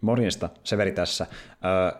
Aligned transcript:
Morjesta, 0.00 0.48
Severi 0.64 0.92
tässä. 0.92 1.26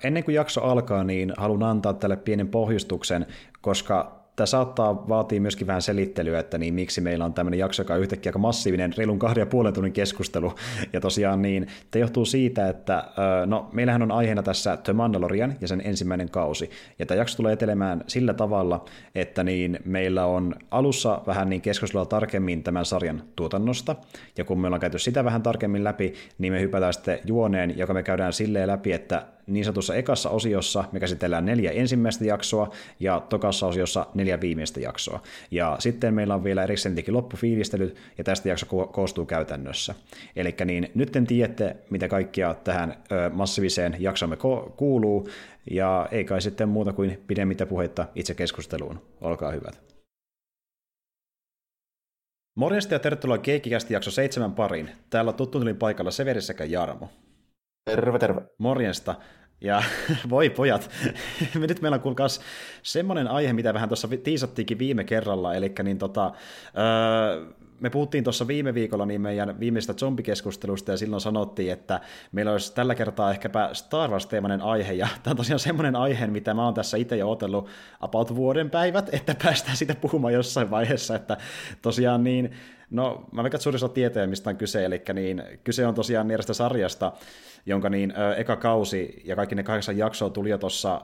Ennen 0.05 0.25
kuin 0.25 0.35
jakso 0.35 0.63
alkaa, 0.63 1.05
niin 1.05 1.33
haluan 1.37 1.63
antaa 1.63 1.95
tälle 1.95 2.17
pienen 2.17 2.49
pohjustuksen, 2.49 3.27
koska 3.61 4.20
tämä 4.41 4.47
saattaa 4.47 5.09
vaatia 5.09 5.41
myöskin 5.41 5.67
vähän 5.67 5.83
selittelyä, 5.83 6.39
että 6.39 6.59
niin 6.59 6.75
miksi 6.75 7.01
meillä 7.01 7.25
on 7.25 7.35
tämmöinen 7.35 7.61
jakso, 7.61 7.83
joka 7.83 7.95
on 7.95 8.01
yhtäkkiä 8.01 8.31
aika 8.31 8.39
massiivinen, 8.39 8.95
reilun 8.97 9.19
kahden 9.19 9.43
ja 9.43 9.47
puolen 9.47 9.73
tunnin 9.73 9.93
keskustelu. 9.93 10.55
Ja 10.93 11.01
tosiaan 11.01 11.43
niin, 11.43 11.67
tämä 11.91 12.01
johtuu 12.01 12.25
siitä, 12.25 12.69
että 12.69 13.05
no, 13.47 13.69
meillähän 13.73 14.03
on 14.03 14.13
aiheena 14.13 14.43
tässä 14.43 14.77
The 14.77 14.93
Mandalorian 14.93 15.55
ja 15.61 15.69
sen 15.69 15.83
ensimmäinen 15.85 16.31
kausi. 16.31 16.71
Ja 16.99 17.07
tämä 17.07 17.19
jakso 17.19 17.37
tulee 17.37 17.53
etelemään 17.53 18.05
sillä 18.07 18.35
tavalla, 18.35 18.85
että 19.15 19.45
niin 19.45 19.79
meillä 19.85 20.27
on 20.27 20.55
alussa 20.71 21.23
vähän 21.27 21.51
niin 21.51 21.63
keskustelua 21.63 22.07
tarkemmin 22.07 22.63
tämän 22.63 22.85
sarjan 22.85 23.23
tuotannosta. 23.37 23.97
Ja 24.39 24.45
kun 24.45 24.61
me 24.61 24.67
ollaan 24.67 24.81
käyty 24.81 24.99
sitä 24.99 25.25
vähän 25.25 25.43
tarkemmin 25.43 25.85
läpi, 25.85 26.15
niin 26.39 26.53
me 26.53 26.61
hypätään 26.61 26.93
sitten 26.93 27.19
juoneen, 27.25 27.79
joka 27.79 27.95
me 27.95 28.03
käydään 28.03 28.33
silleen 28.33 28.69
läpi, 28.69 28.93
että 28.93 29.23
niin 29.51 29.65
sanotussa 29.65 29.95
ekassa 29.95 30.31
osiossa 30.31 30.85
me 30.93 31.01
käsitellään 31.01 31.45
neljä 31.45 31.71
ensimmäistä 31.71 32.25
jaksoa 32.25 32.71
ja 33.01 33.21
tokassa 33.29 33.67
osiossa 33.67 34.07
neljä 34.15 34.41
viimeistä 34.41 34.81
jaksoa. 34.81 35.23
Ja 35.51 35.77
sitten 35.79 36.15
meillä 36.15 36.35
on 36.35 36.45
vielä 36.45 36.63
erikseen 36.63 36.97
loppufiilistelyt 37.09 37.97
ja 38.19 38.25
tästä 38.25 38.49
jakso 38.49 38.67
koostuu 38.67 39.27
käytännössä. 39.27 39.95
Eli 40.37 40.55
niin, 40.65 40.91
nyt 40.95 41.17
en 41.17 41.27
tiedätte, 41.27 41.77
mitä 41.91 42.09
kaikkia 42.09 42.55
tähän 42.55 42.95
ö, 43.13 43.31
massiiviseen 43.31 43.97
jaksomme 43.99 44.37
ko- 44.37 44.71
kuuluu, 44.71 45.29
ja 45.71 46.09
ei 46.11 46.25
kai 46.25 46.41
sitten 46.41 46.69
muuta 46.69 46.93
kuin 46.93 47.23
pidemmittä 47.27 47.67
puhetta 47.67 48.07
itse 48.15 48.35
keskusteluun. 48.35 49.03
Olkaa 49.21 49.51
hyvät. 49.51 49.91
Morjesta 52.57 52.95
ja 52.95 52.99
tervetuloa 52.99 53.39
Keikkikästi 53.39 53.95
jakso 53.95 54.11
seitsemän 54.11 54.53
pariin. 54.53 54.91
Täällä 55.11 55.29
on 55.29 55.35
tuttu 55.35 55.59
paikalla 55.79 56.11
Severi 56.11 56.43
sekä 56.43 56.65
Jarmo. 56.65 57.09
Terve, 57.85 58.19
terve. 58.19 58.41
Morjesta. 58.59 59.15
Ja 59.61 59.83
voi 60.31 60.51
pojat, 60.51 60.91
nyt 61.55 61.81
meillä 61.81 61.95
on 61.95 62.01
kuulkaas 62.01 62.41
semmoinen 62.83 63.29
aihe, 63.29 63.53
mitä 63.53 63.75
vähän 63.75 63.89
tuossa 63.89 64.09
tiisattiinkin 64.23 64.79
viime 64.79 65.05
kerralla, 65.05 65.55
eli 65.55 65.73
niin 65.83 65.99
tota, 65.99 66.33
öö, 66.79 67.61
me 67.81 67.91
puhuttiin 67.91 68.25
tuossa 68.25 68.47
viime 68.47 68.75
viikolla 68.75 69.07
niin 69.07 69.21
meidän 69.21 69.61
viimeistä 69.61 69.93
zombikeskustelusta, 69.93 70.91
ja 70.91 70.97
silloin 70.97 71.21
sanottiin, 71.21 71.73
että 71.73 72.01
meillä 72.33 72.53
olisi 72.53 72.75
tällä 72.75 72.95
kertaa 72.95 73.31
ehkäpä 73.31 73.71
Star 73.73 74.11
Wars-teemainen 74.11 74.63
aihe, 74.63 74.93
ja 74.93 75.09
tämä 75.23 75.33
on 75.33 75.37
tosiaan 75.37 75.61
semmoinen 75.61 75.97
aihe, 75.97 76.27
mitä 76.27 76.55
mä 76.55 76.65
oon 76.65 76.75
tässä 76.75 76.97
itse 76.97 77.17
jo 77.17 77.31
otellut 77.31 77.69
about 78.01 78.37
vuoden 78.37 78.71
päivät, 78.71 79.15
että 79.15 79.37
päästään 79.43 79.77
sitä 79.77 79.95
puhumaan 79.95 80.35
jossain 80.35 80.71
vaiheessa, 80.71 81.17
että 81.17 81.37
tosiaan 81.83 82.25
niin, 82.25 82.51
no 82.91 83.25
mä 83.33 83.47
että 83.47 83.59
suurin 83.59 83.85
osa 83.85 84.27
mistä 84.27 84.51
on 84.51 84.57
kyse, 84.57 84.85
eli 84.85 85.03
niin, 85.15 85.43
kyse 85.65 85.87
on 85.87 85.95
tosiaan 85.95 86.29
niistä 86.29 86.55
sarjasta, 86.55 87.13
jonka 87.67 87.91
niin 87.91 88.13
ö, 88.19 88.35
eka 88.35 88.57
kausi 88.57 89.23
ja 89.25 89.37
kaikki 89.37 89.55
ne 89.55 89.63
kahdeksan 89.63 89.99
jaksoa 89.99 90.31
tuli 90.31 90.51
jo 90.51 90.59
tuossa 90.59 91.01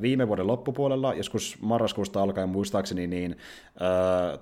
viime 0.00 0.28
vuoden 0.28 0.46
loppupuolella, 0.46 1.14
joskus 1.14 1.58
marraskuusta 1.60 2.22
alkaen 2.22 2.48
muistaakseni, 2.48 3.06
niin 3.06 3.36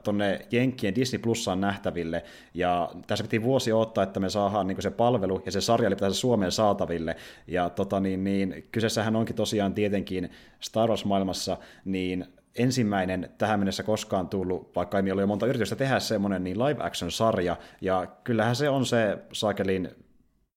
tuonne 0.03 0.47
Jenkkien 0.51 0.95
Disney 0.95 1.19
Plussaan 1.19 1.61
nähtäville, 1.61 2.25
ja 2.55 2.91
tässä 3.07 3.25
piti 3.25 3.43
vuosi 3.43 3.73
ottaa, 3.73 4.05
että 4.05 4.21
me 4.21 4.31
saadaan 4.31 4.67
niin 4.67 4.83
se 4.83 4.91
palvelu 4.91 5.43
ja 5.47 5.53
se 5.53 5.61
sarja 5.61 5.87
oli 5.89 5.95
pitäisi 5.95 6.19
Suomeen 6.19 6.53
saataville, 6.53 7.17
ja 7.47 7.71
tota, 7.71 8.01
niin, 8.01 8.25
niin, 8.25 8.69
kyseessähän 8.73 9.17
onkin 9.17 9.37
tosiaan 9.37 9.75
tietenkin 9.75 10.31
Star 10.61 10.89
Wars-maailmassa, 10.89 11.57
niin 11.85 12.27
ensimmäinen 12.57 13.31
tähän 13.39 13.61
mennessä 13.61 13.83
koskaan 13.83 14.29
tullut, 14.29 14.77
vaikka 14.77 14.99
ei 14.99 15.13
ole 15.13 15.21
jo 15.21 15.27
monta 15.27 15.47
yritystä 15.47 15.77
tehdä 15.77 16.01
semmoinen 16.01 16.45
niin 16.45 16.59
live 16.59 16.85
action 16.85 17.11
sarja, 17.11 17.57
ja 17.81 18.07
kyllähän 18.25 18.57
se 18.57 18.69
on 18.69 18.87
se 18.87 19.19
saakelin 19.33 19.91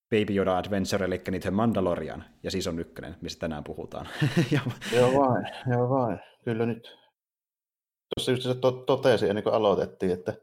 Baby 0.10 0.36
Yoda 0.36 0.58
Adventure, 0.58 1.06
eli 1.06 1.22
niitä 1.32 1.52
Mandalorian, 1.52 2.24
ja 2.44 2.52
siis 2.52 2.68
on 2.68 2.80
ykkönen, 2.80 3.16
mistä 3.22 3.40
tänään 3.40 3.64
puhutaan. 3.64 4.08
ja... 4.52 4.62
Joo 4.96 5.14
vain, 5.14 5.46
joo 5.72 5.90
vain. 5.90 6.20
Kyllä 6.44 6.66
nyt. 6.66 6.98
Tuossa 8.16 8.32
just 8.32 8.44
se 8.44 8.56
to- 8.56 8.72
totesi 8.72 9.30
ennen 9.30 9.44
kuin 9.44 9.56
aloitettiin, 9.56 10.12
että 10.12 10.34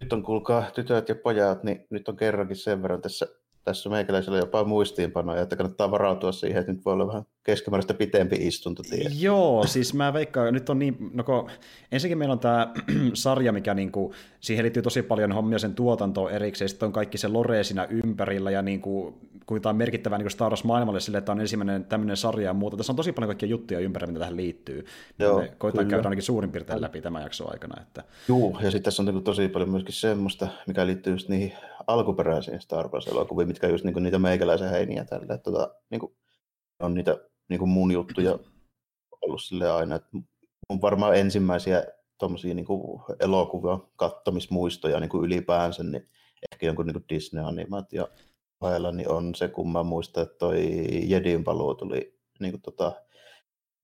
nyt 0.00 0.12
on 0.12 0.22
kuulkaa 0.22 0.70
tytöt 0.70 1.08
ja 1.08 1.14
pojat, 1.14 1.64
niin 1.64 1.86
nyt 1.90 2.08
on 2.08 2.16
kerrankin 2.16 2.56
sen 2.56 2.82
verran 2.82 3.02
tässä 3.02 3.26
tässä 3.64 3.90
meikäläisellä 3.90 4.38
jopa 4.38 4.64
muistiinpanoja, 4.64 5.42
että 5.42 5.56
kannattaa 5.56 5.90
varautua 5.90 6.32
siihen, 6.32 6.60
että 6.60 6.72
nyt 6.72 6.84
voi 6.84 6.92
olla 6.92 7.06
vähän 7.06 7.22
keskimääräistä 7.44 7.94
pitempi 7.94 8.36
istunto. 8.40 8.82
Joo, 9.18 9.66
siis 9.66 9.94
mä 9.94 10.12
veikkaan, 10.12 10.54
nyt 10.54 10.70
on 10.70 10.78
niin, 10.78 11.10
no 11.12 11.24
kun, 11.24 11.50
ensinnäkin 11.92 12.18
meillä 12.18 12.32
on 12.32 12.38
tämä 12.38 12.72
sarja, 13.14 13.52
mikä 13.52 13.74
niinku, 13.74 14.14
siihen 14.40 14.62
liittyy 14.62 14.82
tosi 14.82 15.02
paljon 15.02 15.32
hommia 15.32 15.58
sen 15.58 15.74
tuotantoon 15.74 16.30
erikseen, 16.30 16.68
sitten 16.68 16.86
on 16.86 16.92
kaikki 16.92 17.18
se 17.18 17.28
lore 17.28 17.64
siinä 17.64 17.86
ympärillä, 17.90 18.50
ja 18.50 18.62
niinku, 18.62 19.18
kun 19.46 19.60
tämä 19.60 19.70
on 19.70 19.76
merkittävä 19.76 20.18
niin 20.18 20.30
Star 20.30 20.50
Wars 20.50 20.64
maailmalle 20.64 21.00
sille, 21.00 21.18
että 21.18 21.32
on 21.32 21.40
ensimmäinen 21.40 21.84
tämmöinen 21.84 22.16
sarja 22.16 22.46
ja 22.46 22.54
muuta, 22.54 22.76
tässä 22.76 22.92
on 22.92 22.96
tosi 22.96 23.12
paljon 23.12 23.28
kaikkia 23.28 23.48
juttuja 23.48 23.80
ympärillä, 23.80 24.12
mitä 24.12 24.20
tähän 24.20 24.36
liittyy. 24.36 24.84
Joo, 25.18 25.38
me 25.40 25.52
koitetaan 25.58 25.88
käydä 25.88 26.04
ainakin 26.04 26.22
suurin 26.22 26.52
piirtein 26.52 26.80
läpi 26.80 27.00
tämän 27.00 27.22
jakson 27.22 27.52
aikana. 27.52 27.82
Että... 27.82 28.04
Joo, 28.28 28.58
ja 28.60 28.70
sitten 28.70 28.82
tässä 28.82 29.02
on 29.02 29.06
niinku 29.06 29.20
tosi 29.20 29.48
paljon 29.48 29.70
myöskin 29.70 29.94
semmoista, 29.94 30.48
mikä 30.66 30.86
liittyy 30.86 31.12
just 31.12 31.28
niihin 31.28 31.52
alkuperäisiin 31.92 32.60
Star 32.60 32.88
Wars-elokuviin, 32.88 33.48
mitkä 33.48 33.66
on 33.66 33.72
just 33.72 33.84
niin 33.84 33.92
kuin 33.92 34.02
niitä 34.02 34.18
meikäläisen 34.18 34.70
heiniä 34.70 35.04
tällä. 35.04 35.34
Että 35.34 35.50
tota, 35.50 35.74
niin 35.90 36.00
kuin, 36.00 36.16
on 36.80 36.94
niitä 36.94 37.18
niin 37.48 37.58
kuin 37.58 37.68
mun 37.68 37.92
juttuja 37.92 38.38
ollut 39.20 39.42
sille 39.42 39.70
aina, 39.70 39.94
että 39.94 40.08
on 40.68 40.82
varmaan 40.82 41.16
ensimmäisiä 41.16 41.84
tuommoisia 42.18 42.54
niin 42.54 42.66
elokuvia 43.20 43.78
kattomismuistoja 43.96 45.00
niin 45.00 45.10
kuin 45.10 45.24
ylipäänsä, 45.24 45.82
niin 45.82 46.08
ehkä 46.52 46.66
jonkun 46.66 46.86
niin 46.86 47.04
Disney-animaatio 47.08 48.08
vailla, 48.60 48.92
niin 48.92 49.10
on 49.10 49.34
se, 49.34 49.48
kun 49.48 49.72
mä 49.72 49.82
muistan, 49.82 50.22
että 50.22 50.38
toi 50.38 50.64
Jedin 51.10 51.44
paluu 51.44 51.74
tuli 51.74 52.18
niin 52.40 52.52
kuin, 52.52 52.62
tota, 52.62 52.92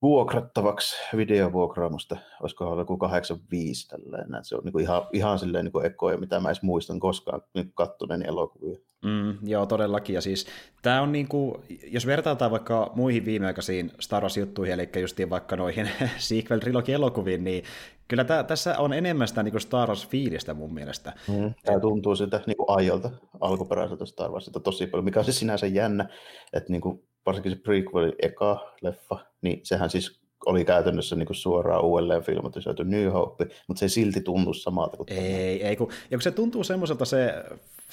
vuokrattavaksi 0.01 0.95
videovuokraamusta, 1.17 2.17
olisiko 2.41 2.65
ollut 2.65 2.79
joku 2.79 2.97
85 2.97 3.87
tälleen. 3.87 4.45
Se 4.45 4.55
on 4.55 4.61
niin 4.63 4.73
kuin 4.73 4.83
ihan, 4.83 5.01
ihan 5.13 5.39
silleen 5.39 5.65
niin 5.65 5.71
kuin 5.71 5.85
ekoja, 5.85 6.17
mitä 6.17 6.39
mä 6.39 6.49
edes 6.49 6.61
muistan 6.61 6.99
koskaan 6.99 7.41
niin 7.53 7.71
kattoneen 7.75 8.25
elokuvia. 8.25 8.77
Mm, 9.05 9.37
joo, 9.49 9.65
todellakin. 9.65 10.13
Ja 10.13 10.21
siis 10.21 10.47
tämä 10.81 11.01
on 11.01 11.11
niin 11.11 11.27
kuin, 11.27 11.55
jos 11.83 12.05
vertailtaan 12.05 12.51
vaikka 12.51 12.91
muihin 12.95 13.25
viimeaikaisiin 13.25 13.91
Star 13.99 14.23
Wars-juttuihin, 14.23 14.73
eli 14.73 14.89
justiin 15.01 15.29
vaikka 15.29 15.55
noihin 15.55 15.89
sequel 16.17 16.59
trilogi 16.59 16.93
elokuviin 16.93 17.43
niin 17.43 17.63
kyllä 18.07 18.23
tää, 18.23 18.43
tässä 18.43 18.77
on 18.77 18.93
enemmän 18.93 19.27
sitä 19.27 19.43
niin 19.43 19.61
Star 19.61 19.89
Wars-fiilistä 19.89 20.53
mun 20.53 20.73
mielestä. 20.73 21.13
Mm, 21.27 21.53
tämä 21.65 21.79
tuntuu 21.79 22.15
siltä 22.15 22.41
niin 22.47 22.57
kuin 22.57 22.69
aiolta, 22.69 23.11
alkuperäiseltä 23.41 24.05
Star 24.05 24.31
Warsilta 24.31 24.59
tosi 24.59 24.87
paljon, 24.87 25.05
mikä 25.05 25.19
on 25.19 25.25
siis 25.25 25.39
sinänsä 25.39 25.67
jännä, 25.67 26.09
että 26.53 26.71
niin 26.71 26.81
kuin, 26.81 27.07
varsinkin 27.27 27.51
se 27.51 27.57
prequel, 27.57 28.13
eka 28.21 28.73
leffa, 28.81 29.19
niin 29.41 29.59
sehän 29.63 29.89
siis 29.89 30.19
oli 30.45 30.65
käytännössä 30.65 31.15
niin 31.15 31.27
kuin 31.27 31.37
suoraan 31.37 31.83
uudelleen 31.83 32.23
filmatisoitu 32.23 32.83
New 32.83 33.11
Hope, 33.11 33.47
mutta 33.67 33.79
se 33.79 33.85
ei 33.85 33.89
silti 33.89 34.21
tunnu 34.21 34.53
samalta 34.53 34.97
kuin 34.97 35.11
Ei, 35.11 35.63
ei 35.63 35.75
kun, 35.75 35.87
ja 36.11 36.17
kun 36.17 36.21
se 36.21 36.31
tuntuu 36.31 36.63
semmoiselta 36.63 37.05
se 37.05 37.33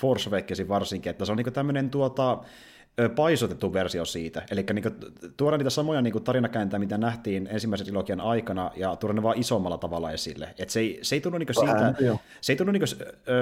Force 0.00 0.30
Awakens 0.30 0.68
varsinkin, 0.68 1.10
että 1.10 1.24
se 1.24 1.32
on 1.32 1.38
niin 1.38 1.52
tämmöinen 1.52 1.90
tuota, 1.90 2.38
paisutettu 3.16 3.72
versio 3.72 4.04
siitä. 4.04 4.42
Eli 4.50 4.64
niin 4.72 4.84
tuoda 5.36 5.56
niitä 5.56 5.70
samoja 5.70 6.02
niin 6.02 6.24
tarinakääntöjä, 6.24 6.78
mitä 6.78 6.98
nähtiin 6.98 7.48
ensimmäisen 7.50 7.86
trilogian 7.86 8.20
aikana, 8.20 8.70
ja 8.76 8.96
tuoda 8.96 9.14
ne 9.14 9.22
vaan 9.22 9.38
isommalla 9.38 9.78
tavalla 9.78 10.10
esille. 10.10 10.54
Et 10.58 10.70
se, 10.70 10.80
ei, 10.80 10.98
se 11.02 11.14
ei 11.14 11.20
tunnu 11.20 11.38
niin 11.38 11.48
siitä, 11.52 11.72
Vähän, 11.72 11.96
se 12.40 12.52
ei 12.52 12.56
tunnu 12.56 12.72
niin 12.72 12.82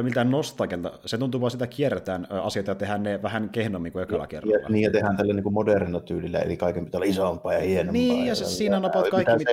miltään 0.02 0.30
nostalgialta, 0.30 0.92
se 1.06 1.18
tuntuu 1.18 1.40
vaan 1.40 1.50
sitä 1.50 1.66
kierretään 1.66 2.26
asioita 2.30 2.70
ja 2.70 2.74
tehdään 2.74 3.02
ne 3.02 3.22
vähän 3.22 3.48
kehnommin 3.48 3.92
kuin 3.92 4.02
ekalla 4.02 4.26
kerralla. 4.26 4.56
Ja, 4.56 4.68
niin, 4.68 4.82
ja 4.82 4.90
tehdään 4.90 5.16
tällä 5.16 5.34
niin 5.34 5.52
modernilla 5.52 6.00
tyylillä, 6.00 6.38
eli 6.38 6.56
kaiken 6.56 6.84
pitää 6.84 6.98
olla 6.98 7.10
isompaa 7.10 7.52
ja 7.52 7.60
hienompaa. 7.60 7.92
Niin, 7.92 8.20
ja, 8.20 8.26
ja 8.26 8.34
se, 8.34 8.44
siinä 8.44 8.76
on 8.76 8.84
about 8.84 9.08
kaikki. 9.08 9.32
Mit... 9.36 9.48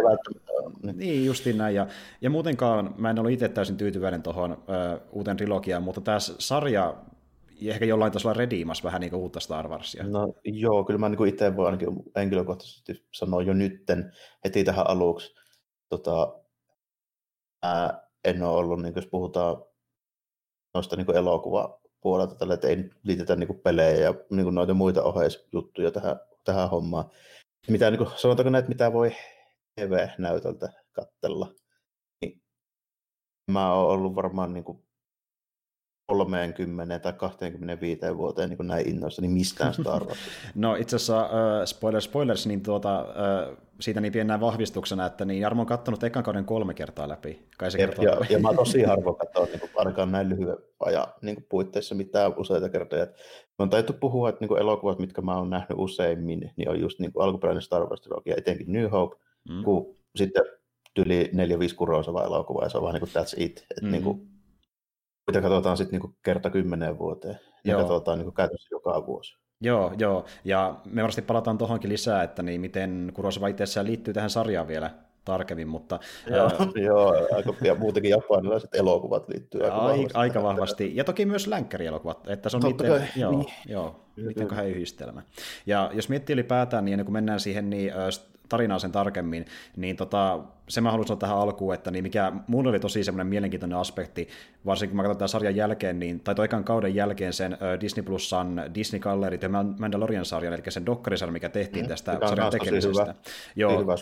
Niin. 0.83 0.97
niin, 0.97 1.25
justiin 1.25 1.57
näin. 1.57 1.75
Ja, 1.75 1.87
ja 2.21 2.29
muutenkaan 2.29 2.95
mä 2.97 3.09
en 3.09 3.19
ole 3.19 3.33
itse 3.33 3.49
täysin 3.49 3.77
tyytyväinen 3.77 4.23
tuohon 4.23 4.51
uh, 4.51 4.57
uuteen 5.11 5.37
trilogiaan, 5.37 5.83
mutta 5.83 6.01
tämä 6.01 6.17
sarja 6.19 6.95
ehkä 7.67 7.85
jollain 7.85 8.11
tasolla 8.11 8.33
rediimas 8.33 8.83
vähän 8.83 9.01
niin 9.01 9.15
uutta 9.15 9.39
Star 9.39 9.67
Warsia. 9.67 10.03
No 10.03 10.33
joo, 10.43 10.83
kyllä 10.83 10.97
mä 10.97 11.09
niin 11.09 11.27
itse 11.27 11.55
voin 11.55 11.65
ainakin 11.65 11.89
henkilökohtaisesti 12.15 13.07
sanoa 13.13 13.41
jo 13.41 13.53
nytten 13.53 14.13
heti 14.45 14.63
tähän 14.63 14.89
aluksi. 14.89 15.35
Tota, 15.89 16.39
ää, 17.63 18.09
en 18.23 18.43
ole 18.43 18.57
ollut, 18.57 18.81
niin 18.81 18.93
jos 18.95 19.07
puhutaan 19.07 19.63
noista 20.73 20.95
niin 20.95 21.15
elokuvapuolelta, 21.15 22.35
tällä, 22.35 22.53
että 22.53 22.67
ei 22.67 22.89
liitetä 23.03 23.35
niin 23.35 23.59
pelejä 23.63 23.99
ja 23.99 24.13
niin 24.29 24.55
noita 24.55 24.73
muita 24.73 25.03
oheisjuttuja 25.03 25.91
tähän, 25.91 26.19
tähän 26.43 26.69
hommaan. 26.69 27.05
Mitä, 27.67 27.91
niin 27.91 27.97
kuin, 27.97 28.09
sanotaanko 28.15 28.49
näitä, 28.49 28.69
mitä 28.69 28.93
voi 28.93 29.11
TV-näytöltä 29.75 30.73
katsella, 30.91 31.53
niin 32.21 32.41
mä 33.51 33.73
oon 33.73 33.91
ollut 33.91 34.15
varmaan 34.15 34.53
niin 34.53 34.63
kuin 34.63 34.88
30 36.09 36.99
tai 36.99 37.13
25 37.13 38.01
vuoteen 38.17 38.49
niin 38.49 38.67
näin 38.67 38.89
innoissa, 38.89 39.21
niin 39.21 39.31
mistään 39.31 39.73
Star 39.73 40.05
no 40.55 40.75
itse 40.75 40.95
asiassa, 40.95 41.25
uh, 41.25 41.65
spoiler, 41.65 42.01
spoilers, 42.01 42.47
niin 42.47 42.61
tuota, 42.61 43.01
uh, 43.01 43.57
siitä 43.79 44.01
niin 44.01 44.13
pienenä 44.13 44.39
vahvistuksena, 44.39 45.05
että 45.05 45.25
niin 45.25 45.41
Jarmo 45.41 45.61
on 45.61 45.67
kattonut 45.67 46.03
ekan 46.03 46.23
kauden 46.23 46.45
kolme 46.45 46.73
kertaa 46.73 47.09
läpi. 47.09 47.47
Kai 47.57 47.71
se 47.71 47.81
Jep, 47.81 47.93
ja, 48.01 48.11
läpi. 48.11 48.33
ja, 48.33 48.39
mä 48.39 48.53
tosi 48.63 48.83
harvoin 48.83 49.15
katson 49.15 49.47
niin 49.47 49.69
ainakaan 49.75 50.11
näin 50.11 50.29
lyhyen 50.29 50.57
ajan 50.79 51.07
niin 51.21 51.45
puitteissa 51.49 51.95
mitään 51.95 52.33
useita 52.37 52.69
kertoja. 52.69 53.05
Mä 53.05 53.63
on 53.63 53.69
taittu 53.69 53.93
puhua, 53.93 54.29
että 54.29 54.45
niin 54.45 54.59
elokuvat, 54.59 54.99
mitkä 54.99 55.21
mä 55.21 55.37
oon 55.37 55.49
nähnyt 55.49 55.77
useimmin, 55.77 56.51
niin 56.55 56.69
on 56.69 56.79
just 56.79 56.99
niin 56.99 57.13
kuin 57.13 57.23
alkuperäinen 57.23 57.61
Star 57.61 57.81
Wars-trilogia, 57.81 58.37
etenkin 58.37 58.71
New 58.73 58.89
Hope, 58.89 59.15
mm. 59.49 59.63
kun 59.63 59.95
sitten 60.15 60.43
yli 60.97 61.29
neljä 61.33 61.59
5 61.59 61.75
kuroisava 61.75 62.23
elokuva, 62.23 62.63
ja 62.63 62.69
se 62.69 62.77
on 62.77 62.83
vaan 62.83 62.93
niin 62.93 62.99
kuin 62.99 63.23
that's 63.23 63.33
it. 63.37 63.65
Että 63.71 63.85
mm. 63.85 63.91
niin 63.91 64.03
kuin, 64.03 64.28
mitä 65.29 65.41
katsotaan 65.41 65.77
sitten 65.77 65.99
niin 65.99 66.15
kerta 66.23 66.49
kymmeneen 66.49 66.99
vuoteen, 66.99 67.39
ja 67.63 67.71
Joo. 67.71 67.81
katsotaan 67.81 68.19
niin 68.19 68.33
käytännössä 68.33 68.69
joka 68.71 69.05
vuosi. 69.05 69.37
Joo, 69.61 69.93
joo, 69.97 70.25
ja 70.45 70.75
me 70.85 71.01
varmasti 71.01 71.21
palataan 71.21 71.57
tuohonkin 71.57 71.89
lisää, 71.89 72.23
että 72.23 72.43
niin 72.43 72.61
miten 72.61 73.11
Kurosawa 73.13 73.47
itsessään 73.47 73.87
liittyy 73.87 74.13
tähän 74.13 74.29
sarjaan 74.29 74.67
vielä 74.67 74.91
tarkemmin, 75.25 75.67
mutta... 75.67 75.99
Joo, 76.35 76.45
ää... 76.45 76.83
joo 76.83 77.27
aika, 77.35 77.53
ja 77.61 77.75
muutenkin 77.75 78.09
japanilaiset 78.09 78.75
elokuvat 78.75 79.29
liittyy 79.29 79.63
aika, 79.63 79.75
aika 79.75 79.87
vahvasti. 79.87 80.17
Aika 80.17 80.43
vahvasti. 80.43 80.95
Ja 80.95 81.03
toki 81.03 81.25
myös 81.25 81.47
länkkärielokuvat, 81.47 82.27
että 82.27 82.49
se 82.49 82.57
on 82.57 82.61
Totta 82.61 82.83
niiden, 82.83 83.09
joo, 83.15 83.31
niin. 83.31 83.45
joo, 83.67 84.05
niiden 84.15 84.47
kahden 84.47 84.69
yhdistelmä. 84.69 85.21
Ja 85.65 85.91
jos 85.93 86.09
miettii 86.09 86.33
ylipäätään, 86.33 86.85
niin 86.85 86.93
ennen 86.93 87.05
kuin 87.05 87.13
mennään 87.13 87.39
siihen, 87.39 87.69
niin 87.69 87.93
tarinaa 88.49 88.79
sen 88.79 88.91
tarkemmin, 88.91 89.45
niin 89.75 89.95
tota, 89.95 90.39
se 90.69 90.81
mä 90.81 90.91
haluan 90.91 91.07
sanoa 91.07 91.19
tähän 91.19 91.37
alkuun, 91.37 91.73
että 91.73 91.91
niin 91.91 92.03
mikä 92.03 92.31
mun 92.47 92.67
oli 92.67 92.79
tosi 92.79 93.03
semmoinen 93.03 93.27
mielenkiintoinen 93.27 93.77
aspekti, 93.77 94.27
varsinkin 94.65 94.91
kun 94.91 94.97
mä 94.97 95.03
katson 95.03 95.17
tämän 95.17 95.29
sarjan 95.29 95.55
jälkeen, 95.55 95.99
niin, 95.99 96.19
tai 96.19 96.35
toikan 96.35 96.63
kauden 96.63 96.95
jälkeen 96.95 97.33
sen 97.33 97.57
Disney 97.81 98.03
Plusan 98.03 98.63
Disney 98.75 98.99
Gallery, 98.99 99.39
ja 99.41 99.49
Mandalorian-sarjan, 99.79 100.53
eli 100.53 100.63
sen 100.69 100.85
dokkarisarjan, 100.85 101.33
mikä 101.33 101.49
tehtiin 101.49 101.85
mm, 101.85 101.89
tästä 101.89 102.17
sarjan 102.29 102.51
tekemisestä. 102.51 103.03
Hyvä, 103.03 103.15
joo. 103.55 103.79
hyvä 103.79 103.97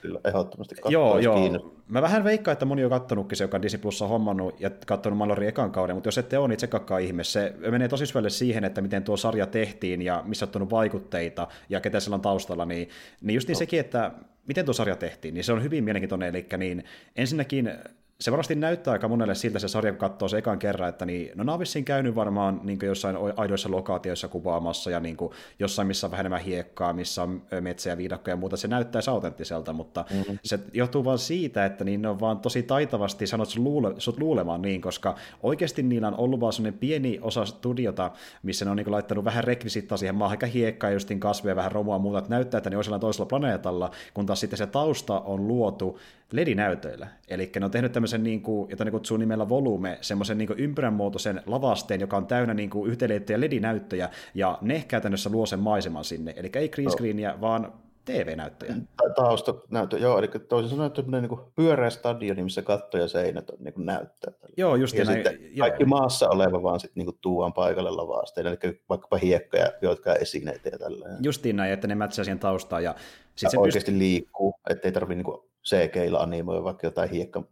suosittelu, 0.00 0.20
ehdottomasti 0.24 0.74
Joo, 0.88 1.18
joo. 1.18 1.74
Mä 1.88 2.02
vähän 2.02 2.24
veikkaan, 2.24 2.52
että 2.52 2.64
moni 2.64 2.84
on 2.84 2.90
kattonutkin 2.90 3.36
se, 3.36 3.44
joka 3.44 3.56
on 3.56 3.62
Disney 3.62 3.82
Plussa 3.82 4.06
hommannut 4.06 4.60
ja 4.60 4.70
katsonut 4.86 5.18
Mandalorian 5.18 5.48
ekan 5.48 5.72
kauden, 5.72 5.96
mutta 5.96 6.08
jos 6.08 6.18
ette 6.18 6.38
ole, 6.38 6.48
niin 6.48 6.56
tsekakkaa 6.56 6.98
ihme. 6.98 7.24
Se 7.24 7.54
menee 7.70 7.88
tosi 7.88 8.06
syvälle 8.06 8.30
siihen, 8.30 8.64
että 8.64 8.80
miten 8.80 9.04
tuo 9.04 9.16
sarja 9.16 9.46
tehtiin 9.46 10.02
ja 10.02 10.22
missä 10.26 10.48
on 10.54 10.70
vaikutteita 10.70 11.48
ja 11.68 11.80
ketä 11.80 12.00
siellä 12.00 12.14
on 12.14 12.20
taustalla, 12.20 12.64
niin, 12.64 12.88
niin 13.20 13.34
just 13.34 13.48
niin 13.48 13.54
no. 13.54 13.58
sekin, 13.58 13.80
että 13.80 14.12
miten 14.46 14.64
tuo 14.64 14.74
sarja 14.74 14.96
tehtiin, 14.96 15.34
niin 15.34 15.44
se 15.44 15.52
on 15.52 15.62
hyvin 15.62 15.84
mielenkiintoinen, 15.84 16.28
eli 16.28 16.46
niin 16.58 16.84
ensinnäkin 17.16 17.72
se 18.20 18.30
varmasti 18.30 18.54
näyttää 18.54 18.92
aika 18.92 19.08
monelle 19.08 19.34
siltä 19.34 19.58
se 19.58 19.68
sarja, 19.68 19.92
kun 19.92 19.98
katsoo 19.98 20.28
se 20.28 20.38
ekan 20.38 20.58
kerran, 20.58 20.88
että 20.88 21.06
niin, 21.06 21.30
no 21.34 21.54
on 21.54 21.84
käynyt 21.84 22.14
varmaan 22.14 22.60
niin 22.62 22.78
jossain 22.82 23.16
aidoissa 23.36 23.70
lokaatioissa 23.70 24.28
kuvaamassa 24.28 24.90
ja 24.90 25.00
niin 25.00 25.16
kuin 25.16 25.32
jossain, 25.58 25.88
missä 25.88 26.06
on 26.06 26.10
vähän 26.10 26.22
enemmän 26.26 26.40
hiekkaa, 26.40 26.92
missä 26.92 27.22
on 27.22 27.42
metsä 27.60 27.90
ja 27.90 27.96
viidakkoja 27.96 28.32
ja 28.32 28.36
muuta, 28.36 28.56
se 28.56 28.68
näyttää 28.68 29.02
autenttiselta, 29.10 29.72
mutta 29.72 30.04
mm-hmm. 30.10 30.38
se 30.44 30.58
johtuu 30.72 31.04
vaan 31.04 31.18
siitä, 31.18 31.64
että 31.64 31.84
niin 31.84 32.02
ne 32.02 32.08
on 32.08 32.20
vaan 32.20 32.38
tosi 32.38 32.62
taitavasti 32.62 33.26
sanot 33.26 33.48
sut, 33.48 33.62
luule, 33.62 33.94
sut 33.98 34.18
luulemaan 34.18 34.62
niin, 34.62 34.80
koska 34.80 35.16
oikeasti 35.42 35.82
niillä 35.82 36.08
on 36.08 36.16
ollut 36.16 36.40
vaan 36.40 36.52
sellainen 36.52 36.78
pieni 36.78 37.18
osa 37.22 37.44
studiota, 37.44 38.10
missä 38.42 38.64
ne 38.64 38.70
on 38.70 38.76
niin 38.76 38.90
laittanut 38.90 39.24
vähän 39.24 39.44
rekvisittaa 39.44 39.98
siihen 39.98 40.14
maahan, 40.14 40.34
ehkä 40.34 40.46
hiekkaa, 40.46 40.90
justin 40.90 41.20
kasveja, 41.20 41.56
vähän 41.56 41.72
romua 41.72 41.94
ja 41.94 41.98
muuta, 41.98 42.18
että 42.18 42.30
näyttää, 42.30 42.58
että 42.58 42.70
ne 42.70 42.76
on 42.76 43.00
toisella 43.00 43.26
planeetalla, 43.26 43.90
kun 44.14 44.26
taas 44.26 44.40
sitten 44.40 44.58
se 44.58 44.66
tausta 44.66 45.20
on 45.20 45.48
luotu 45.48 45.98
LED-näytöillä. 46.32 47.06
Eli 47.28 47.50
ne 47.60 47.64
on 47.64 47.70
tehnyt 47.70 47.92
tämmöisen, 47.92 48.09
niin 48.18 48.42
kuin, 48.42 48.70
jota 48.70 48.84
ne 48.84 48.90
kutsuu 48.90 49.16
nimellä 49.16 49.48
volume, 49.48 49.98
semmoisen 50.00 50.38
niin 50.38 50.58
ympyränmuotoisen 50.58 51.42
lavasteen, 51.46 52.00
joka 52.00 52.16
on 52.16 52.26
täynnä 52.26 52.54
niin 52.54 52.70
kuin 52.70 52.96
LED-näyttöjä, 53.36 54.10
ja 54.34 54.58
ne 54.60 54.84
käytännössä 54.88 55.30
luo 55.30 55.46
sen 55.46 55.60
maiseman 55.60 56.04
sinne. 56.04 56.34
Eli 56.36 56.50
ei 56.54 56.68
green 56.68 56.90
screenia, 56.90 57.32
no. 57.32 57.40
vaan 57.40 57.72
TV-näyttöjä. 58.04 58.74
Taustanäyttö, 59.16 59.98
joo, 59.98 60.18
eli 60.18 60.28
toisin 60.48 60.70
sanoen 60.70 60.92
tämmöinen 60.92 61.30
niin 61.30 61.40
pyöreä 61.56 61.90
stadioni, 61.90 62.42
missä 62.42 62.62
katto 62.62 62.98
ja 62.98 63.08
seinät 63.08 63.50
on 63.50 63.56
niin 63.60 63.74
kuin 63.74 63.86
näyttää. 63.86 64.32
Joo, 64.56 64.76
just 64.76 64.96
ja 64.96 65.04
näin, 65.04 65.16
sitten 65.16 65.38
joo. 65.56 65.68
kaikki 65.68 65.84
maassa 65.84 66.28
oleva 66.28 66.62
vaan 66.62 66.80
sitten 66.80 67.04
niin 67.04 67.18
tuuaan 67.20 67.52
paikalle 67.52 67.90
lavasteen, 67.90 68.46
eli 68.46 68.56
vaikkapa 68.88 69.16
hiekkoja, 69.16 69.72
jotka 69.82 70.14
esineitä 70.14 70.68
ja 70.68 70.78
tällainen. 70.78 71.18
Justiin 71.22 71.56
näin, 71.56 71.72
että 71.72 71.86
ne 71.86 71.94
mätsää 71.94 72.24
siihen 72.24 72.38
taustaan. 72.38 72.84
Ja, 72.84 72.94
sit 73.36 73.42
ja 73.42 73.50
se 73.50 73.58
oikeasti 73.58 73.90
pyst... 73.90 73.98
liikkuu, 73.98 74.54
ettei 74.70 74.92
tarvitse 74.92 75.22
niin 75.22 75.50
CG-illa 75.64 76.20
animoida 76.20 76.64
vaikka 76.64 76.86
jotain 76.86 77.10
hiekka 77.10 77.42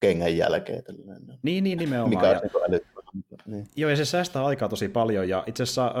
kengän 0.00 0.36
jälkeen. 0.36 0.84
Tällainen. 0.84 1.38
Niin, 1.42 1.64
niin 1.64 1.78
nimenomaan. 1.78 2.10
Mikä 2.10 2.40
on 2.54 2.72
ja... 2.72 2.78
Niin. 3.46 3.66
Joo, 3.76 3.90
ja 3.90 3.96
se 3.96 4.04
säästää 4.04 4.44
aikaa 4.44 4.68
tosi 4.68 4.88
paljon, 4.88 5.28
ja 5.28 5.44
itse 5.46 5.62
asiassa 5.62 5.86
äh, 5.86 5.92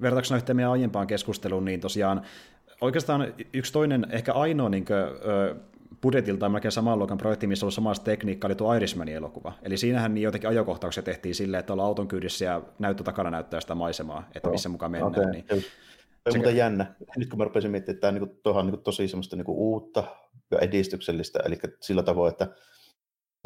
vertauksena 0.00 0.36
yhteen 0.36 0.56
meidän 0.56 0.72
aiempaan 0.72 1.06
keskusteluun, 1.06 1.64
niin 1.64 1.80
tosiaan 1.80 2.22
oikeastaan 2.80 3.34
yksi 3.52 3.72
toinen, 3.72 4.06
ehkä 4.10 4.32
ainoa 4.32 4.68
niin 4.68 4.84
kuin, 4.84 4.98
äh, 4.98 5.56
budjetilta 6.02 6.48
melkein 6.48 6.72
saman 6.72 6.98
luokan 6.98 7.18
projekti, 7.18 7.46
missä 7.46 7.66
on 7.66 7.72
samasta 7.72 8.04
tekniikkaa, 8.04 8.48
oli 8.48 8.54
tuo 8.54 8.74
Irishmanin 8.74 9.14
elokuva. 9.14 9.52
Eli 9.62 9.76
siinähän 9.76 10.14
niin 10.14 10.22
jotenkin 10.22 10.50
ajokohtauksia 10.50 11.02
tehtiin 11.02 11.34
silleen, 11.34 11.58
että 11.58 11.72
ollaan 11.72 11.86
auton 11.86 12.08
kyydissä 12.08 12.44
ja 12.44 12.62
näyttö 12.78 13.02
takana 13.02 13.30
näyttää 13.30 13.60
sitä 13.60 13.74
maisemaa, 13.74 14.28
että 14.34 14.50
missä 14.50 14.68
mukaan 14.68 14.92
mennään. 14.92 15.12
Okay. 15.12 15.30
Niin. 15.30 15.44
Se 15.48 15.64
on 16.26 16.36
muuten 16.36 16.56
jännä. 16.56 16.94
Nyt 17.16 17.28
kun 17.28 17.38
mä 17.38 17.44
rupesin 17.44 17.70
miettimään, 17.70 17.94
että 17.94 18.00
tämä 18.00 18.08
on, 18.08 18.14
niin 18.14 18.40
kuin, 18.42 18.56
on 18.56 18.66
niin 18.66 18.82
tosi 18.82 19.08
semmoista 19.08 19.36
niin 19.36 19.44
uutta 19.48 20.04
ja 20.50 20.58
edistyksellistä, 20.58 21.40
eli 21.44 21.58
sillä 21.80 22.02
tavoin, 22.02 22.32
että 22.32 22.48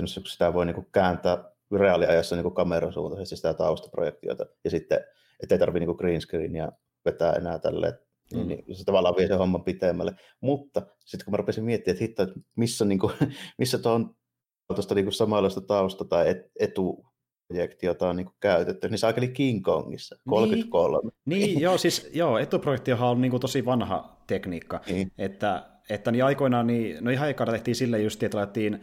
sitä 0.06 0.52
voi 0.52 0.66
niin 0.66 0.74
kuin 0.74 0.86
kääntää 0.92 1.52
reaaliajassa 1.78 2.36
niin 2.36 2.54
kamerasuuntaisesti 2.54 3.36
sitä 3.36 3.54
taustaprojektiota, 3.54 4.46
ja 4.64 4.70
sitten 4.70 5.00
ettei 5.42 5.58
tarvitse 5.58 5.86
niin 5.86 5.96
green 5.96 6.20
screenia 6.20 6.72
vetää 7.04 7.32
enää 7.32 7.58
tälle, 7.58 7.98
niin, 8.32 8.42
mm. 8.42 8.48
niin 8.48 8.76
se 8.76 8.84
tavallaan 8.84 9.16
vie 9.16 9.26
se 9.26 9.34
homma 9.34 9.58
pitemmälle. 9.58 10.14
Mutta 10.40 10.82
sitten 10.98 11.24
kun 11.24 11.32
mä 11.32 11.36
rupesin 11.36 11.64
miettimään, 11.64 11.94
että 11.94 12.04
hitto, 12.04 12.22
että 12.22 12.40
missä, 12.56 12.84
niin 12.84 12.98
kuin, 12.98 13.12
missä 13.58 13.78
tuo 13.78 13.92
on 13.92 14.14
tuosta 14.74 14.94
niin 14.94 15.12
samanlaista 15.12 15.60
tausta 15.60 16.04
tai 16.04 16.30
et, 16.30 16.50
etu 16.60 17.04
projekti, 17.48 17.86
jota 17.86 18.08
on 18.08 18.16
niin 18.16 18.26
kuin 18.26 18.36
käytetty, 18.40 18.88
niin 18.88 18.98
se 18.98 19.06
oli 19.06 19.28
King 19.28 19.64
Kongissa, 19.64 20.16
33. 20.28 21.10
Niin, 21.24 21.40
niin 21.40 21.60
joo, 21.66 21.78
siis 21.78 22.10
joo, 22.14 22.38
etuprojektihan 22.38 23.08
on 23.08 23.20
niin 23.20 23.30
kuin 23.30 23.40
tosi 23.40 23.64
vanha 23.64 24.22
tekniikka, 24.26 24.80
niin. 24.86 25.12
että, 25.18 25.66
että 25.90 26.12
niin 26.12 26.24
aikoinaan, 26.24 26.66
niin, 26.66 27.04
no 27.04 27.10
ihan 27.10 27.30
ekana 27.30 27.52
tehtiin 27.52 27.74
sille 27.74 28.00
just, 28.00 28.22
että 28.22 28.38
laitettiin 28.38 28.80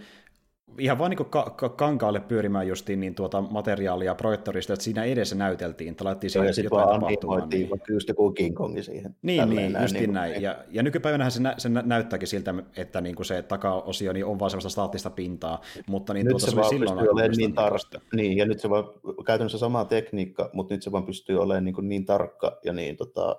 ihan 0.77 0.97
vaan 0.97 1.11
niin 1.11 1.25
ka- 1.29 1.53
ka- 1.57 1.69
kankaalle 1.69 2.19
pyörimään 2.19 2.67
justiin 2.67 2.99
niin 2.99 3.15
tuota 3.15 3.41
materiaalia 3.41 4.15
projektorista, 4.15 4.73
että 4.73 4.83
siinä 4.83 5.03
edessä 5.03 5.35
näyteltiin, 5.35 5.91
että 5.91 6.05
laitettiin 6.05 6.31
siihen 6.31 6.53
jotain 6.63 6.99
tapahtumaa. 6.99 7.45
Niin. 7.45 7.69
vaikka 7.69 7.93
just 7.93 8.07
joku 8.07 8.31
King 8.31 8.55
Kongi 8.55 8.83
siihen. 8.83 9.15
Niin, 9.21 9.49
niin 9.49 9.71
näin, 9.73 9.83
justiin 9.83 10.01
niin 10.01 10.13
näin. 10.13 10.41
Ja, 10.41 10.57
ja 10.71 10.83
nykypäivänähän 10.83 11.31
se, 11.31 11.41
nä- 11.41 11.55
se 11.57 11.69
nä- 11.69 11.83
näyttääkin 11.85 12.27
siltä, 12.27 12.53
että 12.77 13.01
niin 13.01 13.15
kuin 13.15 13.25
se 13.25 13.41
takaosio 13.41 14.13
niin 14.13 14.25
on 14.25 14.39
vaan 14.39 14.51
sellaista 14.51 14.69
staattista 14.69 15.09
pintaa, 15.09 15.61
mutta 15.87 16.13
niin 16.13 16.25
nyt 16.25 16.31
tuota, 16.31 16.45
se, 16.45 16.51
se 16.51 16.57
vaan 16.57 16.69
silloin 16.69 16.97
pystyy 16.97 17.11
olemaan 17.11 17.31
niin 17.37 17.53
tarkka. 17.53 17.99
Niin, 18.15 18.37
ja 18.37 18.45
nyt 18.45 18.59
se 18.59 18.69
vaan 18.69 18.83
käytännössä 19.25 19.57
sama 19.57 19.85
tekniikka, 19.85 20.49
mutta 20.53 20.73
nyt 20.73 20.83
se 20.83 20.91
vaan 20.91 21.05
pystyy 21.05 21.41
olemaan 21.41 21.65
niin, 21.65 21.75
kuin 21.75 21.89
niin 21.89 22.05
tarkka 22.05 22.59
ja 22.65 22.73
niin 22.73 22.97
tota, 22.97 23.35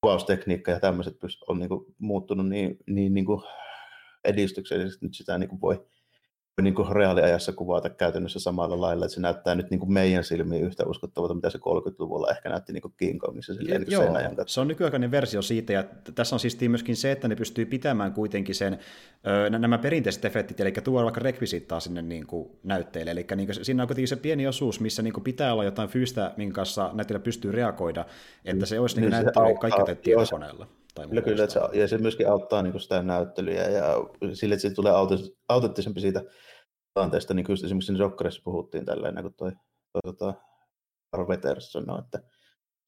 kuvaustekniikka 0.00 0.70
ja 0.70 0.80
tämmöiset 0.80 1.16
on 1.48 1.58
niin 1.58 1.68
kuin 1.68 1.84
muuttunut 1.98 2.48
niin, 2.48 2.78
niin, 2.86 3.14
niin 3.14 3.24
kuin 3.26 3.42
edistyksellisesti, 4.24 5.06
nyt 5.06 5.14
sitä 5.14 5.38
niin 5.38 5.48
kuin 5.48 5.60
voi 5.60 5.86
niin 6.62 6.74
kuin 6.74 6.88
reaaliajassa 6.92 7.52
kuvata 7.52 7.90
käytännössä 7.90 8.40
samalla 8.40 8.80
lailla, 8.80 9.04
että 9.04 9.14
se 9.14 9.20
näyttää 9.20 9.54
nyt 9.54 9.70
niin 9.70 9.80
kuin 9.80 9.92
meidän 9.92 10.24
silmiin 10.24 10.64
yhtä 10.64 10.84
uskottavalta, 10.86 11.34
mitä 11.34 11.50
se 11.50 11.58
30-luvulla 11.58 12.30
ehkä 12.30 12.48
näytti 12.48 12.72
niin 12.72 12.82
kuin 12.82 12.94
King 12.96 13.20
Kongissa. 13.20 13.54
Silleen, 13.54 13.80
niin 13.80 13.92
Joo, 13.92 14.02
sen 14.02 14.16
ajan 14.16 14.34
se 14.46 14.60
on 14.60 14.68
nykyaikainen 14.68 15.10
versio 15.10 15.42
siitä, 15.42 15.72
ja 15.72 15.84
tässä 16.14 16.36
on 16.36 16.40
siis 16.40 16.58
myöskin 16.68 16.96
se, 16.96 17.12
että 17.12 17.28
ne 17.28 17.36
pystyy 17.36 17.66
pitämään 17.66 18.12
kuitenkin 18.12 18.54
sen, 18.54 18.78
ö, 19.26 19.50
nämä 19.50 19.78
perinteiset 19.78 20.24
efektit, 20.24 20.60
eli 20.60 20.72
tuoda 20.72 21.04
vaikka 21.04 21.20
rekvisittaa 21.20 21.80
sinne 21.80 22.02
niin 22.02 22.26
kuin 22.26 22.48
näytteille, 22.62 23.10
eli 23.10 23.26
niin 23.36 23.46
kuin, 23.46 23.64
siinä 23.64 23.82
on 23.82 23.86
kuitenkin 23.86 24.08
se 24.08 24.16
pieni 24.16 24.46
osuus, 24.46 24.80
missä 24.80 25.02
niin 25.02 25.12
kuin 25.12 25.24
pitää 25.24 25.52
olla 25.52 25.64
jotain 25.64 25.88
fyysistä, 25.88 26.32
minkä 26.36 26.54
kanssa 26.54 26.90
näyttelijä 26.94 27.22
pystyy 27.22 27.52
reagoida, 27.52 28.04
että 28.44 28.66
se 28.66 28.80
olisi 28.80 28.96
niin, 28.96 29.10
niin 29.10 29.10
näyttely 29.10 29.54
kaikki 29.60 29.94
tietokoneella. 30.02 30.66
Kyllä, 31.08 31.22
kyllä, 31.22 31.44
että 31.44 31.54
se, 31.54 31.78
ja 31.78 31.88
se 31.88 31.98
myöskin 31.98 32.30
auttaa 32.30 32.62
niin 32.62 32.80
sitä 32.80 33.02
näyttelyä 33.02 33.62
ja 33.62 33.84
sille, 34.32 34.54
että 34.54 34.68
se 34.68 34.74
tulee 34.74 34.92
autenttisempi 35.48 36.00
siitä 36.00 36.22
tilanteesta, 36.94 37.34
niin 37.34 37.46
kyllä 37.46 37.60
esimerkiksi 37.64 37.98
Jokkerissa 37.98 38.42
puhuttiin 38.44 38.84
tälleen, 38.84 39.22
kun 39.22 39.34
toi, 39.34 39.52
toi, 39.92 40.14
toi 40.14 40.32
Carl 41.12 41.28
Wetters 41.28 41.72
sanoi, 41.72 41.98
että 41.98 42.20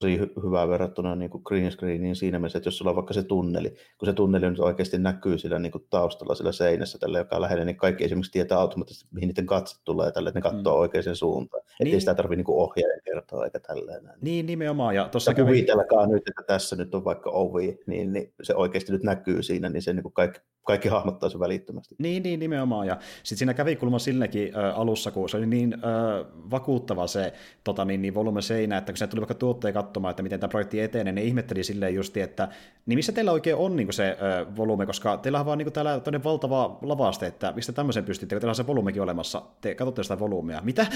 tosi 0.01 0.19
hy- 0.19 0.45
hyvää 0.47 0.69
verrattuna 0.69 1.17
niin 1.17 1.31
kuin 1.31 1.43
green 1.45 1.73
screeniin 1.73 2.17
siinä 2.17 2.39
mielessä, 2.39 2.59
että 2.59 2.67
jos 2.67 2.79
sulla 2.79 2.91
on 2.91 2.97
vaikka 2.97 3.15
se 3.15 3.23
tunneli, 3.23 3.71
kun 3.71 4.07
se 4.07 4.13
tunneli 4.13 4.51
nyt 4.51 4.61
oikeasti 4.61 4.99
näkyy 4.99 5.39
sillä 5.39 5.59
niin 5.59 5.73
kuin 5.73 5.87
taustalla 5.91 6.35
sillä 6.35 6.53
seinässä, 6.53 6.99
tällä 6.99 7.19
joka 7.19 7.37
on 7.37 7.43
lähellä, 7.43 7.65
niin 7.65 7.77
kaikki 7.77 8.05
esimerkiksi 8.05 8.33
tietää 8.33 8.59
automaattisesti, 8.59 9.09
mihin 9.13 9.29
niiden 9.29 9.47
katse 9.47 9.77
tulee, 9.85 10.13
tälle, 10.13 10.29
että 10.29 10.39
ne 10.39 10.43
katsoo 10.43 10.75
mm. 10.75 10.81
oikeaan 10.81 11.17
suuntaan. 11.17 11.63
Niin. 11.67 11.87
Ettei 11.87 12.01
sitä 12.01 12.15
tarvitse 12.15 12.37
niin 12.37 12.57
ohjaajan 12.57 13.01
kertoa 13.05 13.45
eikä 13.45 13.61
tälleen. 13.61 14.09
Niin, 14.21 14.47
nimenomaan. 14.47 14.95
Ja, 14.95 15.09
tossa 15.09 15.31
ja 15.31 15.35
kävi... 15.35 15.47
kuvitellakaan 15.47 16.11
nyt, 16.11 16.23
että 16.29 16.43
tässä 16.47 16.77
nyt 16.77 16.95
on 16.95 17.05
vaikka 17.05 17.31
ovi, 17.31 17.79
niin, 17.87 18.13
niin 18.13 18.33
se 18.43 18.55
oikeasti 18.55 18.93
nyt 18.93 19.03
näkyy 19.03 19.43
siinä, 19.43 19.69
niin 19.69 19.83
se 19.83 19.93
niin 19.93 20.03
kuin 20.03 20.13
kaikki, 20.13 20.41
kaikki 20.67 20.89
hahmottaa 20.89 21.29
se 21.29 21.39
välittömästi. 21.39 21.95
Niin, 21.99 22.23
niin 22.23 22.41
nimenomaan. 22.41 22.87
Ja 22.87 22.99
sitten 23.23 23.39
siinä 23.39 23.55
kävi 23.55 23.77
kulma 23.77 23.99
sillekin 23.99 24.57
äh, 24.57 24.79
alussa, 24.79 25.11
kun 25.11 25.29
se 25.29 25.37
oli 25.37 25.47
niin 25.47 25.75
äh, 25.75 26.27
vakuuttava 26.51 27.07
se 27.07 27.33
tota, 27.65 27.85
niin, 27.85 28.03
niin 28.03 28.15
volume 28.15 28.43
seinä, 28.43 28.79
että 28.79 28.93
kun 28.93 28.97
se 28.97 29.07
tuli 29.07 29.21
vaikka 29.21 29.35
tuotteen 29.35 29.75
katsomaan, 29.91 30.11
että 30.11 30.23
miten 30.23 30.41
tämä 30.41 30.49
projekti 30.49 30.81
etenee, 30.81 31.13
ne 31.13 31.23
ihmetteli 31.23 31.65
silleen 31.65 31.95
justi, 31.95 32.21
että 32.21 32.49
niin 32.87 32.99
missä 32.99 33.13
teillä 33.13 33.33
oikein 33.33 33.57
on 33.57 33.77
niin 33.77 33.93
se 33.93 34.11
äh, 34.11 34.57
volume, 34.57 34.87
koska 34.87 35.17
teillä 35.17 35.41
on 35.41 35.47
vaan 35.47 35.59
niin 35.59 35.73
täällä 35.73 36.01
toinen 36.01 36.25
valtava 36.25 36.79
lavaste, 36.83 37.27
että 37.27 37.53
mistä 37.53 37.73
tämmöisen 37.73 38.05
pystytte, 38.05 38.35
kun 38.35 38.41
teillä 38.41 38.51
on 38.51 38.55
se 38.55 38.67
volumekin 38.67 39.03
olemassa. 39.03 39.43
Te 39.61 39.75
katsotte 39.75 40.03
sitä 40.03 40.19
volumea. 40.19 40.61
Mitä? 40.63 40.87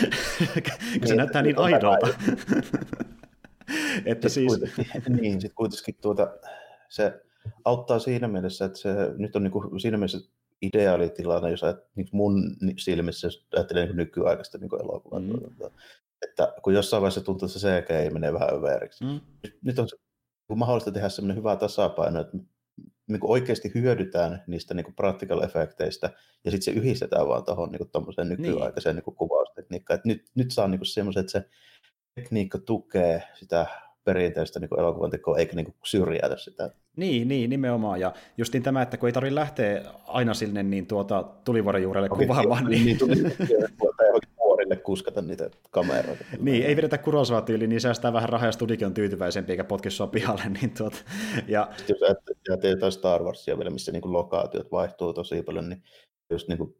kun 0.54 0.62
se 1.02 1.08
niin, 1.08 1.16
näyttää 1.16 1.42
niin 1.42 1.58
aidolta. 1.58 2.08
että 4.12 4.28
siis... 4.28 4.60
niin, 5.20 5.40
sitten 5.40 5.56
kuitenkin 5.56 5.94
tuota, 6.00 6.34
se 6.88 7.22
auttaa 7.64 7.98
siinä 7.98 8.28
mielessä, 8.28 8.64
että 8.64 8.78
se 8.78 8.94
nyt 9.16 9.36
on 9.36 9.42
niin 9.42 9.52
kuin 9.52 9.80
siinä 9.80 9.96
mielessä 9.96 10.18
ideaalitilanne, 10.62 11.50
jos 11.50 11.64
ajat, 11.64 11.78
niin 11.94 12.08
mun 12.12 12.56
silmissä, 12.78 13.28
ajattelee 13.56 13.86
niin 13.86 13.96
nykyaikaista 13.96 14.58
niin 14.58 14.82
elokuvaa, 14.82 15.20
mm. 15.20 15.70
Että 16.22 16.54
kun 16.62 16.74
jossain 16.74 17.00
vaiheessa 17.00 17.20
tuntuu, 17.20 17.46
että 17.46 17.58
se 17.58 17.82
CGI 17.82 18.10
menee 18.10 18.32
vähän 18.32 18.54
överiksi. 18.54 19.04
Mm. 19.04 19.20
Nyt 19.62 19.78
on 19.78 19.88
kun 20.46 20.58
mahdollista 20.58 20.92
tehdä 20.92 21.08
sellainen 21.08 21.36
hyvä 21.36 21.56
tasapaino, 21.56 22.20
että 22.20 22.36
niin 23.08 23.20
kuin 23.20 23.30
oikeasti 23.30 23.72
hyödytään 23.74 24.42
niistä 24.46 24.74
niin 24.74 24.84
kuin 24.84 24.94
practical 24.94 25.42
efekteistä 25.42 26.10
ja 26.44 26.50
sitten 26.50 26.74
se 26.74 26.80
yhdistetään 26.80 27.28
vaan 27.28 27.44
tuohon 27.44 27.72
niin 27.72 27.90
tuommoiseen 27.92 28.28
nykyaikaiseen 28.28 28.96
niin. 28.96 29.04
niin 29.06 29.16
kuvaustekniikkaan. 29.16 30.00
Nyt, 30.04 30.24
nyt 30.34 30.50
saa 30.50 30.68
niin 30.68 30.86
semmoisen, 30.86 31.20
että 31.20 31.32
se 31.32 31.48
tekniikka 32.14 32.58
tukee 32.58 33.22
sitä 33.34 33.66
perinteistä 34.04 34.60
niin 34.60 34.80
elokuvan 34.80 35.10
tekoa, 35.10 35.38
eikä 35.38 35.56
niin 35.56 35.74
syrjäytä 35.84 36.36
sitä. 36.36 36.70
Niin, 36.96 37.28
niin, 37.28 37.50
nimenomaan. 37.50 38.00
Ja 38.00 38.12
justiin 38.38 38.62
tämä, 38.62 38.82
että 38.82 38.96
kun 38.96 39.08
ei 39.08 39.12
tarvitse 39.12 39.34
lähteä 39.34 39.82
aina 40.06 40.34
sinne 40.34 40.62
niin 40.62 40.86
tuota, 40.86 41.24
tulivuoren 41.44 41.82
juurelle 41.82 42.08
okay, 42.10 42.26
kuvaamaan. 42.26 42.64
Niin, 42.64 42.84
niin, 42.84 42.98
vuorille 43.00 43.93
kuskata 44.84 45.22
niitä 45.22 45.50
kameroita. 45.70 46.24
niin, 46.38 46.66
ei 46.66 46.76
vedetä 46.76 46.98
kurosvaa 46.98 47.42
tyyliin, 47.42 47.70
niin 47.70 47.80
säästää 47.80 48.12
vähän 48.12 48.28
rahaa 48.28 48.48
ja 48.48 48.52
studikin 48.52 48.86
on 48.86 48.94
tyytyväisempi 48.94 49.52
eikä 49.52 49.64
potki 49.64 49.90
sua 49.90 50.06
pihalle. 50.06 50.42
Niin 50.60 50.74
tuota, 50.78 50.96
ja... 51.48 51.68
Sitten 51.76 51.96
jos 51.96 52.02
ajattelee 52.02 52.74
jotain 52.74 52.92
Star 52.92 53.22
Warsia 53.22 53.58
vielä, 53.58 53.70
missä 53.70 53.92
niin 53.92 54.12
lokaatiot 54.12 54.72
vaihtuu 54.72 55.12
tosi 55.12 55.42
paljon, 55.42 55.68
niin 55.68 55.82
just 56.30 56.48
niin 56.48 56.58
kuin 56.58 56.76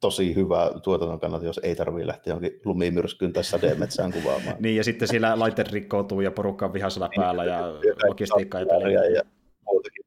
tosi 0.00 0.34
hyvä 0.34 0.70
tuotannon 0.82 1.20
kannalta, 1.20 1.46
jos 1.46 1.60
ei 1.62 1.76
tarvitse 1.76 2.06
lähteä 2.06 2.30
johonkin 2.30 2.60
lumimyrskyyn 2.64 3.32
tai 3.32 3.44
sademetsään 3.44 4.12
kuvaamaan. 4.12 4.56
niin, 4.58 4.76
ja 4.76 4.84
sitten 4.84 5.08
siellä 5.08 5.38
laitteet 5.38 5.72
rikkoutuu 5.72 6.20
ja 6.20 6.30
porukka 6.30 6.66
on 6.66 6.72
vihasella 6.72 7.10
päällä 7.16 7.44
ja 7.44 7.60
logistiikka 8.08 8.60
ja, 8.60 8.90
ja, 8.90 9.10
ja 9.10 9.22
muutakin 9.66 10.04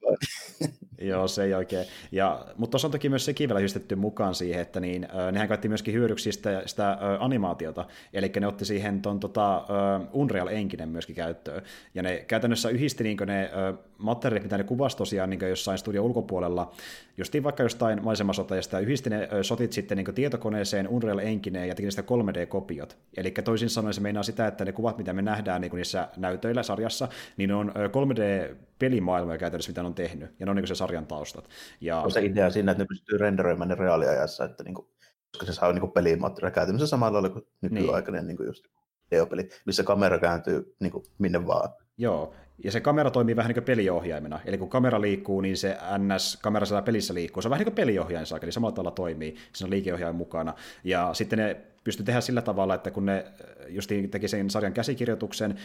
Joo, 1.01 1.27
se 1.27 1.43
ei 1.43 1.53
oikein. 1.53 1.85
Ja, 2.11 2.45
mutta 2.57 2.71
tuossa 2.71 2.87
on 2.87 2.91
toki 2.91 3.09
myös 3.09 3.25
sekin 3.25 3.49
vielä 3.49 3.59
yhdistetty 3.59 3.95
mukaan 3.95 4.35
siihen, 4.35 4.61
että 4.61 4.79
niin, 4.79 5.07
nehän 5.31 5.47
käytti 5.47 5.67
myöskin 5.67 5.93
hyödyksi 5.93 6.31
sitä, 6.31 6.63
sitä 6.65 6.97
animaatiota, 7.19 7.85
eli 8.13 8.31
ne 8.39 8.47
otti 8.47 8.65
siihen 8.65 9.01
ton, 9.01 9.19
tota, 9.19 9.65
Unreal 10.13 10.47
Enkinen 10.47 10.89
myöskin 10.89 11.15
käyttöön, 11.15 11.61
ja 11.95 12.03
ne 12.03 12.25
käytännössä 12.27 12.69
yhdisti 12.69 13.03
niin 13.03 13.17
ne 13.25 13.49
materiaalit, 13.97 14.43
mitä 14.43 14.57
ne 14.57 14.63
kuvasi 14.63 14.97
tosiaan 14.97 15.29
niin 15.29 15.49
jossain 15.49 15.77
studion 15.77 16.05
ulkopuolella, 16.05 16.71
justiin 17.17 17.43
vaikka 17.43 17.63
jostain 17.63 18.03
maisemasotajasta, 18.03 18.75
ja 18.75 18.79
yhdisti 18.79 19.09
ne 19.09 19.29
sotit 19.41 19.73
sitten 19.73 19.97
niin 19.97 20.15
tietokoneeseen 20.15 20.87
Unreal 20.87 21.19
Enkineen 21.19 21.67
ja 21.67 21.75
teki 21.75 21.85
niistä 21.85 22.01
3D-kopiot. 22.01 22.97
Eli 23.17 23.31
toisin 23.31 23.69
sanoen 23.69 23.93
se 23.93 24.01
meinaa 24.01 24.23
sitä, 24.23 24.47
että 24.47 24.65
ne 24.65 24.71
kuvat, 24.71 24.97
mitä 24.97 25.13
me 25.13 25.21
nähdään 25.21 25.61
niin 25.61 25.75
niissä 25.75 26.07
näytöillä 26.17 26.63
sarjassa, 26.63 27.07
niin 27.37 27.51
on 27.51 27.73
3D-pelimaailmoja 27.75 29.37
käytännössä, 29.37 29.71
mitä 29.71 29.81
ne 29.81 29.87
on 29.87 29.93
tehnyt, 29.93 30.31
ja 30.39 30.45
ne 30.45 30.49
on 30.49 30.55
niin 30.55 30.67
se 30.67 30.75
sarjan 30.91 31.07
taustat. 31.07 31.49
Ja... 31.81 32.01
On 32.01 32.11
se 32.11 32.25
idea 32.25 32.49
siinä, 32.49 32.71
että 32.71 32.83
ne 32.83 32.87
pystyy 32.87 33.17
renderoimaan 33.17 33.69
ne 33.69 33.75
reaaliajassa, 33.75 34.45
että 34.45 34.63
niin 34.63 34.75
kuin, 34.75 34.87
koska 35.31 35.45
se 35.45 35.53
saa 35.53 35.73
niin 35.73 35.91
pelimateriaalia 35.91 36.55
käytännössä 36.55 36.87
samalla 36.87 37.13
lailla 37.13 37.29
kuin 37.29 37.47
nykyaikainen 37.61 38.27
niin. 38.27 38.37
niin 38.37 38.47
just 38.47 38.65
teopeli, 39.09 39.49
missä 39.65 39.83
kamera 39.83 40.19
kääntyy 40.19 40.75
niin 40.79 40.91
kuin 40.91 41.03
minne 41.17 41.47
vaan. 41.47 41.69
Joo, 41.97 42.33
ja 42.63 42.71
se 42.71 42.79
kamera 42.79 43.11
toimii 43.11 43.35
vähän 43.35 43.49
niin 43.49 43.55
kuin 43.55 43.63
peliohjaimena. 43.63 44.39
Eli 44.45 44.57
kun 44.57 44.69
kamera 44.69 45.01
liikkuu, 45.01 45.41
niin 45.41 45.57
se 45.57 45.77
NS-kamera 45.97 46.65
siellä 46.65 46.81
pelissä 46.81 47.13
liikkuu. 47.13 47.41
Se 47.41 47.47
on 47.47 47.49
vähän 47.49 47.59
niin 47.59 47.73
kuin 47.73 47.85
peliohjain 47.85 48.25
eli 48.41 48.51
samalla 48.51 48.75
tavalla 48.75 48.91
toimii. 48.91 49.35
Siinä 49.53 49.67
on 49.67 49.71
liikeohjain 49.71 50.15
mukana. 50.15 50.53
Ja 50.83 51.13
sitten 51.13 51.39
ne 51.39 51.61
pystyi 51.83 52.05
tehdä 52.05 52.21
sillä 52.21 52.41
tavalla, 52.41 52.75
että 52.75 52.91
kun 52.91 53.05
ne 53.05 53.25
justiin 53.67 54.09
teki 54.09 54.27
sen 54.27 54.49
sarjan 54.49 54.73
käsikirjoituksen 54.73 55.55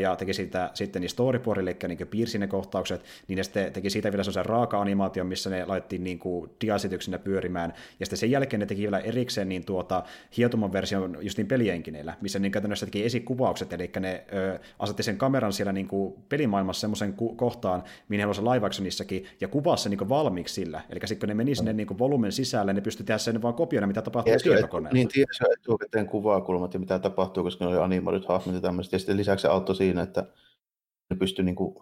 ja 0.00 0.16
teki 0.16 0.34
siitä 0.34 0.70
sitten 0.74 1.02
niin 1.02 1.10
storyboard, 1.10 1.60
eli 1.60 1.76
niin 1.88 2.08
piirsi 2.08 2.38
ne 2.38 2.46
kohtaukset, 2.46 3.02
niin 3.28 3.36
ne 3.36 3.42
sitten 3.42 3.72
teki 3.72 3.90
siitä 3.90 4.12
vielä 4.12 4.22
sellaisen 4.22 4.46
raaka-animaation, 4.46 5.26
missä 5.26 5.50
ne 5.50 5.64
laitettiin 5.64 6.04
niin 6.04 6.18
kuin 6.18 6.50
diasityksenä 6.60 7.18
pyörimään, 7.18 7.72
ja 8.00 8.06
sitten 8.06 8.18
sen 8.18 8.30
jälkeen 8.30 8.60
ne 8.60 8.66
teki 8.66 8.82
vielä 8.82 8.98
erikseen 8.98 9.48
niin 9.48 9.64
tuota, 9.64 10.02
hietuman 10.36 10.72
version 10.72 11.18
justiin 11.20 11.46
pelienkineillä, 11.46 12.14
missä 12.20 12.38
ne 12.38 12.50
käytännössä 12.50 12.86
teki 12.86 13.04
esikuvaukset, 13.04 13.72
eli 13.72 13.90
ne 14.00 14.24
ö, 14.32 14.58
asetti 14.78 15.02
sen 15.02 15.18
kameran 15.18 15.52
siellä 15.52 15.72
niin 15.72 15.88
kuin 15.88 16.14
pelimaailmassa 16.28 16.80
semmoisen 16.80 17.12
ku- 17.12 17.34
kohtaan, 17.34 17.82
mihin 18.08 18.20
he 18.20 18.22
halusivat 18.22 18.54
live 18.54 18.66
actionissakin, 18.66 19.26
ja 19.40 19.48
kuvasi 19.48 19.82
se 19.82 19.88
niin 19.88 19.98
kuin 19.98 20.08
valmiiksi 20.08 20.54
sillä, 20.54 20.80
eli 20.90 21.00
sitten 21.04 21.18
kun 21.18 21.28
ne 21.28 21.34
meni 21.34 21.54
sinne 21.54 21.72
niin 21.72 21.86
kuin 21.86 21.98
volumen 21.98 22.32
sisälle, 22.32 22.72
ne 22.72 22.80
pystyi 22.80 23.06
tehdä 23.06 23.18
sen 23.18 23.42
vaan 23.42 23.54
kopiona, 23.54 23.86
mitä 23.86 24.02
tapahtuu 24.02 24.34
tietokoneella. 24.42 24.94
Niin, 24.94 25.08
tiesi 25.08 25.44
etukäteen 25.62 26.06
kuvakulmat 26.06 26.74
ja 26.74 26.80
mitä 26.80 26.98
tapahtuu, 26.98 27.42
koska 27.42 27.64
ne 27.64 27.70
oli 27.70 27.78
animoidut 27.78 28.28
hahmot 28.28 28.54
ja 28.54 28.60
tämmöistä. 28.60 28.94
Ja 28.94 28.98
sitten 28.98 29.16
lisäksi 29.16 29.42
se 29.42 29.48
auttoi 29.48 29.76
siinä, 29.76 30.02
että 30.02 30.26
ne 31.10 31.16
pystyi 31.16 31.44
niin 31.44 31.54
kuin, 31.54 31.76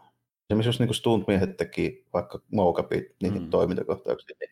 esimerkiksi 0.50 0.68
jos 0.68 0.80
niin 0.80 0.94
stuntmiehet 0.94 1.56
teki 1.56 2.06
vaikka 2.12 2.40
mocapit 2.52 3.04
niihin 3.22 3.42
mm. 3.42 3.50
toimintakohtauksiin, 3.50 4.36
niin 4.40 4.50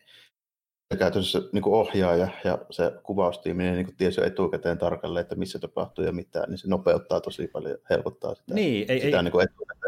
se 0.93 0.97
käytännössä 0.97 1.41
niin 1.53 1.61
kuin 1.61 1.73
ohjaaja 1.73 2.27
ja 2.43 2.57
se 2.69 2.91
kuvaustiimi 3.03 3.63
niin 3.63 3.85
kuin 3.85 3.95
tiesi 3.95 4.21
jo 4.21 4.27
etukäteen 4.27 4.77
tarkalleen, 4.77 5.21
että 5.21 5.35
missä 5.35 5.59
tapahtuu 5.59 6.05
ja 6.05 6.11
mitä, 6.11 6.45
niin 6.47 6.57
se 6.57 6.67
nopeuttaa 6.67 7.21
tosi 7.21 7.47
paljon, 7.47 7.77
helpottaa 7.89 8.35
sitä, 8.35 8.53
niin, 8.53 8.91
ei, 8.91 9.01
sitä 9.01 9.17
ei, 9.17 9.23
niin 9.23 9.31
kuin 9.31 9.43
etukäteen. 9.45 9.79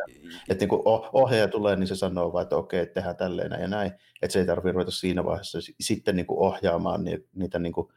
Että 0.49 0.61
niin 0.61 0.69
kuin 0.69 0.81
ohjaaja 1.13 1.47
tulee, 1.47 1.75
niin 1.75 1.87
se 1.87 1.95
sanoo 1.95 2.33
vaan, 2.33 2.43
että 2.43 2.55
okei, 2.55 2.87
tehdään 2.87 3.15
tälleen 3.15 3.61
ja 3.61 3.67
näin, 3.67 3.91
että 4.21 4.33
se 4.33 4.39
ei 4.39 4.45
tarvitse 4.45 4.71
ruveta 4.71 4.91
siinä 4.91 5.25
vaiheessa 5.25 5.59
sitten 5.79 6.15
niin 6.15 6.25
kuin 6.25 6.39
ohjaamaan 6.39 7.03
niitä 7.35 7.59
niin 7.59 7.73
kuin 7.73 7.87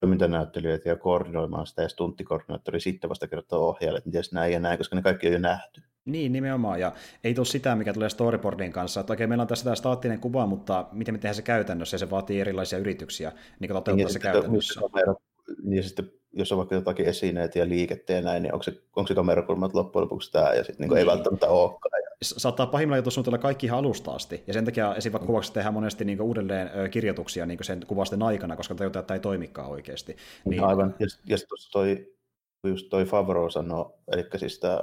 toimintanäyttelijöitä 0.00 0.88
ja 0.88 0.96
koordinoimaan 0.96 1.66
sitä, 1.66 1.82
ja 1.82 1.88
tunttikoordinaattori 1.96 2.80
sitten 2.80 3.10
vasta 3.10 3.28
kertoo 3.28 3.68
ohjaajalle, 3.68 3.98
että 3.98 4.08
miten 4.08 4.22
näin 4.32 4.52
ja 4.52 4.60
näin, 4.60 4.78
koska 4.78 4.96
ne 4.96 5.02
kaikki 5.02 5.26
on 5.26 5.32
jo 5.32 5.38
nähty. 5.38 5.82
Niin, 6.04 6.32
nimenomaan, 6.32 6.80
ja 6.80 6.92
ei 7.24 7.34
tule 7.34 7.46
sitä, 7.46 7.76
mikä 7.76 7.92
tulee 7.92 8.08
storyboardin 8.08 8.72
kanssa, 8.72 9.00
että 9.00 9.12
okei, 9.12 9.26
meillä 9.26 9.42
on 9.42 9.48
tässä 9.48 9.64
tämä 9.64 9.76
staattinen 9.76 10.20
kuva, 10.20 10.46
mutta 10.46 10.88
miten 10.92 11.14
me 11.14 11.18
tehdään 11.18 11.34
se 11.34 11.42
käytännössä, 11.42 11.94
ja 11.94 11.98
se 11.98 12.10
vaatii 12.10 12.40
erilaisia 12.40 12.78
yrityksiä 12.78 13.32
niin 13.60 13.68
toteuttaa 13.68 13.94
niin, 13.94 14.12
se 14.12 14.18
käytännössä. 14.18 14.80
Kamera, 14.80 15.14
niin 15.62 15.84
sitten, 15.84 16.12
jos 16.32 16.52
on 16.52 16.58
vaikka 16.58 16.74
jotakin 16.74 17.06
esineet 17.06 17.56
ja 17.56 17.68
liikettä 17.68 18.12
ja 18.12 18.22
näin, 18.22 18.42
niin 18.42 18.54
onko 18.54 18.62
se, 18.62 18.72
onko 18.96 19.08
se 19.08 19.14
kamerakulma 19.14 19.70
loppujen 19.72 20.02
lopuksi 20.02 20.32
tämä, 20.32 20.54
ja 20.54 20.64
sitten 20.64 20.84
niin 20.84 20.88
niin. 20.88 20.98
ei 20.98 21.06
välttämättä 21.06 21.48
olekaan 21.48 22.00
saattaa 22.22 22.66
pahimmillaan 22.66 22.98
joutua 22.98 23.10
suunnitella 23.10 23.38
kaikki 23.38 23.66
ihan 23.66 23.78
alusta 23.78 24.10
asti, 24.12 24.44
ja 24.46 24.52
sen 24.52 24.64
takia 24.64 24.94
esim. 24.94 25.12
vaikka 25.12 25.26
kuvaukset 25.26 25.54
tehdään 25.54 25.74
monesti 25.74 26.04
niin 26.04 26.22
uudelleen 26.22 26.90
kirjoituksia 26.90 27.46
niin 27.46 27.64
sen 27.64 27.80
kuvausten 27.86 28.22
aikana, 28.22 28.56
koska 28.56 28.74
tajutaan, 28.74 29.00
että 29.00 29.06
tämä 29.06 29.16
ei 29.16 29.22
toimikaan 29.22 29.70
oikeasti. 29.70 30.16
Niin, 30.44 30.64
Aivan, 30.64 30.94
ja, 30.98 31.06
ja 31.26 31.36
tuossa 31.48 31.70
toi, 31.72 32.14
just 32.66 32.88
toi 32.90 33.04
Favro 33.04 33.50
sanoi, 33.50 33.92
eli 34.12 34.24
siis 34.36 34.58
tämä 34.58 34.78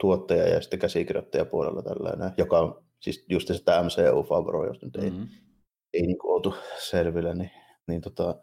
tuottaja 0.00 0.48
ja 0.48 0.60
sitten 0.60 0.78
käsikirjoittaja 0.78 1.44
puolella 1.44 1.82
tällainen, 1.82 2.30
joka 2.36 2.58
on 2.58 2.84
siis 3.00 3.26
just 3.28 3.50
tämä 3.64 3.82
MCU 3.82 4.22
Favro, 4.22 4.66
jos 4.66 4.82
nyt 4.82 4.96
ei, 4.96 5.10
mm-hmm. 5.10 5.28
ei 5.92 6.02
niin 6.02 6.16
oltu 6.22 6.54
selvillä, 6.78 7.34
niin, 7.34 7.50
niin 7.88 8.00
tota, 8.00 8.34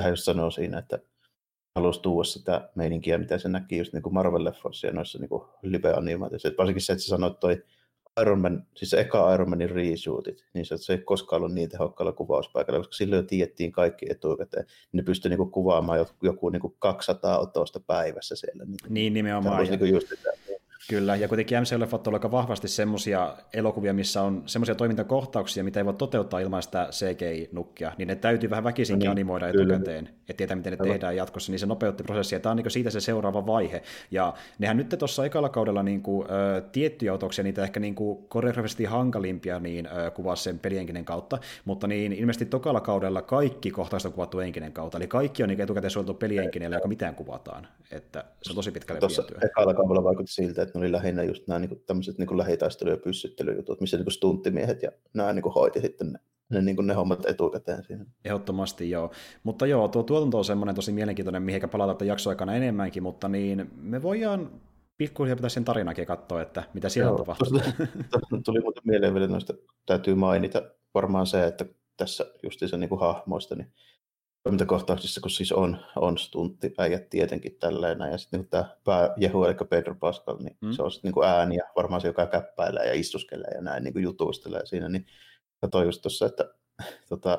sehän 0.00 0.12
just 0.12 0.24
sanoo 0.24 0.50
siinä, 0.50 0.78
että 0.78 0.98
halusi 1.74 2.02
tuoda 2.02 2.24
sitä 2.24 2.70
meininkiä, 2.74 3.18
mitä 3.18 3.38
se 3.38 3.48
näki 3.48 3.78
just 3.78 3.92
niin 3.92 4.02
kuin 4.02 4.14
Marvel-leffoissa 4.14 4.86
ja 4.86 4.92
noissa 4.92 5.18
niin 5.18 5.30
live-animaatioissa. 5.62 6.50
Varsinkin 6.58 6.82
se, 6.82 6.92
että 6.92 7.02
sä 7.02 7.08
sanoit 7.08 7.40
toi 7.40 7.62
Iron 8.20 8.40
Man, 8.40 8.66
siis 8.76 8.90
se 8.90 9.00
eka 9.00 9.34
Iron 9.34 9.50
Manin 9.50 9.70
reshootit, 9.70 10.44
niin 10.54 10.66
se, 10.66 10.92
ei 10.92 10.98
koskaan 10.98 11.42
ollut 11.42 11.54
niin 11.54 11.68
tehokkaalla 11.68 12.12
kuvauspaikalla, 12.12 12.80
koska 12.80 12.94
silloin 12.94 13.22
jo 13.22 13.26
tiedettiin 13.26 13.72
kaikki 13.72 14.06
etukäteen. 14.10 14.66
Ne 14.92 15.02
pystyi 15.02 15.28
niinku 15.28 15.46
kuvaamaan 15.46 15.98
joku, 15.98 16.12
joku 16.22 16.48
niinku 16.48 16.76
200 16.78 17.38
otosta 17.38 17.80
päivässä 17.80 18.36
siellä. 18.36 18.64
Niin, 18.64 18.76
niin 18.88 19.14
nimenomaan. 19.14 19.64
Niinku 19.64 19.84
just, 19.84 20.12
että, 20.12 20.30
Kyllä, 20.88 21.16
ja 21.16 21.28
kuitenkin 21.28 21.58
MC-leffat 21.58 22.06
on 22.06 22.14
aika 22.14 22.30
vahvasti 22.30 22.68
semmoisia 22.68 23.34
elokuvia, 23.54 23.94
missä 23.94 24.22
on 24.22 24.42
semmoisia 24.46 24.74
toimintakohtauksia, 24.74 25.64
mitä 25.64 25.80
ei 25.80 25.84
voi 25.84 25.94
toteuttaa 25.94 26.40
ilman 26.40 26.62
sitä 26.62 26.88
CGI-nukkia, 26.90 27.92
niin 27.98 28.08
ne 28.08 28.14
täytyy 28.14 28.50
vähän 28.50 28.64
väkisinkin 28.64 29.00
niin, 29.00 29.10
animoida 29.10 29.52
kyllä. 29.52 29.74
etukäteen, 29.74 30.08
että 30.28 30.34
tietää, 30.36 30.56
miten 30.56 30.70
ne 30.70 30.76
Kyllä. 30.76 30.92
tehdään 30.92 31.16
jatkossa, 31.16 31.52
niin 31.52 31.58
se 31.58 31.66
nopeutti 31.66 32.02
prosessia. 32.02 32.40
Tämä 32.40 32.50
on 32.50 32.56
niin 32.56 32.70
siitä 32.70 32.90
se 32.90 33.00
seuraava 33.00 33.46
vaihe. 33.46 33.82
Ja 34.10 34.34
nehän 34.58 34.76
nyt 34.76 34.94
tuossa 34.98 35.24
ekalla 35.24 35.48
kaudella 35.48 35.82
niin 35.82 36.02
kuin, 36.02 36.28
ö, 36.30 36.60
tiettyjä 36.72 37.14
otoksia, 37.14 37.44
niitä 37.44 37.62
ehkä 37.62 37.80
niin 37.80 37.94
kuin 37.94 38.28
koreografisesti 38.28 38.84
hankalimpia, 38.84 39.60
niin 39.60 39.86
ö, 39.86 40.10
kuvasi 40.10 40.42
sen 40.42 40.58
pelienkinen 40.58 41.04
kautta, 41.04 41.38
mutta 41.64 41.86
niin 41.86 42.12
ilmeisesti 42.12 42.46
tokalla 42.46 42.80
kaudella 42.80 43.22
kaikki 43.22 43.70
kohtaukset 43.70 44.06
on 44.06 44.12
kuvattu 44.12 44.40
enkinen 44.40 44.72
kautta, 44.72 44.98
eli 44.98 45.06
kaikki 45.06 45.42
on 45.42 45.48
niin 45.48 45.60
etukäteen 45.60 45.90
suojeltu 45.90 46.14
pelienkinellä, 46.14 46.76
joka 46.76 46.88
mitään 46.88 47.14
kuvataan, 47.14 47.68
että 47.92 48.24
se 48.42 48.52
on 48.52 48.56
tosi 48.56 48.70
pitkälle 48.70 49.00
Tuossa 49.00 49.24
ekalla 49.44 49.74
kaudella 49.74 50.04
vaikutti 50.04 50.32
siltä, 50.32 50.62
että 50.62 50.75
ne 50.76 50.84
oli 50.84 50.92
lähinnä 50.92 51.22
just 51.22 51.46
nämä 51.46 51.58
niin 51.58 51.82
tämmöiset 51.86 52.18
niin 52.18 52.38
lähitaistelu- 52.38 52.90
ja 52.90 52.96
pyssyttelyjutut, 52.96 53.80
missä 53.80 53.96
niin 53.96 54.10
stunttimiehet 54.10 54.82
ja 54.82 54.90
nämä 55.14 55.32
niin 55.32 55.52
hoiti 55.54 55.80
sitten 55.80 56.12
ne 56.12 56.18
ne, 56.48 56.62
niin 56.62 56.76
kuin 56.76 56.86
ne 56.86 56.94
hommat 56.94 57.26
etukäteen 57.26 57.84
siinä. 57.84 58.06
Ehdottomasti 58.24 58.90
joo. 58.90 59.10
Mutta 59.42 59.66
joo, 59.66 59.88
tuo 59.88 60.02
tuotanto 60.02 60.38
on 60.38 60.44
semmoinen 60.44 60.74
tosi 60.74 60.92
mielenkiintoinen, 60.92 61.42
mihin 61.42 61.68
palataan 61.70 62.08
jaksoaikana 62.08 62.54
enemmänkin, 62.54 63.02
mutta 63.02 63.28
niin 63.28 63.70
me 63.76 64.02
voidaan 64.02 64.50
pikkuhiljaa 64.98 65.36
pitää 65.36 65.50
sen 65.50 65.64
tarinakin 65.64 66.06
katsoa, 66.06 66.42
että 66.42 66.62
mitä 66.74 66.88
siellä 66.88 67.08
joo, 67.08 67.14
on 67.14 67.18
tapahtunut. 67.18 67.62
Tuli 68.44 68.60
muuten 68.60 68.82
mieleen 68.86 69.14
vielä 69.14 69.26
noista, 69.26 69.54
täytyy 69.86 70.14
mainita 70.14 70.62
varmaan 70.94 71.26
se, 71.26 71.46
että 71.46 71.64
tässä 71.96 72.26
justiinsa 72.42 72.76
niin 72.76 72.88
kuin 72.88 73.00
hahmoista, 73.00 73.54
niin 73.54 73.72
toimintakohtauksissa, 74.46 75.20
kun 75.20 75.30
siis 75.30 75.52
on, 75.52 75.78
on 75.96 76.18
stuntti 76.18 76.74
äijät 76.78 77.10
tietenkin 77.10 77.56
tälleen, 77.60 77.98
ja 78.10 78.18
sitten 78.18 78.40
niin 78.40 78.48
tämä 78.48 78.76
pää 78.84 79.14
Jehu, 79.16 79.44
eli 79.44 79.54
Pedro 79.70 79.94
Pascal, 79.94 80.36
niin 80.38 80.56
mm. 80.60 80.72
se 80.72 80.82
on 80.82 80.90
sitten 80.90 81.12
niin 81.12 81.24
ääni, 81.24 81.56
ja 81.56 81.64
varmaan 81.76 82.00
se, 82.00 82.08
joka 82.08 82.26
käppäilee 82.26 82.86
ja 82.86 82.94
istuskelee 82.94 83.50
ja 83.54 83.60
näin 83.60 83.84
niin 83.84 83.92
kuin 83.92 84.02
jutustelee 84.02 84.66
siinä, 84.66 84.88
niin 84.88 85.06
katsoin 85.60 85.86
just 85.86 86.02
tuossa, 86.02 86.26
että 86.26 86.54
tota, 87.08 87.38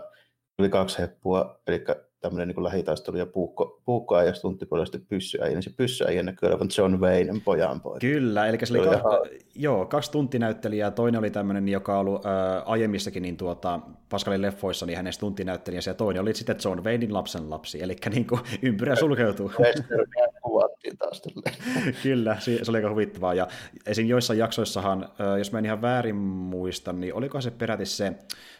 oli 0.59 0.69
kaksi 0.69 0.97
heppua, 0.97 1.61
eli 1.67 1.83
tämmöinen 2.21 2.47
niin 2.47 2.63
lähitaistelu 2.63 3.17
ja 3.17 3.25
puukko, 3.25 3.81
puukkoäijä 3.85 4.33
stunttipuolisesti 4.33 4.99
pyssyäijä, 4.99 5.53
niin 5.53 5.63
se 5.63 5.69
pyssyäijä 5.77 6.23
näkyy 6.23 6.49
olevan 6.49 6.67
John 6.77 6.99
Waynen 6.99 7.41
pojan 7.41 7.81
poika. 7.81 7.99
Kyllä, 7.99 8.47
eli 8.47 8.57
se 8.63 8.79
oli, 8.79 8.87
ka- 8.87 8.93
ihan... 8.93 9.41
joo, 9.55 9.85
kaksi 9.85 10.11
tunttinäyttelijää, 10.11 10.91
toinen 10.91 11.19
oli 11.19 11.29
tämmöinen, 11.29 11.69
joka 11.69 11.93
on 11.93 11.99
ollut 11.99 12.25
ää, 12.25 12.61
aiemmissakin 12.61 13.23
niin 13.23 13.37
tuota, 13.37 13.79
Pascalin 14.09 14.41
leffoissa, 14.41 14.85
niin 14.85 14.97
hänen 14.97 15.13
stunttinäyttelijänsä, 15.13 15.91
ja 15.91 15.95
toinen 15.95 16.21
oli 16.21 16.33
sitten 16.33 16.55
John 16.65 16.83
Waynein 16.83 17.13
lapsen 17.13 17.49
lapsi, 17.49 17.83
eli 17.83 17.95
niin 18.09 18.27
kuin 18.27 18.41
ympyrä 18.61 18.95
sulkeutuu. 18.95 19.51
kuvattiin 20.41 20.97
taas 20.97 21.21
Kyllä, 22.03 22.37
se 22.39 22.61
oli 22.69 22.77
aika 22.77 22.89
huvittavaa, 22.89 23.33
ja 23.33 23.47
esim. 23.85 24.07
joissain 24.07 24.39
jaksoissahan, 24.39 25.09
jos 25.37 25.51
mä 25.51 25.59
en 25.59 25.65
ihan 25.65 25.81
väärin 25.81 26.15
muista, 26.15 26.93
niin 26.93 27.13
oliko 27.13 27.41
se 27.41 27.51
peräti 27.51 27.85
se, 27.85 28.13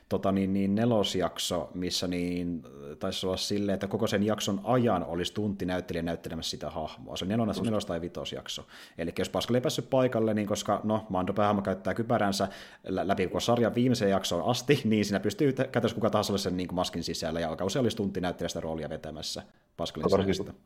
tota, 0.09 0.31
niin, 0.31 0.53
niin 0.53 0.75
nelosjakso, 0.75 1.69
missä 1.73 2.07
niin, 2.07 2.63
taisi 2.99 3.25
olla 3.25 3.37
silleen, 3.37 3.73
että 3.73 3.87
koko 3.87 4.07
sen 4.07 4.23
jakson 4.23 4.61
ajan 4.63 5.03
olisi 5.03 5.33
tunti 5.33 5.65
näyttelijä 5.65 6.03
näyttelemässä 6.03 6.49
sitä 6.49 6.69
hahmoa. 6.69 7.17
Se 7.17 7.25
on 7.25 7.29
nelos, 7.29 7.61
nelos 7.61 7.85
tai 7.85 8.01
vitosjakso. 8.01 8.65
Eli 8.97 9.13
jos 9.19 9.29
Pascal 9.29 9.55
ei 9.55 9.61
päässyt 9.61 9.89
paikalle, 9.89 10.33
niin 10.33 10.47
koska 10.47 10.81
no, 10.83 11.05
Mando 11.09 11.33
päähahmo 11.33 11.61
käyttää 11.61 11.93
kypäränsä 11.93 12.47
läpi 12.83 13.27
koko 13.27 13.39
sarjan 13.39 13.75
viimeiseen 13.75 14.11
jaksoon 14.11 14.49
asti, 14.49 14.81
niin 14.85 15.05
siinä 15.05 15.19
pystyy 15.19 15.53
käytännössä 15.53 15.95
kuka 15.95 16.09
tahansa 16.09 16.33
olla 16.33 16.37
sen 16.37 16.57
niin 16.57 16.67
kuin 16.67 16.75
maskin 16.75 17.03
sisällä, 17.03 17.39
ja 17.39 17.49
aika 17.49 17.65
usein 17.65 17.85
olisi 17.85 17.97
tunti 17.97 18.21
näyttelijä 18.21 18.49
sitä 18.49 18.59
roolia 18.59 18.89
vetämässä 18.89 19.43
Pascalin 19.77 20.03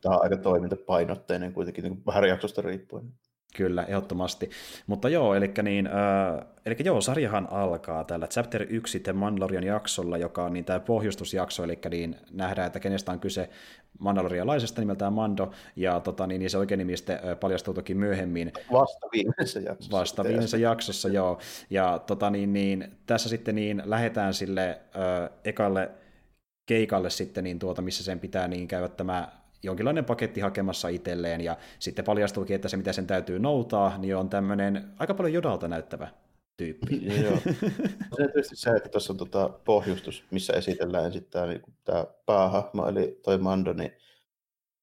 Tämä 0.00 0.14
on 0.16 0.22
aika 0.22 0.36
toimintapainotteinen 0.36 1.52
kuitenkin, 1.52 1.84
niin 1.84 2.02
vähän 2.06 2.28
jaksosta 2.28 2.62
riippuen. 2.62 3.12
Kyllä, 3.56 3.84
ehdottomasti. 3.84 4.50
Mutta 4.86 5.08
joo, 5.08 5.34
eli, 5.34 5.52
niin, 5.62 5.86
äh, 5.86 6.46
eli 6.66 6.76
joo, 6.84 7.00
sarjahan 7.00 7.48
alkaa 7.50 8.04
tällä 8.04 8.26
Chapter 8.26 8.66
1 8.68 9.00
The 9.00 9.12
Mandalorian 9.12 9.64
jaksolla, 9.64 10.18
joka 10.18 10.44
on 10.44 10.52
niin 10.52 10.64
tämä 10.64 10.80
pohjustusjakso, 10.80 11.64
eli 11.64 11.78
niin 11.90 12.16
nähdään, 12.30 12.66
että 12.66 12.80
kenestä 12.80 13.12
on 13.12 13.20
kyse 13.20 13.48
mandalorialaisesta 13.98 14.80
nimeltään 14.80 15.12
Mando, 15.12 15.50
ja 15.76 16.00
tota, 16.00 16.26
niin, 16.26 16.38
niin 16.38 16.50
se 16.50 16.58
oikein 16.58 16.78
nimi 16.78 16.96
sitten 16.96 17.18
paljastuu 17.40 17.74
toki 17.74 17.94
myöhemmin. 17.94 18.52
Vasta 18.72 19.06
viimeisessä 19.12 19.60
jaksossa. 19.60 19.98
Vasta 19.98 20.24
viimeisessä 20.24 20.56
jaksossa, 20.56 21.08
joo. 21.08 21.38
Ja 21.70 21.98
tota, 22.06 22.30
niin, 22.30 22.52
niin, 22.52 22.96
tässä 23.06 23.28
sitten 23.28 23.54
niin 23.54 23.82
lähdetään 23.84 24.34
sille 24.34 24.68
äh, 24.70 25.30
ekalle 25.44 25.90
keikalle 26.66 27.10
sitten, 27.10 27.44
niin 27.44 27.58
tuota, 27.58 27.82
missä 27.82 28.04
sen 28.04 28.20
pitää 28.20 28.48
niin 28.48 28.68
käydä 28.68 28.88
tämä 28.88 29.41
jonkinlainen 29.62 30.04
paketti 30.04 30.40
hakemassa 30.40 30.88
itselleen, 30.88 31.40
ja 31.40 31.56
sitten 31.78 32.04
paljastuukin, 32.04 32.56
että 32.56 32.68
se 32.68 32.76
mitä 32.76 32.92
sen 32.92 33.06
täytyy 33.06 33.38
noutaa, 33.38 33.98
niin 33.98 34.16
on 34.16 34.28
tämmöinen 34.28 34.84
aika 34.98 35.14
paljon 35.14 35.32
jodalta 35.32 35.68
näyttävä 35.68 36.08
tyyppi. 36.56 37.02
Joo. 37.22 37.38
Se 38.16 38.16
tietysti 38.16 38.56
se, 38.56 38.70
että 38.70 38.88
tuossa 38.88 39.12
on 39.12 39.16
tota 39.16 39.48
pohjustus, 39.48 40.24
missä 40.30 40.52
esitellään 40.52 41.04
ensin 41.04 41.24
tämä, 41.24 41.46
niin 41.46 41.62
tämä 41.84 42.06
päähahmo, 42.26 42.88
eli 42.88 43.20
toi 43.22 43.38
Mando, 43.38 43.72
niin 43.72 43.92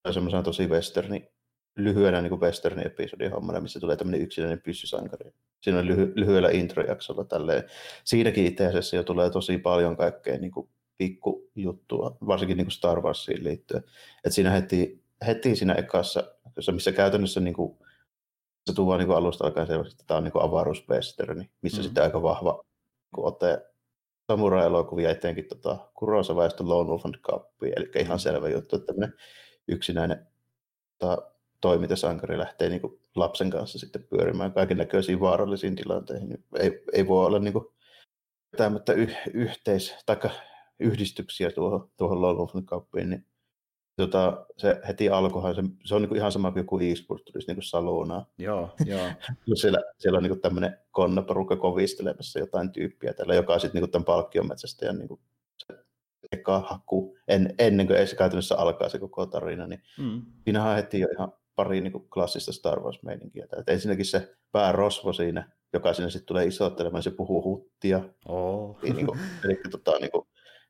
on 0.05 0.13
semmoisena 0.13 0.43
tosi 0.43 0.67
westerni, 0.67 1.31
lyhyenä 1.77 2.21
niin 2.21 2.39
westerni 2.39 2.86
episodin 2.86 3.31
hommana, 3.31 3.59
missä 3.59 3.79
tulee 3.79 3.95
tämmöinen 3.95 4.21
yksinäinen 4.21 4.62
pyssysankari. 4.62 5.31
Siinä 5.62 5.79
on 5.79 5.88
lyhy- 5.88 6.13
lyhyellä 6.15 6.50
introjaksolla 6.50 7.24
tälleen. 7.24 7.63
Siinäkin 8.03 8.45
itse 8.45 8.65
asiassa 8.67 8.95
jo 8.95 9.03
tulee 9.03 9.29
tosi 9.29 9.57
paljon 9.57 9.98
kaikkea 9.98 10.38
niin 10.38 10.51
kuin 10.51 10.69
pikkujuttua, 10.99 12.17
varsinkin 12.27 12.57
niin 12.57 12.65
kuin 12.65 12.71
Star 12.71 13.01
Warsiin 13.01 13.43
liittyen. 13.43 13.83
Et 14.25 14.33
siinä 14.33 14.51
heti, 14.51 15.03
heti 15.27 15.55
siinä 15.55 15.73
ekassa, 15.73 16.23
missä 16.71 16.91
käytännössä 16.91 17.39
niin 17.39 17.53
kuin, 17.53 17.77
se 18.69 18.75
tuo 18.75 18.97
niin 18.97 19.07
kuin 19.07 19.17
alusta 19.17 19.45
alkaen 19.45 19.67
selväksi, 19.67 19.93
että 19.93 20.03
tämä 20.07 20.17
on 20.17 20.23
niin 20.23 20.33
avaruuswesterni, 20.39 21.49
missä 21.61 21.77
mm. 21.77 21.83
sitten 21.83 22.03
aika 22.03 22.21
vahva 22.21 22.63
niin 23.17 23.25
ote 23.25 23.65
samurai-elokuvia, 24.31 25.09
etenkin 25.09 25.47
tota, 25.47 25.77
Kurosawa 25.93 26.49
Lone 26.59 26.89
Wolf 26.89 27.05
and 27.05 27.15
Cup, 27.15 27.63
eli 27.63 27.91
ihan 27.95 28.17
mm. 28.17 28.19
selvä 28.19 28.49
juttu, 28.49 28.75
että 28.75 28.85
tämmöinen 28.85 29.17
yksinäinen 29.67 30.27
tota, 30.99 31.31
toimintasankari 31.62 32.38
lähtee 32.38 32.69
niin 32.69 32.81
kuin 32.81 32.99
lapsen 33.15 33.49
kanssa 33.49 33.79
sitten 33.79 34.03
pyörimään 34.03 34.53
kaiken 34.53 34.77
näköisiin 34.77 35.19
vaarallisiin 35.19 35.75
tilanteihin. 35.75 36.43
Ei, 36.59 36.83
ei 36.93 37.07
voi 37.07 37.25
olla 37.25 37.39
niin 37.39 37.53
kuin, 37.53 37.65
tämmöistä 38.57 38.93
y- 38.93 39.15
yhteis- 39.33 39.95
tai 40.05 40.17
yhdistyksiä 40.79 41.51
tuohon, 41.51 41.89
tuohon 41.97 42.21
Lone 42.21 42.61
Cupiin, 42.65 43.09
niin 43.09 43.25
tota, 43.95 44.45
se 44.57 44.81
heti 44.87 45.09
alkohan, 45.09 45.55
se, 45.55 45.61
se 45.85 45.95
on 45.95 46.01
niin 46.01 46.09
kuin 46.09 46.17
ihan 46.17 46.31
sama 46.31 46.51
kuin 46.51 46.59
joku 46.61 46.79
e-sport 46.79 47.25
tulisi 47.25 47.47
niin 47.47 47.55
kuin 47.55 47.63
Salonaa. 47.63 48.25
Joo, 48.37 48.75
joo. 48.85 49.07
siellä, 49.61 49.79
siellä 49.97 50.17
on 50.17 50.23
niin 50.23 50.31
kuin 50.31 50.41
tämmöinen 50.41 50.77
konnaporukka 50.91 51.55
kovistelemassa 51.55 52.39
jotain 52.39 52.71
tyyppiä 52.71 53.13
tällä, 53.13 53.35
joka 53.35 53.59
sitten 53.59 53.81
niin 53.81 53.91
kuin 53.91 54.05
tämän 54.05 54.25
ja 54.81 54.93
niin 54.93 55.07
kuin 55.07 55.19
se 55.57 55.79
eka 56.31 56.59
haku, 56.59 57.17
en, 57.27 57.55
ennen 57.59 57.87
kuin 57.87 58.07
se 58.07 58.15
käytännössä 58.15 58.55
alkaa 58.55 58.89
se 58.89 58.99
koko 58.99 59.25
tarina, 59.25 59.67
niin 59.67 59.83
mm. 59.97 60.21
siinähän 60.43 60.75
heti 60.75 60.99
jo 60.99 61.07
ihan 61.13 61.33
pari 61.55 61.81
niin 61.81 61.91
kuin 61.91 62.09
klassista 62.09 62.51
Star 62.51 62.79
Wars-meininkiä. 62.79 63.47
Et 63.57 63.69
ensinnäkin 63.69 64.05
se 64.05 64.35
päärosvo 64.51 65.13
siinä, 65.13 65.51
joka 65.73 65.93
sinne 65.93 66.09
sitten 66.09 66.27
tulee 66.27 66.45
isottelemaan, 66.45 67.03
se 67.03 67.11
puhuu 67.11 67.43
huttia. 67.43 68.01
Oh. 68.25 68.77
Niin, 68.83 68.95
niin 68.95 69.05
kuin, 69.05 69.19
eli 69.45 69.59
tota, 69.71 69.99
niin 69.99 70.11
kuin, 70.11 70.27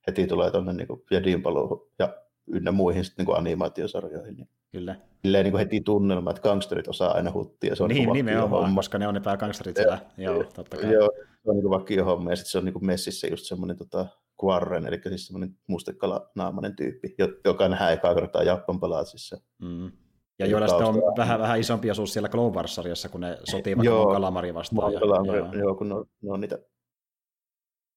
heti 0.09 0.27
tulee 0.27 0.51
tuonne 0.51 0.73
niin 0.73 0.87
Jedin 1.11 1.41
paluuhun 1.41 1.87
ja 1.99 2.13
ynnä 2.47 2.71
muihin 2.71 3.05
sitten 3.05 3.25
niin 3.25 3.37
animaatiosarjoihin. 3.37 4.35
Niin 4.35 4.49
Kyllä. 4.71 4.95
Silleen 5.21 5.43
niin 5.43 5.51
kuin 5.51 5.59
heti 5.59 5.81
tunnelma, 5.81 6.29
että 6.29 6.41
gangsterit 6.41 6.87
osaa 6.87 7.11
aina 7.11 7.31
huttia. 7.31 7.75
Se 7.75 7.83
on 7.83 7.89
niin, 7.89 8.13
nimenomaan, 8.13 8.63
homma. 8.63 8.75
koska 8.75 8.97
ne 8.97 9.07
on 9.07 9.13
ne 9.13 9.19
päägangsterit 9.19 9.75
siellä. 9.75 9.99
Joo, 10.17 10.43
totta 10.43 10.77
kai. 10.77 10.93
Joo, 10.93 11.09
se 11.15 11.49
on 11.49 11.55
niin 11.55 11.69
vakio 11.69 12.05
homma. 12.05 12.29
Ja 12.29 12.35
sitten 12.35 12.51
se 12.51 12.57
on 12.57 12.65
niin 12.65 12.73
kuin 12.73 12.85
messissä 12.85 13.27
just 13.27 13.45
semmoinen 13.45 13.77
tota, 13.77 14.07
Quarren, 14.43 14.87
eli 14.87 15.01
siis 15.07 15.27
semmoinen 15.27 15.57
mustekala-naamainen 15.67 16.75
tyyppi, 16.75 17.15
joka 17.45 17.69
nähdään 17.69 17.93
ekaa 17.93 18.15
kertaa 18.15 18.43
Jappan 18.43 18.79
palatsissa. 18.79 19.37
Mm. 19.61 19.91
Ja 20.39 20.45
joilla 20.45 20.67
sitten 20.67 20.87
on 20.87 20.95
vähän, 21.17 21.39
vähän 21.39 21.59
isompi 21.59 21.91
osuus 21.91 22.13
siellä 22.13 22.29
Clone 22.29 22.55
Wars-sarjassa, 22.55 23.09
kun 23.09 23.21
ne 23.21 23.37
sotii 23.43 23.77
vaikka 23.77 24.05
Kalamari 24.05 24.53
vastaan. 24.53 24.93
Ja, 24.93 24.99
joo. 24.99 25.53
joo, 25.53 25.75
kun 25.75 25.89
ne 25.89 25.95
on, 25.95 26.05
ne 26.21 26.31
on 26.31 26.41
niitä 26.41 26.59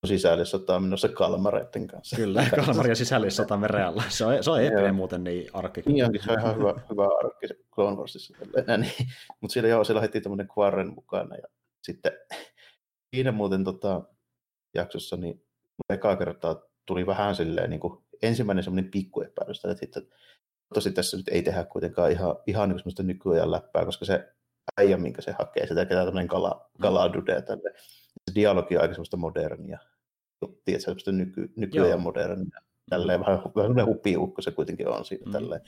sisällissota 0.06 0.80
menossa 0.80 1.08
Kalmareiden 1.08 1.86
kanssa. 1.86 2.16
Kyllä, 2.16 2.46
Kalmar 2.56 2.88
ja 2.88 2.94
sisällissota 2.94 3.56
merellä. 3.56 4.02
Se 4.08 4.24
on, 4.24 4.44
se 4.44 4.50
on 4.50 4.62
eeppinen 4.62 4.94
muuten 4.94 5.24
niin 5.24 5.50
arkki. 5.52 5.82
Niin 5.86 6.04
onkin, 6.04 6.22
se 6.24 6.32
on 6.32 6.40
ihan 6.40 6.56
hyvä, 6.56 6.74
hyvä 6.90 7.04
arkki 7.24 7.48
se 7.48 7.56
Clone 7.74 7.96
Warsissa. 7.96 8.34
Niin. 8.78 8.92
Mutta 9.40 9.52
siellä, 9.52 9.68
joo, 9.68 9.84
siellä 9.84 10.00
heti 10.00 10.20
tämmöinen 10.20 10.48
Quarren 10.58 10.94
mukana. 10.94 11.36
Ja 11.36 11.48
sitten 11.82 12.12
siinä 13.14 13.32
muuten 13.32 13.64
tota, 13.64 14.02
jaksossa, 14.74 15.16
niin 15.16 15.44
ekaa 15.88 16.16
kertaa 16.16 16.62
tuli 16.86 17.06
vähän 17.06 17.34
silleen 17.34 17.70
niin 17.70 17.80
kuin 17.80 18.04
ensimmäinen 18.22 18.64
semmoinen 18.64 18.90
pikkuepäilys, 18.90 19.64
että 19.64 19.80
sitten 19.80 20.02
tosi 20.74 20.92
tässä 20.92 21.16
nyt 21.16 21.28
ei 21.28 21.42
tehdä 21.42 21.64
kuitenkaan 21.64 22.12
ihan, 22.12 22.36
ihan 22.46 22.68
niin 22.68 22.78
semmoista 22.78 23.02
nykyajan 23.02 23.50
läppää, 23.50 23.84
koska 23.84 24.04
se 24.04 24.32
äijä, 24.80 24.96
minkä 24.96 25.22
se 25.22 25.34
hakee, 25.38 25.66
se 25.66 25.74
tekee 25.74 25.96
tämmöinen 25.96 26.28
kala, 26.28 26.70
kaladude 26.80 27.42
tälle. 27.42 27.72
Se 28.30 28.34
dialogi 28.34 28.76
on 28.76 28.82
aika 28.82 28.94
semmoista 28.94 29.16
modernia 29.16 29.78
tiedätkö, 30.64 30.84
semmoista 30.84 31.12
nyky, 31.12 31.52
nykyään 31.56 32.00
modernia. 32.00 32.60
Tälleen 32.90 33.20
vähän, 33.20 33.38
vähän 33.38 33.54
semmoinen 33.54 33.86
hupiukko 33.86 34.42
se 34.42 34.50
kuitenkin 34.50 34.88
on 34.88 35.04
siinä 35.04 35.26
mm. 35.26 35.32
tälleen. 35.32 35.60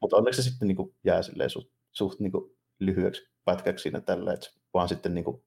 Mutta 0.00 0.16
onneksi 0.16 0.42
se 0.42 0.50
sitten 0.50 0.68
niin 0.68 0.76
kuin 0.76 0.94
jää 1.04 1.22
silleen 1.22 1.50
suht, 1.50 1.70
suht 1.92 2.20
niin 2.20 2.32
kuin 2.32 2.56
lyhyeksi 2.78 3.22
pätkäksi 3.44 3.82
siinä 3.82 4.00
tällä, 4.00 4.32
että 4.32 4.50
vaan 4.74 4.88
sitten 4.88 5.14
niin 5.14 5.24
kuin 5.24 5.42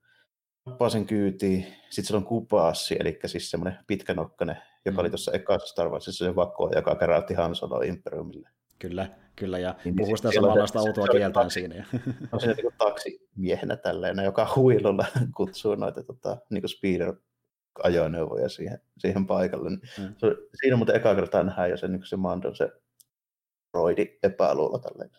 nappaa 0.66 0.90
sen 0.90 1.06
kyytiin. 1.06 1.62
Sitten 1.64 2.06
siellä 2.06 2.20
on 2.20 2.26
kupaassi, 2.26 2.96
eli 3.00 3.20
siis 3.26 3.52
semmoinen 3.52 3.80
pitkänokkainen, 3.88 4.58
joka 4.86 4.96
mm. 4.96 5.00
oli 5.00 5.10
tuossa 5.10 5.32
ekassa 5.32 5.68
Star 5.68 5.90
Warsissa 5.90 6.26
se 6.26 6.36
vakko, 6.36 6.72
joka 6.76 6.96
keräytti 6.96 7.34
Han 7.34 7.56
Solo 7.56 7.82
Imperiumille. 7.82 8.50
Kyllä, 8.80 9.10
kyllä, 9.36 9.60
ja 9.60 9.76
niin, 9.86 9.96
puhuu 9.96 10.18
sitä 10.18 10.32
samanlaista 10.32 10.80
outoa 10.80 11.08
kieltään 11.08 11.52
siinä. 11.52 11.86
On 12.32 12.40
siinä 12.40 12.54
niin 12.54 12.74
taksimiehenä 12.78 13.76
tälleen, 13.76 14.24
joka 14.24 14.54
huilulla 14.56 15.06
kutsuu 15.38 15.76
noita 15.76 16.04
tota, 16.04 16.38
niin 16.50 16.70
speeder 16.70 17.14
ajoneuvoja 17.84 18.50
siihen, 18.50 18.80
siihen 18.98 19.28
paikalle. 19.28 19.70
Mm. 19.70 19.80
siinä 20.62 20.76
muuten 20.76 20.96
eka 20.96 21.16
kertaa 21.16 21.44
nähdään 21.44 21.70
jo 21.70 21.78
se, 21.78 21.88
niin 21.88 22.06
se 22.06 22.16
Mandon 22.16 22.56
se 22.56 22.70
roidi 23.74 24.18
epäluulo 24.24 24.80
tälleen. 24.80 25.10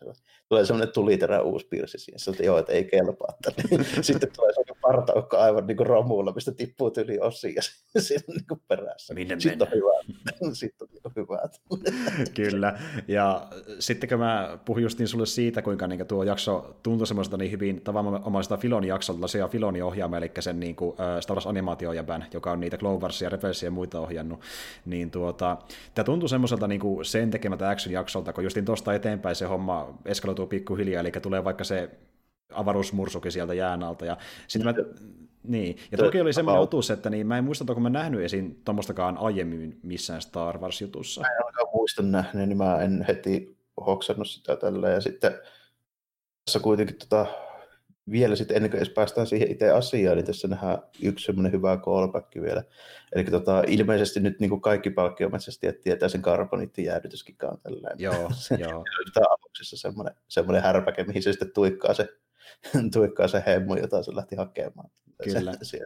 Tulee 0.49 0.65
semmoinen 0.65 0.95
tuliterä 0.95 1.43
uusi 1.43 1.67
piirsi 1.69 1.99
siihen, 1.99 2.21
että 2.33 2.45
joo, 2.45 2.59
että 2.59 2.73
ei 2.73 2.85
kelpaa 2.85 3.35
tänne. 3.43 3.85
Sitten 4.03 4.29
tulee 4.37 4.53
semmoinen 4.53 4.83
partaukka 4.87 5.39
aivan 5.39 5.67
niin 5.67 5.77
kuin 5.77 5.87
romulla, 5.87 6.33
mistä 6.33 6.53
tippuu 6.53 6.93
yli 6.97 7.19
osia 7.19 7.63
siinä 7.99 8.25
niin 8.29 8.47
kuin 8.49 8.61
perässä. 8.69 9.15
Minne 9.15 9.41
sitten 9.41 9.69
on 9.69 9.75
hyvä. 9.75 10.25
sitten 10.53 10.89
on 11.05 11.13
hyvä. 11.17 11.39
Kyllä. 12.37 12.79
Ja 13.09 13.49
sitten 13.79 14.09
kun 14.09 14.19
mä 14.19 14.59
puhuin 14.65 14.83
just 14.83 14.99
niin 14.99 15.09
sulle 15.09 15.27
siitä, 15.27 15.63
kuinka 15.63 15.87
niin 15.87 16.07
tuo 16.07 16.23
jakso 16.23 16.77
tuntui 16.83 17.07
semmoista 17.07 17.37
niin 17.37 17.53
hyvin 17.53 17.81
tavanomaisesta 17.81 18.57
Filoni 18.57 18.89
jaksolta, 18.89 19.29
se 19.29 19.45
on 19.45 19.51
Filoni 19.51 19.83
ohjaama, 19.83 20.17
eli 20.17 20.31
sen 20.41 20.61
niin 20.61 20.77
kuin, 20.77 20.97
äh, 21.01 21.21
Star 21.21 21.37
Wars 21.37 21.47
joka 22.33 22.53
on 22.53 22.61
niitä 22.61 22.79
Cloversia, 22.79 23.29
Rebelsia 23.29 23.67
ja 23.67 23.71
muita 23.71 24.01
ohjannut, 24.01 24.41
niin 24.87 25.11
tuota, 25.11 25.57
tämä 25.95 26.05
tuntui 26.05 26.29
semmoiselta 26.29 26.69
niin 26.69 26.81
kuin 26.81 27.05
sen 27.05 27.31
tekemältä 27.31 27.71
action-jaksolta, 27.71 28.33
kun 28.33 28.45
justin 28.45 28.65
tuosta 28.65 28.95
eteenpäin 28.95 29.37
se 29.37 29.47
homma 29.47 29.99
eskaloituu 30.05 30.47
pikkuhiljaa, 30.47 31.01
eli 31.01 31.13
tulee 31.23 31.45
vaikka 31.45 31.65
se 31.65 31.91
avaruusmursukin 32.55 33.33
sieltä 33.33 33.55
jään 33.55 33.83
alta. 33.83 34.05
Ja 34.05 34.17
sitten 34.49 34.75
mä, 34.75 34.85
niin, 35.43 35.77
ja 35.93 35.99
toki 35.99 36.21
oli 36.21 36.33
semmoinen 36.33 36.63
otus, 36.63 36.91
että 36.91 37.11
niin, 37.11 37.27
mä 37.27 37.39
en 37.39 37.45
muista, 37.45 37.65
onko 37.69 37.81
mä 37.81 37.91
nähnyt 37.91 38.21
esiin 38.21 38.61
tuommoistakaan 38.65 39.19
aiemmin 39.19 39.81
missään 39.83 40.23
Star 40.23 40.59
Wars-jutussa. 40.59 41.21
Mä 41.21 41.27
en 41.27 41.47
ainakaan 41.47 41.69
muista 41.75 42.03
nähneen, 42.03 42.49
niin 42.49 42.57
mä 42.57 42.81
en 42.81 43.05
heti 43.09 43.57
hoksannut 43.87 44.29
sitä 44.29 44.57
tällä. 44.57 44.89
Ja 44.89 45.01
sitten 45.01 45.33
tässä 46.45 46.61
kuitenkin 46.61 46.97
tota, 46.99 47.27
vielä 48.11 48.37
sitten 48.37 48.57
ennen 48.57 48.71
kuin 48.71 48.79
edes 48.79 48.95
päästään 48.95 49.27
siihen 49.27 49.51
itse 49.51 49.71
asiaan, 49.71 50.17
niin 50.17 50.27
tässä 50.27 50.49
nähdään 50.49 50.79
yksi 51.03 51.25
semmoinen 51.25 51.53
hyvä 51.53 51.77
callback 51.77 52.35
vielä. 52.43 52.63
Eli 53.13 53.25
tota, 53.25 53.63
ilmeisesti 53.67 54.21
nyt 54.21 54.41
niin 54.41 54.51
kuin 54.51 54.61
kaikki 54.61 54.91
palkkiometsästäjät 54.91 55.81
tietää 55.81 56.09
sen 56.09 56.23
karboniittijäädytyskikaan 56.23 57.59
tällä. 57.59 57.91
Joo, 57.99 58.15
joo. 58.69 58.85
Tämä 59.15 59.27
aluksessa 59.31 59.77
semmoinen, 59.77 60.15
semmoinen 60.29 60.63
härpäke, 60.63 61.05
mihin 61.05 61.23
se 61.23 61.33
sitten 61.33 61.53
tuikkaa 61.55 61.95
se, 61.95 62.09
tuikkaa 62.95 63.29
se 63.29 63.43
hemmu, 63.47 63.75
jota 63.75 64.03
se 64.03 64.17
lähti 64.17 64.37
hakemaan. 64.37 64.91
Kyllä. 65.25 65.53
Se, 65.63 65.81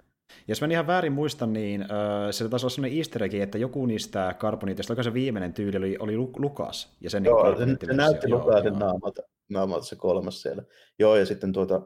jos 0.49 0.61
mä 0.61 0.67
ihan 0.71 0.87
väärin 0.87 1.13
muistan, 1.13 1.53
niin 1.53 1.83
äh, 1.83 1.89
se 2.31 2.49
taisi 2.49 2.67
olla 2.67 2.75
sellainen 2.75 2.99
easter 2.99 3.23
egg, 3.23 3.35
että 3.35 3.59
joku 3.59 3.87
niistä 3.87 4.35
karboniitista, 4.39 4.93
joka 4.93 5.03
se 5.03 5.15
viimeinen 5.15 5.53
tyyli 5.53 5.77
oli, 5.77 5.97
oli 5.99 6.17
Lukas. 6.17 6.97
Ja 7.01 7.11
sen 7.11 7.25
joo, 7.25 7.65
niin 7.65 7.79
se, 7.81 7.87
se 7.87 7.93
näytti 7.93 8.29
Lukasin 8.29 8.79
naamalta, 8.79 9.23
naamalta 9.49 9.87
se 9.87 9.97
kolmas 9.97 10.43
siellä. 10.43 10.63
Joo, 10.99 11.17
ja 11.17 11.27
sitten 11.27 11.53
tuota, 11.53 11.83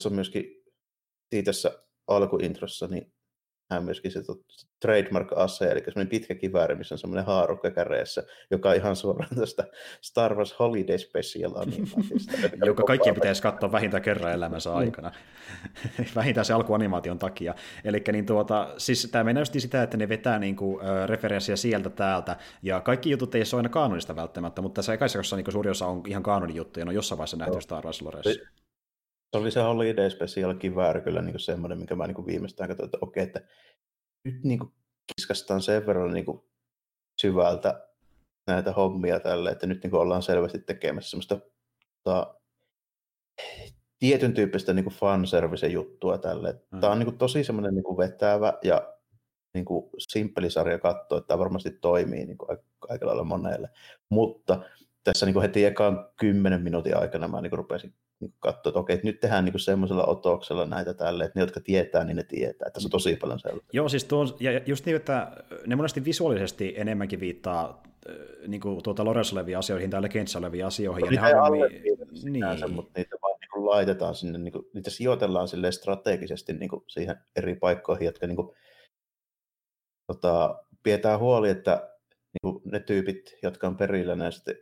se 0.00 0.08
on 0.08 0.14
myöskin 0.14 0.44
tässä 1.44 1.82
alkuintrossa, 2.06 2.86
niin 2.86 3.12
hän 3.70 3.84
myöskin 3.84 4.10
se 4.10 4.20
trademark-ase, 4.80 5.64
eli 5.64 5.80
semmoinen 5.84 6.08
pitkä 6.08 6.34
kivääri, 6.34 6.74
missä 6.74 6.94
on 6.94 6.98
semmoinen 6.98 7.24
haarukka 7.24 7.70
käreessä, 7.70 8.22
joka 8.50 8.68
on 8.70 8.76
ihan 8.76 8.96
suoraan 8.96 9.36
tästä 9.36 9.64
Star 10.00 10.34
Wars 10.34 10.58
Holiday 10.58 10.98
Special 10.98 11.52
animaatista. 11.54 12.32
joka 12.66 12.82
kaikkien 12.82 13.14
pitäisi 13.14 13.42
katsoa 13.42 13.72
vähintään 13.72 14.02
kerran 14.02 14.32
elämänsä 14.32 14.74
aikana. 14.74 15.12
vähintään 16.16 16.44
se 16.44 16.52
alkuanimaation 16.52 17.18
takia. 17.18 17.54
Eli 17.84 18.02
niin 18.12 18.26
tuota, 18.26 18.74
siis 18.78 19.08
tämä 19.12 19.24
menee 19.24 19.44
sitä, 19.44 19.82
että 19.82 19.96
ne 19.96 20.08
vetää 20.08 20.38
niinku, 20.38 20.80
äh, 20.80 21.08
referenssiä 21.08 21.56
sieltä 21.56 21.90
täältä, 21.90 22.36
ja 22.62 22.80
kaikki 22.80 23.10
jutut 23.10 23.34
ei 23.34 23.40
ole 23.52 23.58
aina 23.58 23.68
kaanonista 23.68 24.16
välttämättä, 24.16 24.62
mutta 24.62 24.78
tässä 24.78 24.94
ekaisessa 24.94 25.36
niinku 25.36 25.50
suuri 25.50 25.70
osa 25.70 25.86
on 25.86 26.02
ihan 26.06 26.22
kaanonin 26.22 26.56
juttuja, 26.56 26.84
ne 26.84 26.88
on 26.88 26.94
jossain 26.94 27.18
vaiheessa 27.18 27.36
nähty 27.36 27.60
Star 27.60 27.84
Wars 27.84 28.02
Loressa. 28.02 28.40
Se 29.32 29.38
oli 29.38 29.50
se 29.50 29.60
Holiday 29.60 30.10
Special 30.10 30.54
kivääri 30.54 31.00
kyllä 31.00 31.22
niin 31.22 31.40
semmoinen, 31.40 31.78
minkä 31.78 31.96
mä 31.96 32.06
niin 32.06 32.26
viimeistään 32.26 32.68
katsoin, 32.68 32.86
että 32.86 32.98
okei, 33.00 33.22
että 33.22 33.40
nyt 34.24 34.44
niin 34.44 34.58
kuin 34.58 34.72
kiskastaan 35.16 35.62
sen 35.62 35.86
verran 35.86 36.12
niin 36.12 36.24
kuin 36.24 36.42
syvältä 37.20 37.88
näitä 38.46 38.72
hommia 38.72 39.20
tälle, 39.20 39.50
että 39.50 39.66
nyt 39.66 39.82
niin 39.82 39.90
kuin 39.90 40.00
ollaan 40.00 40.22
selvästi 40.22 40.58
tekemässä 40.58 41.10
semmoista 41.10 41.40
ta, 42.04 42.40
tietyn 43.98 44.34
tyyppistä 44.34 44.72
niin 44.72 44.90
fanservice-juttua 44.90 46.18
tälle. 46.18 46.60
Mm. 46.70 46.80
Tämä 46.80 46.92
on 46.92 46.98
niin 46.98 47.06
kuin 47.06 47.18
tosi 47.18 47.44
semmoinen 47.44 47.74
niin 47.74 47.84
kuin 47.84 47.98
vetävä 47.98 48.58
ja 48.62 48.94
niin 49.54 49.64
kuin 49.64 49.90
simppeli 49.98 50.50
sarja 50.50 50.78
katsoa, 50.78 51.18
että 51.18 51.28
tämä 51.28 51.38
varmasti 51.38 51.70
toimii 51.70 52.26
niin 52.26 52.38
kuin 52.38 52.58
aika 52.88 53.06
lailla 53.06 53.24
monelle. 53.24 53.70
Mutta 54.08 54.62
tässä 55.04 55.26
niin 55.26 55.34
kuin 55.34 55.42
heti 55.42 55.64
ekan 55.64 56.08
kymmenen 56.20 56.62
minuutin 56.62 56.96
aikana 56.96 57.28
mä 57.28 57.40
niin 57.40 57.50
kuin 57.50 57.58
rupesin 57.58 57.94
niin 58.20 58.34
katsoa, 58.40 58.70
että 58.70 58.80
okei, 58.80 58.94
että 58.94 59.06
nyt 59.06 59.20
tehdään 59.20 59.44
niin 59.44 59.60
semmoisella 59.60 60.04
otoksella 60.04 60.66
näitä 60.66 60.94
tälle, 60.94 61.24
että 61.24 61.38
ne, 61.38 61.42
jotka 61.42 61.60
tietää, 61.60 62.04
niin 62.04 62.16
ne 62.16 62.22
tietää. 62.22 62.66
Että 62.66 62.80
se 62.80 62.86
on 62.86 62.90
tosi 62.90 63.16
paljon 63.16 63.40
sellaista. 63.40 63.70
Joo, 63.72 63.88
siis 63.88 64.04
tuo, 64.04 64.36
ja 64.40 64.60
just 64.66 64.86
niin, 64.86 64.96
että 64.96 65.32
ne 65.66 65.76
monesti 65.76 66.04
visuaalisesti 66.04 66.74
enemmänkin 66.76 67.20
viittaa 67.20 67.82
niin 68.46 68.60
kuin 68.60 68.82
tuota 68.82 69.04
Lores 69.04 69.32
oleviin 69.32 69.58
asioihin 69.58 69.90
tai 69.90 70.02
Legends 70.02 70.36
oleviin 70.36 70.66
asioihin. 70.66 71.04
No, 71.04 71.10
ja 71.10 71.20
ne 71.22 71.32
harvemmin, 71.32 71.82
niin. 72.32 72.72
mutta 72.72 72.92
niitä 72.96 73.16
vaan 73.22 73.40
niin 73.40 73.50
kuin 73.52 73.66
laitetaan 73.66 74.14
sinne, 74.14 74.38
niin 74.38 74.52
kuin, 74.52 74.64
niitä 74.74 74.90
sijoitellaan 74.90 75.48
sille 75.48 75.72
strategisesti 75.72 76.52
niin 76.52 76.68
kuin 76.68 76.84
siihen 76.88 77.16
eri 77.36 77.54
paikkoihin, 77.54 78.04
jotka 78.04 78.26
niin 78.26 78.36
kuin, 78.36 78.56
tota, 80.06 80.64
pidetään 80.82 81.20
huoli, 81.20 81.48
että 81.48 81.90
niin 82.32 82.52
kuin 82.52 82.62
ne 82.64 82.80
tyypit, 82.80 83.38
jotka 83.42 83.66
on 83.66 83.76
perillä 83.76 84.16
näistä 84.16 84.52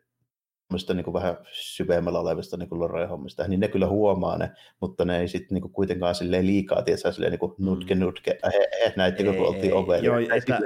niin 0.95 1.05
kuin 1.05 1.15
vähän 1.15 1.37
syvemmällä 1.53 2.21
olevista 2.21 2.57
niin 2.57 2.69
lore-hommista, 2.71 3.49
niin 3.49 3.61
ne 3.61 3.69
kyllä 3.69 3.87
huomaa 3.87 4.39
ne, 4.39 4.51
mutta 4.81 5.05
ne 5.05 5.21
ei 5.21 5.29
sitten 5.29 5.55
niin 5.55 5.73
kuitenkaan 5.73 6.15
silleen 6.15 6.47
liikaa, 6.47 6.83
tietysti 6.83 7.13
silleen 7.13 7.33
niin 7.33 7.41
kuin 7.41 7.55
nutke, 7.59 7.95
mm. 7.95 8.01
nutke, 8.01 8.39
äh, 8.45 8.53
äh, 8.87 8.93
näitä 8.97 9.23
kun 9.25 9.47
oltiin 9.47 9.75
ovelle. 9.75 10.07
Joo, 10.07 10.19
että, 10.19 10.61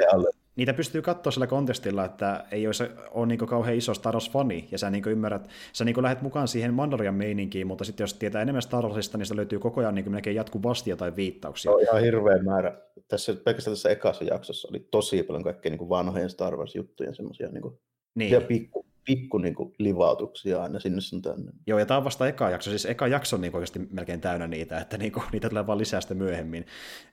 niitä 0.56 0.74
pystyy 0.74 1.02
katsoa 1.02 1.30
sillä 1.30 1.46
kontestilla, 1.46 2.04
että 2.04 2.44
ei 2.50 2.66
ole, 2.66 2.90
ole 3.10 3.26
niin 3.26 3.38
kauhean 3.38 3.76
iso 3.76 3.94
Star 3.94 4.14
Wars-fani, 4.14 4.68
ja 4.70 4.78
sä 4.78 4.90
niin 4.90 5.04
ymmärrät, 5.08 5.48
sä 5.72 5.84
niin 5.84 6.02
lähdet 6.02 6.22
mukaan 6.22 6.48
siihen 6.48 6.74
Mandalorian 6.74 7.14
meininkiin, 7.14 7.66
mutta 7.66 7.84
sitten 7.84 8.04
jos 8.04 8.14
tietää 8.14 8.42
enemmän 8.42 8.62
Star 8.62 8.84
Warsista, 8.84 9.18
niin 9.18 9.26
sitä 9.26 9.36
löytyy 9.36 9.58
koko 9.58 9.80
ajan 9.80 9.94
niin 9.94 10.12
melkein 10.12 10.36
jatkuvasti 10.36 10.90
jotain 10.90 11.16
viittauksia. 11.16 11.70
Se 11.72 11.74
on 11.74 11.82
ihan 11.82 12.00
hirveä 12.00 12.42
määrä. 12.42 12.78
Tässä, 13.08 13.34
pelkästään 13.44 13.76
tässä 13.76 13.90
ekassa 13.90 14.24
jaksossa 14.24 14.68
oli 14.70 14.88
tosi 14.90 15.22
paljon 15.22 15.44
kaikkea 15.44 15.70
niin 15.70 15.88
vanhojen 15.88 16.30
Star 16.30 16.56
Wars-juttuja, 16.56 17.14
semmoisia 17.14 17.48
niin 17.48 17.62
kuin, 17.62 17.78
niin. 18.14 18.30
ja 18.30 18.40
pikku, 18.40 18.86
pikku 19.04 19.38
niin 19.38 19.54
kuin, 19.54 19.74
livautuksia 19.78 20.62
aina 20.62 20.80
sinne 20.80 21.00
sun 21.00 21.22
tänne. 21.22 21.52
Joo, 21.66 21.78
ja 21.78 21.86
tämä 21.86 21.98
on 21.98 22.04
vasta 22.04 22.28
eka 22.28 22.50
jakso. 22.50 22.70
Siis 22.70 22.86
eka 22.86 23.06
jakso 23.06 23.36
on 23.36 23.40
niin 23.40 23.54
oikeasti 23.54 23.78
melkein 23.90 24.20
täynnä 24.20 24.48
niitä, 24.48 24.78
että 24.78 24.98
niin 24.98 25.12
kuin, 25.12 25.24
niitä 25.32 25.48
tulee 25.48 25.66
vaan 25.66 25.78
lisää 25.78 26.00
sitten 26.00 26.16
myöhemmin. 26.16 26.66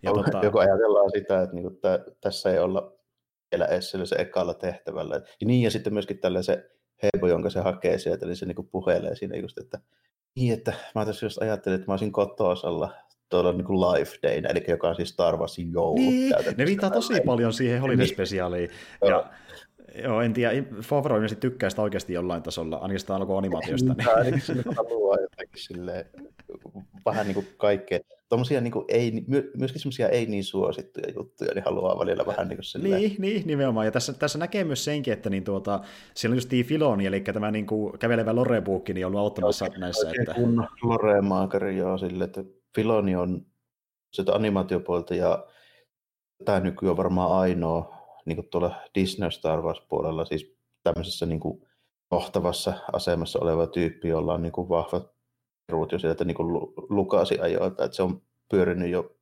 Ja 0.04 0.10
Joko 0.10 0.23
tota... 0.23 0.60
ajatellaan 0.60 1.12
sitä, 1.12 1.41
että 1.41 1.56
niin 1.56 1.63
kuin, 1.63 1.78
tä, 1.78 1.99
tässä 2.21 2.52
ei 2.52 2.60
olla 2.60 2.93
vielä 3.52 3.65
edes 3.65 3.91
se 4.04 4.15
ekalla 4.15 4.54
tehtävällä. 4.54 5.15
Ja 5.15 5.47
niin, 5.47 5.63
ja 5.63 5.71
sitten 5.71 5.93
myöskin 5.93 6.19
tällä 6.19 6.41
se 6.41 6.71
hebo, 7.04 7.28
jonka 7.28 7.49
se 7.49 7.60
hakee 7.60 7.97
sieltä, 7.97 8.25
niin 8.25 8.36
se 8.36 8.45
niin 8.45 8.56
kuin 8.56 8.69
puhelee 8.71 9.15
siinä 9.15 9.38
just, 9.38 9.58
että 9.58 9.80
niin, 10.36 10.54
että 10.54 10.73
mä 10.95 11.06
tässä 11.06 11.25
just 11.25 11.41
ajattelin, 11.41 11.75
että 11.75 11.88
mä 11.88 11.93
olisin 11.93 12.12
kotoosalla 12.12 12.93
tuolla 13.30 13.52
niin 13.52 13.65
kuin 13.65 13.82
Life 13.82 14.17
Day, 14.23 14.41
eli 14.49 14.63
joka 14.67 14.89
on 14.89 14.95
siis 14.95 15.10
Star 15.10 15.38
Warsin 15.38 15.71
joulu. 15.71 15.95
Niin, 15.95 16.34
ne 16.58 16.65
viittaa 16.65 16.89
tosi 16.89 17.21
paljon 17.25 17.54
siihen 17.54 17.82
Holiday 17.82 18.06
niin. 18.06 18.13
Specialiin. 18.13 18.69
Ja 19.08 19.30
Joo, 20.04 20.22
en 20.22 20.34
tiedä. 20.34 20.64
Favreau 20.82 21.18
ilmeisesti 21.18 21.42
tykkää 21.42 21.70
sitä 21.70 21.82
oikeasti 21.82 22.14
jollain 22.14 22.44
tasolla, 22.44 22.78
ainakin 22.78 23.00
sitä 23.00 23.16
alkuanimaatiosta. 23.16 23.94
Niin. 23.94 24.10
Ainakin 24.10 24.42
sinne 24.42 24.64
haluaa 24.78 25.18
jotenkin 25.22 25.64
silleen, 25.64 26.06
vähän 27.06 27.26
niin 27.28 27.34
kuin 27.34 27.48
kaikkea. 27.58 28.00
Tuommoisia 28.30 28.62
niin 28.62 28.72
kuin 28.72 28.86
ei, 28.88 29.26
myöskin 29.58 29.82
semmoisia 29.82 30.10
ei 30.10 30.26
niin 30.26 30.44
suosittuja 30.44 31.14
juttuja, 31.16 31.54
niin 31.54 31.64
haluaa 31.64 32.00
välillä 32.00 32.26
vähän 32.26 32.48
niin 32.48 32.58
kuin 32.58 32.66
silleen. 32.66 33.02
Niin, 33.02 33.16
niin 33.20 33.48
nimenomaan. 33.48 33.86
Ja 33.86 33.92
tässä, 33.92 34.14
tässä 34.14 34.40
näkee 34.40 34.64
myös 34.64 34.86
senkin, 34.86 35.14
että 35.14 35.30
niin 35.30 35.44
tuota, 35.44 35.80
siellä 36.14 36.34
on 36.34 36.38
just 36.38 36.50
Filoni, 36.66 37.06
eli 37.06 37.22
tämä 37.22 37.52
niin 37.52 37.66
kuin 37.66 38.00
kävelevä 38.00 38.32
Lore-buukki, 38.32 38.94
niin 38.94 39.06
on 39.06 39.10
ollut 39.10 39.20
auttamassa 39.20 39.66
oikein, 39.66 39.82
näissä. 39.82 40.08
Oikein 40.08 40.30
että... 40.30 40.42
kun 40.42 40.68
Lore-maakari, 40.84 41.78
joo, 41.78 41.98
sille, 41.98 42.24
että 42.24 42.44
Filoni 42.76 43.16
on 43.16 43.46
sitä 44.14 44.34
animaatiopuolta 44.34 45.16
ja 45.16 45.48
tämä 46.46 46.60
nykyään 46.60 46.92
on 46.92 46.98
varmaan 46.98 47.32
ainoa 47.32 47.99
niin 48.30 48.36
kuin 48.36 48.50
tuolla 48.50 48.76
Disney 48.96 49.32
Star 49.32 49.62
Wars 49.62 49.82
puolella, 49.89 50.26
siis 50.26 50.56
tämmöisessä 50.84 51.26
niin 51.26 51.39
kuin 51.39 51.68
johtavassa 52.12 52.74
asemassa 52.94 53.39
oleva 53.42 53.68
tyyppi, 53.68 54.08
jolla 54.08 54.34
on 54.34 54.42
niin 54.42 54.52
kuin 54.52 54.70
vahvat 54.70 55.12
ruut 55.70 55.92
jo 55.92 56.00
sieltä 56.00 56.26
niin 56.26 56.36
kuin 56.36 56.48
Lukasi 56.89 57.39
ajoilta, 57.39 57.86
että 57.86 57.96
se 57.96 58.04
on 58.04 58.22
pyörinyt 58.50 58.89
jo 58.89 59.15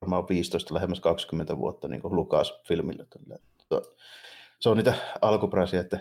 varmaan 0.00 0.28
15 0.28 0.74
lähemmäs 0.74 1.00
20 1.00 1.58
vuotta 1.58 1.88
niin 1.88 2.02
kuin 2.02 2.16
Lukas-filmillä. 2.16 3.06
Se 4.60 4.68
on 4.68 4.76
niitä 4.76 4.94
alkuperäisiä, 5.22 5.80
että 5.80 6.00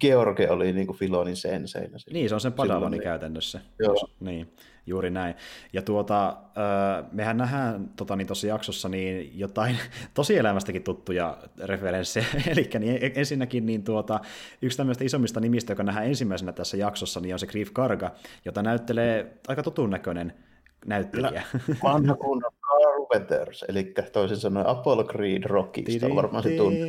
George 0.00 0.50
oli 0.50 0.72
niin 0.72 0.86
kuin 0.86 0.98
Filonin 0.98 1.36
senseinä. 1.36 1.96
Niin, 2.12 2.28
se 2.28 2.34
on 2.34 2.40
sen 2.40 2.52
padaloni 2.52 2.96
niin. 2.96 3.02
käytännössä. 3.02 3.60
Joo. 3.78 3.96
Niin, 4.20 4.54
juuri 4.86 5.10
näin. 5.10 5.34
Ja 5.72 5.82
tuota, 5.82 6.36
mehän 7.12 7.36
nähdään 7.36 7.88
tota, 7.96 8.16
niin 8.16 8.26
tuossa 8.26 8.46
jaksossa 8.46 8.88
niin 8.88 9.38
jotain 9.38 9.78
tosielämästäkin 10.14 10.82
tuttuja 10.82 11.38
referenssejä. 11.64 12.26
Eli 12.52 12.70
niin 12.78 12.98
e-, 13.00 13.12
ensinnäkin 13.14 13.66
niin 13.66 13.84
tuota, 13.84 14.20
yksi 14.62 14.76
tämmöistä 14.76 15.04
isommista 15.04 15.40
nimistä, 15.40 15.72
joka 15.72 15.82
nähdään 15.82 16.06
ensimmäisenä 16.06 16.52
tässä 16.52 16.76
jaksossa, 16.76 17.20
niin 17.20 17.34
on 17.34 17.38
se 17.38 17.46
Grief 17.46 17.68
Karga, 17.72 18.10
jota 18.44 18.62
näyttelee 18.62 19.36
aika 19.48 19.62
tutun 19.62 19.90
näköinen 19.90 20.32
näyttelijä. 20.86 21.42
Vanha 21.84 22.14
kunnon 22.14 22.52
Carpenters, 22.72 23.64
eli 23.68 23.94
toisin 24.12 24.36
sanoen 24.36 24.66
Apollo 24.66 25.04
Creed 25.04 25.42
Rockista 25.44 26.14
varmaan 26.14 26.42
se 26.42 26.50
tuntuu. 26.50 26.82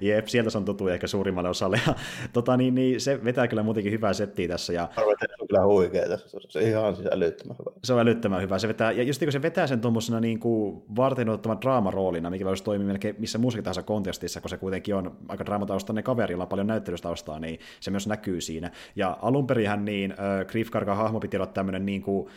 Jep, 0.00 0.26
sieltä 0.26 0.50
se 0.50 0.58
on 0.58 0.64
tuttu 0.64 0.88
ehkä 0.88 1.06
suurimmalle 1.06 1.48
osalle. 1.48 1.80
Ja, 1.86 1.94
tota, 2.32 2.56
niin, 2.56 2.74
niin, 2.74 3.00
se 3.00 3.24
vetää 3.24 3.48
kyllä 3.48 3.62
muutenkin 3.62 3.92
hyvää 3.92 4.12
settiä 4.12 4.48
tässä. 4.48 4.72
Ja... 4.72 4.88
Carpenters 4.94 5.40
on 5.40 5.48
kyllä 5.48 5.66
huikea 5.66 6.08
tässä, 6.08 6.38
se 6.48 6.58
on 6.58 6.64
ihan 6.64 6.96
siis 6.96 7.08
älyttömän 7.12 7.56
hyvä. 7.58 7.70
Se 7.84 7.92
on 7.92 8.00
älyttömän 8.00 8.42
hyvä. 8.42 8.58
Se 8.58 8.68
vetää, 8.68 8.92
ja 8.92 9.02
just 9.02 9.22
kun 9.22 9.32
se 9.32 9.42
vetää 9.42 9.66
sen 9.66 9.80
tuommoisena 9.80 10.20
niin 10.20 10.40
kuin 10.40 10.82
varten 10.96 11.28
ottaman 11.28 11.60
draamaroolina, 11.60 12.30
mikä 12.30 12.44
voisi 12.44 12.64
toimia 12.64 12.86
melkein 12.86 13.16
missä 13.18 13.38
muussakin 13.38 13.64
tahansa 13.64 13.82
kontekstissa, 13.82 14.40
kun 14.40 14.50
se 14.50 14.56
kuitenkin 14.56 14.94
on 14.94 15.16
aika 15.28 15.46
draamataustainen 15.46 16.04
kaveri, 16.04 16.32
jolla 16.32 16.44
on 16.44 16.48
paljon 16.48 16.66
näyttelystaustaa, 16.66 17.40
niin 17.40 17.60
se 17.80 17.90
myös 17.90 18.06
näkyy 18.06 18.40
siinä. 18.40 18.70
Ja 18.96 19.18
alun 19.22 19.46
perin 19.46 19.84
niin 19.84 20.12
äh, 20.12 20.46
Grief 20.46 20.70
Kargan 20.70 20.96
hahmo 20.96 21.20
piti 21.20 21.36
olla 21.36 21.46
tämmöinen 21.46 21.86
niin 21.86 22.02
kuin, 22.02 22.28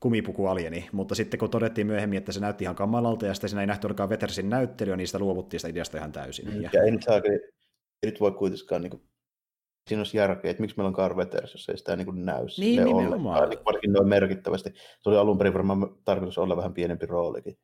kumipukualieni, 0.00 0.88
mutta 0.92 1.14
sitten 1.14 1.40
kun 1.40 1.50
todettiin 1.50 1.86
myöhemmin, 1.86 2.18
että 2.18 2.32
se 2.32 2.40
näytti 2.40 2.64
ihan 2.64 2.76
kamalalta 2.76 3.26
ja 3.26 3.34
sitten 3.34 3.50
siinä 3.50 3.60
ei 3.60 3.66
nähty 3.66 3.86
ollenkaan 3.86 4.08
Vetersin 4.08 4.50
näyttelyä, 4.50 4.96
niin 4.96 5.06
sitä 5.06 5.18
luovuttiin 5.18 5.60
sitä 5.60 5.70
ideasta 5.70 5.98
ihan 5.98 6.12
täysin. 6.12 6.48
Mm, 6.48 6.62
ja, 6.62 6.70
ja 6.72 6.82
ei, 6.82 6.90
nyt 6.90 7.02
saa, 7.02 7.16
ei 7.16 7.40
nyt 8.06 8.20
voi 8.20 8.32
kuitenkaan 8.32 8.82
niin 8.82 8.90
kuin, 8.90 9.02
siinä 9.88 10.00
olisi 10.00 10.16
järkeä, 10.16 10.50
että 10.50 10.60
miksi 10.60 10.76
meillä 10.76 10.88
on 10.88 10.94
Car 10.94 11.16
Veters, 11.16 11.52
jos 11.52 11.68
ei 11.68 11.78
sitä 11.78 11.96
niin 11.96 12.24
näy 12.24 12.46
niin, 12.58 12.84
nimenomaan. 12.84 13.48
Niin, 13.48 13.64
varsinkin 13.64 13.92
noin 13.92 14.08
merkittävästi. 14.08 14.70
Se 15.00 15.08
oli 15.08 15.16
alun 15.16 15.38
perin 15.38 15.54
varmaan 15.54 15.96
tarkoitus 16.04 16.38
olla 16.38 16.56
vähän 16.56 16.74
pienempi 16.74 17.06
roolikin. 17.06 17.58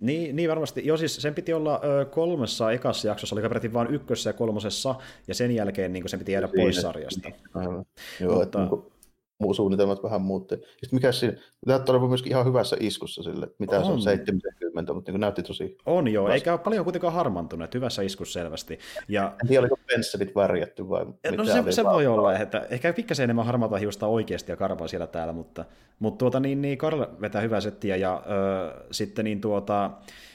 Niin, 0.00 0.36
niin 0.36 0.50
varmasti. 0.50 0.86
Joo, 0.86 0.96
siis 0.96 1.16
sen 1.16 1.34
piti 1.34 1.52
olla 1.52 1.80
ö, 1.84 2.04
kolmessa 2.04 2.72
ekassa 2.72 3.08
jaksossa, 3.08 3.34
oli 3.34 3.42
peräti 3.42 3.72
vain 3.72 3.94
ykkössä 3.94 4.30
ja 4.30 4.34
kolmosessa, 4.34 4.94
ja 5.28 5.34
sen 5.34 5.50
jälkeen 5.50 5.92
niin 5.92 6.08
sen 6.08 6.18
piti 6.18 6.32
jäädä 6.32 6.48
pois 6.56 6.76
sarjasta. 6.76 7.30
Aivan. 7.54 7.84
Joo, 8.20 8.30
Mutta, 8.30 8.42
että, 8.42 8.58
niin 8.58 8.68
kuin, 8.68 8.91
suunnitelmat 9.54 10.02
vähän 10.02 10.22
muutti. 10.22 10.54
Sitten 10.54 10.88
mikä 10.92 11.12
siinä, 11.12 11.36
tämä 11.66 11.84
oli 11.88 12.08
myöskin 12.08 12.32
ihan 12.32 12.46
hyvässä 12.46 12.76
iskussa 12.80 13.22
sille, 13.22 13.48
mitä 13.58 13.78
on. 13.78 13.84
se 13.84 13.90
on 13.90 14.02
70, 14.02 14.71
mutta 14.74 15.12
niin 15.12 15.20
näytti 15.20 15.42
tosi... 15.42 15.78
On 15.86 16.08
joo, 16.08 16.24
vasta. 16.24 16.34
eikä 16.34 16.52
ole 16.52 16.60
paljon 16.60 16.84
kuitenkaan 16.84 17.12
harmantunut, 17.12 17.74
hyvässä 17.74 18.02
iskussa 18.02 18.40
selvästi. 18.40 18.78
Ja... 19.08 19.32
En 19.42 19.48
tiedä, 19.48 19.60
oliko 19.60 19.78
pensselit 19.86 20.34
värjätty 20.34 20.88
vai 20.88 21.06
No 21.36 21.44
se, 21.44 21.72
se 21.72 21.84
voi 21.84 22.06
olla, 22.06 22.38
että 22.38 22.66
ehkä 22.70 22.92
pikkasen 22.92 23.24
enemmän 23.24 23.46
harmaata 23.46 23.76
hiusta 23.76 24.06
oikeasti 24.06 24.52
ja 24.52 24.56
karvaa 24.56 24.88
siellä 24.88 25.06
täällä, 25.06 25.32
mutta, 25.32 25.64
mutta 25.98 26.18
tuota, 26.18 26.40
niin, 26.40 26.62
niin 26.62 26.78
Karl 26.78 27.04
vetää 27.20 27.40
hyvää 27.40 27.60
settiä 27.60 27.96
ja 27.96 28.22
ö, 28.26 28.84
sitten 28.90 29.24
niin 29.24 29.40
tuota, 29.40 29.90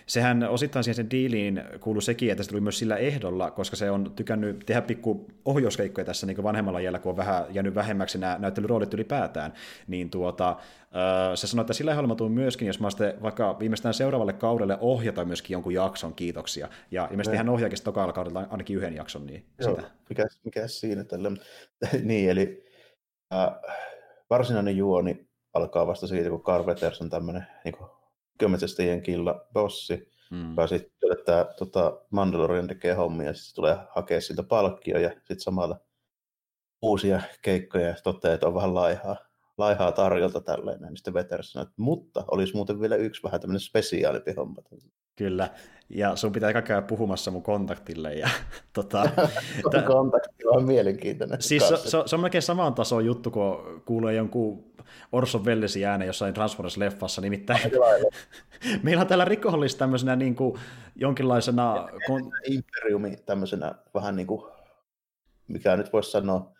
sehän 0.07 0.43
osittain 0.43 0.83
siihen 0.83 0.95
sen 0.95 1.11
diiliin 1.11 1.63
kuuluu 1.79 2.01
sekin, 2.01 2.31
että 2.31 2.43
se 2.43 2.49
tuli 2.49 2.61
myös 2.61 2.79
sillä 2.79 2.97
ehdolla, 2.97 3.51
koska 3.51 3.75
se 3.75 3.91
on 3.91 4.11
tykännyt 4.15 4.63
tehdä 4.65 4.81
pikku 4.81 5.27
ohjauskeikkoja 5.45 6.05
tässä 6.05 6.27
niin 6.27 6.43
vanhemmalla 6.43 6.79
jäljellä, 6.79 6.99
kun 6.99 7.09
on 7.09 7.17
vähän 7.17 7.45
jäänyt 7.49 7.75
vähemmäksi 7.75 8.17
nämä 8.17 8.37
näyttelyroolit 8.39 8.93
ylipäätään, 8.93 9.53
niin 9.87 10.09
tuota, 10.09 10.57
se 11.35 11.47
sanoi, 11.47 11.61
että 11.61 11.73
sillä 11.73 12.01
mä 12.01 12.15
myöskin, 12.29 12.67
jos 12.67 12.79
mä 12.79 12.89
sitten 12.89 13.21
vaikka 13.21 13.59
viimeistään 13.59 13.93
seuraavalle 13.93 14.33
kaudelle 14.33 14.77
ohjata 14.81 15.25
myöskin 15.25 15.55
jonkun 15.55 15.73
jakson, 15.73 16.13
kiitoksia. 16.13 16.69
Ja 16.91 17.07
ilmeisesti 17.11 17.37
hän 17.37 17.49
ohjaakin 17.49 17.83
tokalla 17.83 18.13
kaudella 18.13 18.47
ainakin 18.49 18.77
yhden 18.77 18.95
jakson. 18.95 19.25
Niin 19.25 19.45
Joo, 19.59 19.75
sitä. 19.75 19.91
Mikä, 20.09 20.27
mikä 20.43 20.67
siinä 20.67 21.03
tällä? 21.03 21.31
niin, 22.03 22.29
eli 22.29 22.65
äh, 23.33 23.49
varsinainen 24.29 24.77
juoni 24.77 25.27
alkaa 25.53 25.87
vasta 25.87 26.07
siitä, 26.07 26.29
kun 26.29 26.43
Carl 26.43 26.65
Wetters 26.65 27.01
on 27.01 27.09
tämmöinen 27.09 27.47
niin 27.65 27.75
kymmensestäjien 28.37 29.01
killa 29.01 29.47
bossi, 29.53 30.11
mm. 30.31 30.49
joka 30.49 30.67
sitten 30.67 31.11
että 31.11 31.53
tota, 31.57 32.01
Mandalorian 32.09 32.67
tekee 32.67 32.93
hommia, 32.93 33.27
ja 33.27 33.33
sitten 33.33 33.55
tulee 33.55 33.77
hakea 33.95 34.21
siltä 34.21 34.43
palkkio, 34.43 34.99
ja 34.99 35.09
sitten 35.09 35.39
samalla 35.39 35.79
uusia 36.81 37.21
keikkoja, 37.41 37.87
ja 37.87 37.95
toteaa, 38.03 38.33
että 38.33 38.47
on 38.47 38.55
vähän 38.55 38.73
laihaa, 38.73 39.26
laihaa 39.57 39.91
tarjolta 39.91 40.41
tälleen, 40.41 40.81
niin 40.81 40.97
sitten 40.97 41.13
Veteras 41.13 41.51
sanoo, 41.51 41.63
että 41.63 41.75
mutta 41.77 42.25
olisi 42.31 42.55
muuten 42.55 42.81
vielä 42.81 42.95
yksi 42.95 43.23
vähän 43.23 43.41
tämmöinen 43.41 43.59
spesiaalimpi 43.59 44.33
homma. 44.33 44.61
Kyllä, 45.15 45.49
ja 45.89 46.15
sun 46.15 46.31
pitää 46.31 46.61
käydä 46.61 46.81
puhumassa 46.81 47.31
mun 47.31 47.43
kontaktille. 47.43 48.13
Ja, 48.13 48.29
tota, 48.73 49.09
Kontaktilla 49.87 50.57
on 50.57 50.63
mielenkiintoinen. 50.63 51.41
Siis 51.41 51.69
se, 51.69 51.77
se, 51.77 52.03
se, 52.05 52.15
on 52.15 52.21
melkein 52.21 52.41
saman 52.41 52.73
tason 52.73 53.05
juttu, 53.05 53.31
kun 53.31 53.83
kuulee 53.85 54.13
jonkun 54.13 54.73
Orson 55.11 55.45
Wellesi 55.45 55.85
ääne 55.85 56.05
jossain 56.05 56.33
Transformers-leffassa, 56.33 57.21
nimittäin 57.21 57.71
meillä 58.83 59.01
on 59.01 59.07
täällä 59.07 59.25
rikollista 59.25 59.79
tämmöisenä 59.79 60.15
niin 60.15 60.35
kuin, 60.35 60.59
jonkinlaisena... 60.95 61.89
Kun... 62.07 62.31
Imperiumi 62.49 63.17
tämmöisenä 63.25 63.75
vähän 63.93 64.15
niin 64.15 64.27
kuin, 64.27 64.51
mikä 65.47 65.77
nyt 65.77 65.93
voisi 65.93 66.11
sanoa, 66.11 66.53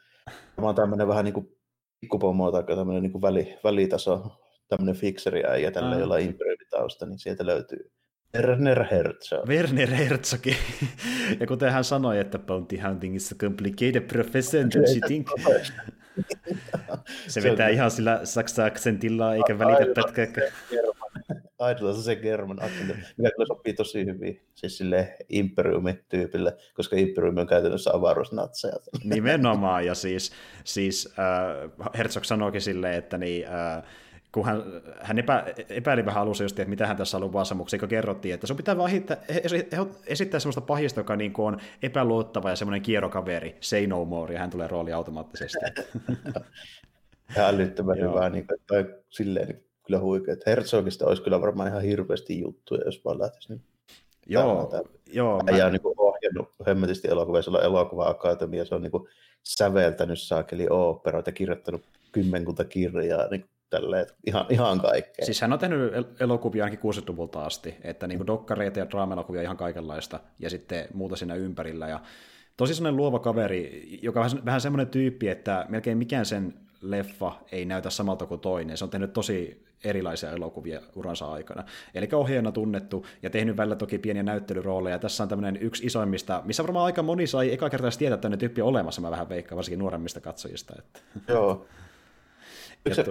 tämä 0.56 0.70
on 0.70 0.76
tämmöinen 0.76 1.08
vähän 1.08 1.26
niin 1.26 1.34
kuin 1.34 1.57
pikkupomo 2.00 2.52
tai 2.52 2.64
tämmöinen 2.64 3.04
niin 3.04 3.22
väli, 3.22 3.58
välitaso, 3.64 4.32
tämmöinen 4.68 4.96
fikseri 4.96 5.64
ja 5.64 5.72
tällä 5.72 5.96
mm. 5.96 6.02
jolla 6.02 6.18
imperiumitausta, 6.18 7.06
niin 7.06 7.20
sieltä 7.20 7.46
löytyy 7.46 7.92
Werner 8.36 8.84
Herzog. 8.84 9.48
Werner 9.48 9.90
Herzog. 9.90 10.46
ja 11.40 11.48
kuten 11.48 11.72
hän 11.72 11.84
sanoi, 11.84 12.20
että 12.20 12.40
bounty 12.40 12.78
hunting 12.78 13.16
is 13.16 13.32
a 13.32 13.36
complicated 13.36 14.02
profession, 14.02 14.66
don't 14.66 14.98
you 14.98 15.08
think? 15.08 15.28
se 17.28 17.44
vetää 17.44 17.70
ihan 17.70 17.92
sillä 17.92 18.20
saksa-aksentilla, 18.24 19.36
eikä 19.36 19.60
välitä 19.60 19.94
pätkääkään. 19.96 20.52
Ainoa 21.60 21.94
se 21.94 22.16
German 22.16 22.64
aksentti, 22.64 22.94
mikä 23.18 23.32
kyllä 23.32 23.48
sopii 23.48 23.74
tosi 23.74 24.06
hyvin 24.06 24.42
siis 24.56 24.78
sille 24.78 25.18
Imperiumi-tyypille, 25.30 26.58
koska 26.74 26.96
Imperiumi 26.96 27.42
on 27.42 27.48
käytännössä 27.48 27.92
avaruusnatseja. 27.94 28.74
Nimenomaan, 29.04 29.86
ja 29.86 29.96
siis, 29.96 30.32
siis 30.64 31.14
äh, 31.20 31.92
Herzog 31.98 32.24
sanoikin 32.24 32.62
silleen, 32.62 32.94
että 32.94 33.18
niin, 33.18 33.46
äh, 33.46 33.84
kun 34.32 34.46
hän, 34.46 34.64
hän 35.02 35.20
epä, 35.20 35.46
epäili 35.70 36.06
vähän 36.06 36.22
alussa 36.22 36.44
just, 36.44 36.60
että 36.60 36.70
mitä 36.70 36.88
hän 36.88 36.98
tässä 36.98 37.18
on 37.18 37.24
luvassa, 37.24 37.56
mutta 37.56 37.78
kun 37.78 37.90
kerrottiin, 37.90 38.34
että 38.34 38.48
sun 38.48 38.58
pitää 38.58 38.78
vaan 38.78 38.92
hittää, 38.92 39.18
esittää 40.08 40.40
semmoista 40.40 40.62
pahista, 40.62 41.00
joka 41.00 41.16
niin 41.16 41.34
on 41.38 41.58
epäluottava 41.82 42.50
ja 42.50 42.56
semmoinen 42.56 42.82
kierrokaveri, 42.82 43.58
say 43.60 43.88
no 43.88 44.06
more, 44.06 44.34
ja 44.34 44.40
hän 44.40 44.50
tulee 44.50 44.68
rooli 44.68 44.94
automaattisesti. 44.94 45.58
ja 47.36 47.48
älyttömän 47.48 47.98
hyvä, 47.98 48.30
niin 48.30 48.48
kuin, 48.48 48.60
tai 48.68 48.86
silleen 49.10 49.48
niin 49.48 49.67
kyllä 49.88 50.00
huikea. 50.00 50.34
Että 50.34 50.50
Herzogista 50.50 51.06
olisi 51.06 51.22
kyllä 51.22 51.42
varmaan 51.42 51.70
ihan 51.70 51.82
hirveästi 51.82 52.40
juttuja, 52.40 52.82
jos 52.86 53.06
vaan 53.06 53.20
lähtisi. 53.20 53.50
Niin 53.50 53.62
joo, 54.28 54.72
joo. 55.14 55.42
Hän 55.46 55.58
mä... 55.60 55.66
on 55.66 55.72
niin 55.72 55.82
ohjannut 55.98 56.50
hemmetisti 56.68 57.08
elokuvia, 57.08 57.42
se 57.42 57.50
on 57.50 57.64
elokuva-akatemia, 57.64 58.66
se 58.66 58.76
on 58.76 58.82
niin 58.82 58.92
kuin 58.92 59.08
säveltänyt 59.44 60.20
saakeli 60.20 60.68
oopperoita 60.70 61.30
ja 61.30 61.34
kirjoittanut 61.34 61.82
kymmenkunta 62.12 62.64
kirjaa, 62.64 63.28
niin 63.32 63.46
tälleen, 63.70 64.06
ihan, 64.28 64.46
ihan 64.50 64.82
kaikkea. 64.82 65.26
Siis 65.26 65.42
hän 65.42 65.54
on 65.54 65.60
tehnyt 65.60 65.94
elokuvia 66.20 66.64
ainakin 66.64 66.92
60-luvulta 66.92 67.46
asti, 67.46 67.76
että 67.84 68.08
niin 68.08 68.18
kuin 68.18 68.28
dokkareita 68.28 68.80
ja 68.80 68.90
draamelokuvia 68.90 69.42
ihan 69.42 69.58
kaikenlaista, 69.58 70.20
ja 70.40 70.50
sitten 70.50 70.88
muuta 70.94 71.16
siinä 71.16 71.36
ympärillä. 71.36 71.88
Ja 71.88 72.00
tosi 72.58 72.76
sellainen 72.76 72.98
luova 72.98 73.20
kaveri, 73.20 74.00
joka 74.02 74.22
on 74.22 74.30
vähän 74.46 74.62
semmoinen 74.62 74.88
tyyppi, 74.88 75.30
että 75.30 75.66
melkein 75.70 75.98
mikään 75.98 76.26
sen 76.26 76.54
leffa 76.82 77.34
ei 77.52 77.66
näytä 77.66 77.90
samalta 77.90 78.26
kuin 78.26 78.42
toinen. 78.42 78.78
Se 78.78 78.84
on 78.84 78.90
tehnyt 78.90 79.14
tosi 79.14 79.68
erilaisia 79.84 80.32
elokuvia 80.32 80.82
uransa 80.96 81.32
aikana. 81.32 81.64
Eli 81.94 82.10
ohjeena 82.14 82.52
tunnettu 82.52 83.06
ja 83.22 83.30
tehnyt 83.30 83.58
välillä 83.58 83.76
toki 83.76 84.00
pieniä 84.00 84.24
näyttelyrooleja. 84.24 85.00
Tässä 85.00 85.24
on 85.24 85.30
tämmöinen 85.30 85.62
yksi 85.62 85.86
isoimmista, 85.86 86.42
missä 86.46 86.64
varmaan 86.64 86.86
aika 86.86 87.04
moni 87.04 87.28
sai 87.28 87.54
eka 87.54 87.70
kertaa 87.70 87.92
tietää, 87.92 88.16
että 88.16 88.22
tämmöinen 88.22 88.40
tyyppi 88.40 88.62
on 88.62 88.68
olemassa, 88.68 89.02
mä 89.02 89.12
vähän 89.12 89.30
veikkaan, 89.30 89.58
varsinkin 89.58 89.80
nuoremmista 89.80 90.20
katsojista. 90.20 90.74
Että. 90.80 91.00
Joo. 91.28 91.66
Se, 92.94 93.06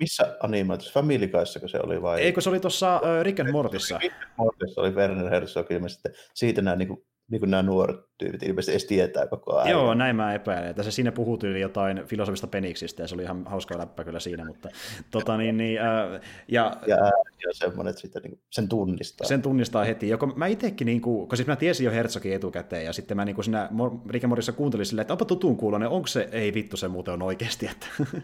missä 0.00 0.36
animaatiossa? 0.40 1.00
Family 1.00 1.28
Guyssako 1.28 1.68
se 1.68 1.78
oli 1.82 2.02
vai? 2.02 2.20
Eikö 2.20 2.40
se 2.40 2.48
oli 2.48 2.60
tuossa 2.60 2.96
uh, 2.96 3.22
Rick 3.22 3.40
and 3.40 3.50
Mortissa? 3.50 3.98
Rick 3.98 4.14
and 4.14 4.30
Mortissa 4.36 4.80
oli 4.80 4.90
Werner 4.90 5.30
Herzog 5.30 5.70
ilmeisesti. 5.70 6.08
Siitä 6.34 6.62
nämä, 6.62 6.76
niin 6.76 6.88
kuin, 6.88 7.04
niin 7.32 7.40
kuin 7.40 7.50
nämä 7.50 7.62
nuoret 7.62 8.00
tyypit 8.18 8.42
ilmeisesti 8.42 8.72
edes 8.72 8.84
tietää 8.84 9.26
koko 9.26 9.56
ajan. 9.56 9.70
Joo, 9.70 9.94
näin 9.94 10.16
mä 10.16 10.34
epäilen. 10.34 10.70
Että 10.70 10.82
se 10.82 10.90
siinä 10.90 11.12
puhuttiin 11.12 11.60
jotain 11.60 12.02
filosofista 12.06 12.46
peniksistä 12.46 13.02
ja 13.02 13.08
se 13.08 13.14
oli 13.14 13.22
ihan 13.22 13.44
hauska 13.46 13.78
läppä 13.78 14.04
kyllä 14.04 14.20
siinä. 14.20 14.44
Mutta, 14.44 14.68
tota, 15.10 15.36
niin, 15.36 15.56
niin, 15.56 15.80
uh, 15.80 16.20
ja, 16.48 16.72
ja, 16.86 16.96
ja 16.96 17.52
semmoinen, 17.52 17.90
että 17.90 18.00
sitä, 18.00 18.20
niin, 18.20 18.40
sen 18.50 18.68
tunnistaa. 18.68 19.26
Sen 19.26 19.42
tunnistaa 19.42 19.84
heti. 19.84 20.08
Joko 20.08 20.26
mä 20.26 20.46
itsekin, 20.46 20.86
niin 20.86 21.00
kuin, 21.00 21.28
kun 21.28 21.36
siis 21.36 21.46
mä 21.46 21.56
tiesin 21.56 21.84
jo 21.84 21.90
Herzogin 21.90 22.34
etukäteen 22.34 22.84
ja 22.84 22.92
sitten 22.92 23.16
mä 23.16 23.24
niin 23.24 23.34
kuin 23.34 23.44
siinä 23.44 23.68
Rick 24.10 24.24
and 24.24 24.28
Mortissa 24.28 24.52
kuuntelin 24.52 24.86
silleen, 24.86 25.02
että 25.02 25.14
onpa 25.14 25.24
tutun 25.24 25.56
kuulonen, 25.56 25.88
onko 25.88 26.06
se, 26.06 26.28
ei 26.32 26.54
vittu 26.54 26.76
se 26.76 26.88
muuten 26.88 27.14
on 27.14 27.22
oikeasti. 27.22 27.66
Että 27.66 27.86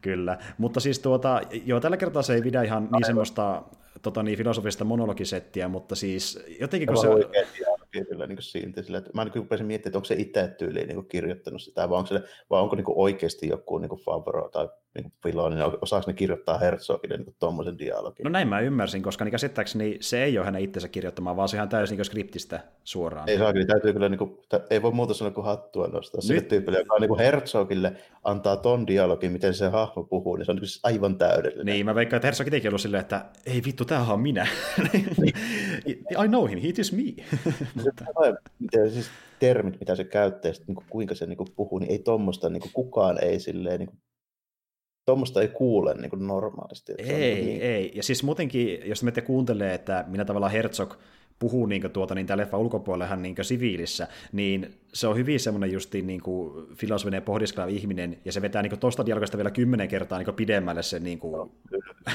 kyllä. 0.00 0.38
Mutta 0.58 0.80
siis 0.80 0.98
tuota, 0.98 1.40
joo, 1.64 1.80
tällä 1.80 1.96
kertaa 1.96 2.22
se 2.22 2.34
ei 2.34 2.42
pidä 2.42 2.62
ihan 2.62 2.88
niin 2.92 3.06
semmoista 3.06 3.62
tota, 4.02 4.22
niin, 4.22 4.38
filosofista 4.38 4.84
monologisettiä, 4.84 5.68
mutta 5.68 5.94
siis 5.94 6.44
jotenkin 6.60 6.88
kun 6.88 6.96
se... 6.96 7.08
kyllä 8.08 8.26
niin 8.26 8.42
silti. 8.42 8.82
Sillä, 8.82 8.98
että 8.98 9.10
mä 9.14 9.24
niin 9.24 9.34
rupesin 9.34 9.66
miettimään, 9.66 9.90
että 9.90 9.98
onko 9.98 10.06
se 10.06 10.14
itse 10.14 10.54
tyyliin 10.58 10.88
niin 10.88 11.08
kirjoittanut 11.08 11.62
sitä, 11.62 11.90
vai 11.90 11.98
onko, 11.98 12.08
se, 12.08 12.22
vai 12.50 12.60
onko 12.60 12.76
niin 12.76 12.84
oikeasti 12.88 13.48
joku 13.48 13.78
niin 13.78 13.90
Favro 14.04 14.48
tai 14.48 14.68
niin 14.94 15.12
Filoni, 15.22 15.56
niin 15.56 15.64
osaako 15.80 16.04
ne 16.06 16.12
kirjoittaa 16.12 16.58
Herzogille 16.58 17.16
niin 17.16 17.34
tuommoisen 17.38 17.78
dialogin? 17.78 18.24
No 18.24 18.30
näin 18.30 18.48
mä 18.48 18.60
ymmärsin, 18.60 19.02
koska 19.02 19.24
niin 19.24 19.32
käsittääkseni 19.32 19.96
se 20.00 20.24
ei 20.24 20.38
ole 20.38 20.44
hänen 20.44 20.62
itsensä 20.62 20.88
kirjoittamaan, 20.88 21.36
vaan 21.36 21.48
se 21.48 21.56
ihan 21.56 21.68
täysin 21.68 21.96
niin 21.96 22.04
skriptistä 22.04 22.60
suoraan. 22.84 23.28
Ei 23.28 23.38
saa, 23.38 23.52
täytyy 23.66 23.92
kyllä, 23.92 24.08
niin 24.08 24.18
kuin, 24.18 24.38
ei 24.70 24.82
voi 24.82 24.92
muuta 24.92 25.14
sanoa 25.14 25.30
kuin 25.30 25.44
hattua 25.44 25.86
nostaa. 25.86 26.18
Nyt... 26.18 26.24
Sille 26.24 26.40
tyypille, 26.40 26.78
joka 26.78 26.98
niin 26.98 27.18
Herzogille 27.18 27.92
antaa 28.24 28.56
ton 28.56 28.86
dialogin, 28.86 29.32
miten 29.32 29.54
se 29.54 29.68
hahmo 29.68 30.04
puhuu, 30.04 30.36
niin 30.36 30.46
se 30.46 30.52
on 30.52 30.56
niin 30.56 30.80
aivan 30.82 31.18
täydellinen. 31.18 31.66
Niin, 31.66 31.86
mä 31.86 31.94
veikkaan, 31.94 32.18
että 32.18 32.26
Herzog 32.26 32.46
itsekin 32.46 32.68
ollut 32.68 32.80
silleen, 32.80 33.00
että 33.00 33.24
ei 33.46 33.62
vittu, 33.66 33.84
tämähän 33.84 34.14
on 34.14 34.20
minä. 34.20 34.46
I 36.24 36.28
know 36.28 36.50
him, 36.50 36.58
he 36.58 36.68
is 36.78 36.92
me. 36.92 37.02
miten, 38.58 38.90
siis 38.90 39.10
termit, 39.38 39.80
mitä 39.80 39.94
se 39.94 40.04
käyttää, 40.04 40.52
sit, 40.52 40.66
niin 40.66 40.74
kuin, 40.74 40.86
kuinka 40.90 41.14
se 41.14 41.26
niin 41.26 41.36
kuin, 41.36 41.48
puhuu, 41.56 41.78
niin 41.78 41.90
ei 41.90 41.98
tuommoista, 41.98 42.48
niin 42.48 42.60
kuin, 42.60 42.72
kukaan 42.72 43.24
ei 43.24 43.40
silleen, 43.40 43.78
niin 43.78 43.88
kuin, 43.88 43.98
tuommoista 45.06 45.42
ei 45.42 45.48
kuule 45.48 45.94
niin 45.94 46.10
kuin 46.10 46.26
normaalisti. 46.26 46.92
Ei, 46.98 47.44
niin, 47.44 47.62
ei. 47.62 47.92
Ja 47.94 48.02
siis 48.02 48.22
muutenkin, 48.22 48.80
jos 48.84 49.02
me 49.02 49.12
kuuntelee, 49.26 49.74
että 49.74 50.04
minä 50.08 50.24
tavallaan 50.24 50.52
Herzog 50.52 50.94
puhuu 51.38 51.66
niin 51.66 51.90
tuota, 51.92 52.14
niin 52.14 52.26
tämä 52.26 52.36
leffa 52.36 52.58
ulkopuolella 52.58 53.16
niin 53.16 53.36
siviilissä, 53.42 54.08
niin 54.32 54.81
se 54.92 55.06
on 55.06 55.16
hyvin 55.16 55.40
semmoinen 55.40 55.72
justiin 55.72 56.06
niin 56.06 56.20
kuin 56.20 56.66
filosofinen 56.74 57.18
ja 57.18 57.22
pohdiskeleva 57.22 57.70
ihminen, 57.70 58.18
ja 58.24 58.32
se 58.32 58.42
vetää 58.42 58.62
niin 58.62 58.78
tuosta 58.78 59.06
dialogista 59.06 59.36
vielä 59.36 59.50
kymmenen 59.50 59.88
kertaa 59.88 60.18
niin 60.18 60.34
pidemmälle 60.34 60.82
sen 60.82 61.04
niin 61.04 61.18
kuin, 61.18 61.50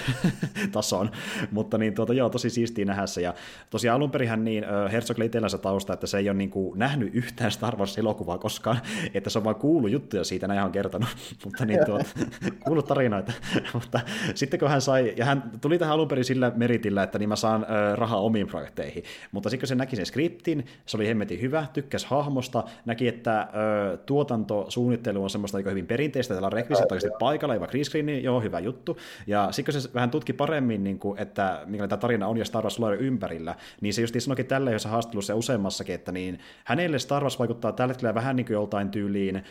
tason. 0.72 1.12
Mutta 1.52 1.78
niin, 1.78 1.94
tuota, 1.94 2.14
joo, 2.14 2.30
tosi 2.30 2.50
siistiä 2.50 2.86
nähdä 2.86 3.08
se. 3.08 3.22
Ja 3.22 3.34
tosiaan 3.70 3.96
alun 3.96 4.12
perinhän 4.12 4.44
niin 4.44 4.66
Herzog 4.92 5.20
itsellänsä 5.20 5.58
tausta, 5.58 5.94
että 5.94 6.08
se 6.08 6.18
ei 6.18 6.30
ole 6.30 6.38
niin 6.38 6.50
kuin, 6.50 6.80
nähnyt 6.80 7.16
yhtään 7.16 7.52
Star 7.52 7.76
Wars-elokuvaa 7.76 8.38
koskaan, 8.38 8.80
että 9.14 9.30
se 9.30 9.38
on 9.38 9.44
vaan 9.44 9.56
kuullut 9.56 9.92
juttuja 9.92 10.24
siitä, 10.24 10.48
näin 10.48 10.64
on 10.64 10.72
kertonut, 10.72 11.10
mutta 11.46 11.66
niin, 11.66 11.86
tuota, 11.86 12.06
kuullut 12.66 12.86
tarinoita. 12.86 13.34
mutta 13.74 14.00
sitten 14.36 14.60
kun 14.60 14.70
hän 14.70 14.82
sai, 14.82 15.14
ja 15.18 15.26
hän 15.26 15.52
tuli 15.62 15.78
tähän 15.78 15.94
alun 15.94 16.08
perin 16.08 16.26
sillä 16.26 16.52
meritillä, 16.56 17.04
että 17.04 17.20
niin 17.20 17.30
mä 17.30 17.36
saan 17.36 17.66
rahaa 17.96 18.22
omiin 18.22 18.48
projekteihin, 18.48 19.04
mutta 19.32 19.50
sitten 19.50 19.62
kun 19.62 19.68
se 19.68 19.76
näki 19.76 19.96
sen 19.96 20.06
skriptin, 20.06 20.66
se 20.86 20.98
oli 20.98 21.08
hemmetin 21.08 21.42
hyvä, 21.42 21.66
tykkäs 21.74 22.06
hahmosta, 22.06 22.64
näki, 22.86 23.08
että 23.08 23.42
ö, 23.94 23.98
tuotantosuunnittelu 23.98 25.24
on 25.24 25.30
semmoista 25.30 25.58
aika 25.58 25.70
hyvin 25.70 25.88
perinteistä, 25.88 26.34
täällä 26.34 26.46
on 26.46 26.54
rekvisit 26.54 26.92
oikeasti 26.92 27.18
paikalla, 27.20 27.54
ei 27.54 27.60
green 27.60 27.86
screen, 27.86 28.06
niin 28.06 28.24
joo, 28.24 28.42
hyvä 28.42 28.60
juttu. 28.60 28.98
Ja 29.28 29.48
sitten 29.52 29.74
kun 29.74 29.82
se 29.82 29.94
vähän 29.94 30.12
tutki 30.12 30.34
paremmin, 30.34 30.84
niin 30.84 31.00
kuin, 31.00 31.20
että 31.20 31.62
minkälainen 31.66 31.90
tämä 31.90 32.00
tarina 32.00 32.28
on 32.28 32.38
ja 32.38 32.46
Star 32.46 32.64
Wars 32.64 32.80
ympärillä, 33.00 33.56
niin 33.82 33.94
se 33.94 34.02
just 34.02 34.16
sanoikin 34.20 34.46
tälle 34.46 34.72
jossa 34.72 34.90
haastattelussa 34.90 35.34
ja 35.34 35.38
useammassakin, 35.38 35.96
että 35.96 36.12
niin 36.12 36.40
hänelle 36.64 37.00
Star 37.00 37.24
Wars 37.24 37.40
vaikuttaa 37.40 37.72
tällä 37.72 37.92
hetkellä 37.94 38.16
vähän 38.16 38.36
niin 38.36 38.46
kuin 38.46 38.54
joltain 38.54 38.90
tyyliin 38.90 39.36
ö, 39.36 39.42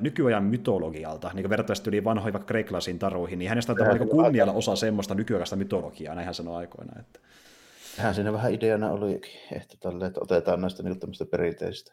nykyajan 0.00 0.44
mytologialta, 0.44 1.30
niin 1.34 1.48
kuin 1.48 1.66
tyyliin 1.82 2.04
vanhoihin 2.04 2.32
vaikka 2.32 2.46
kreikkalaisiin 2.46 2.98
taruihin, 2.98 3.38
niin 3.38 3.48
hänestä 3.48 3.72
on 3.72 3.98
niin 3.98 4.08
kunnialla 4.08 4.52
osa 4.52 4.76
semmoista 4.76 5.14
nykyaikaista 5.14 5.56
mytologiaa, 5.56 6.14
näin 6.14 6.24
hän 6.24 6.34
sanoi 6.34 6.56
aikoinaan. 6.56 7.00
Että... 7.00 7.20
Hän 7.96 8.14
siinä 8.14 8.32
vähän 8.32 8.52
ideana 8.52 8.90
olikin, 8.90 9.40
että, 9.52 9.76
tälle, 9.80 10.06
että 10.06 10.20
otetaan 10.22 10.60
näistä 10.60 10.82
niin 10.82 10.98
perinteistä 11.30 11.92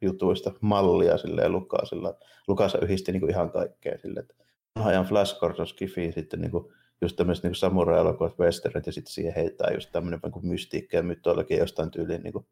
jutuista 0.00 0.52
mallia 0.60 1.18
silleen 1.18 1.52
Lukaasilla. 1.52 2.14
Lukaasa 2.48 2.78
yhdisti 2.78 3.12
niin 3.12 3.20
kuin 3.20 3.30
ihan 3.30 3.50
kaikkea 3.50 3.98
silleen, 3.98 4.26
että 4.30 4.44
ajan 4.80 5.04
Flash 5.04 5.38
Gordon 5.38 5.66
Skifi, 5.66 6.12
sitten 6.12 6.40
niin 6.40 6.50
kuin, 6.50 6.64
just 7.02 7.16
tämmöiset 7.16 7.44
niin 7.44 7.54
samurai-elokuvat, 7.54 8.38
westernit, 8.38 8.86
ja 8.86 8.92
sitten 8.92 9.12
siihen 9.12 9.34
heittää 9.34 9.70
just 9.74 9.92
tämmöinen 9.92 10.20
niin 10.24 10.46
mystiikka 10.46 10.96
ja 10.96 11.02
mytologia 11.02 11.58
jostain 11.58 11.90
tyyliin 11.90 12.22
niin 12.22 12.32
kuin, 12.32 12.46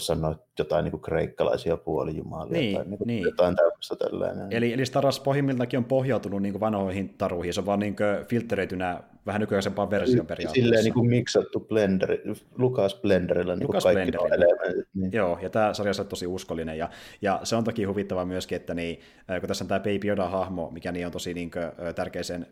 sanoa 0.00 0.34
jotain 0.58 0.84
niin 0.84 0.90
kuin 0.90 1.00
kreikkalaisia 1.00 1.76
puolijumalia 1.76 2.52
niin, 2.52 2.76
tai 2.76 2.84
niin 2.84 2.98
kuin 2.98 3.06
niin. 3.06 3.22
jotain 3.22 3.56
tämmöistä 3.56 3.96
tällainen. 3.96 4.52
Eli, 4.52 4.72
eli 4.72 4.86
Star 4.86 5.04
Wars 5.04 5.20
pohjimmiltakin 5.20 5.78
on 5.78 5.84
pohjautunut 5.84 6.42
niin 6.42 6.52
kuin 6.52 6.60
vanhoihin 6.60 7.14
taruihin, 7.18 7.54
se 7.54 7.60
on 7.60 7.66
vaan 7.66 7.80
niin 7.80 7.96
filtreitynä 8.28 9.02
vähän 9.26 9.40
nykyaikaisempaan 9.40 9.90
versioon 9.90 10.26
periaatteessa. 10.26 10.64
Silleen 10.64 10.84
niin 10.84 10.94
kuin 10.94 11.10
miksattu 11.10 11.60
blenderi, 11.60 12.22
Lukas 12.58 12.94
Blenderillä 12.94 13.56
niin 13.56 13.66
Lukas 13.66 13.84
kaikki 13.84 14.16
elementit. 14.34 14.88
Niin. 14.94 15.12
Joo, 15.12 15.38
ja 15.42 15.50
tämä 15.50 15.74
sarja 15.74 15.92
on 15.98 16.06
tosi 16.06 16.26
uskollinen, 16.26 16.78
ja, 16.78 16.90
ja 17.22 17.40
se 17.42 17.56
on 17.56 17.64
toki 17.64 17.84
huvittavaa 17.84 18.24
myöskin, 18.24 18.56
että 18.56 18.74
niin, 18.74 19.00
kun 19.40 19.48
tässä 19.48 19.64
on 19.64 19.68
tämä 19.68 19.80
Baby 19.80 20.08
Yoda-hahmo, 20.08 20.70
mikä 20.70 20.92
niin 20.92 21.06
on 21.06 21.12
tosi 21.12 21.34
niin 21.34 21.50
kuin, 21.50 21.94
tärkeä 21.94 22.22
sen 22.22 22.46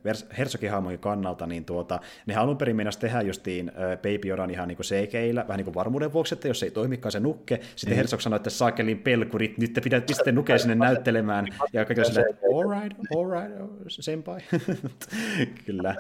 hahmojen 0.71 0.99
kannalta, 0.99 1.47
niin 1.47 1.65
tuota, 1.65 2.01
ne 2.27 2.37
alun 2.37 2.57
perin 2.57 2.77
meinasi 2.77 2.99
tehdä 2.99 3.23
justiin 3.23 3.73
Baby 3.97 4.29
Yodan 4.29 4.51
ihan 4.51 4.69
niin 4.69 4.77
kuin 4.77 4.87
CGillä, 4.87 5.45
vähän 5.49 5.59
niin 5.59 5.65
kuin 5.65 5.75
varmuuden 5.75 6.13
vuoksi, 6.13 6.35
että 6.35 6.49
jos 6.49 6.63
ei 6.63 6.71
toimikaan 6.71 7.13
se 7.13 7.21
nukke, 7.21 7.61
sitten 7.77 7.95
mm. 7.95 7.97
Herzog 7.97 8.21
sanoi, 8.21 8.37
että 8.37 8.51
saakelin 8.51 8.99
pelkurit, 8.99 9.59
nyt 9.59 9.73
te 9.73 9.81
pidät 9.81 10.07
piste 10.07 10.33
nukkea 10.33 10.59
sinne 10.59 10.75
näyttelemään, 10.87 11.47
ja 11.73 11.85
kaikki 11.85 12.05
silleen, 12.05 12.39
all 12.55 12.83
right, 12.83 12.99
all 13.17 13.31
right, 13.31 13.53
senpai. 13.89 14.41
Kyllä. 15.67 15.95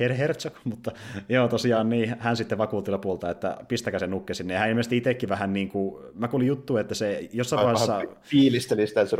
Herr 0.00 0.12
Herzog, 0.12 0.52
mutta 0.64 0.92
joo 1.28 1.48
tosiaan 1.48 1.88
niin, 1.88 2.16
hän 2.18 2.36
sitten 2.36 2.58
vakuutti 2.58 2.90
lopulta, 2.90 3.30
että 3.30 3.56
pistäkää 3.68 4.00
se 4.00 4.06
nukke 4.06 4.34
sinne. 4.34 4.54
Ja 4.54 4.60
hän 4.60 4.68
ilmeisesti 4.68 4.96
itsekin 4.96 5.28
vähän 5.28 5.52
niin 5.52 5.68
kuin, 5.68 6.04
mä 6.14 6.28
kuulin 6.28 6.46
juttu, 6.46 6.76
että 6.76 6.94
se 6.94 7.28
jossain 7.32 7.62
vaiheessa... 7.64 8.02
Fiilisteli 8.22 8.86
sitä, 8.86 9.00
että 9.00 9.16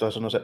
se, 0.00 0.10
sanoi 0.10 0.30
se 0.30 0.40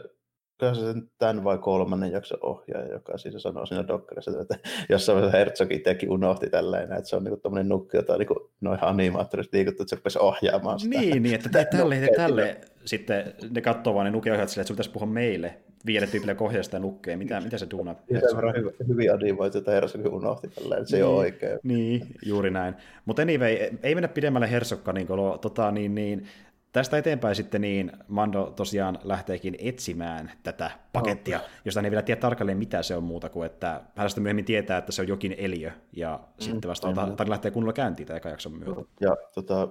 kyllä 0.59 0.75
se 0.75 0.83
tämän 1.19 1.45
vai 1.45 1.59
kolmannen 1.59 2.13
jakso 2.13 2.37
ohjaaja, 2.43 2.93
joka 2.93 3.19
siis 3.19 3.43
sanoo 3.43 3.67
siinä 3.67 3.89
dokkarissa, 3.89 4.41
että 4.41 4.59
jossain 4.89 5.17
vaiheessa 5.17 5.39
Herzog 5.39 5.73
itsekin 5.73 6.11
unohti 6.11 6.51
tälleen, 6.51 6.93
että 6.93 7.09
se 7.09 7.17
on 7.17 7.25
niinku 7.25 7.41
tämmöinen 7.41 7.69
nukki, 7.69 7.97
jota 7.97 8.19
niinku 8.19 8.51
noin 8.61 8.79
animaattorista 8.83 9.57
liikuttu, 9.57 9.83
että 9.83 9.91
se 9.91 9.97
rupesi 9.97 10.19
ohjaamaan 10.19 10.81
sitä. 10.81 11.01
Niin, 11.01 11.23
niin 11.23 11.35
että 11.35 11.65
tälle, 11.65 11.97
ja 11.97 12.09
tälle. 12.17 12.61
Sitten 12.85 13.35
ne 13.51 13.61
katsoo 13.61 13.95
vaan 13.95 14.05
ne 14.05 14.11
nukeohjaat 14.11 14.49
silleen, 14.49 14.63
että 14.63 14.69
sun 14.69 14.75
pitäisi 14.75 14.91
puhua 14.91 15.09
meille 15.09 15.59
viidelle 15.87 16.07
tyypille 16.07 16.35
kohjaa 16.35 16.63
sitä 16.63 16.79
nukkea. 16.79 17.17
Mitä, 17.17 17.41
mitä 17.41 17.59
se 17.59 17.67
duuna? 17.71 17.95
Se 18.31 18.37
on 18.37 18.55
hyvin, 18.57 18.73
hyvin 18.89 19.13
animoitu, 19.13 19.59
että 19.59 19.71
Herzog 19.71 20.07
unohti 20.07 20.47
että 20.47 20.85
se 20.85 20.97
niin, 20.97 21.05
ole 21.05 21.17
oikein. 21.17 21.59
Niin, 21.63 22.07
juuri 22.27 22.51
näin. 22.51 22.75
Mutta 23.05 23.23
anyway, 23.23 23.57
ei 23.83 23.95
mennä 23.95 24.09
pidemmälle 24.09 24.51
Herzogka, 24.51 24.93
niin, 24.93 25.07
tota, 25.41 25.71
niin, 25.71 25.95
niin 25.95 26.27
tästä 26.73 26.99
eteenpäin 26.99 27.35
sitten 27.35 27.61
niin 27.61 27.93
Mando 28.09 28.53
tosiaan 28.57 28.99
lähteekin 29.05 29.57
etsimään 29.59 30.31
tätä 30.43 30.71
pakettia, 30.93 31.39
okay. 31.39 31.51
josta 31.65 31.79
hän 31.81 31.85
ei 31.85 31.91
vielä 31.91 32.03
tiedä 32.03 32.21
tarkalleen 32.21 32.59
mitä 32.59 32.83
se 32.83 32.97
on 32.97 33.03
muuta 33.03 33.29
kuin, 33.29 33.47
että 33.47 33.81
hän 33.97 34.11
sitten 34.11 34.23
myöhemmin 34.23 34.45
tietää, 34.45 34.79
että 34.79 34.93
se 34.93 35.03
on 35.03 35.09
jokin 35.09 35.35
eliö, 35.39 35.71
ja 35.93 36.21
mm, 36.23 36.43
sitten 36.43 36.69
vasta 36.69 36.89
mm. 36.89 36.95
tarina 36.95 37.31
lähtee 37.31 37.51
kunnolla 37.51 37.73
käyntiin 37.73 38.07
tämä 38.07 38.17
eka 38.17 38.29
jakson 38.29 38.53
myötä. 38.53 38.81
Ja 39.01 39.17
tota, 39.35 39.69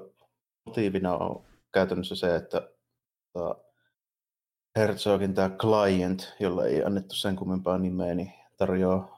motiivina 0.65 1.17
on 1.17 1.43
käytännössä 1.73 2.15
se, 2.15 2.35
että 2.35 2.69
tota, 3.33 3.55
Herzogin 4.77 5.33
tämä 5.33 5.49
client, 5.49 6.33
jolla 6.39 6.65
ei 6.65 6.83
annettu 6.83 7.15
sen 7.15 7.35
kummempaa 7.35 7.77
nimeä, 7.77 8.15
niin 8.15 8.33
tarjoaa 8.57 9.17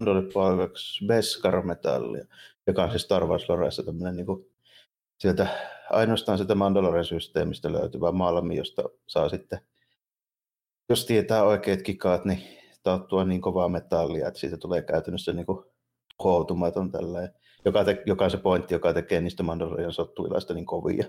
Mandolle 0.00 0.32
palkaksi 0.32 1.06
Beskar-metallia, 1.06 2.26
joka 2.66 2.84
on 2.84 2.90
siis 2.90 3.02
Star 3.02 3.26
Wars 3.26 3.48
Loressa 3.48 3.82
tämmöinen 3.82 4.16
niin 4.16 4.26
kuin, 4.26 4.46
sieltä 5.18 5.46
ainoastaan 5.90 6.38
sitä 6.38 6.54
Mandalorian-systeemistä 6.54 7.72
löytyvä 7.72 8.12
malmi, 8.12 8.56
josta 8.56 8.82
saa 9.06 9.28
sitten, 9.28 9.60
jos 10.88 11.06
tietää 11.06 11.44
oikeat 11.44 11.82
kikaat, 11.82 12.24
niin 12.24 12.42
taattua 12.82 13.24
niin 13.24 13.40
kovaa 13.40 13.68
metallia, 13.68 14.28
että 14.28 14.40
siitä 14.40 14.56
tulee 14.56 14.82
käytännössä 14.82 15.32
niin 15.32 15.46
kuin 15.46 15.64
koutumaton 16.16 16.90
tälleen, 16.90 17.34
joka, 17.64 17.84
te, 17.84 18.02
joka 18.06 18.28
se 18.28 18.36
pointti, 18.36 18.74
joka 18.74 18.94
tekee 18.94 19.20
niistä 19.20 19.42
Mandalorian 19.42 19.92
sottuilaista 19.92 20.54
niin 20.54 20.66
kovia. 20.66 21.04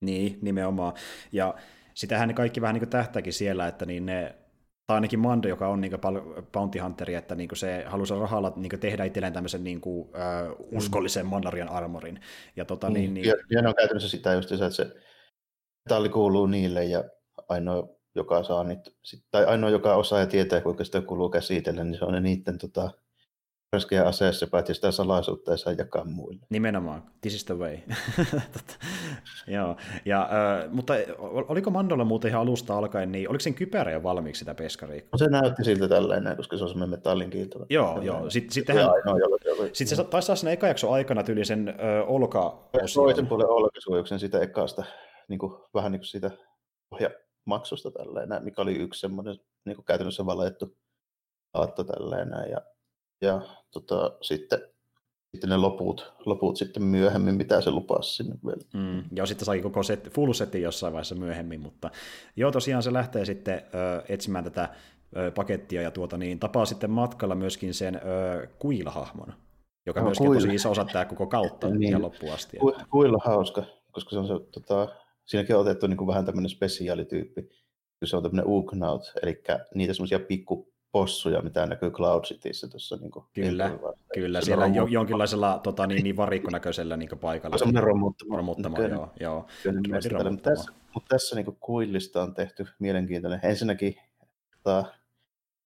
Niin, 0.00 0.38
nimenomaan. 0.42 0.92
Ja 1.32 1.54
sitähän 1.94 2.28
ne 2.28 2.34
kaikki 2.34 2.60
vähän 2.60 2.74
niin 2.74 2.88
tähtääkin 2.88 3.32
siellä, 3.32 3.68
että 3.68 3.86
niin 3.86 4.06
ne 4.06 4.34
tai 4.86 4.94
ainakin 4.94 5.18
Mando, 5.18 5.48
joka 5.48 5.68
on 5.68 5.80
niin 5.80 5.92
bounty 6.52 6.78
hunteri, 6.78 7.14
että 7.14 7.34
niin 7.34 7.48
se 7.54 7.84
haluaa 7.86 8.20
rahalla 8.20 8.52
niin 8.56 8.80
tehdä 8.80 9.04
itselleen 9.04 9.32
tämmöisen 9.32 9.64
niin 9.64 9.80
kuin, 9.80 10.00
uh, 10.00 10.76
uskollisen 10.76 11.26
Mandarian 11.26 11.68
armorin. 11.68 12.20
Ja, 12.56 12.64
tota, 12.64 12.88
mm. 12.88 12.94
niin, 12.94 13.14
niin... 13.14 13.26
Ja, 13.26 13.34
ja 13.50 13.68
on 13.68 13.74
käytännössä 13.74 14.08
sitä 14.08 14.32
just, 14.32 14.52
että 14.52 14.70
se 14.70 14.94
metalli 15.84 16.08
kuuluu 16.08 16.46
niille 16.46 16.84
ja 16.84 17.04
ainoa, 17.48 17.88
joka 18.14 18.42
saa 18.42 18.64
niitä, 18.64 18.90
tai 19.30 19.44
ainoa, 19.44 19.70
joka 19.70 19.94
osaa 19.94 20.20
ja 20.20 20.26
tietää, 20.26 20.60
kuinka 20.60 20.84
sitä 20.84 21.00
kuuluu 21.00 21.30
käsitellä, 21.30 21.84
niin 21.84 21.98
se 21.98 22.04
on 22.04 22.12
ne 22.12 22.20
niiden 22.20 22.58
tota, 22.58 22.90
Röskeä 23.74 24.06
aseessa, 24.06 24.46
paitsi 24.46 24.74
sitä 24.74 24.90
salaisuutta 24.90 25.50
ei 25.50 25.58
saa 25.58 25.72
jakaa 25.72 26.04
muille. 26.04 26.40
Nimenomaan, 26.50 27.02
this 27.20 27.34
is 27.34 27.44
the 27.44 27.58
way. 27.58 27.78
Joo, 29.56 29.76
ja, 30.04 30.22
äh, 30.22 30.72
mutta 30.72 30.94
oliko 31.48 31.70
Mandolla 31.70 32.04
muuten 32.04 32.28
ihan 32.28 32.42
alusta 32.42 32.78
alkaen, 32.78 33.12
niin 33.12 33.30
oliko 33.30 33.40
sen 33.40 33.54
kypärä 33.54 33.92
jo 33.92 34.02
valmiiksi 34.02 34.38
sitä 34.38 34.54
peskaria? 34.54 35.02
No 35.12 35.18
se 35.18 35.28
näytti 35.28 35.64
siltä 35.64 35.88
tälleen, 35.88 36.36
koska 36.36 36.56
se 36.56 36.62
on 36.62 36.68
semmoinen 36.68 36.98
metallin 36.98 37.30
kiiltävä. 37.30 37.66
Joo, 37.70 38.02
joo. 38.02 38.30
Sitten, 38.30 38.52
sittenhän, 38.52 38.90
sitten 39.72 39.96
se 39.96 40.04
taisi 40.04 40.36
saada 40.36 40.50
eka 40.50 40.66
jakso 40.66 40.90
aikana 40.90 41.22
tyyli 41.22 41.44
sen 41.44 41.68
äh, 41.68 41.74
olka 42.06 42.68
Toisen 42.94 43.26
puolen 43.26 43.48
olkasuojuksen 43.48 44.18
sitä 44.18 44.40
ekasta, 44.40 44.84
niin 45.28 45.38
kuin, 45.38 45.52
vähän 45.74 45.92
niin 45.92 46.00
kuin 46.00 46.08
siitä 46.08 46.30
maksusta 47.44 47.90
tälleen, 47.90 48.44
mikä 48.44 48.62
oli 48.62 48.76
yksi 48.76 49.00
semmoinen 49.00 49.36
niin 49.64 49.76
kuin 49.76 49.84
käytännössä 49.84 50.26
valettu 50.26 50.76
aatto 51.54 51.84
tälleen, 51.84 52.28
ja 52.50 52.73
ja 53.24 53.40
tota, 53.70 54.10
sitten 54.20 54.60
sitten 55.34 55.50
ne 55.50 55.56
loput, 55.56 56.12
loput 56.26 56.56
sitten 56.56 56.82
myöhemmin, 56.82 57.34
mitä 57.34 57.60
se 57.60 57.70
lupasi 57.70 58.14
sinne 58.14 58.36
vielä. 58.46 58.62
Mm, 58.74 59.04
ja 59.16 59.26
sitten 59.26 59.46
sai 59.46 59.60
koko 59.60 59.82
set, 59.82 60.10
full 60.14 60.32
setin 60.32 60.62
jossain 60.62 60.92
vaiheessa 60.92 61.14
myöhemmin, 61.14 61.60
mutta 61.60 61.90
joo, 62.36 62.50
tosiaan 62.50 62.82
se 62.82 62.92
lähtee 62.92 63.24
sitten 63.24 63.54
ö, 63.54 64.02
etsimään 64.08 64.44
tätä 64.44 64.68
ö, 65.16 65.30
pakettia 65.30 65.82
ja 65.82 65.90
tuota, 65.90 66.16
niin 66.16 66.38
tapaa 66.38 66.66
sitten 66.66 66.90
matkalla 66.90 67.34
myöskin 67.34 67.74
sen 67.74 67.96
ö, 67.96 68.46
kuilahahmon, 68.58 69.34
joka 69.86 70.00
no, 70.00 70.06
myöskin 70.06 70.26
kuil... 70.26 70.36
on 70.36 70.42
tosi 70.42 70.54
iso 70.54 70.70
osa 70.70 70.84
tämä 70.92 71.04
koko 71.04 71.26
kautta 71.26 71.70
niin. 71.70 71.92
ja 71.92 72.02
loppuun 72.02 72.32
asti. 72.32 72.56
Ku, 72.56 72.74
kuilla 72.90 73.18
hauska, 73.24 73.62
koska 73.92 74.10
se 74.10 74.18
on 74.18 74.26
se, 74.26 74.34
tota, 74.52 74.88
siinäkin 75.24 75.56
on 75.56 75.62
otettu 75.62 75.86
niin 75.86 75.96
kuin 75.96 76.08
vähän 76.08 76.26
tämmöinen 76.26 76.50
spesiaalityyppi, 76.50 77.48
se 78.04 78.16
on 78.16 78.22
tämmöinen 78.22 78.46
Ugnaut, 78.46 79.12
eli 79.22 79.42
niitä 79.74 79.94
semmoisia 79.94 80.20
pikku 80.20 80.73
possuja, 80.94 81.42
mitä 81.42 81.66
näkyy 81.66 81.90
Cloud 81.90 82.24
Cityssä 82.24 82.68
tuossa. 82.68 82.96
Niin 82.96 83.10
kyllä, 83.32 83.70
kyllä 84.14 84.40
se 84.40 84.44
siellä 84.44 84.66
jo, 84.66 84.86
jonkinlaisella 84.86 85.60
tota, 85.62 85.86
niin, 85.86 86.04
niin 86.04 86.16
varikkonäköisellä 86.16 86.96
niin 86.96 87.08
paikalla. 87.20 87.58
Semmoinen 87.58 87.82
romuttama. 87.82 88.36
romuttama 88.36 88.76
kyllä, 88.76 88.94
joo. 88.94 89.12
joo. 89.20 89.46
Kyllä, 89.62 89.80
romuttama. 90.10 90.30
Mutta 90.30 90.50
tässä, 90.50 90.72
mutta 90.94 91.08
tässä 91.08 91.36
niin 91.36 91.56
kuillista 91.60 92.22
on 92.22 92.34
tehty 92.34 92.66
mielenkiintoinen. 92.78 93.40
Ensinnäkin 93.42 93.96
tota, 94.62 94.84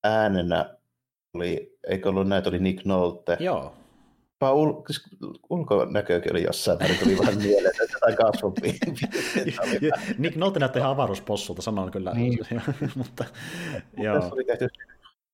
äänenä 0.04 0.76
oli, 1.34 1.78
eikö 1.88 2.08
ollut 2.08 2.28
näitä, 2.28 2.48
oli 2.48 2.58
Nick 2.58 2.84
Nolte. 2.84 3.36
Joo. 3.40 3.74
Ul- 4.44 4.82
siis 4.86 5.02
ulkonäkökin 5.50 6.32
oli 6.32 6.42
jossain 6.42 6.78
määrin, 6.78 6.98
tuli 6.98 7.18
vähän 7.18 7.38
mieleen, 7.46 7.74
että 7.82 7.96
jotain 7.96 8.16
kasvopia. 8.16 8.72
Nick 10.18 10.36
Nolte 10.36 10.58
näytti 10.60 10.78
ihan 10.78 10.90
avaruuspossulta, 10.90 11.62
sanon 11.62 11.90
kyllä. 11.90 12.12
Niin. 12.14 12.38
mutta, 12.94 13.24
joo. 13.96 14.14
Tässä 14.14 14.34
oli 14.34 14.44
tehty 14.44 14.68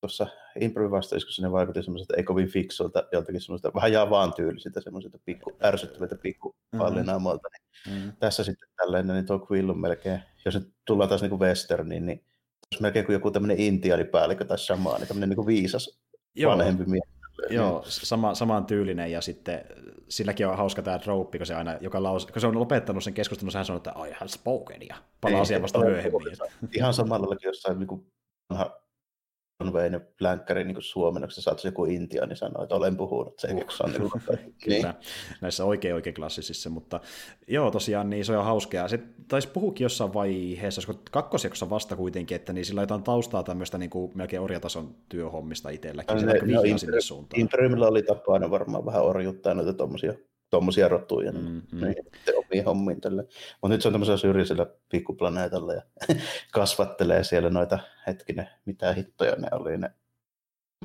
tuossa 0.07 0.27
improvivasteissa, 0.59 1.27
kun 1.27 1.33
sinne 1.33 1.51
vaikutti 1.51 1.83
semmoiselta 1.83 2.13
ei 2.17 2.23
kovin 2.23 2.47
fiksulta, 2.47 3.03
joltakin 3.11 3.41
semmoista 3.41 3.71
vähän 3.75 3.91
jaa 3.91 4.09
vaan 4.09 4.33
tyylisiltä, 4.33 4.81
semmoiselta 4.81 5.19
pikku, 5.25 5.51
ärsyttäviltä 5.63 6.15
pikku 6.15 6.55
mm-hmm. 6.71 6.95
niin 6.95 7.05
mm-hmm. 7.05 8.11
tässä 8.19 8.43
sitten 8.43 8.69
tällainen, 8.77 9.15
niin 9.15 9.25
tuo 9.25 9.47
Quill 9.51 9.69
on 9.69 9.79
melkein, 9.79 10.19
jos 10.45 10.55
nyt 10.55 10.73
tullaan 10.85 11.09
taas 11.09 11.21
niin 11.21 11.39
westerniin, 11.39 12.05
niin 12.05 12.23
olisi 12.73 12.81
melkein 12.81 13.05
kuin 13.05 13.13
joku 13.13 13.31
tämmöinen 13.31 13.59
intiaanipäällikkö 13.59 14.45
tai 14.45 14.59
samaa, 14.59 14.97
niin 14.97 15.07
tämmöinen 15.07 15.29
niin 15.29 15.47
viisas 15.47 15.99
Joo. 16.35 16.51
vanhempi 16.51 16.83
mies. 16.85 17.03
Joo, 17.49 17.83
sama, 17.85 18.35
saman 18.35 18.65
tyylinen 18.65 19.11
ja 19.11 19.21
sitten 19.21 19.65
silläkin 20.09 20.47
on 20.47 20.57
hauska 20.57 20.81
tämä 20.81 20.99
trouppi, 20.99 21.37
kun 21.37 21.47
se 21.47 21.55
aina, 21.55 21.77
joka 21.81 22.03
laus, 22.03 22.25
kun 22.25 22.41
se 22.41 22.47
on 22.47 22.59
lopettanut 22.59 23.03
sen 23.03 23.13
keskustelun, 23.13 23.51
sehän 23.51 23.65
sanoo, 23.65 23.77
että 23.77 23.93
I 24.07 24.11
have 24.11 24.27
spoken 24.27 24.81
ja 24.89 24.95
palaa 25.21 25.41
asiaan 25.41 25.61
vasta 25.61 25.79
myöhemmin. 25.79 26.21
Ihan 26.73 26.93
samalla 26.93 27.35
jossain 27.43 27.79
niin 27.79 27.87
kuin 27.87 28.11
on 29.59 29.73
Wayne 29.73 29.99
Blankkari 29.99 30.63
niin 30.63 30.75
suomennoksi, 30.79 31.41
saat 31.41 31.63
joku 31.63 31.85
Intia, 31.85 32.25
niin 32.25 32.37
sanoo, 32.37 32.63
että 32.63 32.75
olen 32.75 32.97
puhunut 32.97 33.39
sen. 33.39 33.55
Uh, 33.55 33.63
on, 33.79 33.91
niin 33.91 34.11
kuin, 34.11 34.21
Kyllä, 34.63 34.77
niin. 34.91 34.93
näissä 35.41 35.65
oikein 35.65 35.95
oikein 35.95 36.13
klassisissa, 36.13 36.69
mutta 36.69 36.99
joo, 37.47 37.71
tosiaan 37.71 38.09
niin 38.09 38.25
se 38.25 38.37
on 38.37 38.45
hauskaa. 38.45 38.87
Se 38.87 38.99
taisi 39.27 39.47
puhukin 39.47 39.85
jossain 39.85 40.13
vaiheessa, 40.13 40.81
koska 40.81 41.03
kakkosjaksossa 41.11 41.69
vasta 41.69 41.95
kuitenkin, 41.95 42.35
että 42.35 42.53
niin 42.53 42.65
sillä 42.65 42.81
jotain 42.81 43.03
taustaa 43.03 43.43
tämmöistä 43.43 43.77
niin 43.77 43.89
kuin 43.89 44.11
melkein 44.15 44.41
orjatason 44.41 44.95
työhommista 45.09 45.69
itselläkin. 45.69 46.19
Se 46.19 46.25
no, 46.25 46.33
no, 46.71 46.77
sinne 46.77 47.01
suuntaan. 47.01 47.39
Imperiumilla 47.39 47.87
oli 47.87 48.03
tapana 48.03 48.51
varmaan 48.51 48.85
vähän 48.85 49.03
orjuttaa 49.03 49.53
noita 49.53 49.73
tuommoisia 49.73 50.13
tuommoisia 50.49 50.87
rotuja 50.87 51.31
mm, 51.31 51.61
mm. 51.71 51.85
Niin, 51.85 51.95
omiin 52.35 52.65
hommiin 52.65 53.01
tälle. 53.01 53.21
Mutta 53.61 53.73
nyt 53.73 53.81
se 53.81 53.87
on 53.87 53.93
tämmöisellä 53.93 54.17
syrjäisellä 54.17 54.65
pikkuplaneetalla 54.89 55.73
ja 55.73 55.81
kasvattelee 56.53 57.23
siellä 57.23 57.49
noita, 57.49 57.79
hetkinen, 58.07 58.49
mitä 58.65 58.93
hittoja 58.93 59.35
ne 59.35 59.47
oli, 59.51 59.77
ne 59.77 59.91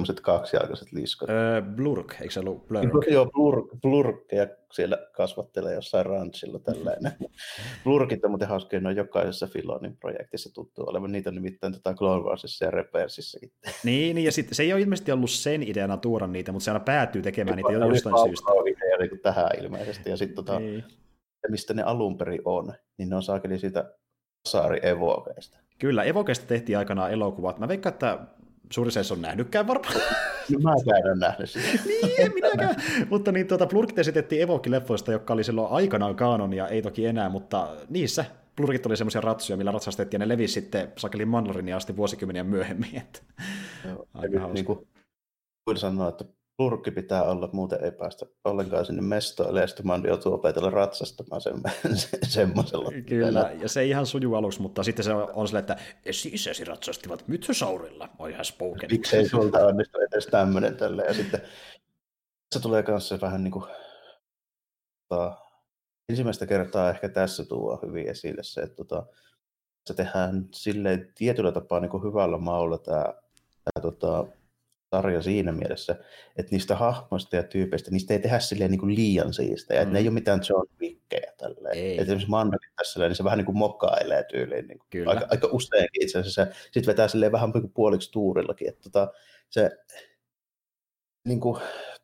semmoiset 0.01 0.21
kaksijalkaiset 0.21 0.93
liskot. 0.93 1.31
Öö, 1.31 1.63
blurk, 1.63 2.15
eikö 2.21 2.31
se 2.35 2.41
ollut 2.41 2.69
blurk? 2.69 3.07
Joo, 3.11 3.27
blurk, 3.27 3.67
blurk 3.83 4.33
ja 4.33 4.47
siellä 4.73 4.99
kasvattelee 5.17 5.75
jossain 5.75 6.07
ranchilla 6.07 6.59
tällainen. 6.59 7.13
Blurkit 7.85 8.25
on 8.25 8.31
muuten 8.31 8.49
hauskoja, 8.49 8.81
ne 8.81 8.89
on 8.89 8.97
jokaisessa 8.97 9.47
Filonin 9.47 9.97
projektissa 9.97 10.55
tuttu 10.55 10.83
olevan. 10.87 11.13
Niitä 11.13 11.31
on 11.31 11.35
nimittäin 11.35 11.73
tota 11.73 11.95
Clone 11.95 12.23
Warsissa 12.23 12.65
ja 12.65 12.71
Reversissäkin. 12.71 13.53
Niin, 13.85 14.15
niin, 14.15 14.25
ja 14.25 14.33
sit, 14.33 14.49
se 14.53 14.63
ei 14.63 14.73
ole 14.73 14.81
ilmeisesti 14.81 15.13
ollut 15.13 15.31
sen 15.31 15.63
ideana 15.63 15.97
tuoda 15.97 16.27
niitä, 16.27 16.53
mutta 16.53 16.65
se 16.65 16.71
aina 16.71 16.85
päätyy 16.85 17.23
tekemään 17.23 17.57
niitä 17.57 17.73
jostain 17.73 18.29
syystä. 18.29 18.51
Niin 19.01 19.21
tähän 19.21 19.51
ilmeisesti. 19.61 20.11
Ja 20.11 20.17
sitten 20.17 20.37
tota, 20.37 20.59
niin. 20.59 20.85
mistä 21.49 21.75
ne 21.75 21.83
alun 21.83 22.19
perin 22.19 22.43
on, 22.45 22.73
niin 22.99 23.11
ne 23.11 23.17
on 23.17 23.23
saakeli 23.23 23.59
siitä 23.59 23.95
Saari 24.49 24.81
Evokeista. 24.83 25.59
Kyllä, 25.79 26.05
Evokeista 26.05 26.47
tehtiin 26.47 26.79
aikanaan 26.79 27.13
elokuvat. 27.13 27.59
Mä 27.59 27.69
veikkaan, 27.69 27.93
että 27.93 28.19
suuri 28.73 28.91
se 28.91 29.01
on 29.13 29.23
nähnytkään 29.23 29.67
varmaan. 29.67 29.95
No 30.51 30.59
mä 30.59 30.73
en 31.13 31.19
nähnyt 31.19 31.51
sitä. 31.51 31.67
niin, 31.87 32.21
en 32.21 32.35
minäkään. 32.35 32.77
mutta 33.11 33.33
niin, 33.33 33.47
tuota, 33.47 33.67
Plurkit 33.67 33.99
esitettiin 33.99 34.43
Evoki-leffoista, 34.43 35.13
jotka 35.13 35.33
oli 35.35 35.45
silloin 35.45 35.73
aikanaan 35.73 36.17
kanonia, 36.17 36.69
ei 36.69 36.83
toki 36.83 37.07
enää, 37.07 37.29
mutta 37.29 37.77
niissä 37.89 38.25
Plurkit 38.57 38.87
oli 38.87 38.97
semmoisia 38.97 39.21
ratsuja, 39.21 39.57
millä 39.57 39.71
ratsastettiin, 39.71 40.21
ja 40.21 40.27
ne 40.27 40.35
levisi 40.35 40.55
sitten 40.55 40.93
sakelin 40.97 41.29
Mandalorinia 41.29 41.77
asti 41.77 41.97
vuosikymmeniä 41.97 42.45
myöhemmin. 42.45 42.97
Että... 42.97 43.21
Joo, 43.89 44.07
Aika 44.15 44.49
niin 44.49 44.65
kuin, 44.65 44.89
sanoa, 45.75 46.09
että 46.09 46.25
Purkki 46.61 46.91
pitää 46.91 47.23
olla, 47.23 47.49
muuten 47.53 47.85
ei 47.85 47.93
päästä 47.93 48.27
ollenkaan 48.45 48.87
sinne 48.87 49.03
mestoille, 49.03 49.61
ja 49.61 49.67
sitten 49.67 49.87
Mandi 49.87 50.09
joutuu 50.09 50.35
opetella 50.35 50.71
ratsastamaan 50.71 51.41
sen, 51.41 51.63
semmoisella. 52.29 52.91
Kyllä, 53.07 53.51
ja 53.61 53.69
se 53.69 53.81
ei 53.81 53.89
ihan 53.89 54.07
suju 54.07 54.35
aluksi, 54.35 54.63
mutta 54.63 54.83
sitten 54.83 55.05
se 55.05 55.13
on 55.15 55.49
silleen, 55.49 55.61
että 55.61 55.77
sisäsi 56.11 56.65
ratsastivat 56.65 57.29
mytsosaurilla, 57.29 58.09
oi 58.19 58.31
ihan 58.31 58.45
spoken. 58.45 58.91
Miksei 58.93 59.29
sulta 59.29 59.67
onnistu 59.67 59.99
edes 59.99 60.27
tämmöinen 60.27 60.77
tälle, 60.77 61.05
ja 61.05 61.15
sitten 61.15 61.41
se 62.55 62.61
tulee 62.61 62.83
kanssa 62.83 63.19
vähän 63.21 63.45
niin 63.45 63.53
kuin, 63.53 63.65
tota, 65.09 65.37
ensimmäistä 66.09 66.47
kertaa 66.47 66.91
ehkä 66.91 67.09
tässä 67.09 67.45
tuo 67.45 67.79
hyvin 67.87 68.09
esille 68.09 68.43
se, 68.43 68.61
että 68.61 68.77
tota, 68.77 69.07
se 69.87 69.95
tehdään 69.95 70.49
silleen 70.55 71.13
tietyllä 71.15 71.53
tapaa 71.53 71.81
niin 71.81 71.91
kuin 71.91 72.03
hyvällä 72.03 72.39
maulla 72.39 72.79
tämä, 72.79 73.05
tämä 73.65 73.83
tota, 73.83 74.27
sarja 74.91 75.23
siinä 75.23 75.53
mielessä, 75.53 75.97
että 76.37 76.53
niistä 76.53 76.77
hahmoista 76.77 77.37
ja 77.37 77.43
tyypeistä, 77.43 77.91
niistä 77.91 78.15
ei 78.15 78.21
tehdä 78.21 78.39
silleen 78.39 78.71
niin 78.71 78.81
kuin 78.81 78.95
liian 78.95 79.33
siistä, 79.33 79.75
mm. 79.75 79.81
että 79.81 79.93
ne 79.93 79.99
ei 79.99 80.09
ole 80.09 80.15
mitään 80.15 80.41
John 80.49 80.67
Wickkejä 80.81 81.33
tälleen. 81.39 81.79
Ei. 81.79 81.91
Että 81.91 82.03
esimerkiksi 82.03 82.31
Mandakin 82.31 82.71
tässä, 82.77 83.01
niin 83.01 83.15
se 83.15 83.25
vähän 83.25 83.39
niin 83.39 83.47
kuin 83.47 83.59
mokkailee 83.59 84.25
tyyliin, 84.25 84.67
niin 84.69 84.79
kuin 84.79 85.09
aika, 85.09 85.27
aika 85.31 85.49
useinkin 85.53 86.03
itse 86.03 86.19
asiassa. 86.19 86.47
Sitten 86.65 86.87
vetää 86.87 87.09
silleen 87.09 87.33
vähän 87.33 87.51
niin 87.51 87.63
kuin 87.63 87.73
puoliksi 87.73 88.13
tuurillakin, 88.13 88.69
että 88.69 88.83
tota, 88.83 89.13
se 89.51 89.71
niin 91.25 91.41
kuin, 91.41 91.61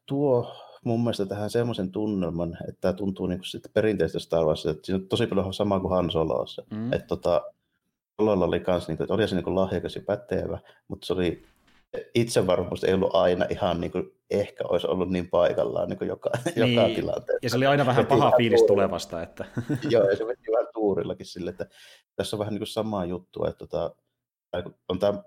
tuo 0.07 0.53
mun 0.85 1.01
mielestä 1.01 1.27
tähän 1.27 1.51
semmoisen 1.51 1.91
tunnelman, 1.91 2.59
että 2.69 2.81
tämä 2.81 2.93
tuntuu 2.93 3.27
niin 3.27 3.39
kuin 3.39 3.73
perinteistä 3.75 4.19
Star 4.19 4.45
Warsista, 4.45 4.71
että 4.71 4.87
siinä 4.87 4.97
on 5.03 5.09
tosi 5.09 5.27
paljon 5.27 5.55
sama 5.55 5.81
kuin 5.81 5.91
Han 5.91 6.11
Solossa. 6.11 6.63
Mm. 6.71 6.93
Että 6.93 7.07
tota, 7.07 7.43
Sololla 8.21 8.45
oli 8.45 8.61
kans, 8.61 8.89
niin 8.89 8.97
kuin, 8.97 9.05
että 9.05 9.15
oli 9.15 9.29
se 9.29 9.35
niin 9.35 9.45
kuin 9.45 9.55
lahjakas 9.55 9.97
ja 9.97 10.03
pätevä, 10.07 10.59
mutta 10.89 11.07
se 11.07 11.13
oli 11.13 11.47
itsevarmuus 12.15 12.85
ei 12.85 12.95
ollut 12.95 13.15
aina 13.15 13.47
ihan 13.51 13.81
niin 13.81 13.91
kuin, 13.91 14.05
ehkä 14.31 14.65
olisi 14.69 14.87
ollut 14.87 15.11
niin 15.11 15.31
paikallaan 15.31 15.89
niin 15.89 15.99
kuin 15.99 16.09
joka, 16.15 16.31
niin. 16.57 16.75
joka 16.75 16.95
tilanteessa. 16.95 17.39
Ja 17.43 17.51
se 17.51 17.57
oli 17.57 17.67
aina 17.67 17.87
vähän 17.87 18.07
paha 18.07 18.33
fiilis 18.37 18.61
tuurilla. 18.61 18.83
tulevasta. 18.83 19.23
Että... 19.23 19.45
Joo, 19.91 20.11
ja 20.11 20.17
se 20.17 20.27
veti 20.27 20.53
vähän 20.53 20.69
tuurillakin 20.75 21.27
sille, 21.27 21.51
että 21.51 21.67
tässä 22.17 22.37
on 22.37 22.39
vähän 22.39 22.53
niin 22.53 22.61
kuin 22.61 22.69
samaa 22.69 23.05
juttua, 23.05 23.49
että 23.49 23.59
tota, 23.59 23.95
on 24.89 24.99
tämä 24.99 25.23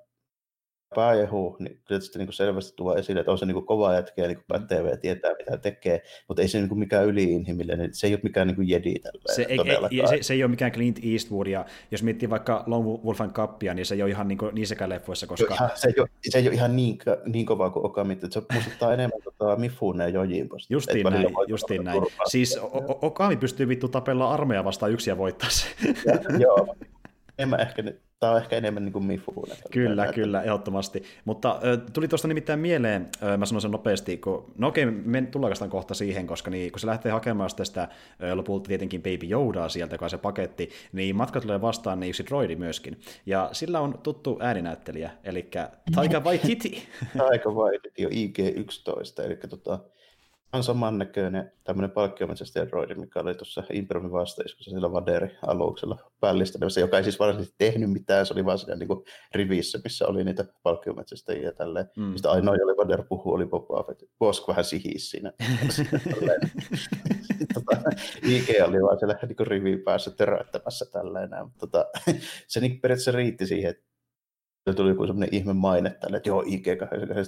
pääjehu, 0.95 1.55
niin 1.59 1.79
tietysti 1.87 2.19
niin 2.19 2.33
selvästi 2.33 2.73
tuo 2.75 2.95
esille, 2.95 3.19
että 3.19 3.31
on 3.31 3.37
se 3.37 3.45
niin 3.45 3.65
kova 3.65 3.93
jätkä 3.93 4.21
ja 4.21 4.27
niin 4.27 4.43
pätevä 4.47 4.89
ja 4.89 4.97
tietää 4.97 5.31
mitä 5.37 5.57
tekee, 5.57 6.01
mutta 6.27 6.41
ei 6.41 6.47
se 6.47 6.61
niin 6.61 6.79
mikään 6.79 7.05
yliinhimillinen, 7.05 7.93
se 7.93 8.07
ei 8.07 8.13
ole 8.13 8.19
mikään 8.23 8.47
niin 8.47 8.69
jedi 8.69 8.93
tällä. 8.99 9.21
Se 9.35 9.45
ei, 9.49 9.59
ei, 9.91 10.07
se, 10.07 10.17
se, 10.21 10.33
ei 10.33 10.43
ole 10.43 10.49
mikään 10.49 10.71
Clint 10.71 10.99
Eastwood, 11.13 11.47
ja 11.47 11.65
jos 11.91 12.03
miettii 12.03 12.29
vaikka 12.29 12.63
Lone 12.67 12.85
Wolf 12.85 13.21
and 13.21 13.31
Cupia, 13.31 13.73
niin 13.73 13.85
se 13.85 13.95
ei 13.95 14.01
ole 14.01 14.09
ihan 14.09 14.27
niin 14.27 14.37
niissäkään 14.51 14.89
leffoissa, 14.89 15.27
koska... 15.27 15.53
Ihan, 15.53 15.69
se, 15.75 15.87
ei 15.87 15.93
ole, 15.99 16.09
se 16.29 16.37
ei 16.37 16.47
ole 16.47 16.55
ihan 16.55 16.75
niin, 16.75 16.97
niin 17.25 17.45
kovaa 17.45 17.69
kuin 17.69 17.85
Okami, 17.85 18.13
että 18.13 18.27
se 18.31 18.41
muistuttaa 18.53 18.93
enemmän 18.93 19.21
tota 19.23 19.55
Mifune 19.55 20.03
ja 20.03 20.09
Jojimposta. 20.09 20.73
Justiin 20.73 21.05
näin, 21.09 21.27
justiin 21.47 21.83
näin. 21.83 22.03
Siis 22.27 22.59
Okami 23.01 23.37
pystyy 23.37 23.67
vittu 23.67 23.87
tapella 23.87 24.31
armeija 24.31 24.63
vastaan 24.63 24.91
yksi 24.91 25.09
ja 25.09 25.17
voittaa 25.17 25.49
se. 25.49 25.65
Joo, 26.39 26.75
en 27.37 27.49
mä 27.49 27.55
ehkä 27.55 27.81
nyt 27.81 28.08
Tämä 28.19 28.31
on 28.31 28.37
ehkä 28.41 28.55
enemmän 28.55 28.83
niin 28.83 28.93
kuin 28.93 29.05
Mifune. 29.05 29.55
Kyllä, 29.71 29.95
näitä. 29.95 30.13
kyllä, 30.13 30.41
ehdottomasti. 30.41 31.03
Mutta 31.25 31.51
äh, 31.51 31.91
tuli 31.93 32.07
tuosta 32.07 32.27
nimittäin 32.27 32.59
mieleen, 32.59 33.09
äh, 33.23 33.37
mä 33.37 33.45
sanon 33.45 33.61
sen 33.61 33.71
nopeasti, 33.71 34.17
kun, 34.17 34.53
no 34.57 34.67
okei, 34.67 34.85
me 34.85 35.21
tullaan 35.21 35.69
kohta 35.69 35.93
siihen, 35.93 36.27
koska 36.27 36.51
niin, 36.51 36.71
kun 36.71 36.79
se 36.79 36.87
lähtee 36.87 37.11
hakemaan 37.11 37.49
tästä 37.55 37.81
äh, 37.81 37.89
lopulta 38.33 38.67
tietenkin 38.67 39.01
Baby 39.01 39.27
Yodaa 39.31 39.69
sieltä, 39.69 39.93
joka 39.93 40.05
on 40.05 40.09
se 40.09 40.17
paketti, 40.17 40.69
niin 40.93 41.15
matka 41.15 41.41
tulee 41.41 41.61
vastaan 41.61 41.99
niin 41.99 42.09
yksi 42.09 42.25
droidi 42.25 42.55
myöskin. 42.55 42.99
Ja 43.25 43.49
sillä 43.51 43.79
on 43.79 43.99
tuttu 44.03 44.37
ääninäyttelijä, 44.41 45.11
eli 45.23 45.49
Taika 45.95 46.19
Waititi. 46.25 46.87
Taika 47.17 47.49
Waititi 47.49 48.05
on 48.05 48.11
IG-11, 48.11 49.23
eli 49.25 49.37
tota, 49.49 49.79
on 50.53 50.63
samannäköinen 50.63 51.51
tämmöinen 51.63 51.91
palkkiometsästäjädroidi, 51.91 52.95
mikä 52.95 53.19
oli 53.19 53.35
tuossa 53.35 53.63
Impromin 53.73 54.11
vastaiskussa 54.11 54.71
sillä 54.71 54.91
Vaderi-aluksella 54.91 56.11
päällistänemässä, 56.19 56.81
joka 56.81 56.97
ei 56.97 57.03
siis 57.03 57.19
varsinaisesti 57.19 57.55
tehnyt 57.57 57.91
mitään, 57.91 58.25
se 58.25 58.33
oli 58.33 58.45
vaan 58.45 58.59
siinä 58.59 58.75
niin 58.75 58.87
kuin 58.87 59.03
rivissä, 59.35 59.79
missä 59.83 60.07
oli 60.07 60.23
niitä 60.23 60.45
palkkiometsästäjiä 60.63 61.43
ja 61.43 61.51
tälleen. 61.51 61.89
Mm. 61.97 62.13
Sitten 62.13 62.31
ainoa, 62.31 62.55
jolle 62.55 62.77
Vader 62.77 63.03
puhuu, 63.09 63.33
oli 63.33 63.45
Boba 63.45 63.83
Fett. 63.83 64.03
Bosk 64.19 64.47
vähän 64.47 64.65
sihis 64.65 65.09
siinä. 65.09 65.33
tota, 67.53 67.81
IG 68.23 68.49
oli 68.67 68.81
vaan 68.81 68.99
siellä 68.99 69.19
niin 69.27 69.47
riviin 69.47 69.81
päässä 69.81 70.11
töröttämässä 70.11 70.85
tälleen. 70.91 71.29
Mutta 71.43 71.67
tota, 71.67 71.85
se 72.47 72.59
niin 72.59 72.81
periaatteessa 72.81 73.11
riitti 73.11 73.47
siihen, 73.47 73.69
että 73.69 73.88
se 74.69 74.73
tuli 74.75 74.89
joku 74.89 75.07
semmoinen 75.07 75.35
ihme 75.35 75.53
maine 75.53 75.89
tälle, 75.89 76.17
että 76.17 76.29
joo, 76.29 76.43
ig 76.47 76.67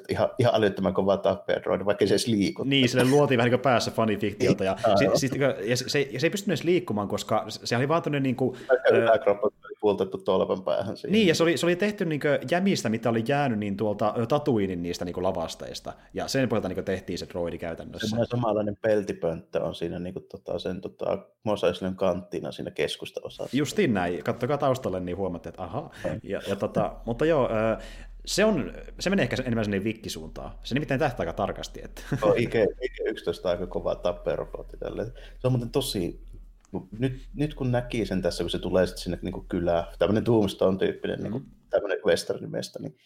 ihan, 0.10 0.30
ihan 0.40 0.56
älyttömän 0.56 0.94
kova 0.94 1.18
tappeja 1.18 1.86
vaikka 1.86 2.08
se 2.08 2.14
edes 2.14 2.28
liiku. 2.28 2.64
Niin, 2.64 2.90
sille 2.90 3.06
luotiin 3.06 3.38
vähän 3.38 3.52
niin 3.52 3.60
kuin 3.60 3.64
päässä 3.64 3.92
fanifiktiota, 3.92 4.64
ja, 4.64 4.78
si, 4.96 5.28
si, 5.28 5.40
ja, 5.40 5.78
se, 5.78 6.02
ja 6.12 6.20
se 6.20 6.28
ei 6.28 6.32
pystynyt 6.32 6.60
edes 6.60 6.64
liikkumaan, 6.64 7.08
koska 7.08 7.46
se 7.48 7.78
oli 7.78 7.88
vaan 7.88 8.02
tämmöinen 8.02 8.24
niin 8.24 8.36
kuin, 8.36 8.58
puoltettu 9.82 10.18
tolpan 10.18 10.64
päähän 10.64 10.98
siihen. 10.98 11.12
Niin, 11.12 11.28
ja 11.28 11.36
se 11.36 11.44
oli, 11.44 11.58
se 11.58 11.66
oli 11.66 11.76
tehty 11.76 12.06
niin 12.06 12.22
jämistä, 12.52 12.90
mitä 12.90 13.10
oli 13.10 13.24
jäänyt 13.28 13.60
niin 13.60 13.78
tuolta 13.78 14.14
Tatuinin 14.28 14.84
niistä 14.84 15.06
niin 15.06 15.24
lavasteista, 15.24 15.94
ja 16.14 16.28
sen 16.28 16.50
pohjalta 16.50 16.70
niin 16.70 16.86
tehtiin 16.86 17.20
se 17.20 17.28
droidi 17.30 17.58
käytännössä. 17.58 18.08
Semmoinen 18.08 18.28
samanlainen 18.28 18.78
peltipönttö 18.82 19.64
on 19.64 19.76
siinä 19.76 20.00
niin 20.00 20.14
kuin, 20.14 20.26
tota, 20.32 20.60
sen 20.60 20.82
tota, 20.82 21.18
mosaislön 21.44 21.96
kanttina 21.96 22.52
siinä 22.52 22.72
keskusta-osassa. 22.72 23.58
Justiin 23.58 23.94
näin, 23.94 24.24
kattokaa 24.24 24.58
taustalle, 24.58 25.00
niin 25.00 25.18
huomaatte, 25.18 25.50
että 25.50 25.64
aha. 25.64 25.90
Ja, 26.24 26.42
ja 26.48 26.56
tota, 26.56 26.96
mutta 27.06 27.21
joo, 27.26 27.50
se, 28.26 28.46
on, 28.46 28.74
se 29.00 29.10
menee 29.10 29.24
ehkä 29.24 29.36
enemmän 29.40 29.66
sinne 29.66 29.84
vikkisuuntaan. 29.84 30.52
Se 30.64 30.74
nimittäin 30.74 31.00
tähtää 31.00 31.20
aika 31.20 31.34
tarkasti. 31.34 31.82
Että. 31.84 32.02
Oh, 32.22 32.34
IG, 32.38 32.56
IG 32.56 32.96
11 33.06 33.50
aika 33.50 33.68
kova 33.68 33.96
tapperobotti 33.96 34.78
tälle. 34.78 35.06
Se 35.40 35.48
on 35.48 35.52
muuten 35.52 35.70
tosi 35.70 36.22
nyt, 37.00 37.28
nyt 37.34 37.54
kun 37.54 37.72
näki 37.72 38.06
sen 38.06 38.22
tässä, 38.22 38.44
kun 38.44 38.50
se 38.50 38.60
tulee 38.60 38.88
sitten 38.88 39.04
sinne 39.04 39.20
niin 39.22 39.48
kylään, 39.50 39.86
tämmöinen 40.00 40.24
Tombstone-tyyppinen 40.24 41.20
mm. 41.20 41.32
niin 41.32 41.46
tämmöinen 41.70 42.00
westernimestä, 42.06 42.80
niin 42.80 42.98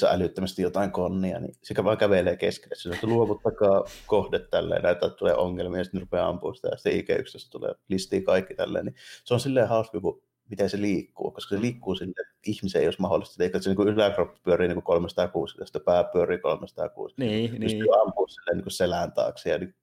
se 0.00 0.06
älyttömästi 0.08 0.62
jotain 0.62 0.90
konnia, 0.90 1.40
niin 1.40 1.54
se 1.62 1.84
vaan 1.84 1.98
kävelee 1.98 2.36
keskelle. 2.36 2.74
Se 2.76 2.90
että 2.90 3.06
luovuttakaa 3.06 3.84
kohde 4.06 4.38
tälleen, 4.38 4.86
että 4.86 5.10
tulee 5.10 5.34
ongelmia, 5.34 5.80
ja 5.80 5.84
sitten 5.84 6.00
rupeaa 6.00 6.28
ampumaan 6.28 6.56
sitä, 6.56 6.68
ja 6.68 6.76
sitten 6.76 6.92
IG-11 6.92 7.48
tulee 7.50 7.74
listii 7.88 8.22
kaikki 8.22 8.54
tälleen. 8.54 8.84
Niin 8.84 8.96
se 9.24 9.34
on 9.34 9.40
silleen 9.40 9.68
hauska, 9.68 10.00
kun 10.00 10.22
miten 10.50 10.70
se 10.70 10.80
liikkuu, 10.80 11.30
koska 11.30 11.54
se 11.54 11.60
liikkuu 11.60 11.94
sille, 11.94 12.10
että 12.10 12.34
ihmisen 12.46 12.80
ei 12.80 12.86
olisi 12.86 13.00
mahdollista, 13.00 13.44
eikä 13.44 13.60
se 13.60 13.74
niin 13.74 13.88
yläkroppi 13.88 14.40
pyörii 14.44 14.68
niin 14.68 14.82
360, 14.82 15.66
sitten 15.66 15.82
pää 15.82 16.04
pyörii 16.04 16.38
360. 16.38 17.24
Niin, 17.24 17.60
niin. 17.60 17.84
ampua 18.00 18.28
silleen 18.28 18.58
niin 18.58 18.70
selän 18.70 19.12
taakse 19.12 19.50
ja 19.50 19.58
niin, 19.58 19.74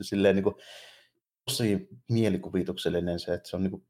silleen 0.00 0.36
niin 0.36 0.44
kuin, 0.44 0.54
tosi 1.44 1.88
mielikuvituksellinen 2.08 3.20
se, 3.20 3.34
että 3.34 3.48
se 3.48 3.56
on 3.56 3.62
niin 3.62 3.70
kuin, 3.70 3.86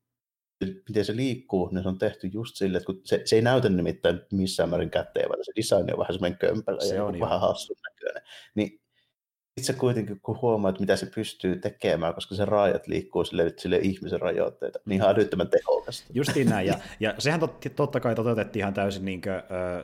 miten 0.88 1.04
se 1.04 1.16
liikkuu, 1.16 1.68
niin 1.68 1.82
se 1.82 1.88
on 1.88 1.98
tehty 1.98 2.26
just 2.26 2.56
sille, 2.56 2.76
että 2.76 2.86
kun 2.86 3.00
se, 3.04 3.22
se 3.24 3.36
ei 3.36 3.42
näytä 3.42 3.68
nimittäin 3.68 4.20
missään 4.32 4.68
määrin 4.68 4.90
vaan 5.28 5.44
se 5.44 5.52
design 5.56 5.92
on 5.92 5.98
vähän 5.98 6.14
semmoinen 6.14 6.38
kömpelä 6.38 6.80
se 6.80 6.94
ja 6.94 7.04
on 7.04 7.20
vähän 7.20 7.40
hassun 7.40 7.76
näköinen. 7.90 8.22
Niin 8.54 8.81
itse 9.56 9.72
kuitenkin, 9.72 10.20
kun 10.20 10.38
huomaat, 10.42 10.80
mitä 10.80 10.96
se 10.96 11.06
pystyy 11.06 11.56
tekemään, 11.56 12.14
koska 12.14 12.34
se 12.34 12.44
raajat 12.44 12.86
liikkuu 12.86 13.24
sille, 13.24 13.54
sille 13.56 13.76
ihmisen 13.76 14.20
rajoitteita, 14.20 14.78
niin 14.84 15.00
ihan 15.00 15.14
älyttömän 15.14 15.48
tehokasta. 15.48 16.06
Justiin 16.14 16.48
näin, 16.48 16.66
ja, 16.66 16.74
ja 17.00 17.14
sehän 17.18 17.40
tot, 17.40 17.66
totta 17.76 18.00
kai 18.00 18.14
toteutettiin 18.14 18.60
ihan 18.60 18.74
täysin 18.74 19.04
niin 19.04 19.20
kuin, 19.20 19.34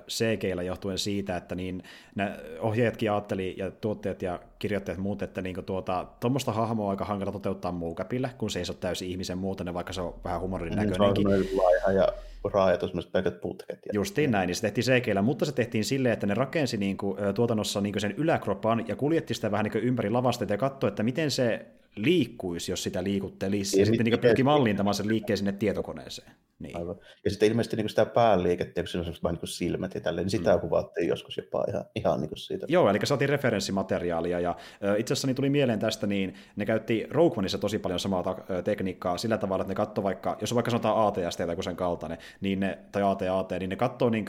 CG-llä 0.08 0.62
johtuen 0.62 0.98
siitä, 0.98 1.36
että 1.36 1.54
niin 1.54 1.82
nämä 2.14 2.36
ohjeetkin 2.60 3.12
ajatteli, 3.12 3.54
ja 3.58 3.70
tuottajat 3.70 4.22
ja 4.22 4.40
kirjoittajat 4.58 4.98
muut, 4.98 5.22
että 5.22 5.42
niin 5.42 5.64
tuota, 5.66 6.06
tuommoista 6.20 6.52
hahmoa 6.52 6.84
on 6.84 6.90
aika 6.90 7.04
hankala 7.04 7.32
toteuttaa 7.32 7.72
muukäpillä, 7.72 8.30
kun 8.38 8.50
se 8.50 8.58
ei 8.58 8.64
ole 8.68 8.76
täysin 8.80 9.08
ihmisen 9.08 9.38
muuten, 9.38 9.74
vaikka 9.74 9.92
se 9.92 10.00
on 10.00 10.14
vähän 10.24 10.40
humorin 10.40 10.76
näköinenkin. 10.76 11.30
Se 11.30 11.42
on 11.86 11.94
ja 11.94 12.08
raajat 12.44 12.82
on 12.82 12.90
pelkät 13.12 13.40
putket. 13.40 13.78
Justiin 13.92 14.30
näin, 14.30 14.46
niin 14.46 14.56
se 14.56 14.62
tehtiin 14.62 14.84
cg 14.84 15.22
mutta 15.22 15.44
se 15.44 15.52
tehtiin 15.52 15.84
silleen, 15.84 16.12
että 16.12 16.26
ne 16.26 16.34
rakensi 16.34 16.76
niin 16.76 16.96
kuin, 16.96 17.18
tuotannossa 17.34 17.80
niin 17.80 17.92
kuin 17.92 18.00
sen 18.00 18.14
yläkropan 18.16 18.84
ja 18.88 18.96
kuljetti 18.96 19.34
sitä 19.34 19.50
vähän 19.50 19.64
niin 19.64 19.72
kuin 19.72 19.84
ympäri 19.84 20.10
lavasteita 20.10 20.54
ja 20.54 20.58
katsoi, 20.58 20.88
että 20.88 21.02
miten 21.02 21.30
se 21.30 21.66
liikkuisi, 22.02 22.72
jos 22.72 22.82
sitä 22.82 23.04
liikuttelisi, 23.04 23.76
ja, 23.76 23.82
ja 23.82 23.86
sitten 23.86 24.04
niin 24.04 24.20
pyrki 24.20 24.42
mallintamaan 24.42 24.94
sen 24.94 25.08
liikkeen 25.08 25.36
sinne 25.36 25.52
tietokoneeseen. 25.52 26.32
Niin. 26.58 26.76
Aivan. 26.76 26.96
Ja 27.24 27.30
sitten 27.30 27.48
ilmeisesti 27.48 27.76
niin 27.76 27.88
sitä 27.88 28.06
päänliikettä, 28.06 28.82
kun 28.82 28.88
se 28.88 28.98
on 28.98 29.04
vain 29.22 29.34
niin 29.34 29.48
silmät 29.48 29.94
ja 29.94 30.00
tälleen, 30.00 30.24
niin 30.24 30.30
sitä 30.30 30.54
mm. 30.54 30.60
kuvattiin 30.60 31.08
joskus 31.08 31.36
jopa 31.36 31.64
ihan, 31.68 31.84
ihan 31.94 32.20
niin 32.20 32.28
kuin 32.28 32.38
siitä. 32.38 32.66
Joo, 32.68 32.90
eli 32.90 32.98
saatiin 33.04 33.28
referenssimateriaalia, 33.28 34.40
ja 34.40 34.56
itse 34.98 35.12
asiassa 35.12 35.26
niin 35.26 35.36
tuli 35.36 35.50
mieleen 35.50 35.78
tästä, 35.78 36.06
niin 36.06 36.34
ne 36.56 36.66
käytti 36.66 37.06
Rogue 37.10 37.44
tosi 37.60 37.78
paljon 37.78 38.00
samaa 38.00 38.22
ta- 38.22 38.62
tekniikkaa 38.64 39.18
sillä 39.18 39.38
tavalla, 39.38 39.62
että 39.62 39.70
ne 39.70 39.74
katsoi 39.74 40.04
vaikka, 40.04 40.36
jos 40.40 40.54
vaikka 40.54 40.70
sanotaan 40.70 41.06
ATS 41.06 41.36
tai 41.36 41.48
joku 41.48 41.62
sen 41.62 41.76
kaltainen, 41.76 42.18
niin 42.40 42.60
ne, 42.60 42.78
tai 42.92 43.02
AT-AT, 43.02 43.50
niin 43.60 43.70
ne 43.70 43.76
katsoo 43.76 44.10
niin 44.10 44.24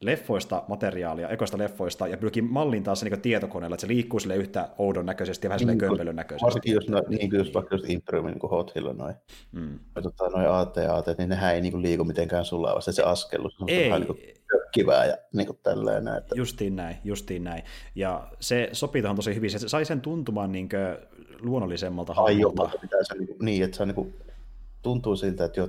leffoista 0.00 0.62
materiaalia, 0.68 1.28
ekoista 1.28 1.58
leffoista, 1.58 2.08
ja 2.08 2.16
pyrkii 2.16 2.42
mallintaa 2.42 2.94
se 2.94 3.08
niin 3.08 3.20
tietokoneella, 3.20 3.74
että 3.74 3.80
se 3.80 3.88
liikkuu 3.88 4.20
sille 4.20 4.36
yhtä 4.36 4.68
oudon 4.78 5.06
näköisesti 5.06 5.46
ja 5.46 5.48
vähän 5.48 5.66
niin, 5.66 5.78
kömpelön 5.78 6.16
näköisesti. 6.16 6.44
Varsinkin 6.44 6.74
jos, 6.74 6.88
no, 6.88 7.02
niin 7.08 7.30
jos 7.32 7.54
vaikka 7.54 7.74
just 7.74 7.90
Imperiumin 7.90 8.32
niin 8.32 8.50
Hot 8.50 8.74
Hill 8.74 8.92
noin, 8.92 9.14
mm. 9.52 9.78
tota, 10.02 10.28
noin 10.28 10.48
AT-AT, 10.48 11.18
niin 11.18 11.28
nehän 11.28 11.54
ei 11.54 11.60
niin 11.60 11.72
kuin, 11.72 11.82
liiku 11.82 12.04
mitenkään 12.04 12.44
sulla 12.44 12.74
vasta 12.74 12.92
se 12.92 13.02
askellus 13.02 13.60
on 13.60 13.68
ei. 13.68 13.90
vähän 13.90 14.02
niin 14.02 14.34
kivää 14.72 15.06
ja 15.06 15.16
niin 15.32 15.46
kuin 15.46 15.58
tälleen 15.62 16.04
näin. 16.04 16.18
Että... 16.18 16.34
Justiin 16.36 16.76
näin, 16.76 16.96
justiin 17.04 17.44
näin. 17.44 17.62
Ja 17.94 18.28
se 18.40 18.68
sopii 18.72 19.02
tuohon 19.02 19.16
tosi 19.16 19.34
hyvin. 19.34 19.50
Se 19.50 19.68
sai 19.68 19.84
sen 19.84 20.00
tuntumaan 20.00 20.52
niin 20.52 20.68
luonnollisemmalta 21.40 22.14
hahmolta. 22.14 22.70
Niin, 23.18 23.36
niin, 23.42 23.64
että 23.64 23.76
se 23.76 23.82
on 23.82 23.88
niin 23.88 23.94
kuin, 23.94 24.14
tuntuu 24.82 25.16
siltä, 25.16 25.44
että, 25.44 25.60
jo, 25.60 25.68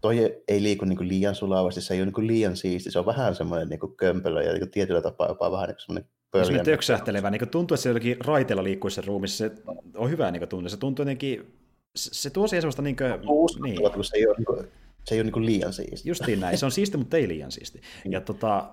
toi 0.00 0.42
ei 0.48 0.62
liiku 0.62 0.84
niin 0.84 1.08
liian 1.08 1.34
sulavasti, 1.34 1.80
se 1.80 1.94
ei 1.94 2.02
ole 2.02 2.12
niin 2.16 2.26
liian 2.26 2.56
siisti, 2.56 2.90
se 2.90 2.98
on 2.98 3.06
vähän 3.06 3.34
semmoinen 3.34 3.68
niin 3.68 3.96
kömpelö 3.96 4.42
ja 4.42 4.52
niin 4.52 4.70
tietyllä 4.70 5.00
tapaa 5.00 5.28
jopa 5.28 5.52
vähän 5.52 5.68
niin 5.68 5.76
semmoinen 5.78 6.10
pöljä. 6.30 6.64
töksähtelevä, 6.64 7.30
niin 7.30 7.48
tuntuu, 7.48 7.74
että 7.74 7.82
se 7.82 7.88
jollakin 7.88 8.16
raiteella 8.20 8.64
liikkuisi 8.64 8.94
se 8.94 9.02
ruumissa, 9.06 9.36
se 9.36 9.52
on 9.94 10.10
hyvä 10.10 10.30
niin 10.30 10.48
tuntuu, 10.48 10.68
se 10.68 10.76
tuntuu 10.76 11.02
jotenkin, 11.02 11.52
se 11.96 12.30
tuo 12.30 12.46
siihen 12.46 12.62
semmoista 12.62 12.82
niin 12.82 12.96
kuin, 12.96 13.62
niin. 13.62 13.92
kun 13.92 14.04
se 14.04 14.16
ei 14.16 14.26
ole, 14.26 14.36
niin 14.36 14.44
kuin, 14.44 14.68
se 15.04 15.14
ei 15.14 15.20
ole 15.20 15.30
niin 15.30 15.46
liian 15.46 15.72
siisti. 15.72 16.08
Justiin 16.08 16.40
näin, 16.40 16.58
se 16.58 16.66
on 16.66 16.72
siisti, 16.72 16.96
mutta 16.96 17.16
ei 17.16 17.28
liian 17.28 17.52
siisti. 17.52 17.80
Ja 18.04 18.10
niin. 18.10 18.22
tota, 18.22 18.68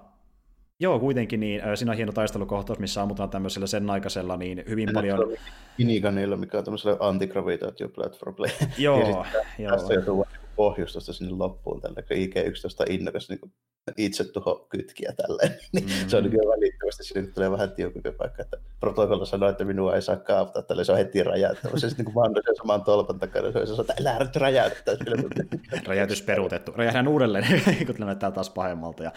Joo, 0.79 0.99
kuitenkin 0.99 1.39
niin, 1.39 1.61
siinä 1.75 1.91
on 1.91 1.95
hieno 1.97 2.11
taistelukohtaus, 2.11 2.79
missä 2.79 3.01
ammutaan 3.01 3.29
tämmöisellä 3.29 3.67
sen 3.67 3.89
aikaisella 3.89 4.37
niin 4.37 4.63
hyvin 4.69 4.87
ja 4.87 4.93
paljon... 4.93 5.33
Miniganilla, 5.77 6.37
mikä 6.37 6.57
on 6.57 6.63
tämmöisellä 6.63 6.97
antigravitaatio 6.99 7.89
platform 7.89 8.35
play. 8.35 8.51
Joo, 8.77 8.99
joo. 9.59 9.71
Tässä 9.71 9.93
joutuu 9.93 10.25
pohjustusta 10.57 11.13
sinne 11.13 11.33
loppuun 11.33 11.81
tällä, 11.81 12.01
kun 12.01 12.17
IG-11 12.17 12.91
innokas 12.91 13.29
niin 13.29 13.39
itse 13.97 14.23
tuho 14.23 14.67
kytkiä 14.69 15.13
tälleen. 15.17 15.51
Niin 15.73 15.85
mm. 15.85 16.09
Se 16.09 16.17
on 16.17 16.23
niin 16.23 16.33
välittömästi, 16.33 17.03
sinne 17.03 17.31
tulee 17.31 17.51
vähän 17.51 17.71
tiukempi 17.71 18.11
paikka, 18.11 18.41
että 18.41 18.57
protokolla 18.79 19.25
sanoo, 19.25 19.49
että 19.49 19.65
minua 19.65 19.95
ei 19.95 20.01
saa 20.01 20.15
kaapata, 20.15 20.61
tälle 20.61 20.83
se 20.83 20.91
on 20.91 20.97
heti 20.97 21.23
räjäyttävä. 21.23 21.77
Se 21.77 21.89
sitten 21.89 22.05
niin 22.05 22.15
vando 22.15 22.41
sen 22.45 22.55
saman 22.55 22.83
tolpan 22.83 23.19
takana, 23.19 23.51
se 23.51 23.59
on 23.59 23.79
että 23.81 23.93
älä 24.01 24.19
nyt 24.19 24.35
räjäyttää. 24.35 24.95
Räjäytys 25.87 26.21
peruutettu. 26.21 26.71
Räjähdään 26.75 27.07
uudelleen, 27.07 27.45
kun 27.87 27.95
näyttää 27.99 28.31
taas 28.31 28.49
pahemmalta. 28.49 29.03
Ja, 29.03 29.11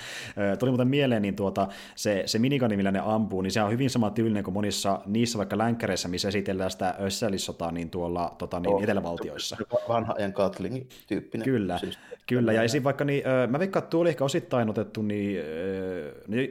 tuli 0.59 0.70
muuten 0.70 0.88
mieleen, 0.88 1.22
niin 1.22 1.36
tuota, 1.36 1.68
se, 1.95 2.22
se 2.26 2.38
minigani, 2.38 2.76
millä 2.76 2.91
ne 2.91 3.01
ampuu, 3.05 3.43
niin 3.43 3.51
se 3.51 3.62
on 3.62 3.70
hyvin 3.70 3.91
sama 3.91 4.11
tyylinen 4.11 4.45
kuin 4.45 4.55
monissa 4.55 5.01
niissä 5.07 5.38
vaikka 5.38 5.59
länkkäreissä, 5.59 6.09
missä 6.09 6.28
esitellään 6.28 6.70
sitä 6.70 6.95
sisällissotaa 7.09 7.72
niin 7.72 7.91
tuolla 7.91 8.34
tota, 8.38 8.61
niin, 8.61 8.74
oh, 8.74 8.82
etelävaltioissa. 8.82 9.57
Vanha 9.88 10.14
ajan 10.18 10.32
Gatling 10.36 10.86
tyyppinen. 11.31 11.45
Kyllä, 11.45 11.78
siis, 11.78 11.99
kyllä. 12.26 12.53
Ja 12.53 12.62
esim. 12.62 12.85
vaikka, 12.85 13.05
niin, 13.05 13.22
mä 13.49 13.59
veikkaan, 13.59 13.83
että 13.83 13.91
tuo 13.91 14.01
oli 14.01 14.09
ehkä 14.09 14.24
osittain 14.24 14.70
otettu 14.70 15.03
niin, 15.03 15.39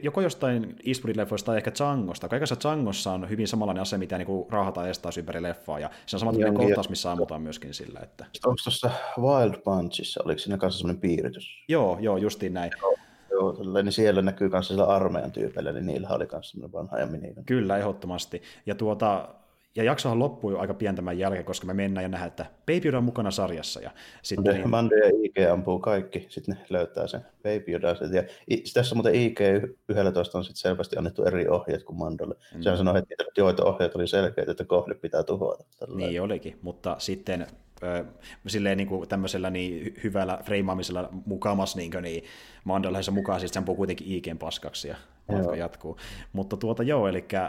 joko 0.02 0.20
jostain 0.20 0.76
Eastwoodin-leffoista 0.86 1.44
tai 1.44 1.56
ehkä 1.56 1.70
Changosta. 1.70 2.28
Kaikessa 2.28 2.56
Changossa 2.56 3.12
on 3.12 3.30
hyvin 3.30 3.48
samanlainen 3.48 3.82
ase, 3.82 3.98
mitä 3.98 4.18
niin 4.18 4.46
raahataan 4.50 4.88
estaas 4.90 5.18
ympäri 5.18 5.42
leffaa, 5.42 5.80
ja 5.80 5.90
se 6.06 6.16
on 6.16 6.20
samanlainen 6.20 6.54
kohtaus, 6.54 6.88
missä 6.88 7.12
ammutaan 7.12 7.42
myöskin 7.42 7.74
sillä. 7.74 8.00
Että... 8.02 8.26
Onko 8.46 8.56
tuossa 8.64 8.90
Wild 9.18 9.62
Punchissa, 9.64 10.20
oliko 10.24 10.38
siinä 10.38 10.58
kanssa 10.58 10.78
semmoinen 10.78 11.00
piiritys? 11.00 11.64
Joo, 11.68 11.98
joo, 12.00 12.16
justiin 12.16 12.54
näin. 12.54 12.72
Joo. 12.80 12.96
Joo, 13.30 13.56
niin 13.82 13.92
siellä 13.92 14.22
näkyy 14.22 14.48
myös 14.48 14.68
sillä 14.68 14.84
armeijan 14.84 15.32
tyypeillä, 15.32 15.72
niin 15.72 15.86
niillä 15.86 16.08
oli 16.08 16.28
myös 16.32 16.50
semmoinen 16.50 16.72
vanha 16.72 16.98
ja 16.98 17.06
Kyllä, 17.46 17.78
ehdottomasti. 17.78 18.42
Ja 18.66 18.74
tuota, 18.74 19.28
ja 19.74 19.84
jaksohan 19.84 20.18
loppui 20.18 20.56
aika 20.56 20.74
pian 20.74 20.94
tämän 20.94 21.18
jälkeen, 21.18 21.44
koska 21.44 21.66
me 21.66 21.74
mennään 21.74 22.04
ja 22.04 22.08
nähdään, 22.08 22.28
että 22.28 22.46
Baby 22.66 22.80
Yoda 22.84 22.98
on 22.98 23.04
mukana 23.04 23.30
sarjassa. 23.30 23.80
Ja 23.80 23.90
sitten 24.22 24.54
niin... 24.54 24.70
Mande 24.70 24.94
ja 24.98 25.10
IG 25.22 25.50
ampuu 25.52 25.78
kaikki, 25.78 26.26
sitten 26.28 26.54
ne 26.54 26.66
löytää 26.70 27.06
sen 27.06 27.20
Baby 27.42 27.72
Yoda. 27.72 27.88
Ja 27.88 28.22
tässä 28.74 28.94
muuten 28.94 29.14
IG-11 29.14 29.96
on 30.34 30.44
sitten 30.44 30.56
selvästi 30.56 30.96
annettu 30.96 31.24
eri 31.24 31.48
ohjeet 31.48 31.84
kuin 31.84 31.98
Mandolle. 31.98 32.34
Mm. 32.54 32.62
Sehän 32.62 32.78
sanoi, 32.78 32.98
että 32.98 33.24
joita 33.36 33.64
ohjeet 33.64 33.94
oli 33.94 34.08
selkeitä, 34.08 34.50
että 34.50 34.64
kohde 34.64 34.94
pitää 34.94 35.22
tuhota. 35.22 35.64
Tällä 35.78 35.96
niin 35.96 36.22
olikin, 36.22 36.58
mutta 36.62 36.96
sitten 36.98 37.46
silleen 38.46 38.76
niin 38.76 38.88
kuin 38.88 39.08
tämmöisellä 39.08 39.50
niin 39.50 39.96
hyvällä 40.04 40.38
freimaamisella 40.44 41.08
mukamas 41.26 41.76
niin, 41.76 41.90
niin 42.02 42.24
Mandalheissa 42.64 43.12
mukaan, 43.12 43.40
siis 43.40 43.52
se 43.52 43.58
ampuu 43.58 43.76
kuitenkin 43.76 44.06
IGn 44.06 44.38
paskaksi. 44.38 44.88
Ja 44.88 44.96
matka 45.30 45.56
jatkuu. 45.56 45.96
Mutta 46.32 46.56
tuota 46.56 46.82
joo, 46.82 47.08
eli, 47.08 47.24
öö, 47.34 47.40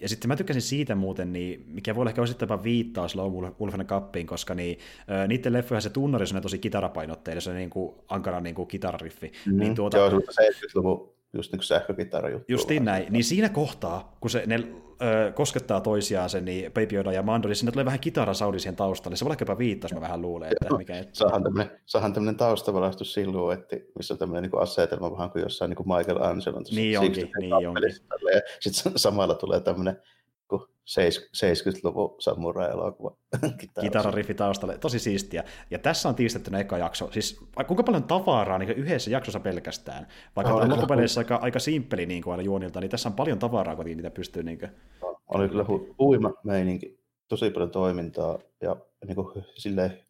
ja 0.00 0.08
sitten 0.08 0.28
mä 0.28 0.36
tykkäsin 0.36 0.62
siitä 0.62 0.94
muuten, 0.94 1.32
niin, 1.32 1.64
mikä 1.66 1.94
voi 1.94 2.02
olla 2.02 2.10
ehkä 2.10 2.22
osittain 2.22 2.62
viittaus 2.62 3.14
Lone 3.14 3.52
Wolfen 3.60 3.86
Cupiin, 3.86 4.26
koska 4.26 4.54
niin, 4.54 4.78
öö, 5.10 5.26
niiden 5.26 5.52
leffojen 5.52 5.82
se 5.82 5.90
tunnari 5.90 6.24
on 6.34 6.42
tosi 6.42 6.58
kitarapainotteinen, 6.58 7.42
se 7.42 7.50
on 7.50 7.56
niin 7.56 7.70
kuin, 7.70 7.94
ankara 8.08 8.40
niin 8.40 8.54
kuin 8.54 8.68
kitarariffi. 8.68 9.32
Mm, 9.46 9.58
niin 9.58 9.74
tuota, 9.74 9.96
joo, 9.96 10.10
70-luvun 10.10 11.19
just 11.32 11.52
niin 11.52 11.58
kuin 11.58 11.66
sähkökitara 11.66 12.28
juttu. 12.28 12.52
Justiin 12.52 12.84
näin. 12.84 13.06
Niin 13.10 13.24
siinä 13.24 13.48
kohtaa, 13.48 14.16
kun 14.20 14.30
se, 14.30 14.42
ne 14.46 14.56
ö, 15.02 15.32
koskettaa 15.32 15.80
toisiaan 15.80 16.30
se, 16.30 16.40
niin 16.40 16.72
Baby 16.72 16.96
Yoda 16.96 17.12
ja 17.12 17.22
Mando, 17.22 17.48
niin 17.48 17.56
sinne 17.56 17.72
tulee 17.72 17.84
vähän 17.84 18.00
kitarasaudi 18.00 18.58
siihen 18.58 18.76
taustalle. 18.76 19.16
Se 19.16 19.24
voi 19.24 19.36
jopa 19.40 19.58
viittaus, 19.58 19.94
mä 19.94 20.00
vähän 20.00 20.22
luulen, 20.22 20.52
että 20.52 20.76
mikä 20.76 20.98
et... 20.98 21.14
Saahan 21.14 21.42
tämmöinen, 21.42 21.80
saahan 21.86 22.12
tämmöinen 22.12 22.36
taustavalaistus 22.36 23.14
silluetti, 23.14 23.90
missä 23.96 24.14
on 24.14 24.18
tämmöinen 24.18 24.50
niin 24.50 24.62
asetelma 24.62 25.12
vähän 25.12 25.30
kuin 25.30 25.42
jossain 25.42 25.68
niin 25.68 25.76
kuin 25.76 25.88
Michael 25.88 26.22
Angelo. 26.22 26.60
Niin 26.70 26.98
onkin, 26.98 27.30
niin 27.40 27.54
onkin. 27.54 27.92
Sitten 28.60 28.92
samalla 28.96 29.34
tulee 29.34 29.60
tämmöinen 29.60 30.02
70-luvun 30.98 32.16
samurai-elokuva. 32.18 33.16
Kitarariffi 33.80 34.34
taustalle, 34.34 34.78
tosi 34.78 34.98
siistiä. 34.98 35.44
Ja 35.70 35.78
tässä 35.78 36.08
on 36.08 36.14
tiistettynä 36.14 36.58
eka 36.58 36.78
jakso. 36.78 37.10
Siis 37.12 37.40
kuinka 37.66 37.82
paljon 37.82 38.04
tavaraa 38.04 38.58
niin 38.58 38.70
yhdessä 38.70 39.10
jaksossa 39.10 39.40
pelkästään. 39.40 40.06
Vaikka 40.36 40.52
no, 40.52 40.68
loppupeleissä 40.68 41.20
aika, 41.20 41.36
aika 41.36 41.58
simppeli 41.58 42.06
niin 42.06 42.22
kuin 42.22 42.32
aina 42.32 42.42
juonilta, 42.42 42.80
niin 42.80 42.90
tässä 42.90 43.08
on 43.08 43.14
paljon 43.14 43.38
tavaraa, 43.38 43.76
kun 43.76 43.84
niitä 43.84 44.10
pystyy... 44.10 44.42
Niin 44.42 44.58
kuin... 44.58 44.70
no, 45.02 45.20
oli 45.28 45.48
kyllä 45.48 45.64
hu- 45.64 45.94
huima 45.98 46.32
meininki, 46.44 47.00
tosi 47.28 47.50
paljon 47.50 47.70
toimintaa 47.70 48.38
ja 48.62 48.76
niin 49.06 49.14
kuin, 49.14 49.44
silleen, 49.54 50.06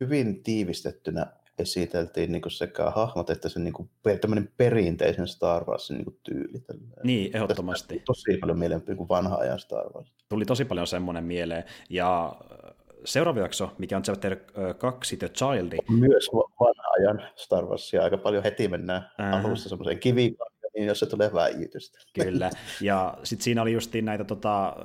hyvin 0.00 0.42
tiivistettynä 0.42 1.26
esiteltiin 1.60 2.32
niin 2.32 2.42
kuin 2.42 2.52
sekä 2.52 2.90
hahmot 2.90 3.30
että 3.30 3.48
se 3.48 3.60
niin 3.60 3.72
kuin, 3.72 3.90
tämmöinen 4.20 4.52
perinteisen 4.56 5.28
Star 5.28 5.64
Warsin 5.64 5.96
niin 5.96 6.04
kuin, 6.04 6.18
tyyli. 6.22 6.60
Tälleen. 6.60 6.92
Niin, 7.04 7.36
ehdottomasti. 7.36 7.94
Tästä 7.94 8.04
tosi 8.06 8.36
paljon 8.40 8.58
mieleen 8.58 8.82
niin 8.86 8.96
kuin 8.96 9.08
vanha 9.08 9.36
ajan 9.36 9.58
Star 9.58 9.92
Wars. 9.92 10.12
Tuli 10.28 10.44
tosi 10.44 10.64
paljon 10.64 10.86
semmoinen 10.86 11.24
mieleen. 11.24 11.64
Ja 11.90 12.36
äh, 12.52 12.74
seuraava 13.04 13.40
jakso, 13.40 13.70
mikä 13.78 13.96
on 13.96 14.02
Chapter 14.02 14.36
2, 14.78 15.16
The 15.16 15.28
Child. 15.28 15.72
Myös 15.88 16.28
vanha 16.32 16.90
ajan 16.98 17.22
Star 17.36 17.64
Warsia. 17.64 18.02
Aika 18.02 18.18
paljon 18.18 18.42
heti 18.42 18.68
mennään 18.68 19.10
äh. 19.20 19.44
alussa 19.44 19.68
semmoiseen 19.68 19.98
kivikaan, 19.98 20.52
niin 20.74 20.86
jos 20.86 20.98
se 20.98 21.06
tulee 21.06 21.32
väijytystä. 21.32 21.98
Kyllä. 22.24 22.50
Ja 22.80 23.18
sitten 23.22 23.44
siinä 23.44 23.62
oli 23.62 23.72
justiin 23.72 24.04
näitä 24.04 24.24
tota, 24.24 24.76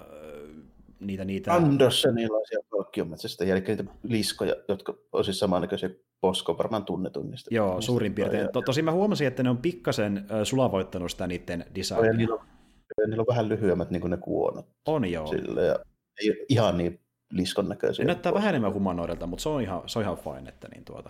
niitä, 1.07 1.25
niitä... 1.25 1.53
Andersonilaisia 1.53 2.59
palkkiometsästä, 2.71 3.45
eli 3.45 3.59
niitä 3.59 3.83
liskoja, 4.03 4.55
jotka 4.67 4.93
on 5.11 5.25
siis 5.25 5.39
samannäköisiä 5.39 5.89
Posko 6.21 6.57
varmaan 6.57 6.85
tunnetun 6.85 7.31
niistä. 7.31 7.55
Joo, 7.55 7.81
suurin 7.81 8.13
piirtein. 8.13 8.49
To, 8.53 8.61
tosin 8.61 8.85
mä 8.85 8.91
huomasin, 8.91 9.27
että 9.27 9.43
ne 9.43 9.49
on 9.49 9.57
pikkasen 9.57 10.25
sulavoittanut 10.43 11.11
sitä 11.11 11.27
niiden 11.27 11.65
designia. 11.75 12.13
niillä, 12.13 12.35
on, 12.35 12.41
niillä 13.07 13.21
on 13.21 13.27
vähän 13.27 13.49
lyhyemmät 13.49 13.91
niin 13.91 14.01
kuin 14.01 14.11
ne 14.11 14.17
kuonot. 14.17 14.65
On 14.85 15.11
joo. 15.11 15.27
Sille, 15.27 15.65
ja 15.65 15.79
ei 16.21 16.45
ihan 16.49 16.77
niin 16.77 16.99
liskon 17.31 17.69
näköisiä. 17.69 18.05
Ne 18.05 18.07
näyttää 18.07 18.33
vähän 18.33 18.49
enemmän 18.49 18.73
humanoidilta, 18.73 19.27
mutta 19.27 19.43
se 19.43 19.49
on 19.49 19.61
ihan, 19.61 19.81
se 19.85 19.99
on 19.99 20.03
ihan 20.05 20.17
fine. 20.17 20.49
Että 20.49 20.67
niin 20.67 20.85
tuota. 20.85 21.09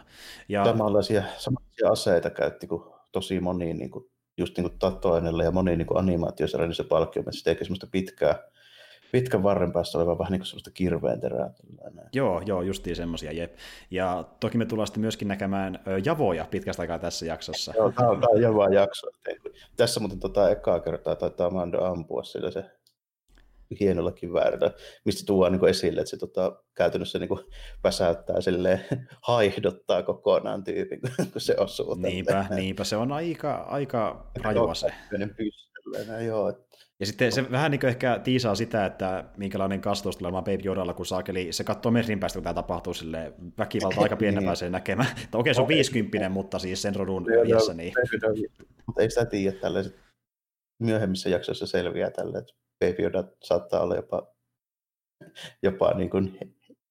Ja... 0.50 0.66
Samanlaisia, 0.66 1.24
samanlaisia 1.38 1.90
aseita 1.90 2.30
käytti 2.30 2.68
kuin 2.68 2.84
tosi 3.12 3.40
moni 3.40 3.74
niin 3.74 3.92
kuin, 3.92 4.06
just 4.38 4.58
niin 4.58 4.72
kuin 4.72 5.44
ja 5.44 5.52
moni 5.52 5.78
niin 5.78 5.88
animaatiosarja 5.96 6.68
niissä 6.68 6.84
palkkiometsästä, 6.84 7.50
eikä 7.50 7.64
semmoista 7.64 7.88
pitkää 7.92 8.40
pitkän 9.12 9.44
varren 9.44 9.72
päässä 9.72 9.98
oleva 9.98 10.20
vähän 10.20 10.32
niin 10.32 10.40
kuin 10.40 10.48
sellaista 10.48 10.72
kirveen 10.72 11.22
terää. 11.22 11.54
Joo, 12.14 12.42
joo, 12.46 12.62
justiin 12.62 12.96
semmoisia, 12.96 13.32
jep. 13.32 13.56
Ja 13.92 14.24
toki 14.40 14.58
me 14.58 14.66
tullaan 14.66 14.88
sitten 14.88 15.02
myöskin 15.02 15.28
näkemään 15.28 15.80
javoja 16.06 16.46
pitkästä 16.52 16.82
aikaa 16.84 17.00
tässä 17.00 17.26
jaksossa. 17.26 17.74
Joo, 17.76 17.92
tämä 17.92 18.10
on, 18.10 18.20
tämä 18.20 18.32
on 18.32 18.42
java 18.42 18.70
jakso. 18.70 19.08
Tässä 19.78 20.00
muuten 20.00 20.20
tota 20.20 20.50
ekaa 20.50 20.80
kertaa 20.80 21.16
taitaa 21.16 21.50
Mando 21.50 21.84
ampua 21.84 22.24
sillä 22.24 22.52
se 22.52 22.66
hienolla 23.80 24.12
kiväärillä, 24.12 24.72
mistä 25.06 25.26
tuodaan 25.26 25.52
niin 25.54 25.70
esille, 25.70 26.02
että 26.02 26.10
se 26.10 26.18
tota, 26.18 26.64
käytännössä 26.76 27.20
niin 27.20 27.30
väsäyttää 27.84 28.42
silleen, 28.42 28.86
haihdottaa 29.28 30.04
kokonaan 30.04 30.64
tyypin, 30.64 31.00
kun 31.32 31.42
se 31.42 31.56
osuu. 31.58 31.96
Niinpä, 31.96 32.46
niinpä, 32.50 32.84
se 32.84 32.98
on 32.98 33.12
aika, 33.12 33.56
aika 33.56 34.32
rajua 34.42 34.74
se. 34.74 34.94
Joo, 36.26 36.54
ja 37.00 37.06
sitten 37.06 37.32
se 37.32 37.52
vähän 37.52 37.72
niin 37.72 37.86
ehkä 37.86 38.20
tiisaa 38.24 38.56
sitä, 38.56 38.86
että 38.86 39.26
minkälainen 39.38 39.82
kasvatus 39.82 40.18
tulee 40.18 40.32
Baby 40.32 40.66
Yodalla, 40.66 40.94
kun 40.94 41.06
saakeli, 41.06 41.54
se 41.54 41.64
katsoo 41.64 41.92
merin 41.92 42.20
päästä, 42.20 42.38
kun 42.38 42.44
tämä 42.44 42.54
tapahtuu 42.54 42.94
sille 42.94 43.34
väkivalta 43.58 44.02
aika 44.02 44.16
pienenä 44.16 44.40
niin. 44.40 44.48
pääsee 44.48 44.70
näkemään. 44.70 45.10
Okei, 45.14 45.28
okay, 45.34 45.54
se 45.54 45.62
on 45.62 45.68
50, 45.68 46.30
mutta 46.30 46.60
siis 46.60 46.82
sen 46.82 46.96
rodun 46.96 47.26
iässä. 47.48 47.74
Niin. 47.74 47.94
Mutta 48.86 49.02
ei 49.02 49.10
sitä 49.10 49.26
tiedä 49.26 49.58
tällaiset 49.58 49.96
myöhemmissä 50.80 51.30
jaksoissa 51.30 51.68
selviää 51.68 52.12
tälle, 52.12 52.38
että 52.38 52.54
Baby 52.80 53.04
Yoda 53.04 53.24
saattaa 53.44 53.82
olla 53.82 53.96
jopa, 53.96 54.28
jopa 55.64 55.94
niin 55.94 56.10
kuin, 56.10 56.40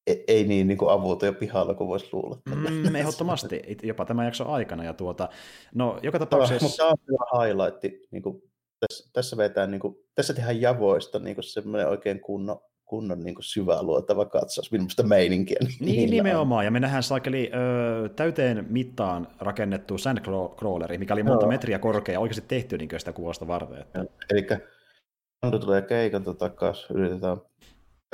ei, 0.06 0.24
ei 0.28 0.44
niin, 0.44 0.66
niin 0.66 0.78
kuin 0.78 0.90
avuta 0.90 1.26
jo 1.26 1.32
pihalla 1.32 1.74
kuin 1.74 1.88
voisi 1.88 2.08
luulla. 2.12 2.38
Mm, 2.70 2.94
ehdottomasti, 2.96 3.62
jopa 3.82 4.04
tämän 4.04 4.24
jakson 4.24 4.46
aikana. 4.46 4.84
Ja 4.84 4.94
tuota, 4.94 5.28
no, 5.74 5.98
joka 6.02 6.18
tapauksessa... 6.18 6.66
Mutta 6.66 6.76
tämä 6.76 6.90
on 7.32 7.46
highlight, 7.46 8.10
niin 8.10 8.22
kuin 8.22 8.42
tässä, 8.80 9.10
tässä, 9.12 9.36
vetää, 9.36 9.66
niin 9.66 9.80
kuin, 9.80 9.96
tässä 10.14 10.34
tehdään 10.34 10.60
javoista 10.60 11.18
niin 11.18 11.36
kuin 11.36 11.44
semmoinen 11.44 11.88
oikein 11.88 12.20
kunnon, 12.20 12.60
kunnon 12.84 13.24
niin 13.24 13.34
kuin 13.34 13.44
syvää 13.44 13.82
luotava 13.82 14.24
katsaus, 14.24 14.72
minusta 14.72 15.02
meininkiä. 15.02 15.58
Niin, 15.80 16.10
nimenomaan, 16.10 16.58
on. 16.58 16.64
ja 16.64 16.70
me 16.70 16.80
nähdään 16.80 17.02
saakeli 17.02 17.50
ö, 17.54 18.08
täyteen 18.08 18.66
mittaan 18.68 19.28
rakennettu 19.40 19.98
sandcrawleri, 19.98 20.98
mikä 20.98 21.14
oli 21.14 21.22
monta 21.22 21.46
metriä 21.46 21.78
korkea, 21.78 22.20
oikeasti 22.20 22.48
tehty 22.48 22.78
niin 22.78 22.88
sitä 22.98 23.12
kuvasta 23.12 23.46
varten. 23.46 23.80
Että... 23.80 24.04
Eli 24.30 24.46
Ando 25.42 25.58
tulee 25.58 25.82
keikalta 25.82 26.34
takaisin, 26.34 26.96
yritetään 26.96 27.36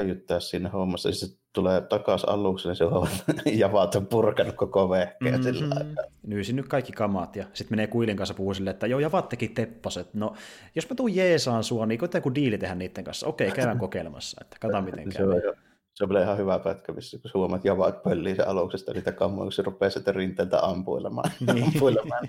päivittää 0.00 0.40
siinä 0.40 0.68
hommassa, 0.68 1.08
ja 1.08 1.14
sitten 1.14 1.40
tulee 1.52 1.80
takaisin 1.80 2.28
alukselle, 2.28 2.74
se 2.74 2.84
on 2.84 3.08
javaat 3.46 3.94
on 3.94 4.06
purkanut 4.06 4.54
koko 4.54 4.90
vehkeä 4.90 5.32
mm-hmm. 5.32 5.42
sillä 5.42 5.84
Nyysin 6.26 6.56
nyt 6.56 6.68
kaikki 6.68 6.92
kamat, 6.92 7.36
ja 7.36 7.44
sitten 7.52 7.72
menee 7.72 7.86
Kuilin 7.86 8.16
kanssa 8.16 8.34
puhuu 8.34 8.54
silleen, 8.54 8.74
että 8.74 8.86
joo, 8.86 9.00
javat 9.00 9.28
teki 9.28 9.48
teppaset. 9.48 10.14
No, 10.14 10.34
jos 10.74 10.90
mä 10.90 10.96
tuun 10.96 11.14
jeesaan 11.14 11.64
sua, 11.64 11.86
niin 11.86 11.98
koittaa 11.98 12.18
joku 12.18 12.34
diili 12.34 12.58
tehdä 12.58 12.74
niiden 12.74 13.04
kanssa. 13.04 13.26
Okei, 13.26 13.50
käydään 13.50 13.78
kokeilemassa, 13.86 14.38
että 14.40 14.56
katsotaan 14.60 14.84
miten 14.84 15.04
käy. 15.04 15.12
Se 15.12 15.24
on, 15.24 15.54
se 15.94 16.04
on 16.04 16.22
ihan 16.22 16.38
hyvä 16.38 16.58
pätkä, 16.58 16.92
missä 16.92 17.18
kun 17.18 17.30
huomaat, 17.34 17.58
että 17.58 17.68
javaat 17.68 18.02
pöllii 18.02 18.36
sen 18.36 18.48
aluksesta 18.48 18.92
niitä 18.92 19.12
kammoja, 19.12 19.44
kun 19.44 19.52
se 19.52 19.62
rupeaa 19.62 19.90
sitten 19.90 20.14
rinteeltä 20.14 20.60
ampuilemaan. 20.60 21.30
Niin. 21.54 21.64
ampuilemaan. 21.74 22.28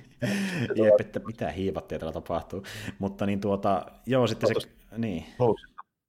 Jep, 0.76 1.02
että 1.02 1.20
mitä 1.28 1.52
hiivattia 1.52 2.00
täällä 2.00 2.14
tapahtuu. 2.14 2.64
Mutta 3.00 3.26
niin 3.26 3.40
tuota, 3.40 3.86
joo, 4.06 4.28
sitten 4.28 4.50
se, 4.62 4.70
niin. 4.98 5.26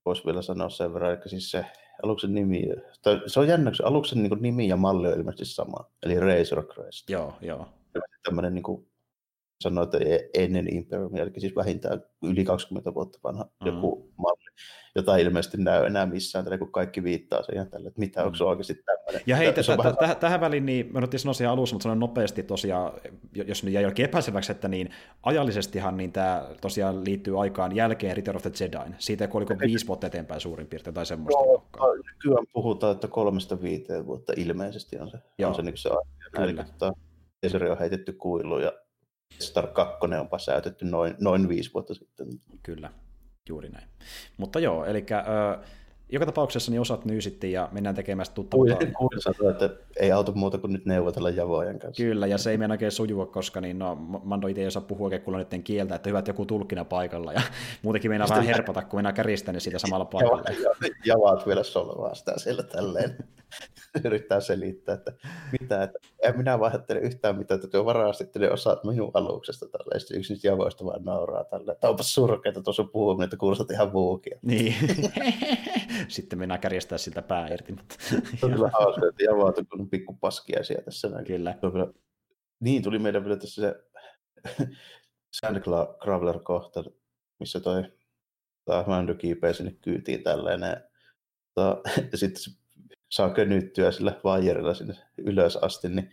Voisi 0.05 0.25
vielä 0.25 0.43
sanoa 0.43 0.69
sen 0.69 0.95
verran, 0.95 1.13
että 1.13 1.29
siis 1.29 1.51
se 1.51 1.67
aluksen 2.03 2.35
nimi, 2.35 2.63
tai 3.03 3.21
se 3.27 3.41
on 3.41 3.49
jännä, 3.49 3.75
se 3.75 3.83
aluksen 3.85 4.23
niin 4.23 4.39
nimi 4.41 4.69
ja 4.69 4.77
malli 4.77 5.09
on 5.09 5.15
ilmeisesti 5.19 5.55
sama, 5.55 5.91
eli 6.03 6.21
Razor 6.21 6.67
Crest. 6.67 7.11
Joo, 7.11 7.35
joo. 7.41 7.69
Tämmöinen 8.25 8.55
niin 8.55 8.63
kuin 8.63 8.92
sanoa, 9.63 9.85
että 9.85 9.99
e- 9.99 10.29
ennen 10.35 10.75
Imperiumia, 10.75 11.23
eli 11.23 11.31
siis 11.39 11.57
vähintään 11.57 12.03
yli 12.23 12.45
20 12.45 12.95
vuotta 12.95 13.19
vanha 13.25 13.45
mm. 13.45 13.67
joku 13.67 14.13
malli, 14.17 14.51
jota 14.95 15.17
ei 15.17 15.25
ilmeisesti 15.25 15.57
näy 15.57 15.87
enää 15.87 16.07
missään, 16.07 16.45
tälle, 16.45 16.59
kun 16.59 16.73
kaikki 16.73 17.05
viittaa 17.05 17.43
siihen 17.43 17.71
tälle, 17.71 17.89
että 17.89 18.01
mitä, 18.01 18.21
mm. 18.21 18.27
onko 18.27 18.37
se 18.37 18.45
oikeasti 18.45 18.75
tämmöinen. 18.75 19.23
Ja 19.27 19.37
hei, 19.37 19.55
vähän... 19.79 20.17
tähän 20.17 20.41
väliin, 20.41 20.67
niin 20.67 20.93
mä 20.93 21.01
otin 21.03 21.21
sanoa 21.21 21.35
siihen 21.35 21.51
alussa, 21.51 21.75
mutta 21.75 21.83
sanon 21.83 22.01
nopeasti 22.01 22.43
tosiaan, 22.43 22.93
jos 23.47 23.65
nyt 23.65 23.75
jäi 23.75 23.83
jollakin 23.83 24.05
epäselväksi, 24.05 24.53
että 24.53 24.69
niin 24.69 24.91
ajallisestihan 25.23 25.97
niin 25.97 26.13
tämä 26.13 26.49
tosiaan 26.61 27.05
liittyy 27.05 27.43
aikaan 27.43 27.77
jälkeen 27.77 28.17
Return 28.17 28.37
of 28.37 28.43
the 28.43 28.51
Jedi. 28.61 28.95
Siitä 28.99 29.29
kun 29.29 29.39
oliko 29.39 29.59
viisi 29.59 29.87
vuotta 29.87 30.07
eteenpäin 30.07 30.41
suurin 30.41 30.67
piirtein 30.67 30.95
tai 30.95 31.07
semmoista. 31.07 31.45
Joo, 31.45 31.65
kyllä 32.19 32.43
puhutaan, 32.53 32.93
että 32.93 33.09
kolmesta 33.09 33.63
viiteen 33.63 34.07
vuotta 34.07 34.33
ilmeisesti 34.37 34.99
on 34.99 35.11
se, 35.11 35.19
Joo. 35.39 35.49
on 35.51 35.55
se, 35.57 35.63
niin 35.63 35.77
se 35.77 35.89
aika. 35.89 36.45
Eli 36.45 36.55
tota, 36.55 36.93
on 37.73 37.79
heitetty 37.79 38.13
kuilu 38.13 38.59
ja 38.59 38.73
Star 39.39 39.67
2 39.67 39.97
on 40.33 40.41
säytetty 40.41 40.85
noin, 40.85 41.15
noin 41.21 41.49
viisi 41.49 41.71
vuotta 41.75 41.95
sitten. 41.95 42.27
Kyllä, 42.63 42.91
juuri 43.49 43.69
näin. 43.69 43.89
Mutta 44.37 44.61
joo, 44.61 44.85
eli 44.85 45.07
äh, 45.13 45.69
joka 46.13 46.27
tapauksessa 46.27 46.71
niin 46.71 46.81
osat 46.81 47.05
nyysittiin 47.05 47.53
ja 47.53 47.69
mennään 47.73 47.95
tekemään 47.95 48.27
tuttavuutta. 48.35 48.87
Kuulin 48.99 49.51
että 49.51 49.71
ei 49.97 50.13
auta 50.13 50.33
muuta 50.33 50.59
kuin 50.59 50.73
nyt 50.73 50.87
neuvotella 50.87 51.31
javojen 51.31 51.79
kanssa. 51.79 52.03
Kyllä, 52.03 52.27
ja 52.27 52.39
se 52.39 52.51
ei 52.51 52.59
mennä 52.59 52.75
oikein 52.75 52.93
sujua, 52.93 53.27
koska 53.27 53.61
niin, 53.61 53.79
no, 53.79 53.95
Mando 54.25 54.47
itse 54.47 54.61
ei 54.61 54.67
osaa 54.67 54.83
puhua 54.83 55.05
oikein 55.05 55.23
niiden 55.27 55.63
kieltä, 55.63 55.95
että 55.95 56.09
hyvät 56.09 56.29
joku 56.29 56.47
tulkkina 56.47 56.85
paikalla, 56.85 57.33
ja 57.33 57.41
muutenkin 57.83 58.11
meinaa 58.11 58.29
vähän 58.29 58.45
herpata, 58.45 58.83
kun 58.83 58.99
mennään 58.99 59.15
käristä, 59.15 59.53
niin 59.53 59.61
siitä 59.61 59.79
samalla 59.79 60.05
paikalla. 60.05 60.45
Javaat 61.05 61.47
vielä 61.47 61.63
solvaa 61.63 62.15
sitä 62.15 62.33
siellä 62.37 62.63
tälleen. 62.63 63.17
Yrittää 64.05 64.41
selittää, 64.41 64.95
että 64.95 65.13
mitä, 65.61 65.83
että 65.83 65.99
en 66.23 66.37
minä 66.37 66.61
vaihtele 66.61 67.01
yhtään 67.01 67.39
mitään, 67.39 67.57
että 67.57 67.69
työ 67.69 67.85
varasti 67.85 68.25
ne 68.39 68.51
osaat 68.51 68.85
minun 68.85 69.11
aluksesta 69.15 69.67
tälleen. 69.69 70.01
Sitten 70.01 70.19
yksi 70.19 70.33
niistä 70.33 70.49
javoista 70.49 70.85
vaan 70.85 71.05
nauraa 71.05 71.45
tälleen, 71.45 71.73
että 71.73 71.89
onpas 71.89 72.15
surkeita 72.15 72.63
tuossa 72.63 72.85
puhuminen, 72.85 73.25
että 73.25 73.37
kuulostat 73.37 73.71
ihan 73.71 73.93
vuukia. 73.93 74.39
Niin. 74.43 74.75
sitten 76.09 76.39
mennään 76.39 76.61
kärjestää 76.61 76.99
siltä 76.99 77.23
pää 77.23 77.49
irti. 77.49 77.73
Mutta... 77.73 77.95
Se 78.41 78.47
on 78.47 78.53
kyllä 78.55 78.71
hauska, 78.73 79.09
että 79.09 79.25
javaat 79.25 79.59
on 79.59 79.91
pikku 79.91 80.15
paskiaisia 80.21 80.83
tässä. 80.83 81.09
Näin. 81.09 81.27
Kyllä. 81.27 81.55
Niin, 82.61 82.83
tuli 82.83 82.99
meidän 82.99 83.25
vielä 83.25 83.37
tässä 83.37 83.63
se 83.63 83.75
Sandcrawler-kohta, 85.41 86.85
missä 87.41 87.61
toi 87.61 87.83
Mando 88.87 89.15
kiipeä 89.15 89.53
sinne 89.53 89.73
kyytiin 89.81 90.23
tällainen. 90.23 90.77
Ja 92.13 92.19
sitten 92.19 92.43
saa 93.11 93.31
könyttyä 93.31 93.93
sillä 93.93 94.21
vaijerilla 94.25 94.75
sinne 94.75 94.95
ylös 95.19 95.57
asti, 95.57 95.89
niin 95.89 96.11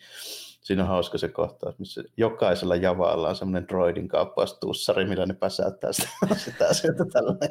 siinä 0.69 0.83
on 0.83 0.89
hauska 0.89 1.17
se 1.17 1.27
kohtaus, 1.27 1.79
missä 1.79 2.03
jokaisella 2.17 2.75
javalla 2.75 3.29
on 3.29 3.35
semmoinen 3.35 3.67
droidin 3.67 4.07
kauppaustussari, 4.07 5.05
millä 5.05 5.25
ne 5.25 5.33
päsäyttää 5.33 5.93
sitä, 5.93 6.35
sitä 6.45 6.73
sieltä 6.73 7.05
tällainen. 7.05 7.49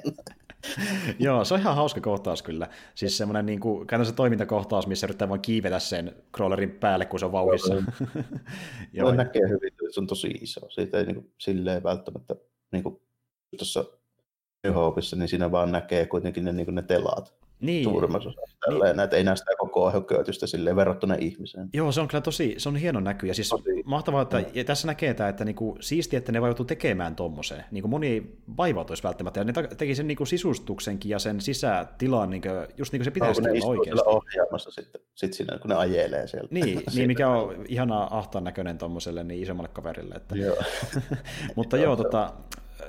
Joo, 1.19 1.45
se 1.45 1.55
on 1.55 1.61
ihan 1.61 1.77
hauska 1.77 2.01
kohtaus 2.01 2.43
kyllä. 2.43 2.69
Siis 2.95 3.19
semmoinen 3.19 3.47
niin 3.47 3.61
kuin, 3.61 3.87
käytännössä 3.87 4.15
toimintakohtaus, 4.15 4.87
missä 4.87 5.07
yrittää 5.07 5.29
vain 5.29 5.41
kiivetä 5.41 5.79
sen 5.79 6.17
crawlerin 6.37 6.71
päälle, 6.71 7.07
kun 7.07 7.19
se 7.19 7.27
on 7.27 7.33
vauhissa. 7.33 7.75
Joo. 8.93 9.13
näkee 9.25 9.49
hyvin, 9.49 9.69
että 9.69 9.85
se 9.91 10.01
on 10.01 10.07
tosi 10.07 10.29
iso. 10.29 10.71
Siitä 10.71 10.99
ei 10.99 11.05
niin 11.05 11.15
kuin, 11.15 11.33
silleen 11.39 11.83
välttämättä 11.83 12.37
niin 12.73 12.83
kuin 12.83 13.01
tuossa 13.59 13.85
New 14.65 14.75
Hopeissa, 14.75 15.17
niin 15.17 15.29
siinä 15.29 15.51
vaan 15.51 15.73
näkee 15.73 16.07
kuitenkin 16.07 16.45
ne, 16.45 16.53
niin 16.53 16.75
ne 16.75 16.83
telaat 16.83 17.38
niin. 17.61 17.85
suurimmassa 17.85 18.29
osassa. 18.29 18.57
Niin. 18.71 19.01
Että 19.01 19.17
ei 19.17 19.25
näe 19.25 19.37
sitä 19.37 19.51
koko 19.59 19.91
hökötystä 19.91 20.47
silleen 20.47 20.77
verrattuna 20.77 21.15
ihmiseen. 21.15 21.69
Joo, 21.73 21.93
se 21.93 22.01
on 22.01 22.09
kyllä 22.09 22.21
tosi, 22.21 22.55
se 22.59 22.69
on 22.69 22.77
hieno 22.77 23.01
näky. 23.01 23.27
Ja 23.27 23.35
siis 23.35 23.49
tosi. 23.49 23.83
mahtavaa, 23.85 24.23
että 24.23 24.45
ja 24.55 24.65
tässä 24.65 24.87
näkee 24.87 25.15
tämä, 25.15 25.29
että 25.29 25.45
niinku, 25.45 25.77
siisti, 25.81 26.17
että 26.17 26.33
ne 26.33 26.39
joutuu 26.39 26.65
tekemään 26.67 27.17
tuommoiseen. 27.17 27.65
Niinku 27.71 27.89
moni 27.89 28.07
ei 28.07 28.37
vaivautuisi 28.57 29.03
välttämättä. 29.03 29.41
Ja 29.41 29.45
ne 29.45 29.53
teki 29.53 29.95
sen 29.95 30.07
niinku 30.07 30.27
sisustuksenkin 30.27 31.11
ja 31.11 31.19
sen 31.19 31.41
sisätilan 31.41 32.31
niinku, 32.31 32.49
just 32.77 32.93
niin 32.93 33.01
kuin 33.01 33.05
se 33.05 33.11
pitäisi 33.11 33.41
olla 33.41 33.67
oikeasti. 33.67 34.03
ohjaamassa 34.07 34.71
sitten, 34.71 35.01
sit 35.15 35.33
siinä, 35.33 35.59
kun 35.59 35.69
ne 35.69 35.77
ajelee 35.77 36.27
siellä. 36.27 36.49
Niin, 36.51 36.83
niin 36.95 37.07
mikä 37.07 37.29
on 37.29 37.65
ihanaa 37.69 38.19
ahtaan 38.19 38.45
näköinen 38.45 38.79
tuommoiselle 38.79 39.25
niin 39.25 39.43
isommalle 39.43 39.71
kaverille. 39.73 40.15
Että. 40.15 40.37
Joo. 40.37 40.57
Mutta 41.57 41.77
joo, 41.77 41.97
tota, 41.97 42.33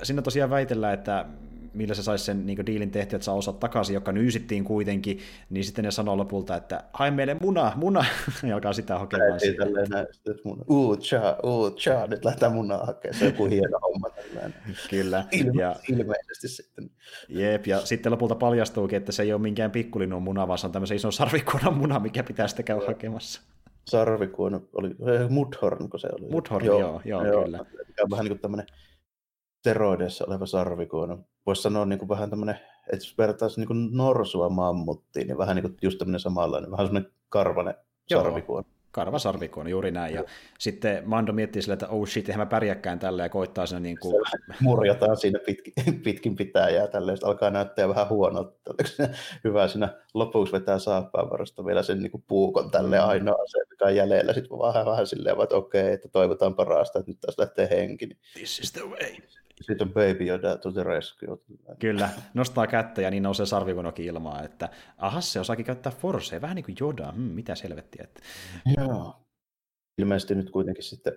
sinne 0.02 0.22
tosiaan 0.22 0.50
väitellään, 0.50 0.94
että 0.94 1.26
millä 1.74 1.94
se 1.94 2.02
saisi 2.02 2.24
sen 2.24 2.46
niin 2.46 2.66
diilin 2.66 2.90
tehtyä, 2.90 3.16
että 3.16 3.24
saa 3.24 3.34
osat 3.34 3.60
takaisin, 3.60 3.94
joka 3.94 4.12
nyysittiin 4.12 4.64
kuitenkin, 4.64 5.18
niin 5.50 5.64
sitten 5.64 5.84
ne 5.84 5.90
sanoo 5.90 6.16
lopulta, 6.16 6.56
että 6.56 6.84
hae 6.92 7.10
meille 7.10 7.36
muna, 7.40 7.72
muna, 7.76 8.04
ja 8.48 8.54
alkaa 8.54 8.72
sitä 8.72 8.98
hakemaan. 8.98 9.38
Ei 9.42 9.54
tälleen 9.54 9.86
näin, 9.90 10.06
että 10.06 10.42
muna, 10.44 10.64
uu, 10.68 10.96
cha, 10.96 11.36
uu, 11.44 11.70
cha, 11.70 12.06
nyt 12.06 12.24
lähdetään 12.24 12.52
munaa 12.52 12.86
hakemaan, 12.86 13.18
se 13.18 13.24
on 13.24 13.30
joku 13.30 13.44
hieno 13.44 13.78
homma 13.78 14.10
tällainen. 14.10 14.54
Kyllä. 14.90 15.24
Ilme, 15.32 15.62
ja, 15.62 15.76
ilmeisesti 15.88 16.48
sitten. 16.48 16.90
Jep, 17.28 17.66
ja 17.66 17.80
sitten 17.80 18.12
lopulta 18.12 18.34
paljastuukin, 18.34 18.96
että 18.96 19.12
se 19.12 19.22
ei 19.22 19.32
ole 19.32 19.40
minkään 19.42 19.70
pikkulinnun 19.70 20.22
muna, 20.22 20.48
vaan 20.48 20.58
se 20.58 20.66
on 20.66 20.72
tämmöisen 20.72 20.96
ison 20.96 21.12
sarvikuonan 21.12 21.74
muna, 21.74 21.98
mikä 21.98 22.22
pitää 22.22 22.48
sitten 22.48 22.64
käydä 22.64 22.86
hakemassa. 22.86 23.40
Sarvikuono, 23.88 24.62
oli 24.72 24.96
Mudhorn, 25.28 25.90
kun 25.90 26.00
se 26.00 26.08
oli. 26.12 26.30
Mudhorn, 26.30 26.66
joo, 26.66 26.78
joo, 26.80 27.00
joo, 27.04 27.24
joo 27.24 27.44
kyllä. 27.44 27.58
Mikä 27.88 28.02
on 28.02 28.10
vähän 28.10 28.24
niin 28.24 28.32
kuin 28.32 28.40
tämmöinen 28.40 28.66
steroideissa 29.60 30.24
oleva 30.28 30.46
sarvikuono. 30.46 31.24
Voisi 31.46 31.62
sanoa 31.62 31.84
niin 31.84 31.98
kuin 31.98 32.08
vähän 32.08 32.30
tämmöinen, 32.30 32.54
että 32.92 33.06
jos 33.06 33.18
vertaisi 33.18 33.60
niin 33.60 33.66
kuin 33.68 33.88
norsua 33.92 34.48
mammuttiin, 34.48 35.26
niin 35.26 35.38
vähän 35.38 35.56
niin 35.56 35.62
kuin 35.62 35.76
just 35.82 35.98
tämmöinen 35.98 36.20
samanlainen, 36.20 36.70
vähän 36.70 36.86
semmoinen 36.86 37.12
karvanen 37.28 37.74
Joo. 38.10 38.22
sarvikuono. 38.22 38.68
Karva 38.92 39.18
sarvikuono, 39.18 39.70
juuri 39.70 39.90
näin. 39.90 40.14
Ja 40.14 40.24
sitten 40.58 41.02
Mando 41.06 41.32
miettii 41.32 41.62
sille, 41.62 41.72
että 41.72 41.88
oh 41.88 42.08
shit, 42.08 42.28
eihän 42.28 42.40
mä 42.40 42.46
pärjäkään 42.46 42.98
tällä 42.98 43.22
ja 43.22 43.28
koittaa 43.28 43.66
siinä 43.66 43.80
niin 43.80 43.98
kuin... 44.00 44.14
Murjataan 44.60 45.16
siinä 45.16 45.38
pitkin, 45.46 45.72
pitkin 46.04 46.36
pitää 46.36 46.70
ja 46.70 46.88
tälleen, 46.88 47.18
alkaa 47.22 47.50
näyttää 47.50 47.88
vähän 47.88 48.08
huonolta. 48.08 48.74
Hyvä 49.44 49.68
siinä 49.68 49.88
lopuksi 50.14 50.52
vetää 50.52 50.78
saappaan 50.78 51.30
varasta 51.30 51.66
vielä 51.66 51.82
sen 51.82 52.02
niin 52.02 52.10
kuin 52.10 52.24
puukon 52.26 52.70
tälle 52.70 52.98
mm. 52.98 53.08
ainoa 53.08 53.44
se, 53.46 53.58
mikä 53.70 53.84
on 53.84 53.96
jäljellä. 53.96 54.32
Sitten 54.32 54.58
vähän, 54.58 54.86
vähän 54.86 55.06
silleen, 55.06 55.40
että 55.42 55.56
okei, 55.56 55.82
okay, 55.82 55.92
että 55.92 56.08
toivotaan 56.08 56.54
parasta, 56.54 56.98
että 56.98 57.10
nyt 57.10 57.20
taas 57.20 57.38
lähtee 57.38 57.70
henki. 57.70 58.06
Niin 58.06 58.18
This 58.34 58.58
is 58.58 58.72
the 58.72 58.82
way. 58.82 59.16
Sitten 59.60 59.88
on 59.88 59.94
Baby 59.94 60.28
Yoda 60.28 60.56
to 60.56 60.72
the 60.72 60.82
rescue. 60.82 61.38
Kyllä, 61.78 62.10
nostaa 62.34 62.66
kättä 62.66 63.02
ja 63.02 63.10
niin 63.10 63.22
nousee 63.22 63.46
sarvikonokin 63.46 64.06
ilmaa, 64.06 64.42
että 64.42 64.68
aha, 64.98 65.20
se 65.20 65.40
osaakin 65.40 65.64
käyttää 65.64 65.92
Forcea, 65.92 66.40
vähän 66.40 66.54
niin 66.54 66.64
kuin 66.64 66.76
Yoda, 66.80 67.12
hmm, 67.12 67.22
mitä 67.22 67.54
selvettiä. 67.54 68.04
Että... 68.04 68.20
Joo. 68.78 69.26
Ilmeisesti 69.98 70.34
nyt 70.34 70.50
kuitenkin 70.50 70.84
sitten 70.84 71.12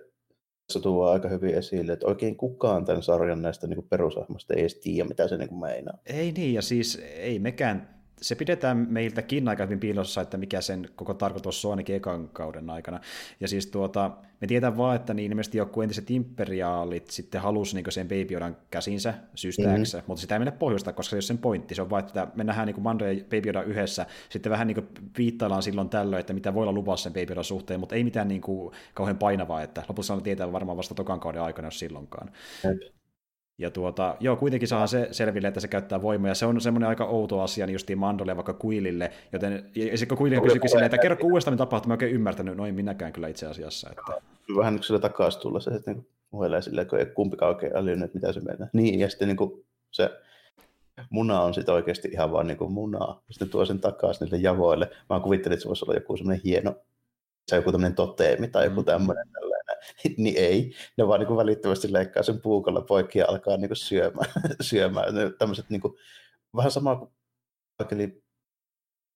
tässä 0.66 0.80
tuo 0.80 1.06
aika 1.06 1.28
hyvin 1.28 1.54
esille, 1.54 1.92
että 1.92 2.06
oikein 2.06 2.36
kukaan 2.36 2.84
tämän 2.84 3.02
sarjan 3.02 3.42
näistä 3.42 3.66
niin 3.66 3.88
perusahmasta 3.88 4.54
ei 4.54 4.60
edes 4.60 4.74
tiedä, 4.74 5.08
mitä 5.08 5.28
se 5.28 5.36
niin 5.36 5.60
meinaa. 5.60 5.98
Ei 6.06 6.32
niin, 6.32 6.54
ja 6.54 6.62
siis 6.62 7.02
ei 7.16 7.38
mekään 7.38 8.03
se 8.20 8.34
pidetään 8.34 8.86
meiltäkin 8.90 9.48
aika 9.48 9.64
hyvin 9.64 9.80
piilossa, 9.80 10.20
että 10.20 10.36
mikä 10.36 10.60
sen 10.60 10.88
koko 10.96 11.14
tarkoitus 11.14 11.64
on 11.64 11.70
ainakin 11.70 11.96
ekan 11.96 12.28
kauden 12.28 12.70
aikana. 12.70 13.00
Ja 13.40 13.48
siis 13.48 13.66
tuota, 13.66 14.10
me 14.40 14.46
tiedetään 14.46 14.76
vaan, 14.76 14.96
että 14.96 15.14
niin 15.14 15.30
ilmeisesti 15.30 15.58
joku 15.58 15.82
entiset 15.82 16.10
imperiaalit 16.10 17.10
sitten 17.10 17.40
halusi 17.40 17.76
niin 17.76 17.92
sen 17.92 18.08
Baby 18.08 18.34
Yodan 18.34 18.56
käsinsä 18.70 19.14
syystäjäksi, 19.34 19.96
mm-hmm. 19.96 20.06
mutta 20.06 20.20
sitä 20.20 20.34
ei 20.34 20.38
mennä 20.38 20.52
pohjusta, 20.52 20.92
koska 20.92 21.10
se 21.10 21.16
ei 21.16 21.18
ole 21.18 21.22
sen 21.22 21.38
pointti. 21.38 21.74
Se 21.74 21.82
on 21.82 21.90
vaan, 21.90 22.04
että 22.04 22.28
me 22.34 22.44
nähdään 22.44 22.66
niin 22.66 22.82
Mando 22.82 23.04
ja 23.04 23.24
Baby 23.24 23.46
Yoda 23.46 23.62
yhdessä, 23.62 24.06
sitten 24.28 24.52
vähän 24.52 24.66
niin 24.66 24.88
viittaillaan 25.18 25.62
silloin 25.62 25.88
tällöin, 25.88 26.20
että 26.20 26.32
mitä 26.32 26.54
voi 26.54 26.62
olla 26.62 26.72
luvassa 26.72 27.02
sen 27.02 27.12
Baby 27.12 27.32
Yodan 27.32 27.44
suhteen, 27.44 27.80
mutta 27.80 27.94
ei 27.94 28.04
mitään 28.04 28.28
niin 28.28 28.40
kuin 28.40 28.74
kauhean 28.94 29.18
painavaa, 29.18 29.62
että 29.62 29.82
lopussa 29.88 30.14
on 30.14 30.22
tietää 30.22 30.52
varmaan 30.52 30.78
vasta 30.78 30.94
tokan 30.94 31.20
kauden 31.20 31.42
aikana, 31.42 31.66
jos 31.66 31.78
silloinkaan. 31.78 32.30
Mm. 32.64 33.03
Ja 33.58 33.70
tuota, 33.70 34.16
joo, 34.20 34.36
kuitenkin 34.36 34.68
saa 34.68 34.86
se 34.86 35.08
selville, 35.10 35.48
että 35.48 35.60
se 35.60 35.68
käyttää 35.68 36.02
voimaa, 36.02 36.28
ja 36.28 36.34
se 36.34 36.46
on 36.46 36.60
semmoinen 36.60 36.88
aika 36.88 37.04
outo 37.04 37.40
asia 37.40 37.66
niin 37.66 37.72
justiin 37.72 37.98
Mandolle 37.98 38.36
vaikka 38.36 38.54
Kuilille, 38.54 39.10
joten 39.32 39.70
ja 39.74 39.98
sitten 39.98 40.08
kun 40.08 40.18
Kuilille 40.18 40.42
kysyikin 40.42 40.70
silleen, 40.70 40.86
että 40.86 40.98
kerro 40.98 41.16
uudestaan 41.22 41.56
tapahtuma, 41.56 41.90
mä 41.90 41.94
oikein 41.94 42.14
ymmärtänyt, 42.14 42.56
noin 42.56 42.74
minäkään 42.74 43.12
kyllä 43.12 43.28
itse 43.28 43.46
asiassa. 43.46 43.90
Että... 43.90 44.02
Vähän 44.56 44.74
niin 44.74 44.82
sillä 44.82 45.00
takaisin 45.00 45.42
tulla 45.42 45.60
se, 45.60 45.70
että 45.70 45.92
niin 45.92 46.06
puhelee 46.30 46.62
silleen, 46.62 46.86
kun 46.86 46.98
ei 46.98 47.06
kumpikaan 47.06 47.54
oikein 47.54 47.76
älynyt, 47.76 48.04
että 48.04 48.18
mitä 48.18 48.32
se 48.32 48.40
mennään. 48.40 48.70
Niin, 48.72 49.00
ja 49.00 49.10
sitten 49.10 49.28
niin 49.28 49.36
kuin 49.36 49.64
se 49.90 50.10
muna 51.10 51.40
on 51.40 51.54
sitten 51.54 51.74
oikeasti 51.74 52.08
ihan 52.08 52.32
vaan 52.32 52.46
niin 52.46 52.58
kuin 52.58 52.72
munaa. 52.72 53.22
Sitten 53.30 53.48
tuo 53.48 53.64
sen 53.64 53.80
takaisin 53.80 54.24
niille 54.24 54.38
javoille. 54.38 54.90
Mä 55.10 55.20
kuvittelin, 55.20 55.52
että 55.52 55.62
se 55.62 55.68
voisi 55.68 55.84
olla 55.84 55.94
joku 55.94 56.16
semmoinen 56.16 56.42
hieno, 56.44 56.74
se 57.48 57.56
joku 57.56 57.72
tämmöinen 57.72 57.94
toteemi 57.94 58.48
tai 58.48 58.64
joku 58.64 58.80
mm. 58.80 58.84
tämmöinen 58.84 59.26
niin 60.18 60.36
ei. 60.36 60.74
Ne 60.98 61.08
vaan 61.08 61.20
niin 61.20 61.28
kuin 61.28 61.36
välittömästi 61.36 61.92
leikkaa 61.92 62.22
sen 62.22 62.40
puukolla 62.40 62.80
poikki 62.80 63.18
ja 63.18 63.26
alkaa 63.28 63.56
niin 63.56 63.68
kuin 63.68 63.76
syömään. 63.76 64.30
syömään. 64.60 65.14
Ne 65.14 65.30
tämmöiset 65.38 65.70
niin 65.70 65.80
kuin, 65.80 65.94
vähän 66.56 66.70
sama 66.70 66.96
kuin 66.96 67.10
eli 67.90 68.24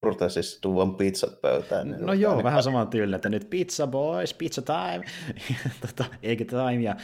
protestissa 0.01 0.61
tuon 0.61 0.97
pizzat 0.97 1.41
pöytään. 1.41 1.91
Niin 1.91 2.07
no 2.07 2.13
joo, 2.13 2.35
niin 2.35 2.45
vähän 2.45 2.63
saman 2.63 2.89
tyylillä, 2.89 3.17
että 3.17 3.29
nyt 3.29 3.51
pizza 3.51 3.87
boys, 3.87 4.35
pizza 4.35 4.63
time, 4.63 5.05
tota, 5.87 6.05
eikä 6.23 6.45
time, 6.45 6.83
ja 6.83 6.97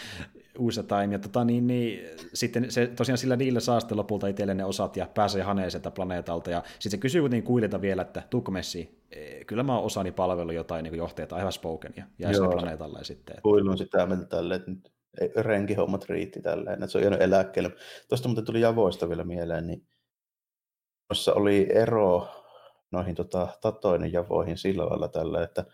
time, 0.89 1.13
ja 1.13 1.19
tota, 1.19 1.45
niin, 1.45 1.67
niin, 1.67 2.09
sitten 2.35 2.71
se 2.71 2.87
tosiaan 2.87 3.19
sillä 3.19 3.37
niillä 3.37 3.61
saa 3.61 3.81
sitten 3.81 3.99
lopulta 3.99 4.27
itselleen 4.27 4.57
ne 4.57 4.65
osat 4.65 4.97
ja 4.97 5.07
pääsee 5.15 5.43
haneen 5.43 5.71
sieltä 5.71 5.91
planeetalta, 5.91 6.51
ja 6.51 6.63
sitten 6.67 6.91
se 6.91 6.97
kysyy 6.97 7.21
kuitenkin 7.21 7.47
kuililta 7.47 7.81
vielä, 7.81 8.03
että 8.03 8.23
tuukko 8.31 8.53
messi, 8.53 9.03
e, 9.11 9.45
kyllä 9.45 9.63
mä 9.63 9.75
oon 9.75 9.85
osani 9.85 10.13
palvelu 10.13 10.53
jotain 10.53 10.83
niin 10.83 10.95
johtajat, 10.95 11.33
aivan 11.33 11.53
spokenia, 11.53 12.05
ja 12.19 12.33
sinne 12.33 12.49
planeetalle 12.49 13.05
sitten. 13.05 13.37
Että... 13.37 13.71
on 13.71 13.79
sitä 13.79 14.07
mieltä 14.07 14.25
tälle, 14.25 14.55
että 14.55 14.71
nyt 14.71 14.93
renkihommat 15.37 16.05
riitti 16.05 16.41
tälleen, 16.41 16.75
että 16.75 16.87
se 16.87 16.99
on 16.99 17.05
jäänyt 17.05 17.23
eläkkeelle. 17.23 17.71
Tuosta 18.09 18.29
muuten 18.29 18.45
tuli 18.45 18.61
Javoista 18.61 19.09
vielä 19.09 19.25
mieleen, 19.25 19.67
niin 19.67 19.87
tuossa 21.09 21.35
oli 21.35 21.69
ero 21.75 22.29
noihin 22.91 23.15
tota, 23.15 23.49
tatoinen 23.61 24.13
Javoihin 24.13 24.59
sillä 24.59 24.87
lailla 24.87 25.09
tällä, 25.09 25.43
että 25.43 25.65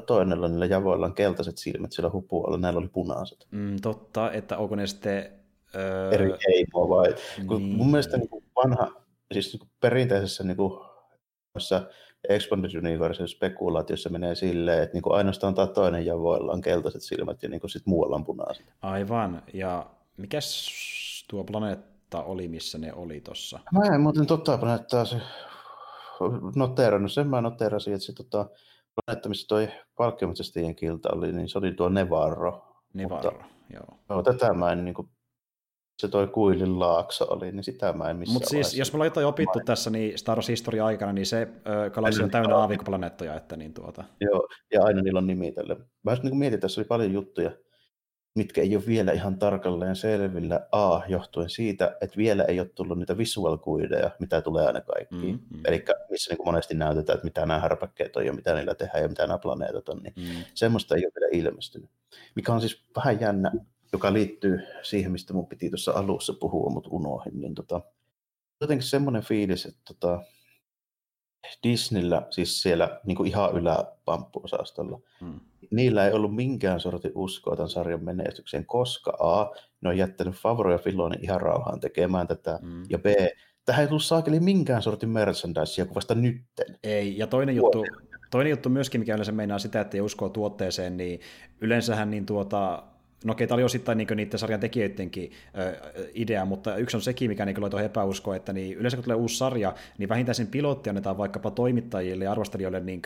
toinella 0.00 0.48
niillä 0.48 0.66
javoilla 0.66 1.06
on 1.06 1.14
keltaiset 1.14 1.58
silmät, 1.58 1.92
sillä 1.92 2.10
hupualla 2.10 2.58
näillä 2.58 2.78
oli 2.78 2.88
punaiset. 2.88 3.46
Mm, 3.50 3.76
totta, 3.82 4.32
että 4.32 4.58
onko 4.58 4.76
ne 4.76 4.86
sitten... 4.86 5.32
Öö... 5.74 6.10
Eri 6.10 6.30
heimoa 6.48 6.88
vai... 6.88 7.14
Niin. 7.38 7.76
Mun 7.76 7.90
mielestä 7.90 8.16
niin 8.16 8.28
kuin 8.28 8.44
vanha, 8.56 8.92
siis 9.32 9.52
niin 9.52 9.58
kuin 9.58 9.70
perinteisessä 9.80 10.44
niin 10.44 10.56
kuin, 10.56 10.80
Expanded 12.28 12.74
Universe 12.78 13.26
spekulaatiossa 13.26 14.10
menee 14.10 14.34
silleen, 14.34 14.82
että 14.82 14.94
niin 14.94 15.02
kuin 15.02 15.16
ainoastaan 15.16 15.54
toinen 15.74 16.06
javoilla 16.06 16.52
on 16.52 16.60
keltaiset 16.60 17.02
silmät 17.02 17.42
ja 17.42 17.48
niin 17.48 17.60
kuin 17.60 17.70
sit 17.70 17.86
muualla 17.86 18.16
on 18.16 18.24
punaiset. 18.24 18.66
Aivan, 18.82 19.42
ja 19.54 19.86
mikäs 20.16 20.68
tuo 21.28 21.44
planeetta 21.44 22.22
oli, 22.22 22.48
missä 22.48 22.78
ne 22.78 22.92
oli 22.92 23.20
tuossa? 23.20 23.60
Mä 23.72 23.94
en 23.94 24.00
muuten 24.00 24.26
totta 24.26 24.58
planeettaa 24.58 25.04
se 25.04 25.16
noteerannut, 26.56 27.12
sen 27.12 27.28
mä 27.28 27.40
noteerasin, 27.40 27.94
että 27.94 28.06
se 28.06 28.12
tota, 28.12 28.46
planeetta, 28.94 29.28
missä 29.28 29.48
toi 29.48 29.68
palkkiometsästäjien 29.96 30.74
kilta 30.74 31.08
oli, 31.12 31.32
niin 31.32 31.48
se 31.48 31.58
oli 31.58 31.72
tuo 31.72 31.88
Nevarro. 31.88 32.66
Nevarro, 32.94 33.32
mutta, 33.32 33.46
joo. 33.74 33.98
joo. 34.08 34.22
tätä 34.22 34.54
mä 34.54 34.72
en 34.72 34.84
niin 34.84 34.94
kuin, 34.94 35.08
se 35.98 36.08
toi 36.08 36.26
Kuilin 36.26 36.78
laakso 36.78 37.26
oli, 37.30 37.52
niin 37.52 37.64
sitä 37.64 37.92
mä 37.92 38.10
en 38.10 38.16
missään 38.16 38.34
Mutta 38.34 38.48
siis, 38.48 38.74
jos 38.74 38.92
me 38.92 38.96
ollaan 38.96 39.06
jotain 39.06 39.26
opittu 39.26 39.58
main. 39.58 39.66
tässä 39.66 39.90
niin 39.90 40.18
Star 40.18 40.36
Wars 40.36 40.48
historia 40.48 40.86
aikana, 40.86 41.12
niin 41.12 41.26
se 41.26 41.48
ö, 41.86 41.90
galaksi 41.90 42.22
on 42.22 42.30
täynnä 42.30 42.56
aavikkoplaneettoja, 42.56 43.34
että 43.34 43.56
niin 43.56 43.74
tuota. 43.74 44.04
Joo, 44.20 44.48
ja 44.72 44.84
aina 44.84 45.02
niillä 45.02 45.18
on 45.18 45.26
nimi 45.26 45.52
tälle. 45.52 45.76
Mä 46.02 46.14
niin 46.22 46.36
mietin, 46.36 46.60
tässä 46.60 46.80
oli 46.80 46.86
paljon 46.86 47.12
juttuja, 47.12 47.50
mitkä 48.34 48.60
ei 48.60 48.76
ole 48.76 48.86
vielä 48.86 49.12
ihan 49.12 49.38
tarkalleen 49.38 49.96
selvillä. 49.96 50.66
A, 50.72 51.00
johtuen 51.08 51.50
siitä, 51.50 51.96
että 52.00 52.16
vielä 52.16 52.44
ei 52.44 52.60
ole 52.60 52.68
tullut 52.68 52.98
niitä 52.98 53.18
visual 53.18 53.58
mitä 54.18 54.40
tulee 54.40 54.66
aina 54.66 54.80
kaikkiin. 54.80 55.34
Mm, 55.34 55.56
mm. 55.56 55.62
Eli 55.64 55.84
missä 56.10 56.30
niin 56.30 56.38
kuin 56.38 56.46
monesti 56.46 56.74
näytetään, 56.74 57.14
että 57.14 57.24
mitä 57.24 57.46
nämä 57.46 57.60
härpäkkeet 57.60 58.16
on 58.16 58.26
ja 58.26 58.32
mitä 58.32 58.54
niillä 58.54 58.74
tehdään 58.74 59.02
ja 59.02 59.08
mitä 59.08 59.26
nämä 59.26 59.38
planeetat 59.38 59.88
on, 59.88 60.02
niin 60.02 60.14
mm. 60.16 60.44
semmoista 60.54 60.94
ei 60.94 61.06
ole 61.06 61.12
vielä 61.20 61.48
ilmestynyt. 61.48 61.90
Mikä 62.34 62.52
on 62.52 62.60
siis 62.60 62.84
vähän 62.96 63.20
jännä 63.20 63.52
joka 63.92 64.12
liittyy 64.12 64.60
siihen, 64.82 65.12
mistä 65.12 65.32
mun 65.32 65.46
piti 65.46 65.70
tuossa 65.70 65.92
alussa 65.92 66.32
puhua, 66.40 66.70
mutta 66.70 66.90
unohdin, 66.92 67.40
niin 67.40 67.54
tota, 67.54 67.80
jotenkin 68.60 68.86
semmoinen 68.86 69.22
fiilis, 69.22 69.66
että 69.66 69.80
tota, 69.84 70.22
Disneyllä, 71.62 72.26
siis 72.30 72.62
siellä 72.62 73.00
niin 73.04 73.16
kuin 73.16 73.28
ihan 73.28 73.56
yläpamppuosastolla, 73.56 75.00
hmm. 75.20 75.40
niillä 75.70 76.06
ei 76.06 76.12
ollut 76.12 76.34
minkään 76.34 76.80
sortin 76.80 77.12
uskoa 77.14 77.56
tämän 77.56 77.68
sarjan 77.68 78.04
menestykseen, 78.04 78.66
koska 78.66 79.10
A, 79.20 79.50
ne 79.80 79.88
on 79.88 79.98
jättänyt 79.98 80.34
Favro 80.34 80.72
ja 80.72 80.78
Filoni 80.78 81.16
ihan 81.20 81.40
rauhaan 81.40 81.80
tekemään 81.80 82.26
tätä, 82.26 82.58
hmm. 82.62 82.84
ja 82.90 82.98
B, 82.98 83.06
tähän 83.64 83.82
ei 83.82 83.88
tullut 83.88 84.04
saakeli 84.04 84.40
minkään 84.40 84.82
sortin 84.82 85.08
merchandisea 85.08 85.84
kuin 85.84 85.94
vasta 85.94 86.14
nytten. 86.14 86.78
Ei, 86.82 87.18
ja 87.18 87.26
toinen 87.26 87.56
juttu, 87.56 87.84
toinen 88.30 88.50
juttu 88.50 88.68
myöskin, 88.68 89.00
mikä 89.00 89.14
yleensä 89.14 89.32
meinaa 89.32 89.58
sitä, 89.58 89.80
että 89.80 89.96
ei 89.96 90.00
uskoa 90.00 90.28
tuotteeseen, 90.28 90.96
niin 90.96 91.20
yleensähän 91.60 92.10
niin 92.10 92.26
tuota, 92.26 92.82
No 93.24 93.32
okei, 93.32 93.46
tämä 93.46 93.56
oli 93.56 93.64
osittain 93.64 93.98
niin 93.98 94.08
niiden 94.16 94.38
sarjan 94.38 94.60
tekijöidenkin 94.60 95.32
ö, 95.58 96.10
idea, 96.14 96.44
mutta 96.44 96.76
yksi 96.76 96.96
on 96.96 97.02
sekin, 97.02 97.30
mikä 97.30 97.46
niin 97.46 97.60
loi 97.60 97.70
tuohon 97.70 97.86
epäuskoa, 97.86 98.36
että 98.36 98.52
niin 98.52 98.76
yleensä 98.76 98.96
kun 98.96 99.04
tulee 99.04 99.16
uusi 99.16 99.36
sarja, 99.36 99.74
niin 99.98 100.08
vähintään 100.08 100.34
sen 100.34 100.46
pilotti 100.46 100.90
annetaan 100.90 101.18
vaikkapa 101.18 101.50
toimittajille 101.50 102.24
ja 102.24 102.32
arvostelijoille 102.32 102.80
niin 102.80 103.02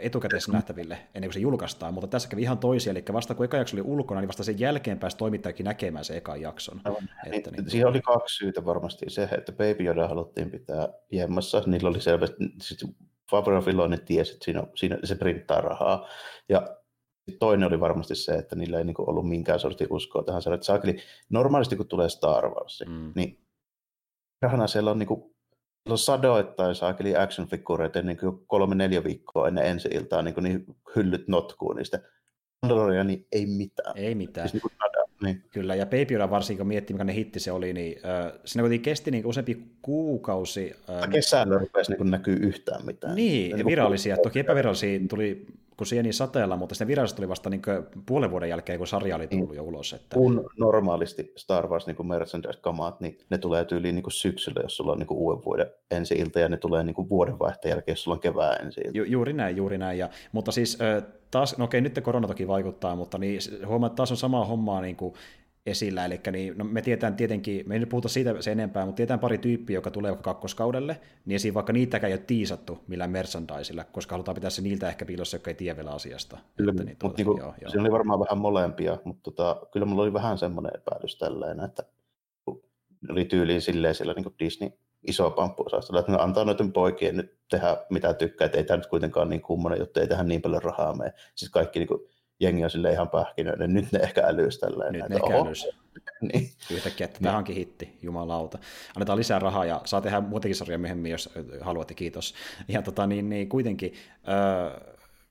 etukäteis 0.00 0.48
nähtäville 0.48 0.98
ennen 1.14 1.28
kuin 1.28 1.34
se 1.34 1.40
julkaistaan, 1.40 1.94
mutta 1.94 2.06
tässä 2.06 2.28
kävi 2.28 2.42
ihan 2.42 2.58
toisia, 2.58 2.90
eli 2.90 3.04
vasta 3.12 3.34
kun 3.34 3.44
eka 3.44 3.56
jakso 3.56 3.76
oli 3.76 3.82
ulkona, 3.82 4.20
niin 4.20 4.28
vasta 4.28 4.44
sen 4.44 4.60
jälkeen 4.60 4.98
pääsi 4.98 5.16
toimittajakin 5.16 5.64
näkemään 5.64 6.04
se 6.04 6.16
ekan 6.16 6.40
jakson. 6.40 6.80
Että, 7.26 7.50
niin, 7.50 7.52
niin, 7.52 7.70
siihen 7.70 7.88
oli 7.88 8.00
kaksi 8.00 8.36
syytä 8.36 8.64
varmasti. 8.64 9.06
Se, 9.08 9.28
että 9.38 9.52
Baby 9.52 9.84
Yoda 9.84 10.08
haluttiin 10.08 10.50
pitää 10.50 10.88
jemmassa, 11.12 11.62
niillä 11.66 11.88
oli 11.88 12.00
selvästi, 12.00 12.36
siis 12.62 12.86
Favreau 13.30 13.62
Filoni 13.62 13.98
tiesi, 13.98 14.32
että 14.32 14.44
siinä, 14.44 14.62
siinä 14.74 14.98
se 15.04 15.14
printtaa 15.14 15.60
rahaa, 15.60 16.08
ja 16.48 16.76
toinen 17.38 17.68
oli 17.68 17.80
varmasti 17.80 18.14
se, 18.14 18.32
että 18.32 18.56
niillä 18.56 18.78
ei 18.78 18.84
niinku 18.84 19.04
ollut 19.06 19.28
minkään 19.28 19.60
sortin 19.60 19.86
uskoa 19.90 20.22
tähän 20.22 20.42
sarjaan. 20.42 20.62
Saakeli, 20.62 20.96
normaalisti 21.30 21.76
kun 21.76 21.88
tulee 21.88 22.08
Star 22.08 22.48
Wars, 22.48 22.84
mm. 22.88 23.12
niin 23.14 23.38
rahana 24.42 24.66
siellä 24.66 24.90
on 24.90 24.98
niinku 24.98 25.32
on 25.90 25.98
sadoittain 25.98 26.74
saakeli 26.74 27.12
action-figureita 27.16 28.02
niin 28.02 28.18
kolme-neljä 28.46 29.04
viikkoa 29.04 29.48
ennen 29.48 29.66
ensi 29.66 29.88
iltaa, 29.92 30.22
niin, 30.22 30.34
niin 30.42 30.64
hyllyt 30.96 31.28
notkuu 31.28 31.72
niistä. 31.72 32.00
Mandaloriani 32.62 33.26
ei 33.32 33.46
mitään. 33.46 33.98
Ei 33.98 34.14
mitään. 34.14 34.48
Siis 34.48 34.62
niin 34.62 34.76
nada, 34.80 35.04
niin. 35.22 35.44
Kyllä, 35.50 35.74
ja 35.74 35.86
Baby 35.86 36.14
Yoda 36.14 36.30
varsinkin, 36.30 36.58
kun 36.58 36.66
miettii, 36.66 36.94
mikä 36.94 37.04
ne 37.04 37.14
hitti 37.14 37.40
se 37.40 37.52
oli, 37.52 37.72
niin 37.72 38.00
äh, 38.06 38.32
siinä 38.44 38.62
kuitenkin 38.62 38.82
kesti 38.84 39.10
niin 39.10 39.26
useampi 39.26 39.66
kuukausi. 39.82 40.74
Äh, 40.90 41.10
Kesällä 41.10 41.58
rupesi 41.58 41.92
niin 41.92 42.10
näkyy 42.10 42.36
yhtään 42.36 42.86
mitään. 42.86 43.14
Niin, 43.14 43.56
niin 43.56 43.66
virallisia. 43.66 44.16
Toki 44.16 44.38
epävirallisia 44.38 45.00
tuli 45.08 45.46
kun 45.82 45.86
sieni 45.86 46.12
sateella, 46.12 46.56
mutta 46.56 46.74
sitten 46.74 46.88
virallisesti 46.88 47.16
tuli 47.16 47.28
vasta 47.28 47.50
niin 47.50 47.62
puolen 48.06 48.30
vuoden 48.30 48.48
jälkeen, 48.48 48.78
kun 48.78 48.86
sarja 48.86 49.16
oli 49.16 49.26
tullut 49.26 49.56
jo 49.56 49.62
ulos. 49.62 49.92
Että... 49.92 50.14
Kun 50.16 50.50
normaalisti 50.58 51.32
Star 51.36 51.66
Wars 51.66 51.86
niin 51.86 52.06
merchandise-kamaat, 52.06 53.00
niin 53.00 53.18
ne 53.30 53.38
tulee 53.38 53.64
tyyliin 53.64 53.94
niin 53.94 54.04
syksyllä, 54.08 54.62
jos 54.62 54.76
sulla 54.76 54.92
on 54.92 54.98
niin 54.98 55.06
uuden 55.10 55.44
vuoden 55.44 55.66
ensi 55.90 56.14
ilta, 56.14 56.40
ja 56.40 56.48
ne 56.48 56.56
tulee 56.56 56.84
niin 56.84 57.08
vuodenvaihteen 57.08 57.70
jälkeen, 57.70 57.92
jos 57.92 58.02
sulla 58.02 58.14
on 58.14 58.20
kevään 58.20 58.66
ensi 58.66 58.80
ilta. 58.80 58.98
Ju- 58.98 59.04
juuri 59.04 59.32
näin, 59.32 59.56
juuri 59.56 59.78
näin. 59.78 59.98
Ja, 59.98 60.08
mutta 60.32 60.52
siis 60.52 60.78
taas, 61.30 61.58
no 61.58 61.64
okei, 61.64 61.80
nyt 61.80 62.00
korona 62.02 62.28
toki 62.28 62.48
vaikuttaa, 62.48 62.96
mutta 62.96 63.18
niin, 63.18 63.40
huomaa, 63.66 63.86
että 63.86 63.96
taas 63.96 64.10
on 64.10 64.16
samaa 64.16 64.44
hommaa 64.44 64.80
niin 64.80 64.96
kuin 64.96 65.14
esillä, 65.66 66.04
eli 66.04 66.20
niin, 66.32 66.58
no 66.58 66.64
me 66.64 66.82
tiedetään 66.82 67.16
tietenkin, 67.16 67.68
me 67.68 67.74
ei 67.74 67.80
nyt 67.80 67.88
puhuta 67.88 68.08
siitä 68.08 68.42
sen 68.42 68.52
enempää, 68.52 68.86
mutta 68.86 68.96
tiedetään 68.96 69.20
pari 69.20 69.38
tyyppiä, 69.38 69.74
joka 69.74 69.90
tulee 69.90 70.10
vaikka 70.10 70.34
kakkoskaudelle, 70.34 71.00
niin 71.26 71.36
esiin 71.36 71.54
vaikka 71.54 71.72
niitäkään 71.72 72.08
ei 72.08 72.14
ole 72.14 72.24
tiisattu 72.26 72.78
millään 72.86 73.10
merchandisella, 73.10 73.84
koska 73.84 74.14
halutaan 74.14 74.34
pitää 74.34 74.50
se 74.50 74.62
niiltä 74.62 74.88
ehkä 74.88 75.04
piilossa, 75.04 75.34
jotka 75.34 75.50
ei 75.50 75.54
tiedä 75.54 75.76
vielä 75.76 75.90
asiasta. 75.90 76.38
Kyllä, 76.56 76.72
niin, 76.72 76.96
mutta 77.02 77.22
niin 77.22 77.38
joo, 77.38 77.54
joo. 77.60 77.70
siinä 77.70 77.82
oli 77.82 77.92
varmaan 77.92 78.20
vähän 78.20 78.38
molempia, 78.38 78.98
mutta 79.04 79.22
tota, 79.22 79.66
kyllä 79.72 79.86
mulla 79.86 80.02
oli 80.02 80.12
vähän 80.12 80.38
semmoinen 80.38 80.72
epäilys 80.74 81.18
tälleen, 81.18 81.60
että 81.60 81.82
oli 83.10 83.24
tyyliin 83.24 83.60
silleen 83.60 83.94
siellä 83.94 84.14
niin 84.14 84.34
Disney 84.38 84.70
iso 85.08 85.30
pamppuosastolla, 85.30 86.00
että 86.00 86.12
ne 86.12 86.18
antaa 86.20 86.44
noiden 86.44 86.72
poikien 86.72 87.16
nyt 87.16 87.34
tehdä 87.50 87.76
mitä 87.90 88.14
tykkää, 88.14 88.46
että 88.46 88.58
ei 88.58 88.64
tämä 88.64 88.76
nyt 88.76 88.86
kuitenkaan 88.86 89.28
niin 89.28 89.42
kummonen 89.42 89.78
juttu, 89.78 90.00
ei 90.00 90.08
tähän 90.08 90.28
niin 90.28 90.42
paljon 90.42 90.62
rahaa 90.62 90.96
mene. 90.96 91.12
Siis 91.34 91.50
kaikki 91.50 91.78
niin 91.78 91.88
kuin, 91.88 92.00
jengi 92.42 92.64
on 92.64 92.70
sille 92.70 92.92
ihan 92.92 93.08
pähkinöinen, 93.08 93.74
nyt 93.74 93.92
ne 93.92 93.98
ehkä 93.98 94.22
älyys 94.26 94.58
tälleen. 94.58 94.92
Nyt 94.92 95.08
ne 95.08 95.16
ehkä 95.16 95.40
älyys. 95.40 95.68
niin. 96.32 96.50
Yhtäkkiä, 96.70 97.04
että 97.04 97.20
tämä 97.20 97.36
onkin 97.36 97.56
hitti, 97.56 97.98
jumalauta. 98.02 98.58
Annetaan 98.96 99.18
lisää 99.18 99.38
rahaa 99.38 99.64
ja 99.64 99.80
saa 99.84 100.00
tehdä 100.00 100.20
muutakin 100.20 100.56
sarjaa 100.56 100.78
myöhemmin, 100.78 101.12
jos 101.12 101.30
haluatte, 101.60 101.94
kiitos. 101.94 102.34
Ja 102.68 102.82
tota, 102.82 103.06
niin, 103.06 103.28
niin 103.28 103.48
kuitenkin, 103.48 103.94
äh, 104.28 104.80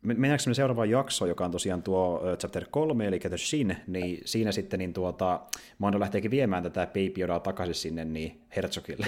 mennäänkö 0.01 0.43
me 0.47 0.53
seuraavaan 0.53 0.89
jaksoon, 0.89 1.30
joka 1.30 1.45
on 1.45 1.51
tosiaan 1.51 1.84
tuo 1.84 2.22
chapter 2.38 2.66
3, 2.72 3.07
eli 3.07 3.20
The 3.20 3.38
Shin, 3.38 3.78
niin 3.88 4.22
siinä 4.26 4.51
sitten 4.51 4.80
niin 4.80 4.93
tuota, 4.93 5.41
Mando 5.78 5.99
lähteekin 5.99 6.32
viemään 6.32 6.64
tätä 6.64 6.88
Baby 6.88 7.22
Yodaa 7.22 7.39
takaisin 7.39 7.76
sinne 7.76 8.05
niin 8.05 8.41
Herzogille. 8.55 9.05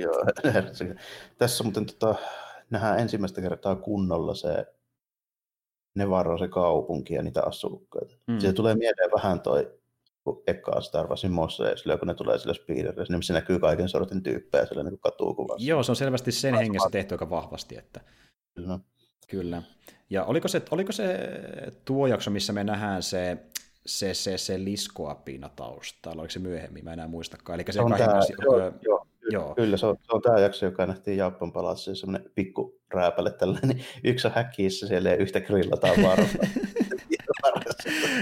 Joo, 0.00 0.24
Tässä 1.38 1.64
muuten 1.64 1.86
tota, 1.86 2.14
nähdään 2.70 2.98
ensimmäistä 2.98 3.40
kertaa 3.40 3.76
kunnolla 3.76 4.34
se 4.34 4.66
Nevaro 5.98 6.38
se 6.38 6.48
kaupunki 6.48 7.14
ja 7.14 7.22
niitä 7.22 7.42
asukkaita. 7.42 8.14
Mm. 8.26 8.38
Siitä 8.38 8.52
tulee 8.52 8.74
mieleen 8.74 9.10
vähän 9.16 9.40
toi 9.40 9.78
eka 10.46 10.80
Star 10.80 11.06
Warsin 11.06 11.32
Mossa 11.32 11.64
kun 11.98 12.08
ne 12.08 12.14
tulee 12.14 12.38
sillä 12.38 12.54
speederissä, 12.54 13.12
niin 13.12 13.22
se 13.22 13.32
näkyy 13.32 13.58
kaiken 13.58 13.88
sortin 13.88 14.22
tyyppejä 14.22 14.66
sillä 14.66 14.82
niin 14.82 14.98
katukuvassa. 14.98 15.68
Joo, 15.68 15.82
se 15.82 15.92
on 15.92 15.96
selvästi 15.96 16.32
sen 16.32 16.54
Vas- 16.54 16.60
hengessä 16.60 16.88
tehty 16.92 17.14
aika 17.14 17.30
vahvasti. 17.30 17.76
Että... 17.76 18.00
Kyllä. 18.54 18.78
Kyllä. 19.28 19.62
Ja 20.10 20.24
oliko 20.24 20.48
se, 20.48 20.62
oliko 20.70 20.92
se 20.92 21.18
tuo 21.84 22.06
jakso, 22.06 22.30
missä 22.30 22.52
me 22.52 22.64
nähdään 22.64 23.02
se, 23.02 23.38
se, 23.86 24.14
se, 24.14 24.38
se 24.38 24.64
liskoapina 24.64 25.48
taustalla, 25.48 26.22
oliko 26.22 26.32
se 26.32 26.38
myöhemmin, 26.38 26.84
mä 26.84 26.92
enää 26.92 27.08
muistakaan. 27.08 27.60
Eli 27.60 27.72
se 27.72 27.80
on 27.80 27.94
tämä, 27.98 28.20
joo, 28.42 28.72
joo, 28.82 29.06
Joo. 29.30 29.54
Kyllä, 29.54 29.76
se 29.76 29.86
on, 29.86 29.96
se 30.02 30.12
on 30.12 30.22
tämä 30.22 30.38
jakso, 30.38 30.66
joka 30.66 30.86
nähtiin 30.86 31.16
Japan 31.16 31.52
palassa, 31.52 31.94
semmoinen 31.94 32.30
pikku 32.34 32.80
rääpäle 32.94 33.30
tällainen, 33.30 33.84
yksi 34.04 34.28
on 34.28 34.34
häkkiissä 34.34 34.86
siellä 34.86 35.08
ja 35.08 35.16
yhtä 35.16 35.40
grillataan 35.40 36.02
varmaan. 36.02 36.38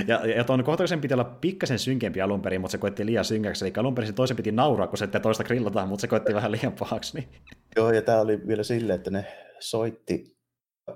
ja, 0.09 0.27
ja 0.27 0.45
tuon 0.45 0.65
kohtauksen 0.65 1.01
piti 1.01 1.15
olla 1.15 1.25
pikkasen 1.25 1.79
synkempi 1.79 2.21
alun 2.21 2.43
perin, 2.43 2.61
mutta 2.61 2.73
se 2.73 2.79
koetti 2.79 3.07
liian 3.07 3.25
synkäksi, 3.25 3.65
eli 3.65 3.73
alun 3.77 3.95
perin 3.95 4.07
se 4.07 4.13
toisen 4.13 4.37
piti 4.37 4.53
nauraa, 4.53 4.87
kun 4.87 4.99
se 4.99 5.07
toista 5.07 5.45
grillataan, 5.45 5.89
mutta 5.89 6.01
se 6.01 6.09
koetti 6.09 6.35
vähän 6.35 6.53
liian 6.53 6.73
pahaksi. 6.73 7.17
Niin. 7.17 7.29
Joo, 7.77 7.93
ja 7.93 8.03
tämä 8.03 8.21
oli 8.21 8.47
vielä 8.47 8.63
silleen, 8.63 8.97
että 8.97 9.11
ne 9.11 9.27
soitti 9.61 10.37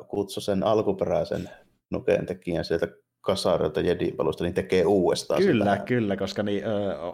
kutsu 0.09 0.41
sen 0.41 0.63
alkuperäisen 0.63 1.51
nukeen 1.91 2.27
tekijän 2.27 2.65
sieltä 2.65 2.89
kasarilta 3.21 3.81
Jedi-palusta, 3.81 4.45
niin 4.45 4.55
tekee 4.55 4.85
uudestaan 4.87 5.43
Kyllä, 5.43 5.73
sitä. 5.73 5.85
kyllä, 5.85 6.17
koska 6.17 6.43
niin, 6.43 6.63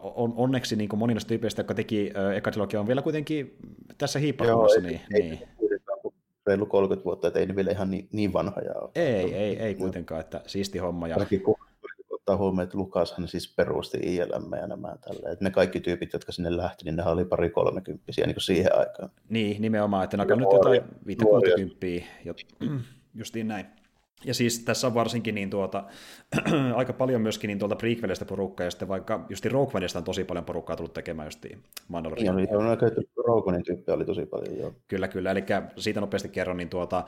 on, 0.02 0.32
onneksi 0.36 0.76
niin 0.76 0.88
moni 0.96 1.14
noista 1.14 1.28
tyypeistä, 1.28 1.60
jotka 1.60 1.74
teki 1.74 2.12
eka 2.36 2.50
trilogia, 2.50 2.80
on 2.80 2.86
vielä 2.86 3.02
kuitenkin 3.02 3.56
tässä 3.98 4.18
hiippakunnassa. 4.18 4.80
Niin, 4.80 5.00
ei, 5.14 5.22
niin. 5.22 5.48
reilu 6.46 6.66
30 6.66 7.04
vuotta, 7.04 7.28
että 7.28 7.40
ei 7.40 7.46
ne 7.46 7.56
vielä 7.56 7.70
ihan 7.70 7.90
niin, 7.90 8.08
niin 8.12 8.32
vanhoja 8.32 8.74
ole. 8.74 8.90
Ei, 8.94 9.34
ei, 9.34 9.58
ei 9.58 9.74
kuitenkaan, 9.74 10.20
että 10.20 10.40
siisti 10.46 10.78
homma. 10.78 11.08
Ja... 11.08 11.16
Kun 11.44 11.56
ottaa 12.10 12.36
huomioon, 12.36 12.64
että 12.64 12.78
Lukashan 12.78 13.28
siis 13.28 13.54
perusti 13.56 13.98
ILM 14.02 14.52
ja 14.60 14.66
nämä 14.66 14.96
tälle. 15.00 15.30
Että 15.30 15.44
ne 15.44 15.50
kaikki 15.50 15.80
tyypit, 15.80 16.12
jotka 16.12 16.32
sinne 16.32 16.56
lähti, 16.56 16.84
niin 16.84 16.96
ne 16.96 17.02
oli 17.02 17.24
pari 17.24 17.50
kolmekymppisiä 17.50 18.26
niin 18.26 18.34
kuin 18.34 18.42
siihen 18.42 18.78
aikaan. 18.78 19.10
Niin, 19.28 19.62
nimenomaan, 19.62 20.04
että 20.04 20.16
ne 20.16 20.22
on 20.22 20.38
nyt 20.38 20.48
jotain 20.52 20.82
50 21.06 21.86
justiin 23.14 23.48
näin. 23.48 23.66
Ja 24.24 24.34
siis 24.34 24.58
tässä 24.58 24.86
on 24.86 24.94
varsinkin 24.94 25.34
niin 25.34 25.50
tuota, 25.50 25.84
aika 26.76 26.92
paljon 26.92 27.20
myöskin 27.20 27.48
niin 27.48 27.58
tuolta 27.58 27.76
prequelistä 27.76 28.24
porukkaa, 28.24 28.64
ja 28.64 28.70
sitten 28.70 28.88
vaikka 28.88 29.26
just 29.28 29.46
Rogue 29.46 29.80
on 29.96 30.04
tosi 30.04 30.24
paljon 30.24 30.44
porukkaa 30.44 30.76
tullut 30.76 30.92
tekemään 30.92 31.26
just 31.26 31.46
Mandalorian. 31.88 32.36
Niin, 32.36 32.56
on 32.56 32.66
aika 32.66 32.86
Rogue 33.26 33.62
tyyppiä 33.62 33.94
oli 33.94 34.04
tosi 34.04 34.26
paljon, 34.26 34.58
joo. 34.58 34.72
Kyllä, 34.88 35.08
kyllä, 35.08 35.30
eli 35.30 35.44
siitä 35.76 36.00
nopeasti 36.00 36.28
kerron, 36.28 36.56
niin 36.56 36.68
tuota, 36.68 37.04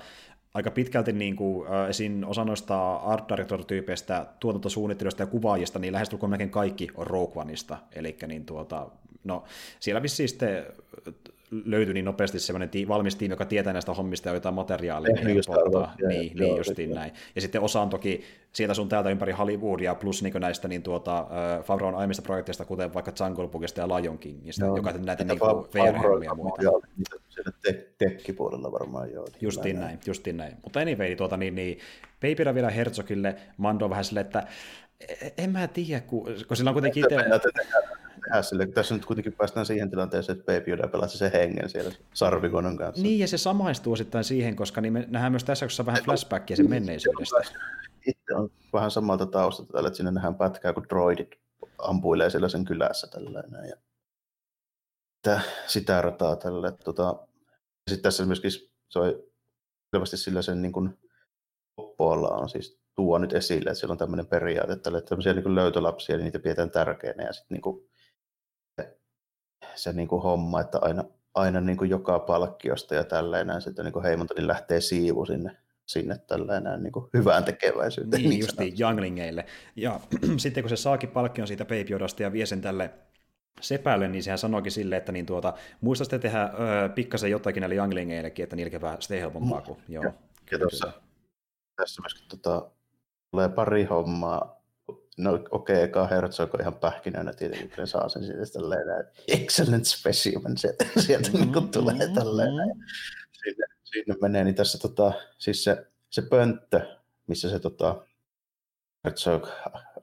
aika 0.55 0.71
pitkälti 0.71 1.13
niin 1.13 1.37
kuin, 1.37 1.69
äh, 1.69 1.89
esim. 1.89 2.23
osa 2.27 2.45
noista 2.45 2.95
art 2.97 3.29
director-tyypeistä, 3.29 4.27
tuotantosuunnittelijoista 4.41 5.23
ja 5.23 5.27
kuvaajista, 5.27 5.79
niin 5.79 5.93
lähestulkoon 5.93 6.31
melkein 6.31 6.51
kaikki 6.51 6.89
on 6.95 7.07
Rogue 7.07 7.43
Oneista, 7.43 7.79
eli 7.95 8.17
niin 8.27 8.47
tuota, 8.47 8.91
no, 9.25 9.45
siellä 9.81 10.03
vissiin 10.03 10.29
sitten 10.29 10.67
löytyi 11.51 11.94
niin 11.94 12.05
nopeasti 12.05 12.38
sellainen 12.38 12.68
tii, 12.68 12.88
valmis 12.88 13.16
tiimi, 13.16 13.32
joka 13.32 13.44
tietää 13.44 13.72
näistä 13.72 13.94
hommista 13.94 14.28
ja 14.28 14.34
jotain 14.34 14.55
materiaalia. 14.55 15.14
Niin, 15.14 15.26
niin, 15.26 15.42
niin, 16.09 16.36
niin 16.36 16.57
justiin 16.57 16.94
näin. 16.94 17.12
Ja 17.34 17.40
sitten 17.40 17.61
osa 17.61 17.80
on 17.80 17.90
toki 17.90 18.24
sieltä 18.53 18.74
sun 18.74 18.88
täältä 18.88 19.11
ympäri 19.11 19.32
Hollywoodia, 19.32 19.94
plus 19.94 20.22
niin 20.22 20.34
näistä 20.40 20.68
niin 20.68 20.82
tuota, 20.82 21.20
uh, 21.22 21.64
Favron 21.64 21.94
aiemmista 21.94 22.22
projekteista, 22.22 22.64
kuten 22.64 22.94
vaikka 22.94 23.12
Jungle 23.20 23.49
Bookista 23.49 23.80
ja 23.80 23.88
Lion 23.88 24.18
Kingista, 24.18 24.64
joo. 24.64 24.76
joka 24.76 24.92
näitä 24.92 25.24
niin 25.24 25.40
VR-helmiä 25.74 26.28
ja 26.28 26.34
muita. 26.34 26.62
Joo, 26.62 26.82
siellä 27.28 27.53
te- 27.62 27.88
tekkipuolella 27.99 28.72
varmaan 28.72 29.12
joo. 29.12 29.28
Justiin 29.40 29.76
näin, 29.76 29.86
näin, 29.86 30.01
justiin 30.07 30.36
näin. 30.36 30.57
Mutta 30.62 30.80
anyway, 30.80 31.16
tuota, 31.16 31.36
niin, 31.36 31.55
niin, 31.55 31.78
Babyra 32.20 32.55
vielä 32.55 32.70
Herzogille, 32.70 33.36
Mando 33.57 33.90
vähän 33.90 34.05
silleen, 34.05 34.26
että 34.26 34.46
e-, 35.01 35.30
en 35.38 35.51
mä 35.51 35.68
tiedä, 35.68 36.01
kun, 36.01 36.24
kun 36.49 36.57
sillä 36.57 36.70
on 36.70 36.74
kuitenkin 36.74 37.05
itse 37.05 37.16
tehdä 38.29 38.43
sille, 38.43 38.66
kun 38.66 38.74
tässä 38.74 38.95
nyt 38.95 39.05
kuitenkin 39.05 39.33
päästään 39.33 39.66
siihen 39.66 39.91
tilanteeseen, 39.91 40.39
että 40.39 40.53
Baby 40.53 40.70
Yoda 40.70 40.89
pelasi 40.89 41.18
sen 41.18 41.33
hengen 41.33 41.68
siellä 41.68 41.93
sarvikonon 42.14 42.76
kanssa. 42.76 43.03
Niin, 43.03 43.18
ja 43.18 43.29
se 43.29 43.39
samaistuu 43.39 43.93
osittain 43.93 44.24
siihen, 44.24 44.57
koska 44.57 44.81
niin 44.81 44.93
me 44.93 45.07
nähdään 45.09 45.33
myös 45.33 45.45
tässä 45.45 45.66
koska 45.66 45.87
vähän 45.87 46.05
flashbackia 46.05 46.57
sen 46.57 46.70
menneisyydestä. 46.70 47.37
Itse 48.07 48.35
on 48.35 48.51
vähän 48.72 48.91
samalta 48.91 49.26
taustalta, 49.26 49.87
että 49.87 49.97
sinne 49.97 50.11
nähdään 50.11 50.35
pätkää, 50.35 50.72
kun 50.72 50.87
droidit 50.89 51.29
ampuilee 51.79 52.31
siellä 52.31 52.49
sen 52.49 52.64
kylässä 52.64 53.07
tällainen. 53.07 53.68
Ja 53.68 53.76
sitä, 55.16 55.41
sitä 55.66 56.03
rataa 56.03 56.37
tälle. 56.37 56.72
Tota, 56.72 57.26
sitten 57.91 58.03
tässä 58.03 58.26
myöskin 58.26 58.51
se 58.89 58.99
on 58.99 59.22
selvästi 59.91 60.16
sillä 60.16 60.43
sen 60.43 60.62
niin 60.62 60.72
kuin, 60.72 60.99
puolella 61.97 62.29
on 62.29 62.49
siis 62.49 62.79
tuo 62.95 63.18
nyt 63.18 63.33
esille, 63.33 63.70
että 63.70 63.74
siellä 63.74 63.93
on 63.93 63.99
tämmöinen 63.99 64.26
periaate, 64.26 64.72
että 64.72 64.91
tämmöisiä 65.01 65.35
niin 65.35 65.55
löytölapsia, 65.55 66.16
niin 66.16 66.24
niitä 66.24 66.39
pidetään 66.39 66.70
tärkeänä 66.70 67.24
ja 67.24 67.33
sitten 67.33 67.61
niin 67.62 67.88
se 69.75 69.93
niin 69.93 70.09
kuin 70.09 70.23
homma, 70.23 70.61
että 70.61 70.79
aina, 70.83 71.05
aina 71.35 71.61
niin 71.61 71.77
kuin 71.77 71.91
joka 71.91 72.19
palkkiosta 72.19 72.95
ja 72.95 73.05
tälleen 73.05 73.63
sitten 73.63 73.85
niin 73.85 74.03
heimonta 74.03 74.35
niin 74.35 74.47
lähtee 74.47 74.81
siivu 74.81 75.27
sinne 75.27 75.57
sinne 75.89 76.19
tällainen 76.27 76.83
niin 76.83 76.93
kuin 76.93 77.07
hyvään 77.15 77.45
tekeväisyyteen. 77.45 78.23
Niin, 78.23 78.31
niin 78.31 78.41
justiin 78.41 78.75
younglingeille. 78.81 79.47
Ja 79.77 80.01
sitten 80.37 80.63
kun 80.63 80.71
se 80.71 80.77
saakin 80.77 81.09
palkkion 81.09 81.49
siitä 81.49 81.65
Babyodasta 81.65 82.23
ja 82.23 82.33
vie 82.33 82.47
sen 82.47 82.61
tälle 82.61 82.91
sepälle, 83.61 84.09
niin 84.09 84.23
sehän 84.23 84.39
sanoikin 84.39 84.73
silleen, 84.73 84.99
että 84.99 85.13
niin 85.13 85.27
tuota, 85.27 85.55
muista 85.81 86.05
sitten 86.05 86.21
tehdä 86.21 86.43
öö, 86.43 86.89
pikkasen 86.89 87.31
jotakin 87.31 87.61
näille 87.61 87.75
younglingeillekin, 87.75 88.43
että 88.43 88.57
niillä 88.57 88.81
vähän 88.81 89.03
sitten 89.03 89.21
helpompaa. 89.21 89.61
Kuin, 89.61 89.79
joo. 89.89 90.05
Ja 90.53 90.59
tuossa, 90.59 90.93
tässä 91.77 92.03
myöskin 92.03 92.29
tota, 92.29 92.71
tulee 93.31 93.49
pari 93.49 93.85
hommaa. 93.85 94.58
No 95.19 95.33
okei, 95.33 95.49
okay, 95.51 95.83
eka 95.83 96.07
Herzog 96.07 96.55
on 96.55 96.61
ihan 96.61 96.75
pähkinänä 96.75 97.33
tietenkin, 97.33 97.71
kun 97.77 97.87
saa 97.87 98.09
sen 98.09 98.25
siitä 98.25 98.43
tälleen, 98.53 99.07
excellent 99.29 99.85
specimen 99.85 100.59
sieltä, 100.59 100.85
sieltä 100.99 101.31
mm-hmm. 101.31 101.53
niin 101.53 101.69
tulee 101.69 102.09
tälleen. 102.14 102.53
Sinne, 103.33 103.66
sinne 103.85 104.14
menee, 104.23 104.45
niin 104.45 104.55
tässä 104.55 104.79
tota, 104.79 105.12
siis 105.39 105.64
se, 105.64 105.87
se 106.11 106.23
pönttö, 106.23 106.81
missä 107.27 107.51
se 107.51 107.59
tota, 107.59 108.05
Herzog 109.05 109.49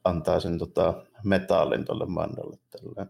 antaa 0.04 0.40
sen 0.40 0.60
tota, 0.60 1.04
metallin 1.24 1.86
tuolle 1.86 2.06
mandalle. 2.06 2.58
Tälleen. 2.70 3.10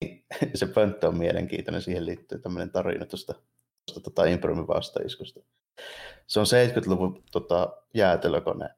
Niin, 0.00 0.24
se 0.54 0.66
pönttö 0.66 1.08
on 1.08 1.18
mielenkiintoinen, 1.18 1.82
siihen 1.82 2.06
liittyy 2.06 2.38
tämmöinen 2.38 2.70
tarina 2.70 3.06
tuosta, 3.06 3.34
tuosta 3.86 4.00
tota 4.00 4.24
Imprimin 4.24 4.68
vastaiskusta. 4.68 5.40
Se 6.26 6.40
on 6.40 6.46
70-luvun 6.46 7.22
tota, 7.32 7.76
jäätelökone, 7.94 8.68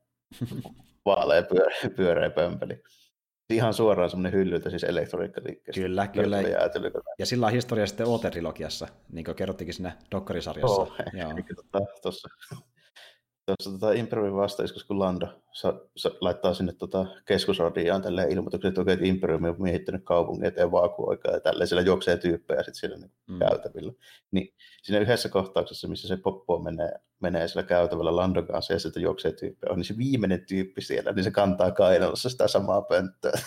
vaalea 1.04 1.42
pyöreä, 1.42 1.90
pyöreä 1.96 2.30
pömpeli. 2.30 2.82
Ihan 3.50 3.74
suoraan 3.74 4.10
semmoinen 4.10 4.32
hyllyltä 4.32 4.70
siis 4.70 4.84
elektroniikkaliikkeestä. 4.84 5.80
Kyllä, 5.80 6.06
kyllä. 6.06 6.36
Ja 7.18 7.26
sillä 7.26 7.46
on 7.46 7.52
historia 7.52 7.86
sitten 7.86 8.06
OT-trilogiassa, 8.06 8.88
niin 9.12 9.24
kuin 9.24 9.34
kerrottikin 9.34 9.74
siinä 9.74 9.96
dokkarisarjassa. 10.10 10.82
Oh, 10.82 10.92
Joo. 11.20 11.30
Tota, 11.56 11.84
tuossa 12.02 12.28
tuossa 13.46 13.70
tota 13.70 13.92
Imperiumin 13.92 14.34
vastaiskus, 14.34 14.84
kun 14.84 14.98
Lando 14.98 15.28
sa, 15.52 15.74
sa, 15.96 16.10
laittaa 16.20 16.54
sinne 16.54 16.72
tota 16.72 17.06
keskusradiaan 17.24 18.02
tälleen 18.02 18.32
ilmoituksen, 18.32 18.68
että 18.68 18.80
oikein 18.80 19.04
Imperiumi 19.04 19.48
on 19.48 19.56
miehittänyt 19.58 20.04
kaupungin 20.04 20.44
eteen 20.44 20.72
vaakuaikaa 20.72 21.32
ja 21.32 21.40
tälleen 21.40 21.68
siellä 21.68 21.82
juoksee 21.82 22.16
tyyppejä 22.16 22.58
sitten 22.58 22.74
siellä 22.74 22.96
niin 22.96 23.10
mm. 23.26 23.38
käytävillä. 23.38 23.92
Niin 24.30 24.54
siinä 24.82 25.00
yhdessä 25.00 25.28
kohtauksessa, 25.28 25.88
missä 25.88 26.08
se 26.08 26.16
poppo 26.16 26.58
menee, 26.58 26.92
menee 27.20 27.48
siellä 27.48 27.68
käytävällä 27.68 28.16
Landon 28.16 28.46
kanssa 28.46 28.72
ja 28.72 28.78
sieltä 28.78 29.00
juoksee 29.00 29.32
tyyppejä, 29.32 29.72
on 29.72 29.76
niin 29.76 29.84
se 29.84 29.98
viimeinen 29.98 30.44
tyyppi 30.48 30.80
siellä, 30.80 31.12
niin 31.12 31.24
se 31.24 31.30
kantaa 31.30 31.70
kainalossa 31.70 32.28
sitä 32.28 32.48
samaa 32.48 32.82
pönttöä. 32.82 33.38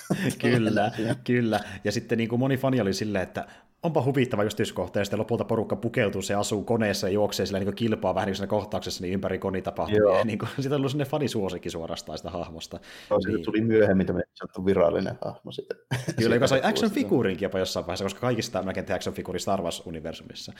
kyllä, 0.41 0.91
kyllä. 1.23 1.59
Ja 1.83 1.91
sitten 1.91 2.17
niin 2.17 2.29
kuin 2.29 2.39
moni 2.39 2.57
fani 2.57 2.81
oli 2.81 2.93
silleen, 2.93 3.23
että 3.23 3.47
onpa 3.87 4.03
huvittava 4.03 4.43
yksityiskohta, 4.43 4.99
ja 4.99 5.05
sitten 5.05 5.19
lopulta 5.19 5.45
porukka 5.45 5.75
pukeutuu, 5.75 6.21
se 6.21 6.35
asuu 6.35 6.63
koneessa 6.63 7.07
ja 7.07 7.13
juoksee 7.13 7.45
sillä 7.45 7.59
niin 7.59 7.75
kilpaa 7.75 8.15
vähän 8.15 8.27
niin 8.27 8.47
kohtauksessa 8.47 9.01
niin 9.01 9.13
ympäri 9.13 9.39
koni 9.39 9.61
tapahtuu. 9.61 10.13
Ja 10.13 10.23
niin 10.25 10.39
kuin, 10.39 10.49
siitä 10.59 10.75
on 10.75 10.79
ollut 10.79 10.91
sellainen 10.91 11.11
fanisuosikki 11.11 11.69
suorastaan 11.69 12.17
sitä 12.17 12.29
hahmosta. 12.29 12.79
No, 13.09 13.17
niin. 13.27 13.45
tuli 13.45 13.61
myöhemmin 13.61 14.07
tämmöinen 14.07 14.27
virallinen 14.65 15.17
hahmo 15.21 15.51
sitten. 15.51 15.77
Kyllä, 16.17 16.35
joka 16.35 16.47
sai 16.47 16.61
action 16.63 16.91
figuurinkin 16.91 17.45
jopa 17.45 17.59
jossain 17.59 17.85
vaiheessa, 17.85 18.05
koska 18.05 18.19
kaikista 18.19 18.63
melkein 18.63 18.85
tehdään 18.85 18.97
action 18.97 19.15
figuri 19.15 19.39
Star 19.39 19.61
Wars-universumissa. 19.61 20.53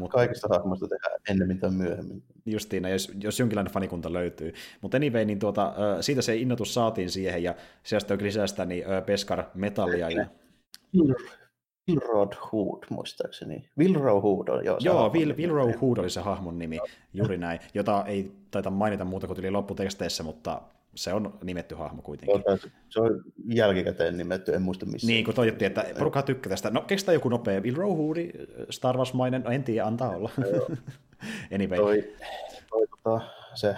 Mutta, 0.00 0.16
kaikista 0.16 0.48
hahmoista 0.50 0.88
tehdään 0.88 1.20
ennemmin 1.28 1.58
tai 1.58 1.70
myöhemmin. 1.70 2.22
Justiin, 2.46 2.84
jos, 2.84 3.12
jos 3.22 3.38
jonkinlainen 3.38 3.72
fanikunta 3.72 4.12
löytyy. 4.12 4.54
Mutta 4.80 4.96
anyway, 4.96 5.24
niin 5.24 5.38
tuota, 5.38 5.74
siitä 6.00 6.22
se 6.22 6.36
innotus 6.36 6.74
saatiin 6.74 7.10
siihen, 7.10 7.42
ja 7.42 7.54
sieltä 7.82 8.16
lisää 8.20 8.46
sitä 8.46 8.64
niin, 8.64 8.84
Peskar 9.06 9.44
metallia. 9.54 10.10
Ja... 10.10 10.26
Wilrod 11.88 12.32
Hood, 12.52 12.82
muistaakseni. 12.90 13.70
Wilrow 13.78 14.22
Hood 14.22 14.48
on 14.48 14.64
joo. 14.64 14.78
Joo, 14.80 15.12
Will, 15.12 15.36
Wilrow 15.36 15.70
Hood 15.80 15.98
oli 15.98 16.10
se 16.10 16.20
hahmon 16.20 16.58
nimi, 16.58 16.78
juuri 17.12 17.38
näin, 17.38 17.60
jota 17.74 18.04
ei 18.06 18.32
taita 18.50 18.70
mainita 18.70 19.04
muuta 19.04 19.26
kuin 19.26 19.36
tuli 19.36 19.50
lopputeksteissä, 19.50 20.22
mutta 20.22 20.62
se 20.94 21.12
on 21.12 21.38
nimetty 21.44 21.74
hahmo 21.74 22.02
kuitenkin. 22.02 22.42
Se 22.88 23.00
on 23.00 23.24
jälkikäteen 23.44 24.16
nimetty, 24.16 24.54
en 24.54 24.62
muista 24.62 24.86
missä. 24.86 25.06
Niin, 25.06 25.24
kun 25.24 25.34
toivottiin, 25.34 25.66
että 25.66 25.84
porukka 25.98 26.22
tykkää 26.22 26.50
tästä. 26.50 26.70
No, 26.70 26.80
keksitään 26.80 27.14
joku 27.14 27.28
nopea 27.28 27.60
Will 27.60 27.76
Hood, 27.76 28.16
Star 28.70 28.96
Wars-mainen, 28.96 29.42
no 29.42 29.50
en 29.50 29.64
tiedä, 29.64 29.86
antaa 29.86 30.10
olla. 30.10 30.30
anyway. 31.54 31.78
Toi, 31.78 32.14
toi, 32.70 32.86
tota, 32.86 33.20
se 33.54 33.76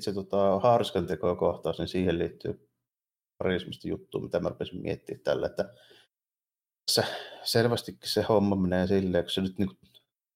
se 0.00 0.12
tota, 0.12 0.60
haarskan 0.60 1.06
kohtaus, 1.38 1.78
niin 1.78 1.88
siihen 1.88 2.18
liittyy 2.18 2.68
pari 3.38 3.56
juttua, 3.84 4.20
mitä 4.20 4.40
mä 4.40 4.48
rupesin 4.48 4.82
miettimään 4.82 5.24
tällä, 5.24 5.46
että 5.46 5.74
se 6.88 7.04
selvästi 7.42 7.98
se 8.04 8.22
homma 8.22 8.56
menee 8.56 8.86
silleen, 8.86 9.24
kun 9.24 9.30
se 9.30 9.40
nyt 9.40 9.58
niin 9.58 9.70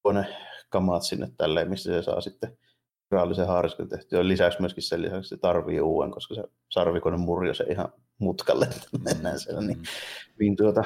tuo 0.02 0.12
ne 0.12 0.36
kamat 0.68 1.02
sinne 1.02 1.30
tälleen, 1.36 1.70
missä 1.70 1.92
se 1.92 2.02
saa 2.02 2.20
sitten 2.20 2.58
virallisen 3.10 3.46
haariskan 3.46 3.88
tehtyä. 3.88 4.28
Lisäksi 4.28 4.60
myöskin 4.60 4.82
sen 4.82 5.02
lisäksi 5.02 5.28
se 5.28 5.36
tarvii 5.36 5.80
uuden, 5.80 6.10
koska 6.10 6.34
se 6.34 6.44
sarvikone 6.70 7.16
murjo 7.16 7.54
se 7.54 7.64
ihan 7.64 7.92
mutkalle, 8.18 8.64
että 8.64 8.98
mennään 9.04 9.40
siellä. 9.40 9.60
Niin, 9.60 9.78
mm. 9.78 9.84
niin 10.38 10.56
tuota, 10.56 10.84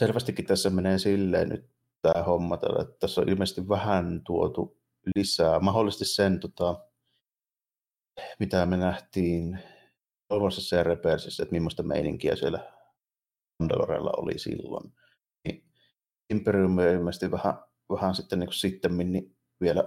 selvästikin 0.00 0.46
tässä 0.46 0.70
menee 0.70 0.98
silleen 0.98 1.48
nyt 1.48 1.64
tämä 2.02 2.24
homma, 2.24 2.54
että 2.54 2.96
tässä 3.00 3.20
on 3.20 3.28
ilmeisesti 3.28 3.68
vähän 3.68 4.20
tuotu 4.26 4.76
lisää. 5.16 5.60
Mahdollisesti 5.60 6.04
sen, 6.04 6.40
tota, 6.40 6.80
mitä 8.38 8.66
me 8.66 8.76
nähtiin 8.76 9.58
Olvosessa 10.30 10.76
ja 10.76 10.82
Repersissä, 10.82 11.42
että 11.42 11.52
millaista 11.52 11.82
meininkiä 11.82 12.36
siellä 12.36 12.72
Mandalorella 13.58 14.10
oli 14.16 14.38
silloin. 14.38 14.92
Niin 15.44 15.64
Imperium 16.30 16.78
on 16.78 16.84
ilmeisesti 16.84 17.30
vähän, 17.30 17.54
vähän 17.90 18.14
sitten 18.14 18.38
niin 18.38 18.52
sitten 18.52 18.96
niin 18.96 19.36
vielä 19.60 19.84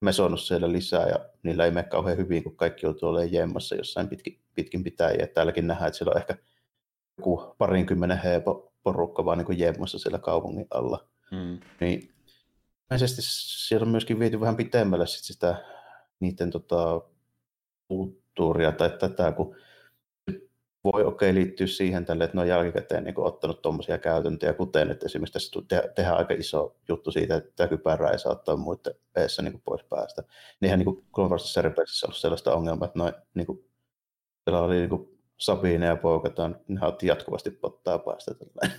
mesonut 0.00 0.40
siellä 0.40 0.72
lisää 0.72 1.08
ja 1.08 1.16
niillä 1.42 1.64
ei 1.64 1.70
mene 1.70 1.88
kauhean 1.88 2.18
hyvin, 2.18 2.42
kun 2.42 2.56
kaikki 2.56 2.86
joutuu 2.86 3.08
olemaan 3.08 3.32
jemmassa 3.32 3.74
jossain 3.74 4.08
pitkin, 4.08 4.40
pitkin 4.54 4.84
pitäjiä. 4.84 5.26
Täälläkin 5.26 5.66
nähdään, 5.66 5.88
että 5.88 5.98
siellä 5.98 6.10
on 6.10 6.20
ehkä 6.20 6.36
joku 7.18 7.54
parinkymmenen 7.58 8.18
heepo 8.18 8.72
porukka 8.82 9.24
vaan 9.24 9.38
niin 9.38 9.58
jemmassa 9.58 9.98
siellä 9.98 10.18
kaupungin 10.18 10.66
alla. 10.70 11.08
Hmm. 11.30 11.58
Niin 11.80 12.12
ilmeisesti 12.90 13.22
siellä 13.22 13.84
on 13.84 13.90
myöskin 13.90 14.18
viety 14.18 14.40
vähän 14.40 14.56
pitemmälle 14.56 15.06
sit 15.06 15.24
sitä 15.24 15.64
niiden 16.20 16.50
tota, 16.50 17.00
kulttuuria 17.88 18.72
tai 18.72 18.90
tätä, 18.90 19.32
kun 19.32 19.56
voi 20.84 21.04
okei 21.04 21.30
okay, 21.30 21.34
liittyä 21.34 21.66
siihen 21.66 22.04
tälle, 22.04 22.24
että 22.24 22.36
ne 22.36 22.40
on 22.40 22.48
jälkikäteen 22.48 23.04
niin 23.04 23.14
kuin, 23.14 23.26
ottanut 23.26 23.62
tuommoisia 23.62 23.98
käytäntöjä, 23.98 24.52
kuten 24.52 24.90
että 24.90 25.06
esimerkiksi 25.06 25.32
tässä 25.32 25.60
te- 25.68 25.92
tehdään 25.94 26.16
aika 26.16 26.34
iso 26.34 26.76
juttu 26.88 27.10
siitä, 27.10 27.36
että 27.36 27.52
tämä 27.56 27.68
kypärä 27.68 28.10
ei 28.10 28.18
saa 28.18 28.32
ottaa 28.32 28.56
muiden 28.56 28.94
eessä 29.16 29.42
niin 29.42 29.52
kuin, 29.52 29.62
pois 29.64 29.82
päästä. 29.84 30.22
Niinhän 30.60 30.78
niin 30.78 30.84
kuin 30.84 31.04
Clone 31.14 31.30
ollut 31.30 32.16
sellaista 32.16 32.54
ongelmaa, 32.54 32.86
että 32.86 32.98
noin, 32.98 33.14
niin 33.34 33.46
kuin, 33.46 33.70
siellä 34.44 34.60
oli 34.62 34.76
niin 34.76 34.88
kuin, 34.88 35.14
Sabine 35.36 35.86
ja 35.86 35.96
Poukataan, 35.96 36.60
ne 36.68 36.86
otti 36.86 37.06
jatkuvasti 37.06 37.50
pottaa 37.50 37.98
päästä. 37.98 38.34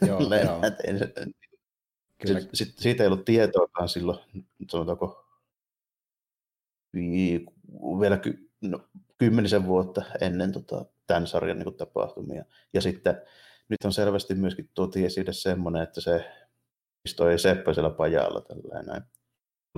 Joo, 0.07 0.19
joo. 0.19 0.61
Kyllä. 2.25 2.39
Sit, 2.53 2.73
siitä 2.77 3.03
ei 3.03 3.07
ollut 3.07 3.25
tietoakaan 3.25 3.89
silloin, 3.89 4.19
sanotaanko, 4.69 5.25
vielä 7.99 8.17
ky, 8.17 8.44
no, 8.71 8.79
kymmenisen 9.17 9.67
vuotta 9.67 10.01
ennen 10.21 10.51
tota, 10.51 10.85
tämän 11.07 11.27
sarjan 11.27 11.57
niin 11.57 11.63
kuin, 11.63 11.77
tapahtumia. 11.77 12.45
Ja 12.73 12.81
sitten 12.81 13.21
nyt 13.69 13.85
on 13.85 13.93
selvästi 13.93 14.35
myöskin 14.35 14.69
tuotiin 14.73 15.05
esille 15.05 15.33
semmoinen, 15.33 15.81
että 15.81 16.01
se 16.01 16.25
istui 17.05 17.39
Seppäisellä 17.39 17.89
pajalla 17.89 18.41
tällainen. 18.41 19.03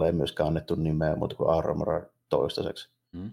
Ei 0.05 0.11
myöskään 0.11 0.47
annettu 0.47 0.75
nimeä 0.75 1.15
muuta 1.15 1.35
kuin 1.35 1.49
Armor 1.49 2.05
toistaiseksi. 2.29 2.89
Mm. 3.11 3.31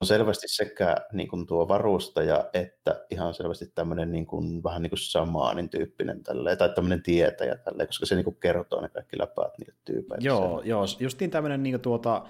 On 0.00 0.06
selvästi 0.06 0.48
sekä 0.48 0.96
niin 1.12 1.28
kuin 1.28 1.46
tuo 1.46 1.68
varustaja 1.68 2.50
että 2.52 3.06
ihan 3.10 3.34
selvästi 3.34 3.66
tämmöinen 3.74 4.12
niin 4.12 4.26
kuin, 4.26 4.62
vähän 4.62 4.82
niin 4.82 4.90
kuin 4.90 4.98
samaanin 4.98 5.68
tyyppinen 5.68 6.22
tälleen, 6.22 6.58
tai 6.58 6.68
tämmöinen 6.74 7.02
tietäjä 7.02 7.56
tälleen, 7.56 7.86
koska 7.86 8.06
se 8.06 8.14
niin 8.14 8.24
kuin 8.24 8.36
kertoo 8.36 8.80
ne 8.80 8.88
kaikki 8.88 9.18
läpäät 9.18 9.58
niille 9.58 9.74
tyypeille. 9.84 10.26
Joo, 10.26 10.62
joo, 10.64 10.84
justiin 11.00 11.30
tämmöinen 11.30 11.62
niin 11.62 11.72
kuin 11.72 11.82
tuota, 11.82 12.26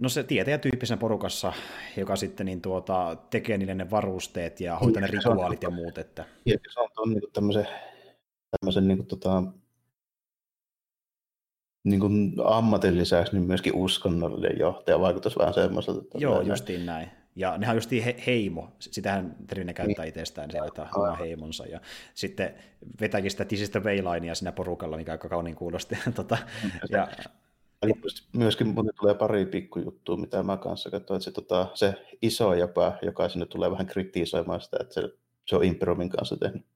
No 0.00 0.08
se 0.08 0.22
tietäjätyyppisenä 0.24 0.98
porukassa, 0.98 1.52
joka 1.96 2.16
sitten 2.16 2.46
niin 2.46 2.62
tuota, 2.62 3.16
tekee 3.30 3.58
niille 3.58 3.74
ne 3.74 3.90
varusteet 3.90 4.60
ja 4.60 4.78
hoitaa 4.78 5.00
ne 5.00 5.06
rituaalit 5.06 5.62
ja 5.62 5.70
muut. 5.70 5.98
Että... 5.98 6.24
Ja 6.46 6.58
se 6.74 6.80
on, 6.80 6.88
on 6.96 7.10
niin 7.10 7.22
tämmöisen, 7.32 7.66
tämmöisen 8.60 8.88
niin 8.88 8.98
kuin, 8.98 9.06
tota, 9.06 9.42
niin 11.84 12.00
kuin 12.00 12.34
ammatin 12.44 12.98
lisäksi 12.98 13.32
niin 13.32 13.46
myöskin 13.46 13.74
uskonnollinen 13.76 14.58
johtaja 14.58 15.00
vaikutus 15.00 15.38
vähän 15.38 15.54
semmoiselta. 15.54 16.18
Joo, 16.18 16.36
näin. 16.36 16.48
justiin 16.48 16.86
näin. 16.86 17.10
Ja 17.36 17.58
nehän 17.58 17.74
on 17.74 17.76
just 17.76 17.90
he, 17.90 18.16
heimo, 18.26 18.72
sitähän 18.78 19.36
Trine 19.46 19.74
käyttää 19.74 20.02
niin. 20.02 20.08
itsestään, 20.08 20.50
se 20.50 20.60
vetää 20.60 20.88
oma 20.96 21.16
heimonsa, 21.16 21.66
ja 21.66 21.80
sitten 22.14 22.54
vetääkin 23.00 23.30
sitä 23.30 23.44
tisistä 23.44 23.84
veilinea 23.84 24.34
siinä 24.34 24.52
porukalla, 24.52 24.96
mikä 24.96 25.12
aika 25.12 25.28
kauniin 25.28 25.56
kuulosti. 25.56 25.98
tota, 26.14 26.38
ja, 26.90 27.08
Myöskin 28.32 28.66
muuten 28.66 28.94
tulee 29.00 29.14
pari 29.14 29.46
pikkujuttua, 29.46 30.16
mitä 30.16 30.42
mä 30.42 30.56
kanssa 30.56 30.90
katsoin, 30.90 31.16
että 31.16 31.24
se, 31.24 31.30
tota, 31.30 31.66
se 31.74 31.94
iso 32.22 32.54
jäpä, 32.54 32.98
joka 33.02 33.28
sinne 33.28 33.46
tulee 33.46 33.70
vähän 33.70 33.86
kritisoimaan 33.86 34.60
sitä, 34.60 34.76
että 34.80 34.94
se, 34.94 35.02
se 35.46 35.56
on 35.56 35.64
Imperumin 35.64 36.08
kanssa 36.08 36.36
tehnyt, 36.36 36.66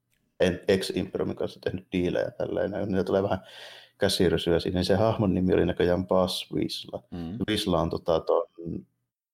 ex-Imperumin 0.68 1.36
kanssa 1.36 1.60
tehnyt 1.60 1.86
diilejä 1.92 2.30
tälleen, 2.30 2.72
ja 2.72 2.86
niitä 2.86 3.04
tulee 3.04 3.22
vähän 3.22 3.40
käsirysyä 3.98 4.60
siinä, 4.60 4.74
niin 4.74 4.84
se 4.84 4.94
hahmon 4.94 5.34
nimi 5.34 5.54
oli 5.54 5.66
näköjään 5.66 6.06
Buzz 6.06 6.52
Wisla. 6.52 7.02
Mm. 7.10 7.38
Wisla 7.50 7.80
on 7.80 7.90
tota, 7.90 8.20
ton, 8.20 8.46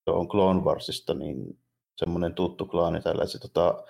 on 0.07 0.27
Clone 0.27 0.61
Warsista 0.61 1.13
niin 1.13 1.57
semmoinen 1.95 2.33
tuttu 2.33 2.65
klaani 2.65 3.01
tällä, 3.01 3.23
että 3.23 3.31
se 3.31 3.39
tota, 3.39 3.83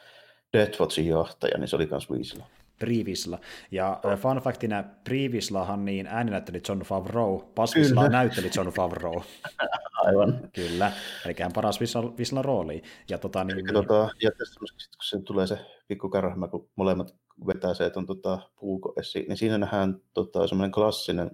Death 0.53 0.79
Watchin 0.79 1.07
johtaja, 1.07 1.57
niin 1.57 1.67
se 1.67 1.75
oli 1.75 1.88
myös 1.91 2.09
Wisla. 2.09 2.45
Privisla. 2.82 3.39
Ja 3.71 3.99
oh. 4.03 4.19
fun 4.19 4.38
factina, 4.38 4.84
Privislahan 5.03 5.86
niin 5.86 6.07
ääninäytteli 6.07 6.61
John 6.67 6.82
Favreau, 6.82 7.39
Pasvisla 7.39 8.09
näytteli 8.09 8.49
John 8.55 8.69
Favreau. 8.69 9.21
Aivan. 10.05 10.49
Kyllä, 10.53 10.91
eli 11.25 11.36
hän 11.39 11.53
paras 11.53 11.79
Visla, 11.79 12.17
Visla 12.17 12.41
rooli. 12.41 12.82
Ja, 13.09 13.17
tota, 13.17 13.43
niin, 13.43 13.57
niin... 13.57 13.73
Tota, 13.73 14.09
ja 14.23 14.32
tässä 14.38 14.59
kun 14.59 14.67
se 15.03 15.21
tulee 15.21 15.47
se 15.47 15.57
pikku 15.88 16.09
kärhmä, 16.09 16.47
kun 16.47 16.69
molemmat 16.75 17.15
vetää 17.47 17.73
se, 17.73 17.86
että 17.86 17.99
on 17.99 18.05
tota, 18.05 18.39
puuko 18.59 18.93
esiin, 18.99 19.25
niin 19.27 19.38
siinä 19.38 19.57
nähdään 19.57 20.01
tota, 20.13 20.47
semmoinen 20.47 20.71
klassinen 20.71 21.32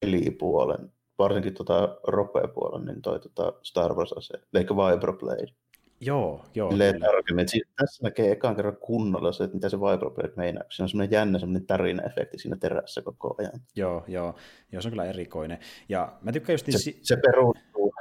pelipuolen, 0.00 0.92
varsinkin 1.18 1.54
tota, 1.54 1.98
rope-puolen, 2.06 2.84
niin 2.84 3.02
toi 3.02 3.20
tota 3.20 3.52
Star 3.62 3.94
Wars 3.94 4.12
ase, 4.12 4.34
eli 4.54 4.64
Vibroblade. 4.64 5.52
Joo, 6.00 6.44
joo. 6.54 6.70
Tarkemmin. 7.00 7.46
Tässä 7.76 8.02
näkee 8.02 8.32
ekaan 8.32 8.56
kerran 8.56 8.76
kunnolla 8.76 9.32
se, 9.32 9.44
että 9.44 9.56
mitä 9.56 9.68
se 9.68 9.78
Vibroblade 9.78 10.32
meinaa. 10.36 10.64
Siinä 10.70 10.84
on 10.84 10.88
semmoinen 10.88 11.14
jännä 11.14 11.38
semmoinen 11.38 11.66
tarina-efekti 11.66 12.38
siinä 12.38 12.56
terässä 12.56 13.02
koko 13.02 13.34
ajan. 13.38 13.60
Joo, 13.76 14.04
joo. 14.08 14.34
joo 14.72 14.82
se 14.82 14.88
on 14.88 14.92
kyllä 14.92 15.04
erikoinen. 15.04 15.58
Ja 15.88 16.18
mä 16.20 16.32
tykkään 16.32 16.54
just... 16.54 16.66
Niin... 16.66 16.78
Se, 16.78 16.94
se 17.02 17.16
perustuu 17.16 17.94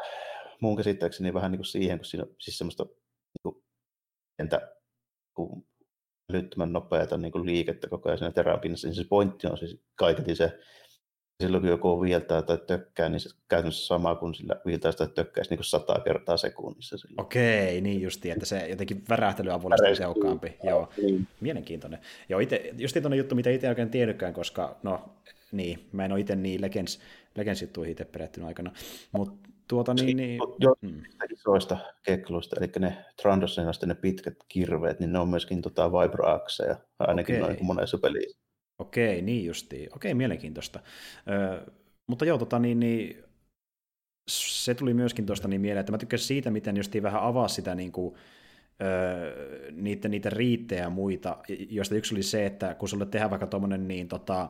mun 0.62 0.78
käsittääkseni 0.78 1.34
vähän 1.34 1.52
niin 1.52 1.60
kuin 1.60 1.66
siihen, 1.66 1.98
kun 1.98 2.06
siinä 2.06 2.24
on 2.24 2.36
siis 2.40 2.58
semmoista 2.58 2.84
niin 2.84 3.44
kuin, 3.44 3.64
entä, 4.40 4.76
kun 5.34 5.66
älyttömän 6.34 6.74
nopeata 6.74 7.18
niin 7.18 7.32
kuin 7.32 7.46
liikettä 7.46 7.88
koko 7.88 8.10
ajan 8.10 8.18
siinä 8.18 8.32
teräpinnassa, 8.32 8.88
niin 8.88 8.96
se 8.96 9.04
pointti 9.10 9.48
on 9.48 9.58
siis 9.58 9.82
kaiketi 9.96 10.36
se, 10.36 10.60
silloin 11.44 11.62
kun 11.62 11.70
joku 11.70 12.02
viiltää 12.02 12.42
tai 12.42 12.58
tökkää, 12.58 13.10
niin 13.10 13.20
se 13.20 13.30
käytännössä 13.48 13.86
sama 13.86 14.16
kuin 14.16 14.34
sillä 14.34 14.56
viiltää 14.66 14.94
tai 14.94 15.08
tökkäisi 15.08 15.50
niin 15.50 15.58
kuin 15.58 15.66
sata 15.66 16.00
kertaa 16.00 16.38
sekunnissa. 16.38 16.98
Silloin. 16.98 17.22
Okei, 17.22 17.82
niin 17.82 18.02
justi, 18.02 18.30
että 18.30 18.46
se 18.46 18.68
jotenkin 18.68 19.04
värähtely 19.10 19.50
on 19.50 19.62
tehokkaampi. 19.98 20.58
Joo, 20.64 20.90
niin. 21.02 21.28
mielenkiintoinen. 21.42 22.00
Joo, 22.30 22.40
ite, 22.40 22.74
just 22.78 22.98
tuonne 23.02 23.18
juttu, 23.18 23.36
mitä 23.36 23.50
itse 23.50 23.70
oikein 23.70 23.90
tiedäkään, 23.90 24.34
koska 24.34 24.76
no, 24.84 25.10
niin, 25.52 25.90
mä 25.92 26.06
en 26.06 26.12
ole 26.12 26.20
itse 26.20 26.36
niin 26.36 26.62
Legends, 26.62 27.00
Legends 27.36 27.62
juttuihin 27.62 27.92
itse 27.92 28.06
perehtynyt 28.06 28.48
aikana, 28.48 28.72
mutta 29.12 29.50
tuota 29.68 29.94
niin... 29.94 30.18
niin 30.18 30.40
jo, 30.60 30.76
hmm. 30.82 31.02
isoista 31.34 31.78
kekluista, 32.04 32.56
eli 32.60 32.72
ne 32.80 33.06
Trandosin 33.22 33.66
ne 33.86 33.96
pitkät 33.96 34.36
kirveet, 34.48 35.00
niin 35.00 35.14
ne 35.14 35.20
on 35.20 35.30
myöskin 35.30 35.62
tota 35.62 35.92
Vibro-akseja, 35.92 36.76
ainakin 37.00 37.36
okay. 37.36 37.48
noin 37.48 37.66
monessa 37.66 37.98
pelissä. 37.98 38.45
Okei, 38.80 39.22
niin 39.22 39.46
justiin. 39.46 39.90
Okei, 39.96 40.14
mielenkiintoista. 40.14 40.80
Ö, 41.30 41.72
mutta 42.08 42.26
joo, 42.26 42.38
tota, 42.38 42.60
niin, 42.60 42.80
niin, 42.80 43.24
se 44.30 44.76
tuli 44.76 44.94
myöskin 44.94 45.26
tuosta 45.26 45.48
niin 45.48 45.62
mieleen, 45.62 45.80
että 45.80 45.92
mä 45.92 45.98
tykkäsin 45.98 46.28
siitä, 46.28 46.52
miten 46.52 46.78
justiin 46.78 47.04
vähän 47.04 47.22
avaa 47.24 47.48
sitä 47.48 47.76
niin 47.76 47.92
kuin, 47.92 48.16
ö, 48.82 49.72
niitä, 49.72 50.08
niitä 50.08 50.30
riittejä 50.30 50.82
ja 50.82 50.90
muita, 50.90 51.38
joista 51.70 51.96
yksi 51.96 52.16
oli 52.16 52.24
se, 52.24 52.46
että 52.46 52.76
kun 52.76 52.90
sulle 52.90 53.06
tehdään 53.06 53.30
vaikka 53.30 53.48
tuommoinen 53.48 53.88
niin, 53.88 54.08
tota, 54.08 54.50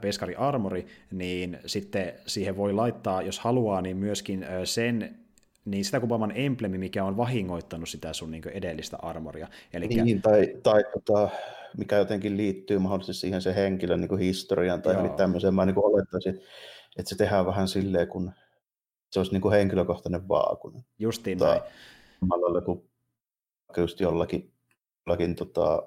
Peskari 0.00 0.34
Armori, 0.34 0.86
niin 1.10 1.58
sitten 1.66 2.12
siihen 2.26 2.56
voi 2.56 2.72
laittaa, 2.72 3.22
jos 3.22 3.38
haluaa, 3.38 3.82
niin 3.82 3.96
myöskin 3.96 4.46
sen 4.64 5.16
niin 5.64 5.84
sitä 5.84 6.00
kuvaavan 6.00 6.32
emblemi, 6.34 6.78
mikä 6.78 7.04
on 7.04 7.16
vahingoittanut 7.16 7.88
sitä 7.88 8.12
sun 8.12 8.30
niin 8.30 8.48
edellistä 8.48 8.96
armoria. 8.96 9.48
Elikkä... 9.72 10.04
Niin, 10.04 10.22
tai, 10.22 10.56
tai 10.62 10.84
tota, 10.92 11.28
mikä 11.76 11.96
jotenkin 11.96 12.36
liittyy 12.36 12.78
mahdollisesti 12.78 13.20
siihen 13.20 13.42
se 13.42 13.54
henkilön 13.54 14.00
niin 14.00 14.18
historiaan 14.18 14.82
tai 14.82 14.94
Joo. 14.94 15.08
tämmöiseen. 15.08 15.54
Mä 15.54 15.66
niin 15.66 15.78
olettaisin, 15.78 16.40
että 16.98 17.08
se 17.08 17.16
tehdään 17.16 17.46
vähän 17.46 17.68
silleen, 17.68 18.08
kun 18.08 18.32
se 19.10 19.20
olisi 19.20 19.32
niin 19.32 19.42
kuin 19.42 19.52
henkilökohtainen 19.52 20.28
vaakuna. 20.28 20.82
Justiin 20.98 21.38
tota, 21.38 21.50
näin. 21.50 21.62
Samalla 22.20 22.60
kuin 22.60 22.90
just 23.76 24.00
jollakin, 24.00 24.52
jollakin 25.06 25.34
tota, 25.34 25.82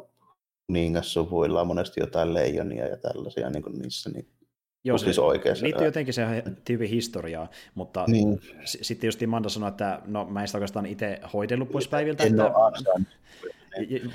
kuningassuvuilla 0.68 1.62
on 1.62 1.68
monesti 1.68 2.00
jotain 2.00 2.34
leijonia 2.34 2.88
ja 2.88 2.98
tällaisia 2.98 3.50
niin 3.50 3.64
kuin 3.64 3.80
niissä, 3.80 4.10
niin 4.10 4.28
Joo, 4.84 4.98
se 4.98 5.04
siis 5.04 5.20
oikeassa 5.20 5.64
liittyy 5.66 5.88
jotenkin 5.88 6.14
se 6.14 6.44
tyypin 6.66 6.90
historiaa, 6.90 7.50
mutta 7.76 8.06
niin. 8.08 8.42
s- 8.66 8.78
sitten 8.82 9.08
just 9.08 9.20
Manda 9.28 9.50
sanoi, 9.50 9.70
että 9.70 10.02
no 10.06 10.26
mä 10.26 10.42
en 10.42 10.48
sitä 10.48 10.58
oikeastaan 10.58 10.86
itse 10.86 11.20
hoidellut 11.34 11.72
pois 11.72 11.88
päiviltä, 11.88 12.24
en 12.24 12.30
että 12.34 12.52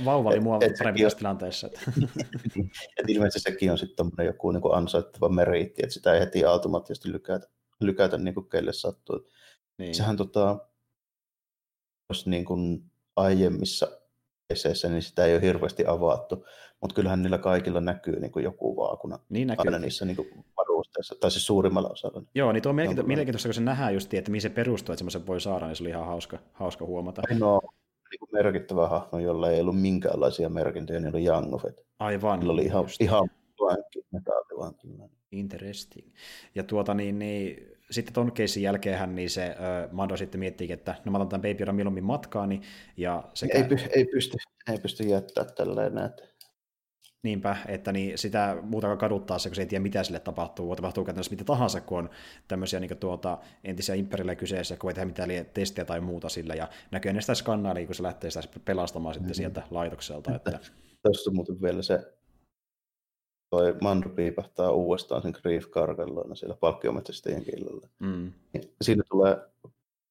vauva 0.04 0.28
oli 0.28 0.40
mua 0.40 0.58
paremmassa 0.78 1.18
tilanteessa. 1.18 1.70
et 2.98 3.08
ilmeisesti 3.08 3.50
sekin 3.50 3.72
on 3.72 3.78
sitten 3.78 4.06
joku 4.24 4.50
niin 4.50 4.62
ansaittava 4.72 5.28
meriitti, 5.28 5.82
että 5.82 5.94
sitä 5.94 6.14
ei 6.14 6.20
heti 6.20 6.44
automaattisesti 6.44 7.12
lykätä, 7.12 7.46
lykätä 7.80 8.18
niin 8.18 8.34
kuin 8.34 8.48
kelle 8.48 8.72
sattuu. 8.72 9.28
Niin. 9.78 9.94
Sehän 9.94 10.16
tota, 10.16 10.58
jos 12.08 12.26
niin 12.26 12.44
kuin 12.44 12.84
aiemmissa 13.16 13.88
eseissä, 14.50 14.88
niin 14.88 15.02
sitä 15.02 15.24
ei 15.24 15.34
ole 15.34 15.42
hirveästi 15.42 15.86
avattu, 15.86 16.46
mutta 16.80 16.94
kyllähän 16.94 17.22
niillä 17.22 17.38
kaikilla 17.38 17.80
näkyy 17.80 18.20
niin 18.20 18.32
kuin 18.32 18.42
joku 18.42 18.76
vaakuna 18.76 19.18
niin 19.28 19.48
näkyy. 19.48 19.64
aina 19.66 19.78
niissä 19.78 20.04
niin 20.04 20.16
kuin 20.16 20.44
varusteissa, 20.56 21.14
tai 21.20 21.30
siis 21.30 21.46
suurimmalla 21.46 21.88
osalla. 21.88 22.22
Joo, 22.34 22.52
niin 22.52 22.62
tuo 22.62 22.70
on 22.70 22.76
mielenkiintoista, 22.76 23.08
mielenkiintoista 23.08 23.48
kun 23.48 23.54
se 23.54 23.60
nähdään 23.60 23.94
just, 23.94 24.14
että 24.14 24.30
mihin 24.30 24.42
se 24.42 24.50
perustuu, 24.50 24.92
että 24.92 24.98
semmoisen 24.98 25.26
voi 25.26 25.40
saada, 25.40 25.66
niin 25.66 25.76
se 25.76 25.82
oli 25.82 25.90
ihan 25.90 26.06
hauska, 26.06 26.38
hauska 26.52 26.84
huomata. 26.84 27.22
No, 27.38 27.60
niin 28.14 28.28
kuin 28.28 28.44
merkittävä 28.44 28.88
hahmo, 28.88 29.18
jolla 29.18 29.50
ei 29.50 29.60
ollut 29.60 29.80
minkäänlaisia 29.80 30.48
merkintöjä, 30.48 31.00
niin 31.00 31.14
oli 31.14 31.24
Young 31.24 31.54
Aivan. 31.98 32.38
Sillä 32.38 32.52
oli 32.52 32.64
ihan, 32.64 32.86
ihan 33.00 33.30
blankki 33.56 34.04
metalli 34.12 34.58
vaan. 34.58 34.74
Interesting. 35.32 36.08
Ja 36.54 36.62
tuota 36.62 36.94
niin, 36.94 37.18
niin 37.18 37.68
sitten 37.90 38.14
ton 38.14 38.32
keissin 38.32 38.62
jälkeen 38.62 39.14
niin 39.14 39.30
se 39.30 39.56
uh, 39.58 39.92
Mando 39.92 40.16
sitten 40.16 40.38
miettii, 40.38 40.72
että 40.72 40.94
no 41.04 41.12
mä 41.12 41.18
otan 41.18 41.28
tämän 41.28 41.42
Baby 41.42 41.72
mieluummin 41.72 42.04
matkaani. 42.04 42.60
Ja 42.96 43.24
sekä... 43.34 43.58
ei, 43.58 43.64
ei, 43.90 44.04
pysty, 44.04 44.36
ei 44.72 44.78
pysty 44.78 45.02
jättää 45.02 45.44
tälleen 45.44 45.94
näitä. 45.94 46.22
Niinpä, 47.24 47.56
että 47.68 47.92
niin 47.92 48.18
sitä 48.18 48.56
muuta 48.62 48.96
kaduttaa 48.96 49.38
se, 49.38 49.48
kun 49.48 49.56
se 49.56 49.62
ei 49.62 49.66
tiedä, 49.66 49.82
mitä 49.82 50.04
sille 50.04 50.20
tapahtuu. 50.20 50.76
Tapahtuu 50.76 51.04
käytännössä 51.04 51.30
mitä 51.32 51.44
tahansa, 51.44 51.80
kun 51.80 51.98
on 51.98 52.10
tämmöisiä 52.48 52.80
niin 52.80 52.96
tuota, 52.96 53.38
entisiä 53.64 53.94
imperille 53.94 54.36
kyseessä, 54.36 54.76
kun 54.76 54.90
ei 54.90 54.94
tehdä 54.94 55.06
mitään 55.06 55.30
testiä 55.54 55.84
tai 55.84 56.00
muuta 56.00 56.28
sillä. 56.28 56.54
Ja 56.54 56.68
näköjään 56.90 57.22
sitä 57.22 57.34
skannaalia, 57.34 57.86
kun 57.86 57.94
se 57.94 58.02
lähtee 58.02 58.30
sitä 58.30 58.48
pelastamaan 58.64 59.14
sitten 59.14 59.30
mm. 59.30 59.34
sieltä 59.34 59.62
laitokselta. 59.70 60.34
Että... 60.34 60.58
Tuossa 61.02 61.30
muuten 61.30 61.62
vielä 61.62 61.82
se 61.82 62.14
toi 63.50 63.76
Mandru 63.80 64.10
piipahtaa 64.10 64.70
uudestaan 64.70 65.22
sen 65.22 65.34
Grief 65.42 65.70
Karkelloina 65.70 66.34
siellä 66.34 66.56
palkkiometsästäjien 66.56 67.44
killalla. 67.44 67.88
Mm. 67.98 68.32
Siinä 68.82 69.02
tulee, 69.10 69.36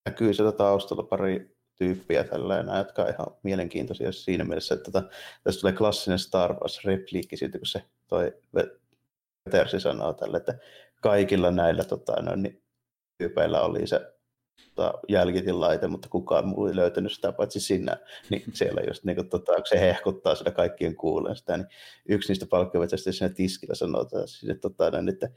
näkyy 0.05 0.33
sieltä 0.33 0.57
taustalla 0.57 1.03
pari 1.03 1.57
tyyppiä 1.83 2.23
tällä 2.23 2.63
jotka 2.77 3.03
on 3.03 3.09
ihan 3.09 3.27
mielenkiintoisia 3.43 4.11
siinä 4.11 4.43
mielessä, 4.43 4.75
että 4.75 4.91
tota, 4.91 5.09
tässä 5.43 5.61
tulee 5.61 5.73
klassinen 5.73 6.19
Star 6.19 6.53
Wars-repliikki 6.53 7.37
siitä, 7.37 7.57
kun 7.57 7.67
se 7.67 7.83
toi 8.07 8.33
Vetersi 9.45 9.79
sanoo 9.79 10.13
tälle, 10.13 10.37
että 10.37 10.57
kaikilla 11.01 11.51
näillä 11.51 11.83
tota, 11.83 12.21
no, 12.21 12.35
niin, 12.35 12.63
tyypeillä 13.17 13.61
oli 13.61 13.87
se 13.87 14.13
tota, 14.75 14.93
jälkitinlaite, 15.09 15.87
mutta 15.87 16.09
kukaan 16.09 16.47
muu 16.47 16.67
ei 16.67 16.75
löytänyt 16.75 17.11
sitä 17.11 17.31
paitsi 17.31 17.59
sinä, 17.59 17.97
niin 18.29 18.43
siellä 18.53 18.81
just 18.87 19.03
niin 19.03 19.15
kuin, 19.15 19.29
tota, 19.29 19.51
se 19.65 19.79
hehkuttaa 19.79 20.35
sitä 20.35 20.51
kaikkien 20.51 20.95
kuulen 20.95 21.35
sitä, 21.35 21.57
niin 21.57 21.67
yksi 22.09 22.29
niistä 22.29 22.45
palkkiovetäjistä 22.45 23.11
siinä 23.11 23.33
tiskillä 23.33 23.75
sanoo 23.75 24.07
sinne, 24.25 24.55
tota, 24.55 24.91
no, 24.91 25.09
että 25.09 25.29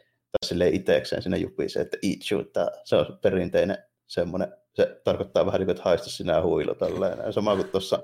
sille 0.47 0.69
itsekseen 0.69 1.23
sinne 1.23 1.39
jupisee, 1.39 1.83
että 1.83 1.99
eat 2.03 2.23
shoot, 2.23 2.51
se 2.85 2.97
on 2.97 3.19
perinteinen 3.23 3.79
semmoinen, 4.07 4.53
se 4.77 5.01
tarkoittaa 5.05 5.47
vähän 5.47 5.59
niin 5.59 5.67
kuin, 5.67 5.77
että 5.77 5.89
haista 5.89 6.11
sinä 6.11 6.43
huilo 6.43 6.75
tällainen. 6.75 7.33
Sama 7.33 7.57
kuin 7.57 7.69
tuossa 7.69 8.03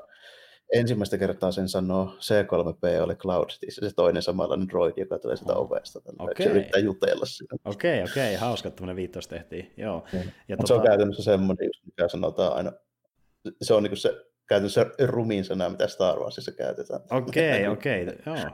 ensimmäistä 0.73 1.19
kertaa 1.19 1.53
sen 1.53 1.69
sanoo 1.69 2.07
C3P 2.07 3.03
oli 3.03 3.15
Cloud, 3.15 3.51
se 3.69 3.95
toinen 3.97 4.23
samanlainen 4.23 4.69
droid, 4.69 4.93
joka 4.97 5.19
tulee 5.19 5.37
sitä 5.37 5.53
ovesta. 5.55 6.01
Okay. 6.19 6.35
Se 6.39 6.51
yrittää 6.51 6.81
jutella 6.81 7.27
sinne. 7.27 7.59
Okei, 7.65 8.03
okay, 8.03 8.13
okei, 8.13 8.35
okay. 8.35 8.49
hauska, 8.49 8.69
että 8.69 8.77
tämmöinen 8.77 8.97
viittaus 8.97 9.29
tehtiin. 9.29 9.73
Joo. 9.77 10.05
Ja, 10.13 10.19
ja 10.49 10.57
tota... 10.57 10.67
Se 10.67 10.75
on 10.75 10.81
tota- 10.81 10.87
käytännössä 10.87 11.23
semmoinen, 11.23 11.71
mikä 11.87 12.09
sanotaan 12.09 12.53
aina, 12.53 12.73
se 13.63 13.75
on 13.75 13.83
niin 13.83 13.97
se 13.97 14.27
käytännössä 14.49 14.87
rumiin 15.05 15.45
sana, 15.45 15.69
mitä 15.69 15.89
Star 15.89 16.19
Warsissa 16.19 16.53
käytetään. 16.53 17.01
Okei, 17.11 17.61
okay, 17.61 17.73
okei, 17.73 18.03
okay. 18.03 18.17
joo. 18.27 18.51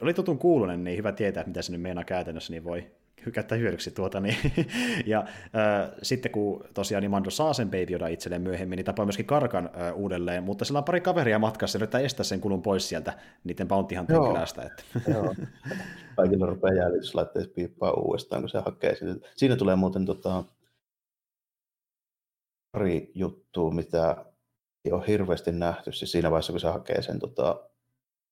Oli 0.00 0.14
tutun 0.14 0.38
kuulunen, 0.38 0.84
niin 0.84 0.98
hyvä 0.98 1.12
tietää, 1.12 1.44
mitä 1.46 1.62
se 1.62 1.72
nyt 1.72 1.80
meinaa 1.80 2.04
käytännössä, 2.04 2.52
niin 2.52 2.64
voi 2.64 2.90
käyttää 3.32 3.58
hyödyksi 3.58 3.90
tuota, 3.90 4.20
niin, 4.20 4.36
ja 5.06 5.18
äh, 5.18 5.90
sitten 6.02 6.32
kun 6.32 6.64
tosiaan 6.74 7.02
niin 7.02 7.10
Mando 7.10 7.30
saa 7.30 7.52
sen 7.52 7.70
Baby 7.70 7.92
Yoda 7.92 8.06
itselleen 8.06 8.42
myöhemmin, 8.42 8.76
niin 8.76 8.84
tapaa 8.84 9.04
myöskin 9.04 9.26
Karkan 9.26 9.70
äh, 9.80 9.96
uudelleen, 9.96 10.42
mutta 10.42 10.64
sillä 10.64 10.78
on 10.78 10.84
pari 10.84 11.00
kaveria 11.00 11.38
matkassa, 11.38 11.78
yrittää 11.78 12.00
estää 12.00 12.24
sen 12.24 12.40
kulun 12.40 12.62
pois 12.62 12.88
sieltä 12.88 13.18
niiden 13.44 13.68
Bounty 13.68 13.94
Hunterin 13.94 14.28
kylästä. 14.28 14.62
Että. 14.62 14.82
Joo. 15.14 15.34
Kaikilla 16.16 16.46
rupeaa 16.46 16.74
jäljityslaitteessa 16.74 17.52
piippaa 17.54 17.92
uudestaan, 17.92 18.42
kun 18.42 18.48
se 18.48 18.58
hakee 18.58 18.94
sinne. 18.94 19.16
Siinä 19.36 19.56
tulee 19.56 19.76
muuten 19.76 20.06
tota, 20.06 20.44
pari 22.72 23.12
juttua, 23.14 23.70
mitä 23.70 24.24
ei 24.84 24.92
ole 24.92 25.06
hirveästi 25.06 25.52
nähty 25.52 25.92
siis 25.92 26.12
siinä 26.12 26.30
vaiheessa, 26.30 26.52
kun 26.52 26.60
se 26.60 26.68
hakee 26.68 27.02
sen 27.02 27.18
tota, 27.18 27.68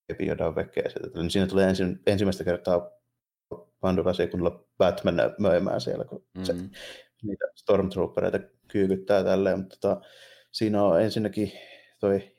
Baby 0.08 0.24
Yodan 0.24 0.54
vekeä. 0.54 0.90
Niin 1.14 1.30
siinä 1.30 1.46
tulee 1.46 1.68
ensin, 1.68 2.00
ensimmäistä 2.06 2.44
kertaa 2.44 2.90
Mando 3.82 4.04
pääsee 4.04 4.26
kunnolla 4.26 4.64
Batman 4.78 5.16
möimään 5.38 5.80
siellä, 5.80 6.04
kun 6.04 6.18
mm-hmm. 6.18 6.44
se 6.44 6.52
niitä 7.22 7.44
Stormtroopereita 7.54 8.38
kyykyttää 8.68 9.24
tälleen, 9.24 9.58
mutta 9.58 9.76
tota, 9.80 10.00
siinä 10.52 10.84
on 10.84 11.02
ensinnäkin 11.02 11.52
toi 12.00 12.32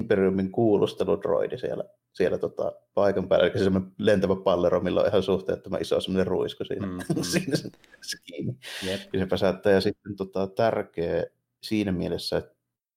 Imperiumin 0.00 0.52
kuulusteludroidi 0.52 1.58
siellä, 1.58 1.84
siellä 2.12 2.38
tota, 2.38 2.72
paikan 2.94 3.28
päällä, 3.28 3.46
eli 3.46 3.58
semmoinen 3.58 3.92
lentävä 3.98 4.36
pallero, 4.36 4.80
millä 4.80 5.00
on 5.00 5.08
ihan 5.08 5.22
suhteettoman 5.22 5.82
iso 5.82 6.00
semmoinen 6.00 6.26
ruisko 6.26 6.64
siinä, 6.64 6.86
mm-hmm. 6.86 7.22
siinä 7.32 7.56
se, 7.56 8.18
kiinni. 8.24 8.56
Yep. 8.86 9.00
Ja 9.12 9.18
se 9.18 9.26
päsäyttää, 9.26 9.72
ja 9.72 9.80
sitten 9.80 10.16
tota, 10.16 10.46
tärkeä 10.46 11.24
siinä 11.62 11.92
mielessä, 11.92 12.36
että 12.36 12.54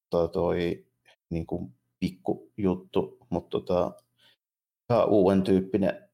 toi, 0.09 0.29
toi 0.29 0.85
niin 1.29 1.45
kuin 1.45 1.73
pikku 1.99 2.51
juttu, 2.57 3.17
mutta 3.29 3.49
tota, 3.49 3.91
ihan 4.89 5.09
uuden 5.09 5.43
tyyppinen 5.43 6.10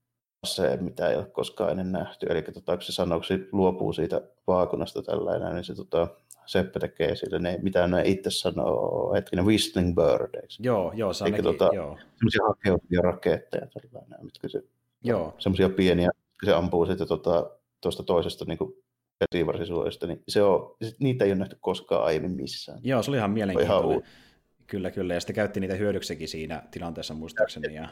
se, 0.55 0.77
mitä 0.81 1.09
ei 1.09 1.15
ole 1.15 1.25
koskaan 1.25 1.71
ennen 1.71 1.91
nähty. 1.91 2.25
Eli 2.29 2.41
tota, 2.41 2.77
kun 2.77 2.85
se 2.85 2.91
sanoo, 2.91 3.19
kun 3.19 3.25
se 3.25 3.39
luopuu 3.51 3.93
siitä 3.93 4.21
vaakunasta 4.47 5.01
tällainen, 5.01 5.55
niin 5.55 5.63
se 5.63 5.75
tota, 5.75 6.07
Seppä 6.47 6.79
tekee 6.79 7.15
sille, 7.15 7.39
ne, 7.39 7.59
mitä 7.61 7.87
ne 7.87 8.01
itse 8.05 8.31
sanoo, 8.31 9.13
hetkinen, 9.13 9.45
whistling 9.45 9.95
bird. 9.95 10.47
Joo, 10.59 10.91
joo, 10.95 11.13
se 11.13 11.23
ainakin, 11.23 11.43
tota, 11.43 11.69
joo. 11.73 11.97
Semmoisia 12.17 12.47
hakeutuvia 12.47 13.01
raketteja 13.01 13.67
tällainen, 13.67 14.25
mitkä 14.25 14.47
se, 14.47 14.61
joo. 15.03 15.35
semmoisia 15.39 15.69
pieniä, 15.69 16.09
kun 16.39 16.45
se 16.45 16.53
ampuu 16.53 16.85
sitten 16.85 17.07
tuota, 17.07 17.49
tuosta 17.81 18.03
toisesta 18.03 18.45
niin 18.45 18.57
kuin 18.57 18.73
käsivarsisuojasta, 19.19 20.07
niin 20.07 20.23
se 20.27 20.43
on, 20.43 20.75
niitä 20.99 21.25
ei 21.25 21.31
ole 21.31 21.39
nähty 21.39 21.57
koskaan 21.61 22.03
aiemmin 22.03 22.31
missään. 22.31 22.79
Joo, 22.83 23.03
se 23.03 23.11
oli 23.11 23.17
ihan 23.17 23.31
mielenkiintoinen. 23.31 23.91
Ihan 23.91 24.03
kyllä, 24.67 24.91
kyllä, 24.91 25.13
ja 25.13 25.19
sitten 25.19 25.35
käytti 25.35 25.59
niitä 25.59 25.75
hyödyksekin 25.75 26.27
siinä 26.27 26.63
tilanteessa 26.71 27.13
muistaakseni. 27.13 27.75
Ja 27.75 27.89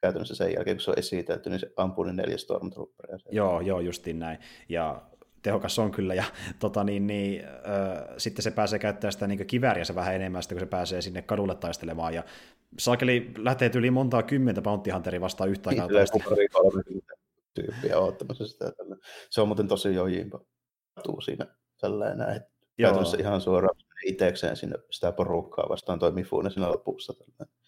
käytännössä 0.00 0.34
sen 0.34 0.52
jälkeen, 0.54 0.76
kun 0.76 0.82
se 0.82 0.90
on 0.90 0.98
esitelty, 0.98 1.50
niin 1.50 1.60
se 1.60 1.72
ampuu 1.76 2.04
ne 2.04 2.12
neljä 2.12 2.38
Stormtrooperia. 2.38 3.18
Joo, 3.30 3.60
joo, 3.60 3.80
justiin 3.80 4.18
näin. 4.18 4.38
Ja 4.68 5.02
tehokas 5.42 5.78
on 5.78 5.90
kyllä, 5.90 6.14
ja 6.14 6.24
tota, 6.58 6.84
niin, 6.84 7.06
niin, 7.06 7.44
äh, 7.44 8.14
sitten 8.18 8.42
se 8.42 8.50
pääsee 8.50 8.78
käyttämään 8.78 9.12
sitä 9.12 9.26
niin 9.26 9.46
kivääriä 9.46 9.84
se 9.84 9.94
vähän 9.94 10.14
enemmän, 10.14 10.42
sitten 10.42 10.58
kun 10.58 10.66
se 10.66 10.70
pääsee 10.70 11.02
sinne 11.02 11.22
kadulle 11.22 11.54
taistelemaan, 11.54 12.14
ja 12.14 12.24
saakeli 12.78 13.30
lähtee 13.38 13.70
yli 13.74 13.90
montaa 13.90 14.22
kymmentä 14.22 14.62
Bounty 14.62 14.90
Hunteria 14.90 15.20
vastaan 15.20 15.50
yhtä 15.50 15.70
aikaa 15.70 15.88
tyyppiä 17.54 17.98
ottamassa 17.98 18.46
sitä. 18.46 18.72
Se 19.30 19.40
on 19.40 19.48
muuten 19.48 19.68
tosi 19.68 19.94
jojimpa 19.94 20.40
siinä 21.24 21.46
tällainen, 21.80 22.36
että 22.36 22.50
käytännössä 22.76 23.16
ihan 23.20 23.40
suoraan 23.40 23.76
itsekseen 24.06 24.56
sinne 24.56 24.76
sitä 24.90 25.12
porukkaa 25.12 25.68
vastaan 25.68 25.98
toi 25.98 26.12
Mifune 26.12 26.50
siinä 26.50 26.68
lopussa. 26.68 27.14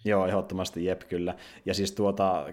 Joo, 0.04 0.26
ehdottomasti 0.26 0.84
jep 0.84 1.02
kyllä. 1.08 1.34
Ja 1.66 1.74
siis 1.74 1.92
tuota, 1.92 2.46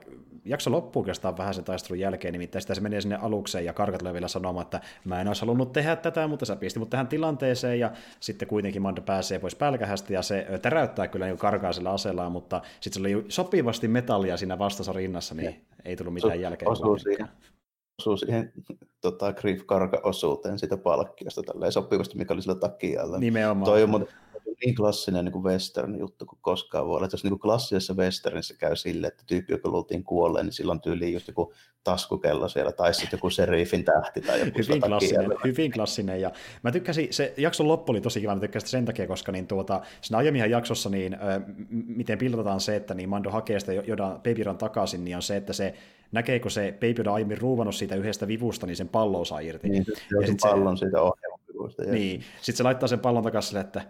jakso 0.45 0.71
loppuu 0.71 1.01
oikeastaan 1.01 1.37
vähän 1.37 1.53
sen 1.53 1.63
taistelun 1.63 1.99
jälkeen, 1.99 2.31
nimittäin 2.31 2.61
sitä 2.61 2.75
se 2.75 2.81
menee 2.81 3.01
sinne 3.01 3.15
alukseen 3.15 3.65
ja 3.65 3.73
Karka 3.73 3.97
tulee 3.97 4.13
vielä 4.13 4.27
sanomaan, 4.27 4.63
että 4.63 4.81
mä 5.05 5.21
en 5.21 5.27
olisi 5.27 5.41
halunnut 5.41 5.71
tehdä 5.71 5.95
tätä, 5.95 6.27
mutta 6.27 6.45
sä 6.45 6.55
pisti 6.55 6.79
mut 6.79 6.89
tähän 6.89 7.07
tilanteeseen 7.07 7.79
ja 7.79 7.91
sitten 8.19 8.47
kuitenkin 8.47 8.81
Mando 8.81 9.01
pääsee 9.01 9.39
pois 9.39 9.55
pälkähästä 9.55 10.13
ja 10.13 10.21
se 10.21 10.47
täräyttää 10.61 11.07
kyllä 11.07 11.25
niin 11.25 11.37
karkaa 11.37 11.73
sillä 11.73 11.91
aseellaan, 11.91 12.31
mutta 12.31 12.61
sitten 12.79 13.03
se 13.03 13.07
oli 13.07 13.25
sopivasti 13.29 13.87
metallia 13.87 14.37
siinä 14.37 14.59
vastassa 14.59 14.93
rinnassa, 14.93 15.35
niin 15.35 15.45
ja. 15.45 15.53
ei 15.85 15.95
tullut 15.95 16.13
mitään 16.13 16.41
jälkeen. 16.41 16.71
Osuu 16.71 16.97
siihen, 16.97 17.27
osuu 17.99 18.17
siihen 18.17 18.53
tota, 19.01 19.33
Grief 19.33 19.65
Karka-osuuteen 19.65 20.59
sitä 20.59 20.77
palkkiosta 20.77 21.43
tälleen 21.43 21.71
sopivasti, 21.71 22.17
mikä 22.17 22.33
oli 22.33 22.41
sillä 22.41 22.55
takialla. 22.55 23.19
Nimenomaan. 23.19 23.71
Toi 23.71 23.83
on 23.83 24.07
niin 24.65 24.75
klassinen 24.75 25.25
niin 25.25 25.33
kuin 25.33 25.43
western 25.43 25.99
juttu 25.99 26.25
kuin 26.25 26.39
koskaan 26.41 26.85
voi 26.85 26.95
olla. 26.95 27.05
Että 27.05 27.15
jos 27.15 27.23
niin 27.23 27.31
kuin 27.31 27.39
klassisessa 27.39 27.93
westernissa 27.93 28.53
käy 28.57 28.75
sille, 28.75 29.07
että 29.07 29.23
tyyppi, 29.27 29.53
joka 29.53 29.69
luultiin 29.69 30.03
kuolleen, 30.03 30.45
niin 30.45 30.53
silloin 30.53 30.81
tyyliin 30.81 31.13
just 31.13 31.27
joku 31.27 31.53
taskukello 31.83 32.49
siellä, 32.49 32.71
tai 32.71 32.93
sitten 32.93 33.17
joku 33.17 33.29
serifin 33.29 33.85
tähti 33.85 34.21
tai 34.21 34.39
joku 34.39 34.59
hyvin 34.59 34.81
klassinen, 34.81 35.31
hyvin 35.43 35.71
klassinen, 35.71 36.21
ja 36.21 36.31
mä 36.63 36.71
tykkäsin, 36.71 37.07
se 37.13 37.33
jakson 37.37 37.67
loppu 37.67 37.91
oli 37.91 38.01
tosi 38.01 38.21
kiva, 38.21 38.35
mä 38.35 38.41
tykkäsin 38.41 38.69
sen 38.69 38.85
takia, 38.85 39.07
koska 39.07 39.31
niin 39.31 39.47
tuota, 39.47 39.81
siinä 40.01 40.17
aiemminhan 40.17 40.51
jaksossa, 40.51 40.89
niin, 40.89 41.13
ö, 41.13 41.41
miten 41.69 42.17
pilotetaan 42.17 42.59
se, 42.59 42.75
että 42.75 42.93
niin 42.93 43.09
Mando 43.09 43.29
hakee 43.29 43.59
sitä 43.59 43.73
Jodan 43.73 44.15
Baby 44.15 44.43
takaisin, 44.57 45.05
niin 45.05 45.15
on 45.15 45.21
se, 45.21 45.35
että 45.35 45.53
se 45.53 45.73
näkee, 46.11 46.39
kun 46.39 46.51
se 46.51 46.71
Baby 46.71 46.93
Yoda 46.97 47.13
aiemmin 47.13 47.37
ruuvannut 47.37 47.75
siitä 47.75 47.95
yhdestä 47.95 48.27
vivusta, 48.27 48.65
niin 48.67 48.75
sen 48.75 48.89
pallo 48.89 49.25
saa 49.25 49.39
irti. 49.39 49.69
Niin, 49.69 49.85
se, 49.85 49.91
ja 50.21 50.27
sen 50.27 50.37
pallon 50.41 50.77
se, 50.77 50.79
siitä 50.79 51.01
ohjelmavivusta. 51.01 51.83
Niin, 51.83 52.23
sitten 52.41 52.57
se 52.57 52.63
laittaa 52.63 52.87
sen 52.87 52.99
pallon 52.99 53.23
takaisin 53.23 53.57
että 53.57 53.81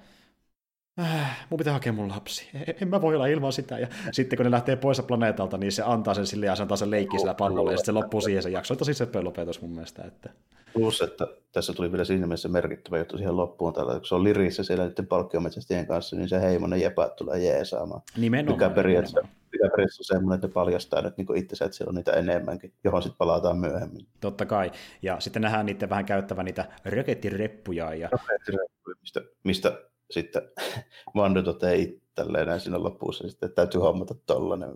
äh, 1.00 1.48
mun 1.50 1.58
pitää 1.58 1.74
hakea 1.74 1.94
mun 1.94 2.10
lapsi, 2.10 2.50
en 2.82 2.88
mä 2.88 3.02
voi 3.02 3.16
olla 3.16 3.28
ilman 3.28 3.54
sitä. 3.54 3.80
Ja 3.80 3.88
sitten 4.12 4.38
kun 4.38 4.44
ne 4.44 4.52
lähtee 4.52 4.76
pois 4.76 5.02
planeetalta, 5.02 5.58
niin 5.58 5.72
se 5.72 5.84
antaa 5.86 6.14
sen 6.14 6.28
sille 6.28 6.46
ja 6.46 6.56
se 6.56 6.62
antaa 6.62 6.78
sen 6.78 6.92
leikki 6.92 7.20
sillä 7.20 7.34
pallolla, 7.34 7.72
ja 7.72 7.78
sitten 7.78 7.94
se 7.94 8.00
loppuu 8.00 8.22
siihen 8.22 8.44
se 8.44 8.50
jakso. 8.50 8.76
Tosi 8.76 8.94
seppö 8.94 9.22
lopetus 9.22 9.62
mun 9.62 9.72
mielestä. 9.72 10.04
Että... 10.04 10.30
Plus, 10.74 11.02
että 11.02 11.28
tässä 11.52 11.74
tuli 11.74 11.92
vielä 11.92 12.06
siinä 12.06 12.28
mielessä 12.28 12.50
merkittävä 12.50 12.98
juttu 12.98 13.18
siihen 13.18 13.38
loppuun, 13.38 13.74
tällä, 13.74 13.94
kun 13.94 14.06
se 14.06 14.16
on 14.16 14.24
lirissä 14.24 14.64
siellä 14.64 14.88
niiden 14.88 15.08
palkkiometsästien 15.08 15.88
kanssa, 15.88 16.16
niin 16.16 16.30
se 16.30 16.42
heimonen 16.42 16.82
jäpäät 16.82 17.16
tulee 17.16 17.40
jeesaamaan. 17.40 18.02
Nimenomaan. 18.18 18.60
Mikä 18.60 18.76
periaatteessa, 18.76 19.22
mikä 19.22 19.70
periaatteessa 19.70 20.02
on 20.02 20.18
semmoinen, 20.18 20.36
että 20.36 20.48
ne 20.48 20.54
paljastaa 20.54 21.02
nyt 21.02 21.18
niin 21.18 21.38
itse, 21.38 21.66
että 21.66 21.78
siellä 21.78 21.90
on 21.90 21.96
niitä 21.96 22.12
enemmänkin, 22.12 22.74
johon 22.84 23.02
sitten 23.02 23.18
palataan 23.18 23.58
myöhemmin. 23.58 24.08
Totta 24.22 24.46
kai. 24.46 24.72
Ja 25.02 25.20
sitten 25.20 25.42
nähdään 25.42 25.66
niiden 25.66 25.90
vähän 25.90 26.06
käyttävän 26.06 26.46
niitä 26.46 26.66
rökettireppuja. 26.86 27.94
Ja... 27.94 28.10
Rökettireppuja, 28.12 28.96
mistä, 29.02 29.22
mistä 29.44 29.89
sitten 30.12 30.42
Mando 31.14 31.44
totei 31.44 32.00
tälleen 32.16 32.60
siinä 32.60 32.84
lopussa, 32.84 33.28
sitten 33.28 33.48
että 33.48 33.56
täytyy 33.56 33.82
hommata 33.82 34.16
tollainen. 34.26 34.70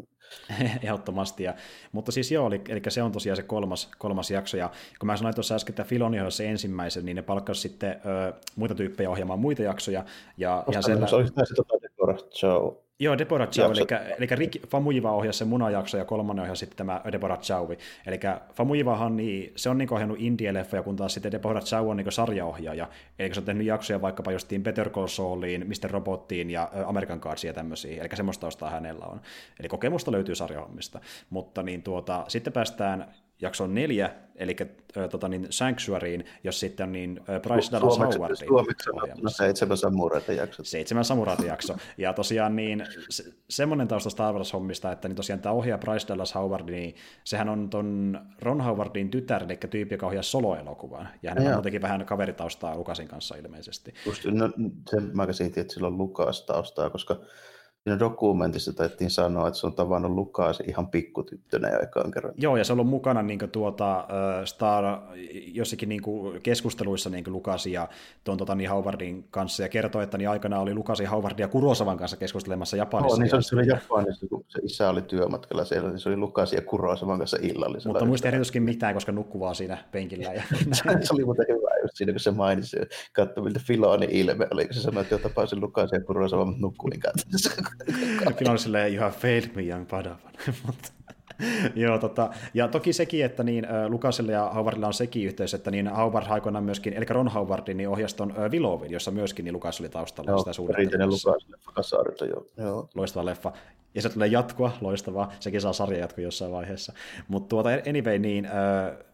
Ehdottomasti, 0.84 1.44
ja, 1.44 1.54
mutta 1.92 2.12
siis 2.12 2.32
joo, 2.32 2.48
eli, 2.48 2.62
eli, 2.70 2.82
se 2.88 3.04
on 3.04 3.12
tosiaan 3.12 3.38
se 3.38 3.44
kolmas, 3.44 3.92
kolmas 3.98 4.32
jakso, 4.32 4.58
ja 4.58 4.72
kun 5.00 5.08
mä 5.08 5.18
sanoin 5.18 5.36
tuossa 5.36 5.56
äsken, 5.56 5.72
että 5.72 5.84
Filoni 5.84 6.22
on 6.22 6.32
se 6.32 6.50
ensimmäisen, 6.50 7.06
niin 7.06 7.16
ne 7.16 7.22
palkkasi 7.22 7.62
sitten 7.62 7.92
ö, 7.92 8.34
muita 8.56 8.76
tyyppejä 8.76 9.10
ohjaamaan 9.10 9.40
muita 9.40 9.62
jaksoja, 9.62 10.06
ja 10.38 10.64
Koska 10.66 10.92
ihan 10.92 11.10
Se 11.10 11.16
oli 11.16 11.28
se 11.28 11.56
tota 11.56 11.74
Show 12.40 12.83
Joo, 13.00 13.18
Deborah 13.18 13.50
Chow, 13.50 13.72
eli, 13.72 14.16
eli 14.18 14.28
Rick 14.32 14.70
Famujiva 14.70 15.12
ohjasi 15.12 15.40
sen 15.40 15.48
munajakso 15.48 15.98
ja 15.98 16.06
kolmannen 16.06 16.44
ohjasi 16.44 16.60
sitten 16.60 16.78
tämä 16.78 17.02
Deborah 17.12 17.40
Chow. 17.40 17.72
Eli 18.06 18.20
Famujivahan, 18.54 19.16
niin, 19.16 19.52
se 19.56 19.70
on 19.70 19.78
niin 19.78 19.94
ohjannut 19.94 20.20
indie-leffoja, 20.20 20.84
kun 20.84 20.96
taas 20.96 21.14
sitten 21.14 21.32
Deborah 21.32 21.64
Chow 21.64 21.90
on 21.90 21.98
niin 21.98 22.12
sarjaohjaaja. 22.12 22.90
Eli 23.20 23.34
se 23.34 23.40
on 23.40 23.46
tehnyt 23.46 23.68
jaksoja 23.68 24.02
vaikkapa 24.02 24.32
justiin 24.32 24.64
Better 24.64 24.90
Call 24.90 25.08
Sauliin, 25.08 25.68
Mr. 25.68 25.92
Robottiin 25.92 26.50
ja 26.50 26.70
American 26.86 27.20
Cardsia 27.20 27.50
ja 27.50 27.54
tämmöisiä. 27.54 28.02
Eli 28.02 28.10
semmoista 28.16 28.42
taustaa 28.42 28.70
hänellä 28.70 29.06
on. 29.06 29.22
Eli 29.60 29.68
kokemusta 29.68 30.12
löytyy 30.12 30.36
sarjahommista. 30.36 31.00
Mutta 31.30 31.64
niin 31.64 31.84
tuota, 31.84 32.26
sitten 32.28 32.54
päästään 32.54 33.14
jakson 33.44 33.74
neljä, 33.74 34.10
eli 34.36 34.56
äh, 34.98 35.10
tota, 35.10 35.28
niin 35.28 35.48
Sanctuaryin, 35.50 36.26
jos 36.44 36.60
sitten 36.60 36.92
niin 36.92 37.20
äh, 37.30 37.42
Bryce 37.42 37.72
Dallas 37.72 38.00
Howardin 38.00 38.48
Suomeksi 38.48 38.90
no, 39.22 39.30
seitsemän 39.30 39.78
samuraita 39.78 40.34
jakso. 40.34 40.64
Seitsemän 40.64 41.06
samuraita 41.06 41.46
jakso. 41.46 41.76
Ja 41.98 42.14
tosiaan 42.14 42.56
niin, 42.56 42.86
se, 43.10 43.24
semmoinen 43.50 43.88
tausta 43.88 44.10
Star 44.10 44.36
Wars-hommista, 44.36 44.92
että 44.92 45.08
niin 45.08 45.16
tosiaan 45.16 45.40
tämä 45.40 45.54
ohjaa 45.54 45.78
Bryce 45.78 46.08
Dallas 46.08 46.36
Howard, 46.36 46.70
niin 46.70 46.96
sehän 47.24 47.50
on 47.50 47.70
ton 47.70 48.20
Ron 48.42 48.62
Howardin 48.62 49.10
tytär, 49.10 49.44
eli 49.44 49.58
tyyppi, 49.70 49.96
joka 49.96 50.08
ohjaa 50.08 50.24
solo-elokuvan. 50.24 51.10
Ja 51.24 51.32
hän 51.32 51.48
on 51.48 51.54
muutenkin 51.54 51.82
vähän 51.82 52.06
kaveritaustaa 52.06 52.78
Lukasin 52.78 53.08
kanssa 53.08 53.36
ilmeisesti. 53.36 53.94
Just, 54.06 54.26
no, 54.26 54.50
sen 54.90 55.12
mä 55.14 55.28
käsitin, 55.28 55.62
että 55.62 55.74
sillä 55.74 55.88
on 55.88 55.98
Lukas 55.98 56.46
taustaa, 56.46 56.90
koska 56.90 57.20
Siinä 57.84 58.00
dokumentissa 58.00 58.74
taittiin 58.74 59.10
sanoa, 59.10 59.48
että 59.48 59.60
se 59.60 59.68
on 59.68 59.74
tavannut 59.74 60.12
Lukas 60.12 60.60
ihan 60.68 60.88
pikkutyttönä 60.88 61.70
jo 61.70 61.80
ekaan 61.82 62.12
kerran. 62.12 62.34
Joo, 62.38 62.58
ja 62.58 62.64
se 62.64 62.74
on 62.74 62.80
ollut 62.80 62.90
mukana 62.90 63.22
niin 63.22 63.40
kuin, 63.40 63.52
tuota, 63.52 64.08
Star 64.46 64.84
jossakin 65.54 65.90
niin 65.90 66.02
kuin, 66.02 66.42
keskusteluissa 66.42 67.10
niin 67.10 67.24
kuin 67.24 67.34
Lukas 67.34 67.66
ja 67.66 67.90
tuon 68.24 68.38
tuota, 68.38 68.56
niin 68.56 68.70
Howardin 68.70 69.28
kanssa, 69.32 69.64
ja 69.64 69.70
kertoi, 69.70 70.04
että 70.04 70.18
niin 70.18 70.30
aikana 70.30 70.60
oli 70.60 70.74
Lukas 70.74 71.00
ja 71.00 71.10
Howard 71.10 71.40
ja 71.40 71.48
Kurosavan 71.48 71.98
kanssa 71.98 72.18
keskustelemassa 72.18 72.78
Japanissa. 72.78 73.16
Oh, 73.16 73.20
niin 73.20 73.30
se 73.30 73.36
oli, 73.36 73.44
se 73.44 73.56
oli 73.56 73.68
Japanissa, 73.68 74.28
kun 74.28 74.46
se 74.48 74.60
isä 74.64 74.90
oli 74.90 75.02
työmatkalla 75.02 75.66
siellä, 75.66 75.90
niin 75.90 76.00
se 76.00 76.10
oli 76.10 76.18
Lukas 76.18 76.54
ja 76.54 76.62
Kurosavan 76.62 77.18
kanssa 77.18 77.38
illallisella. 77.42 77.94
Mutta 77.94 78.06
muista 78.06 78.28
erityisesti 78.28 78.60
mitään, 78.60 78.94
koska 78.94 79.12
nukkuu 79.12 79.42
vaan 79.42 79.56
siinä 79.56 79.78
penkillä. 79.92 80.34
Ja... 80.34 80.44
se 80.76 81.14
oli 81.14 81.26
muuten 81.26 81.46
hyvä 81.50 81.70
just 81.82 81.96
siinä, 81.96 82.12
kun 82.12 82.20
se 82.20 82.32
mainitsi, 82.32 82.78
katso 83.14 83.42
miltä 83.42 83.60
Filonin 83.68 84.10
ilme 84.10 84.48
oli, 84.52 84.66
kun 84.66 84.74
se 84.74 84.82
sanoi, 84.82 85.02
että 85.02 85.14
jo 85.14 85.20
tapasin 85.20 85.62
Lukas 85.62 85.92
ja 85.92 86.02
Kurosavan, 86.02 86.48
mutta 86.48 86.62
nukkuin 86.62 87.00
kanssa. 87.00 87.50
Kyllä 88.38 88.52
on 88.52 88.60
silleen, 88.60 88.94
you 88.94 89.04
have 89.04 89.16
failed 89.20 89.50
me, 89.56 89.62
young 89.62 89.88
padawan. 89.88 90.20
Joo, 91.76 92.00
tota, 92.00 92.30
ja 92.54 92.68
toki 92.68 92.94
sekin, 92.94 93.26
että 93.26 93.44
niin, 93.44 93.68
Lukasilla 93.88 94.32
ja 94.32 94.52
Howardilla 94.56 94.88
on 94.88 94.94
sekin 94.94 95.26
yhteys, 95.26 95.54
että 95.54 95.72
niin 95.72 95.88
Howard 95.88 96.26
aikoinaan 96.30 96.64
myöskin, 96.64 96.94
eli 96.94 97.06
Ron 97.10 97.28
Howardin 97.28 97.78
niin 97.78 97.90
ohjaston 97.90 98.34
Willovin, 98.50 98.92
jossa 98.92 99.12
myöskin 99.12 99.46
niin 99.46 99.54
Lukas 99.54 99.80
oli 99.80 99.90
taustalla 99.90 100.32
Joo, 100.32 100.40
sitä 100.40 100.54
suunnittelemassa. 100.54 101.34
Joo. 102.26 102.46
joo. 102.58 102.90
Loistava 102.96 103.26
leffa. 103.26 103.52
Ja 103.96 104.02
se 104.02 104.10
tulee 104.10 104.28
jatkoa, 104.28 104.72
loistavaa. 104.82 105.32
Sekin 105.40 105.62
saa 105.62 105.74
sarja 105.74 106.00
jatko 106.00 106.22
jossain 106.22 106.52
vaiheessa. 106.52 106.94
Mutta 107.28 107.50
tuota, 107.50 107.70
anyway, 107.90 108.20
niin, 108.20 108.46
äh, 108.46 108.52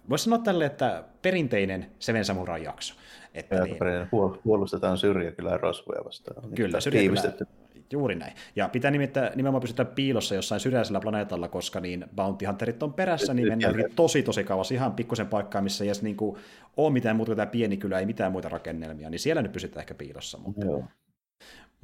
voisi 0.09 0.23
sanoa 0.23 0.39
tälle, 0.39 0.65
että 0.65 1.03
perinteinen 1.21 1.91
Seven 1.99 2.25
Samurai 2.25 2.63
jakso. 2.63 2.95
Että 3.33 3.55
Ja 3.55 3.63
niin, 3.63 3.77
puol- 4.05 4.41
puolustetaan 4.43 4.97
syrjäkylän 4.97 5.59
rosvoja 5.59 6.05
vastaan. 6.05 6.43
Niin 6.43 6.55
Kyllä, 6.55 6.71
tämä 6.71 6.81
syrjäkylä, 6.81 7.21
tiivistetty. 7.21 7.58
Juuri 7.93 8.15
näin. 8.15 8.33
Ja 8.55 8.69
pitää 8.69 8.91
nimittäin 8.91 9.31
nimenomaan 9.35 9.61
pysytä 9.61 9.85
piilossa 9.85 10.35
jossain 10.35 10.61
syrjäisellä 10.61 10.99
planeetalla, 10.99 11.47
koska 11.47 11.79
niin 11.79 12.05
Bounty 12.15 12.45
Hunterit 12.45 12.83
on 12.83 12.93
perässä, 12.93 13.33
niin 13.33 13.47
mennään 13.47 13.75
tosi 13.95 14.23
tosi 14.23 14.43
kauas 14.43 14.71
ihan 14.71 14.93
pikkusen 14.93 15.27
paikkaan, 15.27 15.63
missä 15.63 15.83
ei 15.83 15.87
edes 15.87 16.01
niin 16.01 16.17
kuin, 16.17 16.37
ole 16.77 16.93
mitään 16.93 17.15
muuta 17.15 17.29
kuin 17.29 17.35
tämä 17.35 17.51
pieni 17.51 17.77
kylä, 17.77 17.99
ei 17.99 18.05
mitään 18.05 18.31
muita 18.31 18.49
rakennelmia, 18.49 19.09
niin 19.09 19.19
siellä 19.19 19.41
nyt 19.41 19.51
pysytään 19.51 19.79
ehkä 19.81 19.93
piilossa. 19.93 20.37
Mutta, 20.37 20.65
Joo. 20.65 20.77
mutta 20.77 20.93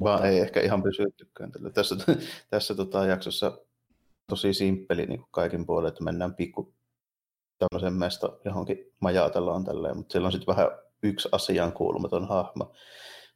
Vaan 0.04 0.26
ei 0.26 0.40
ehkä 0.40 0.62
ihan 0.62 0.84
pysyttykään 0.84 1.52
tällä. 1.52 1.70
Tässä, 1.70 1.96
tässä 2.50 2.76
tota, 2.76 3.06
jaksossa 3.06 3.58
tosi 4.30 4.54
simppeli 4.54 5.06
niin 5.06 5.20
kuin 5.20 5.30
kaikin 5.32 5.66
puolin, 5.66 5.88
että 5.88 6.04
mennään 6.04 6.36
pikku 6.36 6.74
tämmöisen 7.60 7.94
mesta 7.94 8.38
johonkin 8.46 8.78
majatellaan 9.00 9.64
tälleen, 9.64 9.98
mutta 9.98 10.12
siellä 10.12 10.26
on 10.26 10.32
sitten 10.32 10.56
vähän 10.56 10.68
yksi 11.04 11.30
asiaan 11.32 11.74
kuulumaton 11.74 12.28
hahmo. 12.28 12.74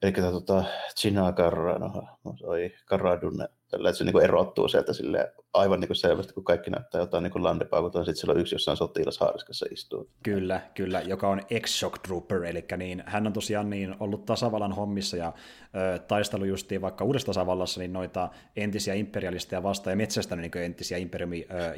Eli 0.02 0.12
tämä 0.12 0.32
tota, 0.32 0.64
Gina 1.02 1.32
Carrano 1.32 1.90
hahmo, 1.90 2.36
oi 2.44 2.72
Carradune, 2.88 3.48
tällä, 3.72 3.90
että 3.90 3.98
se 3.98 4.04
niin 4.04 4.24
erottuu 4.24 4.68
sieltä 4.68 4.94
silleen, 4.94 5.28
aivan 5.54 5.80
niin 5.80 5.88
kuin 5.88 5.98
selvästi, 5.98 6.34
kun 6.34 6.44
kaikki 6.44 6.70
näyttää 6.70 7.02
jotain 7.02 7.24
niin 7.24 7.44
landepaukuta, 7.44 8.00
sitten 8.00 8.16
siellä 8.16 8.32
on 8.34 8.40
yksi 8.40 8.56
jossain 8.56 8.78
sotilashaariskassa 8.78 9.66
istuu. 9.72 10.10
Kyllä, 10.24 10.62
kyllä, 10.74 11.02
joka 11.02 11.30
on 11.30 11.42
ex-shock 11.50 11.98
trooper, 12.08 12.44
eli 12.44 12.66
niin, 12.78 13.04
hän 13.06 13.28
on 13.28 13.34
tosiaan 13.34 13.70
niin 13.70 13.96
ollut 14.00 14.26
tasavallan 14.26 14.72
hommissa 14.72 15.18
ja 15.18 15.34
ö, 15.76 16.00
taistellut 16.00 16.48
justiin 16.48 16.82
vaikka 16.82 17.06
uudessa 17.06 17.26
tasavallassa 17.26 17.80
niin 17.80 17.94
noita 17.94 18.30
entisiä 18.56 18.94
imperialisteja 18.94 19.64
vastaan 19.64 19.92
ja 19.92 19.98
metsästänyt 19.98 20.52
niin 20.54 20.66
entisiä 20.66 20.98
imperiumin 20.98 21.46
ö, 21.52 21.76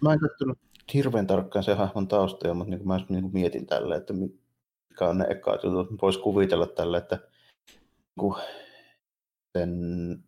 Mä 0.00 0.12
en, 0.12 0.20
katsonut 0.20 0.58
hirveän 0.94 1.26
tarkkaan 1.26 1.62
sen 1.62 1.76
hahmon 1.76 2.08
taustoja, 2.08 2.54
mutta 2.54 2.70
niin 2.70 2.88
mä 2.88 3.00
niin 3.08 3.30
mietin 3.32 3.66
tälle, 3.66 3.96
että 3.96 4.12
mikä 4.12 5.08
on 5.08 5.18
ne 5.18 5.26
ekat 5.30 5.64
jutut. 5.64 5.88
Voisi 6.02 6.18
kuvitella 6.18 6.66
tälle, 6.66 6.98
että 6.98 7.18
niin 8.22 8.34
sen 9.58 10.18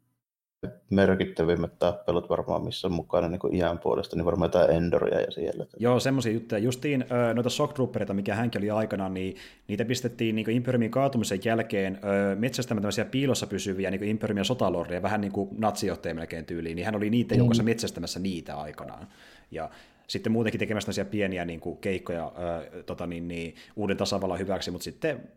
merkittävimmät 0.91 1.79
tappelut 1.79 2.31
varmaan, 2.31 2.65
missä 2.65 2.89
on 2.89 2.93
mukana 2.93 3.29
niin 3.29 3.55
iän 3.55 3.79
puolesta, 3.79 4.17
niin 4.17 4.25
varmaan 4.25 4.49
jotain 4.49 4.71
Endoria 4.71 5.21
ja 5.21 5.31
siellä. 5.31 5.67
Joo, 5.79 6.01
semmoisia 6.01 6.33
juttuja. 6.33 6.59
Justiin 6.59 7.05
noita 7.35 7.51
shock 7.51 7.75
troopereita, 7.75 8.15
mikä 8.15 8.35
hänkin 8.35 8.61
oli 8.61 8.71
aikanaan, 8.71 9.15
niin 9.15 9.37
niitä 9.69 9.85
pistettiin 9.85 10.37
niin 10.37 10.51
Imperiumin 10.51 10.91
kaatumisen 10.91 11.41
jälkeen 11.45 12.01
metsästämään 12.39 12.83
tämmöisiä 12.83 13.05
piilossa 13.05 13.47
pysyviä 13.47 13.91
niin 13.91 14.05
Imperiumin 14.05 14.45
sotalordeja, 14.45 15.03
vähän 15.03 15.21
niin 15.21 15.33
kuin 15.33 15.49
natsijohtaja 15.59 16.15
melkein 16.15 16.45
tyyliin, 16.45 16.77
niin 16.77 16.85
hän 16.87 16.97
oli 16.97 17.11
niitä 17.11 17.35
Mm. 17.35 17.39
joukossa 17.39 17.63
metsästämässä 17.63 18.21
niitä 18.21 18.57
aikanaan. 18.57 19.09
Ja 19.51 19.71
sitten 20.09 20.33
muutenkin 20.33 20.59
tekemässä 20.59 21.05
pieniä 21.05 21.45
niin 21.45 21.61
kuin 21.61 21.79
keikkoja 21.79 22.33
ö, 22.73 22.83
tota, 22.83 23.07
niin, 23.07 23.29
niin, 23.29 23.55
uuden 23.77 23.97
tasavallan 23.97 24.39
hyväksi, 24.39 24.71
mutta 24.71 24.85
sitten 24.85 25.29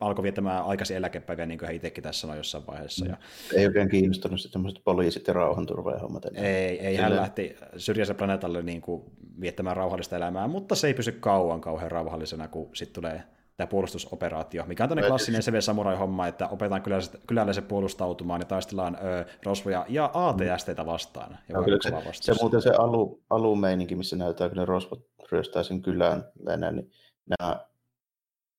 alkoi 0.00 0.22
viettämään 0.22 0.64
aikaisin 0.64 0.96
eläkepäiviä, 0.96 1.46
niin 1.46 1.58
kuin 1.58 1.66
hän 1.66 1.76
itsekin 1.76 2.04
tässä 2.04 2.20
sanoi 2.20 2.36
jossain 2.36 2.66
vaiheessa. 2.66 3.06
Ja 3.06 3.16
Ei 3.56 3.66
oikein 3.66 3.88
kiinnostunut 3.88 4.40
sitten 4.40 4.52
tämmöiset 4.52 4.84
poliisit 4.84 5.26
ja 5.26 5.32
rauhanturva 5.32 5.98
hommat. 5.98 6.24
enää. 6.24 6.42
ei, 6.42 6.80
ei 6.80 6.96
hän 6.96 7.04
Silleen- 7.04 7.20
lähti 7.20 7.56
syrjäiselle 7.76 8.18
planeetalle 8.18 8.62
niin 8.62 8.80
kuin 8.80 9.02
viettämään 9.40 9.76
rauhallista 9.76 10.16
elämää, 10.16 10.48
mutta 10.48 10.74
se 10.74 10.86
ei 10.86 10.94
pysy 10.94 11.12
kauan 11.12 11.60
kauhean 11.60 11.90
rauhallisena, 11.90 12.48
kun 12.48 12.70
sitten 12.76 12.94
tulee 13.02 13.22
tämä 13.56 13.66
puolustusoperaatio, 13.66 14.64
mikä 14.66 14.82
on 14.84 14.88
tämmöinen 14.88 15.08
klassinen 15.10 15.42
CV 15.42 15.60
Samurai-homma, 15.60 16.26
että 16.26 16.48
opetetaan 16.48 16.82
kyläläiset, 16.82 17.20
kyläläiset 17.26 17.68
puolustautumaan 17.68 18.40
ja 18.40 18.44
taistellaan 18.44 18.98
ö, 19.02 19.24
rosvoja 19.44 19.86
ja 19.88 20.10
ATSTtä 20.14 20.86
vastaan, 20.86 21.30
joka 21.30 21.42
Joo, 21.48 21.58
on 21.58 21.64
kyllä 21.64 21.78
se, 21.82 21.90
kova 21.90 22.00
se 22.02 22.08
vastus. 22.08 22.40
muuten 22.40 22.62
se 22.62 22.70
alu, 22.70 23.20
alumeininki, 23.30 23.96
missä 23.96 24.16
näyttää, 24.16 24.48
kun 24.48 24.58
ne 24.58 24.64
rosvot 24.64 25.06
ryöstää 25.32 25.62
sen 25.62 25.82
kylän 25.82 26.24
leneen, 26.46 26.76
niin 26.76 26.90
nämä 27.38 27.66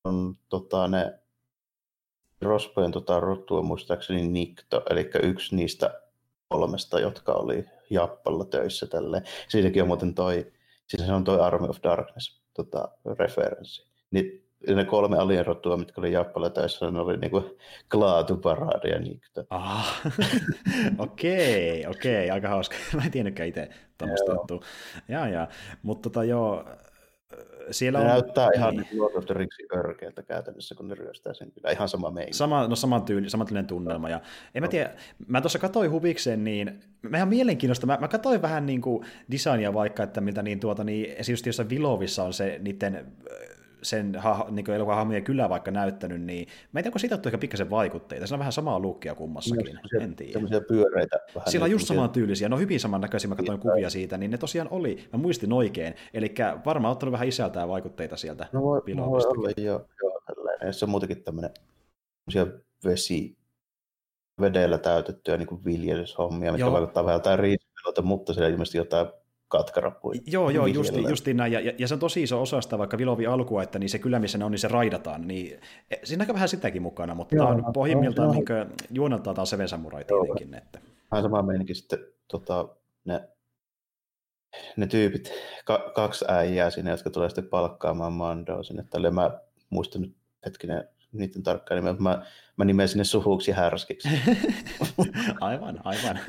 on 0.03 0.38
tota, 0.49 0.88
ne 0.88 1.19
rosvojen 2.41 2.91
tota, 2.91 3.19
rotu 3.19 3.55
on 3.55 3.65
muistaakseni 3.65 4.27
Nikto, 4.27 4.84
eli 4.89 5.09
yksi 5.23 5.55
niistä 5.55 6.01
kolmesta, 6.47 6.99
jotka 6.99 7.34
oli 7.34 7.65
Jappalla 7.89 8.45
töissä 8.45 8.88
tälleen. 8.88 9.23
Siinäkin 9.47 9.81
on 9.81 9.88
muuten 9.88 10.13
toi, 10.13 10.51
siis 10.88 11.05
se 11.05 11.13
on 11.13 11.23
toi 11.23 11.39
Army 11.39 11.67
of 11.67 11.77
Darkness 11.84 12.41
tota, 12.53 12.89
referenssi. 13.19 13.88
Niin 14.11 14.43
ne 14.67 14.85
kolme 14.85 15.17
alienrotua, 15.17 15.77
mitkä 15.77 16.01
oli 16.01 16.11
Jappalla 16.11 16.49
töissä, 16.49 16.91
ne 16.91 16.99
oli 16.99 17.17
niinku 17.17 17.57
Klaatu, 17.91 18.38
Parade 18.38 18.89
ja 18.89 18.99
Nikto. 18.99 19.43
Ah, 19.49 20.01
okei, 20.97 21.88
okei, 21.88 22.30
aika 22.30 22.47
hauska. 22.47 22.75
Mä 22.95 23.01
en 23.05 23.11
tiennytkään 23.11 23.49
itse 23.49 23.69
tämmöistä 23.97 24.31
juttua. 24.31 24.59
Jaa, 25.07 25.27
jaa. 25.27 25.47
Mutta 25.81 26.09
tota 26.09 26.23
joo, 26.23 26.65
siellä 27.72 27.99
Ne 27.99 28.05
on... 28.05 28.11
näyttää 28.11 28.49
ihan 28.55 28.76
niin. 28.76 28.88
niin. 28.91 29.01
Lord 29.01 29.15
of 29.15 29.26
the 29.26 29.34
Ringsin 29.34 29.68
örkeältä 29.76 30.23
käytännössä, 30.23 30.76
kun 30.76 30.88
ne 30.88 30.95
ryöstää 30.95 31.34
sen 31.34 31.51
kyllä. 31.51 31.72
Ihan 31.72 31.89
sama 31.89 32.11
meininki. 32.11 32.38
Sama, 32.38 32.68
no 32.68 32.76
saman 32.76 33.03
tyyli, 33.03 33.30
samantyylinen 33.30 33.68
tunnelma. 33.68 34.10
Ja 34.10 34.22
en 34.55 34.64
mä 34.64 34.68
tiedä, 34.68 34.91
mä 35.27 35.41
tuossa 35.41 35.60
katsoin 35.60 35.91
huvikseen, 35.91 36.43
niin 36.43 36.80
mä 37.01 37.18
ihan 37.18 37.30
mielenkiinnosta, 37.30 37.88
mä, 37.88 37.97
mä 38.01 38.07
katsoin 38.07 38.41
vähän 38.41 38.65
niin 38.65 38.81
kuin 38.81 39.05
designia 39.31 39.73
vaikka, 39.73 40.03
että 40.03 40.22
miltä 40.22 40.43
niin 40.43 40.60
tuota, 40.60 40.84
niin 40.84 41.15
esimerkiksi 41.18 41.49
jossain 41.49 41.69
Vilovissa 41.69 42.23
on 42.23 42.34
se 42.34 42.60
niiden 42.61 43.05
sen 43.84 44.15
ha, 44.15 44.47
niin 44.51 44.72
elokuvan 44.72 44.95
hahmojen 44.97 45.23
kyllä 45.23 45.49
vaikka 45.49 45.72
näyttänyt, 45.72 46.22
niin 46.22 46.47
mä 46.72 46.80
en 46.80 46.84
tiedä, 46.84 46.89
onko 46.89 46.99
siitä 46.99 47.15
otettu 47.15 47.30
ehkä 47.30 47.38
pikkasen 47.38 47.69
vaikutteita. 47.69 48.27
Se 48.27 48.34
on 48.35 48.39
vähän 48.39 48.53
samaa 48.53 48.81
lookia 48.81 49.15
kummassakin, 49.15 49.80
en 50.01 50.15
tiedä. 50.15 50.39
Pyöreitä. 50.68 51.19
Vähän 51.35 51.49
Siellä 51.51 51.64
on 51.64 51.68
niin 51.69 51.72
just 51.72 51.88
semmosia- 51.88 51.95
samantyylisiä, 51.95 52.49
no 52.49 52.57
hyvin 52.57 52.80
samannäköisiä, 52.80 53.30
mä 53.30 53.35
katsoin 53.35 53.60
kuvia 53.60 53.89
siitä, 53.89 54.18
niin 54.18 54.31
ne 54.31 54.38
tosiaan 54.38 54.68
oli, 54.72 55.07
mä 55.14 55.19
muistin 55.19 55.53
oikein, 55.53 55.95
eli 56.14 56.34
varmaan 56.65 56.91
ottanut 56.91 57.11
vähän 57.14 57.27
isältään 57.27 57.69
vaikutteita 57.69 58.18
sieltä 58.18 58.47
No 58.53 58.61
voi, 58.61 58.81
no 58.95 59.11
voi 59.11 59.22
olla, 59.27 59.49
joo, 59.57 59.85
joo 60.03 60.22
tällainen. 60.26 60.73
Se 60.73 60.85
on 60.85 60.89
muutenkin 60.89 61.23
tämmöinen 61.23 61.51
vesi, 62.85 63.38
vedellä 64.41 64.77
täytettyjä 64.77 65.38
niin 65.38 65.65
viljelyshommia, 65.65 66.51
mitkä 66.51 66.65
Joo. 66.65 66.72
vaikuttaa 66.73 67.03
vähän 67.05 67.15
jotain 67.15 67.39
riisipelota, 67.39 68.01
mutta 68.01 68.34
siellä 68.34 68.49
ilmeisesti 68.49 68.77
jotain 68.77 69.07
katkarappuja. 69.57 70.21
Joo, 70.27 70.49
joo, 70.49 70.65
justi, 70.65 70.91
viljellään. 70.91 71.11
justiin 71.11 71.38
näin, 71.38 71.51
ja, 71.51 71.59
ja, 71.59 71.73
ja 71.77 71.88
se 71.88 71.93
on 71.93 71.99
tosi 71.99 72.23
iso 72.23 72.41
osa 72.41 72.61
sitä 72.61 72.77
vaikka 72.77 72.97
Vilovi 72.97 73.27
alkua, 73.27 73.63
että 73.63 73.80
niin 73.80 73.89
se 73.89 73.99
kylä, 73.99 74.19
missä 74.19 74.38
ne 74.38 74.45
on, 74.45 74.51
niin 74.51 74.59
se 74.59 74.67
raidataan, 74.67 75.27
niin 75.27 75.59
e, 75.91 75.95
siinä 76.03 76.25
on 76.30 76.34
vähän 76.34 76.49
sitäkin 76.49 76.81
mukana, 76.81 77.15
mutta 77.15 77.35
Joo, 77.35 77.45
tämä 77.45 77.57
no, 77.57 77.67
on 77.67 77.73
pohjimmiltaan 77.73 78.27
no, 78.27 78.34
niin 78.34 78.45
kuin, 78.45 78.65
juoneltaan 78.91 79.35
taas 79.35 79.49
Seven 79.49 79.69
Samurai 79.69 80.05
tietenkin, 80.05 80.53
että 80.53 80.80
Vähän 81.11 81.23
sama 81.23 81.41
meininki 81.41 81.75
sitten 81.75 81.99
tota, 82.27 82.67
ne, 83.05 83.21
ne 84.77 84.88
tyypit, 84.88 85.31
ka, 85.65 85.91
kaksi 85.95 86.25
äijää 86.27 86.69
sinne, 86.69 86.91
jotka 86.91 87.09
tulee 87.09 87.30
sitten 87.30 87.45
palkkaamaan 87.45 88.13
Mandoa 88.13 88.63
sinne. 88.63 88.85
Tälle 88.89 89.11
mä 89.11 89.39
muistan 89.69 90.01
nyt 90.01 90.15
hetkinen 90.45 90.89
niiden 91.11 91.43
tarkkaan 91.43 91.75
nimeä, 91.75 91.93
mutta 91.93 92.03
mä, 92.03 92.25
mä 92.57 92.65
nimesin 92.65 92.97
ne 92.97 93.03
suhuksi 93.03 93.51
ja 93.51 93.55
härskiksi. 93.55 94.09
aivan, 95.41 95.80
aivan. 95.84 96.19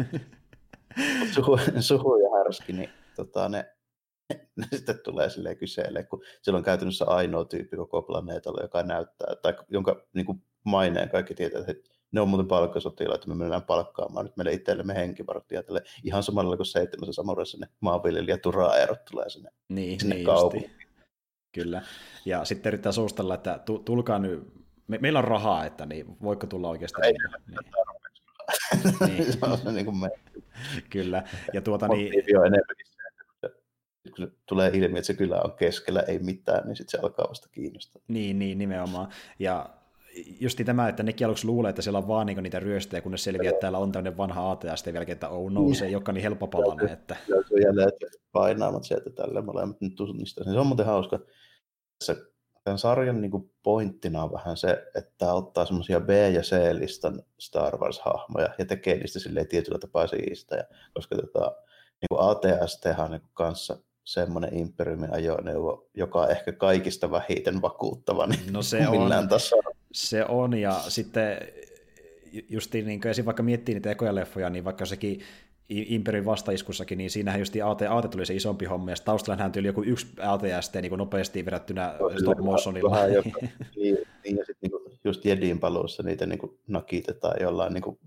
Suhu, 1.33 1.59
suhu 1.81 2.17
ja 2.17 2.29
härski, 2.39 2.73
niin 2.73 2.91
tota, 3.17 3.49
ne, 3.49 3.71
ne 4.57 4.67
sitten 4.73 4.99
tulee 5.05 5.31
silleen 5.31 5.57
kyselee, 5.57 6.03
kun 6.05 6.23
siellä 6.43 6.59
on 6.59 6.65
käytännössä 6.65 7.05
ainoa 7.05 7.45
tyyppi 7.45 7.77
koko 7.77 8.03
planeetalla, 8.03 8.63
joka 8.63 8.83
näyttää, 8.83 9.37
tai 9.43 9.55
jonka 9.69 10.07
niin 10.13 10.27
kuin 10.27 10.43
maineen 10.65 11.09
kaikki 11.11 11.35
tietää, 11.35 11.61
että 11.69 11.91
ne 12.13 12.21
on 12.21 12.29
muuten 12.29 12.49
palkkasotilaita, 12.49 13.29
me 13.29 13.35
mennään 13.35 13.63
palkkaamaan 13.63 14.27
nyt 14.27 14.37
meille 14.37 14.53
itsellemme 14.53 14.95
henkivarttia, 14.95 15.63
tälle 15.63 15.83
ihan 16.05 16.23
samalla 16.23 16.57
kuin 16.57 16.67
seitsemässä 16.67 17.13
samurassa 17.13 17.59
ne 17.61 17.67
maanviljelijä 17.81 18.39
Tura-erot 18.39 19.05
tulee 19.11 19.29
sinne, 19.31 19.51
niin, 19.69 20.01
sinne 20.01 20.15
niin 20.15 20.27
kaupunkiin. 20.27 20.71
Kyllä. 21.53 21.83
Ja 22.25 22.45
sitten 22.45 22.71
yrittää 22.71 22.93
suustella, 22.93 23.35
että 23.35 23.59
tu- 23.65 23.79
tulkaa 23.79 24.19
nyt, 24.19 24.43
me, 24.87 24.99
meillä 24.99 25.19
on 25.19 25.25
rahaa, 25.25 25.65
että 25.65 25.87
niin 25.87 26.17
voiko 26.23 26.47
tulla 26.47 26.69
oikeasti. 26.69 27.01
Ei 27.03 27.13
niin, 27.13 27.31
niin, 27.47 29.17
Niin. 29.17 29.33
se 29.33 29.39
on 29.43 29.59
se 29.59 29.73
niin 29.73 29.85
kuin 29.85 29.97
me. 29.97 30.11
kyllä. 30.91 31.23
Ja 31.53 31.61
tuota 31.61 31.89
niin, 31.89 32.07
Motiivi 32.07 32.37
on 32.37 32.47
enemmänkin 32.47 32.87
se, 32.87 33.03
että 33.09 33.25
kun 33.25 33.35
se, 33.41 33.63
kun 34.11 34.27
se 34.27 34.33
tulee 34.47 34.71
ilmi, 34.75 34.99
että 34.99 35.07
se 35.07 35.15
kyllä 35.15 35.41
on 35.45 35.53
keskellä, 35.53 36.01
ei 36.01 36.19
mitään, 36.19 36.67
niin 36.67 36.77
sitten 36.77 37.01
se 37.01 37.07
alkaa 37.07 37.29
vasta 37.29 37.49
kiinnostaa. 37.53 38.03
Niin, 38.09 38.39
niin, 38.39 38.59
nimenomaan. 38.59 39.09
Ja 39.39 39.71
justi 40.41 40.65
tämä, 40.65 40.89
että 40.89 41.03
nekin 41.03 41.27
aluksi 41.27 41.47
luulee, 41.47 41.69
että 41.69 41.83
siellä 41.83 41.99
on 41.99 42.09
vaan 42.09 42.27
niin 42.27 42.43
niitä 42.43 42.61
ryöstöjä, 42.61 43.01
kunnes 43.01 43.25
selviää, 43.25 43.51
että 43.51 43.61
täällä 43.61 43.79
on 43.79 43.93
tämmöinen 43.93 44.17
vanha 44.17 44.51
AT, 44.51 44.65
ja 44.65 44.77
sitten 44.77 44.95
vieläkin, 44.95 45.13
että 45.13 45.29
oh 45.29 45.51
no, 45.51 45.75
se 45.75 45.87
ei 45.87 45.95
olekaan 45.95 46.15
niin 46.15 46.23
helppopalainen, 46.23 46.89
että 46.89 47.17
Ja 47.29 47.37
se 47.49 47.55
on 47.55 47.63
jälleen 47.63 47.89
että 47.89 48.07
painaamat 48.33 48.85
sieltä 48.85 49.11
tälle 49.11 49.43
molemmat 49.43 49.81
nyt 49.81 49.95
tunnistaa. 49.95 50.45
Se 50.45 50.51
on 50.51 50.67
muuten 50.67 50.87
hauska. 50.87 51.19
Se, 52.05 52.17
tämän 52.65 52.79
sarjan 52.79 53.21
niin 53.21 53.31
kuin 53.31 53.51
pointtina 53.63 54.23
on 54.23 54.33
vähän 54.33 54.57
se, 54.57 54.85
että 54.95 55.33
ottaa 55.33 55.65
semmoisia 55.65 56.01
B- 56.01 56.35
ja 56.35 56.41
C-listan 56.41 57.23
Star 57.39 57.77
Wars-hahmoja 57.77 58.55
ja 58.59 58.65
tekee 58.65 58.97
niistä 58.97 59.19
silleen 59.19 59.49
tietyllä 59.49 59.79
tapaa 59.79 60.07
siistejä. 60.07 60.65
Koska 60.95 61.17
tota, 61.17 61.57
niin 62.01 62.09
kuin 62.09 62.21
ATST 62.21 62.87
on 62.99 63.11
niin 63.11 63.23
kanssa 63.35 63.79
semmoinen 64.05 64.55
Imperiumin 64.59 65.13
ajoneuvo, 65.13 65.89
joka 65.95 66.21
on 66.21 66.31
ehkä 66.31 66.53
kaikista 66.53 67.11
vähiten 67.11 67.63
vakuuttava 67.63 68.27
niin 68.27 68.53
no 68.53 68.63
se 68.63 68.87
millään 68.91 69.23
on, 69.23 69.29
tasolla. 69.29 69.77
Se 69.93 70.25
on, 70.25 70.55
ja 70.55 70.81
sitten 70.89 71.39
justiin, 72.49 72.87
niin 72.87 73.01
kuin, 73.01 73.25
vaikka 73.25 73.43
miettii 73.43 73.75
niitä 73.75 73.91
ekoja 73.91 74.15
leffoja, 74.15 74.51
niin 74.51 74.65
vaikka 74.65 74.87
sekin 74.87 75.21
Imperin 75.69 76.25
vastaiskussakin, 76.25 76.99
niin 76.99 77.11
siinähän 77.11 77.41
just 77.41 77.55
AT, 77.65 77.83
AT 77.83 78.11
tuli 78.11 78.27
se 78.27 78.35
isompi 78.35 78.65
homma, 78.65 78.91
ja 78.91 78.97
taustalla 79.05 79.43
hän 79.43 79.53
tyyli 79.53 79.67
joku 79.67 79.83
yksi 79.83 80.07
ATST 80.21 80.75
niin 80.75 80.89
kuin 80.89 80.99
nopeasti 80.99 81.45
verrattuna 81.45 81.95
stop 82.21 82.39
motionilla. 82.39 82.97
Niin, 83.77 83.99
niin, 84.25 84.37
ja 84.37 84.45
sitten 84.45 84.71
niin 84.71 84.99
just 85.05 85.25
Jedin 85.25 85.61
paluussa 85.61 86.03
niitä 86.03 86.27
niin 86.27 86.39
nakitetaan 86.67 87.37
jollain 87.41 87.73
niin 87.73 87.83
kuin 87.83 87.99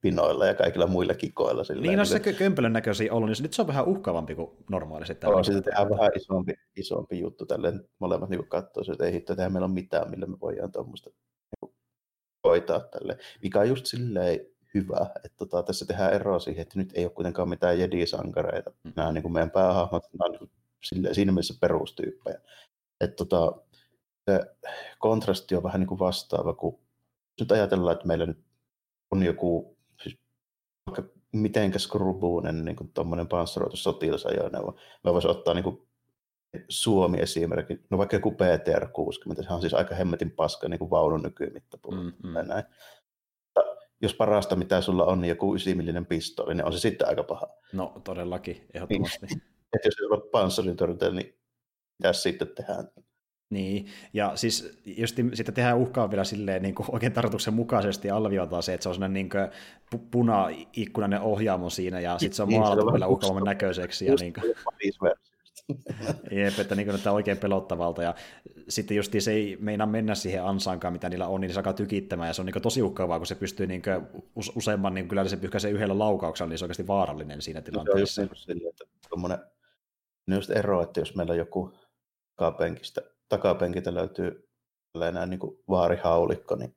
tukkipinoilla 0.00 0.46
ja 0.46 0.54
kaikilla 0.54 0.86
muilla 0.86 1.14
kikoilla. 1.14 1.64
Sillä 1.64 1.82
niin, 1.82 1.98
no 1.98 2.04
se 2.04 2.18
niin, 2.18 2.36
kömpelön 2.36 2.72
näköisiä 2.72 3.12
ollut, 3.12 3.28
niin 3.28 3.42
nyt 3.42 3.52
se 3.52 3.62
on 3.62 3.68
vähän 3.68 3.86
uhkaavampi 3.86 4.34
kuin 4.34 4.50
normaalisti. 4.70 5.26
On, 5.26 5.44
sitten 5.44 5.62
tehdään 5.62 5.90
vähän 5.90 6.10
isompi, 6.16 6.54
isompi 6.76 7.20
juttu 7.20 7.46
tälleen, 7.46 7.88
molemmat 7.98 8.30
niin 8.30 8.48
katsoo, 8.48 8.84
että 8.92 9.04
ei 9.04 9.12
hitto, 9.12 9.34
meillä 9.36 9.64
on 9.64 9.70
mitään, 9.70 10.10
millä 10.10 10.26
me 10.26 10.40
voidaan 10.40 10.72
tuommoista 10.72 11.10
niin 11.10 11.74
hoitaa 12.44 12.80
tälle, 12.80 13.18
mikä 13.42 13.60
on 13.60 13.68
just 13.68 13.86
silleen 13.86 14.40
hyvä. 14.74 15.06
Että 15.24 15.36
tota, 15.38 15.62
tässä 15.62 15.86
tehdään 15.86 16.12
eroa 16.12 16.38
siihen, 16.38 16.62
että 16.62 16.78
nyt 16.78 16.92
ei 16.94 17.04
ole 17.04 17.12
kuitenkaan 17.12 17.48
mitään 17.48 17.78
jedi-sankareita. 17.78 18.70
Mm. 18.84 18.92
Nämä 18.96 19.12
niin 19.12 19.22
kuin 19.22 19.32
meidän 19.32 19.50
päähahmot, 19.50 20.02
nämä 20.12 20.24
on 20.24 20.30
niin 20.30 20.38
kuin 20.38 20.50
sille, 20.84 21.14
siinä 21.14 21.32
mielessä 21.32 21.54
perustyyppejä. 21.60 22.40
Että 23.00 23.16
tota, 23.16 23.52
se 24.30 24.40
kontrasti 24.98 25.56
on 25.56 25.62
vähän 25.62 25.80
niin 25.80 25.88
kuin 25.88 25.98
vastaava, 25.98 26.54
kun 26.54 26.78
nyt 27.40 27.52
ajatellaan, 27.52 27.92
että 27.92 28.06
meillä 28.06 28.26
nyt 28.26 28.38
on 29.10 29.22
joku, 29.22 29.76
vaikka 30.90 31.12
mitenkä 31.32 31.78
skrubuunen 31.78 32.64
niin 32.64 32.90
tuommoinen 32.94 33.28
panssaroitu 33.28 33.76
sotilasajoneuvo. 33.76 34.76
Mä 35.04 35.12
voisin 35.12 35.30
ottaa 35.30 35.54
niin 35.54 35.64
kuin 35.64 35.88
Suomi 36.68 37.18
esimerkiksi, 37.18 37.86
no 37.90 37.98
vaikka 37.98 38.16
joku 38.16 38.30
PTR-60, 38.30 39.46
se 39.46 39.52
on 39.52 39.60
siis 39.60 39.74
aika 39.74 39.94
hemmetin 39.94 40.30
paska 40.30 40.68
niin 40.68 40.78
kuin 40.78 40.90
vaunun 40.90 41.22
nykymittapuolella. 41.22 42.12
Mm, 42.22 42.28
mm. 42.28 42.48
Näin 42.48 42.64
jos 44.02 44.14
parasta 44.14 44.56
mitä 44.56 44.80
sulla 44.80 45.04
on, 45.04 45.20
niin 45.20 45.28
joku 45.28 45.54
9 45.54 46.06
pistooli, 46.06 46.54
niin 46.54 46.64
on 46.64 46.72
se 46.72 46.78
sitten 46.78 47.08
aika 47.08 47.22
paha. 47.22 47.48
No 47.72 48.00
todellakin, 48.04 48.66
ehdottomasti. 48.74 49.26
Niin. 49.26 49.42
että 49.72 49.88
jos 49.88 49.94
ei 50.00 50.06
ole 50.06 50.30
panssarintorjunta, 50.30 51.10
niin 51.10 51.38
mitä 51.98 52.12
sitten 52.12 52.48
tehdään? 52.48 52.88
Niin, 53.50 53.86
ja 54.12 54.32
siis 54.34 54.80
just 54.84 55.16
sitten 55.34 55.54
tehdään 55.54 55.78
uhkaa 55.78 56.10
vielä 56.10 56.24
silleen 56.24 56.62
niin 56.62 56.74
kuin 56.74 56.86
oikein 56.92 57.12
tarkoituksen 57.12 57.54
mukaisesti 57.54 58.10
alvioitaan 58.10 58.62
se, 58.62 58.74
että 58.74 58.82
se 58.82 58.88
on 58.88 58.94
sellainen 58.94 59.14
niin 59.14 59.30
pu- 59.94 60.06
puna-ikkunainen 60.10 61.20
ohjaamo 61.20 61.70
siinä, 61.70 62.00
ja 62.00 62.18
sitten 62.18 62.36
se 62.36 62.42
on 62.42 62.48
niin, 62.48 62.60
maalattu 62.60 62.92
vielä 62.92 63.06
uhkaavamman 63.06 63.44
näköiseksi. 63.44 64.06
Ja 64.06 64.14
niin 64.20 64.32
kuin... 64.32 64.54
Jep, 66.30 66.58
että, 66.58 66.74
niin 66.74 66.86
kuin, 66.86 66.96
että 66.96 67.12
oikein 67.12 67.38
pelottavalta. 67.38 68.02
Ja 68.02 68.14
sitten 68.68 68.96
just 68.96 69.12
se 69.18 69.32
ei 69.32 69.56
meinaa 69.60 69.86
mennä 69.86 70.14
siihen 70.14 70.44
ansaankaan, 70.44 70.92
mitä 70.92 71.08
niillä 71.08 71.26
on, 71.26 71.40
niin 71.40 71.52
se 71.52 71.58
alkaa 71.58 71.72
tykittämään. 71.72 72.28
Ja 72.28 72.32
se 72.32 72.42
on 72.42 72.46
niin 72.46 72.62
tosi 72.62 72.82
uhkaavaa, 72.82 73.18
kun 73.18 73.26
se 73.26 73.34
pystyy 73.34 73.66
niin 73.66 73.82
kuin, 73.82 74.24
useamman, 74.56 74.94
niin 74.94 75.08
kyllä 75.08 75.28
se 75.28 75.36
pyyhkäisee 75.36 75.70
yhdellä 75.70 75.98
laukauksella, 75.98 76.48
niin 76.48 76.58
se 76.58 76.64
on 76.64 76.66
oikeasti 76.66 76.86
vaarallinen 76.86 77.42
siinä 77.42 77.60
tilanteessa. 77.60 78.14
Se 78.14 78.20
on 78.20 78.28
just 78.28 78.48
niin 78.48 78.58
sille, 78.58 78.70
että 78.70 78.84
tuommoinen 79.08 79.38
just 80.30 80.50
ero, 80.50 80.82
että 80.82 81.00
jos 81.00 81.14
meillä 81.14 81.34
joku 81.34 81.72
takapenkistä, 82.36 83.00
takapenkitä 83.30 83.94
löytyy 83.94 84.48
enää 85.08 85.26
niin 85.26 85.40
kuin 85.40 85.58
vaarihaulikko, 85.68 86.56
niin 86.56 86.74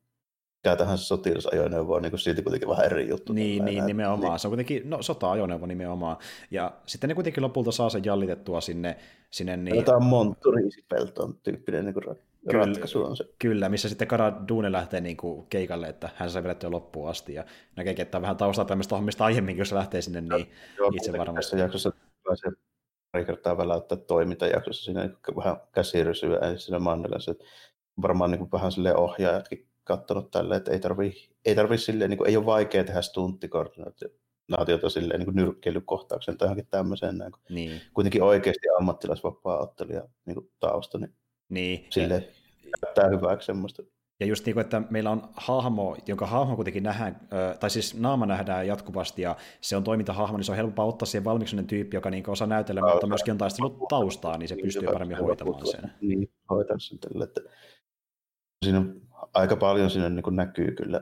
mikä 0.63 0.75
tahansa 0.75 1.03
sotilasajoneuvo 1.03 1.95
on 1.95 2.01
niin 2.01 2.19
silti 2.19 2.43
kuitenkin 2.43 2.69
vähän 2.69 2.85
eri 2.85 3.09
juttu. 3.09 3.33
Niin, 3.33 3.65
niin 3.65 3.85
nimenomaan. 3.85 4.31
Niin. 4.31 4.39
Se 4.39 4.47
on 4.47 4.51
kuitenkin 4.51 4.89
no, 4.89 5.01
sota-ajoneuvo 5.01 5.65
nimenomaan. 5.65 6.17
Ja 6.51 6.73
sitten 6.85 7.07
ne 7.07 7.13
kuitenkin 7.13 7.43
lopulta 7.43 7.71
saa 7.71 7.89
sen 7.89 8.05
jallitettua 8.05 8.61
sinne. 8.61 8.97
sinne 9.31 9.57
niin... 9.57 9.85
Tämä 9.85 9.97
on 9.97 10.03
Montturiisipelton 10.03 11.39
tyyppinen 11.43 11.85
niin 11.85 11.93
kuin 11.93 12.03
kyllä, 12.49 12.65
ratkaisu 12.65 13.03
on 13.03 13.17
se. 13.17 13.25
Kyllä, 13.39 13.69
missä 13.69 13.89
sitten 13.89 14.07
Kara 14.07 14.33
Dune 14.47 14.71
lähtee 14.71 15.01
niin 15.01 15.17
kuin 15.17 15.47
keikalle, 15.47 15.87
että 15.87 16.09
hän 16.15 16.29
saa 16.29 16.43
vedettyä 16.43 16.71
loppuun 16.71 17.09
asti. 17.09 17.33
Ja 17.33 17.45
näkee, 17.75 17.95
että 17.97 18.17
on 18.17 18.21
vähän 18.21 18.37
taustaa 18.37 18.65
tämmöistä 18.65 18.95
hommista 18.95 19.25
aiemminkin, 19.25 19.61
jos 19.61 19.69
se 19.69 19.75
lähtee 19.75 20.01
sinne, 20.01 20.21
niin 20.21 20.51
Joo, 20.77 20.91
itse 20.95 21.11
varmasti. 21.11 21.35
Tässä 21.35 21.57
jaksossa 21.57 21.91
se 22.35 22.49
pari 23.13 23.25
kertaa 23.25 23.57
väläyttää 23.57 23.97
toimintajaksossa 23.97 24.85
siinä 24.85 25.09
vähän 25.35 25.57
käsirysyä 25.71 26.39
siinä 26.57 26.79
Mandelassa. 26.79 27.35
Varmaan 28.01 28.31
niin 28.31 28.39
kuin 28.39 28.51
vähän 28.51 28.71
sille 28.71 28.95
ohjaajatkin 28.95 29.67
katsonut 29.83 30.31
tälle, 30.31 30.55
että 30.55 30.71
ei 30.71 30.79
tarvi, 30.79 31.29
ei 31.45 31.55
tarvi 31.55 31.77
silleen, 31.77 32.09
niin 32.09 32.17
kuin, 32.17 32.29
ei 32.29 32.37
ole 32.37 32.45
vaikea 32.45 32.83
tehdä 32.83 33.01
stuntikoordinaatiota 33.01 34.89
silleen 34.89 35.19
niin 35.19 35.35
nyrkkeilykohtauksen 35.35 36.37
tai 36.37 36.45
johonkin 36.45 36.67
tämmöiseen. 36.69 37.17
Näin, 37.17 37.31
niin. 37.49 37.81
Kuitenkin 37.93 38.23
oikeasti 38.23 38.67
ammattilaisvapaa-ottelija 38.79 40.03
niin 40.25 40.35
kuin 40.35 40.51
tausta, 40.59 40.97
niin, 40.97 41.15
niin. 41.49 41.87
silleen 41.89 42.27
näyttää 42.83 43.09
hyväksi 43.09 43.45
semmoista. 43.45 43.83
Ja 44.23 44.27
just 44.27 44.45
niin 44.45 44.53
kuin, 44.53 44.61
että 44.61 44.81
meillä 44.89 45.11
on 45.11 45.29
hahmo, 45.35 45.97
jonka 46.07 46.25
hahmo 46.25 46.55
kuitenkin 46.55 46.83
nähdään, 46.83 47.19
tai 47.59 47.69
siis 47.69 47.99
naama 47.99 48.25
nähdään 48.25 48.67
jatkuvasti, 48.67 49.21
ja 49.21 49.35
se 49.61 49.75
on 49.75 49.83
toimintahahmo, 49.83 50.37
niin 50.37 50.45
se 50.45 50.51
on 50.51 50.55
helpompaa 50.55 50.85
ottaa 50.85 51.05
siihen 51.05 51.23
valmiiksi 51.23 51.63
tyyppi, 51.63 51.97
joka 51.97 52.09
niin 52.09 52.29
osaa 52.29 52.47
näytellä, 52.47 52.81
mutta 52.81 53.07
myöskin 53.07 53.31
on 53.31 53.37
taistellut 53.37 53.87
taustaa, 53.89 54.37
niin 54.37 54.49
se 54.49 54.55
niin, 54.55 54.63
pystyy 54.65 54.87
paremmin 54.87 55.17
hoitamaan 55.17 55.67
sen. 55.67 55.91
Niin, 56.01 56.31
hoitaa 56.49 56.79
sen 56.79 56.99
tälle, 56.99 57.23
että 57.23 57.41
siinä 58.65 58.79
on 58.79 59.01
aika 59.33 59.55
paljon 59.55 59.89
siinä 59.89 60.09
niin 60.09 60.23
kuin 60.23 60.35
näkyy 60.35 60.71
kyllä 60.71 61.01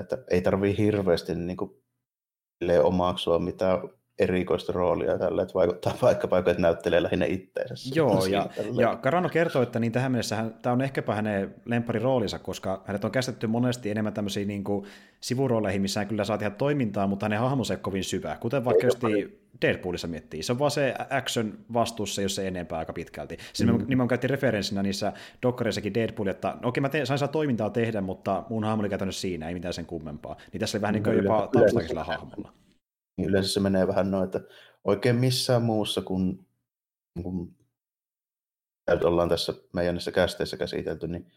että 0.00 0.18
ei 0.30 0.42
tarvii 0.42 0.78
hirveästi 0.78 1.34
niin 1.34 1.56
kuin, 1.56 1.70
omaksua 2.82 3.38
mitään 3.38 3.78
erikoista 4.18 4.72
roolia 4.72 5.18
tällä, 5.18 5.42
että 5.42 5.54
vaikuttaa 5.54 5.96
vaikka 6.02 6.38
että 6.38 6.62
näyttelee 6.62 7.02
lähinnä 7.02 7.26
itteensä. 7.26 7.90
Joo, 7.94 8.26
ja, 8.26 8.50
ja 8.76 8.98
Carano 9.02 9.28
kertoo, 9.28 9.62
että 9.62 9.80
niin 9.80 9.92
tähän 9.92 10.12
mennessä 10.12 10.36
hän, 10.36 10.54
tämä 10.62 10.72
on 10.72 10.82
ehkäpä 10.82 11.14
hänen 11.14 11.54
roolinsa, 12.02 12.38
koska 12.38 12.82
hänet 12.86 13.04
on 13.04 13.10
käsitetty 13.10 13.46
monesti 13.46 13.90
enemmän 13.90 14.12
tämmöisiin 14.12 14.48
niin 14.48 14.64
kuin, 14.64 14.86
sivurooleihin, 15.20 15.82
missä 15.82 16.00
hän 16.00 16.08
kyllä 16.08 16.24
saa 16.24 16.38
tehdä 16.38 16.50
toimintaa, 16.50 17.06
mutta 17.06 17.24
hänen 17.24 17.38
hahmonsa 17.38 17.74
ei 17.74 17.80
kovin 17.80 18.04
syvä, 18.04 18.36
kuten 18.40 18.64
vaikka 18.64 18.86
just 18.86 19.02
Deadpoolissa 19.62 20.08
miettii. 20.08 20.42
Se 20.42 20.52
on 20.52 20.58
vaan 20.58 20.70
se 20.70 20.94
action 21.10 21.58
vastuussa, 21.72 22.22
jos 22.22 22.34
se 22.34 22.48
enempää 22.48 22.78
aika 22.78 22.92
pitkälti. 22.92 23.36
Siinä 23.52 23.72
mm. 23.72 23.78
nimenomaan 23.78 24.08
käytiin 24.08 24.30
referenssinä 24.30 24.82
niissä 24.82 25.12
dokkareissakin 25.42 25.94
Deadpool, 25.94 26.26
että 26.26 26.56
no, 26.62 26.68
okei 26.68 26.80
mä 26.80 26.88
te, 26.88 27.06
sain 27.06 27.18
saa 27.18 27.28
toimintaa 27.28 27.70
tehdä, 27.70 28.00
mutta 28.00 28.44
mun 28.50 28.64
hahmo 28.64 28.80
oli 28.80 28.88
käytännössä 28.88 29.20
siinä, 29.20 29.48
ei 29.48 29.54
mitään 29.54 29.74
sen 29.74 29.86
kummempaa. 29.86 30.36
Niin 30.52 30.60
tässä 30.60 30.78
oli 30.78 30.82
vähän 30.82 30.94
niin 30.94 31.02
kuin 31.02 31.16
jopa 31.16 31.48
taustakin 31.52 31.88
sillä 31.88 32.04
hahmolla. 32.04 32.52
Niin 33.16 33.28
yleensä 33.28 33.52
se 33.52 33.60
menee 33.60 33.86
vähän 33.86 34.10
noin, 34.10 34.24
että 34.24 34.40
oikein 34.84 35.16
missään 35.16 35.62
muussa 35.62 36.02
kuin, 36.02 36.46
niin 37.14 37.22
kuin 37.22 37.56
ollaan 39.04 39.28
tässä 39.28 39.54
meidän 39.72 39.94
näissä 39.94 40.12
kästeissä 40.12 40.56
käsitelty, 40.56 41.08
niin 41.08 41.32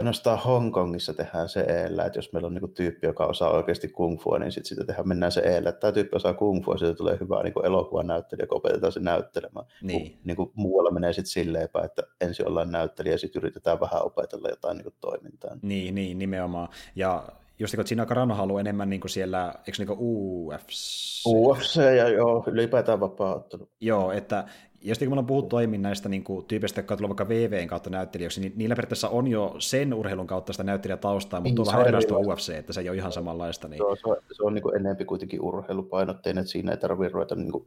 ainoastaan 0.00 0.38
Hongkongissa 0.38 1.14
tehdään 1.14 1.48
se 1.48 1.60
eellä, 1.60 2.04
että 2.04 2.18
jos 2.18 2.32
meillä 2.32 2.46
on 2.46 2.54
niin 2.54 2.74
tyyppi, 2.74 3.06
joka 3.06 3.26
osaa 3.26 3.50
oikeasti 3.50 3.88
kung 3.88 4.20
fua, 4.20 4.38
niin 4.38 4.52
sitten 4.52 4.68
sitä 4.68 4.84
tehdään, 4.84 5.08
mennään 5.08 5.32
se 5.32 5.40
eellä. 5.40 5.72
Tämä 5.72 5.92
tyyppi 5.92 6.16
osaa 6.16 6.34
kung 6.34 6.64
fua, 6.64 6.78
siitä 6.78 6.94
tulee 6.94 7.18
hyvä 7.20 7.42
niin 7.42 7.66
elokuvan 7.66 8.06
näyttelijä, 8.06 8.46
kun 8.46 8.56
opetetaan 8.56 8.92
se 8.92 9.00
näyttelemään. 9.00 9.66
Niin. 9.82 10.10
Kun, 10.10 10.20
niin 10.24 10.36
kuin 10.36 10.50
muualla 10.54 10.90
menee 10.90 11.12
sitten 11.12 11.30
silleen, 11.30 11.68
että 11.84 12.02
ensin 12.20 12.48
ollaan 12.48 12.72
näyttelijä 12.72 13.14
ja 13.14 13.18
sitten 13.18 13.40
yritetään 13.40 13.80
vähän 13.80 14.02
opetella 14.02 14.48
jotain 14.48 14.78
niin 14.78 14.94
toimintaa. 15.00 15.56
Niin, 15.62 15.94
niin, 15.94 16.18
nimenomaan. 16.18 16.68
Ja 16.96 17.28
just 17.58 17.72
niin 17.72 17.78
kuin 17.78 17.88
Gina 17.88 18.06
Carano 18.06 18.34
haluaa 18.34 18.60
enemmän 18.60 18.90
niin 18.90 19.00
kuin 19.00 19.10
siellä, 19.10 19.54
eikö 19.58 19.72
niin 19.78 19.86
kuin 19.86 19.98
UFC? 20.00 21.26
UFC 21.26 21.76
ja 21.76 22.08
joo, 22.08 22.44
ylipäätään 22.46 23.00
vapaa 23.00 23.44
Joo, 23.80 24.12
että 24.12 24.44
jos 24.82 25.00
niin 25.00 25.10
me 25.10 25.12
ollaan 25.12 25.26
puhuttu 25.26 25.56
aiemmin 25.56 25.82
näistä 25.82 26.08
niin 26.08 26.24
kuin, 26.24 26.46
tyypeistä, 26.46 26.78
jotka 26.78 26.96
tulevat 26.96 27.18
vaikka 27.18 27.28
VVn 27.28 27.68
kautta 27.68 27.90
näyttelijöiksi, 27.90 28.40
niin 28.40 28.52
niillä 28.56 28.76
periaatteessa 28.76 29.08
on 29.08 29.28
jo 29.28 29.54
sen 29.58 29.94
urheilun 29.94 30.26
kautta 30.26 30.52
sitä 30.52 30.64
näyttelijätaustaa, 30.64 31.40
mutta 31.40 31.48
niin, 31.50 31.60
on 31.60 31.66
vähän 31.66 31.82
erilaista 31.82 32.18
UFC, 32.18 32.50
että 32.50 32.72
se 32.72 32.80
ei 32.80 32.88
ole 32.88 32.96
ihan 32.96 33.12
samanlaista. 33.12 33.68
Niin... 33.68 33.78
Joo, 33.78 33.96
se 33.96 34.02
on, 34.04 34.16
se 34.32 34.42
on 34.42 34.54
niin 34.54 34.62
kuin 34.62 34.76
enemmän 34.76 35.06
kuitenkin 35.06 35.40
urheilupainotteinen, 35.40 36.40
että 36.40 36.52
siinä 36.52 36.72
ei 36.72 36.78
tarvitse 36.78 37.12
ruveta 37.12 37.34
niin 37.34 37.52
kuin, 37.52 37.66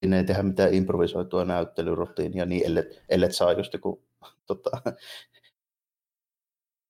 siinä 0.00 0.16
ei 0.16 0.24
tehdä 0.24 0.42
mitään 0.42 0.74
improvisoitua 0.74 1.44
näyttelyrutiinia, 1.44 2.46
niin 2.46 2.66
ellet, 2.66 3.02
ellet 3.08 3.34
saa 3.34 3.52
just 3.52 3.72
joku 3.72 4.02
tota, 4.46 4.70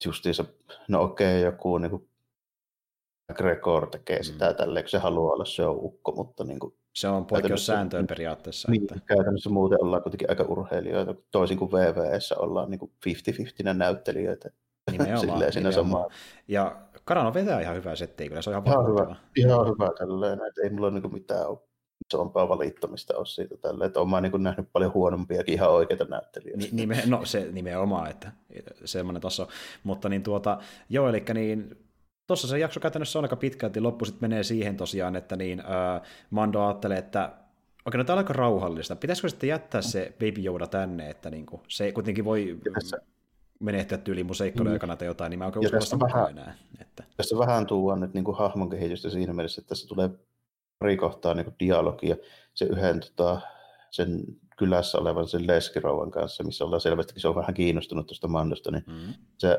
justiinsa, 0.04 0.44
no 0.88 1.02
okei, 1.02 1.38
okay, 1.38 1.52
joku 1.52 1.78
niin 1.78 1.90
kuin 1.90 2.08
Gregor 3.34 3.86
tekee 3.86 4.18
mm. 4.18 4.24
sitä 4.24 4.54
tälleen, 4.54 4.84
kun 4.84 4.90
se 4.90 4.98
haluaa 4.98 5.32
olla 5.32 5.44
show-ukko, 5.44 6.12
mutta 6.16 6.44
niin 6.44 6.58
kuin, 6.58 6.74
se 6.94 7.08
on 7.08 7.26
sääntöön 7.56 8.06
periaatteessa. 8.06 8.70
Niin, 8.70 8.82
että... 8.82 9.00
käytännössä 9.06 9.50
muuten 9.50 9.84
ollaan 9.84 10.02
kuitenkin 10.02 10.30
aika 10.30 10.44
urheilijoita, 10.44 11.14
toisin 11.30 11.58
kuin 11.58 11.72
VVS 11.72 12.32
ollaan 12.32 12.70
niin 12.70 12.90
50-50 13.70 13.74
näyttelijöitä. 13.74 14.50
Nimenomaan, 14.92 15.52
siinä 15.52 15.70
nimenomaan. 15.70 16.10
Ja 16.48 16.80
Karano 17.04 17.34
vetää 17.34 17.60
ihan 17.60 17.76
hyvää 17.76 17.96
settiä, 17.96 18.28
kyllä 18.28 18.42
se 18.42 18.50
on 18.50 18.62
ihan, 18.66 18.66
ihan 18.66 18.86
hyvä. 18.86 19.16
Ihan 19.36 19.66
hyvä 19.66 19.90
tälleen, 19.98 20.40
että 20.48 20.62
ei 20.64 20.70
mulla 20.70 20.90
niin 20.90 21.14
mitään 21.14 21.46
isompaa 22.08 22.48
valittamista 22.48 23.16
ole 23.16 23.26
siitä 23.26 23.56
tälle, 23.56 23.84
että 23.84 24.00
olen 24.00 24.22
niin 24.22 24.42
nähnyt 24.42 24.68
paljon 24.72 24.94
huonompiakin 24.94 25.54
ihan 25.54 25.70
oikeita 25.70 26.04
näyttelijöitä. 26.04 26.66
Nime, 26.72 27.02
no 27.06 27.24
se 27.24 27.48
nimenomaan, 27.52 28.10
että 28.10 28.32
semmoinen 28.84 29.22
taso. 29.22 29.48
Mutta 29.84 30.08
niin 30.08 30.22
tuota, 30.22 30.58
joo, 30.88 31.08
eli 31.08 31.24
niin 31.34 31.89
tuossa 32.30 32.48
se 32.48 32.58
jakso 32.58 32.80
käytännössä 32.80 33.18
on 33.18 33.24
aika 33.24 33.36
pitkälti, 33.36 33.80
loppu 33.80 34.04
sitten 34.04 34.30
menee 34.30 34.42
siihen 34.42 34.76
tosiaan, 34.76 35.16
että 35.16 35.36
niin, 35.36 35.60
äh, 35.60 36.02
Mando 36.30 36.66
ajattelee, 36.66 36.98
että 36.98 37.32
okei, 37.84 37.98
no 37.98 38.04
tämä 38.04 38.14
on 38.14 38.18
aika 38.18 38.32
rauhallista. 38.32 38.96
Pitäisikö 38.96 39.28
sitten 39.28 39.48
jättää 39.48 39.82
se 39.82 40.12
Baby 40.12 40.44
Yoda 40.46 40.66
tänne, 40.66 41.10
että 41.10 41.30
niin 41.30 41.46
kuin, 41.46 41.62
se 41.68 41.92
kuitenkin 41.92 42.24
voi 42.24 42.58
tässä, 42.74 42.98
menehtyä 43.60 43.98
tyyliin 43.98 44.26
mun 44.26 44.34
seikkailujen 44.34 44.72
mm. 44.72 44.74
aikana 44.74 44.96
tai 44.96 45.06
jotain, 45.06 45.30
niin 45.30 45.38
mä 45.38 45.46
oikein 45.46 45.76
uskalla 45.76 46.06
vähän, 46.14 46.30
enää. 46.30 46.54
Että... 46.80 47.04
Tässä 47.16 47.38
vähän 47.38 47.66
tuodaan 47.66 48.00
nyt 48.00 48.14
niin 48.14 48.24
kuin 48.24 48.36
hahmon 48.36 48.70
kehitystä 48.70 49.10
siinä 49.10 49.32
mielessä, 49.32 49.60
että 49.60 49.68
tässä 49.68 49.88
tulee 49.88 50.10
pari 50.78 50.96
kohtaa 50.96 51.34
niin 51.34 51.54
dialogia 51.60 52.16
se 52.54 52.64
yhden 52.64 53.00
tota, 53.00 53.40
sen 53.90 54.20
kylässä 54.56 54.98
olevan 54.98 55.28
sen 55.28 55.46
leskirouvan 55.46 56.10
kanssa, 56.10 56.44
missä 56.44 56.64
ollaan 56.64 56.80
selvästikin, 56.80 57.20
se 57.20 57.28
on 57.28 57.34
vähän 57.34 57.54
kiinnostunut 57.54 58.06
tuosta 58.06 58.28
Mandosta, 58.28 58.70
niin 58.70 58.84
mm. 58.86 59.14
se 59.38 59.58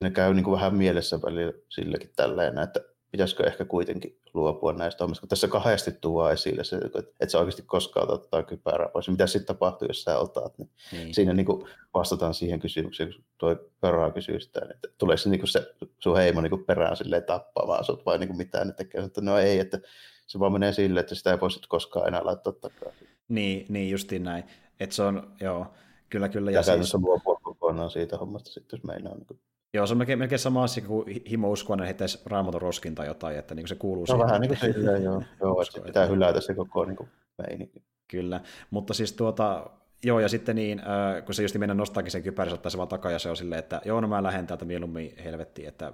ne 0.00 0.10
käy 0.10 0.34
niin 0.34 0.44
kuin 0.44 0.54
vähän 0.54 0.76
mielessä 0.76 1.22
välillä 1.22 1.52
silläkin 1.68 2.10
tälleen, 2.16 2.58
että 2.58 2.80
pitäisikö 3.10 3.46
ehkä 3.46 3.64
kuitenkin 3.64 4.20
luopua 4.34 4.72
näistä 4.72 5.04
hommista, 5.04 5.20
kun 5.20 5.28
tässä 5.28 5.48
kahdesti 5.48 5.92
tuo 5.92 6.30
esille 6.30 6.64
se, 6.64 6.76
että 6.76 7.02
et 7.20 7.30
sä 7.30 7.38
oikeasti 7.38 7.62
koskaan 7.62 8.10
ottaa 8.10 8.42
kypärää 8.42 8.88
pois. 8.88 9.08
Mitä 9.08 9.26
sitten 9.26 9.46
tapahtuu, 9.46 9.88
jos 9.88 10.02
sä 10.02 10.18
otat? 10.18 10.58
Niin 10.58 10.70
niin. 10.92 11.14
Siinä 11.14 11.34
niin 11.34 11.46
kuin 11.46 11.68
vastataan 11.94 12.34
siihen 12.34 12.60
kysymykseen, 12.60 13.12
kun 13.12 13.24
tuo 13.38 13.56
Peraa 13.80 14.10
kysyy 14.10 14.40
sitä, 14.40 14.60
että 14.70 14.88
tuleeko 14.98 15.18
se, 15.18 15.30
niin 15.30 15.40
kuin 15.40 15.48
se 15.48 15.74
sun 15.98 16.16
heimo 16.16 16.40
niin 16.40 16.50
kuin 16.50 16.64
perään 16.64 16.96
silleen 16.96 17.24
tappamaan 17.24 17.84
sut 17.84 18.06
vai 18.06 18.18
niin 18.18 18.28
kuin 18.28 18.36
mitään 18.36 18.66
ne 18.66 18.72
tekee? 18.72 19.00
Että 19.00 19.20
no 19.20 19.38
ei, 19.38 19.58
että 19.58 19.80
se 20.26 20.38
vaan 20.38 20.52
menee 20.52 20.72
silleen, 20.72 21.00
että 21.00 21.14
sitä 21.14 21.30
ei 21.30 21.40
voisi 21.40 21.60
koskaan 21.68 22.08
enää 22.08 22.24
laittaa 22.24 22.52
takaisin. 22.52 23.08
Niin, 23.28 23.66
niin 23.68 23.90
justiin 23.90 24.22
näin. 24.22 24.44
Että 24.80 24.94
se 24.96 25.02
on, 25.02 25.32
joo, 25.40 25.66
kyllä 26.10 26.28
kyllä. 26.28 26.50
Ja, 26.50 26.56
ja 26.56 26.62
siis... 26.62 26.94
luopua 26.94 27.38
kokonaan 27.42 27.90
siitä 27.90 28.16
hommasta 28.16 28.50
sitten, 28.50 28.76
jos 28.76 28.84
meinaa 28.84 29.14
niin 29.14 29.26
kuin 29.26 29.40
Joo, 29.74 29.86
se 29.86 29.94
on 29.94 29.98
melkein, 29.98 30.18
melkein 30.18 30.38
sama 30.38 30.64
asia 30.64 30.86
kuin 30.86 31.22
himo 31.30 31.50
uskoa, 31.50 31.76
heittäisi 31.84 32.18
raamatun 32.26 32.62
roskin 32.62 32.94
tai 32.94 33.06
jotain, 33.06 33.38
että 33.38 33.54
niin 33.54 33.68
se 33.68 33.74
kuuluu 33.74 34.02
no, 34.02 34.06
siihen. 34.06 34.26
vähän 34.26 34.40
niin 34.40 34.48
kuin 34.48 34.74
silleen, 34.74 35.04
joo, 35.04 35.22
joo 35.40 35.62
että 35.62 35.80
pitää 35.80 36.06
hylätä 36.06 36.40
se 36.40 36.54
koko 36.54 36.84
niin 36.84 36.96
kuin, 36.96 37.08
meininki. 37.38 37.82
Kyllä, 38.10 38.40
mutta 38.70 38.94
siis 38.94 39.12
tuota, 39.12 39.70
Joo, 40.04 40.20
ja 40.20 40.28
sitten 40.28 40.56
niin, 40.56 40.78
äh, 40.78 41.24
kun 41.24 41.34
se 41.34 41.42
just 41.42 41.54
mennä 41.54 41.74
nostaakin 41.74 42.12
sen 42.12 42.22
kypärin, 42.22 42.54
ottaa 42.54 42.70
se 42.70 42.78
vaan 42.78 42.88
takaa, 42.88 43.12
ja 43.12 43.18
se 43.18 43.30
on 43.30 43.36
silleen, 43.36 43.58
että 43.58 43.80
joo, 43.84 44.00
no 44.00 44.08
mä 44.08 44.22
lähden 44.22 44.46
täältä 44.46 44.64
mieluummin 44.64 45.14
helvettiin, 45.24 45.68
että 45.68 45.92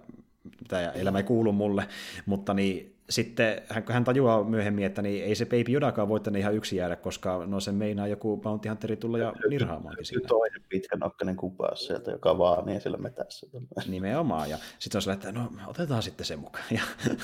tämä 0.69 0.83
elämä 0.91 1.19
ei 1.19 1.25
kuulu 1.25 1.53
mulle, 1.53 1.89
mutta 2.27 2.55
niin 2.55 2.95
sitten 3.11 3.63
hän, 3.69 3.85
hän 3.89 4.05
tajuaa 4.05 4.45
myöhemmin, 4.45 4.85
että 4.85 5.03
niin 5.03 5.25
ei 5.25 5.35
se 5.35 5.45
Baby 5.45 5.73
Yodakaan 5.73 6.09
voi 6.09 6.21
tänne 6.21 6.39
ihan 6.39 6.55
yksin 6.55 6.77
jäädä, 6.77 6.97
koska 6.97 7.47
no 7.47 7.61
se 7.61 7.73
meinaa 7.73 8.07
joku 8.07 8.37
Bounty 8.37 8.69
Hunteri 8.69 8.97
tulla 8.97 9.19
ja 9.19 9.33
nirhaamaankin 9.49 10.05
sillä. 10.05 10.29
Toinen 10.29 10.63
pitkä 10.69 10.97
nokkainen 10.97 11.37
kupaus 11.37 11.87
sieltä, 11.87 12.11
joka 12.11 12.39
vaan 12.39 12.67
niin 12.67 12.81
siellä 12.81 12.99
metässä. 12.99 13.47
Nimenomaan, 13.89 14.51
ja 14.51 14.59
sitten 14.79 14.99
on 14.99 15.03
sillä, 15.03 15.15
että 15.15 15.33
no 15.33 15.53
otetaan 15.67 16.03
sitten 16.03 16.27
se 16.27 16.37
mukaan, 16.37 16.65
ja 16.71 16.83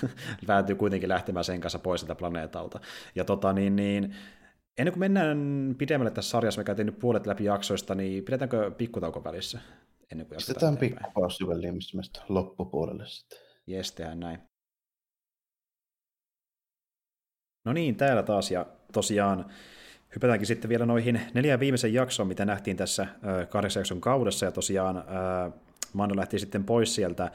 päätyy 0.47 0.77
kuitenkin 0.77 1.09
lähtemään 1.09 1.45
sen 1.45 1.61
kanssa 1.61 1.79
pois 1.79 2.01
sieltä 2.01 2.15
planeetalta. 2.15 2.81
Ja 3.15 3.25
tota 3.25 3.53
niin, 3.53 3.77
niin 3.77 4.15
Ennen 4.81 4.93
kuin 4.93 5.01
mennään 5.01 5.75
pidemmälle 5.79 6.11
tässä 6.11 6.31
sarjassa, 6.31 6.61
me 6.61 6.65
käytiin 6.65 6.87
nyt 6.87 6.99
puolet 6.99 7.27
läpi 7.27 7.45
jaksoista, 7.45 7.95
niin 7.95 8.25
pidetäänkö 8.25 8.71
pikkutauko 8.71 9.25
välissä? 9.25 9.61
Ennen 10.13 10.27
kuin 10.27 10.37
Pistetään 10.37 10.77
pikkupaussi 10.77 11.47
väliin, 11.47 11.75
mistä 11.75 12.23
loppupuolelle 12.29 13.07
sitten. 13.07 13.39
Jes, 13.67 13.93
tehdään 13.93 14.21
näin. 14.21 14.39
No 17.65 17.73
niin, 17.73 17.97
täällä 17.97 18.23
taas, 18.23 18.51
ja 18.51 18.67
tosiaan 18.93 19.51
hypätäänkin 20.15 20.47
sitten 20.47 20.69
vielä 20.69 20.87
noihin 20.87 21.21
neljän 21.35 21.61
viimeisen 21.61 21.95
jaksoon, 21.95 22.29
mitä 22.29 22.45
nähtiin 22.45 22.77
tässä 22.77 23.07
kahdeksan 23.49 23.81
jakson 23.81 24.01
kaudessa, 24.01 24.47
ja 24.47 24.53
tosiaan 24.53 25.05
Mando 25.93 26.17
lähti 26.17 26.39
sitten 26.39 26.65
pois 26.65 26.95
sieltä 26.95 27.31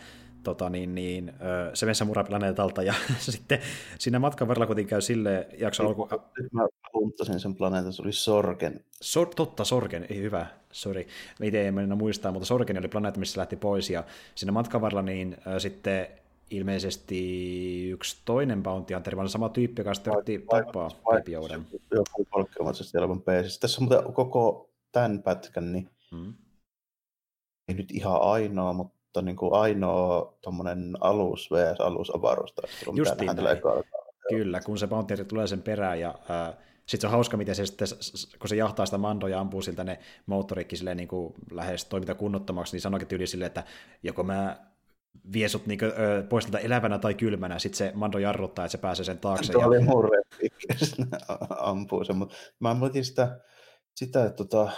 tota, 0.45 0.69
niin, 0.69 0.95
niin, 0.95 1.33
se 1.73 2.05
Mura-planeetalta, 2.05 2.83
ja 2.83 2.93
sitten 3.19 3.59
siinä 3.99 4.19
matkan 4.19 4.47
varrella 4.47 4.65
kuitenkin 4.65 4.89
käy 4.89 5.01
sille 5.01 5.47
jakso 5.57 5.83
alku... 5.83 6.09
Nyt 6.41 6.53
mä 6.53 6.67
hunttasin 6.93 7.39
sen 7.39 7.55
planeetan, 7.55 7.93
se 7.93 8.01
oli 8.01 8.11
Sorgen. 8.11 8.83
Sor, 9.01 9.27
totta, 9.35 9.65
Sorgen, 9.65 10.05
ei 10.09 10.21
hyvä, 10.21 10.47
sori. 10.71 11.07
Itse 11.43 11.67
en 11.67 11.73
mennä 11.73 11.95
muistaa, 11.95 12.31
mutta 12.31 12.45
Sorgen 12.45 12.77
oli 12.77 12.87
planeetta, 12.87 13.19
missä 13.19 13.39
lähti 13.39 13.55
pois, 13.55 13.89
ja 13.89 14.03
siinä 14.35 14.51
matkan 14.51 14.81
varrella 14.81 15.01
niin 15.01 15.37
äh, 15.47 15.53
sitten 15.57 16.07
ilmeisesti 16.49 17.89
yksi 17.89 18.17
toinen 18.25 18.63
Bounty 18.63 18.93
Hunter, 18.93 19.15
vaan 19.15 19.29
sama 19.29 19.49
tyyppi, 19.49 19.79
joka 19.79 19.93
sitten 19.93 20.13
yritti 20.13 20.45
tappaa 20.49 20.89
Baby 21.03 21.33
Yodan. 21.33 21.65
Joku 21.91 22.27
polkkeamaisesti 22.31 22.97
elämän 22.97 23.21
peesissä. 23.21 23.59
Tässä 23.59 23.81
on 23.81 23.87
muuten 23.87 24.13
koko 24.13 24.69
tämän 24.91 25.23
pätkän, 25.23 25.71
niin 25.71 25.89
hmm. 26.11 26.33
ei 27.67 27.75
nyt 27.75 27.91
ihan 27.91 28.21
ainoa, 28.21 28.73
mutta 28.73 28.94
mutta 29.15 29.25
niin 29.25 29.35
kuin 29.35 29.53
ainoa 29.53 30.37
tuommoinen 30.41 30.97
alus 31.01 31.49
vs. 31.51 31.79
alusavaruustaistelu, 31.79 32.93
mitä 32.93 33.15
nähdään 33.25 33.57
Kyllä, 34.29 34.59
kun 34.59 34.77
se 34.77 34.87
Bounty 34.87 35.25
tulee 35.25 35.47
sen 35.47 35.61
perään 35.61 35.99
ja 35.99 36.09
äh, 36.09 36.57
sitten 36.85 37.01
se 37.01 37.07
on 37.07 37.11
hauska, 37.11 37.37
miten 37.37 37.55
se 37.55 37.65
sitten, 37.65 37.87
kun 38.39 38.49
se 38.49 38.55
jahtaa 38.55 38.85
sitä 38.85 38.97
mandoa 38.97 39.29
ja 39.29 39.39
ampuu 39.39 39.61
siltä 39.61 39.83
ne 39.83 39.99
moottorikki 40.25 40.75
silleen 40.75 40.97
niin 40.97 41.07
kuin 41.07 41.33
lähes 41.51 41.85
toiminta 41.85 42.15
kunnottomaksi, 42.15 42.75
niin 42.75 42.81
sanoikin 42.81 43.07
tyyli 43.07 43.27
silleen, 43.27 43.47
että 43.47 43.63
joko 44.03 44.23
mä 44.23 44.57
vie 45.33 45.49
sut 45.49 45.65
niin 45.65 45.79
kuin, 45.79 45.91
ö, 45.91 46.23
pois 46.29 46.45
tältä 46.45 46.59
elävänä 46.59 46.99
tai 46.99 47.13
kylmänä, 47.13 47.59
sitten 47.59 47.77
se 47.77 47.91
mando 47.95 48.17
jarruttaa, 48.17 48.65
että 48.65 48.71
se 48.71 48.77
pääsee 48.77 49.05
sen 49.05 49.17
taakse. 49.17 49.51
Tuo 49.51 49.61
ja... 49.61 49.67
oli 49.67 49.79
murre, 49.79 50.21
ampuu 51.71 52.03
sen, 52.03 52.17
mutta 52.17 52.35
mä 52.59 52.73
mietin 52.73 53.05
sitä, 53.05 53.39
sitä 53.95 54.25
että 54.25 54.35
tota, 54.35 54.71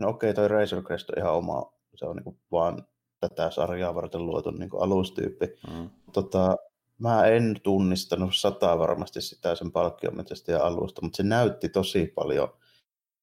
no 0.00 0.08
okei, 0.08 0.34
toi 0.34 0.48
Razor 0.48 0.82
Crest 0.82 1.10
on 1.10 1.18
ihan 1.18 1.34
oma, 1.34 1.72
se 1.94 2.06
on 2.06 2.16
niin 2.16 2.24
kuin 2.24 2.38
vaan 2.52 2.86
tätä 3.20 3.50
sarjaa 3.50 3.94
varten 3.94 4.26
luotu 4.26 4.50
niin 4.50 4.70
kuin 4.70 4.82
alustyyppi. 4.82 5.46
Mm. 5.70 5.90
Tota, 6.12 6.56
mä 6.98 7.26
en 7.26 7.56
tunnistanut 7.62 8.36
sataa 8.36 8.78
varmasti 8.78 9.20
sitä 9.20 9.54
sen 9.54 9.72
palkkiometsästä 9.72 10.52
ja 10.52 10.62
alusta, 10.62 11.02
mutta 11.02 11.16
se 11.16 11.22
näytti 11.22 11.68
tosi 11.68 12.12
paljon 12.14 12.48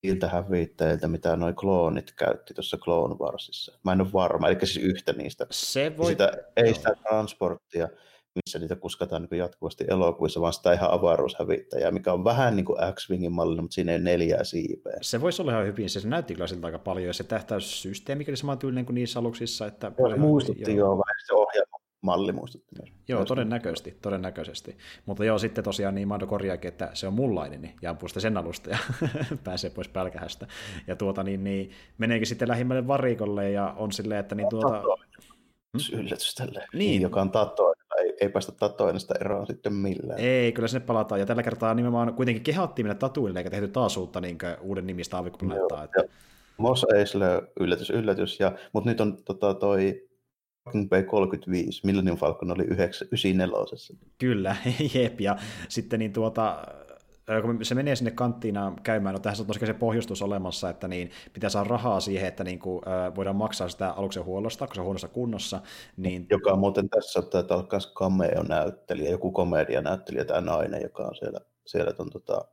siltä 0.06 0.28
hävittäjiltä, 0.28 1.08
mitä 1.08 1.36
noin 1.36 1.56
kloonit 1.56 2.12
käytti 2.12 2.54
tuossa 2.54 2.78
Clone 2.78 3.16
Warsissa. 3.16 3.80
Mä 3.84 3.92
en 3.92 4.02
ole 4.02 4.14
varma, 4.14 4.48
eli 4.48 4.58
siis 4.60 4.86
yhtä 4.86 5.14
niistä. 5.14 5.48
Se 5.52 5.98
voi... 5.98 6.12
Sitä, 6.12 6.32
ei 6.56 6.74
sitä 6.74 6.96
transporttia, 7.10 7.90
missä 8.36 8.60
niitä 8.60 8.76
kuskataan 8.76 9.28
niin 9.32 9.40
jatkuvasti 9.40 9.86
elokuvissa, 9.88 10.42
vaan 10.42 10.54
sitä 10.54 10.74
ihan 10.74 10.92
avaruushävittäjää, 10.92 11.92
mikä 11.92 12.14
on 12.14 12.24
vähän 12.24 12.56
niin 12.56 12.66
kuin 12.66 12.80
X-Wingin 12.94 13.32
mallinen, 13.32 13.64
mutta 13.64 13.76
siinä 13.76 13.92
ei 13.92 14.00
neljää 14.00 14.44
siipeä. 14.44 14.98
Se 15.02 15.22
voisi 15.22 15.42
olla 15.42 15.52
ihan 15.52 15.66
hyvin, 15.66 15.90
se 15.90 16.08
näytti 16.08 16.34
kyllä 16.34 16.48
siltä 16.48 16.68
aika 16.68 16.80
paljon, 16.80 17.08
ja 17.08 17.14
se 17.14 17.24
tähtäyssysteemi 17.24 18.26
oli 18.28 18.38
samantyylinen 18.38 18.86
kuin 18.86 18.96
niissä 18.96 19.20
aluksissa. 19.20 19.68
Että 19.68 19.92
joo, 20.00 20.10
se 20.10 20.16
muistutti 20.16 20.72
joo, 20.72 20.78
joo 20.78 20.92
vähän 20.92 21.16
se 21.28 21.34
ohjelma 21.34 21.78
malli 22.04 22.32
muistutti 22.32 22.76
myös. 22.80 22.94
Joo, 23.08 23.26
todennäköisesti, 23.26 23.98
todennäköisesti. 24.02 24.78
Mutta 25.06 25.26
joo, 25.26 25.38
sitten 25.38 25.64
tosiaan 25.64 25.96
niin 25.96 26.08
Mando 26.08 26.28
korjaakin, 26.28 26.68
että 26.68 26.90
se 26.94 27.08
on 27.08 27.14
mullainen, 27.14 27.62
niin 27.62 27.74
ja 27.82 27.90
ampuu 27.90 28.10
sen 28.10 28.38
alusta 28.38 28.70
ja 28.70 28.78
pääsee 29.44 29.70
pois 29.70 29.88
pälkähästä. 29.88 30.48
Ja 30.88 30.96
tuota 30.96 31.24
niin, 31.24 31.44
niin 31.44 31.72
meneekin 31.98 32.28
sitten 32.28 32.48
lähimmälle 32.48 32.88
varikolle 32.88 33.52
ja 33.52 33.74
on 33.78 33.92
silleen, 33.92 34.20
että 34.20 34.36
niin 34.36 34.50
tuota... 34.50 34.70
Hmm? 34.70 36.00
Yllätys 36.00 36.36
tälle, 36.36 36.66
niin. 36.74 37.02
joka 37.02 37.22
on 37.22 37.32
tato 37.32 37.74
ei, 38.14 38.28
ei 38.28 38.30
päästä 38.30 38.52
tatuoinnista 38.52 39.14
eroon 39.22 39.48
sitten 39.48 39.74
millään. 39.74 40.20
Ei, 40.20 40.52
kyllä 40.52 40.68
sinne 40.68 40.86
palataan. 40.86 41.20
Ja 41.20 41.26
tällä 41.26 41.44
kertaa 41.44 41.74
nimenomaan 41.74 42.14
kuitenkin 42.14 42.44
kehottiin 42.44 42.86
mennä 42.86 42.96
tatuille, 42.96 43.40
eikä 43.40 43.50
tehty 43.50 43.68
taas 43.68 43.98
uutta 43.98 44.22
niin 44.22 44.38
uuden 44.62 44.88
nimistä 44.88 45.18
aavikkoplaneettaa. 45.18 45.84
Että... 45.84 46.04
Mos 46.58 46.86
Eisley, 46.96 47.42
yllätys, 47.60 47.90
yllätys. 47.90 48.40
Ja, 48.40 48.52
mutta 48.74 48.90
nyt 48.90 49.02
on 49.02 49.24
tota, 49.24 49.54
toi 49.54 50.08
B35, 50.70 51.80
Millennium 51.84 52.18
Falcon 52.18 52.52
oli 52.52 52.64
94. 52.64 53.48
Kyllä, 54.18 54.56
jep. 54.96 55.22
Ja 55.22 55.38
sitten 55.70 56.00
niin 56.00 56.14
tuota, 56.14 56.58
kun 57.42 57.66
se 57.66 57.76
menee 57.76 57.96
sinne 57.96 58.12
kanttiin 58.12 58.56
käymään, 58.84 59.14
no 59.14 59.20
tähän 59.20 59.40
on 59.40 59.48
tosiaan 59.48 59.68
se 59.68 59.74
pohjustus 59.74 60.22
olemassa, 60.22 60.70
että 60.70 60.88
niin 60.88 61.12
pitää 61.34 61.50
saada 61.50 61.70
rahaa 61.70 62.00
siihen, 62.00 62.28
että 62.28 62.44
niin 62.44 62.60
kuin, 62.60 62.84
voidaan 63.16 63.36
maksaa 63.36 63.70
sitä 63.70 63.90
aluksen 63.92 64.26
huollosta, 64.26 64.68
kun 64.68 64.76
se 64.76 64.82
on 64.82 64.86
huonossa 64.86 65.08
kunnossa. 65.08 65.62
Niin... 65.98 66.28
Joka 66.30 66.56
muuten 66.56 66.90
tässä 66.90 67.22
taitaa 67.22 67.58
olla 67.58 67.68
myös 67.72 67.94
cameo-näyttelijä, 67.94 69.12
joku 69.12 69.32
komedia-näyttelijä 69.32 70.26
tai 70.26 70.42
nainen, 70.42 70.82
joka 70.82 71.04
on 71.04 71.16
siellä, 71.16 71.40
siellä 71.66 71.94
ton, 71.94 72.10
tota, 72.10 72.46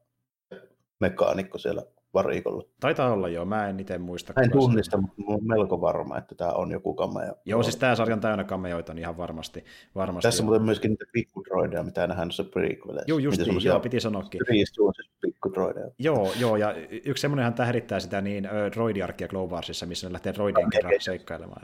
mekaanikko 1.00 1.58
siellä 1.58 1.82
varikolla. 2.14 2.64
Taitaa 2.80 3.12
olla 3.12 3.28
joo, 3.28 3.44
mä 3.44 3.68
en 3.68 3.80
itse 3.80 3.98
muista. 3.98 4.32
Mä 4.36 4.42
en 4.42 4.50
tunnista, 4.50 4.96
mutta 4.96 5.22
olen 5.26 5.46
melko 5.46 5.80
varma, 5.80 6.18
että 6.18 6.34
tämä 6.34 6.52
on 6.52 6.70
joku 6.70 6.96
cameo. 6.96 7.34
Joo, 7.44 7.62
siis 7.62 7.76
tämä 7.76 7.94
sarja 7.94 8.14
on 8.14 8.20
täynnä 8.20 8.44
cameoita, 8.44 8.94
niin 8.94 9.02
ihan 9.02 9.16
varmasti. 9.16 9.64
varmasti 9.94 10.26
Tässä 10.26 10.42
on 10.42 10.44
muuten 10.44 10.62
myöskin 10.62 10.90
niitä 10.90 11.04
pikkudroideja, 11.12 11.82
mitä 11.82 12.06
nähdään 12.06 12.28
noissa 12.28 12.44
prequeleissa. 12.44 13.10
Joo, 13.10 13.18
just 13.18 13.40
niin, 13.40 13.64
joo, 13.64 13.80
piti 13.80 14.00
sanoakin. 14.00 14.40
pikkudroideja. 15.20 15.90
Joo, 15.98 16.32
joo, 16.40 16.56
ja 16.56 16.74
yksi 17.04 17.20
semmoinenhan 17.20 17.54
tähdittää 17.54 18.00
sitä 18.00 18.20
niin 18.20 18.48
droidiarkia 18.74 19.28
Glowarsissa, 19.28 19.86
missä 19.86 20.08
ne 20.08 20.12
lähtee 20.12 20.34
droidien 20.34 20.70
kerran 20.70 20.92
seikkailemaan. 20.98 21.62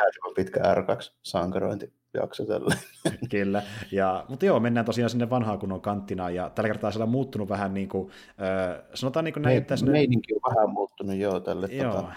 Jäätävän 0.00 0.34
pitkä 0.36 0.60
R2-sankarointi 0.60 1.92
jakso 2.14 2.44
tällä. 2.44 2.76
Kyllä, 3.30 3.62
ja, 3.92 4.24
mutta 4.28 4.46
joo, 4.46 4.60
mennään 4.60 4.86
tosiaan 4.86 5.10
sinne 5.10 5.30
vanhaan 5.30 5.58
kunnon 5.58 5.80
kanttina, 5.80 6.30
ja 6.30 6.50
tällä 6.50 6.68
kertaa 6.68 6.90
siellä 6.90 7.04
on 7.04 7.10
muuttunut 7.10 7.48
vähän 7.48 7.74
niin 7.74 7.88
kuin, 7.88 8.10
äh, 8.28 8.82
sanotaan 8.94 9.24
niin 9.24 9.32
kuin 9.32 9.42
näin, 9.42 9.58
että... 9.58 9.74
Meininki 9.86 10.34
on 10.34 10.54
vähän 10.54 10.70
muuttunut, 10.70 11.16
joo, 11.16 11.40
tälle. 11.40 11.66
Joo. 11.66 11.92
Tota, 11.92 12.12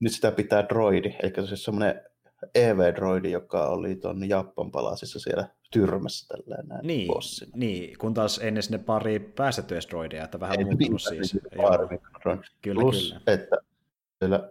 nyt 0.00 0.12
sitä 0.12 0.32
pitää 0.32 0.68
droidi, 0.68 1.14
eli 1.22 1.46
se 1.46 1.56
semmoinen 1.56 2.00
EV-droidi, 2.54 3.30
joka 3.30 3.66
oli 3.66 3.96
tuon 3.96 4.28
Jappan 4.28 4.70
palasissa 4.70 5.20
siellä 5.20 5.48
tyrmässä 5.72 6.26
tällä 6.28 6.62
näin 6.66 6.86
niin, 6.86 7.08
bossina. 7.08 7.52
Niin, 7.54 7.98
kun 7.98 8.14
taas 8.14 8.40
ennen 8.42 8.62
sinne 8.62 8.78
pari 8.78 9.18
päästettyjä 9.18 9.80
droideja, 9.90 10.24
että 10.24 10.40
vähän 10.40 10.58
Ei 10.58 10.64
muuttunut 10.64 11.00
mitään, 11.10 11.26
siis. 11.26 11.34
niin 11.34 11.62
pari. 11.62 11.98
Kyllä, 12.62 12.80
Plus, 12.80 13.08
kyllä. 13.08 13.34
että 13.34 13.56
siellä 14.18 14.50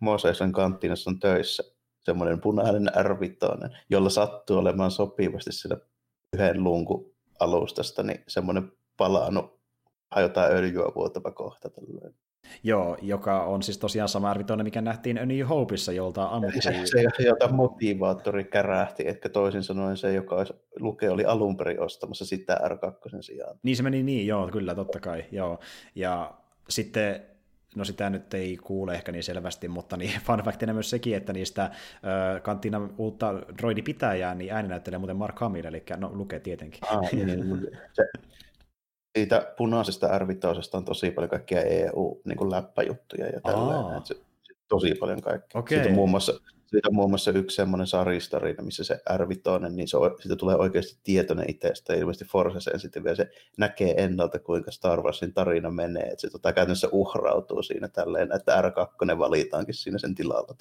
Moseisen 0.00 0.52
kanttinassa 0.52 1.10
on 1.10 1.20
töissä 1.20 1.62
semmoinen 2.04 2.40
punainen 2.40 2.90
r 3.02 3.16
jolla 3.90 4.10
sattuu 4.10 4.58
olemaan 4.58 4.90
sopivasti 4.90 5.52
sillä 5.52 5.76
yhden 6.32 6.64
lunkun 6.64 7.12
alustasta, 7.40 8.02
niin 8.02 8.24
semmoinen 8.28 8.72
palannut 8.96 9.60
hajotaan 10.10 10.52
öljyä 10.52 10.92
vuotava 10.94 11.30
kohta. 11.30 11.70
Tällainen. 11.70 12.14
Joo, 12.62 12.96
joka 13.02 13.44
on 13.44 13.62
siis 13.62 13.78
tosiaan 13.78 14.08
sama 14.08 14.34
R5, 14.34 14.62
mikä 14.62 14.80
nähtiin 14.80 15.18
A 15.18 15.26
New 15.26 15.46
Hopeissa, 15.48 15.92
jolta 15.92 16.24
ammuttiin... 16.24 16.62
Se, 16.62 16.84
se, 17.16 17.22
jota 17.26 17.48
motivaattori 17.48 18.44
kärähti, 18.44 19.08
että 19.08 19.28
toisin 19.28 19.62
sanoen 19.62 19.96
se, 19.96 20.12
joka 20.12 20.34
olisi, 20.34 20.52
Luke 20.80 21.10
oli 21.10 21.24
alun 21.24 21.56
perin 21.56 21.80
ostamassa 21.80 22.26
sitä 22.26 22.60
R2 22.64 23.22
sijaan. 23.22 23.58
Niin 23.62 23.76
se 23.76 23.82
meni 23.82 24.02
niin, 24.02 24.26
joo, 24.26 24.48
kyllä, 24.48 24.74
totta 24.74 25.00
kai, 25.00 25.24
joo. 25.30 25.58
Ja 25.94 26.34
sitten 26.68 27.31
no 27.76 27.84
sitä 27.84 28.10
nyt 28.10 28.34
ei 28.34 28.56
kuule 28.56 28.94
ehkä 28.94 29.12
niin 29.12 29.24
selvästi, 29.24 29.68
mutta 29.68 29.96
niin 29.96 30.20
fun 30.26 30.42
factina 30.44 30.72
myös 30.72 30.90
sekin, 30.90 31.16
että 31.16 31.32
niistä 31.32 31.64
äh, 31.64 31.72
kanttina 32.42 32.88
uutta 32.98 33.34
droidipitäjää, 33.58 34.34
niin 34.34 34.52
ääni 34.52 34.68
näyttelee 34.68 34.98
muuten 34.98 35.16
Mark 35.16 35.40
Hamill, 35.40 35.64
eli 35.64 35.82
no 35.96 36.10
lukee 36.14 36.40
tietenkin. 36.40 36.80
Ah, 36.90 37.12
niin, 37.12 37.68
se, 37.92 38.04
siitä 39.18 39.54
punaisesta 39.56 40.18
r 40.18 40.26
on 40.72 40.84
tosi 40.84 41.10
paljon 41.10 41.30
kaikkia 41.30 41.62
EU-läppäjuttuja 41.62 43.24
niin 43.24 43.40
ja. 43.44 44.00
Se, 44.04 44.14
se, 44.14 44.54
tosi 44.68 44.94
paljon 44.94 45.20
kaikkea. 45.20 45.60
Okay. 45.60 45.76
Siitä, 45.76 45.88
on 45.88 45.94
muun 45.94 46.10
muassa, 46.10 46.32
siitä 46.72 46.88
on 46.88 46.94
muun 46.94 47.10
muassa 47.10 47.30
yksi 47.30 47.54
semmoinen 47.56 47.86
saristarina, 47.86 48.62
missä 48.62 48.84
se 48.84 49.00
r 49.16 49.26
niin 49.70 49.88
se, 49.88 49.96
siitä 50.20 50.36
tulee 50.36 50.56
oikeasti 50.56 51.00
tietoinen 51.02 51.50
itsestä. 51.50 51.94
Ilmeisesti 51.94 52.24
Force 52.24 52.60
Sensitive, 52.60 53.16
se 53.16 53.28
näkee 53.58 53.94
ennalta, 53.96 54.38
kuinka 54.38 54.70
Star 54.70 55.02
Warsin 55.02 55.34
tarina 55.34 55.70
menee. 55.70 56.02
Että 56.02 56.20
se 56.20 56.30
tota, 56.30 56.52
käytännössä 56.52 56.88
uhrautuu 56.92 57.62
siinä 57.62 57.88
tälleen, 57.88 58.32
että 58.32 58.62
R2 58.62 59.18
valitaankin 59.18 59.74
siinä 59.74 59.98
sen 59.98 60.14
tilalla. 60.14 60.54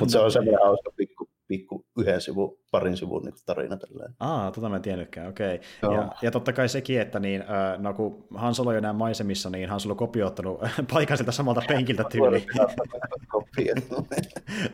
Mutta 0.00 0.12
se 0.12 0.18
on 0.18 0.32
semmoinen 0.32 0.64
hauska 0.64 0.90
pikku 0.96 1.28
pikku 1.48 1.86
yhden 1.98 2.20
sivun, 2.20 2.58
parin 2.70 2.96
sivun 2.96 3.22
niin 3.22 3.34
tarina. 3.46 3.76
Tälleen. 3.76 4.14
Aa, 4.20 4.50
tota 4.50 4.68
mä 4.68 4.76
en 4.76 4.82
tiennytkään, 4.82 5.28
okei. 5.28 5.60
Okay. 5.82 5.96
Ja, 5.96 6.12
ja, 6.22 6.30
totta 6.30 6.52
kai 6.52 6.68
sekin, 6.68 7.00
että 7.00 7.20
niin, 7.20 7.44
no 7.78 7.94
kun 7.94 8.24
Han 8.34 8.54
Solo 8.54 8.70
on 8.70 8.76
enää 8.76 8.92
maisemissa, 8.92 9.50
niin 9.50 9.68
Han 9.68 9.80
Solo 9.80 9.94
kopioittanut 9.94 10.60
paikan 10.92 11.16
siltä 11.16 11.32
samalta 11.32 11.62
penkiltä 11.68 12.04
tyyli. 12.04 12.46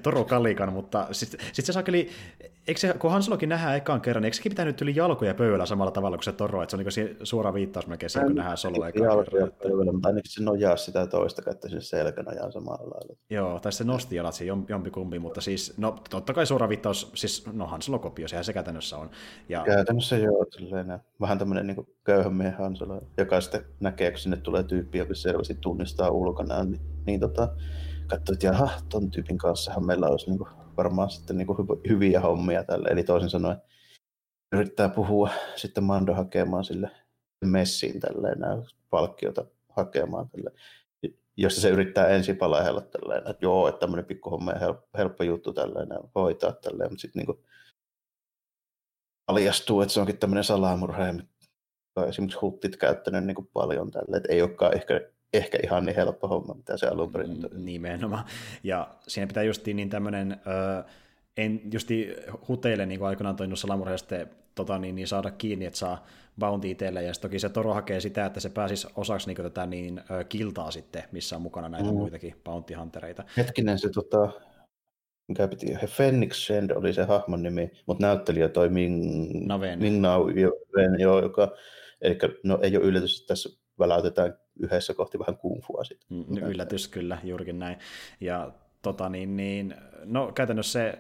Toro 0.03 0.25
Kalikan, 0.25 0.73
mutta 0.73 1.09
sitten 1.13 1.41
sit 1.53 1.65
se 1.65 1.73
saakeli, 1.73 2.09
eikö 2.69 2.81
se, 2.81 2.95
kun 2.99 3.11
Han 3.11 3.23
Solokin 3.23 3.49
nähdään 3.49 3.77
ekaan 3.77 4.01
kerran, 4.01 4.23
niin 4.23 4.27
eikö 4.27 4.37
sekin 4.37 4.51
pitänyt 4.51 4.81
yli 4.81 4.97
jalkoja 4.97 5.35
pöydällä 5.35 5.67
samalla 5.67 5.91
tavalla 5.91 6.17
kuin 6.17 6.25
se 6.25 6.33
Toro, 6.33 6.63
että 6.63 6.77
se 6.77 7.01
on 7.03 7.07
niin 7.07 7.17
suora 7.23 7.55
viittaus 7.55 7.87
melkein 7.87 8.11
siihen, 8.11 8.27
kun 8.27 8.37
nähdään 8.37 8.57
Solo 8.57 8.87
ekaan 8.87 9.25
kerran. 9.25 9.53
Pöydällä, 9.63 9.93
mutta 9.93 10.09
ainakin 10.09 10.33
se 10.33 10.43
nojaa 10.43 10.77
sitä 10.77 11.07
toista 11.07 11.43
kättä 11.43 11.69
sinne 11.69 11.81
selkänojaan 11.81 12.53
samalla 12.53 12.91
lailla. 12.91 13.17
Joo, 13.31 13.61
tai 13.61 13.73
se 13.73 13.85
nosti 13.85 14.17
jalat 14.17 14.35
se 14.35 14.45
jompikumpi, 14.45 15.19
mutta 15.19 15.41
siis, 15.41 15.75
no 15.79 15.97
totta 16.11 16.35
kai 16.35 16.47
suora 16.47 16.69
viittaus, 16.69 17.11
siis 17.15 17.47
no 17.53 17.67
Han 17.67 17.83
Solo 17.83 17.99
kopio, 17.99 18.29
sehän 18.29 18.45
se 18.45 18.53
käytännössä 18.53 18.97
on. 18.97 19.11
Ja... 19.49 19.63
Käytännössä 19.65 20.17
joo, 20.17 20.47
silleen, 20.51 21.01
vähän 21.21 21.39
tämmöinen 21.39 21.67
niin 21.67 21.87
köyhän 22.05 22.35
miehen 22.35 22.59
Han 22.59 22.77
Solo, 22.77 23.01
joka 23.19 23.41
sitten 23.41 23.65
näkee, 23.81 24.11
kun 24.11 24.21
sinne 24.21 24.37
tulee 24.37 24.63
tyyppi, 24.63 24.99
joka 24.99 25.15
selvästi 25.15 25.55
tunnistaa 25.61 26.11
ulkona, 26.11 26.65
niin, 26.65 26.81
niin 27.07 27.21
tota, 27.21 27.49
katsoi, 28.07 28.35
että 28.35 28.47
jaha, 28.47 28.71
ton 28.89 29.11
tyypin 29.11 29.39
kanssahan 29.39 29.87
meillä 29.87 30.07
olisi 30.07 30.31
niin 30.31 30.39
kuin, 30.39 30.51
varmaan 30.79 31.11
sitten 31.11 31.37
niin 31.37 31.47
kuin, 31.47 31.59
hyviä 31.89 32.21
hommia 32.21 32.65
tälle. 32.65 32.89
Eli 32.89 33.05
toisin 33.05 33.31
sanoen 33.31 33.57
yrittää 34.53 34.89
puhua 34.89 35.31
sitten 35.57 35.85
Mando 35.85 36.15
hakemaan 36.15 36.65
sille 36.65 36.91
messiin 37.45 38.01
tälleen 38.01 38.39
palkkiota 38.91 39.45
hakemaan 39.69 40.29
tälle 40.29 40.51
josta 41.39 41.61
se 41.61 41.69
yrittää 41.69 42.09
ensin 42.09 42.37
palahella 42.37 42.81
tälleen, 42.81 43.19
että 43.19 43.47
joo, 43.47 43.69
että 43.69 43.79
tämmöinen 43.79 44.05
pikkuhomma 44.05 44.53
ja 44.53 44.59
helppo, 44.59 44.89
helppo 44.99 45.25
juttu 45.25 45.53
tälleen 45.53 45.89
hoitaa 46.15 46.53
tälleen, 46.53 46.91
mutta 46.91 47.03
sitten 47.03 47.25
niin 47.27 47.45
paljastuu, 49.27 49.81
että 49.81 49.95
se 49.95 50.01
onkin 50.01 50.19
tämmöinen 50.19 50.45
salamurha, 50.45 51.13
mitä 51.13 52.09
esimerkiksi 52.09 52.39
huttit 52.39 52.77
käyttänyt 52.77 53.25
niin 53.25 53.49
paljon 53.53 53.91
tälle, 53.91 54.17
että 54.17 54.33
ei 54.33 54.43
olekaan 54.43 54.75
ehkä, 54.75 55.11
ehkä 55.33 55.59
ihan 55.65 55.85
niin 55.85 55.97
helppo 55.97 56.29
homma, 56.29 56.55
mitä 56.55 56.77
se 56.77 56.87
alun 56.87 57.13
perin 57.13 57.31
on. 57.31 57.65
Nimenomaan. 57.65 58.25
Ja 58.65 58.89
siinä 59.09 59.27
pitää 59.27 59.43
justiin 59.43 59.77
niin 59.77 59.91
tämmöinen, 59.91 60.41
öö, 60.47 60.83
en 61.37 61.61
justi 61.73 62.17
huteille 62.49 62.87
niin 62.87 62.99
kuin 62.99 63.09
aikanaan 63.09 63.37
toinut 63.37 63.59
salamurha 63.59 63.97
sitten 63.97 64.31
tota, 64.55 64.79
niin, 64.79 64.95
niin 64.95 65.07
saada 65.07 65.31
kiinni, 65.31 65.67
että 65.67 65.79
saa 65.79 66.07
bounty 66.39 66.71
itselle, 66.71 67.03
ja 67.03 67.13
toki 67.21 67.39
se 67.39 67.49
Toro 67.49 67.75
hakee 67.75 68.01
sitä, 68.01 68.27
että 68.27 68.41
se 68.41 68.49
pääsisi 68.51 68.89
osaksi 68.97 69.27
niin 69.27 69.37
tätä 69.37 69.67
niin, 69.67 70.01
ö, 70.11 70.25
kiltaa 70.25 70.71
sitten, 70.71 71.03
missä 71.13 71.37
on 71.37 71.43
mukana 71.43 71.69
näitä 71.69 71.89
mm. 71.89 71.95
muitakin 71.95 72.35
bounty 72.45 72.75
huntereita. 72.75 73.25
Hetkinen, 73.37 73.79
se 73.79 73.91
tota, 73.91 74.33
mikä 75.29 75.49
piti, 75.49 75.75
he 75.83 75.89
Phoenix 75.97 76.47
Shend 76.47 76.71
oli 76.71 76.93
se 76.93 77.05
hahmon 77.05 77.43
nimi, 77.43 77.71
mutta 77.87 78.07
näyttelijä 78.07 78.49
toi 78.49 78.69
Ming, 78.69 79.31
Naven. 79.47 79.79
Ming 79.79 80.01
Nao, 80.01 80.29
jo, 80.99 81.23
joka, 81.23 81.55
eli 82.01 82.19
no 82.45 82.59
ei 82.63 82.77
ole 82.77 82.85
yllätys, 82.85 83.21
että 83.21 83.29
tässä 83.29 83.49
väläytetään 83.79 84.39
yhdessä 84.59 84.95
kohti 84.95 85.19
vähän 85.19 85.37
kungfua 85.37 85.85
sitten. 85.85 86.19
Mm, 86.19 86.37
yllätys 86.37 86.89
kyllä, 86.89 87.19
juurikin 87.25 87.59
näin. 87.59 87.79
Ja 88.21 88.51
tota 88.83 89.09
niin, 89.09 89.37
niin, 89.37 89.75
no 90.05 90.33
käytännössä 90.33 90.73
se 90.73 90.99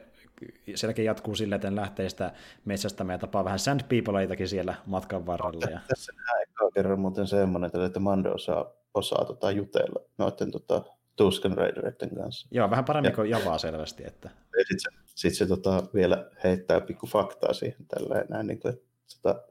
sielläkin 0.75 1.05
jatkuu 1.05 1.35
sillä, 1.35 1.57
että 1.57 1.77
lähtee 1.77 2.09
sitä 2.09 2.33
metsästämään 2.65 3.15
ja 3.15 3.19
tapaa 3.19 3.45
vähän 3.45 3.59
sandpeopleitakin 3.59 4.49
siellä 4.49 4.75
matkan 4.87 5.27
varrella. 5.27 5.71
Ja... 5.71 5.81
Tässä 5.89 6.13
nähdään 6.13 6.43
ekaa 6.43 6.71
kerran 6.71 7.01
muuten 7.01 7.27
semmoinen, 7.27 7.71
että 7.87 8.01
Mando 8.01 8.33
osaa, 8.33 8.71
osaa 8.95 9.25
tota, 9.25 9.51
jutella 9.51 10.05
noiden 10.19 10.51
tota, 10.51 10.85
Tusken 11.17 11.57
Raidereiden 11.57 12.15
kanssa. 12.17 12.49
Joo, 12.51 12.71
vähän 12.71 12.85
paremmin 12.85 13.11
ja, 13.11 13.15
kuin 13.17 13.31
Javaa 13.31 13.59
selvästi. 13.59 14.07
Että... 14.07 14.31
Sitten 14.59 14.81
se, 14.81 14.91
sit 15.05 15.35
se 15.35 15.47
tota, 15.47 15.83
vielä 15.95 16.31
heittää 16.45 16.81
pikku 16.81 17.07
faktaa 17.07 17.53
siihen 17.53 17.87
tälleen, 17.89 18.27
näin, 18.29 18.47
niin 18.47 18.61
kuin, 18.61 18.75
että 18.75 18.85
tota, 19.23 19.43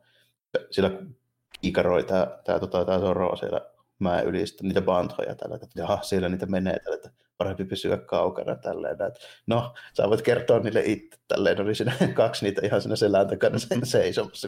sillä 0.72 0.92
kiikaroi 1.62 2.04
tämä, 2.04 2.28
tämä, 2.46 2.60
tota, 2.60 2.86
tämä 2.86 3.00
Zoro 3.00 3.36
siellä 3.36 3.62
mä 4.00 4.22
yli 4.22 4.44
niitä 4.62 4.82
banthoja 4.82 5.36
tällä, 5.36 5.56
että 5.56 5.68
jaha, 5.76 6.00
siellä 6.02 6.30
niitä 6.30 6.46
menee 6.46 6.80
tällä, 6.80 6.96
että 6.96 7.10
parempi 7.38 7.66
pysyä 7.66 7.98
kaukana 7.98 8.56
tälleen. 8.56 8.92
Että, 8.92 9.12
no, 9.48 9.74
sä 9.94 10.10
voit 10.10 10.22
kertoa 10.22 10.60
niille 10.60 10.82
itse 10.86 11.20
tälleen, 11.28 11.62
oli 11.62 11.76
siinä 11.76 11.94
kaksi 12.14 12.46
niitä 12.46 12.62
ihan 12.66 12.82
siinä 12.82 12.96
selän 12.96 13.28
takana 13.28 13.58
seisomassa. 13.84 14.48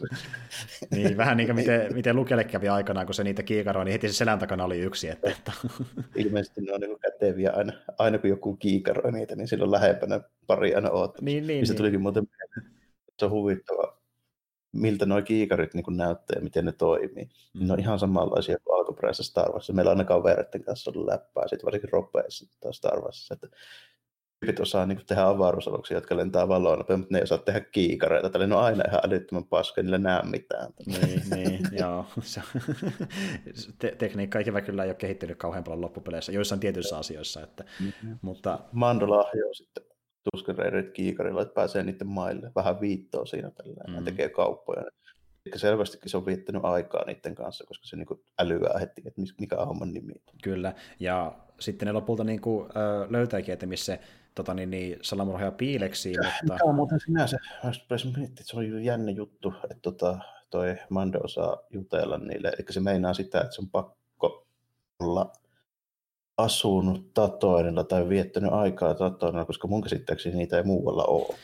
niin, 0.91 1.17
vähän 1.17 1.38
niin 1.38 1.47
kuin 1.47 1.55
miten, 1.55 1.93
miten 1.93 2.15
Lukelle 2.15 2.43
kävi 2.43 2.69
aikanaan, 2.69 3.05
kun 3.05 3.13
se 3.13 3.23
niitä 3.23 3.43
kiikaroi, 3.43 3.85
niin 3.85 3.91
heti 3.91 4.07
se 4.07 4.13
selän 4.13 4.39
takana 4.39 4.63
oli 4.63 4.80
yksi. 4.80 5.09
Että, 5.09 5.30
että... 5.30 5.51
Ilmeisesti 6.15 6.61
ne 6.61 6.73
on 6.73 6.80
niin 6.80 6.99
käteviä 6.99 7.51
aina, 7.51 7.73
aina 7.97 8.17
kun 8.17 8.30
joku 8.30 8.55
kiikaroi 8.55 9.11
niitä, 9.11 9.35
niin 9.35 9.47
silloin 9.47 9.71
lähempänä 9.71 10.21
pari 10.47 10.76
aina 10.76 10.89
oot. 10.89 11.21
Niin, 11.21 11.47
niin, 11.47 11.67
se 11.67 11.73
niin. 11.73 11.77
tulikin 11.77 12.01
muuten 12.01 12.27
se 13.19 13.26
on 13.26 13.31
huvittava, 13.31 13.98
miltä 14.71 15.05
nuo 15.05 15.21
kiikarit 15.21 15.73
niin 15.73 15.97
näyttää 15.97 16.35
ja 16.35 16.41
miten 16.41 16.65
ne 16.65 16.71
toimii. 16.71 17.29
Mm. 17.53 17.67
Ne 17.67 17.73
on 17.73 17.79
ihan 17.79 17.99
samanlaisia 17.99 18.57
kuin 18.63 18.79
alkuperäisessä 18.79 19.31
Star 19.31 19.51
Warsissa. 19.51 19.73
Meillä 19.73 19.91
on 19.91 19.97
aina 19.97 20.07
kavereiden 20.07 20.63
kanssa 20.63 20.91
ollut 20.91 21.07
läppää, 21.07 21.47
sitten 21.47 21.65
varsinkin 21.65 21.91
ropeissa 21.91 22.45
Star 22.71 23.01
Warsissa, 23.01 23.33
että 23.33 23.47
tyypit 24.39 24.59
osaa 24.59 24.85
niin 24.85 25.01
tehdä 25.07 25.27
avaruusaluksia, 25.27 25.97
jotka 25.97 26.17
lentää 26.17 26.47
valoa 26.47 26.75
nopeasti, 26.75 27.01
mutta 27.01 27.13
ne 27.13 27.19
ei 27.19 27.23
osaa 27.23 27.37
tehdä 27.37 27.59
kiikareita. 27.59 28.29
Tällä 28.29 28.47
ne 28.47 28.55
on 28.55 28.63
aina 28.63 28.83
ihan 28.87 29.01
älyttömän 29.03 29.45
paska, 29.45 29.81
niillä 29.81 29.97
näe 29.97 30.23
mitään. 30.23 30.73
niin, 30.85 31.21
niin, 31.35 31.59
joo. 31.71 32.05
Te- 33.79 33.95
tekniikka 33.97 34.39
ikävä 34.39 34.61
kyllä 34.61 34.83
ei 34.83 34.89
ole 34.89 34.95
kehittynyt 34.95 35.37
kauhean 35.37 35.63
paljon 35.63 35.81
loppupeleissä, 35.81 36.31
joissain 36.31 36.59
tietyissä 36.59 36.97
asioissa. 36.97 37.43
Että, 37.43 37.63
mm-hmm. 37.79 38.17
mutta... 38.21 38.59
Mando 38.71 39.05
sitten 39.53 39.88
Tusken 40.23 40.57
Raiderit 40.57 40.91
kiikarilla, 40.91 41.41
että 41.41 41.53
pääsee 41.53 41.83
niiden 41.83 42.07
maille. 42.07 42.51
Vähän 42.55 42.81
viittoa 42.81 43.25
siinä 43.25 43.51
tällä 43.51 43.99
mm. 43.99 44.05
tekee 44.05 44.29
kauppoja. 44.29 44.81
Eli 45.45 45.59
selvästikin 45.59 46.09
se 46.09 46.17
on 46.17 46.25
viettänyt 46.25 46.65
aikaa 46.65 47.05
niiden 47.05 47.35
kanssa, 47.35 47.63
koska 47.67 47.87
se 47.87 47.95
niinku 47.95 48.23
älyää 48.39 48.79
heti, 48.79 49.01
että 49.05 49.21
mikä 49.39 49.57
on 49.57 49.67
homman 49.67 49.93
nimi. 49.93 50.13
Kyllä, 50.43 50.73
ja 50.99 51.35
sitten 51.59 51.85
ne 51.85 51.91
lopulta 51.91 52.23
niinku, 52.23 52.67
ö, 52.69 53.07
löytääkin, 53.09 53.53
että 53.53 53.65
missä 53.65 53.99
tota, 54.35 54.53
niin, 54.53 54.69
niin, 54.69 54.97
salamurhaaja 55.01 55.51
piileksi. 55.51 56.09
Mutta... 56.09 56.53
Mikä 56.53 56.63
on 56.63 56.75
muuten 56.75 56.99
sinänsä, 56.99 57.37
mä 57.63 57.71
että 58.23 58.43
se 58.43 58.57
on 58.57 58.83
jännä 58.83 59.11
juttu, 59.11 59.53
että 59.63 59.81
tota, 59.81 60.19
toi 60.49 60.77
Mando 60.89 61.19
osaa 61.23 61.57
jutella 61.69 62.17
niille, 62.17 62.47
eli 62.47 62.65
se 62.69 62.79
meinaa 62.79 63.13
sitä, 63.13 63.41
että 63.41 63.55
se 63.55 63.61
on 63.61 63.69
pakko 63.69 64.47
olla 64.99 65.33
asunut 66.39 67.13
Tatoinilla 67.13 67.83
tai 67.83 68.09
viettänyt 68.09 68.53
aikaa 68.53 68.93
Tatoinilla, 68.93 69.45
koska 69.45 69.67
mun 69.67 69.81
käsittääkseni 69.81 70.35
niitä 70.35 70.57
ei 70.57 70.63
muualla 70.63 71.03
ole. 71.03 71.35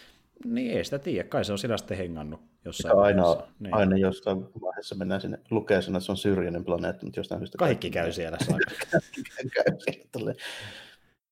Niin 0.45 0.77
ei 0.77 0.85
sitä 0.85 0.99
tiedä, 0.99 1.27
kai 1.27 1.45
se 1.45 1.51
on 1.51 1.57
siellä 1.57 1.77
sitten 1.77 1.97
hengannut 1.97 2.39
jossain 2.65 2.99
aina, 2.99 3.23
niin. 3.59 3.73
aina 3.73 3.97
jossain 3.97 4.45
vaiheessa 4.61 4.95
mennään 4.95 5.21
sinne 5.21 5.39
lukee 5.51 5.81
sen, 5.81 5.95
että 5.95 6.05
se 6.05 6.11
on 6.11 6.17
syrjäinen 6.17 6.65
planeetta, 6.65 7.05
mutta 7.05 7.19
jostain 7.19 7.41
syystä... 7.41 7.57
Kaikki 7.57 7.89
käy 7.89 8.11
siellä. 8.11 8.37
käy 9.55 9.75
siellä 9.79 10.33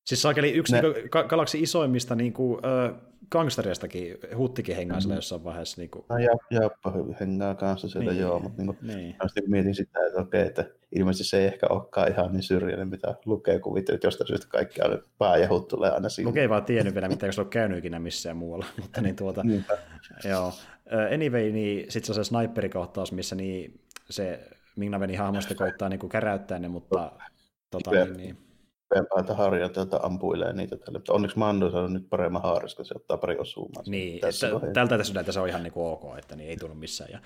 Siis 0.06 0.22
saakeli 0.22 0.52
yksi 0.52 0.74
ne... 0.74 0.82
niin 0.82 1.10
galaksi 1.28 1.62
isoimmista 1.62 2.16
niin 2.16 2.34
kuin, 2.34 2.62
äh, 2.66 2.96
gangsteristakin, 3.32 4.18
huttikin 4.38 4.76
hengaa 4.76 5.00
mm. 5.08 5.16
jossain 5.16 5.44
vaiheessa. 5.44 5.82
Niin 5.82 5.90
kuin... 5.90 6.06
No 6.10 6.18
ja, 6.18 6.32
Jappa 6.52 6.94
hengaa 7.20 7.56
kanssa 7.56 7.90
sieltä 7.90 8.12
niin, 8.12 8.22
joo, 8.22 8.40
mutta 8.40 8.62
niin 8.62 8.66
kuin, 8.66 8.78
niin. 8.82 9.16
Mietin 9.48 9.76
sitä, 9.76 10.00
että 10.08 10.22
okei, 10.22 10.42
että 10.42 10.66
ilmeisesti 10.96 11.30
se 11.30 11.38
ei 11.38 11.46
ehkä 11.46 11.68
olekaan 11.70 12.12
ihan 12.12 12.32
niin 12.32 12.44
syrjäinen, 12.44 12.88
mitä 12.88 13.16
lukee 13.26 13.60
kuvittelee, 13.60 13.96
että 13.96 14.08
jostain 14.08 14.28
syystä 14.28 14.48
kaikki 14.50 14.82
on 14.82 15.04
pääjahut 15.18 15.68
tulee 15.68 15.92
aina 15.92 16.10
siinä. 16.10 16.30
Lukee 16.30 16.50
vaan 16.50 16.66
tiennyt 16.66 16.94
vielä, 16.94 17.08
mitä 17.08 17.32
se 17.32 17.42
on 17.42 17.50
käynyt 17.50 17.78
ikinä 17.78 18.00
missään 18.00 18.38
muualla, 18.38 18.66
mutta 18.82 19.02
niin 19.02 19.16
tuota, 19.16 19.44
joo. 20.30 20.54
Anyway, 21.14 21.52
niin 21.52 21.92
sitten 21.92 22.06
se 22.14 22.20
on 22.20 22.26
se 22.26 22.30
sniperikohtaus, 22.30 23.12
missä 23.12 23.36
niin 23.36 23.80
se 24.10 24.48
Mingnavenin 24.76 25.18
hahmosta 25.18 25.56
koittaa 25.56 25.90
niin 25.90 26.00
kuin 26.00 26.10
käräyttää 26.10 26.60
ne, 26.60 26.68
mutta 26.68 27.12
tota, 27.72 27.92
niin, 27.92 28.18
niin, 28.18 28.38
päältä 29.14 29.34
harjoitelta 29.34 30.00
ampuilee 30.04 30.54
niitä 30.54 30.78
tälle. 30.78 31.00
Mutta 31.00 31.14
onneksi 31.14 31.40
Mando 31.40 31.66
on 31.66 31.94
nyt 31.94 32.10
paremman 32.10 32.42
haaris, 32.42 32.76
kun 32.76 32.86
se 32.86 32.94
ottaa 32.98 33.18
pari 33.18 33.38
osumaa. 33.38 33.84
Niin, 33.88 34.20
tässä 34.20 34.48
tältä 34.74 34.98
tässä 34.98 35.32
se 35.32 35.40
on 35.40 35.50
ihan 35.50 35.64
niin 35.64 35.74
kuin 35.74 35.86
ok, 35.86 36.18
että 36.18 36.36
niin 36.36 36.50
ei 36.50 36.58
tullut 36.58 36.80
missään. 36.80 37.10
Ja, 37.12 37.20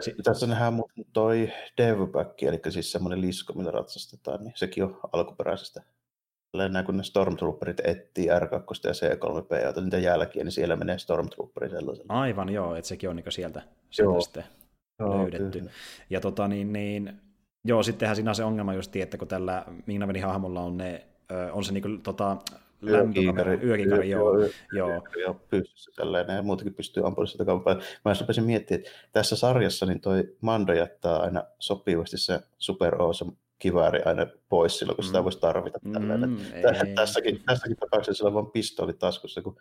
si- 0.00 0.14
tässä 0.24 0.46
nähdään 0.46 0.82
toi 1.12 1.52
Devback, 1.78 2.42
eli 2.42 2.60
siis 2.68 2.92
semmoinen 2.92 3.20
lisko, 3.20 3.52
millä 3.52 3.70
ratsastetaan, 3.70 4.44
niin 4.44 4.52
sekin 4.56 4.84
on 4.84 5.00
alkuperäisestä. 5.12 5.82
Näin 6.68 6.86
kun 6.86 6.96
ne 6.96 7.02
Stormtrooperit 7.02 7.80
etsii 7.84 8.26
R2 8.26 8.80
ja 8.84 8.90
C3P, 8.90 9.62
ja 9.62 9.82
niitä 9.82 9.98
jälkiä, 9.98 10.44
niin 10.44 10.52
siellä 10.52 10.76
menee 10.76 10.98
Stormtrooperi 10.98 11.70
sellaisella. 11.70 12.20
Aivan 12.20 12.48
joo, 12.48 12.74
että 12.74 12.88
sekin 12.88 13.10
on 13.10 13.16
niin 13.16 13.32
sieltä, 13.32 13.62
sieltä 13.90 14.12
joo. 14.12 14.20
sitten 14.20 14.44
joo, 14.98 15.18
löydetty. 15.18 15.58
Kyllä. 15.58 15.70
Ja 16.10 16.20
tota 16.20 16.48
niin, 16.48 16.72
niin 16.72 17.20
Joo, 17.64 17.82
sittenhän 17.82 18.16
siinä 18.16 18.30
on 18.30 18.34
se 18.34 18.44
ongelma 18.44 18.74
just, 18.74 18.96
että 18.96 19.18
kun 19.18 19.28
tällä 19.28 19.64
Mingnavenin 19.86 20.24
hahmolla 20.24 20.60
on 20.60 20.76
ne 20.76 21.06
on 21.52 21.64
se 21.64 21.72
niin 21.72 21.82
kuin, 21.82 22.02
tota, 22.02 22.36
lämpökamera, 22.80 23.52
yökiikari, 23.52 24.10
joo. 24.10 24.38
joo, 24.38 24.50
joo. 24.72 25.02
joo 25.20 25.34
pystyssä 25.50 25.90
tällainen, 25.96 26.36
ja 26.36 26.42
muutenkin 26.42 26.74
pystyy 26.74 27.06
ampumaan 27.06 27.26
sitä 27.26 27.44
kauppaa. 27.44 27.74
Mä 28.04 28.12
rupesin 28.20 28.44
miettimään, 28.44 28.80
että 28.80 28.90
tässä 29.12 29.36
sarjassa 29.36 29.86
niin 29.86 30.00
toi 30.00 30.36
Mando 30.40 30.72
jättää 30.72 31.16
aina 31.16 31.44
sopivasti 31.58 32.18
se 32.18 32.40
Super 32.58 33.02
Awesome 33.02 33.32
kivääri 33.58 34.02
aina 34.02 34.26
pois 34.48 34.78
silloin, 34.78 34.96
kun 34.96 35.04
mm. 35.04 35.06
sitä 35.06 35.24
voisi 35.24 35.40
tarvita. 35.40 35.78
Mm, 35.84 36.36
tässäkin, 36.94 37.42
tässäkin 37.46 37.76
tapauksessa 37.76 38.18
sillä 38.18 38.28
on 38.28 38.34
vain 38.34 38.50
pistooli 38.50 38.92
taskussa, 38.92 39.42
kun 39.42 39.56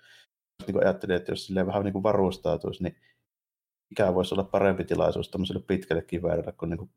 niin 0.68 0.84
ajattelin, 0.84 1.16
että 1.16 1.32
jos 1.32 1.46
silleen 1.46 1.68
vähän 1.68 1.84
niin 1.84 1.94
kuin 1.94 2.04
varustautuisi, 2.04 2.84
niin 2.84 2.98
mikä 3.94 4.16
voisi 4.16 4.36
olla 4.36 4.44
parempi 4.44 4.84
tilaisuus 4.84 5.30
tämmöiselle 5.30 5.64
pitkälle 5.68 6.02
kiväärille 6.02 6.52
kuin, 6.52 6.70
niin 6.70 6.78
kuin 6.78 6.90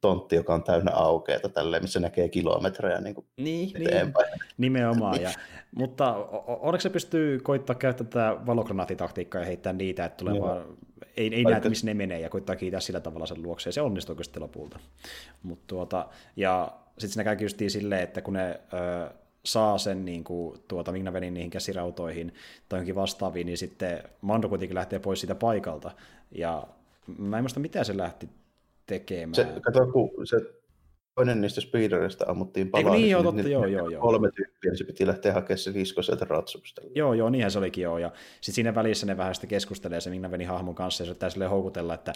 tontti, 0.00 0.36
joka 0.36 0.54
on 0.54 0.62
täynnä 0.62 0.92
aukeita, 0.94 1.48
tälleen, 1.48 1.82
missä 1.82 2.00
näkee 2.00 2.28
kilometrejä 2.28 3.00
niin 3.00 3.14
kuin 3.14 3.26
niin, 3.36 3.82
eteenpäin. 3.82 4.30
Niin, 4.30 4.40
nimenomaan. 4.58 5.22
Ja, 5.22 5.30
mutta 5.76 6.14
onneksi 6.46 6.82
se 6.82 6.90
pystyy 6.90 7.40
koittaa 7.40 7.76
käyttää 7.76 8.06
tätä 8.06 8.36
valogranaattitaktiikkaa 8.46 9.40
ja 9.40 9.46
heittää 9.46 9.72
niitä, 9.72 10.04
että 10.04 10.16
tulee 10.16 10.40
vaan, 10.40 10.64
ei, 11.16 11.34
ei 11.34 11.44
näe, 11.44 11.60
missä 11.68 11.86
ne 11.86 11.94
menee, 11.94 12.20
ja 12.20 12.30
koittaa 12.30 12.56
kiittää 12.56 12.80
sillä 12.80 13.00
tavalla 13.00 13.26
sen 13.26 13.42
luokse, 13.42 13.68
ja 13.68 13.72
se 13.72 13.82
onnistuu 13.82 14.22
sitten 14.22 14.42
lopulta. 14.42 14.78
Mut 15.42 15.66
tuota, 15.66 16.08
ja 16.36 16.72
sitten 16.98 17.24
siinä 17.24 17.36
käy 17.36 17.48
silleen, 17.68 18.02
että 18.02 18.22
kun 18.22 18.34
ne 18.34 18.60
ö, 18.72 19.14
saa 19.44 19.78
sen 19.78 20.04
niin 20.04 20.24
kuin, 20.24 20.58
tuota 20.68 20.92
Vignavenin 20.92 21.34
niihin 21.34 21.50
käsirautoihin 21.50 22.34
tai 22.68 22.76
johonkin 22.76 22.94
vastaaviin, 22.94 23.46
niin 23.46 23.58
sitten 23.58 24.02
Mando 24.20 24.48
kuitenkin 24.48 24.74
lähtee 24.74 24.98
pois 24.98 25.20
siitä 25.20 25.34
paikalta. 25.34 25.90
Ja 26.30 26.66
mä 27.18 27.38
en 27.38 27.44
muista, 27.44 27.60
mitä 27.60 27.84
se 27.84 27.96
lähti 27.96 28.28
tekemään. 28.86 29.34
Se, 29.34 29.60
kato, 29.62 29.86
kun 29.86 30.26
se 30.26 30.36
toinen 31.14 31.40
niistä 31.40 31.60
speederistä 31.60 32.24
ammuttiin 32.28 32.70
palaan. 32.70 32.86
Eikö 32.86 32.98
niin, 32.98 33.10
joo, 33.10 33.22
totta, 33.22 33.48
joo, 33.48 33.66
joo, 33.66 33.88
joo. 33.88 34.02
Kolme 34.02 34.30
tyyppiä, 34.30 34.70
niin 34.70 34.78
se 34.78 34.84
piti 34.84 35.06
lähteä 35.06 35.32
hakemaan 35.32 35.58
se 35.58 35.74
visko 35.74 36.02
sieltä 36.02 36.26
ratsusta. 36.28 36.82
Joo, 36.94 37.14
joo, 37.14 37.30
niinhän 37.30 37.50
se 37.50 37.58
olikin 37.58 37.82
joo. 37.82 37.98
Ja 37.98 38.12
sitten 38.40 38.54
siinä 38.54 38.74
välissä 38.74 39.06
ne 39.06 39.16
vähän 39.16 39.34
sitten 39.34 39.50
keskustelee 39.50 40.00
se 40.00 40.10
Minna 40.10 40.30
Veni 40.30 40.44
hahmon 40.44 40.74
kanssa 40.74 41.02
ja 41.02 41.06
se 41.06 41.10
yrittää 41.10 41.30
sille 41.30 41.46
houkutella, 41.46 41.94
että 41.94 42.12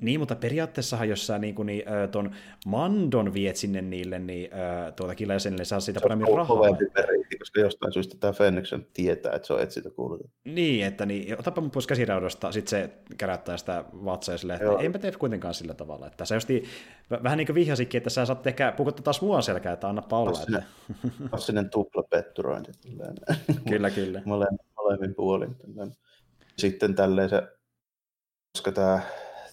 niin, 0.00 0.20
mutta 0.20 0.36
periaatteessahan 0.36 1.08
jos 1.08 1.26
sä 1.26 1.38
niin 1.38 1.54
kuin, 1.54 1.66
niin, 1.66 1.82
ton 2.10 2.30
Mandon 2.66 3.34
viet 3.34 3.56
sinne 3.56 3.82
niille, 3.82 4.18
niin 4.18 4.50
tuota 4.96 5.14
kilaisenille 5.14 5.64
saa 5.64 5.80
siitä 5.80 6.00
paremmin 6.00 6.36
rahaa. 6.36 6.76
Se 6.76 7.38
koska 7.38 7.60
jostain 7.60 7.92
syystä 7.92 8.16
tämä 8.20 8.32
Fennexen 8.32 8.86
tietää, 8.94 9.32
että 9.32 9.46
se 9.46 9.52
on 9.52 9.60
etsitä 9.60 9.90
kuulutettu. 9.90 10.32
Niin, 10.44 10.86
että 10.86 11.06
niin, 11.06 11.40
otapa 11.40 11.60
mun 11.60 11.70
pois 11.70 11.86
käsiraudasta, 11.86 12.52
sitten 12.52 12.70
se 12.70 12.90
kärättää 13.18 13.56
sitä 13.56 13.84
vatsaa 14.04 14.38
silleen, 14.38 14.62
että 14.62 14.82
enpä 14.82 14.98
tee 14.98 15.12
kuitenkaan 15.12 15.54
sillä 15.54 15.74
tavalla. 15.74 16.06
Että 16.06 16.24
se 16.24 16.34
josti, 16.34 16.64
vähän 17.22 17.38
niin 17.38 17.46
kuin 17.46 17.54
vihjasikin, 17.54 17.98
että 17.98 18.10
sä 18.16 18.26
saat 18.26 18.46
ehkä 18.46 18.72
pukuttaa 18.76 19.02
taas 19.02 19.22
mua 19.22 19.42
selkää, 19.42 19.72
että 19.72 19.88
anna. 19.88 20.02
Klassinen, 20.02 20.62
että... 20.62 21.28
klassinen 21.30 21.70
tupla 21.70 22.02
petturointi. 22.02 22.72
kyllä, 23.68 23.90
kyllä. 23.90 24.22
Molemmin, 24.26 24.58
molemmin 24.76 25.14
puolin. 25.14 25.56
Sitten 26.58 26.94
tälleen 26.94 27.28
se, 27.28 27.42
koska 28.52 28.72
tämä 28.72 29.00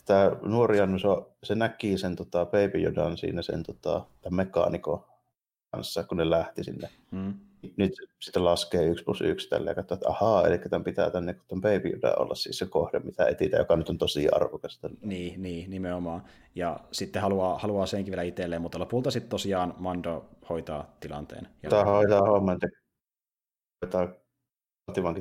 tämä 0.06 0.32
nuori 0.42 0.78
Jannu, 0.78 0.98
se 1.44 1.56
näki 1.56 1.98
sen 1.98 2.16
tota, 2.16 2.46
Baby 2.46 2.80
Jodan 2.80 3.18
siinä 3.18 3.42
sen 3.42 3.64
tota, 3.64 4.06
mekaanikon 4.30 5.06
kanssa, 5.72 6.04
kun 6.04 6.18
ne 6.18 6.30
lähti 6.30 6.64
sinne. 6.64 6.90
Mm 7.12 7.34
nyt 7.78 7.94
sitten 8.20 8.46
laskee 8.46 8.86
1 8.86 9.04
plus 9.04 9.22
1 9.22 9.50
tällä 9.50 9.72
ja 9.72 9.76
katsoo, 9.76 9.96
että 9.96 10.10
ahaa, 10.10 10.48
eli 10.48 10.58
tämän 10.58 10.84
pitää 10.84 11.10
tänne, 11.10 11.34
kun 11.34 11.62
Baby 11.62 11.90
Yoda 11.90 12.16
olla 12.16 12.36
siis 12.36 12.58
se 12.58 12.66
kohde, 12.66 13.00
mitä 13.00 13.26
etitään, 13.26 13.62
joka 13.62 13.76
nyt 13.76 13.90
on 13.90 13.98
tosi 13.98 14.30
arvokas. 14.32 14.80
Niin, 15.02 15.42
niin, 15.42 15.70
nimenomaan. 15.70 16.24
Ja 16.56 16.80
sitten 16.92 17.22
haluaa, 17.22 17.58
haluaa 17.58 17.86
senkin 17.86 18.12
vielä 18.12 18.22
itselleen, 18.22 18.62
mutta 18.62 18.80
lopulta 18.80 19.12
sitten 19.12 19.30
tosiaan 19.30 19.74
Mando 19.78 20.26
hoitaa 20.50 20.96
tilanteen. 21.00 21.48
Tämä 21.70 21.84
hoitaa 21.84 22.22
homman, 22.22 22.60
hoitaa 23.86 24.08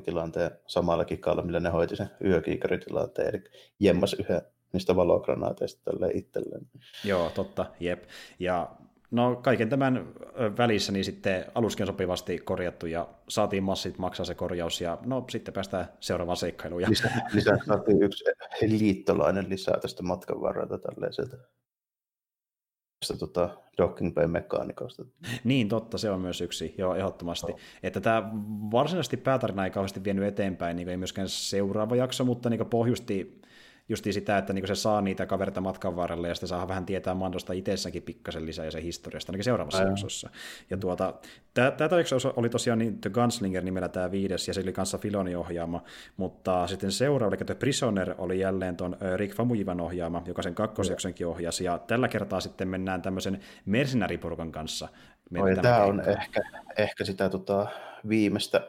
tilanteen 0.05 0.51
samalla 0.66 1.05
kikalla, 1.05 1.43
millä 1.43 1.60
ne 1.60 1.70
hoiti 1.70 1.97
sen 1.97 2.10
yökiikaritilanteen, 2.24 3.28
eli 3.28 3.44
jemmas 3.81 4.14
yhden 4.14 4.43
niistä 4.73 4.97
valogranaateista 4.97 5.81
tälle 5.85 6.10
itselleen. 6.14 6.66
Joo, 7.05 7.31
totta, 7.31 7.66
jep. 7.81 8.05
Ja 8.39 8.70
No 9.12 9.36
kaiken 9.36 9.68
tämän 9.68 10.06
välissä 10.59 10.93
niin 10.93 11.05
sitten 11.05 11.44
aluskin 11.55 11.86
sopivasti 11.86 12.39
korjattu 12.39 12.86
ja 12.86 13.09
saatiin 13.28 13.62
massit 13.62 13.98
maksaa 13.98 14.26
se 14.26 14.34
korjaus 14.34 14.80
ja 14.80 14.98
no 15.06 15.24
sitten 15.30 15.55
päästään 15.55 15.89
seuraavaan 16.01 16.36
seikkailuun. 16.36 16.82
Ja... 16.82 16.89
Lisää, 17.34 17.59
saatiin 17.66 18.02
yksi 18.02 18.24
liittolainen 18.60 19.48
lisää 19.48 19.80
tästä 19.80 20.02
matkan 20.02 20.40
varrelta 20.40 20.78
tälleen 20.78 21.12
sieltä 21.12 21.36
tästä 23.01 23.16
tota, 23.18 23.48
docking 23.78 24.14
bay 24.14 24.26
mekaanikosta. 24.26 25.05
Niin, 25.44 25.68
totta, 25.68 25.98
se 25.98 26.10
on 26.10 26.20
myös 26.20 26.40
yksi, 26.40 26.74
joo, 26.78 26.94
ehdottomasti. 26.94 27.52
No. 27.52 27.59
Että 27.82 28.01
tämä 28.01 28.30
varsinaisesti 28.70 29.16
päätarina 29.16 29.64
ei 29.64 29.70
kauheasti 29.70 30.05
vienyt 30.05 30.24
eteenpäin, 30.24 30.76
niin 30.76 30.89
ei 30.89 30.97
myöskään 30.97 31.28
seuraava 31.28 31.97
jakso, 31.97 32.24
mutta 32.24 32.51
niin 32.51 32.66
pohjusti 32.66 33.43
justi 33.93 34.12
sitä, 34.12 34.39
että 34.39 34.52
niin 34.52 34.66
se 34.66 34.74
saa 34.74 35.01
niitä 35.01 35.27
kaverita 35.27 35.60
matkan 35.60 35.97
varrella 35.97 36.28
ja 36.28 36.35
sitten 36.35 36.48
saa 36.48 36.69
vähän 36.69 36.86
tietää 36.86 37.14
Mandosta 37.14 37.52
itsessäkin 37.52 38.02
pikkasen 38.02 38.47
lisää 38.47 38.64
ja 38.64 38.70
sen 38.70 38.82
historiasta 38.82 39.31
ainakin 39.31 39.44
seuraavassa 39.44 39.78
Aivan. 39.78 39.93
jaksossa. 39.93 40.31
Ja 40.70 40.77
tuota, 40.77 41.14
tämä 41.55 41.98
jakso 41.98 42.32
oli 42.36 42.48
tosiaan 42.48 42.78
niin 42.78 43.01
The 43.01 43.10
Gunslinger 43.10 43.64
nimellä 43.64 43.89
tämä 43.89 44.10
viides 44.10 44.48
ja 44.48 44.55
se 44.55 44.60
oli 44.60 44.73
kanssa 44.73 44.98
Filoni 44.98 45.35
ohjaama, 45.35 45.82
mutta 46.16 46.66
sitten 46.66 46.93
seuraava, 46.93 47.35
eli 47.36 47.44
The 47.44 47.55
Prisoner 47.55 48.14
oli 48.19 48.40
jälleen 48.40 48.77
tuon 48.77 48.97
Rick 49.16 49.36
Famujivan 49.36 49.81
ohjaama, 49.81 50.23
joka 50.27 50.43
sen 50.43 50.55
kakkosjaksonkin 50.55 51.27
ohjasi 51.27 51.64
ja 51.64 51.78
tällä 51.78 52.09
kertaa 52.09 52.40
sitten 52.40 52.69
mennään 52.69 53.02
tämmöisen 53.02 53.40
mercenariporukan 53.66 54.52
kanssa. 54.52 54.89
Oi, 55.39 55.56
tämä 55.56 55.85
on 55.85 56.01
ehkä, 56.01 56.43
ehkä 56.78 57.05
sitä 57.05 57.28
tota, 57.28 57.66
viimeistä 58.09 58.69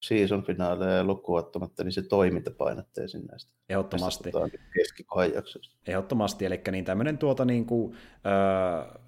season 0.00 0.42
finaaleja 0.42 1.04
lukuottamatta, 1.04 1.84
niin 1.84 1.92
se 1.92 2.02
toimintapainotteisin 2.02 3.26
näistä. 3.26 3.52
Ehdottomasti. 3.68 4.30
Keskikohan 4.74 5.32
jaksoista. 5.34 5.76
Ehdottomasti, 5.86 6.46
eli 6.46 6.60
niin 6.70 6.84
tämmöinen 6.84 7.18
tuota 7.18 7.44
niin 7.44 7.66
kuin, 7.66 7.96
öö, 8.26 9.00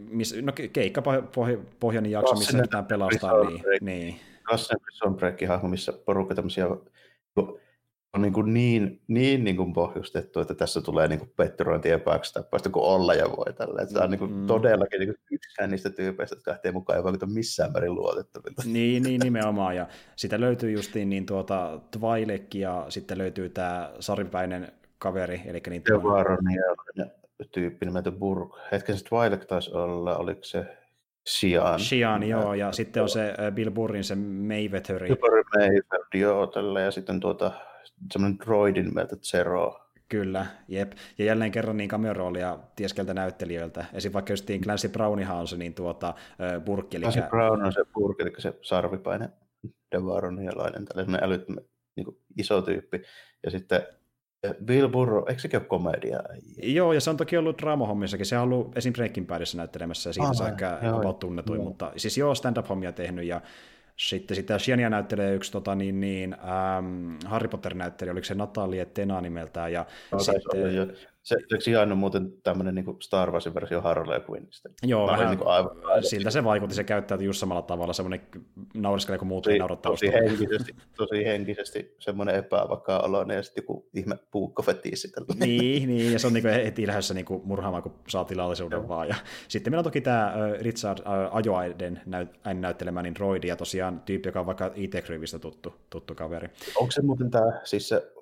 miss, 0.00 0.34
no 0.42 0.52
keikkapohjainen 0.72 2.10
jakso, 2.10 2.34
missä 2.34 2.58
yritetään 2.58 2.86
pelastaa. 2.86 3.44
Niin, 3.44 3.62
niin. 3.80 4.20
Klassinen 4.48 4.80
Prison 4.80 5.16
Break-hahmo, 5.16 5.68
missä 5.68 5.92
porukka 5.92 6.34
tämmöisiä 6.34 6.66
on 8.14 8.22
niin, 8.22 8.32
kuin 8.32 8.54
niin, 8.54 9.00
niin, 9.08 9.44
niin 9.44 9.56
kuin 9.56 9.72
pohjustettu, 9.72 10.40
että 10.40 10.54
tässä 10.54 10.80
tulee 10.80 11.08
niin 11.08 11.32
petturointi 11.36 11.88
ja 11.88 11.98
backstappaista 11.98 12.70
kuin 12.70 12.84
olla 12.84 13.14
ja 13.14 13.24
voi 13.36 13.52
tällä. 13.52 13.86
Tämä 13.86 14.04
on 14.04 14.10
niin 14.10 14.18
kuin 14.18 14.32
mm. 14.32 14.46
todellakin 14.46 15.00
niin 15.00 15.08
kuin 15.08 15.18
yksikään 15.30 15.70
niistä 15.70 15.90
tyypeistä, 15.90 16.36
jotka 16.36 16.50
lähtee 16.50 16.72
mukaan 16.72 16.96
ei 16.96 17.04
vaikuta 17.04 17.26
missään 17.26 17.72
määrin 17.72 17.94
luotettavilta. 17.94 18.62
Niin, 18.66 19.02
niin, 19.02 19.20
nimenomaan. 19.24 19.76
Ja 19.76 19.86
sitä 20.16 20.40
löytyy 20.40 20.70
justiin 20.70 21.10
niin 21.10 21.26
tuota 21.26 21.80
Twilek 21.90 22.54
ja 22.54 22.86
sitten 22.88 23.18
löytyy 23.18 23.48
tämä 23.48 23.92
saripäinen 24.00 24.72
kaveri. 24.98 25.42
Eli 25.46 25.62
niin 25.70 25.82
ja 27.38 27.44
tyyppi 27.52 27.86
nimeltä 27.86 28.12
Burg. 28.12 28.50
Hetken 28.72 28.98
se 28.98 29.04
Twilek 29.04 29.44
taisi 29.44 29.72
olla, 29.72 30.16
oliko 30.16 30.44
se 30.44 30.66
Sian. 31.26 31.80
Sian, 31.80 32.22
joo, 32.22 32.54
ja 32.54 32.72
sitten 32.72 33.02
on 33.02 33.08
se 33.08 33.34
Bill 33.54 33.70
Burrin 33.70 34.04
se 34.04 34.14
Mayweatheri. 34.14 35.08
Super 35.08 35.30
Mayweather, 35.56 36.00
joo, 36.14 36.46
tällä, 36.46 36.80
ja 36.80 36.90
sitten 36.90 37.20
tuota 37.20 37.52
semmoinen 38.12 38.38
droidin 38.38 38.84
nimeltä 38.84 39.16
Zero. 39.16 39.80
Kyllä, 40.08 40.46
jep. 40.68 40.92
Ja 41.18 41.24
jälleen 41.24 41.52
kerran 41.52 41.76
niin 41.76 41.90
cameo-roolia 41.90 42.58
tieskeltä 42.76 43.14
näyttelijöiltä. 43.14 43.84
Esim. 43.92 44.12
vaikka 44.12 44.32
just 44.32 44.50
Clancy 44.62 44.88
Brownihan 44.88 45.36
on 45.36 45.48
se 45.48 45.56
niin 45.56 45.74
tuota, 45.74 46.14
burkki. 46.64 46.96
Eli... 46.96 47.02
Clancy 47.02 47.22
Brown 47.22 47.66
on 47.66 47.72
se 47.72 47.84
burkki, 47.94 48.22
eli 48.22 48.32
se 48.38 48.54
sarvipaine 48.62 49.28
Devaronialainen, 49.92 50.84
tällainen 50.84 51.24
älyttömän 51.24 51.64
niin 51.96 52.06
iso 52.38 52.62
tyyppi. 52.62 53.02
Ja 53.44 53.50
sitten 53.50 53.82
Bill 54.64 54.88
Burrow, 54.88 55.28
eikö 55.28 55.40
sekin 55.40 55.60
ole 55.60 55.66
komedia? 55.66 56.20
Joo, 56.62 56.92
ja 56.92 57.00
se 57.00 57.10
on 57.10 57.16
toki 57.16 57.36
ollut 57.36 57.58
draamahommissakin. 57.58 58.26
Se 58.26 58.38
on 58.38 58.44
ollut 58.44 58.76
esim. 58.76 58.92
Breaking 58.92 59.26
Badissa 59.26 59.56
näyttelemässä, 59.56 60.08
ja 60.08 60.12
siitä 60.12 60.28
ah, 60.28 60.36
se 60.36 60.44
ehkä 60.44 60.78
about 60.92 61.18
tunnetuin, 61.18 61.58
joo. 61.58 61.68
mutta 61.68 61.92
siis 61.96 62.18
joo, 62.18 62.34
stand-up-hommia 62.34 62.92
tehnyt, 62.92 63.24
ja 63.24 63.40
sitten 63.96 64.36
sitä 64.36 64.58
Shiania 64.58 64.90
näyttelee 64.90 65.34
yksi 65.34 65.52
tota, 65.52 65.74
niin, 65.74 66.00
niin, 66.00 66.32
ähm, 66.34 67.16
Harry 67.26 67.48
Potter-näyttelijä, 67.48 68.12
oliko 68.12 68.24
se 68.24 68.34
Natalie 68.34 68.84
Tena 68.84 69.20
nimeltään. 69.20 69.72
Ja 69.72 69.86
no, 70.12 70.18
sitten, 70.18 70.96
se, 71.24 71.36
se 71.48 71.60
Sian 71.60 71.92
on 71.92 71.98
muuten 71.98 72.32
tämmöinen 72.42 72.74
niin 72.74 72.96
Star 73.02 73.30
Warsin 73.30 73.54
versio 73.54 73.80
Harley 73.80 74.20
Quinnista. 74.30 74.68
Joo, 74.82 75.06
vähän, 75.06 75.26
niin 75.28 75.38
kuin 75.38 75.48
aivan, 75.48 75.70
aivan, 75.84 76.04
siltä 76.04 76.30
se 76.30 76.44
vaikutti, 76.44 76.76
se 76.76 76.84
käyttäytyi 76.84 77.26
just 77.26 77.40
samalla 77.40 77.62
tavalla, 77.62 77.92
semmoinen 77.92 78.26
nauriskelee, 78.74 79.18
kun 79.18 79.28
muut 79.28 79.44
tosi, 79.44 79.58
tosi 79.82 80.12
henkisesti, 80.12 80.76
tosi 80.96 81.24
henkisesti 81.24 81.94
semmoinen 81.98 82.34
epävakaa 82.34 83.02
oloinen 83.02 83.36
ja 83.36 83.42
sitten 83.42 83.62
joku 83.62 83.88
ihme 83.94 84.18
puukkofetiissi. 84.30 85.12
niin, 85.36 85.88
niin, 85.88 86.12
ja 86.12 86.18
se 86.18 86.26
on 86.26 86.32
niin 86.32 86.42
kuin 86.42 86.54
heti 86.54 86.86
lähdössä 86.86 87.14
niin 87.14 87.26
kuin 87.26 87.42
murhaamaan, 87.44 87.82
kun 87.82 87.94
saa 88.08 88.24
tilallisuuden 88.24 88.78
Joo. 88.78 88.88
vaan. 88.88 89.08
Ja 89.08 89.14
sitten 89.48 89.70
meillä 89.72 89.80
on 89.80 89.84
toki 89.84 90.00
tämä 90.00 90.34
Richard 90.60 90.98
Ajoaiden 91.30 92.00
näyt- 92.06 92.54
näyttelemä 92.54 93.02
niin 93.02 93.16
Roidi, 93.16 93.46
ja 93.46 93.56
tosiaan 93.56 94.00
tyyppi, 94.00 94.28
joka 94.28 94.40
on 94.40 94.46
vaikka 94.46 94.70
IT-Crivistä 94.74 95.38
tuttu, 95.38 95.74
tuttu 95.90 96.14
kaveri. 96.14 96.48
Onko 96.76 96.90
se 96.90 97.02
muuten 97.02 97.30
tämä, 97.30 97.60
siis 97.64 97.88
se 97.88 98.12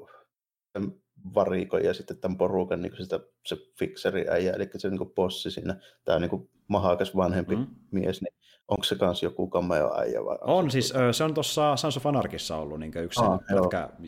varikon 1.34 1.84
ja 1.84 1.94
sitten 1.94 2.16
tämän 2.16 2.38
porukan 2.38 2.82
niin 2.82 2.92
sitä, 2.96 3.20
se 3.46 3.56
fikseri 3.78 4.28
äijä, 4.28 4.52
eli 4.52 4.70
se 4.76 4.90
niin 4.90 5.14
bossi 5.14 5.50
siinä, 5.50 5.76
tämä 6.04 6.18
niin 6.18 6.50
mahakas 6.68 7.16
vanhempi 7.16 7.56
mm. 7.56 7.66
mies, 7.90 8.22
niin 8.22 8.34
onko 8.68 8.84
se 8.84 8.96
kanssa 8.96 9.26
joku 9.26 9.50
cameo 9.50 9.98
äijä? 9.98 10.24
Vai 10.24 10.38
on, 10.40 10.70
se 10.70 10.72
siis 10.72 10.94
se 11.12 11.24
on 11.24 11.34
tuossa 11.34 11.76
Sons 11.76 11.96
of 11.96 12.06
Anarchissa 12.06 12.56
ollut 12.56 12.80
niin 12.80 12.92
yksi 12.96 13.20
ah, 13.24 13.40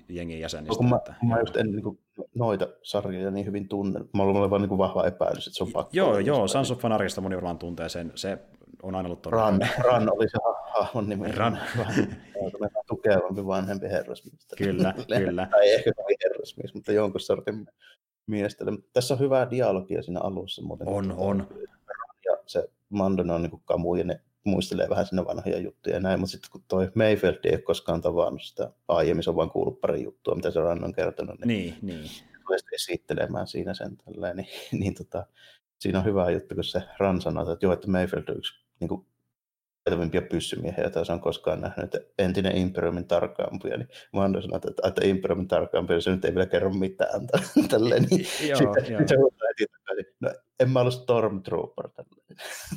jengin 0.08 0.40
jäsenistä. 0.40 0.84
No, 0.84 0.88
mä, 0.88 0.96
että, 0.96 1.14
mä 1.22 1.40
just 1.40 1.56
en 1.56 1.72
niin 1.72 1.82
kuin, 1.82 1.98
noita 2.34 2.68
sarjoja 2.82 3.30
niin 3.30 3.46
hyvin 3.46 3.68
tunne. 3.68 4.00
Mä 4.14 4.22
olen 4.22 4.50
vaan 4.50 4.62
niin 4.62 4.78
vahva 4.78 5.06
epäilys, 5.06 5.46
että 5.46 5.56
se 5.56 5.64
on 5.64 5.72
pakko. 5.72 5.90
Joo, 5.92 6.18
joo, 6.18 6.48
Sons 6.48 6.70
of 6.70 6.84
Anarchista 6.84 7.20
moni 7.20 7.36
varmaan 7.36 7.58
tuntee 7.58 7.88
sen. 7.88 8.12
Se 8.14 8.38
on 8.84 8.94
aina 8.94 9.06
ollut 9.06 9.22
todella... 9.22 9.50
Ran, 9.50 9.60
Ran 9.78 10.12
oli 10.12 10.28
se 10.28 10.38
hahmon 10.74 11.08
nimi. 11.08 11.32
Ran. 11.32 11.58
tukevampi 12.86 13.46
vanhempi 13.46 13.86
herrasmies. 13.86 14.46
Kyllä, 14.56 14.94
kyllä. 15.18 15.48
Tai 15.50 15.72
ehkä 15.72 15.92
herrasmies, 16.24 16.74
mutta 16.74 16.92
jonkun 16.92 17.20
sortin 17.20 17.66
miestä. 18.26 18.64
Tässä 18.92 19.14
on 19.14 19.20
hyvää 19.20 19.50
dialogia 19.50 20.02
siinä 20.02 20.20
alussa. 20.20 20.62
Muuten. 20.62 20.88
On, 20.88 21.14
on. 21.16 21.48
Ja 22.24 22.36
se 22.46 22.68
Mandon 22.88 23.30
on 23.30 23.42
niin 23.42 23.62
kamu 23.64 23.94
ja 23.94 24.04
ne 24.04 24.20
muistelee 24.44 24.88
vähän 24.88 25.06
sinne 25.06 25.24
vanhoja 25.24 25.58
juttuja 25.58 25.96
ja 25.96 26.00
näin, 26.00 26.20
mutta 26.20 26.30
sitten 26.30 26.50
kun 26.50 26.64
toi 26.68 26.90
Mayfield 26.94 27.38
ei 27.44 27.52
ole 27.52 27.62
koskaan 27.62 28.00
tavannut 28.00 28.42
sitä 28.42 28.70
aiemmin, 28.88 29.22
se 29.22 29.30
on 29.30 29.36
vain 29.36 29.50
kuullut 29.50 29.80
pari 29.80 30.02
juttua, 30.02 30.34
mitä 30.34 30.50
se 30.50 30.60
Ran 30.60 30.84
on 30.84 30.92
kertonut. 30.92 31.44
Niin, 31.44 31.74
niin. 31.82 32.00
niin. 32.00 32.60
esittelemään 32.72 33.46
siinä 33.46 33.74
sen 33.74 33.96
tälleen, 33.96 34.36
niin, 34.36 34.48
niin 34.80 34.94
tota, 34.94 35.26
siinä 35.78 35.98
on 35.98 36.04
hyvä 36.04 36.30
juttu, 36.30 36.54
kun 36.54 36.64
se 36.64 36.82
Ran 36.98 37.20
sanoo, 37.20 37.52
että 37.52 37.66
joo, 37.66 37.72
että 37.72 37.90
Mayfield 37.90 38.28
on 38.28 38.36
yksi 38.36 38.63
niin 38.80 38.88
kuin, 38.88 39.06
taitavimpia 39.84 40.22
pyssymiehiä, 40.22 40.84
joita 40.84 41.12
on 41.12 41.20
koskaan 41.20 41.60
nähnyt, 41.60 41.94
että 41.94 41.98
entinen 42.18 42.56
Imperiumin 42.56 43.06
tarkkaampuja, 43.08 43.76
niin 43.76 43.88
Mando 44.12 44.42
sanoi, 44.42 44.60
että, 44.68 44.88
että 44.88 45.06
Imperiumin 45.06 45.48
tarkkaampuja, 45.48 46.00
se 46.00 46.10
nyt 46.10 46.24
ei 46.24 46.34
vielä 46.34 46.46
kerro 46.46 46.70
mitään 46.70 47.26
tälleen, 47.68 48.02
niin 48.10 48.26
joo, 48.48 48.58
sitten, 48.58 48.92
joo. 48.92 49.00
se 49.06 49.16
heti 49.48 49.72
takaisin, 49.72 50.14
no 50.20 50.30
en 50.60 50.70
mä 50.70 50.80
ollut 50.80 50.94
Stormtrooper 50.94 51.88
tälleen. 51.88 52.24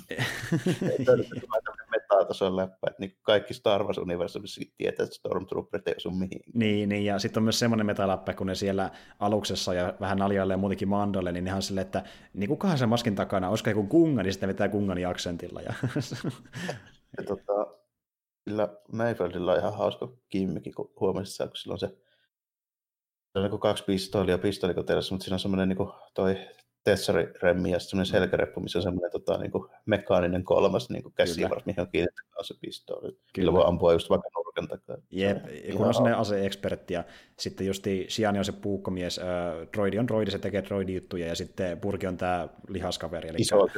Metatason 1.91 2.55
läppä, 2.55 2.87
että 2.87 2.99
niin 2.99 3.17
kaikki 3.21 3.53
Star 3.53 3.83
Wars-universumissa 3.83 4.61
tietää, 4.77 5.03
että 5.03 5.15
Stormtrooperit 5.15 5.87
ei 5.87 5.93
osu 5.97 6.11
mihin. 6.11 6.41
Niin, 6.53 6.89
niin, 6.89 7.05
ja 7.05 7.19
sitten 7.19 7.41
on 7.41 7.43
myös 7.43 7.59
semmoinen 7.59 7.85
metaläppä, 7.85 8.33
kun 8.33 8.47
ne 8.47 8.55
siellä 8.55 8.91
aluksessa 9.19 9.73
ja 9.73 9.93
vähän 9.99 10.17
naljailee 10.17 10.57
muutenkin 10.57 10.87
Mandolle, 10.87 11.31
niin 11.31 11.47
ihan 11.47 11.61
silleen, 11.61 11.85
että 11.85 12.03
niin 12.33 12.49
kukahan 12.49 12.77
sen 12.77 12.89
maskin 12.89 13.15
takana, 13.15 13.49
olisiko 13.49 13.69
joku 13.69 13.83
kunga, 13.83 14.23
niin 14.23 14.33
sitten 14.33 14.49
vetää 14.49 14.69
kungani 14.69 15.05
aksentilla. 15.05 15.61
Ja... 15.61 15.73
ja 17.17 17.23
tota, 17.27 17.67
sillä 18.49 18.69
Mayfieldillä 18.91 19.51
on 19.51 19.59
ihan 19.59 19.77
hauska 19.77 20.13
kimmikin, 20.29 20.75
kun 20.75 20.91
huomasit 20.99 21.47
kun 21.47 21.57
sillä 21.57 21.73
on 21.73 21.79
se 21.79 21.97
se 23.37 23.39
on 23.39 23.49
niin 23.51 23.59
kaksi 23.59 23.83
pistoolia 23.83 24.37
pistoolikoteelassa, 24.37 25.15
mutta 25.15 25.23
siinä 25.23 25.35
on 25.35 25.39
semmoinen 25.39 25.69
niin 25.69 25.89
toi 26.13 26.37
Tessari-remmi 26.87 27.71
ja 27.71 27.79
semmoinen 27.79 28.11
mm. 28.11 28.11
selkäreppu, 28.11 28.59
missä 28.59 28.79
on 28.79 28.83
semmoinen 28.83 29.11
tota, 29.11 29.37
niin 29.37 29.51
kuin 29.51 29.69
mekaaninen 29.85 30.43
kolmas 30.43 30.89
niin 30.89 31.03
kuin 31.03 31.13
käsivarsi, 31.13 31.65
mihin 31.65 31.81
on 31.81 31.87
kiinnitetty 31.91 32.21
se 32.41 32.53
pistooli. 32.61 33.17
Kyllä 33.33 33.53
voi 33.53 33.63
ampua 33.65 33.93
just 33.93 34.09
vaikka 34.09 34.29
nurkan 34.35 34.67
takaa. 34.67 34.97
Jep, 35.11 35.37
kun 35.77 35.87
on 35.87 35.93
semmoinen 35.93 36.19
aseekspertti 36.19 36.93
ja 36.93 37.03
sitten 37.39 37.67
just 37.67 37.83
Shiani 38.09 38.39
on 38.39 38.45
se 38.45 38.51
puukkomies, 38.51 39.19
äh, 39.19 39.25
droidi 39.73 39.99
on 39.99 40.07
droidi, 40.07 40.31
se 40.31 40.39
tekee 40.39 40.63
droidi-juttuja 40.63 41.27
ja 41.27 41.35
sitten 41.35 41.79
Purki 41.79 42.07
on 42.07 42.17
tämä 42.17 42.47
lihaskaveri. 42.69 43.29
Eli... 43.29 43.37
Iso 43.39 43.67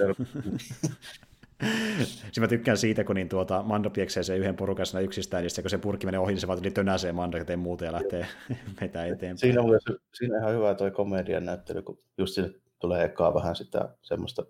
Sitten 2.05 2.41
mä 2.41 2.47
tykkään 2.47 2.77
siitä, 2.77 3.03
kun 3.03 3.15
niin 3.15 3.29
tuota, 3.29 3.63
Mando 3.63 3.89
pieksee 3.89 4.23
sen 4.23 4.37
yhden 4.37 4.55
porukassa 4.55 4.99
yksistään, 4.99 5.43
ja 5.43 5.49
sitten 5.49 5.63
kun 5.63 5.69
se 5.69 5.77
purkki 5.77 6.05
menee 6.05 6.19
ohi, 6.19 6.33
niin 6.33 6.41
se 6.41 6.47
vaan 6.47 6.59
tuli 6.59 6.71
tönäseen 6.71 7.15
Mando 7.15 7.37
ja 7.37 7.45
tee 7.45 7.55
muuta 7.55 7.85
ja 7.85 7.91
lähtee 7.91 8.25
vetää 8.81 9.05
eteenpäin. 9.05 9.37
Siinä 9.37 9.61
on, 9.61 9.79
siinä 10.13 10.35
on 10.35 10.41
ihan 10.41 10.53
hyvä 10.55 10.75
toi 10.75 10.91
komedian 10.91 11.45
näyttely, 11.45 11.81
kun 11.81 11.99
just 12.17 12.33
sille 12.33 12.59
tulee 12.79 13.05
ekaa 13.05 13.33
vähän 13.33 13.55
sitä 13.55 13.89
semmoista, 14.01 14.45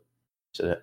se, 0.53 0.81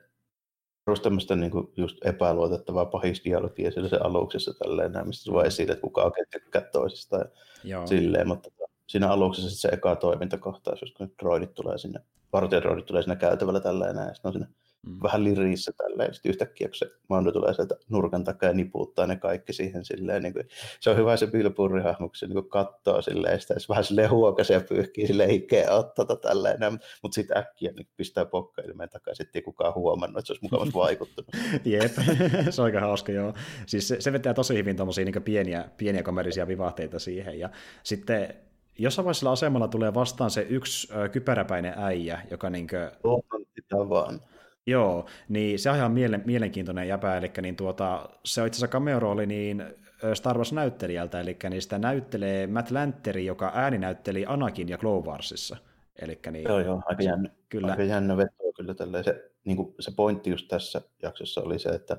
just 0.86 1.02
tämmöistä 1.02 1.36
niin 1.36 1.51
kuin 1.51 1.73
just 1.77 1.97
epäluotettavaa 2.05 2.85
pahisdialogia 2.85 3.70
siellä 3.70 3.89
se 3.89 3.97
aluksessa 3.97 4.55
tälleen 4.55 4.93
näin, 4.93 5.06
mistä 5.06 5.32
vaan 5.32 5.47
esille, 5.47 5.73
että 5.73 5.82
kuka 5.82 6.02
oikein 6.02 6.27
tykkää 6.32 6.62
toisista 6.62 7.16
ja 7.16 7.24
Joo. 7.64 7.86
silleen, 7.86 8.28
mutta 8.28 8.51
tota, 8.51 8.73
siinä 8.86 9.10
aluksessa 9.10 9.60
se 9.60 9.68
eka 9.68 9.97
toimintakohtaus, 9.97 10.81
jos 10.81 10.93
kun 10.93 11.12
droidit 11.23 11.55
tulee 11.55 11.78
sinne, 11.78 12.01
vartijadroidit 12.32 12.86
tulee 12.86 13.02
sinne 13.02 13.16
käytävällä 13.16 13.60
tälleen 13.60 13.97
näin, 13.97 14.09
ja 14.09 14.14
sitten 14.14 14.28
on 14.28 14.32
sinne 14.32 14.48
mm. 14.86 14.98
vähän 15.03 15.24
liriissä 15.24 15.73
tälleen, 15.77 16.15
sitten 16.15 16.31
yhtäkkiä 16.31 16.69
kun 16.69 16.74
se 16.74 16.90
Mando 17.09 17.32
tulee 17.32 17.55
sieltä 17.55 17.77
nurkan 17.89 18.24
takaa 18.24 18.48
ja 18.48 18.55
niputtaa 18.55 19.07
ne 19.07 19.16
kaikki 19.16 19.53
siihen 19.53 19.85
silleen, 19.85 20.23
niin 20.23 20.32
kuin, 20.32 20.48
se 20.81 20.90
on 20.90 20.97
hyvä 20.97 21.16
se 21.16 21.27
Bilburri 21.27 21.82
hahmo, 21.82 22.09
kun 22.09 22.16
se 22.16 22.27
niin 22.27 22.48
katsoo 22.48 23.03
silleen, 23.03 23.32
ja 23.32 23.39
sitten 23.39 23.57
vähän 23.69 23.85
silleen 23.85 24.11
huokas 24.11 24.51
ja 24.51 24.61
pyyhkii 24.69 25.07
silleen 25.07 25.31
hikeä 25.31 25.70
ottata 25.70 26.16
tälleen, 26.16 26.59
mutta 27.03 27.15
sitten 27.15 27.39
äkkiä 27.39 27.73
niin 27.73 27.89
pistää 27.97 28.24
pokkailmeen 28.27 28.90
takaisin, 28.90 29.27
ettei 29.27 29.43
kukaan 29.43 29.74
huomannut, 29.74 30.19
että 30.19 30.27
se 30.27 30.32
olisi 30.32 30.44
mukavasti 30.44 30.74
vaikuttunut. 30.86 31.31
Jep, 31.65 31.93
se 32.51 32.62
on 32.62 32.66
aika 32.66 32.81
hauska, 32.81 33.12
joo. 33.12 33.35
Siis 33.66 33.89
se, 33.89 34.01
se 34.01 34.12
vetää 34.12 34.35
tosi 34.35 34.55
hyvin 34.55 34.77
tuommoisia 34.77 35.05
niin 35.05 35.23
pieniä, 35.23 35.65
pieniä 35.77 36.03
kamerisia 36.03 36.48
vivahteita 36.48 36.98
siihen, 36.98 37.39
ja 37.39 37.51
sitten 37.82 38.35
jossain 38.78 39.05
vaiheessa 39.05 39.32
asemalla 39.32 39.69
tulee 39.69 39.94
vastaan 39.94 40.31
se 40.31 40.47
yksi 40.48 40.94
ö, 40.94 41.09
kypäräpäinen 41.09 41.74
äijä, 41.77 42.20
joka 42.31 42.51
niinkö... 42.51 42.93
On 43.73 43.89
vaan. 43.89 44.20
Joo, 44.66 45.06
niin 45.28 45.59
se 45.59 45.70
on 45.70 45.76
ihan 45.76 45.93
mielen, 45.93 46.22
mielenkiintoinen 46.26 46.88
jäpä, 46.88 47.16
eli 47.16 47.30
niin 47.43 47.56
tuota, 47.56 48.09
se 48.24 48.40
on 48.40 48.47
itse 48.47 48.59
asiassa 48.59 48.78
cameo-rooli 48.78 49.26
niin 49.26 49.64
Star 50.14 50.36
Wars-näyttelijältä, 50.36 51.20
eli 51.20 51.36
niin 51.51 51.62
sitä 51.62 51.78
näyttelee 51.78 52.47
Matt 52.47 52.70
Lanteri, 52.70 53.26
joka 53.26 53.52
ääninäytteli 53.55 54.24
Anakin 54.28 54.68
ja 54.68 54.78
Clone 54.78 55.06
Warsissa. 55.06 55.56
Elikkä 56.02 56.30
niin, 56.30 56.44
joo, 56.44 56.60
joo, 56.60 56.82
aika 56.86 57.02
jännä, 57.02 57.30
kyllä. 57.48 57.70
aika 57.70 57.82
jännä 57.82 58.16
vetoa 58.16 58.52
kyllä 58.56 58.74
tälleen. 58.74 59.05
Se, 59.05 59.30
niin 59.44 59.56
kuin, 59.56 59.74
se 59.80 59.90
pointti 59.97 60.30
just 60.30 60.48
tässä 60.48 60.82
jaksossa 61.02 61.40
oli 61.40 61.59
se, 61.59 61.68
että 61.68 61.97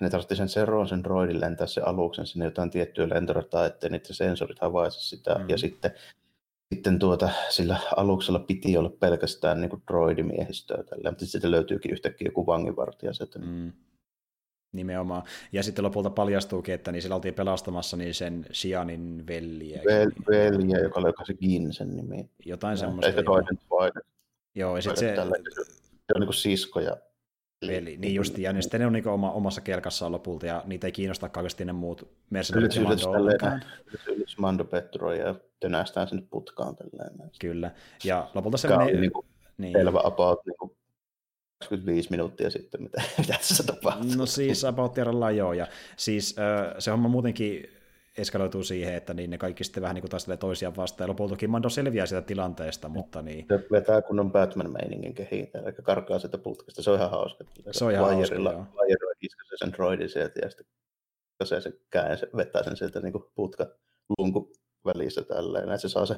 ne 0.00 0.10
tarvitsi 0.10 0.36
sen 0.36 0.48
Seroon 0.48 0.88
sen 0.88 1.04
droidin 1.04 1.40
lentää 1.40 1.66
se 1.66 1.80
aluksen 1.80 2.26
sinne 2.26 2.44
jotain 2.44 2.70
tiettyä 2.70 3.08
lentorataa, 3.08 3.66
ettei 3.66 3.90
niiden 3.90 4.14
sensorit 4.14 4.58
havaitse 4.60 5.00
sitä. 5.00 5.34
Mm. 5.34 5.48
Ja 5.48 5.58
sitten 5.58 5.90
sitten 6.74 6.98
tuota, 6.98 7.30
sillä 7.48 7.78
aluksella 7.96 8.38
piti 8.38 8.76
olla 8.76 8.90
pelkästään 8.90 9.60
niin 9.60 9.70
kuin 9.70 9.82
droidimiehistöä 9.86 10.82
tällä, 10.82 11.10
mutta 11.10 11.26
sitten 11.26 11.50
löytyykin 11.50 11.92
yhtäkkiä 11.92 12.28
joku 12.28 12.46
vanginvartija. 12.46 13.12
Sieltä. 13.12 13.38
Mm. 13.38 13.72
Nimenomaan. 14.72 15.22
Ja 15.52 15.62
sitten 15.62 15.84
lopulta 15.84 16.10
paljastuukin, 16.10 16.74
että 16.74 16.92
niin 16.92 17.02
sillä 17.02 17.14
oltiin 17.14 17.34
pelastamassa 17.34 17.96
niin 17.96 18.14
sen 18.14 18.46
Shianin 18.52 19.26
veljiä. 19.26 19.82
Vel, 19.84 20.10
veljiä, 20.30 20.78
joka 20.78 21.00
oli 21.00 21.12
se 21.26 21.34
Gin 21.34 21.72
sen 21.72 21.96
nimi. 21.96 22.30
Jotain 22.44 22.78
semmoista. 22.78 23.06
Eikä 23.06 23.22
toinen. 23.22 23.58
Joo, 24.54 24.76
ja 24.76 24.82
sitten 24.82 24.98
se... 24.98 25.14
Tällä, 25.14 25.36
se 25.94 26.12
on 26.14 26.20
niin 26.20 26.26
kuin 26.26 26.34
sisko 26.34 26.80
ja 26.80 26.96
Veli, 27.66 27.96
niin 27.96 28.14
just, 28.14 28.38
ja 28.38 28.52
niin 28.52 28.62
sitten 28.62 28.80
ne 28.80 28.86
on 28.86 28.92
niin 28.92 29.08
oma, 29.08 29.30
omassa 29.30 29.60
kelkassaan 29.60 30.12
lopulta, 30.12 30.46
ja 30.46 30.62
niitä 30.66 30.86
ei 30.86 30.92
kiinnosta 30.92 31.28
kauheasti 31.28 31.64
ne 31.64 31.72
muut 31.72 32.08
mercenaarit 32.30 32.74
ja 32.76 32.82
Mando 32.82 33.10
ollenkaan. 33.10 33.62
Mando 34.38 34.64
Petro 34.64 35.12
ja 35.12 35.34
tönästään 35.60 36.08
sinne 36.08 36.22
putkaan. 36.30 36.76
Tälleen. 36.76 37.30
Kyllä, 37.40 37.70
ja 38.04 38.30
lopulta 38.34 38.56
se 38.56 38.68
menee... 38.68 39.00
Niin 39.00 39.12
kuin, 39.12 39.26
niin. 39.58 39.72
selvä 39.72 40.00
about 40.04 40.46
niin 40.46 40.56
kuin 40.58 40.76
25 41.58 42.10
minuuttia 42.10 42.50
sitten, 42.50 42.82
mitä, 42.82 43.02
mitä 43.18 43.32
tässä 43.32 43.64
tapahtuu. 43.64 44.10
No 44.16 44.26
siis 44.26 44.64
about 44.64 44.94
joo, 45.36 45.52
ja 45.52 45.66
siis 45.96 46.36
se 46.78 46.90
homma 46.90 47.08
muutenkin 47.08 47.81
eskaloituu 48.18 48.62
siihen, 48.62 48.94
että 48.94 49.14
niin 49.14 49.30
ne 49.30 49.38
kaikki 49.38 49.64
sitten 49.64 49.82
vähän 49.82 49.94
niin 49.94 50.02
kuin 50.02 50.10
taistelee 50.10 50.36
toisiaan 50.36 50.76
vastaan, 50.76 51.06
ja 51.06 51.08
lopultakin 51.08 51.50
Mando 51.50 51.68
selviää 51.68 52.06
siitä 52.06 52.22
tilanteesta, 52.22 52.88
mutta 52.88 53.22
niin... 53.22 53.46
Se 53.48 53.66
vetää 53.70 54.02
kunnon 54.02 54.32
Batman-meiningin 54.32 55.14
kehiin, 55.14 55.50
eli 55.54 55.72
karkaa 55.82 56.18
sitä 56.18 56.38
putkesta, 56.38 56.82
se 56.82 56.90
on 56.90 56.96
ihan 56.96 57.10
hauska. 57.10 57.44
Se 57.70 57.84
on 57.84 57.92
ihan 57.92 58.14
hauska, 58.14 58.34
joo. 58.34 58.66
Vajerilla 58.76 59.12
iskee 59.22 59.56
sen 59.56 59.72
droidin 59.72 60.08
sieltä, 60.08 60.40
ja 60.42 60.50
sitten 60.50 60.66
se, 61.44 61.60
se 61.60 61.72
käen, 61.90 62.18
se 62.18 62.28
vetää 62.36 62.62
sen 62.62 62.76
sieltä 62.76 63.00
niin 63.00 63.12
kuin 63.12 63.24
putka 63.34 63.66
lunku 64.18 64.52
välissä 64.84 65.22
tälleen, 65.22 65.64
että 65.64 65.78
se 65.78 65.88
saa 65.88 66.06
se 66.06 66.16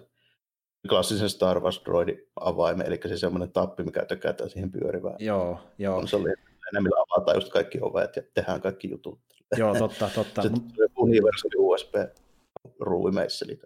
klassisen 0.88 1.30
Star 1.30 1.60
Wars 1.60 1.82
droidin 1.84 2.30
avaimen, 2.40 2.86
eli 2.86 3.00
se 3.06 3.16
semmoinen 3.16 3.52
tappi, 3.52 3.82
mikä 3.82 4.04
tökätään 4.04 4.50
siihen 4.50 4.72
pyörivään 4.72 5.16
joo, 5.18 5.60
joo. 5.78 5.96
konsoliin, 5.96 6.36
millä 6.72 7.04
avataan 7.08 7.36
just 7.36 7.52
kaikki 7.52 7.78
ovet 7.82 8.16
ja 8.16 8.22
tehdään 8.34 8.60
kaikki 8.60 8.90
jutut. 8.90 9.20
Joo, 9.56 9.74
totta, 9.74 10.10
totta. 10.14 10.42
Se 10.42 10.48
universali 10.96 11.54
USB 11.58 11.94
ruuvimeisseli. 12.80 13.60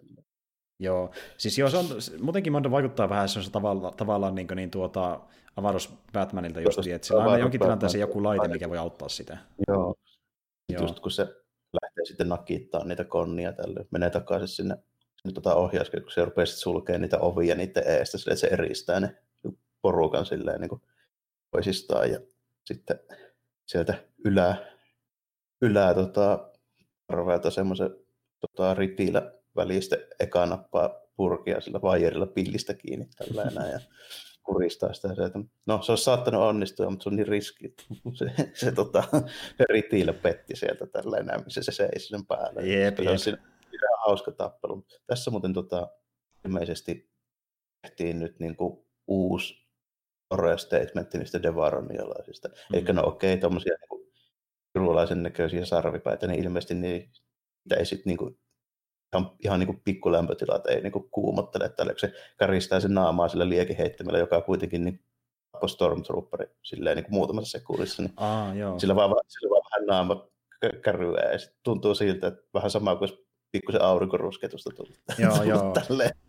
Joo, 0.79 1.11
siis 1.37 1.57
joo, 1.57 1.69
se 1.69 1.77
on, 1.77 1.85
muutenkin 2.21 2.53
Mondo 2.53 2.71
vaikuttaa 2.71 3.09
vähän 3.09 3.29
se 3.29 3.51
tavalla, 3.51 3.91
tavallaan 3.91 4.35
niin, 4.35 4.47
niin 4.55 4.71
tuota, 4.71 5.19
avaruus 5.55 5.93
Batmanilta 6.13 6.61
just, 6.61 6.79
että 6.87 7.07
sillä 7.07 7.21
on 7.21 7.27
aina 7.27 7.37
jonkin 7.37 7.61
tilanteeseen 7.61 8.01
joku 8.01 8.23
laite, 8.23 8.47
mikä 8.47 8.69
voi 8.69 8.77
auttaa 8.77 9.09
sitä. 9.09 9.37
Joo, 9.67 9.95
joo. 10.69 10.81
just 10.81 10.99
kun 10.99 11.11
se 11.11 11.23
lähtee 11.81 12.05
sitten 12.05 12.29
nakittaa 12.29 12.83
niitä 12.83 13.03
konnia 13.03 13.53
tälle, 13.53 13.85
menee 13.91 14.09
takaisin 14.09 14.47
sinne, 14.47 14.75
sinne 15.21 15.33
tota 15.33 15.55
ohjauskin, 15.55 16.01
kun 16.01 16.11
se 16.11 16.25
rupeaa 16.25 16.45
sitten 16.45 16.61
sulkemaan 16.61 17.01
niitä 17.01 17.19
ovia 17.19 17.55
niiden 17.55 17.83
eestä, 17.87 18.17
sille, 18.17 18.33
että 18.33 18.41
se 18.41 18.47
eristää 18.47 18.99
ne 18.99 19.15
porukan 19.81 20.25
silleen 20.25 20.61
niin 20.61 20.69
kuin 20.69 20.81
toisistaan 21.51 22.11
ja 22.11 22.19
sitten 22.73 22.99
sieltä 23.67 24.03
ylää, 24.25 24.55
ylää 25.61 25.93
tota, 25.93 26.51
arveilta 27.07 27.51
semmoisen 27.51 27.89
tota, 28.39 28.73
ritiillä 28.73 29.33
välistä 29.55 29.95
eka 30.19 30.45
nappaa 30.45 30.89
purkia 31.15 31.61
sillä 31.61 31.81
vaijerilla 31.81 32.25
pillistä 32.25 32.73
kiinni 32.73 33.05
tällä 33.17 33.67
ja 33.67 33.79
kuristaa 34.43 34.93
sitä. 34.93 35.15
Se, 35.15 35.23
että, 35.23 35.39
no 35.65 35.81
se 35.81 35.91
olisi 35.91 36.03
saattanut 36.03 36.41
onnistua, 36.41 36.89
mutta 36.89 37.03
se 37.03 37.09
on 37.09 37.15
niin 37.15 37.27
riski. 37.27 37.75
Se, 38.19 38.51
se, 38.53 38.71
tota, 38.71 39.03
ritiillä 39.69 40.13
petti 40.13 40.55
sieltä 40.55 40.87
tällä 40.87 41.39
missä 41.45 41.63
se 41.63 41.71
seisi 41.71 42.07
sen 42.07 42.25
päällä. 42.25 42.61
Jep, 42.61 42.97
se 43.03 43.09
on 43.09 43.19
siinä, 43.19 43.37
hauska 44.05 44.31
tappelu. 44.31 44.85
Tässä 45.07 45.31
muuten 45.31 45.53
tota, 45.53 45.87
ilmeisesti 46.45 47.09
tehtiin 47.81 48.19
nyt 48.19 48.39
niin 48.39 48.55
kuin 48.55 48.85
uusi 49.07 49.68
horror 50.31 50.57
statementti 50.57 51.17
niistä 51.17 51.43
Devaronialaisista. 51.43 52.47
Mm. 52.47 52.75
Eli 52.77 52.83
no 52.93 53.03
okei, 53.05 53.33
okay, 53.33 53.41
tuommoisia 53.41 53.73
niin 53.73 54.09
ruolaisen 54.75 55.23
näköisiä 55.23 55.65
sarvipäitä, 55.65 56.27
niin 56.27 56.43
ilmeisesti 56.43 56.75
niin, 56.75 57.11
niitä 57.65 57.79
ei 57.79 57.85
sitten 57.85 58.17
niin 58.17 58.37
ihan, 59.13 59.31
ihan 59.43 59.59
niin 59.59 59.67
kuin 59.67 59.81
pikkulämpötilat 59.85 60.67
ei 60.67 60.81
niin 60.81 60.91
kuin 60.91 61.09
kuumottele 61.09 61.69
tälle, 61.69 61.93
se 61.97 62.13
käristää 62.39 62.79
sen 62.79 62.93
naamaa 62.93 63.27
sillä 63.27 63.49
liekiheittämällä, 63.49 64.19
joka 64.19 64.35
on 64.35 64.43
kuitenkin 64.43 64.85
niin 64.85 65.03
Stormtrooperi 65.67 66.45
silleen 66.63 66.95
niin 66.97 67.05
kuin 67.05 67.13
muutamassa 67.13 67.59
sekunnissa, 67.59 68.03
niin 68.03 68.13
Aa, 68.17 68.55
joo. 68.55 68.79
Sillä, 68.79 68.95
vaan, 68.95 69.15
sillä 69.27 69.49
vaan 69.49 69.63
vähän 69.71 69.87
naama 69.87 70.29
kärryää 70.83 71.31
ja 71.31 71.37
tuntuu 71.63 71.95
siltä, 71.95 72.27
että 72.27 72.43
vähän 72.53 72.71
sama 72.71 72.95
kuin 72.95 73.09
pikkusen 73.51 73.81
aurinkorusketusta 73.81 74.69
tullut. 74.75 74.99
Joo, 75.17 75.43
joo. 75.51 75.73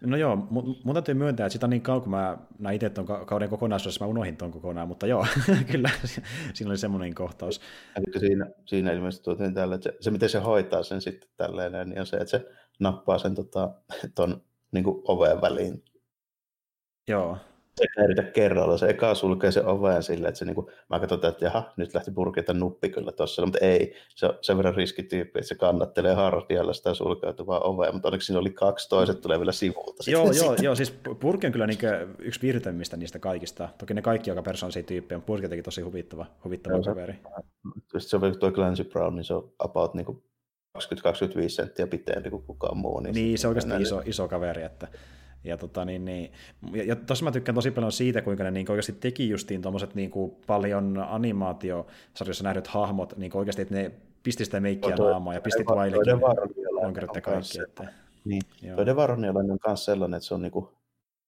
No 0.00 0.16
joo, 0.16 0.36
mun, 0.36 0.76
mun 0.84 0.94
täytyy 0.94 1.14
myöntää, 1.14 1.46
että 1.46 1.52
sitä 1.52 1.66
on 1.66 1.70
niin 1.70 1.82
kauan, 1.82 2.02
kun 2.02 2.10
mä 2.10 2.38
näin 2.58 2.74
itse 2.74 2.90
tuon 2.90 3.26
kauden 3.26 3.48
kokonaisuudessa, 3.48 4.04
mä 4.04 4.10
unohdin 4.10 4.36
tuon 4.36 4.50
kokonaan, 4.50 4.88
mutta 4.88 5.06
joo, 5.06 5.26
kyllä 5.72 5.90
siinä 6.54 6.70
oli 6.70 6.78
semmoinen 6.78 7.14
kohtaus. 7.14 7.60
Eli 7.96 8.20
siinä, 8.20 8.46
siinä 8.66 8.92
ilmeisesti 8.92 9.24
tuotiin 9.24 9.54
tällä, 9.54 9.74
että 9.74 9.90
se, 9.90 9.96
se, 10.00 10.10
miten 10.10 10.28
se 10.28 10.38
hoitaa 10.38 10.82
sen 10.82 11.00
sitten 11.00 11.28
tälleen, 11.36 11.88
niin 11.88 12.00
on 12.00 12.06
se, 12.06 12.16
että 12.16 12.30
se 12.30 12.46
nappaa 12.80 13.18
sen 13.18 13.34
tota, 13.34 13.74
ton 14.14 14.42
niin 14.72 14.84
oven 14.86 15.40
väliin. 15.40 15.84
Joo 17.08 17.38
se 17.80 18.04
eritä 18.04 18.22
kerralla. 18.22 18.78
Se 18.78 18.86
eka 18.86 19.14
sulkee 19.14 19.52
se 19.52 19.64
oven 19.64 20.02
silleen, 20.02 20.28
että 20.28 20.38
se 20.38 20.44
niinku, 20.44 20.70
mä 20.90 21.00
katsoin, 21.00 21.26
että 21.26 21.44
jaha, 21.44 21.72
nyt 21.76 21.94
lähti 21.94 22.10
purkita 22.10 22.54
nuppi 22.54 22.88
kyllä 22.88 23.12
tuossa, 23.12 23.46
mutta 23.46 23.58
ei, 23.60 23.94
se 24.14 24.26
on 24.26 24.38
sen 24.40 24.56
verran 24.56 24.74
riskityyppi, 24.74 25.38
että 25.38 25.48
se 25.48 25.54
kannattelee 25.54 26.14
hartialla 26.14 26.72
sitä 26.72 26.94
sulkeutuvaa 26.94 27.60
ovea, 27.60 27.92
mutta 27.92 28.08
onneksi 28.08 28.26
siinä 28.26 28.40
oli 28.40 28.50
kaksi, 28.50 28.88
toiset 28.88 29.20
tulee 29.20 29.38
vielä 29.38 29.52
sivulta. 29.52 30.10
Joo, 30.10 30.32
joo, 30.32 30.54
joo, 30.60 30.74
siis 30.74 30.94
purki 31.20 31.46
on 31.46 31.52
kyllä 31.52 31.66
niinku 31.66 31.86
yksi 32.18 32.40
piirteimmistä 32.40 32.96
niistä 32.96 33.18
kaikista. 33.18 33.68
Toki 33.78 33.94
ne 33.94 34.02
kaikki 34.02 34.30
joka 34.30 34.42
persoonallisia 34.42 34.82
tyyppejä, 34.82 35.18
mutta 35.18 35.26
purki 35.26 35.48
teki 35.48 35.62
tosi 35.62 35.80
huvittava, 35.80 36.26
huvittava 36.44 36.74
joo, 36.74 36.82
kaveri. 36.82 37.14
Se, 37.92 38.00
se 38.00 38.16
on 38.16 38.38
tuo 38.38 38.50
Clancy 38.50 38.84
Brown, 38.84 39.14
niin 39.14 39.24
se 39.24 39.34
on 39.34 39.52
about 39.58 39.94
niinku 39.94 40.22
20-25 40.78 40.82
senttiä 41.48 41.86
pitempi 41.86 42.30
kuin 42.30 42.42
kukaan 42.42 42.76
muu. 42.76 43.00
Niin, 43.00 43.14
niin 43.14 43.38
se 43.38 43.48
on 43.48 43.50
oikeasti 43.50 43.82
iso, 43.82 44.02
iso 44.04 44.28
kaveri, 44.28 44.62
että 44.62 44.88
ja, 45.44 45.56
tota, 45.56 45.84
niin, 45.84 46.04
niin, 46.04 46.32
ja, 46.72 46.84
ja 46.84 46.96
tossa 46.96 47.24
mä 47.24 47.32
tykkään 47.32 47.54
tosi 47.54 47.70
paljon 47.70 47.92
siitä, 47.92 48.22
kuinka 48.22 48.44
ne 48.44 48.50
niin 48.50 48.70
oikeasti 48.70 48.92
teki 48.92 49.28
justiin 49.28 49.62
tuommoiset 49.62 49.94
niin 49.94 50.10
paljon 50.46 51.06
animaatiosarjoissa 51.08 52.44
nähdyt 52.44 52.66
hahmot, 52.66 53.16
niin 53.16 53.36
oikeasti, 53.36 53.62
että 53.62 53.74
ne 53.74 53.92
pisti 54.22 54.44
sitä 54.44 54.60
meikkiä 54.60 54.96
no, 54.96 55.10
naamaa 55.10 55.34
ja 55.34 55.40
pisti 55.40 55.64
Twilekin 55.64 56.20
lonkerotte 56.70 57.20
kaikki. 57.20 57.60
Että, 57.68 57.92
niin. 58.24 58.42
Tuo 58.74 58.86
Devaronialainen 58.86 59.52
on 59.52 59.58
myös 59.66 59.84
sellainen, 59.84 60.16
että 60.16 60.26
se 60.26 60.34
on 60.34 60.42
niin 60.42 60.52
kuin, 60.52 60.68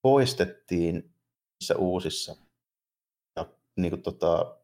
poistettiin 0.02 0.94
niissä 0.94 1.76
uusissa 1.76 2.36
ja 3.36 3.46
niin 3.76 3.90
kuin, 3.90 4.02
tota, 4.02 4.56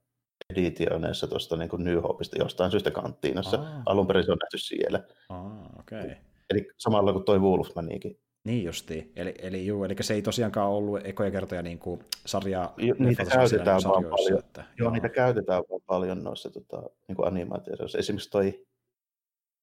editioneissa 0.51 1.27
tuosta 1.27 1.57
niin 1.57 1.71
New 1.79 2.03
Hopeista 2.03 2.39
jostain 2.39 2.71
syystä 2.71 2.91
kanttiinassa. 2.91 3.65
Alun 3.87 4.07
perin 4.07 4.25
se 4.25 4.33
on 4.33 4.39
nähty 4.43 4.59
siellä. 4.59 5.05
Aa, 5.29 5.71
okay. 5.79 6.11
Eli 6.51 6.69
samalla 6.77 7.13
kuin 7.13 7.25
toi 7.25 7.39
Wolfmanikin 7.39 8.21
niin 8.49 8.65
justiin. 8.65 9.13
Eli, 9.17 9.35
eli, 9.39 9.67
juu, 9.67 9.85
eli 9.85 9.95
se 10.01 10.15
ei 10.15 10.23
tosiaankaan 10.23 10.71
ollut 10.71 11.01
ekoja 11.05 11.31
kertoja 11.31 11.63
niin 11.63 11.79
kuin 11.79 12.01
sarja 12.27 12.73
niitä 12.99 13.25
käytetään 13.25 13.81
vaan 13.85 14.05
paljon. 14.05 14.39
Että, 14.39 14.61
joo, 14.61 14.75
joo, 14.79 14.91
niitä 14.91 15.09
käytetään 15.09 15.63
vaan 15.71 15.81
paljon 15.87 16.25
noissa 16.25 16.51
tota, 16.51 16.83
niin 17.09 17.17
kuin 17.17 17.27
animaatioissa. 17.27 17.99
Esimerkiksi 17.99 18.31
toi, 18.31 18.67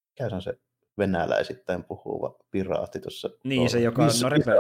mikä 0.10 0.30
se 0.30 0.36
on 0.36 0.42
se 0.42 0.54
venäläisittäin 0.98 1.84
puhuva 1.84 2.36
piraatti 2.52 3.00
tuossa. 3.00 3.30
Niin, 3.44 3.70
se 3.70 3.80
joka... 3.80 4.06
Miss, 4.06 4.24
no, 4.24 4.30
repe... 4.30 4.52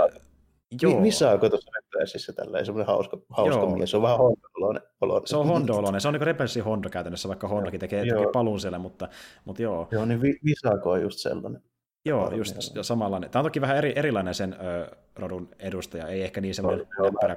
Joo. 0.81 0.99
Missä 0.99 1.31
onko 1.31 1.49
tuossa 1.49 1.71
Repelsissä 1.75 2.33
tällä 2.33 2.63
semmoinen 2.63 2.87
hauska, 2.87 3.17
hauska 3.29 3.55
Joo. 3.55 3.75
mies, 3.75 3.91
se 3.91 3.97
on 3.97 4.03
vähän 4.03 4.17
Hondo-oloinen. 4.17 4.83
Se 5.25 5.37
on 5.37 5.47
Hondo-oloinen, 5.47 6.01
se 6.01 6.07
on 6.07 6.13
niin 6.13 6.21
Repelsi 6.21 6.59
Hondo 6.59 6.89
käytännössä, 6.89 7.27
vaikka 7.27 7.47
Hondokin 7.47 7.79
tekee, 7.79 8.05
tekee 8.05 8.27
paluun 8.33 8.59
siellä, 8.59 8.79
mutta, 8.79 9.07
mutta 9.45 9.61
joo. 9.61 9.87
Joo, 9.91 10.05
niin 10.05 10.21
Visako 10.21 10.91
on 10.91 11.01
just 11.01 11.19
sellainen. 11.19 11.61
Joo, 12.05 12.31
just 12.31 12.75
ja 12.75 12.83
samanlainen. 12.83 13.29
Tämä 13.29 13.41
on 13.41 13.45
toki 13.45 13.61
vähän 13.61 13.77
eri, 13.77 13.93
erilainen 13.95 14.33
sen 14.33 14.53
ö, 14.53 14.95
rodun 15.15 15.49
edustaja, 15.59 16.07
ei 16.07 16.21
ehkä 16.21 16.41
niin 16.41 16.55
semmoinen 16.55 16.87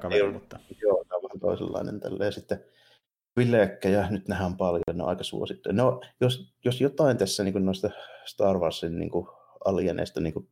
kaveri, 0.01 0.33
mutta... 0.33 0.59
Joo, 0.83 1.05
tämä 1.09 1.17
on 1.17 1.23
vähän 1.23 1.41
toisenlainen 1.41 2.01
tälleen 2.01 2.33
sitten. 2.33 2.65
Villekkejä, 3.37 4.07
nyt 4.11 4.29
nähdään 4.29 4.57
paljon, 4.57 4.83
ne 4.93 5.03
on 5.03 5.09
aika 5.09 5.25
suosittuja. 5.25 5.73
No, 5.73 6.01
jos, 6.21 6.55
jos 6.65 6.81
jotain 6.81 7.17
tässä 7.17 7.45
niin 7.45 7.65
noista 7.65 7.91
Star 8.25 8.59
Warsin 8.59 8.99
niin 8.99 9.11
alieneista 9.65 10.21
niin 10.21 10.49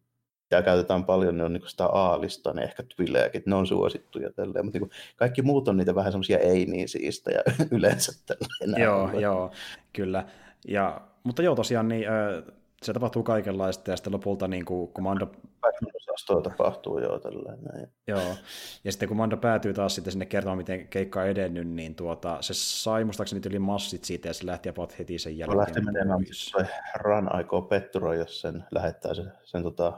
ja 0.51 0.63
käytetään 0.63 1.05
paljon, 1.05 1.39
ne 1.39 1.45
on 1.45 1.53
niin 1.53 1.69
sitä 1.69 1.87
aalista, 1.87 2.53
ne 2.53 2.63
ehkä 2.63 2.83
Twilleekit, 2.83 3.47
ne 3.47 3.55
on 3.55 3.67
suosittuja 3.67 4.33
tälleen, 4.33 4.65
mutta 4.65 4.79
niin 4.79 4.89
kuin, 4.89 4.99
kaikki 5.17 5.43
muut 5.43 5.69
on 5.69 5.77
niitä 5.77 5.95
vähän 5.95 6.13
semmoisia 6.13 6.39
ei 6.39 6.67
niin 6.67 6.89
siistä 6.89 7.31
ja 7.31 7.41
yleensä 7.77 8.13
tälleen. 8.27 8.83
Joo, 8.83 9.21
joo, 9.21 9.51
kyllä. 9.93 10.27
Ja, 10.69 11.01
mutta 11.25 11.43
joo, 11.43 11.55
tosiaan 11.55 11.89
niin, 11.89 12.05
se 12.83 12.93
tapahtuu 12.93 13.23
kaikenlaista 13.23 13.91
ja 13.91 13.97
sitten 13.97 14.13
lopulta 14.13 14.49
niin 14.49 14.65
kuin, 14.65 14.93
kun 14.93 15.05
Mando... 15.05 15.27
Osastoa 16.17 16.43
tapahtuu 16.43 16.99
jo 16.99 17.19
tällainen. 17.19 17.93
Joo, 18.07 18.37
ja 18.85 18.93
sitten 18.93 19.09
kun 19.09 19.17
Mando 19.17 19.37
päätyy 19.37 19.75
taas 19.75 19.95
sitten 19.95 20.13
sinne 20.13 20.27
kertomaan, 20.27 20.59
miten 20.59 20.89
keikka 20.89 21.21
on 21.21 21.27
edennyt, 21.27 21.69
niin 21.69 21.95
tuota, 21.95 22.39
se 22.41 22.55
sai 22.55 23.05
muistaakseni 23.05 23.41
yli 23.47 23.59
massit 23.59 24.05
siitä 24.05 24.29
ja 24.29 24.35
se 24.35 24.47
lähti 24.47 24.69
about 24.69 24.99
heti 24.99 25.19
sen 25.19 25.39
jälkeen. 25.39 25.59
Lähti 25.59 25.81
menemään, 25.81 26.21
se 26.33 26.67
Ran 26.95 27.35
aikoo 27.35 27.63
petturoida 27.63 28.27
sen, 28.27 28.65
lähettää 28.71 29.15
sen, 29.15 29.33
sen 29.45 29.63
tota, 29.63 29.93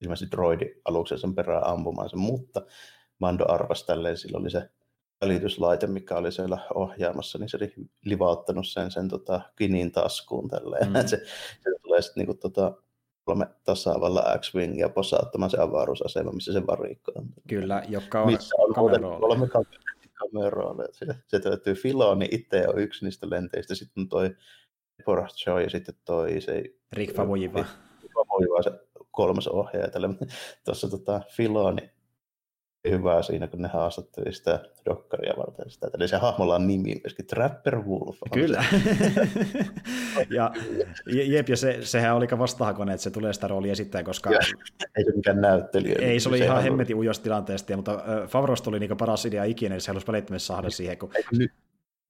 ilmeisesti 0.00 0.36
droidi 0.36 0.74
aluksen 0.84 1.18
sen 1.18 1.34
perään 1.34 1.66
ampumaan 1.66 2.10
sen, 2.10 2.20
mutta 2.20 2.62
Mando 3.18 3.44
arvasi 3.48 3.86
tälleen, 3.86 4.16
sillä 4.16 4.38
oli 4.38 4.50
se 4.50 4.70
välityslaite, 5.20 5.86
mikä 5.86 6.16
oli 6.16 6.32
siellä 6.32 6.58
ohjaamassa, 6.74 7.38
niin 7.38 7.48
se 7.48 7.56
oli 7.56 7.72
livauttanut 8.04 8.66
sen, 8.66 8.90
sen 8.90 9.08
tota, 9.08 9.40
kinin 9.56 9.92
taskuun 9.92 10.48
tälleen. 10.48 10.88
Mm. 10.88 10.94
se, 11.06 11.16
se 11.60 11.70
tulee 11.94 12.02
sitten 12.02 12.20
niinku, 12.20 12.34
tota, 12.34 12.72
kolme 13.24 13.46
tasaavalla 13.64 14.38
X-Wingia 14.38 14.88
posauttamaan 14.88 15.50
se 15.50 15.60
avaruusasema, 15.60 16.32
missä 16.32 16.52
se 16.52 16.66
varikko 16.66 17.12
on. 17.14 17.26
Kyllä, 17.48 17.82
joka 17.88 18.22
on 18.22 18.32
missä 18.32 18.56
on 18.58 18.74
kolme 18.74 19.48
kameroilla. 20.14 20.84
Se, 20.92 21.06
se 21.26 21.40
löytyy 21.44 21.74
Filoni 21.74 22.28
itse 22.30 22.58
ja 22.58 22.72
yksi 22.76 23.04
niistä 23.04 23.30
lenteistä, 23.30 23.74
sitten 23.74 24.00
on 24.02 24.08
toi 24.08 24.36
Deborah 24.98 25.28
Joy 25.46 25.62
ja 25.62 25.70
sitten 25.70 25.94
toi 26.04 26.40
se... 26.40 26.62
Rick 26.92 27.16
Famuyiva. 27.16 27.64
Rick 28.02 28.14
Famuyiva 28.14 28.62
se 28.62 28.70
kolmas 29.10 29.48
ohjaaja. 29.48 29.90
Tuossa 30.64 30.88
tota, 30.96 31.20
Filoni 31.36 31.90
hyvää 32.90 33.22
siinä, 33.22 33.46
kun 33.46 33.62
ne 33.62 33.68
haastatteli 33.68 34.32
sitä 34.32 34.60
dokkaria 34.86 35.34
varten 35.36 35.70
sitä. 35.70 35.90
Eli 35.94 36.08
se 36.08 36.16
hahmolla 36.16 36.54
on 36.54 36.66
nimi 36.66 37.00
myöskin, 37.04 37.26
Trapper 37.26 37.76
Wolf. 37.76 38.18
Kyllä. 38.32 38.64
ja, 40.36 40.50
jep, 41.06 41.48
ja 41.48 41.56
se, 41.56 41.78
sehän 41.80 42.16
oli 42.16 42.26
vastahakoinen, 42.38 42.94
että 42.94 43.02
se 43.02 43.10
tulee 43.10 43.32
sitä 43.32 43.48
roolia 43.48 43.72
esittää, 43.72 44.02
koska... 44.02 44.30
Ja, 44.30 44.38
ei 44.96 45.04
se 45.04 45.12
mikään 45.16 45.40
näyttelijä. 45.40 45.96
Ei, 45.98 46.20
se 46.20 46.28
oli 46.28 46.38
se 46.38 46.44
ihan 46.44 46.62
hemmetin 46.62 46.96
ujosta 46.96 47.22
tilanteesta, 47.22 47.76
mutta 47.76 48.04
Favrosta 48.26 48.70
oli 48.70 48.78
niin 48.78 48.96
paras 48.96 49.26
idea 49.26 49.44
ikinä, 49.44 49.74
niin 49.74 49.80
se 49.80 49.90
halusi 49.90 50.06
välittömästi 50.06 50.46
saada 50.46 50.70
siihen. 50.70 50.98
Kun... 50.98 51.10
Nyt, 51.38 51.52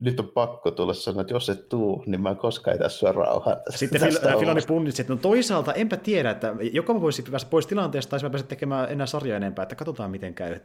nyt 0.00 0.20
on 0.20 0.28
pakko 0.28 0.70
tulla 0.70 0.94
sanoa, 0.94 1.20
että 1.20 1.34
jos 1.34 1.48
et 1.48 1.68
tuu, 1.68 2.04
niin 2.06 2.20
mä 2.20 2.30
en 2.30 2.36
koskaan 2.36 2.76
etä 2.76 2.88
sua 2.88 3.12
rauhaa. 3.12 3.56
Sitten 3.70 4.00
Fil- 4.00 4.38
Filoni 4.38 4.60
punnitsi, 4.66 5.02
että 5.02 5.14
no 5.14 5.20
toisaalta 5.22 5.72
enpä 5.72 5.96
tiedä, 5.96 6.30
että 6.30 6.54
joko 6.72 6.94
mä 6.94 7.00
voisin 7.00 7.24
päästä 7.30 7.50
pois 7.50 7.66
tilanteesta, 7.66 8.10
tai 8.10 8.22
mä 8.22 8.30
pääsen 8.30 8.48
tekemään 8.48 8.92
enää 8.92 9.06
sarjaa 9.06 9.36
enempää, 9.36 9.62
että 9.62 9.74
katsotaan 9.74 10.10
miten 10.10 10.34
käy. 10.34 10.60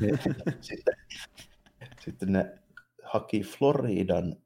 Niin, 0.00 0.18
sitten, 0.60 0.94
sitten 2.00 2.32
ne 2.32 2.58
haki 3.02 3.40
Floridan 3.40 4.36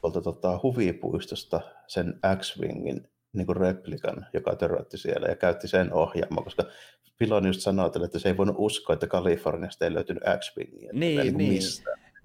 tuolta 0.00 0.20
tota, 0.20 0.60
huvipuistosta 0.62 1.60
sen 1.86 2.20
X-Wingin 2.36 3.08
niin 3.32 3.56
replikan, 3.56 4.26
joka 4.32 4.56
törrötti 4.56 4.98
siellä, 4.98 5.28
ja 5.28 5.36
käytti 5.36 5.68
sen 5.68 5.92
ohjaamaan, 5.92 6.44
koska 6.44 6.64
Filoni 7.18 7.48
just 7.48 7.60
sanoi, 7.60 7.90
että 8.04 8.18
se 8.18 8.28
ei 8.28 8.36
voinut 8.36 8.56
uskoa, 8.58 8.94
että 8.94 9.06
Kaliforniasta 9.06 9.84
ei 9.84 9.94
löytynyt 9.94 10.22
X-Wingiä. 10.38 10.90
Niin, 10.92 11.18
niin. 11.18 11.36
niin. 11.38 11.62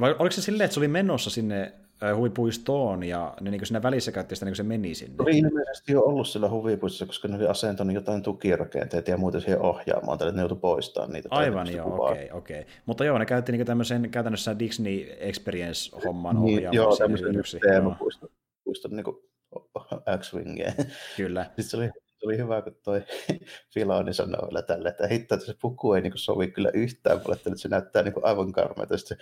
Vai 0.01 0.15
oliko 0.19 0.31
se 0.31 0.41
silleen, 0.41 0.65
että 0.65 0.73
se 0.73 0.79
oli 0.79 0.87
menossa 0.87 1.29
sinne 1.29 1.73
huvipuistoon 2.15 3.03
ja 3.03 3.33
ne 3.41 3.51
niin 3.51 3.65
siinä 3.65 3.83
välissä 3.83 4.11
käytti 4.11 4.35
sitä, 4.35 4.45
niin 4.45 4.55
se 4.55 4.63
meni 4.63 4.95
sinne? 4.95 5.15
Oli 5.19 5.37
ilmeisesti 5.37 5.91
jo 5.91 6.01
ollut 6.01 6.27
siellä 6.27 6.49
huvipuistossa, 6.49 7.05
koska 7.05 7.27
ne 7.27 7.35
oli 7.35 7.47
asentanut 7.47 7.93
jotain 7.93 8.23
tukirakenteita 8.23 9.11
ja 9.11 9.17
muuta 9.17 9.39
siihen 9.39 9.61
ohjaamaan, 9.61 10.15
että 10.15 10.31
ne 10.31 10.41
joutui 10.41 10.57
poistamaan 10.57 11.11
niitä. 11.13 11.29
Aivan 11.31 11.73
joo, 11.73 12.09
okei, 12.09 12.25
okay, 12.25 12.37
okei. 12.37 12.59
Okay. 12.59 12.73
Mutta 12.85 13.05
joo, 13.05 13.17
ne 13.17 13.25
käytti 13.25 13.51
niin 13.51 13.65
tämmöisen 13.65 14.09
käytännössä 14.09 14.59
Disney 14.59 15.05
Experience-homman 15.19 16.35
niin, 16.35 16.43
ohjaamaan. 16.43 16.75
Joo, 16.75 16.95
tämmöisen 16.97 17.61
teemapuiston 17.61 18.29
niin 18.91 19.05
X-Wingia. 20.19 20.71
Kyllä. 21.17 21.43
Sitten 21.43 21.63
se 21.63 21.77
oli 21.77 21.89
se 22.21 22.27
oli 22.27 22.37
hyvä, 22.37 22.61
kun 22.61 22.75
toi 22.83 23.03
Filoni 23.73 24.13
sanoi 24.13 24.47
vielä 24.47 24.61
tälle, 24.61 24.89
että 24.89 25.07
hitto, 25.07 25.35
että 25.35 25.47
se 25.47 25.55
puku 25.61 25.93
ei 25.93 26.01
niin 26.01 26.13
sovi 26.15 26.47
kyllä 26.47 26.69
yhtään 26.73 27.17
mulle, 27.17 27.35
että 27.35 27.49
se 27.55 27.67
näyttää 27.67 28.03
niin 28.03 28.13
aivan 28.23 28.51
karmeita. 28.51 28.97
Sitten 28.97 29.17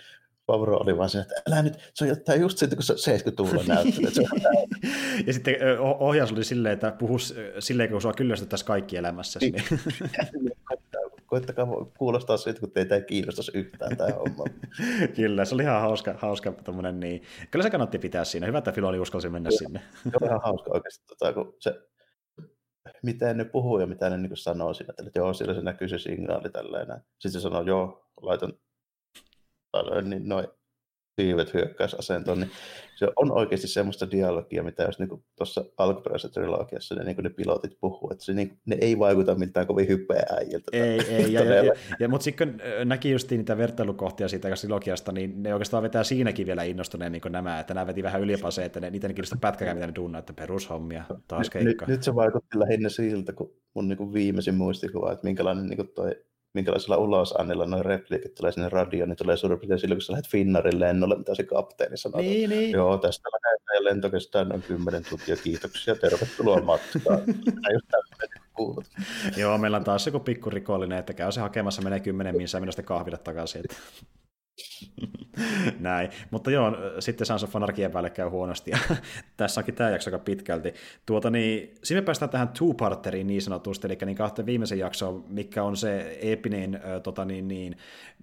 Favro 0.50 0.76
oli 0.76 0.98
vaan 0.98 1.10
se, 1.10 1.20
että 1.20 1.34
älä 1.50 1.62
nyt, 1.62 1.74
se 1.94 2.04
on 2.04 2.08
jotain 2.08 2.40
just 2.40 2.58
siitä, 2.58 2.76
kun 2.76 2.82
se 2.82 2.94
70-luvulla 2.94 3.62
näyttää. 3.66 4.10
ja 5.26 5.32
sitten 5.32 5.56
ohjaus 5.98 6.32
oli 6.32 6.44
silleen, 6.44 6.72
että 6.72 6.92
puhu 6.98 7.16
silleen, 7.58 7.90
kun 7.90 8.02
sua 8.02 8.12
kyllästyttäisiin 8.12 8.66
kaikki 8.66 8.96
elämässä. 8.96 9.40
Niin. 9.40 9.54
Koittakaa 11.26 11.66
kuulostaa 11.98 12.36
siitä, 12.36 12.60
kun 12.60 12.70
teitä 12.70 12.94
ei 12.94 13.02
kiinnostaisi 13.02 13.52
yhtään 13.54 13.96
tämä 13.96 14.10
homma. 14.10 14.44
Kyllä, 15.16 15.44
se 15.44 15.54
oli 15.54 15.62
ihan 15.62 15.80
hauska, 15.80 16.14
hauska 16.18 16.54
niin. 16.92 17.22
Kyllä 17.50 17.62
se 17.62 17.70
kannatti 17.70 17.98
pitää 17.98 18.24
siinä. 18.24 18.46
Hyvä, 18.46 18.58
että 18.58 18.72
Filoni 18.72 18.98
uskalsi 18.98 19.28
mennä 19.28 19.50
sinne. 19.50 19.80
Se 20.02 20.10
on 20.20 20.28
ihan 20.28 20.40
hauska 20.44 20.70
oikeasti, 20.74 21.04
tota, 21.06 21.32
kun 21.32 21.56
se 21.58 21.80
miten 23.02 23.36
ne 23.36 23.44
puhuu 23.44 23.78
ja 23.78 23.86
mitä 23.86 24.10
ne 24.10 24.16
niin 24.16 24.36
sanoo 24.36 24.74
siinä, 24.74 24.94
että 24.98 25.18
joo, 25.18 25.32
siellä 25.32 25.54
se 25.54 25.60
näkyy 25.60 25.88
se 25.88 25.98
signaali 25.98 26.50
tällainen. 26.50 27.00
Sitten 27.18 27.40
se 27.40 27.40
sanoo, 27.40 27.62
joo, 27.62 28.10
laitan 28.22 28.52
niin 30.02 30.28
noin 30.28 30.46
siivet 31.20 31.54
hyökkäysasentoon, 31.54 32.40
niin 32.40 32.50
se 32.96 33.08
on 33.16 33.32
oikeasti 33.32 33.68
semmoista 33.68 34.10
dialogia, 34.10 34.62
mitä 34.62 34.82
jos 34.82 34.98
niin 34.98 35.24
tuossa 35.36 35.64
alkuperäisessä 35.76 36.28
trilogiassa 36.28 36.94
ne, 36.94 37.04
niin 37.04 37.16
ne 37.22 37.30
pilotit 37.30 37.80
puhuu, 37.80 38.10
että 38.12 38.24
se, 38.24 38.32
niin, 38.32 38.58
ne 38.66 38.78
ei 38.80 38.98
vaikuta 38.98 39.34
mitään 39.34 39.66
kovin 39.66 39.88
hyppeä 39.88 40.22
äijiltä. 40.38 40.70
Ei, 40.72 41.00
ei, 41.00 41.32
ja, 41.32 41.44
ja, 41.44 41.64
ja, 41.64 41.72
ja, 42.00 42.08
mutta 42.08 42.24
sitten 42.24 42.48
kun 42.48 42.88
näki 42.88 43.10
just 43.10 43.30
niitä 43.30 43.58
vertailukohtia 43.58 44.28
siitä 44.28 44.48
trilogiasta, 44.60 45.12
niin 45.12 45.42
ne 45.42 45.54
oikeastaan 45.54 45.82
vetää 45.82 46.04
siinäkin 46.04 46.46
vielä 46.46 46.62
innostuneen 46.62 47.12
niin 47.12 47.22
nämä, 47.28 47.60
että 47.60 47.74
nämä 47.74 47.86
veti 47.86 48.02
vähän 48.02 48.20
ylipaseen, 48.20 48.66
että 48.66 48.80
ne, 48.80 48.90
niitä 48.90 49.06
ei 49.06 49.14
kiinnosta 49.14 49.36
pätkäkään, 49.40 49.76
mitä 49.76 49.86
ne 49.86 49.94
duunaa, 49.96 50.18
että 50.18 50.32
perushommia, 50.32 51.04
taas 51.28 51.50
keikka. 51.50 51.86
Nyt, 51.86 51.96
nyt 51.96 52.02
se 52.02 52.14
vaikutti 52.14 52.58
lähinnä 52.58 52.88
siltä, 52.88 53.32
kun 53.32 53.54
mun 53.74 53.88
niin 53.88 54.12
viimeisin 54.12 54.54
muistikuva, 54.54 55.12
että 55.12 55.24
minkälainen 55.24 55.66
niin 55.66 55.88
toi 55.94 56.16
minkälaisella 56.54 56.96
ulosannilla 56.96 57.66
noin 57.66 57.84
replikit 57.84 58.34
tulee 58.34 58.52
sinne 58.52 58.68
radioon, 58.68 59.08
niin 59.08 59.16
tulee 59.16 59.36
suurin 59.36 59.58
piirtein 59.58 59.80
silloin, 59.80 59.96
kun 59.96 60.02
sä 60.02 60.12
lähdet 60.12 60.30
Finnarin 60.30 60.80
lennolle, 60.80 61.18
mitä 61.18 61.34
se 61.34 61.42
kapteeni 61.42 61.96
sanoo. 61.96 62.20
Niin, 62.20 62.50
niin. 62.50 62.70
Joo, 62.70 62.98
tästä 62.98 63.28
lähdetään 63.28 63.76
ja 63.76 63.84
lento 63.84 64.10
kestää 64.10 64.44
noin 64.44 64.62
10 64.62 65.04
tuntia, 65.10 65.36
kiitoksia, 65.36 65.94
tervetuloa 65.94 66.60
matkaan. 66.60 67.20
Joo, 69.36 69.58
meillä 69.58 69.76
on 69.76 69.84
taas 69.84 70.06
joku 70.06 70.20
pikku 70.20 70.50
rikollinen, 70.50 70.98
että 70.98 71.14
käy 71.14 71.32
se 71.32 71.40
hakemassa, 71.40 71.82
menee 71.82 72.00
10 72.00 72.36
missä 72.36 72.58
ja 72.58 72.72
sitten 72.72 72.84
kahville 72.84 73.18
takaisin. 73.18 73.62
Näin, 75.78 76.10
mutta 76.30 76.50
joo, 76.50 76.72
sitten 76.98 77.26
Sons 77.26 77.44
of 77.44 77.56
Anarchy 77.56 77.88
päälle 77.88 78.10
käy 78.10 78.28
huonosti, 78.28 78.70
ja 78.70 78.78
tässä 79.36 79.60
onkin 79.60 79.74
tämä 79.74 79.90
jakso 79.90 80.10
aika 80.10 80.18
pitkälti. 80.18 80.74
Tuota, 81.06 81.30
niin, 81.30 81.74
siinä 81.82 82.02
päästään 82.02 82.30
tähän 82.30 82.48
two-parteriin 82.48 83.26
niin 83.26 83.42
sanotusti, 83.42 83.86
eli 83.86 83.98
niin 84.06 84.16
kahteen 84.16 84.46
viimeisen 84.46 84.78
jaksoon, 84.78 85.24
mikä 85.28 85.62
on 85.62 85.76
se 85.76 86.18
eeppinen 86.22 86.74
äh, 86.74 87.02
tota, 87.02 87.24
niin, 87.24 87.48
niin, 87.48 87.76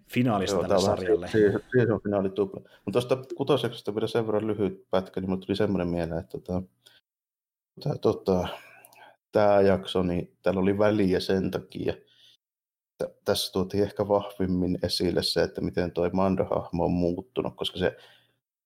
finaalista 0.07 0.57
joo, 0.57 0.67
tälle 0.67 0.85
sarjalle. 0.85 1.27
Siihen 1.27 1.91
on 1.91 2.01
finaali 2.03 2.29
tupla. 2.29 2.61
Mutta 2.85 3.01
tuosta 3.01 3.35
kutosjaksosta 3.35 3.95
vielä 3.95 4.07
sen 4.07 4.27
verran 4.27 4.47
lyhyt 4.47 4.89
pätkä, 4.89 5.21
niin 5.21 5.29
mulle 5.29 5.45
tuli 5.45 5.55
semmoinen 5.55 5.87
mieleen, 5.87 6.19
että 6.19 6.37
tota, 6.37 6.63
tota, 8.01 8.47
tämä 9.31 9.61
jakso, 9.61 10.03
niin 10.03 10.37
täällä 10.41 10.61
oli 10.61 10.77
väliä 10.77 11.19
sen 11.19 11.51
takia, 11.51 11.93
tässä 13.25 13.53
tuotiin 13.53 13.83
ehkä 13.83 14.07
vahvimmin 14.07 14.79
esille 14.83 15.23
se, 15.23 15.43
että 15.43 15.61
miten 15.61 15.91
tuo 15.91 16.09
Mando-hahmo 16.09 16.85
on 16.85 16.91
muuttunut, 16.91 17.55
koska 17.55 17.79
se 17.79 17.97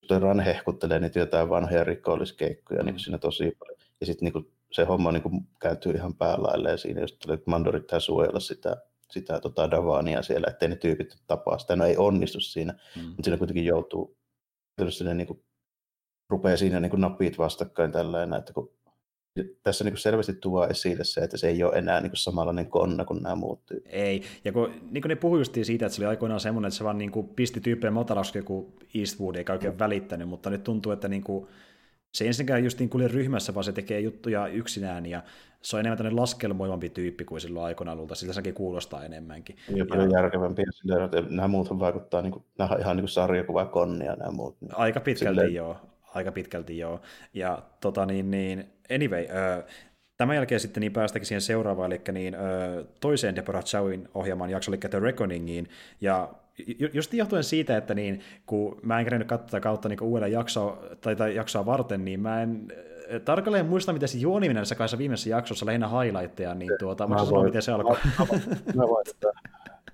toi 0.07 0.19
Ran 0.19 0.39
hehkuttelee 0.39 0.99
niitä 0.99 1.19
jotain 1.19 1.49
vanhoja 1.49 1.83
rikolliskeikkoja 1.83 2.83
niin 2.83 2.99
siinä 2.99 3.17
tosi 3.17 3.51
paljon. 3.59 3.77
Ja 3.99 4.05
sitten 4.05 4.31
niin 4.33 4.51
se 4.71 4.83
homma 4.83 5.11
niin 5.11 5.23
kuin 5.23 5.47
kääntyy 5.59 5.91
ihan 5.91 6.15
päälailleen 6.15 6.77
siinä, 6.77 7.01
jos 7.01 7.17
Mando 7.45 7.69
yrittää 7.69 7.99
suojella 7.99 8.39
sitä, 8.39 8.77
sitä 9.11 9.39
tota 9.39 9.71
Davania 9.71 10.21
siellä, 10.21 10.47
ettei 10.49 10.69
ne 10.69 10.75
tyypit 10.75 11.17
tapaa 11.27 11.57
sitä. 11.57 11.75
No 11.75 11.85
ei 11.85 11.97
onnistu 11.97 12.39
siinä, 12.39 12.73
mm. 12.95 13.01
mutta 13.01 13.23
siinä 13.23 13.37
kuitenkin 13.37 13.65
joutuu, 13.65 14.17
sinne 14.89 15.13
niin 15.13 15.27
kuin, 15.27 15.43
rupeaa 16.29 16.57
siinä 16.57 16.79
niin 16.79 16.89
kuin 16.89 17.01
napit 17.01 17.37
vastakkain 17.37 17.91
tällainen, 17.91 18.39
että 18.39 18.53
kun 18.53 18.73
tässä 19.63 19.83
niin 19.83 19.97
selvästi 19.97 20.33
tuo 20.33 20.67
esille 20.67 21.03
se, 21.03 21.21
että 21.21 21.37
se 21.37 21.47
ei 21.47 21.63
ole 21.63 21.75
enää 21.75 22.01
niin 22.01 22.11
samanlainen 22.13 22.69
konna 22.69 23.05
kuin 23.05 23.23
nämä 23.23 23.35
muut 23.35 23.65
tyypit. 23.65 23.93
Ei, 23.93 24.23
ja 24.45 24.51
kun, 24.51 24.73
niin 24.91 25.01
kuin 25.01 25.09
ne 25.09 25.15
puhui 25.15 25.45
siitä, 25.45 25.85
että 25.85 25.95
se 25.95 26.01
oli 26.01 26.09
aikoinaan 26.09 26.39
semmoinen, 26.39 26.67
että 26.67 26.77
se 26.77 26.83
vaan 26.83 26.97
niin 26.97 27.11
kuin 27.11 27.27
pisti 27.27 27.61
tyyppejä 27.61 27.91
matalaksi 27.91 28.37
joku 28.37 28.73
Eastwood, 28.95 29.35
eikä 29.35 29.53
oikein 29.53 29.73
mm. 29.73 29.79
välittänyt, 29.79 30.29
mutta 30.29 30.49
nyt 30.49 30.63
tuntuu, 30.63 30.91
että 30.91 31.07
niin 31.07 31.23
kuin, 31.23 31.47
se 32.11 32.27
ensinnäkään 32.27 32.63
just 32.63 32.79
niin 32.79 32.89
kuin 32.89 33.11
ryhmässä, 33.11 33.53
vaan 33.53 33.63
se 33.63 33.71
tekee 33.71 33.99
juttuja 33.99 34.47
yksinään, 34.47 35.05
ja 35.05 35.23
se 35.61 35.75
on 35.75 35.79
enemmän 35.79 35.97
tämmöinen 35.97 36.21
laskelmoivampi 36.21 36.89
tyyppi 36.89 37.25
kuin 37.25 37.41
silloin 37.41 37.65
aikoinaan 37.65 37.97
luulta, 37.97 38.15
sillä 38.15 38.33
sekin 38.33 38.53
kuulostaa 38.53 39.05
enemmänkin. 39.05 39.55
Ja 39.75 39.85
paljon 39.85 40.11
järkevämpiä 40.11 40.65
silleen, 40.71 41.05
että 41.05 41.23
nämä 41.29 41.47
muut 41.47 41.79
vaikuttaa, 41.79 42.21
niin 42.21 42.31
kuin, 42.31 42.43
nämä 42.57 42.75
ihan 42.79 42.95
niin 42.95 43.03
kuin 43.03 43.09
sarjakuva 43.09 43.65
konnia 43.65 44.15
nämä 44.15 44.31
muut. 44.31 44.61
Niin 44.61 44.77
Aika 44.77 44.99
pitkälti 44.99 45.35
silleen... 45.35 45.53
joo, 45.53 45.77
aika 46.15 46.31
pitkälti 46.31 46.77
joo. 46.77 47.01
Ja 47.33 47.63
tota 47.81 48.05
niin, 48.05 48.31
niin 48.31 48.73
anyway, 48.95 49.23
uh, 49.23 49.63
Tämän 50.17 50.35
jälkeen 50.35 50.59
sitten 50.59 50.81
niin 50.81 50.93
päästäkin 50.93 51.25
siihen 51.25 51.41
seuraavaan, 51.41 51.91
eli 51.91 52.01
niin, 52.11 52.35
uh, 52.35 52.87
toiseen 52.99 53.35
Deborah 53.35 53.63
Chowin 53.63 54.09
ohjaamaan 54.13 54.49
jaksoon, 54.49 54.73
eli 54.73 54.89
The 54.89 54.99
Reckoningiin, 54.99 55.69
ja 56.01 56.29
just 56.93 57.13
johtuen 57.13 57.43
siitä, 57.43 57.77
että 57.77 57.93
niin, 57.93 58.21
kun 58.45 58.79
mä 58.83 58.99
en 58.99 59.05
kerennyt 59.05 59.27
katsoa 59.27 59.59
kautta 59.59 59.89
niin 59.89 60.03
uudelleen 60.03 60.31
jaksoa, 60.31 60.83
tai, 61.01 61.15
tai 61.15 61.35
jaksoa 61.35 61.65
varten, 61.65 62.05
niin 62.05 62.19
mä 62.19 62.41
en 62.41 62.67
tarkalleen 63.25 63.65
muista, 63.65 63.93
miten 63.93 64.09
se 64.09 64.17
juoniminen 64.17 64.55
näissä 64.55 64.75
kahdessa 64.75 64.97
viimeisessä 64.97 65.29
jaksossa, 65.29 65.65
lähinnä 65.65 65.87
highlightteja, 65.87 66.55
niin 66.55 66.71
tuota, 66.79 67.07
mä 67.07 67.15
voin 67.15 67.45
miten 67.45 67.61
se 67.61 67.71
alkoi. 67.71 67.97
Mä 68.75 68.87
voin 68.87 69.05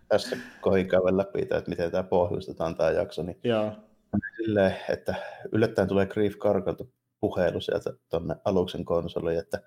tässä 0.07 0.37
kohin 0.61 0.87
käydä 0.87 1.17
läpi, 1.17 1.41
että 1.41 1.63
miten 1.67 1.91
tämä 1.91 2.03
pohjustetaan 2.03 2.75
tämä 2.75 2.91
jakso, 2.91 3.23
niin 3.23 3.37
Joo 3.43 3.86
silleen, 4.47 4.75
että 4.89 5.15
yllättäen 5.51 5.87
tulee 5.87 6.05
Grief 6.05 6.37
Karkalta 6.37 6.85
puhelu 7.19 7.61
sieltä 7.61 7.93
tuonne 8.09 8.35
aluksen 8.45 8.85
konsoliin, 8.85 9.39
että 9.39 9.61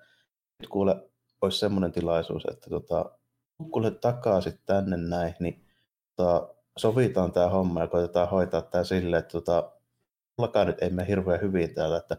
nyt 0.59 0.69
kuule, 0.69 0.95
olisi 1.41 1.59
semmoinen 1.59 1.91
tilaisuus, 1.91 2.43
että 2.51 2.69
tota, 2.69 3.11
kuule 3.71 3.91
takaisin 3.91 4.59
tänne 4.65 4.97
näin, 4.97 5.35
niin 5.39 5.65
tota, 6.15 6.55
sovitaan 6.77 7.31
tämä 7.31 7.49
homma 7.49 7.81
ja 7.81 7.87
koitetaan 7.87 8.29
hoitaa 8.29 8.61
tämä 8.61 8.83
silleen, 8.83 9.19
että 9.19 9.31
tota, 9.31 9.71
mullakaan 10.37 10.67
nyt 10.67 10.81
ei 10.81 10.89
mene 10.89 11.07
hirveän 11.07 11.41
hyvin 11.41 11.73
täällä, 11.73 11.97
että 11.97 12.17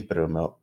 Imperium 0.00 0.36
on 0.36 0.56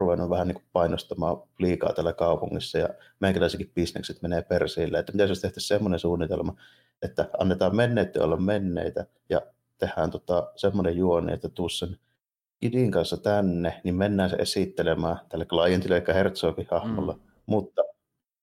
ruvennut 0.00 0.30
vähän 0.30 0.48
niin 0.48 0.62
painostamaan 0.72 1.42
liikaa 1.58 1.92
tällä 1.92 2.12
kaupungissa 2.12 2.78
ja 2.78 2.88
meikäläisenkin 3.20 3.72
bisnekset 3.74 4.22
menee 4.22 4.42
persille, 4.42 4.98
että 4.98 5.12
jos 5.16 5.40
tehty 5.40 5.60
semmoinen 5.60 6.00
suunnitelma, 6.00 6.56
että 7.02 7.28
annetaan 7.38 7.76
menneiden 7.76 8.22
olla 8.22 8.36
menneitä 8.36 9.06
ja 9.28 9.42
tehdään 9.78 10.10
tota, 10.10 10.52
semmoinen 10.56 10.96
juoni, 10.96 11.32
että 11.32 11.48
tuu 11.48 11.68
sen 11.68 11.98
idin 12.62 12.90
kanssa 12.90 13.16
tänne, 13.16 13.80
niin 13.84 13.94
mennään 13.94 14.30
se 14.30 14.36
esittelemään 14.36 15.18
tälle 15.28 15.44
klientille, 15.44 15.96
eli 15.96 16.14
Herzogin 16.14 16.66
hahmolla, 16.70 17.12
mm. 17.12 17.20
mutta 17.46 17.82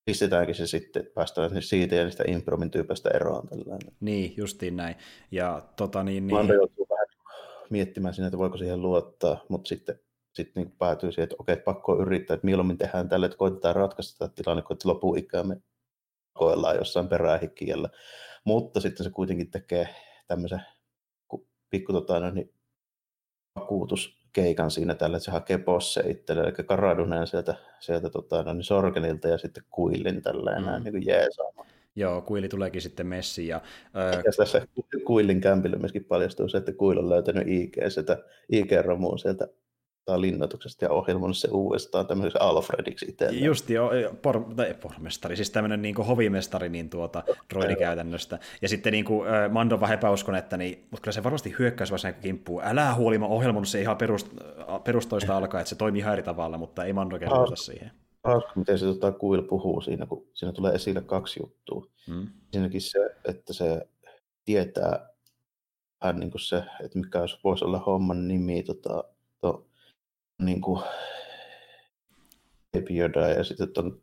pistetäänkin 0.05 0.55
se 0.55 0.67
sitten, 0.67 1.01
että 1.01 1.13
päästään 1.13 1.61
siitä 1.61 1.95
ja 1.95 2.03
niistä 2.03 2.23
impromin 2.27 2.71
tyypistä 2.71 3.09
eroon. 3.09 3.47
Tällainen. 3.47 3.93
Niin, 3.99 4.33
justiin 4.37 4.77
näin. 4.77 4.95
Ja 5.31 5.61
tota 5.75 6.03
niin... 6.03 6.27
niin... 6.27 6.37
Mando 6.37 6.53
joutuu 6.53 6.87
vähän 6.89 7.07
miettimään 7.69 8.13
sinne, 8.13 8.27
että 8.27 8.37
voiko 8.37 8.57
siihen 8.57 8.81
luottaa, 8.81 9.45
mutta 9.49 9.67
sitten 9.67 9.99
sitten 10.35 10.63
niin 10.63 10.75
päätyy 10.77 11.11
siihen, 11.11 11.23
että 11.23 11.35
okei, 11.39 11.57
pakko 11.57 12.01
yrittää, 12.01 12.33
että 12.33 12.45
mieluummin 12.45 12.77
tehdään 12.77 13.09
tälle, 13.09 13.25
että 13.25 13.37
koitetaan 13.37 13.75
ratkaista 13.75 14.17
tämä 14.17 14.31
tilanne, 14.35 14.63
kun 15.01 15.17
ikään 15.17 15.47
me 15.47 15.57
koellaan 16.33 16.75
jossain 16.75 17.07
perähikiellä. 17.07 17.89
Mutta 18.43 18.79
sitten 18.79 19.03
se 19.03 19.09
kuitenkin 19.09 19.51
tekee 19.51 19.89
tämmöisen 20.27 20.61
pikku 21.69 21.93
tota, 21.93 22.31
niin, 22.31 22.53
vakuutuskeikan 23.55 24.71
siinä 24.71 24.95
tällä, 24.95 25.17
että 25.17 25.25
se 25.25 25.31
hakee 25.31 25.57
bosse 25.57 26.03
itselle, 26.09 26.43
eli 26.43 26.51
Karaduneen 26.51 27.27
sieltä, 27.27 27.55
sieltä 27.79 28.09
tota, 28.09 28.43
no 28.43 28.53
niin 28.53 28.63
Sorgenilta 28.63 29.27
ja 29.27 29.37
sitten 29.37 29.63
Kuillin 29.69 30.21
tällä 30.21 30.59
mm. 30.59 30.65
näin 30.65 30.83
niin 30.83 31.05
jeesaamaan. 31.05 31.67
Joo, 31.95 32.21
Kuili 32.21 32.49
tuleekin 32.49 32.81
sitten 32.81 33.07
messiin. 33.07 33.47
Ja, 33.47 33.61
ää... 33.93 34.11
ja 34.11 34.31
tässä 34.37 34.67
Kuillin 35.05 35.41
kämpillä 35.41 35.77
myöskin 35.77 36.05
paljastuu 36.05 36.47
se, 36.47 36.57
että 36.57 36.73
Kuil 36.73 36.97
on 36.97 37.09
löytänyt 37.09 37.47
IG, 37.47 37.75
sitä 37.89 38.17
IG-romuun 38.51 39.19
sieltä 39.19 39.47
ottaa 40.05 40.21
linnoituksesta 40.21 40.85
ja 40.85 40.91
ohjelmoinut 40.91 41.37
se 41.37 41.47
uudestaan 41.51 42.07
tämmöiseksi 42.07 42.37
Alfrediksi 42.41 43.05
itselleen. 43.09 43.43
Just 43.43 43.69
jo, 43.69 43.91
por, 44.21 44.43
tai 44.55 44.73
pormestari, 44.73 45.35
siis 45.35 45.49
tämmöinen 45.49 45.81
niin 45.81 45.95
hovimestari 45.95 46.69
niin 46.69 46.89
tuota, 46.89 47.23
droidikäytännöstä. 47.53 48.39
Ja 48.61 48.69
sitten 48.69 48.93
niin 48.93 49.05
kuin, 49.05 49.27
Mando 49.51 49.79
vähän 49.79 49.93
epäuskon, 49.93 50.35
että 50.35 50.57
niin, 50.57 50.87
mutta 50.91 51.01
kyllä 51.01 51.13
se 51.13 51.23
varmasti 51.23 51.55
hyökkäys 51.59 52.03
niin 52.03 52.15
kimppuu. 52.21 52.61
Älä 52.63 52.93
huoli, 52.93 53.17
mä 53.17 53.25
ohjelmoinut 53.25 53.67
se 53.67 53.81
ihan 53.81 53.97
perust, 53.97 54.27
perustoista 54.83 55.37
alkaa, 55.37 55.61
että 55.61 55.69
se 55.69 55.75
toimii 55.75 55.99
ihan 55.99 56.13
eri 56.13 56.23
tavalla, 56.23 56.57
mutta 56.57 56.83
ei 56.83 56.93
Mando 56.93 57.19
kerrota 57.19 57.55
siihen. 57.55 57.91
Hauska, 58.23 58.51
miten 58.55 58.79
se 58.79 58.85
tota, 58.85 59.11
Kuil 59.11 59.41
puhuu 59.41 59.81
siinä, 59.81 60.05
kun 60.05 60.27
siinä 60.33 60.51
tulee 60.51 60.73
esille 60.73 61.01
kaksi 61.01 61.39
juttua. 61.43 61.85
Hmm. 62.07 62.27
Siinäkin 62.51 62.81
se, 62.81 62.99
että 63.25 63.53
se 63.53 63.87
tietää 64.45 65.09
vähän 66.01 66.19
niin 66.19 66.31
kuin 66.31 66.41
se, 66.41 66.63
että 66.83 66.99
mikä 66.99 67.19
voisi 67.43 67.65
olla 67.65 67.79
homman 67.79 68.27
nimi 68.27 68.63
tota, 68.63 69.03
to, 69.41 69.65
niin 70.41 70.61
kuin 70.61 70.81
Yoda 72.89 73.29
ja 73.29 73.43
sitten 73.43 73.67
on 73.77 74.01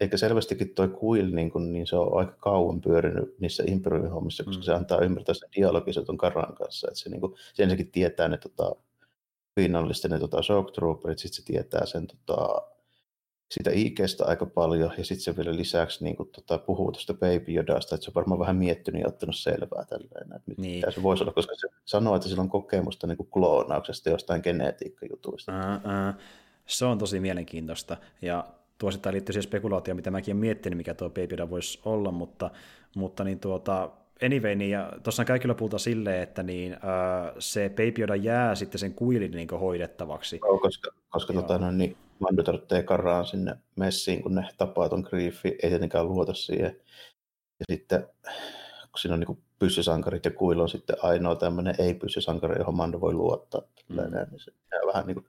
eikä 0.00 0.16
selvästikin 0.16 0.74
toi 0.74 0.88
Quill, 1.02 1.34
niin, 1.34 1.50
kun, 1.50 1.72
niin 1.72 1.86
se 1.86 1.96
on 1.96 2.18
aika 2.18 2.32
kauan 2.32 2.80
pyörinyt 2.80 3.34
niissä 3.40 3.64
Imperiumin 3.66 4.10
hommissa, 4.10 4.44
koska 4.44 4.60
mm. 4.60 4.64
se 4.64 4.74
antaa 4.74 5.00
ymmärtää 5.00 5.34
sen 5.34 5.48
dialogissa 5.56 6.02
tuon 6.02 6.18
Karan 6.18 6.54
kanssa, 6.54 6.88
että 6.88 7.00
se, 7.00 7.10
niin 7.10 7.20
kuin, 7.20 7.34
se 7.54 7.62
ensinnäkin 7.62 7.92
tietää 7.92 8.28
ne 8.28 8.36
tota, 8.36 8.76
pinnallisten 9.54 10.10
ne 10.10 10.18
tota, 10.18 10.42
shock 10.42 10.70
trooperit, 10.70 11.18
sitten 11.18 11.36
se 11.36 11.44
tietää 11.44 11.86
sen 11.86 12.06
tota, 12.06 12.62
sitä 13.50 13.70
IGstä 13.74 14.24
aika 14.24 14.46
paljon, 14.46 14.92
ja 14.98 15.04
sitten 15.04 15.24
se 15.24 15.36
vielä 15.36 15.56
lisäksi 15.56 16.04
niin 16.04 16.16
kuin, 16.16 16.28
tota, 16.28 16.58
puhuu 16.58 16.92
tuosta 16.92 17.14
Baby 17.14 17.52
Yodasta, 17.54 17.94
että 17.94 18.04
se 18.04 18.10
on 18.10 18.14
varmaan 18.14 18.40
vähän 18.40 18.56
miettinyt 18.56 19.02
ja 19.02 19.08
ottanut 19.08 19.36
selvää 19.36 19.84
tälleen, 19.84 20.36
että 20.36 20.52
niin. 20.56 20.76
mitä 20.76 20.90
se 20.90 21.02
voisi 21.02 21.24
olla, 21.24 21.32
koska 21.32 21.54
se 21.56 21.68
sanoo, 21.84 22.16
että 22.16 22.28
sillä 22.28 22.42
on 22.42 22.48
kokemusta 22.48 23.06
niin 23.06 23.16
kuin 23.16 23.28
kloonauksesta 23.30 24.10
jostain 24.10 24.40
genetiikkajutuista. 24.44 25.52
Uh, 25.52 25.74
uh, 25.76 26.22
se 26.66 26.84
on 26.84 26.98
tosi 26.98 27.20
mielenkiintoista, 27.20 27.96
ja 28.22 28.44
tuo 28.78 28.90
sitä 28.90 29.12
liittyy 29.12 29.32
siihen 29.32 29.42
spekulaatioon, 29.42 29.96
mitä 29.96 30.10
mäkin 30.10 30.32
olen 30.32 30.40
miettinyt, 30.40 30.76
mikä 30.76 30.94
tuo 30.94 31.08
Baby 31.08 31.28
Yoda 31.30 31.50
voisi 31.50 31.80
olla, 31.84 32.10
mutta, 32.10 32.50
mutta 32.96 33.24
niin 33.24 33.40
tuota, 33.40 33.90
anyway, 34.22 34.54
niin, 34.54 34.70
ja 34.70 34.92
tuossa 35.02 35.22
on 35.22 35.26
kaikki 35.26 35.48
lopulta 35.48 35.78
silleen, 35.78 36.22
että 36.22 36.42
niin, 36.42 36.72
uh, 36.72 37.36
se 37.38 37.68
Baby 37.68 38.00
Yoda 38.00 38.16
jää 38.16 38.54
sitten 38.54 38.78
sen 38.78 38.94
kuilin 38.94 39.30
niin 39.30 39.48
hoidettavaksi. 39.60 40.40
No, 40.52 40.58
koska, 40.58 40.90
koska 41.08 41.32
tota, 41.32 41.58
no, 41.58 41.70
niin, 41.70 41.96
Mando 42.18 42.42
tarvitsee 42.42 42.82
karaan 42.82 43.26
sinne 43.26 43.56
messiin, 43.76 44.22
kun 44.22 44.34
ne 44.34 44.48
tapaa 44.58 44.88
ton 44.88 45.06
Griefi, 45.10 45.48
ei 45.48 45.70
tietenkään 45.70 46.08
luota 46.08 46.34
siihen. 46.34 46.80
Ja 47.60 47.64
sitten, 47.72 48.08
kun 48.82 48.98
siinä 48.98 49.14
on 49.14 49.20
niin 49.20 49.42
pyssysankarit 49.58 50.24
ja 50.24 50.30
Kuilo 50.30 50.62
on 50.62 50.68
sitten 50.68 50.96
ainoa 51.02 51.36
tämmöinen 51.36 51.74
ei-pyssysankari, 51.78 52.58
johon 52.58 52.76
Mando 52.76 53.00
voi 53.00 53.14
luottaa. 53.14 53.62
Mm. 53.88 53.96
niin 53.96 54.40
se 54.40 54.52
jää 54.72 54.86
vähän 54.86 55.06
niin 55.06 55.14
kuin 55.14 55.26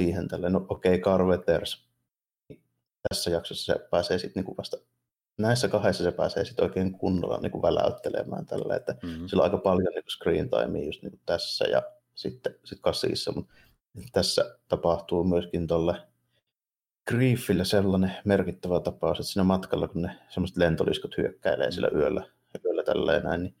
siihen 0.00 0.28
tälleen, 0.28 0.52
no 0.52 0.66
okei, 0.68 0.94
okay, 0.94 1.12
Carveters. 1.12 1.86
Tässä 3.08 3.30
jaksossa 3.30 3.74
se 3.74 3.88
pääsee 3.90 4.18
sitten 4.18 4.44
niin 4.44 4.56
vasta 4.56 4.76
näissä 5.38 5.68
kahdessa 5.68 6.04
se 6.04 6.12
pääsee 6.12 6.44
sitten 6.44 6.64
oikein 6.64 6.98
kunnolla 6.98 7.38
niin 7.40 7.52
kuin 7.52 7.62
väläyttelemään 7.62 8.46
tällä, 8.46 8.76
että 8.76 8.96
mm-hmm. 9.02 9.28
sillä 9.28 9.40
on 9.40 9.44
aika 9.44 9.58
paljon 9.58 9.92
niin 9.94 10.04
screen 10.08 10.50
timea 10.50 10.84
just 10.84 11.02
niin 11.02 11.10
kuin 11.10 11.20
tässä 11.26 11.64
ja 11.64 11.82
sitten 12.14 12.54
sit 12.64 12.78
kasissa, 12.80 13.32
mutta 13.32 13.54
tässä 14.12 14.58
tapahtuu 14.68 15.24
myöskin 15.24 15.66
tuolle 15.66 15.94
Griefillä 17.08 17.64
sellainen 17.64 18.12
merkittävä 18.24 18.80
tapaus, 18.80 19.20
että 19.20 19.32
siinä 19.32 19.44
matkalla, 19.44 19.88
kun 19.88 20.02
ne 20.02 20.10
semmoiset 20.28 20.56
lentoliskot 20.56 21.16
hyökkäilee 21.16 21.70
sillä 21.70 21.88
yöllä, 21.94 22.26
yöllä 22.64 22.82
tälleen 22.82 23.22
näin, 23.22 23.42
niin 23.42 23.54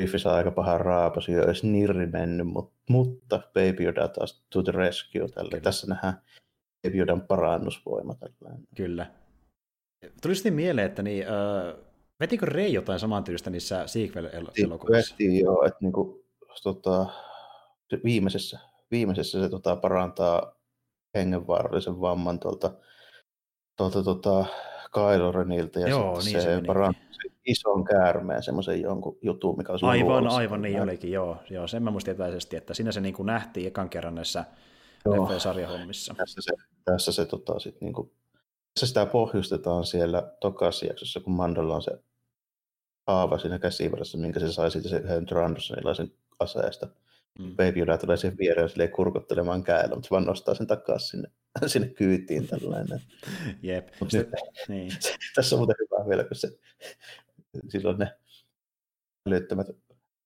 Griffi 0.00 0.18
saa 0.18 0.36
aika 0.36 0.50
pahan 0.50 0.80
raapasu 0.80 1.32
ja 1.32 1.42
olisi 1.42 1.66
nirri 1.66 2.06
mennyt, 2.06 2.46
mutta, 2.46 2.74
mutta 2.88 3.38
Baby 3.38 3.84
Yoda 3.84 4.08
taas 4.08 4.44
to 4.50 4.62
the 4.62 4.72
rescue. 4.72 5.28
Tällä. 5.28 5.60
Tässä 5.60 5.86
nähdään 5.86 6.22
Baby 6.82 6.98
Yodan 6.98 7.20
parannusvoima. 7.20 8.14
Tällainen. 8.14 8.68
Kyllä. 8.76 9.06
Tuli 10.22 10.34
sitten 10.34 10.54
mieleen, 10.54 10.86
että 10.86 11.02
niin, 11.02 11.26
äh, 11.26 11.74
vetikö 12.20 12.46
Rei 12.46 12.72
jotain 12.72 13.00
samantyylistä 13.00 13.50
niissä 13.50 13.86
sequel-elokuvissa? 13.86 15.14
Veti 15.14 15.40
joo, 15.40 15.64
että 15.64 15.78
niin 15.80 15.92
kuin, 15.92 16.24
tota, 16.62 17.06
viimeisessä 18.04 18.58
viimeisessä 18.90 19.40
se 19.42 19.48
tota, 19.48 19.76
parantaa 19.76 20.54
hengenvaarallisen 21.14 22.00
vamman 22.00 22.40
tuolta, 22.40 22.72
tuolta 23.76 24.02
tota, 24.02 24.44
Kylo 24.94 25.32
Reniltä 25.32 25.80
ja 25.80 25.88
joo, 25.88 26.18
niin 26.18 26.32
se, 26.32 26.40
se 26.40 26.62
parantaa 26.66 27.10
ison 27.46 27.84
käärmeen 27.84 28.42
semmoisen 28.42 28.82
jonkun 28.82 29.18
jutun, 29.22 29.56
mikä 29.56 29.72
on 29.72 29.78
Aivan, 29.82 30.28
aivan 30.28 30.62
niin 30.62 30.82
olikin, 30.82 31.12
joo. 31.12 31.36
joo 31.50 31.66
sen 31.66 31.82
mä 31.82 31.90
muistin 31.90 32.14
etäisesti, 32.14 32.56
että 32.56 32.74
siinä 32.74 32.92
se 32.92 33.00
niin 33.00 33.14
kuin 33.14 33.26
nähtiin 33.26 33.66
ekan 33.66 33.90
kerran 33.90 34.14
näissä 34.14 34.44
sarjahommissa. 35.38 36.14
Tässä 36.16 36.40
se, 36.40 36.52
tässä 36.84 37.12
se 37.12 37.26
tota, 37.26 37.58
sit, 37.58 37.80
niin 37.80 37.92
kuin, 37.92 38.12
tässä 38.74 38.86
sitä 38.86 39.06
pohjustetaan 39.06 39.84
siellä 39.84 40.32
tokassa 40.40 40.86
jaksossa, 40.86 41.20
kun 41.20 41.32
Mandolla 41.32 41.74
on 41.74 41.82
se 41.82 41.98
haava 43.06 43.38
siinä 43.38 43.58
käsivarassa, 43.58 44.18
minkä 44.18 44.40
se 44.40 44.52
sai 44.52 44.70
sitten 44.70 44.90
se 44.90 45.02
Andersonilaisen 45.44 46.12
aseesta. 46.38 46.88
Mm. 47.38 47.56
Baby 47.56 47.80
Yoda 47.80 47.98
tulee 47.98 48.16
sen 48.16 48.38
viereen 48.38 48.68
silleen 48.68 48.90
kurkottelemaan 48.90 49.64
käellä, 49.64 49.94
mutta 49.94 50.06
se 50.06 50.10
vaan 50.10 50.24
nostaa 50.24 50.54
sen 50.54 50.66
takaisin 50.66 51.08
sinne, 51.08 51.30
sinne 51.72 51.88
kyytiin 51.88 52.48
tällainen. 52.48 53.02
Jep. 53.62 53.88
Mut 54.00 54.10
se, 54.10 54.26
niin. 54.68 54.90
se, 55.00 55.14
tässä 55.34 55.56
on 55.56 55.60
muuten 55.60 55.76
hyvä 55.80 56.08
vielä, 56.08 56.24
kun 56.24 56.36
se, 56.36 56.58
silloin 57.68 57.98
ne 57.98 58.16
älyttömät 59.28 59.66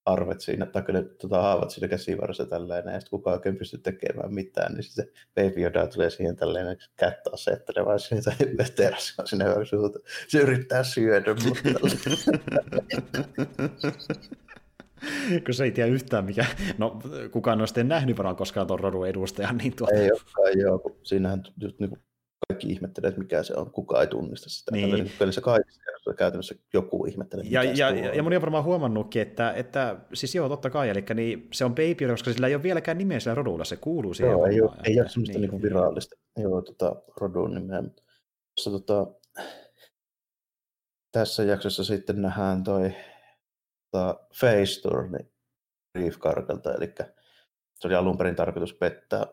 arvet 0.04 0.40
siinä, 0.40 0.66
tai 0.66 0.82
ne 0.88 1.02
tota, 1.02 1.42
haavat 1.42 1.70
siinä 1.70 1.88
käsivarassa 1.88 2.46
tällainen, 2.46 2.94
ja 2.94 3.00
sitten 3.00 3.10
kukaan 3.10 3.34
oikein 3.34 3.56
pysty 3.56 3.78
tekemään 3.78 4.34
mitään, 4.34 4.74
niin 4.74 4.82
sitten 4.82 5.08
Baby 5.34 5.62
Yoda 5.62 5.86
tulee 5.86 6.10
siihen 6.10 6.36
tällainen 6.36 6.76
kättä 6.96 7.30
asettelemaan 7.32 8.00
sinne 8.00 8.22
tai 8.22 8.36
terässä 8.76 9.22
sinne 9.26 9.44
Se 10.28 10.38
yrittää 10.38 10.84
syödä, 10.84 11.34
mutta 11.44 11.60
kun 15.44 15.54
se 15.54 15.64
ei 15.64 15.70
tiedä 15.70 15.90
yhtään 15.90 16.24
mikä, 16.24 16.46
no 16.78 17.00
kukaan 17.30 17.60
on 17.60 17.68
sitten 17.68 17.88
nähnyt 17.88 18.16
varmaan 18.16 18.36
koskaan 18.36 18.66
tuon 18.66 18.80
rodun 18.80 19.08
edustajan. 19.08 19.56
Niin 19.56 19.76
tuota... 19.76 19.94
Ei 19.94 20.10
olekaan, 20.10 20.58
joo, 20.58 20.96
siinähän 21.02 21.42
just 21.60 21.80
niin 21.80 21.90
kuin 21.90 22.00
kaikki 22.48 22.68
ihmettelee, 22.68 23.08
että 23.08 23.20
mikä 23.20 23.42
se 23.42 23.54
on, 23.56 23.70
kukaan 23.70 24.02
ei 24.02 24.06
tunnista 24.06 24.50
sitä. 24.50 24.70
Niin. 24.72 25.12
Pelissä 25.18 25.40
kaikissa 25.40 25.80
käytännössä 26.16 26.54
joku 26.72 27.06
ihmettelee, 27.06 27.44
ja, 27.48 27.62
ja, 27.62 27.90
ja, 27.90 28.14
ja 28.14 28.22
moni 28.22 28.36
on 28.36 28.42
varmaan 28.42 28.64
huomannutkin, 28.64 29.22
että, 29.22 29.52
että 29.52 29.96
siis 30.14 30.34
joo, 30.34 30.48
totta 30.48 30.70
kai, 30.70 30.88
eli 30.88 31.04
niin, 31.14 31.48
se 31.52 31.64
on 31.64 31.74
baby, 31.74 32.08
koska 32.10 32.32
sillä 32.32 32.46
ei 32.46 32.54
ole 32.54 32.62
vieläkään 32.62 32.98
nimeä 32.98 33.20
sillä 33.20 33.34
rodulla, 33.34 33.64
se 33.64 33.76
kuuluu 33.76 34.14
siihen. 34.14 34.32
Joo, 34.32 34.46
ei 34.46 34.60
ole, 34.60 34.70
ei 34.84 35.00
ole 35.00 35.08
semmoista 35.08 35.38
niin. 35.38 35.50
Niin 35.50 35.62
virallista 35.62 36.16
joo, 36.36 36.62
tota, 36.62 36.96
rodun 37.20 37.54
nimeä. 37.54 37.82
Tuossa, 38.54 38.70
tota, 38.70 39.06
tässä 41.12 41.42
jaksossa 41.42 41.84
sitten 41.84 42.22
nähdään 42.22 42.64
toi 42.64 42.94
tota, 43.94 44.26
Face 44.40 44.80
niin 45.12 45.30
Reef 45.94 46.16
eli 46.76 46.94
se 47.74 47.88
oli 47.88 47.94
alun 47.94 48.18
perin 48.18 48.36
tarkoitus 48.36 48.74
pettää 48.74 49.26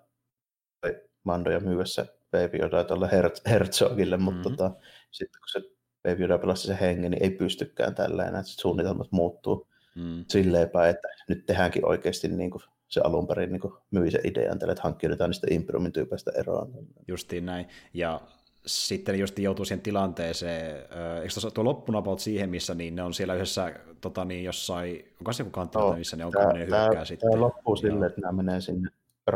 Mando 1.24 1.52
ja 1.52 1.60
myyä 1.60 1.86
se 1.86 2.06
Baby 2.32 2.58
Yoda 2.58 2.84
tuolle 2.84 3.08
Her- 3.08 3.50
Herzogille, 3.50 4.18
mutta 4.18 4.50
mm-hmm. 4.50 4.58
tota, 4.58 4.80
sitten 5.12 5.40
kun 5.40 5.50
se 5.52 5.62
Baby 6.04 6.22
Yoda 6.22 6.38
pelasti 6.38 6.68
sen 6.68 6.78
hengen, 6.78 7.12
niin 7.12 7.24
ei 7.24 7.30
pystykään 7.30 7.96
tällä 7.96 8.26
että 8.26 8.42
suunnitelmat 8.46 9.12
muuttuu 9.12 9.68
mm. 9.96 10.26
silleen 10.28 10.70
päin, 10.70 10.90
että 10.90 11.08
nyt 11.28 11.46
tehdäänkin 11.46 11.86
oikeasti 11.86 12.28
niin 12.28 12.52
kuin 12.52 12.64
se 12.88 13.02
alun 13.04 13.28
perin 13.28 13.52
niin 13.52 13.62
kuin 13.62 13.74
myi 13.92 14.12
se 14.12 14.20
idean 14.24 14.60
tälle, 14.60 14.72
että 14.72 14.84
hankkiudutaan 14.84 15.30
niistä 15.30 15.48
Imperiumin 15.50 15.92
tyypeistä 15.92 16.32
eroon. 16.36 16.72
Justiin 17.08 17.46
näin, 17.46 17.68
ja 17.94 18.22
sitten 18.66 19.20
just 19.20 19.40
joutuu 19.40 19.66
siihen 19.66 19.82
tilanteeseen, 19.82 20.76
eikö 21.22 21.34
tuossa 21.34 21.52
tuo 21.52 21.64
loppuna 21.64 21.98
about 21.98 22.20
siihen, 22.20 22.50
missä 22.50 22.74
niin 22.74 22.96
ne 22.96 23.04
on 23.04 23.14
siellä 23.14 23.34
yhdessä 23.34 23.74
tota, 24.02 24.26
niin 24.26 24.44
jossain, 24.44 25.14
onko 25.20 25.34
se 25.34 25.42
joku 25.44 25.52
kantti, 25.52 25.78
no, 25.78 25.94
missä 25.94 26.18
ne 26.18 26.26
on 26.26 26.32
ne 26.54 26.60
hyökkää 26.60 26.90
tämä, 26.90 27.06
sitten. 27.06 27.32
Tämä 27.32 27.42
loppuu 27.42 27.76
silleen, 27.76 28.04
että 28.10 28.22
nämä 28.22 28.32
menee 28.44 28.62
sinne 28.62 28.90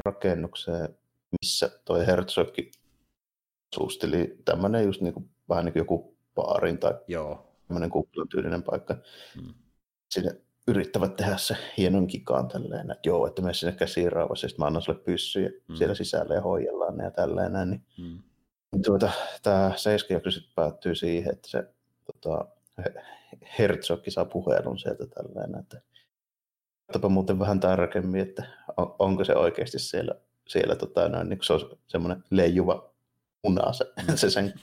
rakennukseen, 0.06 0.89
missä 1.41 1.72
toi 1.85 2.07
Herzogki 2.07 2.72
asusteli 3.76 4.38
tämmöinen 4.45 4.85
just 4.85 5.02
niin 5.02 5.14
kuin 5.14 5.30
vähän 5.49 5.65
niin 5.65 5.73
kuin 5.73 5.81
joku 5.81 6.15
baarin 6.35 6.77
tai 6.77 6.93
Joo. 7.07 7.52
tämmöinen 7.68 7.89
kuplan 7.89 8.27
tyylinen 8.27 8.64
paikka. 8.64 8.93
Mm. 9.41 9.53
Sinne 10.10 10.35
yrittävät 10.68 11.15
tehdä 11.15 11.38
se 11.38 11.57
hienon 11.77 12.07
kikaan 12.07 12.47
tälleen, 12.47 12.91
että 12.91 13.10
joo, 13.10 13.27
että 13.27 13.41
me 13.41 13.53
sinne 13.53 13.76
käsiin 13.76 14.11
rauhassa, 14.11 14.47
sitten 14.47 14.64
mä 14.64 14.68
annan 14.68 14.81
sulle 14.81 14.99
pyssyjä 14.99 15.49
Mm. 15.68 15.76
siellä 15.76 15.95
sisällä 15.95 16.35
ja 16.35 16.41
hoidellaan 16.41 16.97
ne 16.97 17.03
ja 17.03 17.11
tälleen 17.11 17.53
näin. 17.53 17.69
Niin, 17.69 17.81
Mm. 17.97 18.19
Niin 18.76 18.84
tuota, 18.84 19.11
tämä 19.43 19.72
seiskajakso 19.76 20.31
sitten 20.31 20.52
päättyy 20.56 20.95
siihen, 20.95 21.34
että 21.34 21.49
se 21.49 21.64
tota, 22.14 22.45
He- 22.77 23.03
Herzogki 23.60 24.11
saa 24.11 24.26
puhelun 24.26 24.80
sieltä 24.80 25.03
tälleen, 25.07 25.60
että 25.60 25.81
katsopa 26.88 27.10
muuten 27.10 27.39
vähän 27.39 27.60
tarkemmin, 27.60 28.22
että 28.22 28.43
on, 28.77 28.95
onko 28.99 29.23
se 29.23 29.35
oikeasti 29.35 29.80
siellä, 29.80 30.15
siellä 30.47 30.76
tota, 30.76 31.10
noin, 31.10 31.30
niin 31.30 31.39
se 31.43 31.53
on 31.53 31.77
semmoinen 31.88 32.23
leijuva 32.30 32.89
muna, 33.43 33.73
se, 33.73 33.85
se 34.15 34.30
sen 34.30 34.53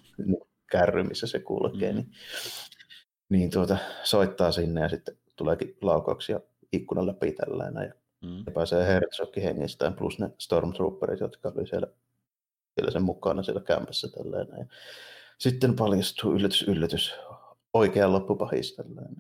kärry, 0.73 1.03
missä 1.03 1.27
se 1.27 1.39
kulkee, 1.39 1.93
Mm. 1.93 1.97
niin, 1.97 2.11
niin 3.29 3.51
tuota, 3.51 3.77
soittaa 4.03 4.53
sinne 4.53 4.81
ja 4.81 4.89
sitten 4.89 5.17
tuleekin 5.37 5.77
laukauksia 5.83 6.41
ikkunan 6.73 7.07
läpi 7.07 7.33
tällainen 7.33 7.89
ja 7.89 7.95
Mm. 8.25 8.43
ja 8.47 8.53
pääsee 8.55 8.87
Herzogkin 8.87 9.43
hengistään 9.43 9.95
plus 9.95 10.19
ne 10.19 10.31
Stormtrooperit, 10.39 11.21
jotka 11.21 11.53
oli 11.57 11.67
siellä, 11.67 11.87
siellä 12.75 12.91
sen 12.91 13.03
mukana 13.03 13.43
siellä 13.43 13.61
kämpässä 13.61 14.09
tällainen. 14.09 14.59
Ja 14.59 14.67
sitten 15.39 15.77
paljastuu 15.77 16.33
yllätys, 16.33 16.63
yllätys, 16.69 17.15
oikea 17.73 18.13
loppupahis 18.13 18.77
tällainen. 18.77 19.17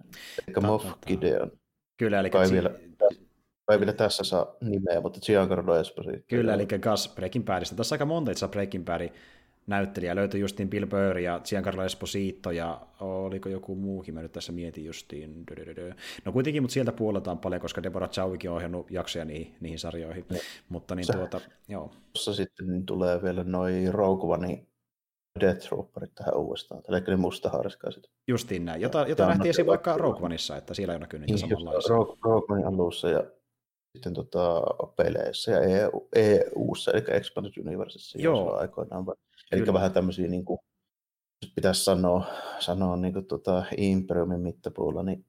Eli 0.48 0.66
Moff. 0.66 0.86
Gideon. 1.06 1.52
Kyllä, 1.96 2.20
eli, 2.20 2.30
Kai 2.30 2.46
si- 2.46 2.52
vielä, 2.54 2.70
ei 3.72 3.78
vielä 3.80 3.92
tässä 3.92 4.24
saa 4.24 4.56
nimeä, 4.60 5.00
mutta 5.00 5.20
Giancarlo 5.26 5.76
Esposito. 5.76 6.18
kyllä, 6.28 6.54
eli 6.54 6.66
Gus 6.66 7.12
Breaking 7.14 7.44
Badista. 7.44 7.76
Tässä 7.76 7.94
aika 7.94 8.06
monta 8.06 8.30
itse 8.30 8.48
Breaking 8.48 8.84
Badin 8.84 9.12
näyttelijä. 9.66 10.16
Löytyi 10.16 10.40
justiin 10.40 10.70
Bill 10.70 10.86
Burr 10.86 11.18
ja 11.18 11.40
Giancarlo 11.48 11.84
Esposito 11.84 12.51
ja 12.51 12.80
oliko 13.01 13.48
joku 13.48 13.74
muukin, 13.74 14.14
mä 14.14 14.22
nyt 14.22 14.32
tässä 14.32 14.52
mietin 14.52 14.84
justiin. 14.84 15.44
No 16.24 16.32
kuitenkin, 16.32 16.62
mutta 16.62 16.74
sieltä 16.74 16.93
puoletaan 16.93 17.39
paljon, 17.39 17.60
koska 17.60 17.82
Deborah 17.82 18.10
Chowikin 18.10 18.51
on 18.51 18.56
ohjannut 18.56 18.90
jaksoja 18.90 19.24
niihin, 19.24 19.55
niihin 19.60 19.78
sarjoihin. 19.78 20.24
Joo. 20.30 20.40
Mutta 20.68 20.94
niin 20.94 21.05
Se- 21.06 21.12
tuota, 21.12 21.40
joo. 21.68 21.90
Tuossa 22.12 22.34
sitten 22.34 22.66
niin 22.66 22.86
tulee 22.86 23.22
vielä 23.22 23.44
noin 23.44 23.94
Rogue 23.94 24.34
One 24.34 24.66
Death 25.40 25.66
Trooperit 25.68 26.14
tähän 26.14 26.36
uudestaan, 26.36 26.82
eli 26.89 27.01
ne 27.01 27.16
mustaharskaiset. 27.16 28.10
Justiin 28.28 28.64
näin, 28.64 28.80
jota, 28.80 29.05
jota 29.09 29.26
nähtiin 29.26 29.51
esim. 29.51 29.62
Anna- 29.62 29.68
vaikka 29.70 29.97
Rogue 29.98 30.24
Oneissa, 30.26 30.56
että 30.56 30.74
siellä 30.74 30.94
on 30.94 31.01
näkynyt 31.01 31.28
niitä 31.30 31.47
Niin, 31.47 31.51
samanlaisia. 31.59 31.94
Rogue, 31.97 32.16
Rogue 32.24 32.55
Onein 32.55 32.66
alussa 32.66 33.09
ja 33.09 33.24
sitten 33.97 34.14
tota, 34.14 34.62
peleissä 34.97 35.52
ja 35.52 35.60
EU, 35.60 36.09
EUssa, 36.14 36.90
eli 36.90 37.02
Expanded 37.09 37.52
Universessa 37.66 38.18
Joo. 38.22 38.52
aikoinaan. 38.56 39.05
Eli 39.52 39.60
Kyllä. 39.60 39.72
vähän 39.72 39.92
tämmöisiä, 39.92 40.28
niin 40.28 40.44
kuin, 40.44 40.58
jos 41.42 41.52
pitäisi 41.54 41.84
sanoa, 41.84 42.24
sanoa 42.58 42.96
niin 42.96 43.12
kuin, 43.12 43.26
tota, 43.26 43.64
Imperiumin 43.76 44.40
mittapuulla, 44.40 45.02
niin 45.02 45.24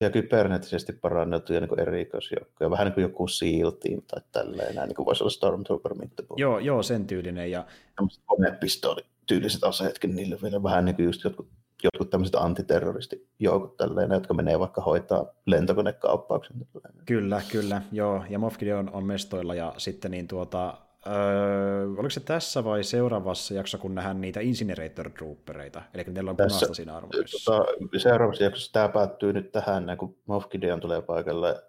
ja 0.00 0.10
kybernetisesti 0.10 0.92
paranneltuja 0.92 1.60
niin 1.60 1.80
erikoisjoukkoja, 1.80 2.70
vähän 2.70 2.86
niin 2.86 2.94
kuin 2.94 3.02
joku 3.02 3.28
SEAL 3.28 3.70
Team 3.70 4.02
tai 4.02 4.20
tälleen, 4.32 4.74
näin, 4.74 4.88
niin 4.88 4.96
kuin 4.96 5.06
voisi 5.06 5.22
olla 5.22 5.30
Stormtrooper 5.30 5.94
mittapuulla. 5.94 6.40
Joo, 6.40 6.58
joo, 6.58 6.82
sen 6.82 7.06
tyylinen. 7.06 7.50
Ja 7.50 7.66
Tämmöiset 7.96 8.22
konepistooli-tyyliset 8.26 9.64
aseetkin, 9.64 10.16
niille 10.16 10.38
vielä 10.42 10.62
vähän 10.62 10.84
niin 10.84 10.96
kuin 10.96 11.06
just 11.06 11.24
jotkut, 11.24 11.48
jotkut 11.82 12.10
tämmöiset 12.10 12.34
antiterroristijoukot 12.34 13.76
tälleen, 13.76 14.10
jotka 14.10 14.34
menee 14.34 14.58
vaikka 14.58 14.80
hoitaa 14.80 15.26
lentokonekauppauksen. 15.46 16.56
Tälleen. 16.82 17.06
Kyllä, 17.06 17.42
kyllä, 17.52 17.82
joo. 17.92 18.24
Ja 18.30 18.38
Moff 18.38 18.58
Gideon 18.58 18.90
on 18.92 19.04
mestoilla 19.04 19.54
ja 19.54 19.74
sitten 19.76 20.10
niin 20.10 20.28
tuota, 20.28 20.78
öö, 21.06 21.86
oliko 21.88 22.10
se 22.10 22.20
tässä 22.20 22.64
vai 22.64 22.84
seuraavassa 22.84 23.54
jaksossa, 23.54 23.78
kun 23.78 23.94
nähdään 23.94 24.20
niitä 24.20 24.40
Incinerator 24.40 25.10
Troopereita, 25.10 25.82
eli 25.94 26.04
niillä 26.08 26.30
on 26.30 26.36
Tässä- 26.36 26.56
punaista 26.58 26.74
siinä 26.74 26.96
armoissa. 26.96 27.50
Tota, 27.52 27.64
seuraavassa 27.98 28.44
jaksossa 28.44 28.72
tämä 28.72 28.88
päättyy 28.88 29.32
nyt 29.32 29.52
tähän, 29.52 29.86
näin, 29.86 29.98
kun 29.98 30.18
Moff 30.26 30.48
Gideon 30.48 30.80
tulee 30.80 31.02
paikalle 31.02 31.62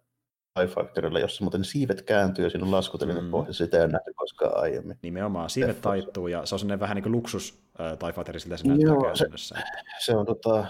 TIE 0.53 0.67
Factorilla, 0.67 1.19
jossa 1.19 1.43
muuten 1.43 1.63
siivet 1.63 2.01
kääntyy 2.01 2.45
ja 2.45 2.49
siinä 2.49 2.65
on 2.65 2.71
laskutelinen 2.71 3.23
Mm. 3.23 3.31
pohja, 3.31 3.53
sitä 3.53 3.77
ei 3.77 3.83
ole 3.83 3.91
nähty 3.91 4.13
koskaan 4.13 4.57
aiemmin. 4.61 4.97
Nimenomaan, 5.01 5.49
siivet 5.49 5.67
Leffoissa. 5.75 5.89
taittuu 6.05 6.27
ja 6.27 6.45
se 6.45 6.55
on 6.55 6.59
sellainen 6.59 6.79
vähän 6.79 6.95
niin 6.95 7.03
kuin 7.03 7.11
luksus 7.13 7.59
äh, 7.79 7.97
TIE 7.97 8.11
Fighter, 8.13 8.39
siltä 8.39 8.57
se 8.57 8.67
näyttää 8.67 8.87
Joo, 8.93 9.15
se-. 9.15 9.55
Se 9.99 10.15
on 10.15 10.25
tota, 10.25 10.65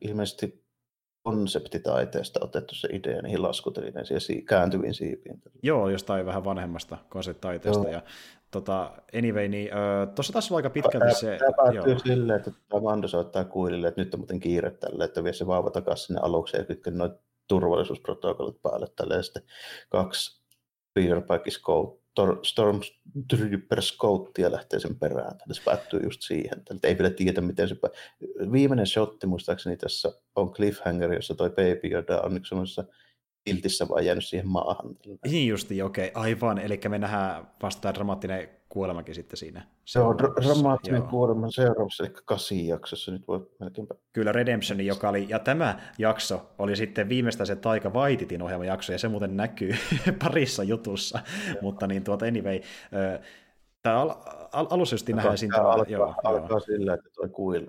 ilmeisesti 0.00 0.61
konseptitaiteesta 1.22 2.40
otettu 2.42 2.74
se 2.74 2.88
idea 2.92 3.22
niihin 3.22 3.42
laskutelineen 3.42 4.06
si- 4.20 4.42
kääntyviin 4.42 4.94
siipiin. 4.94 5.42
Joo, 5.62 5.88
jostain 5.88 6.26
vähän 6.26 6.44
vanhemmasta 6.44 6.98
konseptitaiteesta. 7.08 7.82
Joo. 7.82 7.92
Ja 7.92 8.02
tota, 8.50 8.92
anyway, 9.18 9.48
niin 9.48 9.70
tuossa 10.14 10.32
taas 10.32 10.52
on 10.52 10.56
aika 10.56 10.70
pitkälti 10.70 11.14
se... 11.14 11.38
Tämä 11.38 11.52
päättyy 11.56 11.98
silleen, 11.98 12.36
että 12.38 12.50
tämä 12.68 12.82
Mando 12.82 13.08
soittaa 13.08 13.44
kuilille, 13.44 13.88
että 13.88 14.00
nyt 14.00 14.14
on 14.14 14.20
muuten 14.20 14.40
kiire 14.40 14.70
tälle, 14.70 15.04
että 15.04 15.24
vie 15.24 15.32
se 15.32 15.46
vauva 15.46 15.70
takaisin 15.70 16.06
sinne 16.06 16.20
alukseen 16.22 16.60
ja 16.60 16.66
kytken 16.66 16.98
noin 16.98 17.12
turvallisuusprotokollit 17.48 18.62
päälle 18.62 18.86
tälle. 18.96 19.14
Ja 19.14 19.22
sitten 19.22 19.42
kaksi 19.88 20.42
Tor- 20.98 22.01
Stormtrooper 22.42 23.82
Scouttia 23.82 24.52
lähtee 24.52 24.80
sen 24.80 24.96
perään. 24.98 25.38
Se 25.52 25.62
päättyy 25.64 26.00
just 26.02 26.22
siihen. 26.22 26.64
Tälle 26.64 26.80
ei 26.82 26.98
vielä 26.98 27.10
tiedä, 27.10 27.40
miten 27.40 27.68
se... 27.68 27.76
Viimeinen 28.52 28.86
shotti 28.86 29.26
muistaakseni 29.26 29.76
tässä 29.76 30.12
on 30.36 30.52
Cliffhanger, 30.52 31.12
jossa 31.12 31.34
toi 31.34 31.50
Baby 31.50 31.88
Yoda 31.94 32.20
on 32.20 32.36
yksi 32.36 32.48
semmoisessa 32.48 32.84
tiltissä 33.44 33.88
vaan 33.88 34.04
jäänyt 34.04 34.24
siihen 34.24 34.48
maahan. 34.48 34.96
Niin 35.30 35.48
justi, 35.48 35.82
okei, 35.82 36.10
aivan. 36.14 36.58
Eli 36.58 36.80
me 36.88 36.98
nähdään 36.98 37.50
vasta 37.62 37.82
tämä 37.82 37.94
dramaattinen 37.94 38.48
kuolemakin 38.72 39.14
sitten 39.14 39.36
siinä. 39.36 39.66
Se 39.84 40.00
on 40.00 40.18
dramaattinen 40.18 40.98
Joo. 40.98 41.08
kuolema 41.10 41.50
seuraavassa, 41.50 42.04
eli 42.04 42.12
kasi 42.24 42.68
jaksossa. 42.68 43.12
Nyt 43.12 43.28
voi 43.28 43.50
melkeinpä 43.58 43.94
Kyllä 44.12 44.32
Redemptioni, 44.32 44.86
joka 44.86 45.08
oli, 45.08 45.26
ja 45.28 45.38
tämä 45.38 45.78
jakso 45.98 46.50
oli 46.58 46.76
sitten 46.76 47.08
viimeistään 47.08 47.46
se 47.46 47.56
Taika 47.56 47.90
Waititin 47.90 48.42
ohjelma 48.42 48.64
jakso, 48.64 48.92
ja 48.92 48.98
se 48.98 49.08
muuten 49.08 49.36
näkyy 49.36 49.74
parissa 50.24 50.62
jutussa, 50.62 51.18
mutta 51.60 51.86
niin 51.86 52.04
tuota 52.04 52.26
anyway, 52.26 52.60
tämä 53.82 54.00
al, 54.00 54.10
al, 54.52 54.66
alussa 54.70 54.94
just 54.94 55.08
nähdään 55.08 55.38
siinä, 55.38 55.56
alkaa, 55.58 55.84
joo, 55.88 56.14
alkaa 56.24 56.48
joo. 56.50 56.60
sillä, 56.60 56.94
että 56.94 57.08
tuo 57.14 57.28
kuil 57.28 57.66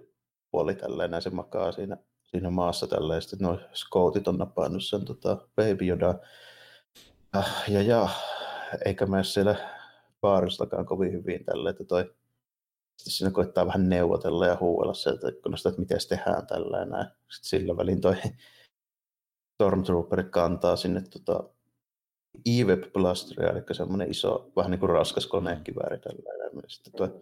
puoli 0.51 0.75
tälleen, 0.75 1.21
se 1.21 1.29
makaa 1.29 1.71
siinä, 1.71 1.97
siinä 2.23 2.49
maassa 2.49 2.87
tälleen, 2.87 3.17
ja 3.17 3.21
sitten 3.21 3.39
nuo 3.39 3.59
skoutit 3.73 4.27
on 4.27 4.37
napannut 4.37 4.83
sen 4.83 5.05
tota, 5.05 5.35
Baby 5.55 5.87
Yoda. 5.87 6.15
Ja, 7.33 7.43
ja, 7.67 7.81
ja, 7.81 8.09
eikä 8.85 9.05
mene 9.05 9.23
siellä 9.23 9.55
baaristakaan 10.23 10.85
kovin 10.85 11.11
hyvin 11.11 11.45
tälle, 11.45 11.69
että 11.69 11.83
toi 11.83 12.13
sitten 12.97 13.13
siinä 13.13 13.31
koittaa 13.31 13.65
vähän 13.65 13.89
neuvotella 13.89 14.47
ja 14.47 14.57
huuella 14.59 14.93
sieltä 14.93 15.29
ikkunasta, 15.29 15.69
että 15.69 15.81
miten 15.81 16.01
se 16.01 16.07
tehdään 16.07 16.47
tällä 16.47 16.77
ja 16.77 16.85
näin. 16.85 17.07
Sitten 17.07 17.49
sillä 17.49 17.77
välin 17.77 18.01
toi 18.01 18.15
Stormtrooperit 19.55 20.29
kantaa 20.29 20.75
sinne 20.75 21.01
tota, 21.01 21.43
E-Web 22.45 22.83
Blasteria, 22.93 23.51
eli 23.51 23.63
semmoinen 23.71 24.11
iso, 24.11 24.51
vähän 24.55 24.71
niin 24.71 24.79
kuin 24.79 24.89
raskas 24.89 25.27
konekivääri 25.27 25.99
tällä 25.99 26.43
ja 26.43 26.61
Sitten 26.67 26.93
tuo 26.93 27.21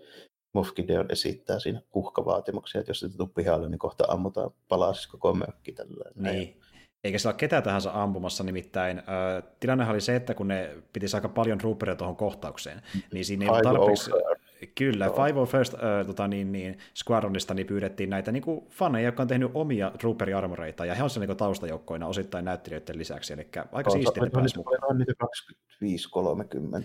Moff 0.53 0.73
Gideon 0.73 1.11
esittää 1.11 1.59
siinä 1.59 1.81
uhkavaatimuksia, 1.93 2.81
että 2.81 2.89
jos 2.89 2.99
se 2.99 3.17
tuu 3.17 3.27
pihalle, 3.27 3.69
niin 3.69 3.79
kohta 3.79 4.03
ammutaan 4.07 4.51
palaa 4.67 4.93
siis 4.93 5.07
koko 5.07 5.33
mökki 5.33 5.71
tällä. 5.71 6.11
Niin. 6.15 6.61
Eikä 7.03 7.17
siellä 7.17 7.33
ole 7.33 7.39
ketään 7.39 7.63
tahansa 7.63 7.91
ampumassa, 7.93 8.43
nimittäin 8.43 8.97
äh, 8.97 9.43
tilannehan 9.59 9.93
oli 9.93 10.01
se, 10.01 10.15
että 10.15 10.33
kun 10.33 10.47
ne 10.47 10.69
pitisi 10.93 11.17
aika 11.17 11.29
paljon 11.29 11.57
trooperia 11.57 11.95
tuohon 11.95 12.15
kohtaukseen, 12.15 12.81
niin 13.13 13.25
siinä 13.25 13.45
ei 13.45 13.49
ollut 13.49 13.63
tarpeeksi... 13.63 14.13
over. 14.13 14.40
Kyllä, 14.75 15.05
Joo. 15.05 15.15
Five 15.15 15.45
First 15.45 15.73
äh, 15.73 16.05
tota, 16.07 16.27
niin, 16.27 16.51
niin, 16.51 16.77
Squadronista 17.03 17.53
niin 17.53 17.67
pyydettiin 17.67 18.09
näitä 18.09 18.31
niin 18.31 18.43
kuin 18.43 18.65
faneja, 18.69 19.07
jotka 19.07 19.23
on 19.23 19.27
tehnyt 19.27 19.51
omia 19.53 19.91
trooperiarmoreita, 19.99 20.85
ja 20.85 20.95
he 20.95 21.03
on 21.03 21.09
siellä 21.09 21.27
niin 21.27 21.37
taustajoukkoina 21.37 22.07
osittain 22.07 22.45
näyttelijöiden 22.45 22.97
lisäksi, 22.97 23.33
eli 23.33 23.47
aika 23.71 23.89
Joo, 23.89 23.91
siistiä, 23.91 24.23
on 24.23 24.31
pääsi 24.31 24.57
mukaan. 24.57 24.79
on 24.89 24.97
niitä 24.97 25.13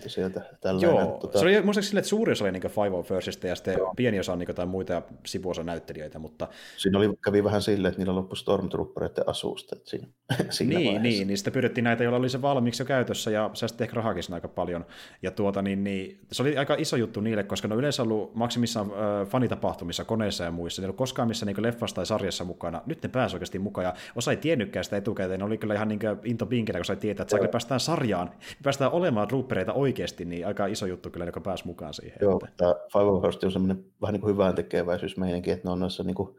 25-30 0.05 0.09
sieltä. 0.09 0.41
Tällä 0.61 0.81
Joo, 0.81 1.19
se 1.33 1.39
oli 1.39 1.51
muistaakseni 1.51 1.83
silleen, 1.83 2.01
että 2.01 2.09
suuri 2.09 2.31
osa 2.31 2.43
oli 2.43 2.51
niin 2.51 2.61
Five 2.61 2.89
of 2.97 3.07
Firstista 3.07 3.47
ja 3.47 3.55
sitten 3.55 3.77
Joo. 3.77 3.93
pieni 3.95 4.19
osa 4.19 4.33
on 4.33 4.39
niin 4.39 4.47
jotain 4.49 4.69
muita 4.69 5.01
sivuosa 5.25 5.63
näyttelijöitä, 5.63 6.19
mutta 6.19 6.47
Siinä 6.77 6.97
oli, 6.97 7.09
kävi 7.23 7.43
vähän 7.43 7.61
silleen, 7.61 7.89
että 7.89 7.99
niillä 7.99 8.15
loppui 8.15 8.37
Stormtroopereiden 8.37 9.29
asusta. 9.29 9.75
Että 9.75 9.89
siinä, 9.89 10.07
siinä 10.49 10.69
niin, 10.69 10.85
vaiheessa. 10.85 11.03
niin, 11.03 11.27
niin 11.27 11.37
sitten 11.37 11.53
pyydettiin 11.53 11.83
näitä, 11.83 12.03
joilla 12.03 12.19
oli 12.19 12.29
se 12.29 12.41
valmiiksi 12.41 12.83
jo 12.83 12.87
käytössä 12.87 13.31
ja 13.31 13.49
säästi 13.53 13.83
ehkä 13.83 13.95
rahaakin 13.95 14.23
siinä 14.23 14.35
aika 14.35 14.47
paljon. 14.47 14.85
Ja 15.21 15.31
tuota, 15.31 15.61
niin, 15.61 15.83
niin, 15.83 16.19
se 16.31 16.41
oli 16.41 16.57
aika 16.57 16.75
iso 16.77 16.95
juttu 16.95 17.21
niille, 17.21 17.43
koska 17.43 17.66
ne 17.69 17.73
on 17.73 17.79
yleensä 17.79 18.03
ollut 18.03 18.35
maksimissaan 18.35 18.91
äh, 18.91 19.27
fanitapahtumissa, 19.27 20.05
koneissa 20.05 20.43
ja 20.43 20.51
muissa. 20.51 20.81
Ne 20.81 20.83
ei 20.83 20.87
ollut 20.87 20.97
koskaan 20.97 21.27
missä 21.27 21.45
niin 21.45 21.63
leffassa 21.63 21.95
tai 21.95 22.05
sarjassa 22.05 22.43
mukana. 22.43 22.81
Nyt 22.85 23.03
ne 23.03 23.09
pääsi 23.09 23.35
oikeasti 23.35 23.59
mukaan 23.59 23.85
ja 23.85 23.93
osa 24.15 24.31
ei 24.31 24.37
tiennytkään 24.37 24.83
sitä 24.83 24.97
etukäteen. 24.97 25.39
Ne 25.39 25.45
oli 25.45 25.57
kyllä 25.57 25.73
ihan 25.73 25.87
niin 25.87 25.99
into 26.23 26.45
pinkillä, 26.45 26.77
kun 26.79 26.85
sai 26.85 26.95
tietää, 26.97 27.21
että 27.23 27.37
saa 27.37 27.47
päästään 27.47 27.79
sarjaan, 27.79 28.31
päästään 28.63 28.91
olemaan 28.91 29.27
troopereita 29.27 29.73
oikeasti, 29.73 30.25
niin 30.25 30.47
aika 30.47 30.65
iso 30.65 30.85
juttu 30.85 31.09
kyllä, 31.09 31.25
joka 31.25 31.41
pääsi 31.41 31.65
mukaan 31.65 31.93
siihen. 31.93 32.17
Joo, 32.21 32.39
Että- 32.43 32.57
tämä 32.57 32.75
Five 32.93 33.21
First 33.21 33.43
on 33.43 33.51
semmoinen 33.51 33.85
vähän 34.01 34.13
niin 34.13 34.21
kuin 34.21 34.33
hyvän 34.33 34.55
tekeväisyys 34.55 35.17
meidänkin, 35.17 35.53
että 35.53 35.67
ne 35.67 35.71
on 35.71 35.79
noissa 35.79 36.03
niin 36.03 36.15
kuin 36.15 36.37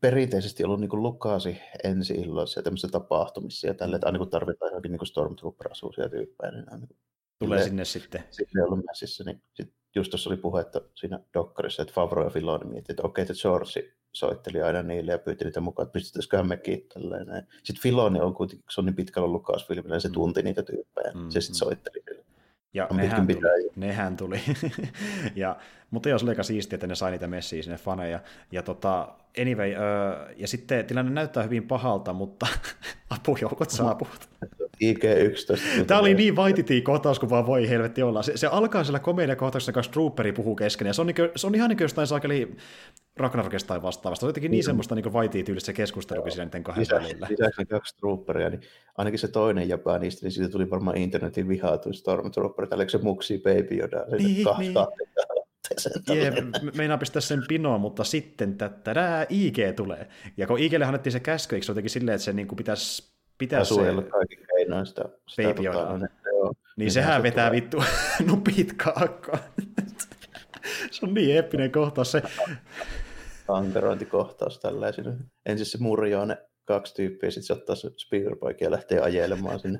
perinteisesti 0.00 0.64
ollut 0.64 0.80
niin 0.80 1.02
Lukasi 1.02 1.58
ensi 1.84 2.14
illoissa 2.14 2.58
ja 2.60 2.64
tämmöisissä 2.64 2.88
tapahtumissa 2.92 3.66
ja 3.66 3.74
tälle, 3.74 3.96
että 3.96 4.06
aina 4.06 4.18
kun 4.18 4.30
tarvitaan 4.30 4.70
johonkin 4.70 4.92
niin 4.92 5.06
Stormtrooper-asuisia 5.06 6.08
tyyppejä, 6.08 6.50
niin 6.52 6.72
on 6.74 6.80
niin 6.80 6.88
kuin 6.88 6.98
Tulee 7.38 7.58
silleen- 7.58 7.68
sinne 7.68 7.84
sitten. 7.84 8.24
silleen 8.30 8.64
ollut 8.72 8.84
messissä, 8.86 9.24
niin 9.24 9.42
sit 9.54 9.72
just 9.94 10.10
tuossa 10.10 10.30
oli 10.30 10.36
puhetta 10.36 10.80
siinä 10.94 11.20
dokkarissa, 11.34 11.82
että 11.82 11.94
Favro 11.94 12.24
ja 12.24 12.30
Filoni 12.30 12.64
miettivät, 12.64 12.90
että 12.90 13.02
okei, 13.02 13.22
että 13.22 13.34
George 13.42 13.92
soitteli 14.12 14.62
aina 14.62 14.82
niille 14.82 15.12
ja 15.12 15.18
pyyti 15.18 15.44
niitä 15.44 15.60
mukaan, 15.60 15.86
että 15.86 15.92
pystyttäisiköhän 15.92 16.48
mekin 16.48 16.86
tälleen. 16.94 17.46
Sitten 17.62 17.82
Filoni 17.82 18.20
on 18.20 18.34
kuitenkin, 18.34 18.64
se 18.70 18.80
on 18.80 18.84
niin 18.84 18.96
pitkällä 18.96 19.26
ollut 19.26 19.40
Lucasfilmillä, 19.40 20.00
se 20.00 20.08
mm. 20.08 20.12
tunti 20.12 20.42
niitä 20.42 20.62
tyyppejä, 20.62 21.12
mm, 21.14 21.30
se 21.30 21.40
sitten 21.40 21.54
mm. 21.54 21.58
soitteli 21.58 22.02
niille. 22.06 22.24
Ja 22.74 22.88
nehän 22.92 23.26
tuli, 23.26 23.70
nehän 23.76 24.16
tuli. 24.16 24.40
ja, 25.36 25.56
mutta 25.90 26.08
jos 26.08 26.22
oli 26.22 26.30
aika 26.30 26.42
siistiä, 26.42 26.76
että 26.76 26.86
ne 26.86 26.94
sai 26.94 27.10
niitä 27.10 27.26
messiä 27.26 27.62
sinne 27.62 27.78
faneja. 27.78 28.20
Ja 28.52 28.62
tota, 28.62 29.08
anyway, 29.40 29.74
öö, 29.74 30.32
ja 30.36 30.48
sitten 30.48 30.86
tilanne 30.86 31.10
näyttää 31.12 31.42
hyvin 31.42 31.68
pahalta, 31.68 32.12
mutta 32.12 32.46
apujoukot 33.10 33.70
saapuvat. 33.70 34.28
IG-11. 34.84 35.84
Tämä 35.86 36.00
oli 36.00 36.14
niin 36.14 36.36
vaititiin 36.36 36.82
kohtaus 36.82 37.18
kuin 37.18 37.30
vaan 37.30 37.46
voi 37.46 37.68
helvetti 37.68 38.02
olla. 38.02 38.22
Se, 38.22 38.36
se 38.36 38.46
alkaa 38.46 38.84
siellä 38.84 38.98
komediakohtauksessa, 38.98 39.72
kun 39.72 39.82
Trooperi 39.92 40.32
puhuu 40.32 40.56
kesken, 40.56 40.86
ja 40.86 40.92
se 40.92 41.00
on, 41.00 41.06
niin 41.06 41.14
kuin, 41.14 41.30
se 41.36 41.46
on 41.46 41.54
ihan 41.54 41.68
niin 41.68 41.76
kuin 41.76 41.84
jostain 41.84 42.06
saakeli 42.06 42.56
Ragnarokesta 43.16 43.68
tai 43.68 43.82
vastaavasta. 43.82 44.20
Se 44.20 44.26
on 44.26 44.28
jotenkin 44.28 44.50
niin, 44.50 44.56
niin 44.56 44.64
semmoista 44.64 44.94
niin 44.94 45.12
vaitii 45.12 45.42
tyylistä 45.42 45.66
se 45.66 45.72
keskustelu, 45.72 46.22
kun 46.22 46.30
siinä 46.30 46.44
niiden 46.44 46.64
kahden 46.64 46.80
Lisä, 46.80 46.94
välillä. 46.94 47.26
Lisäksi 47.30 47.64
kaksi 47.64 47.96
Trooperia, 47.96 48.50
niin 48.50 48.60
ainakin 48.96 49.18
se 49.18 49.28
toinen 49.28 49.68
jäpä 49.68 49.98
niistä, 49.98 50.26
niin 50.26 50.32
siitä 50.32 50.50
tuli 50.50 50.70
varmaan 50.70 50.96
internetin 50.96 51.48
vihaatuin 51.48 51.94
Stormtrooper, 51.94 52.66
tai 52.66 52.90
se 52.90 52.98
muksi 52.98 53.38
Baby 53.38 53.76
Yoda, 53.80 54.04
niin, 54.18 54.46
niin. 54.58 54.74
Jee, 56.08 56.32
meinaa 56.76 56.98
pistää 56.98 57.20
sen 57.20 57.42
pinoon, 57.48 57.80
mutta 57.80 58.04
sitten 58.04 58.58
tätä 58.58 59.26
IG 59.28 59.58
tulee. 59.76 60.08
Ja 60.36 60.46
kun 60.46 60.58
IGlle 60.58 60.84
annettiin 60.84 61.12
se 61.12 61.20
käsky, 61.20 61.56
eikö 61.56 61.66
se 61.66 61.70
jotenkin 61.70 61.90
silleen, 61.90 62.14
että 62.14 62.24
se 62.24 62.32
niin 62.32 62.48
kuin 62.48 62.56
pitäisi 62.56 63.12
pitää 63.38 63.64
se... 63.64 63.68
Suojella 63.68 64.02
kaikki 64.02 64.36
keinoin 64.68 64.86
sitä, 64.86 65.04
sitä 65.26 65.48
Baby 65.48 65.62
tota, 65.62 65.98
niin, 65.98 66.56
niin 66.76 66.92
sehän 66.92 67.22
vetää 67.22 67.48
tulee. 67.48 67.60
vittu 67.60 67.82
nupit 68.30 68.72
kaakkoon. 68.72 69.38
se 70.90 71.06
on 71.06 71.14
niin 71.14 71.36
eeppinen 71.36 71.72
kohtaus 71.72 72.12
se. 72.12 72.22
Ankarointikohtaus 73.48 74.60
tällaisen. 74.60 75.18
Ensin 75.46 75.66
se 75.66 75.78
murjoo 75.80 76.24
ne 76.24 76.36
kaksi 76.64 76.94
tyyppiä, 76.94 77.30
sitten 77.30 77.46
se 77.46 77.52
ottaa 77.52 77.76
se 77.76 77.90
speederbike 77.96 78.64
ja 78.64 78.70
lähtee 78.70 79.00
ajelemaan 79.00 79.60
sinne 79.60 79.78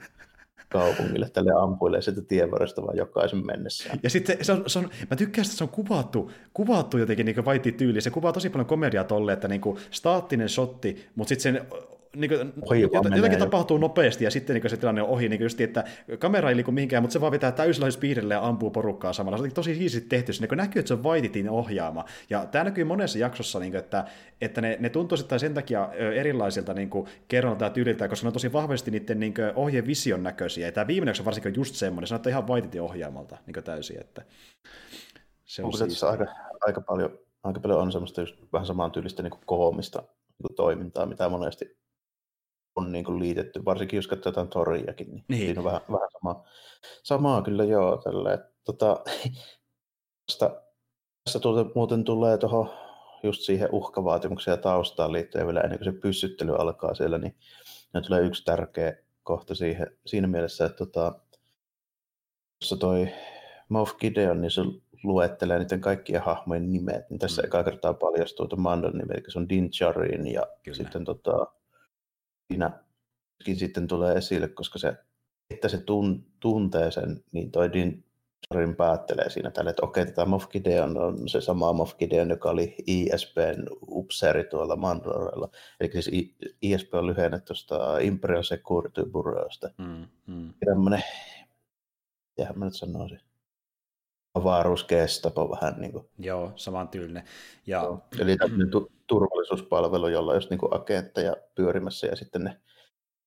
kaupungille 0.68 1.30
tälle 1.30 1.52
ampuilee 1.62 2.02
sieltä 2.02 2.22
tienvarresta 2.22 2.82
vaan 2.82 2.96
jokaisen 2.96 3.46
mennessä. 3.46 3.90
Ja 4.02 4.10
sitten 4.10 4.44
se 4.44 4.52
on, 4.52 4.64
se 4.66 4.78
on, 4.78 4.90
mä 5.10 5.16
tykkään, 5.16 5.44
että 5.44 5.56
se 5.56 5.64
on 5.64 5.70
kuvattu, 5.70 6.30
kuvattu 6.54 6.98
jotenkin 6.98 7.26
niin 7.26 7.44
vaiti 7.44 7.72
tyyli. 7.72 8.00
Se 8.00 8.10
kuvaa 8.10 8.32
tosi 8.32 8.50
paljon 8.50 8.66
komediaa 8.66 9.04
tolle, 9.04 9.32
että 9.32 9.48
niin 9.48 9.60
staattinen 9.90 10.48
shotti, 10.48 11.08
mutta 11.14 11.28
sitten 11.28 11.54
sen 11.54 11.66
niin 12.16 12.30
kuin, 12.30 12.80
jotakin, 12.80 13.16
jotakin 13.16 13.38
tapahtuu 13.38 13.78
nopeasti 13.78 14.24
ja 14.24 14.30
sitten 14.30 14.54
niin 14.54 14.70
se 14.70 14.76
tilanne 14.76 15.02
on 15.02 15.08
ohi, 15.08 15.28
niin 15.28 15.40
just, 15.40 15.60
että 15.60 15.84
kamera 16.18 16.48
ei 16.48 16.56
liiku 16.56 16.72
mihinkään, 16.72 17.02
mutta 17.02 17.12
se 17.12 17.20
vaan 17.20 17.32
vetää 17.32 17.52
täysillä 17.52 17.90
speedillä 17.90 18.34
ja 18.34 18.46
ampuu 18.46 18.70
porukkaa 18.70 19.12
samalla. 19.12 19.38
Se 19.38 19.44
on 19.44 19.50
tosi 19.50 19.78
hiisisti 19.78 20.08
tehty, 20.08 20.32
se 20.32 20.46
niin 20.46 20.56
näkyy, 20.56 20.80
että 20.80 20.88
se 20.88 20.94
on 20.94 21.02
Vaititin 21.02 21.50
ohjaama. 21.50 22.04
Ja 22.30 22.46
tämä 22.46 22.64
näkyy 22.64 22.84
monessa 22.84 23.18
jaksossa, 23.18 23.58
niin 23.58 23.72
kuin, 23.72 23.78
että, 23.78 24.04
että 24.40 24.60
ne, 24.60 24.76
ne 24.80 24.88
tuntuu 24.88 25.16
sitten 25.16 25.40
sen 25.40 25.54
takia 25.54 25.88
erilaisilta 25.92 26.74
niin 26.74 26.90
kerronnalta 27.28 27.64
ja 27.64 27.70
tyyliltä, 27.70 28.08
koska 28.08 28.24
ne 28.24 28.28
on 28.28 28.32
tosi 28.32 28.52
vahvasti 28.52 28.90
niiden 28.90 29.20
niin 29.20 29.34
ohjevision 29.54 30.22
näköisiä. 30.22 30.66
Ja 30.66 30.72
tämä 30.72 30.86
viimeinen 30.86 31.10
jakso 31.10 31.24
varsinkin 31.24 31.50
on 31.50 31.56
just 31.56 31.74
semmoinen, 31.74 32.08
se 32.08 32.14
näyttää 32.14 32.30
ihan 32.30 32.48
Vaititin 32.48 32.82
ohjaamalta 32.82 33.36
niin 33.46 33.64
täysin. 33.64 34.00
Että 34.00 34.22
se 35.44 35.62
on 35.62 35.66
Onko 35.66 35.78
tässä 35.78 36.08
aika, 36.08 36.26
aika, 36.60 36.80
paljon, 36.80 37.18
aika 37.42 37.60
paljon 37.60 37.80
on 37.80 37.92
semmoista 37.92 38.20
just 38.20 38.36
vähän 38.52 38.66
samaan 38.66 38.90
tyylistä 38.90 39.22
niin 39.22 39.32
koomista 39.46 40.02
niin 40.42 40.56
toimintaa, 40.56 41.06
mitä 41.06 41.28
monesti 41.28 41.78
on 42.78 42.92
niin 42.92 43.04
kuin 43.04 43.18
liitetty, 43.18 43.64
varsinkin 43.64 43.96
jos 43.96 44.06
katsotaan 44.06 44.48
Toriakin, 44.48 45.08
niin, 45.10 45.24
niin. 45.28 45.40
siinä 45.40 45.60
on 45.60 45.64
vähän, 45.64 45.80
vähän 45.92 46.08
samaa, 46.12 46.44
samaa 47.02 47.42
kyllä 47.42 47.64
joo. 47.64 47.96
Tälle, 47.96 48.38
tota, 48.64 49.00
tästä, 50.26 50.62
tässä 51.24 51.40
tuota, 51.40 51.70
muuten 51.74 52.04
tulee 52.04 52.38
tuohon 52.38 52.70
just 53.22 53.42
siihen 53.42 53.68
uhkavaatimukseen 53.72 54.52
ja 54.52 54.62
taustaan 54.62 55.12
liittyen 55.12 55.46
vielä 55.46 55.60
ennen 55.60 55.78
kuin 55.78 55.92
se 55.94 56.00
pyssyttely 56.00 56.54
alkaa 56.56 56.94
siellä, 56.94 57.18
niin 57.18 57.36
ne 57.94 58.00
tulee 58.00 58.22
yksi 58.22 58.44
tärkeä 58.44 58.96
kohta 59.22 59.54
siihen, 59.54 59.98
siinä 60.06 60.26
mielessä, 60.26 60.64
että 60.64 60.78
tota, 60.78 61.12
tuossa 62.60 62.76
toi 62.76 63.08
Moff 63.68 63.96
Gideon, 63.96 64.40
niin 64.40 64.50
se 64.50 64.62
luettelee 65.02 65.58
niiden 65.58 65.80
kaikkien 65.80 66.22
hahmojen 66.22 66.72
nimet, 66.72 67.10
niin 67.10 67.18
tässä 67.18 67.42
mm. 67.42 67.46
eka 67.46 67.64
kertaa 67.64 67.94
paljastuu 67.94 68.48
tuon 68.48 68.60
Mandon 68.60 68.92
nimi, 68.92 69.14
eli 69.14 69.24
se 69.28 69.38
on 69.38 69.48
Din 69.48 69.70
Djarin 69.78 70.32
ja 70.32 70.46
Kyllä. 70.62 70.76
sitten 70.76 71.04
tota, 71.04 71.46
siinäkin 72.48 73.56
sitten 73.56 73.88
tulee 73.88 74.14
esille, 74.14 74.48
koska 74.48 74.78
se, 74.78 74.94
että 75.50 75.68
se 75.68 75.78
tun, 75.78 76.26
tuntee 76.40 76.90
sen, 76.90 77.24
niin 77.32 77.50
toi 77.50 77.72
Din 77.72 78.04
Djarin 78.54 78.76
päättelee 78.76 79.30
siinä 79.30 79.50
tälle, 79.50 79.70
että 79.70 79.86
okei, 79.86 80.06
tämä 80.06 80.26
Moff 80.26 80.48
Gideon 80.48 80.98
on 80.98 81.28
se 81.28 81.40
sama 81.40 81.72
Moff 81.72 81.96
Gideon, 81.96 82.30
joka 82.30 82.50
oli 82.50 82.74
ISPn 82.86 83.66
upseeri 83.88 84.44
tuolla 84.44 84.76
Mandalorella. 84.76 85.48
Eli 85.80 85.90
siis 85.92 86.10
ISP 86.62 86.94
on 86.94 87.06
lyhenne 87.06 87.40
tuosta 87.40 87.98
Imperial 87.98 88.42
Security 88.42 89.04
Bureausta. 89.04 89.70
Mm, 89.78 90.06
mm. 90.26 90.54
Tämmöinen, 90.66 91.02
mitähän 92.28 92.58
mä 92.58 92.64
nyt 92.64 92.76
sanoisin, 92.76 93.20
avaruuskestapo 94.38 95.50
vähän 95.50 95.74
niin 95.78 95.92
kuin. 95.92 96.06
Joo, 96.18 96.52
saman 96.56 96.88
tyylinen. 96.88 97.22
Ja... 97.66 97.82
Joo. 97.82 98.02
Eli 98.18 98.36
tämmöinen 98.36 98.70
tu- 98.70 98.92
turvallisuuspalvelu, 99.06 100.08
jolla 100.08 100.32
olisi 100.32 100.48
niin 100.50 100.60
agentteja 100.70 101.36
pyörimässä 101.54 102.06
ja 102.06 102.16
sitten 102.16 102.44
ne 102.44 102.60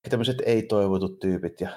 tämmöiset 0.09 0.41
ei-toivotut 0.45 1.19
tyypit 1.19 1.61
ja 1.61 1.69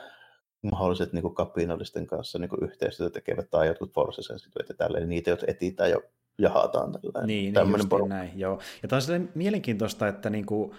mahdolliset 0.62 1.12
niin 1.12 1.22
kuin 1.22 1.34
kapinallisten 1.34 2.06
kanssa 2.06 2.38
niin 2.38 2.48
kuin 2.48 2.64
yhteistyötä 2.64 3.12
tekevät 3.12 3.50
tai 3.50 3.66
jotkut 3.66 3.92
force 3.94 4.22
ja 4.68 4.74
tälleen, 4.74 5.08
niitä, 5.08 5.30
jotka 5.30 5.46
etsitään 5.48 5.90
jo 5.90 6.02
jahataan. 6.38 6.92
Tällainen. 6.92 7.26
Niin, 7.26 7.54
niin 7.54 8.08
näin, 8.08 8.30
joo. 8.36 8.60
Ja 8.82 8.88
tämä 8.88 9.00
on 9.14 9.28
mielenkiintoista, 9.34 10.08
että 10.08 10.30
niin 10.30 10.46
kuin, 10.46 10.74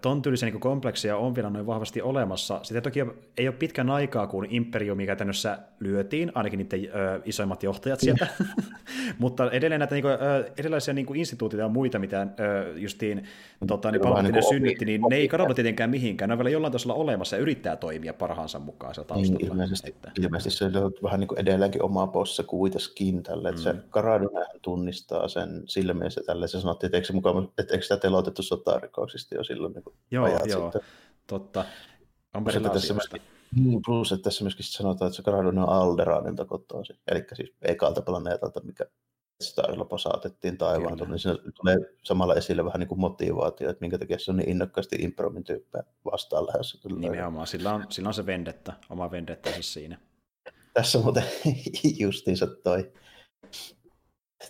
ton 0.00 0.22
tyylisiä 0.22 0.50
niin 0.50 0.60
kompleksia 0.60 1.16
on 1.16 1.34
vielä 1.34 1.50
noin 1.50 1.66
vahvasti 1.66 2.02
olemassa. 2.02 2.60
Sitten 2.62 2.82
toki 2.82 3.00
ei 3.38 3.48
ole 3.48 3.56
pitkän 3.56 3.90
aikaa, 3.90 4.26
kun 4.26 4.46
imperiumi 4.50 5.06
käytännössä 5.06 5.58
lyötiin, 5.80 6.32
ainakin 6.34 6.58
niiden 6.58 6.80
ö, 6.84 7.20
isoimmat 7.24 7.62
johtajat 7.62 8.00
sieltä, 8.00 8.26
mutta 9.18 9.50
edelleen 9.50 9.78
näitä 9.78 9.94
niin 9.94 10.02
kuin, 10.02 10.12
ö, 10.12 10.50
erilaisia 10.58 10.94
niin 10.94 11.06
kuin 11.06 11.18
instituutioita 11.18 11.64
ja 11.64 11.68
muita, 11.68 11.98
mitä 11.98 12.26
ö, 12.40 12.78
justiin 12.78 13.24
tota, 13.66 13.90
niin 13.90 14.02
Palpatine 14.02 14.30
niin 14.30 14.48
synnytti, 14.48 14.84
niin 14.84 15.00
ne 15.10 15.16
ei 15.16 15.28
kadonnut 15.28 15.54
tietenkään 15.54 15.90
mihinkään, 15.90 16.28
ne 16.28 16.32
on 16.32 16.38
vielä 16.38 16.50
jollain 16.50 16.72
tasolla 16.72 16.94
olemassa 16.94 17.36
ja 17.36 17.42
yrittää 17.42 17.76
toimia 17.76 18.14
parhaansa 18.14 18.58
mukaan 18.58 18.94
siellä 18.94 19.08
taustalla. 19.08 19.38
Niin, 19.38 19.46
ilmeisesti, 19.46 19.90
että... 19.90 20.10
ilmeisesti 20.20 20.58
se 20.58 20.64
on 20.64 20.92
vähän 21.02 21.20
niin 21.20 21.28
kuin 21.28 21.40
edelleenkin 21.40 21.82
oma 21.82 22.06
bossa 22.06 22.42
kuitenkin 22.42 23.22
tälle, 23.22 23.48
että 23.48 23.60
mm. 23.60 23.64
se 23.64 23.74
Karaduna 23.90 24.40
tunnistaa 24.62 25.28
sen 25.28 25.62
sillä 25.66 25.94
mielessä 25.94 26.20
tälle, 26.26 26.48
se 26.48 26.60
sanottiin, 26.60 26.88
että 26.88 26.96
eikö, 26.96 27.12
mukaan, 27.12 27.48
että 27.58 27.74
eikö 27.74 27.82
sitä 27.82 27.96
telotettu 27.96 28.42
sotarikoksista 28.42 29.34
jo 29.34 29.44
silloin 29.46 29.72
niin 29.72 29.84
joo, 30.10 30.28
joo, 30.28 30.70
sitten. 30.72 30.90
totta. 31.26 31.64
Onpa 32.34 32.52
se 32.52 32.60
tässä 32.60 32.94
myöskin, 32.94 33.22
niin, 33.54 33.80
plus, 33.86 34.12
että 34.12 34.22
tässä 34.22 34.44
myöskin 34.44 34.64
sanotaan, 34.64 35.08
että 35.08 35.16
se 35.16 35.22
Gradon 35.22 35.58
on 35.58 35.68
Alderanilta 35.68 36.44
kotoisin, 36.44 36.96
eli 37.08 37.24
siis 37.34 37.52
ekalta 37.62 38.02
planeetalta, 38.02 38.60
mikä 38.60 38.84
Starilla 39.40 39.84
posaatettiin 39.84 40.58
taivaan, 40.58 40.98
niin 40.98 41.18
siinä 41.18 41.38
tulee 41.54 41.76
samalla 42.02 42.34
esille 42.34 42.64
vähän 42.64 42.80
niin 42.80 42.88
kuin 42.88 43.00
motivaatio, 43.00 43.70
että 43.70 43.80
minkä 43.80 43.98
takia 43.98 44.18
se 44.18 44.30
on 44.30 44.36
niin 44.36 44.48
innokkaasti 44.48 44.96
impromin 44.96 45.44
tyyppejä 45.44 45.84
vastaan 46.04 46.46
lähdössä. 46.46 46.78
Nimenomaan, 46.96 47.46
sillä 47.46 47.74
on, 47.74 47.86
sillä 47.88 48.08
on 48.08 48.14
se 48.14 48.26
vendetta, 48.26 48.72
oma 48.90 49.10
vendetta 49.10 49.50
siinä. 49.60 49.98
Tässä 50.74 50.98
muuten 50.98 51.24
justiinsa 51.98 52.46
toi, 52.46 52.92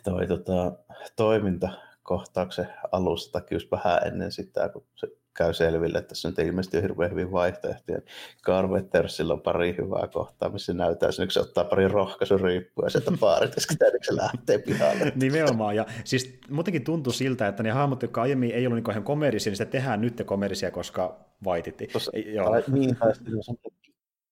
toi 0.04 0.26
tota, 0.26 0.72
toiminta 1.16 1.68
kohtauksen 2.06 2.68
alusta, 2.92 3.42
just 3.50 3.70
vähän 3.70 3.98
ennen 4.06 4.32
sitä, 4.32 4.68
kun 4.68 4.84
se 4.94 5.08
käy 5.36 5.54
selville, 5.54 5.98
että 5.98 6.08
tässä 6.08 6.28
nyt 6.28 6.38
ilmeisesti 6.38 6.76
on 6.76 6.82
hirveän 6.82 7.10
hyvin 7.10 7.32
vaihtoehtoja. 7.32 8.00
Carl 8.42 8.68
Wettersillä 8.68 9.32
on 9.32 9.40
pari 9.40 9.74
hyvää 9.78 10.08
kohtaa, 10.12 10.48
missä 10.48 10.72
näyttää 10.72 11.12
sen, 11.12 11.30
se 11.30 11.40
ottaa 11.40 11.64
pari 11.64 11.88
rohkaisuriippuja 11.88 12.90
sieltä 12.90 13.10
baarit, 13.20 13.54
kun 13.54 13.76
se 14.02 14.16
lähtee 14.16 14.58
pihalle. 14.58 15.12
Nimenomaan, 15.22 15.76
ja 15.76 15.86
siis 16.04 16.38
muutenkin 16.50 16.84
tuntuu 16.84 17.12
siltä, 17.12 17.48
että 17.48 17.62
ne 17.62 17.70
hahmot, 17.70 18.02
jotka 18.02 18.22
aiemmin 18.22 18.50
ei 18.50 18.66
ollut 18.66 18.84
niin 18.84 19.02
komerisia, 19.02 19.50
niin 19.50 19.56
sitä 19.56 19.70
tehdään 19.70 20.00
nyt 20.00 20.22
komerisia, 20.26 20.70
koska 20.70 21.20
vaititti. 21.44 21.86
Tuossa, 21.86 22.12
Joo. 22.18 22.62
Niin, 22.68 22.96
tai 22.96 23.12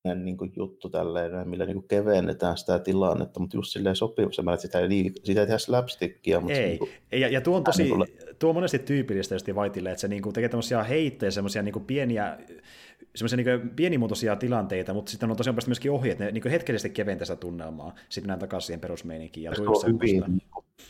niin 0.04 0.36
kuin 0.36 0.52
juttu 0.56 0.88
tälleen, 0.88 1.48
millä 1.48 1.64
niin 1.64 1.74
kuin 1.74 1.88
kevennetään 1.88 2.56
sitä 2.56 2.78
tilannetta, 2.78 3.40
mutta 3.40 3.56
just 3.56 3.72
silleen 3.72 3.96
sopivassa 3.96 4.42
että 4.52 4.62
sitä 4.62 4.78
ei, 4.78 4.88
liik- 4.88 5.20
sitä 5.24 5.40
ei 5.40 5.46
tehdä 5.46 5.58
slapstickia. 5.58 6.40
Mutta 6.40 6.58
ei, 6.58 6.68
niin 6.68 6.78
kuin, 6.78 6.90
ja, 7.12 7.28
ja 7.28 7.40
tuo 7.40 7.56
on 7.56 7.64
tosi, 7.64 7.82
niin 7.82 7.96
kuin... 7.96 8.08
tuo 8.38 8.50
on 8.50 8.54
monesti 8.54 8.78
tyypillistä 8.78 9.34
just 9.34 9.54
Vaitille, 9.54 9.90
että 9.90 10.00
se 10.00 10.08
niin 10.08 10.22
kuin 10.22 10.32
tekee 10.32 10.48
tämmöisiä 10.48 10.82
heittejä, 10.82 11.30
semmoisia 11.30 11.62
niin 11.62 11.72
kuin 11.72 11.84
pieniä, 11.84 12.38
semmoisia 13.14 13.36
niin 13.36 13.70
pienimuotoisia 13.76 14.36
tilanteita, 14.36 14.94
mutta 14.94 15.10
sitten 15.10 15.30
on 15.30 15.36
tosiaan 15.36 15.58
myöskin 15.66 15.90
ohjeet, 15.90 16.18
ne 16.18 16.30
niin 16.30 16.50
hetkellisesti 16.50 16.90
keventää 16.90 17.24
sitä 17.26 17.36
tunnelmaa, 17.36 17.94
sitten 18.08 18.28
näin 18.28 18.40
takaisin 18.40 18.66
siihen 18.66 18.80
perusmeininkiin. 18.80 19.44
Ja 19.44 19.52
tuo, 19.52 19.66
on 19.66 19.92
hyvin, 19.92 20.42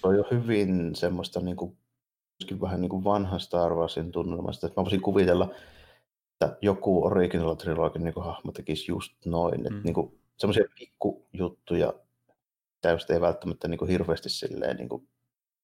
tuo 0.02 0.10
on 0.10 0.24
hyvin 0.30 0.94
semmoista 0.94 1.40
niin 1.40 1.56
kuin, 1.56 1.76
vähän 2.60 2.80
niin 2.80 2.90
kuin 2.90 3.04
vanhasta 3.04 3.64
arvaisin 3.64 4.12
tunnelmasta, 4.12 4.66
että 4.66 4.80
mä 4.80 4.84
voisin 4.84 5.00
kuvitella, 5.00 5.54
että 6.40 6.58
joku 6.62 7.06
original 7.06 7.54
trilogin 7.54 8.04
niin 8.04 8.14
hahmo 8.16 8.52
tekisi 8.52 8.92
just 8.92 9.12
noin. 9.26 9.60
Mm. 9.60 9.66
Että 9.66 9.80
niin 9.84 10.20
semmoisia 10.36 10.64
pikkujuttuja 10.78 11.94
just 12.92 13.10
ei 13.10 13.20
välttämättä 13.20 13.68
niin 13.68 13.78
kuin 13.78 13.90
hirveästi 13.90 14.28
silleen 14.28 14.76
niin 14.76 14.88
kuin 14.88 15.08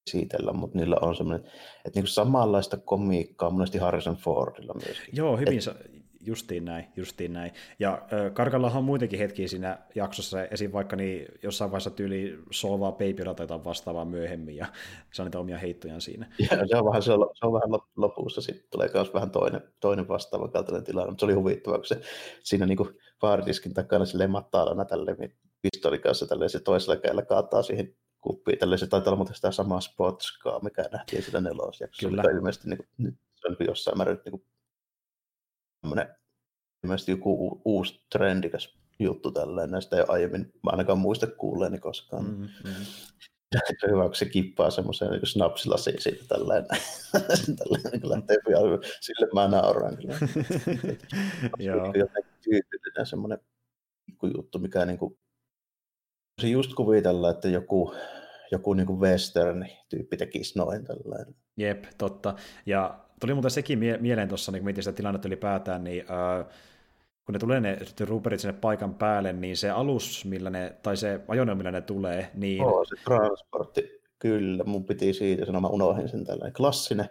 esitellä, 0.07 0.53
mutta 0.53 0.77
niillä 0.77 0.97
on 1.01 1.15
semmoinen, 1.15 1.47
että 1.85 1.97
niin 1.97 2.03
kuin 2.03 2.07
samanlaista 2.07 2.77
komiikkaa 2.77 3.49
monesti 3.49 3.77
Harrison 3.77 4.15
Fordilla 4.15 4.73
myöskin. 4.73 5.15
Joo, 5.15 5.37
hyvin, 5.37 5.57
et, 5.57 6.00
Justiin 6.23 6.65
näin, 6.65 6.85
justiin 6.95 7.33
näin. 7.33 7.51
Ja 7.79 7.93
äh, 7.93 8.33
Karkallahan 8.33 8.77
on 8.77 8.83
muitakin 8.83 9.19
hetkiä 9.19 9.47
siinä 9.47 9.77
jaksossa, 9.95 10.43
esim. 10.43 10.71
vaikka 10.71 10.95
niin 10.95 11.25
jossain 11.43 11.71
vaiheessa 11.71 11.89
tyyli 11.89 12.39
solvaa 12.51 12.91
baby 12.91 13.13
tai 13.13 13.35
jotain 13.39 13.63
vastaavaa 13.63 14.05
myöhemmin, 14.05 14.55
ja 14.55 14.65
saa 15.13 15.25
niitä 15.25 15.39
omia 15.39 15.57
heittojaan 15.57 16.01
siinä. 16.01 16.27
Ja 16.51 16.67
se 16.67 16.77
on 16.77 16.85
vähän, 16.85 17.03
se 17.03 17.13
on, 17.13 17.29
se 17.33 17.45
on 17.45 17.53
vähän 17.53 17.81
lopussa, 17.95 18.41
sitten 18.41 18.67
tulee 18.71 18.89
myös 18.93 19.13
vähän 19.13 19.31
toinen, 19.31 19.61
toinen 19.79 20.07
vastaava 20.07 20.47
kaltainen 20.47 20.83
tilanne, 20.83 21.09
mutta 21.09 21.19
se 21.19 21.25
oli 21.25 21.33
huvittavaa, 21.33 21.77
kun 21.77 21.85
se 21.85 22.01
siinä 22.43 22.65
niin 22.65 22.77
baaridiskin 23.19 23.73
takana 23.73 24.05
sille 24.05 24.27
mattaalana 24.27 24.85
tälleen 24.85 25.33
pistolin 25.61 26.01
kanssa 26.01 26.27
tälleen 26.27 26.49
se 26.49 26.59
toisella 26.59 26.95
kädellä 26.95 27.21
kaataa 27.21 27.63
siihen 27.63 27.95
kuppiin, 28.21 28.59
tälleen 28.59 28.79
se 28.79 28.87
taitaa 28.87 29.11
olla 29.11 29.17
muuten 29.17 29.35
sitä 29.35 29.51
samaa 29.51 29.81
spotskaa, 29.81 30.59
mikä 30.59 30.83
nähtiin 30.91 31.23
sillä 31.23 31.41
nelosjaksossa, 31.41 32.07
Kyllä. 32.09 32.21
mikä 32.21 32.35
ilmeisesti 32.35 32.69
niin 32.69 32.77
kuin, 32.77 32.87
nyt 32.97 33.15
se 33.35 33.47
on 33.47 33.55
jossain 33.67 33.97
määrin 33.97 34.19
niin 34.25 34.45
tämmöinen 35.81 36.15
ilmeisesti 36.83 37.11
joku 37.11 37.61
uusi 37.65 38.05
trendikäs 38.11 38.77
juttu 38.99 39.31
tälleen, 39.31 39.71
näistä 39.71 39.97
ei 39.97 40.03
aiemmin 40.07 40.53
ainakaan 40.65 40.97
muista 40.97 41.27
kuulleeni 41.27 41.79
koskaan. 41.79 42.25
Mm, 42.25 42.41
mm. 42.41 42.85
Se 43.55 43.87
hyvä, 43.91 44.03
kun 44.03 44.15
se 44.15 44.25
kippaa 44.25 44.69
semmoiseen 44.69 45.11
niin 45.11 45.25
snapsilasiin 45.25 46.01
siitä 46.01 46.25
tälleen, 46.27 46.65
tälleen 47.59 47.91
niin 47.91 48.09
lähtee 48.09 48.37
pian, 48.47 48.63
sille 49.01 49.27
mä 49.33 49.47
nauran 49.47 49.97
kyllä. 49.97 50.15
Joo. 51.59 51.85
Jotenkin 51.85 52.33
tyypillinen 52.43 53.05
semmoinen 53.05 53.39
juttu, 54.37 54.59
mikä 54.59 54.85
niin 54.85 54.99
kuin, 54.99 55.17
se 56.41 56.47
just 56.47 56.73
kuvitella, 56.73 57.29
että 57.29 57.47
joku, 57.47 57.95
joku 58.51 58.73
niin 58.73 58.99
western-tyyppi 58.99 60.17
tekisi 60.17 60.59
noin 60.59 60.85
tällainen. 60.85 61.35
Jep, 61.57 61.85
totta. 61.97 62.35
Ja 62.65 63.05
tuli 63.21 63.33
muuten 63.33 63.51
sekin 63.51 63.79
mie- 63.79 63.97
mieleen 63.97 64.27
tuossa, 64.27 64.51
niin 64.51 64.59
kun 64.59 64.65
mietin 64.65 64.83
sitä 64.83 64.95
tilannetta 64.95 65.27
ylipäätään, 65.27 65.83
niin 65.83 66.01
äh, 66.01 66.45
kun 67.25 67.33
ne 67.33 67.39
tulee 67.39 67.59
ne 67.59 67.77
ruperit 67.99 68.39
sinne 68.39 68.57
paikan 68.61 68.95
päälle, 68.95 69.33
niin 69.33 69.57
se 69.57 69.69
alus, 69.69 70.25
millä 70.25 70.49
ne, 70.49 70.75
tai 70.83 70.97
se 70.97 71.19
ajoneuvo, 71.27 71.57
millä 71.57 71.71
ne 71.71 71.81
tulee, 71.81 72.31
niin... 72.33 72.63
Oo, 72.63 72.85
se 72.85 72.95
transportti, 73.03 74.01
kyllä, 74.19 74.63
mun 74.63 74.85
piti 74.85 75.13
siitä 75.13 75.45
sanoa, 75.45 75.61
mä 75.61 75.67
unohdin 75.67 76.09
sen 76.09 76.25
tällainen 76.25 76.53
klassinen 76.53 77.09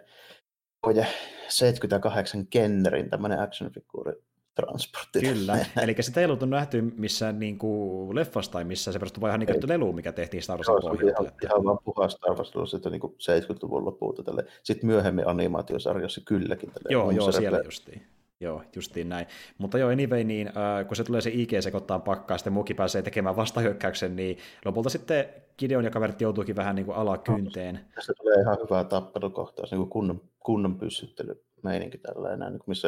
Koje 0.81 1.07
78 1.47 2.47
Kennerin 2.47 3.09
tämmöinen 3.09 3.39
actionfiguuri 3.39 4.13
transportti. 4.61 5.19
Kyllä, 5.19 5.57
eli 5.83 5.95
sitä 5.99 6.19
ei 6.19 6.25
ollut 6.25 6.49
nähty 6.49 6.81
missään 6.81 7.39
niin 7.39 7.57
kuin 7.57 8.15
leffassa 8.15 8.51
tai 8.51 8.63
missään, 8.63 8.93
se 8.93 8.99
perustuu 8.99 9.27
ihan 9.27 9.39
niin 9.39 9.69
lelu, 9.69 9.93
mikä 9.93 10.11
tehtiin 10.11 10.43
Star 10.43 10.57
Warsin 10.57 10.89
pohjalta. 10.89 11.21
Ihan, 11.21 11.33
ihan 11.43 11.63
vaan 11.63 11.79
puhas 11.85 12.11
Star 12.11 12.35
Wars, 12.35 12.73
että 12.73 12.89
niin 12.89 13.01
70-luvun 13.01 13.85
lopulta. 13.85 14.23
Tälle. 14.23 14.45
Sitten 14.63 14.87
myöhemmin 14.87 15.27
animaatiosarjassa 15.27 16.21
kylläkin. 16.25 16.71
Tälle, 16.71 16.87
joo, 16.89 17.11
joo, 17.11 17.31
siellä 17.31 17.61
justiin. 17.65 18.01
Joo, 18.41 18.63
justiin 18.75 19.09
näin. 19.09 19.27
Mutta 19.57 19.77
joo, 19.77 19.89
anyway, 19.89 20.23
niin, 20.23 20.47
äh, 20.47 20.87
kun 20.87 20.95
se 20.95 21.03
tulee 21.03 21.21
se 21.21 21.29
IG 21.33 21.51
sekoittaa 21.59 21.99
pakkaa, 21.99 22.37
sitten 22.37 22.53
muki 22.53 22.73
pääsee 22.73 23.01
tekemään 23.01 23.35
vastahyökkäyksen, 23.35 24.15
niin 24.15 24.37
lopulta 24.65 24.89
sitten 24.89 25.25
Gideon 25.57 25.83
ja 25.83 25.91
kaverit 25.91 26.21
joutuukin 26.21 26.55
vähän 26.55 26.75
niin 26.75 26.85
kuin 26.85 26.97
alakynteen. 26.97 27.75
No, 27.75 27.81
tässä 27.95 28.13
tulee 28.17 28.41
ihan 28.41 28.57
hyvää 28.63 28.83
tappelukohtaus, 28.83 29.71
niin 29.71 29.79
kuin 29.79 29.89
kunnon, 29.89 30.21
kunnon 30.39 30.75
pyssyttelymeininki 30.75 31.97
tällainen, 31.97 32.51
niin 32.51 32.61
missä 32.65 32.87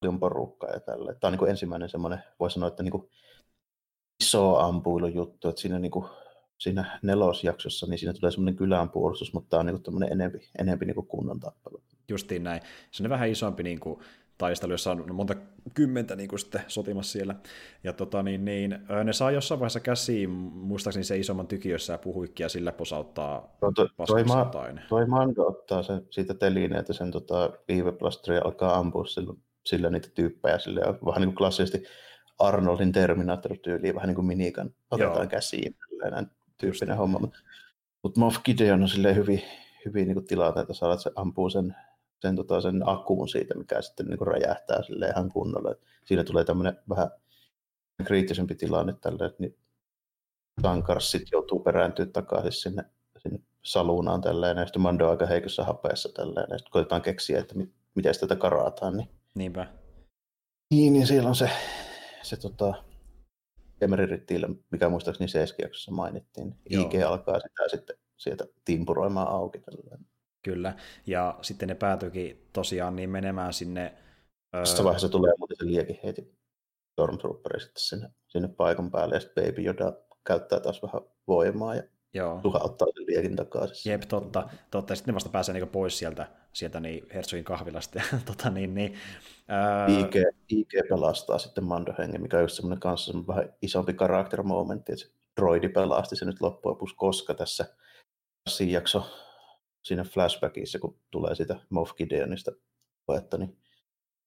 paljon 0.00 0.20
porukkaa 0.20 0.70
ja 0.70 0.80
tällä. 0.80 1.14
Tämä 1.14 1.32
on 1.32 1.38
niin 1.38 1.50
ensimmäinen 1.50 1.88
semmoinen, 1.88 2.18
voisi 2.40 2.54
sanoa, 2.54 2.68
että 2.68 2.82
niin 2.82 3.08
iso 4.22 4.56
ampuilujuttu, 4.56 5.48
että 5.48 5.60
siinä, 5.60 5.78
niin 5.78 5.90
kuin, 5.90 6.06
siinä 6.58 6.98
nelosjaksossa 7.02 7.86
niin 7.86 7.98
siinä 7.98 8.12
tulee 8.12 8.30
semmoinen 8.30 8.56
kylän 8.56 8.90
puolustus, 8.90 9.32
mutta 9.32 9.50
tämä 9.50 9.60
on 9.60 9.66
niin 9.66 9.82
kuin 9.82 10.12
enempi, 10.12 10.48
enempi 10.58 10.86
niin 10.86 10.94
kuin 10.94 11.06
kunnon 11.06 11.40
tappelu. 11.40 11.82
Justiin 12.08 12.44
näin. 12.44 12.62
Se 12.90 13.02
on 13.02 13.10
vähän 13.10 13.28
isompi 13.28 13.62
niin 13.62 13.80
kuin 13.80 14.00
taistelu, 14.38 14.72
jossa 14.72 14.90
on 14.90 15.14
monta 15.14 15.34
kymmentä 15.74 16.16
niin 16.16 16.28
kuin 16.28 16.38
sitten 16.38 16.62
sotimassa 16.68 17.12
siellä. 17.12 17.34
Ja 17.84 17.92
tota, 17.92 18.22
niin, 18.22 18.44
niin, 18.44 18.78
ne 19.04 19.12
saa 19.12 19.30
jossain 19.30 19.60
vaiheessa 19.60 19.80
käsiin, 19.80 20.30
muistaakseni 20.30 21.04
se 21.04 21.18
isomman 21.18 21.46
tykiössä 21.46 21.92
ja 21.92 21.98
puhuikkia 21.98 22.48
sillä 22.48 22.72
posauttaa 22.72 23.56
no, 23.62 23.72
to, 23.72 23.88
toi, 24.06 24.24
ma, 24.24 24.50
toi 24.88 25.06
Mando 25.06 25.46
ottaa 25.46 25.82
sen, 25.82 26.06
siitä 26.10 26.34
telineeltä 26.34 26.92
sen 26.92 27.10
tota, 27.10 27.50
viiveplasteri 27.68 28.36
ja 28.36 28.42
alkaa 28.44 28.78
ampua 28.78 29.06
sillä, 29.06 29.34
sillä 29.66 29.90
niitä 29.90 30.08
tyyppejä 30.14 30.58
sillä, 30.58 30.80
ja 30.80 30.94
vähän 31.06 31.20
niin 31.20 31.28
kuin 31.28 31.36
klassisesti 31.36 31.84
Arnoldin 32.38 32.92
Terminator-tyyliin, 32.92 33.94
vähän 33.94 34.08
niin 34.08 34.14
kuin 34.14 34.26
minikan 34.26 34.74
otetaan 34.90 35.16
Joo. 35.16 35.26
käsiin, 35.26 35.76
tällainen 35.88 36.30
tyyppinen 36.58 36.96
homma. 36.96 37.18
Mutta 37.18 37.38
mut 38.02 38.16
Moff 38.16 38.38
Gideon 38.44 38.82
on 38.82 38.88
silleen 38.88 39.16
hyvin, 39.16 39.42
hyvin 39.84 40.08
niin 40.08 40.24
tilanteita 40.24 40.74
saada, 40.74 40.94
että 40.94 41.02
se 41.02 41.10
ampuu 41.16 41.50
sen 41.50 41.76
sen, 42.22 42.36
tota, 42.36 42.60
sen 42.60 42.88
akkuun 42.88 43.28
siitä, 43.28 43.54
mikä 43.54 43.82
sitten 43.82 44.06
niin 44.06 44.26
räjähtää 44.26 44.82
sille 44.82 45.06
ihan 45.06 45.32
kunnolla. 45.32 45.74
Siinä 46.04 46.24
tulee 46.24 46.44
tämmöinen 46.44 46.78
vähän 46.88 47.10
kriittisempi 48.04 48.54
tilanne 48.54 48.94
tälle, 49.00 49.26
että 49.26 49.36
niin 49.38 49.56
Tankars 50.62 51.10
sitten 51.10 51.28
joutuu 51.32 51.60
perääntyä 51.60 52.06
takaisin 52.06 52.52
sinne, 52.52 52.84
sinne 53.18 53.38
saluunaan 53.62 54.20
tälleen, 54.20 54.56
ja 54.58 54.66
sitten 54.66 54.82
Mando 54.82 55.04
on 55.04 55.10
aika 55.10 55.26
heikossa 55.26 55.64
hapeessa 55.64 56.08
tälleen, 56.14 56.46
ja 56.50 56.58
sitten 56.58 56.72
koitetaan 56.72 57.02
keksiä, 57.02 57.38
että 57.38 57.54
mi- 57.54 57.72
miten 57.94 58.14
tätä 58.20 58.36
karataan. 58.36 58.96
Niin... 58.96 59.08
Niinpä. 59.34 59.66
Niin, 60.74 60.92
niin 60.92 61.06
siellä 61.06 61.28
on 61.28 61.34
se, 61.34 61.50
se 62.22 62.36
tota, 62.36 62.84
Kemeririttiillä, 63.80 64.48
mikä 64.70 64.88
muistaakseni 64.88 65.28
Seeskiaksessa 65.28 65.92
mainittiin. 65.92 66.54
Joo. 66.70 66.86
IG 66.86 67.02
alkaa 67.06 67.40
sitä 67.40 67.68
sitten 67.68 67.96
sieltä 68.16 68.46
timpuroimaan 68.64 69.28
auki. 69.28 69.58
Tälleen. 69.58 70.06
Kyllä, 70.44 70.76
ja 71.06 71.38
sitten 71.42 71.68
ne 71.68 71.74
päätyikin 71.74 72.48
tosiaan 72.52 72.96
niin 72.96 73.10
menemään 73.10 73.52
sinne... 73.52 73.94
Tässä 74.50 74.84
vaiheessa 74.84 75.08
tulee 75.08 75.32
muuten 75.38 75.56
se 75.56 75.66
liekin 75.66 75.98
heti 76.04 76.38
Stormtrooperi 76.92 77.60
sitten 77.60 77.82
sinne, 77.82 78.08
sinne 78.28 78.48
paikan 78.48 78.90
päälle, 78.90 79.14
ja 79.14 79.20
sitten 79.20 79.44
Baby 79.44 79.62
Yoda 79.62 79.92
käyttää 80.26 80.60
taas 80.60 80.82
vähän 80.82 81.02
voimaa, 81.28 81.74
ja 81.74 81.82
Joo. 82.14 82.40
ottaa 82.44 82.88
sen 82.94 83.06
liekin 83.06 83.36
takaisin. 83.36 83.92
Jep, 83.92 84.02
totta. 84.02 84.48
totta. 84.70 84.94
Sitten 84.94 85.12
ne 85.12 85.14
vasta 85.14 85.30
pääsee 85.30 85.52
niin 85.52 85.68
pois 85.68 85.98
sieltä, 85.98 86.28
sieltä 86.52 86.80
niin 86.80 87.06
Herzogin 87.14 87.44
kahvilasta. 87.44 87.98
Ja, 87.98 88.04
tota, 88.26 88.50
niin, 88.50 88.74
niin, 88.74 88.94
ää... 89.48 89.86
IG, 89.86 90.14
IG, 90.48 90.70
pelastaa 90.88 91.38
sitten 91.38 91.64
Mando 91.64 91.94
hengen, 91.98 92.22
mikä 92.22 92.36
on 92.36 92.42
just 92.42 92.56
semmoinen 92.56 92.80
kanssa 92.80 93.06
semmoinen 93.06 93.36
vähän 93.36 93.54
isompi 93.62 93.94
karakterimomentti, 93.94 94.92
että 94.92 95.04
se 95.04 95.12
droidi 95.40 95.68
pelasti 95.68 96.16
se 96.16 96.24
nyt 96.24 96.40
loppujen 96.40 96.72
lopuksi, 96.72 96.96
koska 96.96 97.34
tässä 97.34 97.66
jakso 98.66 99.06
siinä 99.82 100.04
flashbackissa, 100.04 100.78
kun 100.78 100.98
tulee 101.10 101.34
sitä 101.34 101.56
Moff 101.70 101.94
Gideonista 101.94 102.52
puhetta, 103.06 103.38
niin 103.38 103.58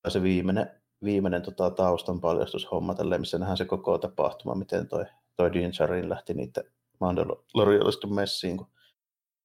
se 0.07 0.21
viimeinen, 0.21 0.71
viimeinen 1.03 1.41
tota, 1.41 1.71
taustan 1.71 2.21
paljastushomma, 2.21 2.95
tälleen, 2.95 3.21
missä 3.21 3.37
nähdään 3.37 3.57
se 3.57 3.65
koko 3.65 3.97
tapahtuma, 3.97 4.55
miten 4.55 4.87
toi, 4.87 5.05
toi 5.35 5.53
Din 5.53 5.71
Djarin 5.77 6.09
lähti 6.09 6.33
niitä 6.33 6.63
Mandalorialista 6.99 8.07
messiin, 8.07 8.57
kun 8.57 8.67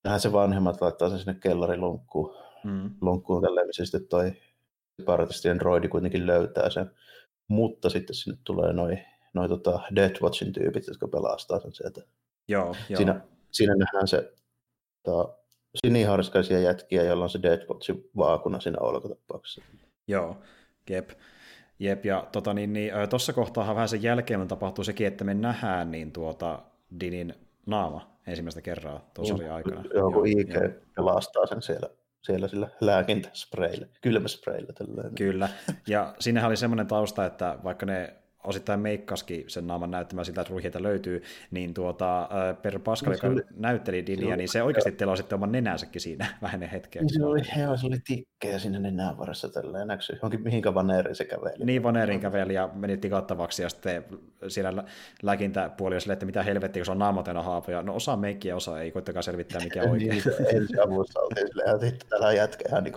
nähdään 0.05 0.21
se 0.21 0.33
vanhemmat 0.33 0.81
laittaa 0.81 1.09
sen 1.09 1.19
sinne 1.19 1.35
kellarilunkkuun, 1.35 2.35
mm. 2.65 2.91
lunkkuun 3.01 3.43
tälleen, 3.43 3.67
missä 3.67 3.85
sitten 3.85 4.09
toi 4.09 4.33
separatistien 5.01 5.59
droidi 5.59 5.89
kuitenkin 5.89 6.27
löytää 6.27 6.71
sen, 6.71 6.91
mutta 7.49 7.91
sitten 7.91 8.17
sinne 8.17 8.39
tulee 8.45 8.73
noin 8.73 9.05
noi, 9.35 9.49
tota 9.49 9.81
Death 9.97 10.23
Watchin 10.23 10.53
tyypit, 10.53 10.87
jotka 10.87 11.09
pelastaa 11.09 11.61
sen 11.61 11.73
sieltä. 11.73 12.01
Joo, 12.49 12.77
siinä, 12.97 13.13
joo. 13.13 13.23
siinä 13.51 13.75
nähdään 13.75 14.09
se 14.09 14.33
tota, 15.03 15.35
siniharskaisia 15.87 16.61
jätkiä, 16.61 17.03
jolla 17.03 17.25
on 17.25 17.31
se 17.31 17.43
Deadwatchin 17.43 18.11
vaakuna 18.17 18.61
siinä 18.61 18.79
olkotapauksessa. 18.81 19.63
Joo, 20.09 20.37
jep. 20.91 21.11
Jep, 21.79 22.05
ja 22.05 22.29
tota, 22.33 22.55
niin, 22.55 22.73
niin, 22.73 22.93
tuossa 23.11 23.33
kohtaa 23.33 23.75
vähän 23.75 23.89
sen 23.89 24.03
jälkeen 24.03 24.49
tapahtuu 24.49 24.85
sekin, 24.85 25.07
että 25.07 25.25
me 25.25 25.35
nähdään 25.35 25.91
niin 25.91 26.13
tuota 26.13 26.63
Dinin 27.01 27.35
naama 27.67 28.17
ensimmäistä 28.27 28.63
kerraa 28.63 29.11
tuossa 29.15 29.35
oli 29.35 29.49
aikana. 29.49 29.85
Joo, 29.95 30.11
kun 30.11 30.27
IG 30.27 30.55
joo. 30.55 30.69
pelastaa 30.97 31.47
sen 31.47 31.63
siellä, 31.63 31.89
siellä 32.23 32.49
sillä 32.49 32.69
lääkintäspreillä, 32.81 33.87
kylmäspreillä. 34.01 34.73
Tällainen. 34.73 35.15
Kyllä, 35.15 35.49
ja 35.87 36.15
sinnehän 36.19 36.49
oli 36.49 36.57
semmoinen 36.57 36.87
tausta, 36.87 37.27
että 37.27 37.59
vaikka 37.65 37.87
ne 37.87 38.20
osittain 38.45 38.81
meikkaskin 38.81 39.45
sen 39.47 39.67
naaman 39.67 39.91
näyttämään 39.91 40.25
siltä, 40.25 40.41
että 40.41 40.51
ruihjeita 40.51 40.83
löytyy, 40.83 41.23
niin 41.51 41.75
tuota, 41.75 42.29
Per 42.63 42.79
Pascal, 42.79 43.13
joka 43.13 43.27
oli, 43.27 43.43
näytteli 43.57 44.07
Dinia, 44.07 44.37
niin 44.37 44.49
se 44.49 44.63
oikeasti 44.63 44.93
teloi 44.93 45.17
sitten 45.17 45.37
oman 45.37 45.53
nenänsäkin 45.53 46.01
siinä 46.01 46.27
vähän 46.43 46.63
hetkeä. 46.63 47.03
Niin 47.03 47.15
se 47.15 47.25
oli, 47.25 47.41
joo, 47.63 47.77
se 47.77 47.87
oli 47.87 47.99
tikkejä 48.07 48.59
sinne 48.59 48.79
nenän 48.79 49.19
varassa 49.19 49.49
tälleen, 49.49 49.89
näksy 49.89 50.13
johonkin 50.13 50.43
mihinkä 50.43 50.75
vaneeriin 50.75 51.17
se 51.17 51.25
käveli. 51.25 51.65
Niin, 51.65 51.83
vaneeriin 51.83 52.21
käveli 52.21 52.55
ja 52.55 52.69
meni 52.75 52.97
tikattavaksi 52.97 53.63
ja 53.63 53.69
sitten 53.69 54.05
siellä 54.49 54.85
lääkintäpuoli 55.23 55.95
oli 55.95 56.01
sille, 56.01 56.13
että 56.13 56.27
mitä 56.27 56.43
helvettiä, 56.43 56.81
kun 56.81 56.87
se 56.87 56.93
on 56.93 56.99
naamatena 56.99 57.43
haapoja. 57.43 57.83
No 57.83 57.95
osa 57.95 58.17
meikkiä, 58.17 58.57
osa 58.57 58.81
ei, 58.81 58.91
koittakaa 58.91 59.23
selvittää 59.23 59.61
mikä 59.61 59.83
oikein. 59.91 60.11
niin, 60.11 60.23
ensi 60.57 60.81
avussa 60.81 61.21
oltiin 61.21 61.49
silleen, 61.49 61.95
että 61.95 62.07
täällä 62.09 62.33
jätkä 62.33 62.65
ihan 62.69 62.85
niin 62.85 62.95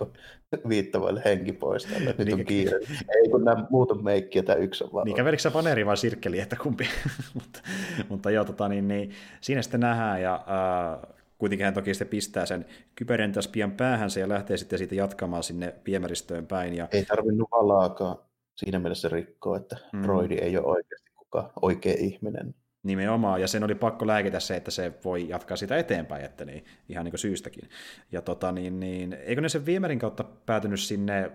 viittavoille 0.68 1.22
henki 1.24 1.52
pois. 1.52 1.84
Tällä. 1.84 2.14
Nyt 2.18 2.18
niin, 2.18 2.34
on 2.34 2.44
kiire. 2.44 2.78
Ei 3.16 3.28
kun 3.30 3.44
nämä 3.44 3.66
muut 3.70 3.90
on 3.90 4.04
meikkiä, 4.04 4.42
tämä 4.42 4.56
yksi 4.56 4.84
on 4.84 4.90
vaan. 4.92 5.04
Niin 5.04 5.24
se 5.42 5.52
vaneri 5.52 5.86
vai 5.86 5.96
sirkkeli, 5.96 6.40
että 6.40 6.56
kumpi. 6.56 6.88
mutta, 7.34 7.60
mutta 8.08 8.30
joo, 8.30 8.44
tota, 8.44 8.68
niin, 8.68 8.88
niin, 8.88 9.10
siinä 9.40 9.62
sitten 9.62 9.80
nähdään, 9.80 10.22
ja 10.22 10.34
äh, 10.34 11.14
kuitenkin 11.38 11.64
hän 11.64 11.74
toki 11.74 11.94
sitten 11.94 12.08
pistää 12.08 12.46
sen 12.46 12.66
kypärän 12.94 13.32
taas 13.32 13.48
pian 13.48 13.72
päähänsä 13.72 14.20
ja 14.20 14.28
lähtee 14.28 14.56
sitten 14.56 14.78
siitä 14.78 14.94
jatkamaan 14.94 15.42
sinne 15.42 15.74
viemäristöön 15.86 16.46
päin. 16.46 16.74
Ja... 16.74 16.88
Ei 16.92 17.04
tarvinnut 17.04 17.48
valaakaan 17.50 18.16
siinä 18.56 18.78
mielessä 18.78 19.08
rikkoa, 19.08 19.56
että 19.56 19.76
mm. 19.92 20.02
droidi 20.02 20.34
ei 20.34 20.58
ole 20.58 20.66
oikeasti 20.66 21.10
kukaan 21.14 21.50
oikea 21.62 21.94
ihminen. 21.98 22.54
Nimenomaan, 22.82 23.40
ja 23.40 23.48
sen 23.48 23.64
oli 23.64 23.74
pakko 23.74 24.06
lääkitä 24.06 24.40
se, 24.40 24.56
että 24.56 24.70
se 24.70 24.92
voi 25.04 25.28
jatkaa 25.28 25.56
sitä 25.56 25.76
eteenpäin, 25.76 26.24
että 26.24 26.44
niin, 26.44 26.64
ihan 26.88 27.04
niin 27.04 27.12
kuin 27.12 27.18
syystäkin. 27.18 27.68
Ja 28.12 28.22
tota, 28.22 28.52
niin, 28.52 28.80
niin, 28.80 29.12
eikö 29.12 29.40
ne 29.40 29.48
sen 29.48 29.66
viemärin 29.66 29.98
kautta 29.98 30.24
päätynyt 30.46 30.80
sinne 30.80 31.32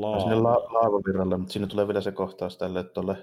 la- 0.00 0.20
Sinne 0.20 0.34
la- 0.34 0.72
laavavirralle, 0.72 1.36
mutta 1.36 1.52
sinne 1.52 1.68
tulee 1.68 1.88
vielä 1.88 2.00
se 2.00 2.12
kohtaus 2.12 2.56
tälle, 2.56 2.84
tuolle 2.84 3.16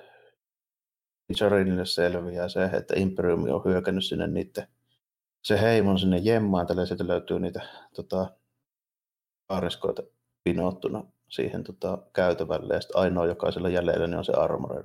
Jarinille 1.41 1.85
selviää 1.85 2.49
se, 2.49 2.63
että 2.63 2.93
Imperiumi 2.97 3.49
on 3.49 3.65
hyökännyt 3.65 4.05
sinne 4.05 4.27
niiden, 4.27 4.67
se 5.43 5.61
heimon 5.61 5.99
sinne 5.99 6.17
jemmaan, 6.17 6.67
tällä 6.67 6.85
sieltä 6.85 7.07
löytyy 7.07 7.39
niitä 7.39 7.61
tota, 7.95 8.31
aariskoita 9.49 10.03
pinottuna 10.43 11.03
siihen 11.27 11.63
tota, 11.63 11.97
käytävälle, 12.13 12.73
ja 12.73 12.81
sitten 12.81 13.01
ainoa, 13.01 13.25
joka 13.25 13.47
on 13.47 13.73
jäljellä, 13.73 14.07
niin 14.07 14.17
on 14.17 14.25
se 14.25 14.33
armor. 14.33 14.83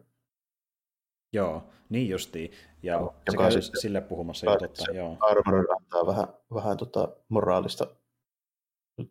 Joo, 1.32 1.62
niin 1.88 2.08
justiin. 2.08 2.52
Ja 2.82 2.92
joo, 2.92 3.14
se 3.30 3.36
käy 3.36 3.50
sitten, 3.50 3.80
sille 3.80 4.00
puhumassa 4.00 4.46
jo 4.46 4.56
totta. 4.56 4.92
Joo. 4.92 5.16
Armor 5.20 5.66
antaa 5.76 6.06
vähän, 6.06 6.26
vähän 6.54 6.76
tota 6.76 7.08
moraalista 7.28 7.86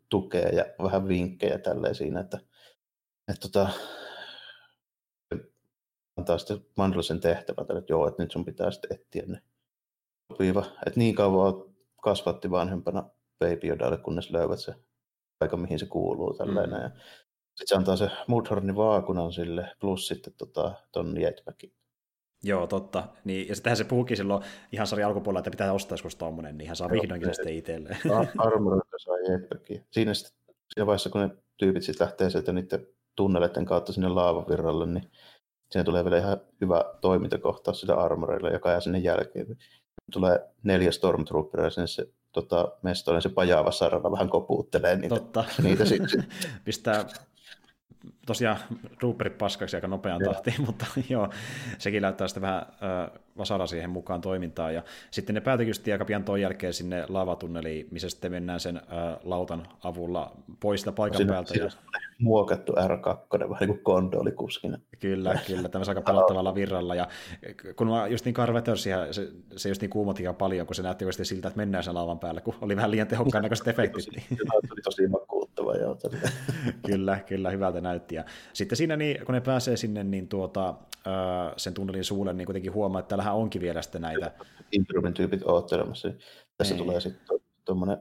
tukea 0.10 0.50
ja 0.50 0.66
vähän 0.84 1.08
vinkkejä 1.08 1.60
tälleen 1.60 1.96
siinä, 1.96 2.20
että, 2.20 2.40
että 3.28 3.48
tota, 3.48 3.70
antaa 6.18 6.38
sitten 6.38 6.66
mahdollisen 6.78 7.20
tehtävän, 7.20 7.78
että 7.78 7.94
joo, 7.94 8.08
että 8.08 8.24
nyt 8.24 8.32
sun 8.32 8.46
pitää 8.46 8.72
sitten 8.72 8.98
etsiä 8.98 9.24
ne 9.28 9.42
sopiva. 10.32 10.66
Että 10.88 11.00
niin 11.00 11.16
kauan 11.16 11.54
kasvatti 12.02 12.52
vanhempana 12.52 13.10
Baby 13.40 13.68
Yodalle, 13.68 13.98
kunnes 13.98 14.32
löydät 14.32 14.60
se 14.60 14.76
paikka, 15.40 15.58
mihin 15.58 15.80
se 15.80 15.86
kuuluu. 15.86 16.34
Tällainen. 16.34 16.82
Mm. 16.82 17.00
Sitten 17.56 17.68
se 17.68 17.76
antaa 17.76 17.96
se 17.96 18.10
Mudhornin 18.28 18.76
vaakunan 18.76 19.34
sille, 19.34 19.72
plus 19.80 20.08
sitten 20.08 20.34
tota, 20.38 20.74
ton 20.92 21.22
Jetpackin. 21.22 21.74
Joo, 22.44 22.68
totta. 22.68 23.08
Niin, 23.24 23.48
ja 23.48 23.56
sittenhän 23.56 23.78
se 23.78 23.84
puhukin 23.84 24.18
silloin 24.18 24.44
ihan 24.72 24.88
sarjan 24.88 25.08
alkupuolella, 25.08 25.40
että 25.40 25.52
pitää 25.52 25.74
ostaa 25.74 25.94
joskus 25.94 26.16
tuommoinen, 26.16 26.58
niin 26.58 26.68
hän 26.68 26.76
saa 26.76 26.90
vihdoinkin 26.90 27.30
se 27.30 27.34
sitten 27.34 27.54
itselleen. 27.54 27.98
Armorilla 28.38 28.84
saa 28.98 29.18
Jetpackin. 29.18 29.86
Siinä, 29.92 30.14
sitten, 30.14 30.56
siinä 30.74 30.86
vaiheessa, 30.86 31.10
kun 31.10 31.22
ne 31.22 31.30
tyypit 31.58 31.84
sitten 31.84 32.06
lähtee 32.06 32.30
sieltä 32.30 32.54
niiden 32.54 32.88
tunneleiden 33.16 33.66
kautta 33.66 33.94
sinne 33.94 34.10
laavavirralle, 34.10 34.86
niin 34.86 35.12
siinä 35.74 35.84
tulee 35.84 36.04
vielä 36.04 36.18
ihan 36.18 36.38
hyvä 36.62 36.84
toimintakohtaus 37.02 37.82
sitä 37.82 37.96
armorilla, 37.96 38.50
joka 38.50 38.72
jää 38.72 38.80
sinne 38.80 39.00
jälkeen. 39.00 39.58
Tulee 40.12 40.40
neljä 40.64 40.92
Stormtrooperia 40.92 41.70
sinne 41.70 41.88
se 41.88 42.08
tota, 42.32 42.72
mestoille, 42.82 43.22
se 43.22 43.30
pajaava 43.30 43.72
saralla 43.72 44.12
vähän 44.12 44.30
kopuuttelee 44.30 44.96
niitä. 44.96 45.16
Totta. 45.16 45.44
niitä 45.64 45.86
sit, 45.86 46.02
Pistää 46.66 47.06
tosiaan 48.26 48.58
Rupert 49.02 49.38
paskaksi 49.38 49.78
aika 49.78 49.88
nopean 49.88 50.22
tahtiin, 50.26 50.62
mutta 50.66 50.86
joo, 51.10 51.30
sekin 51.78 52.02
näyttää 52.02 52.28
sitten 52.28 52.42
vähän 52.42 52.62
äh, 52.62 53.22
vasara 53.38 53.68
siihen 53.68 53.90
mukaan 53.90 54.22
toimintaan. 54.22 54.74
Ja 54.74 54.84
sitten 55.12 55.36
ne 55.36 55.42
päätyikin 55.42 55.74
aika 55.92 56.06
pian 56.06 56.24
ton 56.24 56.42
jälkeen 56.42 56.74
sinne 56.74 57.06
lavatunneliin, 57.10 57.88
missä 57.92 58.10
sitten 58.10 58.32
mennään 58.32 58.60
sen 58.60 58.78
äh, 58.78 58.84
lautan 59.24 59.68
avulla 59.84 60.32
pois 60.60 60.82
sitä 60.82 60.92
paikan 60.92 61.18
siinä, 61.18 61.34
päältä. 61.34 61.50
Siinä 61.54 61.66
ja... 61.66 62.00
muokattu 62.18 62.74
R2, 62.74 63.50
vähän 63.50 63.60
niin 63.60 63.68
kuin 63.68 63.84
kondolikuskina. 63.84 64.78
Kyllä, 65.00 65.40
kyllä, 65.48 65.70
tämmöisellä 65.70 66.00
aika 66.00 66.12
pelottavalla 66.12 66.56
virralla. 66.56 66.96
Ja 66.96 67.08
kun 67.76 67.88
mä 67.88 68.08
just 68.08 68.26
niin 68.26 68.36
Carvetersia, 68.36 69.14
se, 69.14 69.28
se 69.56 69.70
just 69.70 69.82
niin 69.82 69.90
kuumotti 69.90 70.24
paljon, 70.38 70.68
kun 70.68 70.76
se 70.76 70.82
näytti 70.82 71.06
oikeasti 71.06 71.26
siltä, 71.26 71.48
että 71.48 71.58
mennään 71.58 71.84
sen 71.84 71.94
laavan 71.94 72.20
päälle, 72.20 72.42
kun 72.42 72.56
oli 72.62 72.76
vähän 72.76 72.92
liian 72.92 73.08
tehokkaan 73.08 73.42
näköiset 73.42 73.68
efektit. 73.68 74.04
Se 74.04 74.12
tuli 74.68 74.82
tosi 74.84 75.08
makuuttava, 75.08 75.76
joo. 75.76 75.98
kyllä, 76.88 77.20
kyllä, 77.28 77.50
hyvältä 77.50 77.82
näytti. 77.82 78.16
Ja 78.16 78.24
sitten 78.54 78.78
siinä, 78.78 78.98
niin, 78.98 79.26
kun 79.26 79.34
ne 79.34 79.42
pääsee 79.42 79.78
sinne, 79.78 80.04
niin 80.04 80.28
tuota, 80.28 80.76
sen 81.58 81.74
tunnelin 81.74 82.04
suulle, 82.04 82.34
niin 82.34 82.46
kuitenkin 82.46 82.74
huomaa, 82.74 83.00
että 83.00 83.10
täällähän 83.10 83.36
onkin 83.36 83.62
vielä 83.62 83.82
sitten 83.82 84.02
näitä. 84.02 84.32
Improvin 84.72 85.14
tyypit 85.14 85.42
oottelemassa. 85.46 86.10
Tässä 86.58 86.76
Ei. 86.76 86.82
tulee 86.82 87.00
sitten 87.00 87.40
tuommoinen 87.66 87.98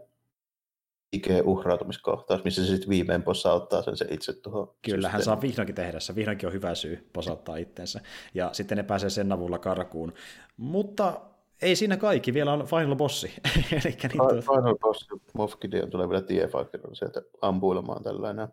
ikeen 1.12 1.45
uhrautumiskohtaus, 1.45 2.45
missä 2.45 2.62
se 2.62 2.69
sitten 2.69 2.89
viimein 2.89 3.23
posauttaa 3.23 3.83
sen 3.83 3.97
se 3.97 4.07
itse 4.11 4.33
tuohon. 4.33 4.74
Kyllä, 4.83 5.09
hän 5.09 5.23
saa 5.23 5.41
vihdoinkin 5.41 5.74
tehdä 5.74 6.01
se. 6.01 6.15
Vihdoinkin 6.15 6.47
on 6.47 6.53
hyvä 6.53 6.74
syy 6.74 7.09
posauttaa 7.12 7.57
itsensä. 7.57 8.01
Ja 8.35 8.51
sitten 8.53 8.77
ne 8.77 8.83
pääsee 8.83 9.11
sen 9.11 9.33
avulla 9.33 9.59
karkuun. 9.59 10.12
Mutta 10.57 11.20
ei 11.62 11.77
siinä 11.77 11.97
kaikki, 11.97 12.35
vielä 12.35 12.53
on 12.53 12.66
Final 12.66 12.97
Bossi. 12.97 13.27
Eli 13.73 13.97
niin 14.03 14.11
tuota... 14.16 14.35
Final 14.35 14.79
Bossi, 14.79 15.07
Moff 15.35 15.61
Gideon 15.61 15.91
tulee 15.91 16.09
vielä 16.09 16.23
TIE 16.23 16.49
sieltä 16.93 17.23
ampuilemaan 17.43 18.03
tällainen. 18.03 18.49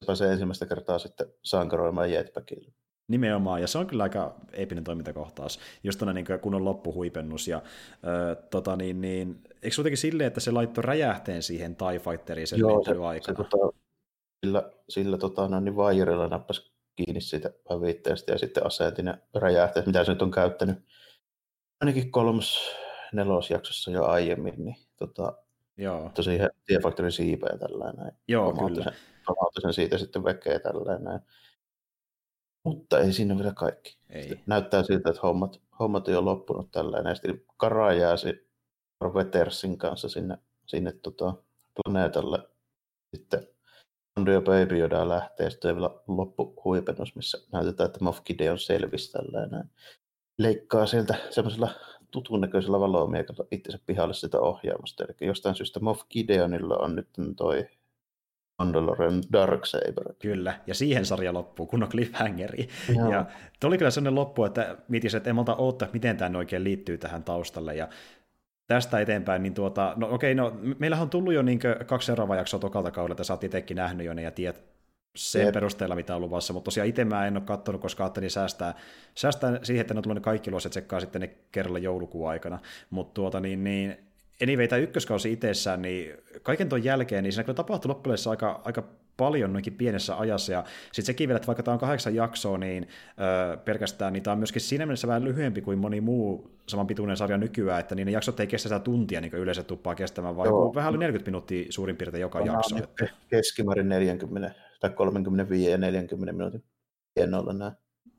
Se 0.00 0.06
pääsee 0.06 0.32
ensimmäistä 0.32 0.66
kertaa 0.66 0.98
sitten 0.98 1.26
sankaroimaan 1.42 2.12
jetpackille. 2.12 2.72
Nimenomaan, 3.08 3.60
ja 3.60 3.66
se 3.66 3.78
on 3.78 3.86
kyllä 3.86 4.02
aika 4.02 4.34
eeppinen 4.52 4.84
toimintakohtaus, 4.84 5.60
just 5.84 5.98
tuonne 5.98 6.12
niin 6.12 6.40
kunnon 6.40 6.64
loppuhuipennus, 6.64 7.48
ja 7.48 7.62
ö, 8.04 8.34
tota, 8.50 8.76
niin, 8.76 9.00
niin, 9.00 9.40
eikö 9.62 9.74
se 9.74 9.80
jotenkin 9.80 9.98
silleen, 9.98 10.26
että 10.26 10.40
se 10.40 10.50
laittoi 10.50 10.84
räjähteen 10.84 11.42
siihen 11.42 11.76
TIE 11.76 11.98
Fighteriin 11.98 12.46
sen 12.46 12.58
Joo, 12.58 12.84
se, 12.84 12.90
aikana? 12.90 13.20
Se, 13.20 13.34
tota, 13.34 13.78
sillä, 14.46 14.70
sillä 14.88 15.18
tota, 15.18 15.48
no, 15.48 15.60
niin 15.60 15.76
vaijerilla 15.76 16.28
nappasi 16.28 16.72
kiinni 16.96 17.20
siitä 17.20 17.50
hävittäjästä 17.70 18.32
ja 18.32 18.38
sitten 18.38 18.66
asetti 18.66 19.02
ne 19.02 19.18
räjähteet, 19.34 19.86
mitä 19.86 20.04
se 20.04 20.12
nyt 20.12 20.22
on 20.22 20.30
käyttänyt 20.30 20.78
ainakin 21.80 22.10
kolmas 22.10 22.58
nelosjaksossa 23.12 23.90
jo 23.90 24.04
aiemmin, 24.04 24.64
niin 24.64 24.76
tota, 24.96 25.32
Joo. 25.76 26.10
siihen 26.20 26.50
TIE 26.66 26.78
Factorin 26.82 27.12
siipeen 27.12 27.58
tällainen. 27.58 28.12
Joo, 28.28 28.52
kyllä. 28.52 28.84
Sen, 28.84 28.92
sen 29.62 29.72
siitä 29.72 29.98
sitten 29.98 30.24
vekeä 30.24 30.58
tällainen. 30.58 31.20
Mutta 32.68 32.98
ei 32.98 33.12
siinä 33.12 33.36
vielä 33.36 33.52
kaikki. 33.52 33.98
Ei. 34.10 34.40
näyttää 34.46 34.82
siltä, 34.82 35.10
että 35.10 35.20
hommat, 35.22 35.60
hommat 35.78 36.08
ei 36.08 36.14
ole 36.14 36.24
loppunut 36.24 36.70
tällä. 36.72 36.98
Ja 36.98 37.14
sitten 37.14 37.42
Kara 37.56 37.92
jää 37.92 38.14
Vetersin 39.14 39.78
kanssa 39.78 40.08
sinne, 40.08 40.38
sinne 40.66 40.92
tota, 40.92 41.34
planeetalle. 41.74 42.38
Sitten 43.16 43.48
Ando 44.16 44.32
ja 44.32 44.40
Baby 44.40 44.78
Yoda 44.78 45.08
lähtee. 45.08 45.50
Sitten 45.50 45.76
vielä 45.76 45.90
loppuhuipennus, 46.08 47.16
missä 47.16 47.38
näytetään, 47.52 47.86
että 47.86 48.04
Moff 48.04 48.24
Gideon 48.24 48.58
selvisi 48.58 49.12
tällainen. 49.12 49.70
Leikkaa 50.38 50.86
sieltä 50.86 51.14
semmoisella 51.30 51.70
tutun 52.10 52.40
näköisellä 52.40 52.80
valomiekalla 52.80 53.44
itsensä 53.50 53.78
pihalle 53.86 54.14
sitä 54.14 54.40
ohjaamasta. 54.40 55.04
Eli 55.04 55.28
jostain 55.28 55.54
syystä 55.54 55.80
Moff 55.80 56.02
Gideonilla 56.10 56.76
on 56.76 56.96
nyt 56.96 57.08
toi 57.36 57.68
Mandalorian 58.58 59.22
Darksaber. 59.32 60.14
Kyllä, 60.18 60.60
ja 60.66 60.74
siihen 60.74 61.06
sarja 61.06 61.32
loppuu, 61.32 61.66
kun 61.66 61.82
on 61.82 61.88
cliffhangeri. 61.88 62.68
Joo. 62.96 63.12
Ja 63.12 63.26
oli 63.64 63.78
kyllä 63.78 63.90
sellainen 63.90 64.14
loppu, 64.14 64.44
että 64.44 64.76
mietin, 64.88 65.16
että 65.16 65.30
en 65.30 65.36
malta 65.36 65.56
odottaa, 65.56 65.88
miten 65.92 66.16
tämä 66.16 66.38
oikein 66.38 66.64
liittyy 66.64 66.98
tähän 66.98 67.24
taustalle. 67.24 67.74
Ja 67.74 67.88
tästä 68.66 69.00
eteenpäin, 69.00 69.42
niin 69.42 69.54
tuota, 69.54 69.92
no 69.96 70.08
okei, 70.10 70.34
no 70.34 70.52
meillähän 70.78 71.02
on 71.02 71.10
tullut 71.10 71.34
jo 71.34 71.42
niin 71.42 71.60
kaksi 71.86 72.06
seuraavaa 72.06 72.36
jaksoa 72.36 72.60
tokalta 72.60 72.90
kaudella, 72.90 73.12
että 73.12 73.24
sä 73.24 73.32
oot 73.32 73.44
itsekin 73.44 73.76
nähnyt 73.76 74.06
jo 74.06 74.14
ne 74.14 74.22
ja 74.22 74.30
tiedät 74.30 74.62
sen 75.16 75.44
Jep. 75.44 75.52
perusteella, 75.52 75.94
mitä 75.94 76.16
on 76.16 76.22
luvassa, 76.22 76.52
mutta 76.52 76.64
tosiaan 76.64 76.88
itse 76.88 77.04
mä 77.04 77.26
en 77.26 77.36
ole 77.36 77.44
katsonut, 77.44 77.80
koska 77.80 78.04
ajattelin 78.04 78.30
säästää, 78.30 78.74
säästää 79.14 79.58
siihen, 79.62 79.80
että 79.80 79.94
ne 79.94 79.98
on 79.98 80.02
tullut 80.02 80.16
ne 80.16 80.20
kaikki 80.20 80.50
luoset 80.50 80.70
tsekkaa 80.70 81.00
sitten 81.00 81.20
ne 81.20 81.30
kerralla 81.52 81.78
joulukuun 81.78 82.30
aikana, 82.30 82.58
mutta 82.90 83.14
tuota 83.14 83.40
niin, 83.40 83.64
niin 83.64 84.07
anyway, 84.42 84.68
tämä 84.68 84.82
ykköskausi 84.82 85.32
itsessään, 85.32 85.82
niin 85.82 86.16
kaiken 86.42 86.68
tuon 86.68 86.84
jälkeen, 86.84 87.24
niin 87.24 87.32
siinä 87.32 87.44
kyllä 87.44 87.56
tapahtui 87.56 87.88
loppujen 87.88 88.18
aika, 88.30 88.60
aika 88.64 88.82
paljon 89.16 89.52
noinkin 89.52 89.74
pienessä 89.74 90.18
ajassa, 90.18 90.52
ja 90.52 90.64
sitten 90.84 91.04
sekin 91.04 91.28
vielä, 91.28 91.36
että 91.36 91.46
vaikka 91.46 91.62
tämä 91.62 91.72
on 91.72 91.78
kahdeksan 91.78 92.14
jaksoa, 92.14 92.58
niin 92.58 92.88
öö, 93.20 93.56
pelkästään, 93.56 94.12
niin 94.12 94.22
tämä 94.22 94.32
on 94.32 94.38
myöskin 94.38 94.62
siinä 94.62 94.86
mielessä 94.86 95.08
vähän 95.08 95.24
lyhyempi 95.24 95.60
kuin 95.60 95.78
moni 95.78 96.00
muu 96.00 96.50
saman 96.66 96.86
pituinen 96.86 97.16
sarja 97.16 97.38
nykyään, 97.38 97.80
että 97.80 97.94
niin 97.94 98.06
ne 98.06 98.12
jaksot 98.12 98.40
ei 98.40 98.46
kestä 98.46 98.68
sitä 98.68 98.78
tuntia, 98.78 99.20
niin 99.20 99.30
kuin 99.30 99.40
yleensä 99.40 99.62
tuppaa 99.62 99.94
kestämään, 99.94 100.36
vaan 100.36 100.48
Joo. 100.48 100.74
vähän 100.74 100.90
oli 100.90 100.98
40 100.98 101.30
minuuttia 101.30 101.66
suurin 101.70 101.96
piirtein 101.96 102.20
joka 102.20 102.40
jakso. 102.40 102.76
Keskimäärin 103.28 103.88
40 103.88 104.54
tai 104.80 104.90
35 104.90 105.70
ja 105.70 105.78
40 105.78 106.32
minuutin 106.32 106.64
hienoilla 107.16 107.52
nämä. 107.52 107.72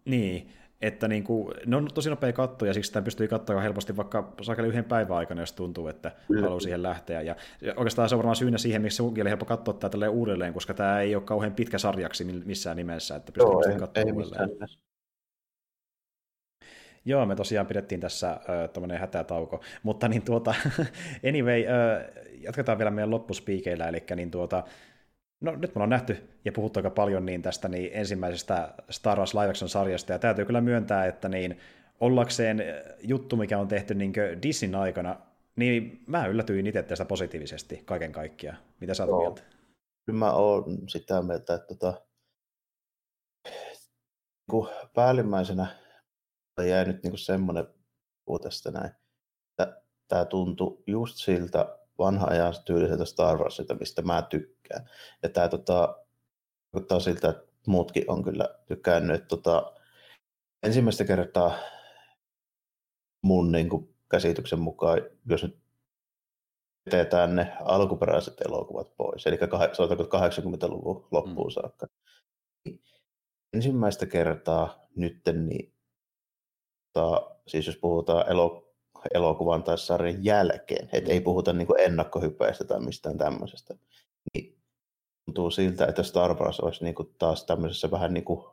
Niin, 0.06 0.52
että 0.82 1.08
niin 1.08 1.24
kuin, 1.24 1.54
ne 1.66 1.76
on 1.76 1.88
tosi 1.94 2.10
nopea 2.10 2.34
katto, 2.34 2.66
ja 2.66 2.74
siksi 2.74 2.88
sitä 2.88 3.02
pystyy 3.02 3.28
katsoa 3.28 3.62
helposti 3.62 3.98
vaikka 3.98 4.34
saakeli 4.42 4.68
yhden 4.68 4.84
päivän 4.84 5.18
aikana, 5.18 5.42
jos 5.42 5.54
tuntuu, 5.54 5.88
että 5.88 6.12
Kyllä. 6.28 6.42
haluaa 6.42 6.60
siihen 6.60 6.84
lähteä. 6.84 7.22
Ja 7.22 7.36
oikeastaan 7.76 8.10
se 8.10 8.16
on 8.16 8.20
varmaan 8.20 8.36
syynä 8.36 8.58
siihen, 8.58 8.82
miksi 8.82 8.96
se 8.96 9.04
oli 9.04 9.30
helppo 9.30 9.46
katsoa 9.46 9.74
tämä 9.74 10.10
uudelleen, 10.10 10.54
koska 10.54 10.74
tämä 10.74 11.02
ei 11.02 11.16
ole 11.16 11.24
kauhean 11.24 11.54
pitkä 11.54 11.78
sarjaksi 11.78 12.24
missään 12.24 12.78
nimessä, 12.78 13.16
että 13.16 13.32
pystyy 13.32 13.52
Joo, 13.52 13.64
ei, 13.74 13.80
katsoa 13.80 14.04
ei 14.04 14.12
uudelleen. 14.12 14.50
Joo, 17.06 17.26
me 17.26 17.36
tosiaan 17.36 17.68
pidettiin 17.68 18.02
tässä 18.02 18.32
äh, 18.32 18.40
tuommoinen 18.74 19.00
hätätauko, 19.00 19.62
mutta 19.84 20.08
niin 20.08 20.22
tuota, 20.22 20.56
anyway, 21.30 21.66
äh, 21.66 22.06
jatketaan 22.42 22.78
vielä 22.78 22.92
meidän 22.92 23.12
loppuspiikeillä, 23.12 23.88
eli 23.88 24.04
niin 24.16 24.32
tuota, 24.32 24.64
No 25.42 25.56
nyt 25.56 25.76
me 25.76 25.80
ollaan 25.80 25.90
nähty 25.90 26.30
ja 26.46 26.52
puhuttu 26.52 26.80
aika 26.80 26.90
paljon 26.90 27.26
niin 27.26 27.42
tästä 27.42 27.68
niin 27.68 27.90
ensimmäisestä 27.94 28.74
Star 28.90 29.18
Wars 29.18 29.34
Live 29.34 29.50
Action-sarjasta, 29.50 30.12
ja 30.12 30.20
täytyy 30.20 30.46
kyllä 30.46 30.62
myöntää, 30.62 31.06
että 31.06 31.30
niin 31.30 31.60
ollakseen 32.00 32.64
juttu, 33.02 33.36
mikä 33.36 33.60
on 33.60 33.68
tehty 33.68 33.96
niin 33.96 34.14
Disneyn 34.44 34.76
aikana, 34.76 35.20
niin 35.56 36.04
mä 36.08 36.26
yllätyin 36.26 36.68
itse 36.68 36.84
tästä 36.84 37.06
positiivisesti 37.06 37.82
kaiken 37.86 38.12
kaikkiaan. 38.12 38.58
Mitä 38.80 38.94
sä 38.94 39.06
oot 39.06 39.20
mieltä? 39.20 39.42
Kyllä 40.06 40.20
mä 40.20 40.32
oon 40.32 40.90
sitä 40.90 41.22
mieltä, 41.22 41.54
että 41.54 41.68
tota, 41.68 42.02
niin 44.52 44.68
päällimmäisenä 44.94 45.68
jäi 46.68 46.86
nyt 46.86 47.04
niin 47.04 47.18
semmoinen 47.18 47.68
tästä 48.44 48.72
näin, 48.72 48.92
että 49.50 49.82
tämä 50.08 50.26
tuntui 50.26 50.84
just 50.88 51.16
siltä 51.16 51.79
vanha 52.00 52.28
ajan 52.28 52.54
tyyliseltä 52.66 53.06
Star 53.06 53.38
Warsilta, 53.38 53.76
mistä 53.76 54.02
mä 54.02 54.22
tykkään. 54.22 54.90
Ja 55.24 55.30
tämä 55.30 55.48
tota, 55.48 56.06
vaikuttaa 56.74 57.00
siltä, 57.00 57.30
että 57.30 57.44
muutkin 57.68 58.04
on 58.08 58.24
kyllä 58.24 58.50
tykännyt. 58.66 59.28
Tota, 59.28 59.74
ensimmäistä 60.64 61.04
kertaa 61.04 61.54
mun 63.22 63.52
niin 63.52 63.70
kuin, 63.70 63.96
käsityksen 64.12 64.60
mukaan, 64.60 65.02
jos 65.30 65.44
nyt 65.44 65.60
jätetään 66.86 67.36
ne 67.36 67.54
alkuperäiset 67.66 68.42
elokuvat 68.42 68.98
pois, 68.98 69.28
eli 69.28 69.36
80-luvun 69.36 71.08
loppuun 71.12 71.48
mm. 71.48 71.52
saakka. 71.52 71.88
Niin 72.66 72.82
ensimmäistä 73.54 74.06
kertaa 74.06 74.88
nytten, 74.96 75.46
niin, 75.46 75.74
ta, 76.94 77.36
siis 77.48 77.68
jos 77.68 77.78
puhutaan 77.78 78.32
elo, 78.32 78.69
elokuvan 79.14 79.64
tai 79.64 79.78
sarjan 79.78 80.26
jälkeen, 80.26 80.90
että 80.94 81.12
ei 81.12 81.22
puhuta 81.22 81.54
niin 81.54 81.68
ennakkohypeistä 81.80 82.64
tai 82.64 82.80
mistään 82.80 83.18
tämmöisestä, 83.18 83.76
niin 84.34 84.58
tuntuu 85.26 85.52
siltä, 85.52 85.86
että 85.86 86.04
Star 86.04 86.34
Wars 86.34 86.60
olisi 86.60 86.84
niin 86.84 86.96
kuin 86.96 87.16
taas 87.18 87.46
tämmöisessä 87.46 87.92
vähän 87.92 88.14
niin 88.14 88.26
kuin 88.26 88.46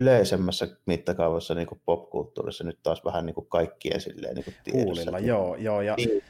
yleisemmässä 0.00 0.68
mittakaavassa 0.86 1.54
niin 1.54 1.66
kuin 1.66 1.80
popkulttuurissa 1.84 2.64
nyt 2.64 2.78
taas 2.82 3.04
vähän 3.04 3.26
niin 3.26 3.34
kuin 3.34 3.46
kaikkien 3.46 4.00
silleen 4.00 4.34
niin 4.34 4.44
kuin 4.44 4.54
Kuulilla, 4.72 5.18
joo, 5.18 5.56
joo. 5.56 5.80
Ja... 5.80 5.94
Niin, 5.96 6.22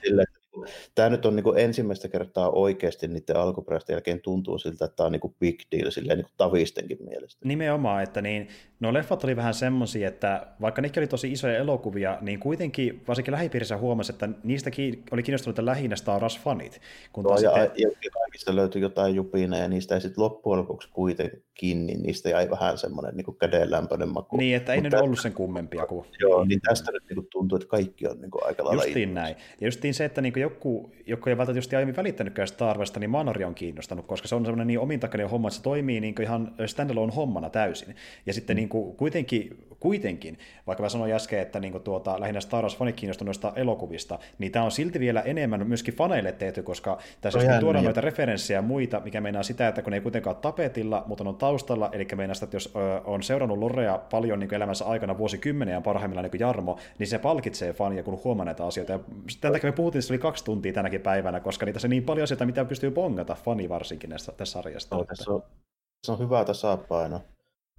tämä 0.95 1.09
nyt 1.09 1.27
on 1.27 1.37
niin 1.37 1.45
kuin 1.45 1.59
ensimmäistä 1.59 2.09
kertaa 2.09 2.51
oikeasti 2.51 3.09
niiden 3.09 3.37
alkuperäisten 3.37 3.95
jälkeen 3.95 4.21
tuntuu 4.21 4.59
siltä, 4.59 4.85
että 4.85 4.97
tämä 4.97 5.07
on 5.07 5.13
niin 5.13 5.21
kuin 5.21 5.35
big 5.41 5.61
deal 5.73 5.91
silleen 5.91 6.19
niin 6.19 6.25
kuin 6.25 6.35
tavistenkin 6.37 6.99
mielestä. 7.05 7.49
Nimenomaan, 7.49 8.03
että 8.03 8.23
niin, 8.23 8.49
no 8.81 8.93
leffat 8.93 9.25
oli 9.25 9.37
vähän 9.37 9.55
semmoisia, 9.55 10.09
että 10.09 10.47
vaikka 10.61 10.83
nekin 10.83 11.01
oli 11.01 11.07
tosi 11.07 11.33
isoja 11.33 11.59
elokuvia, 11.59 12.19
niin 12.21 12.41
kuitenkin 12.41 13.03
varsinkin 13.09 13.33
lähipiirissä 13.33 13.77
huomasi, 13.77 14.13
että 14.13 14.29
niistä 14.45 14.71
oli 15.11 15.23
kiinnostunut 15.23 15.59
lähinnä 15.59 15.97
Star 15.97 16.23
Wars-fanit. 16.23 16.81
Kun 17.13 17.25
no, 17.25 17.31
ja, 17.31 17.37
sitten... 17.37 17.71
ja, 17.77 18.11
kaikista 18.11 18.57
löytyi 18.57 18.83
jotain 18.83 19.15
jupina 19.15 19.59
ja 19.59 19.69
niistä 19.69 19.95
ei 19.95 20.01
sitten 20.01 20.25
loppujen 20.25 20.59
lopuksi 20.59 20.89
kuitenkin, 20.93 21.87
niin 21.87 22.03
niistä 22.03 22.29
jäi 22.29 22.51
vähän 22.51 22.79
semmoinen 22.79 23.17
niin 23.17 23.25
kuin 23.25 23.37
kädenlämpöinen 23.37 24.09
maku. 24.09 24.37
Niin, 24.37 24.57
että 24.57 24.73
ei 24.75 24.81
Mutta 24.81 24.97
ne 24.97 25.03
ollut 25.03 25.21
sen 25.21 25.33
kummempia 25.33 25.87
kuin... 25.87 26.07
Joo, 26.21 26.45
niin 26.45 26.61
tästä 26.61 26.93
nyt 26.93 27.03
niin 27.09 27.15
kuin 27.15 27.27
tuntuu, 27.33 27.57
että 27.57 27.69
kaikki 27.69 28.07
on 28.07 28.21
niin 28.21 28.31
kuin 28.31 28.47
aika 28.47 28.65
lailla 28.65 28.85
Justiin 28.85 29.15
näin. 29.15 29.37
Ja 29.61 29.67
justiin 29.67 29.95
se, 29.95 30.05
että 30.05 30.21
niin 30.21 30.33
kuin 30.33 30.41
joku, 30.57 30.91
joku 31.07 31.31
ei 31.31 31.37
välttämättä 31.37 31.77
aiemmin 31.77 31.97
välittänytkään 31.97 32.49
Star 32.49 32.77
Warsista, 32.77 33.01
niin 33.01 33.11
Manori 33.11 33.45
on 33.45 33.55
kiinnostanut, 33.55 34.07
koska 34.07 34.29
se 34.29 34.35
on 34.35 34.45
semmoinen 34.45 34.67
niin 34.67 34.79
omintakainen 34.79 35.31
homma, 35.31 35.49
että 35.49 35.57
se 35.57 35.63
toimii 35.63 36.01
niin 36.01 36.15
ihan 36.23 36.53
standalone 36.67 37.13
hommana 37.17 37.51
täysin. 37.51 37.97
Ja 38.27 38.33
sitten 38.33 38.57
mm. 38.57 38.59
niin 38.59 38.69
kuin 38.69 38.97
kuitenkin, 38.97 39.67
kuitenkin, 39.81 40.39
vaikka 40.67 40.83
mä 40.83 40.89
sanoin 40.89 41.13
äsken, 41.13 41.39
että 41.39 41.61
niin 41.61 41.73
kuin 41.73 41.85
tuota, 41.85 42.21
lähinnä 42.21 42.41
Star 42.41 42.63
Wars 42.63 42.77
fanit 42.77 42.97
kiinnostuneista 42.97 43.53
elokuvista, 43.57 44.19
niin 44.39 44.53
tämä 44.53 44.65
on 44.65 44.71
silti 44.71 45.01
vielä 45.01 45.21
enemmän 45.21 45.67
myöskin 45.67 45.95
faneille 45.95 46.33
tehty, 46.33 46.63
koska 46.63 46.99
tässä 47.21 47.39
no, 47.39 47.61
tuodaan 47.61 47.83
niin. 47.83 47.85
noita 47.85 48.01
referenssejä 48.01 48.59
ja 48.59 48.63
muita, 48.63 49.01
mikä 49.05 49.21
meinaa 49.21 49.43
sitä, 49.43 49.69
että 49.69 49.83
kun 49.83 49.91
ne 49.91 49.97
ei 49.97 50.01
kuitenkaan 50.01 50.37
ole 50.37 50.43
tapetilla, 50.43 51.05
mutta 51.07 51.25
on 51.25 51.37
taustalla, 51.37 51.91
eli 51.93 52.07
meinaa 52.17 52.35
sitä, 52.35 52.45
että 52.45 52.57
jos 52.57 52.73
on 53.05 53.23
seurannut 53.23 53.59
Lorea 53.59 53.99
paljon 53.99 54.41
niin 54.41 54.55
elämänsä 54.55 54.85
aikana 54.85 55.19
vuosikymmeniä 55.19 55.75
ja 55.75 55.81
parhaimmillaan 55.81 56.23
niin 56.23 56.31
kuin 56.31 56.41
Jarmo, 56.41 56.79
niin 56.99 57.07
se 57.07 57.19
palkitsee 57.19 57.73
fania, 57.73 58.03
kun 58.03 58.21
huomaa 58.25 58.45
näitä 58.45 58.67
asioita. 58.67 58.93
Ja 58.93 58.99
tämän 59.41 59.53
takia 59.53 59.71
me 59.71 59.77
puhuttiin, 59.77 59.99
että 59.99 60.07
se 60.07 60.13
oli 60.13 60.19
kaksi 60.19 60.45
tuntia 60.47 60.73
tänäkin 60.73 61.01
päivänä, 61.01 61.41
koska 61.41 61.67
niitä 61.67 61.79
se 61.79 61.89
niin 61.89 62.05
paljon 62.05 62.25
asioita, 62.25 62.47
mitä 62.47 62.65
pystyy 62.65 62.91
bongata 62.91 63.35
fani 63.35 63.69
varsinkin 63.69 64.11
näistä, 64.11 64.33
tässä 64.33 64.53
sarjasta. 64.53 64.97
No, 64.97 65.05
tässä, 65.05 65.31
on, 65.31 65.43
tässä 65.43 66.13
on 66.13 66.19
hyvä 66.19 66.45
tasapaino 66.45 67.21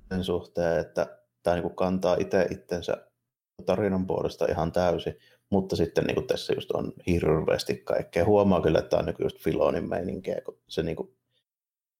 sen 0.09 0.23
suhteen, 0.23 0.79
että 0.79 1.17
tämä 1.43 1.55
niin 1.55 1.75
kantaa 1.75 2.17
itse 2.19 2.47
itsensä 2.51 3.07
tarinan 3.65 4.07
puolesta 4.07 4.45
ihan 4.45 4.71
täysin, 4.71 5.17
mutta 5.49 5.75
sitten 5.75 6.03
niin 6.03 6.15
kuin 6.15 6.27
tässä 6.27 6.53
just 6.53 6.71
on 6.71 6.93
hirveästi 7.07 7.77
kaikkea. 7.77 8.25
Huomaa 8.25 8.61
kyllä, 8.61 8.79
että 8.79 8.89
tämä 8.89 8.99
on 8.99 9.05
niin 9.05 9.15
just 9.19 9.39
Filonin 9.39 9.89
meininkiä, 9.89 10.41
kun 10.45 10.57
se 10.67 10.83
niin 10.83 10.95
kuin 10.95 11.17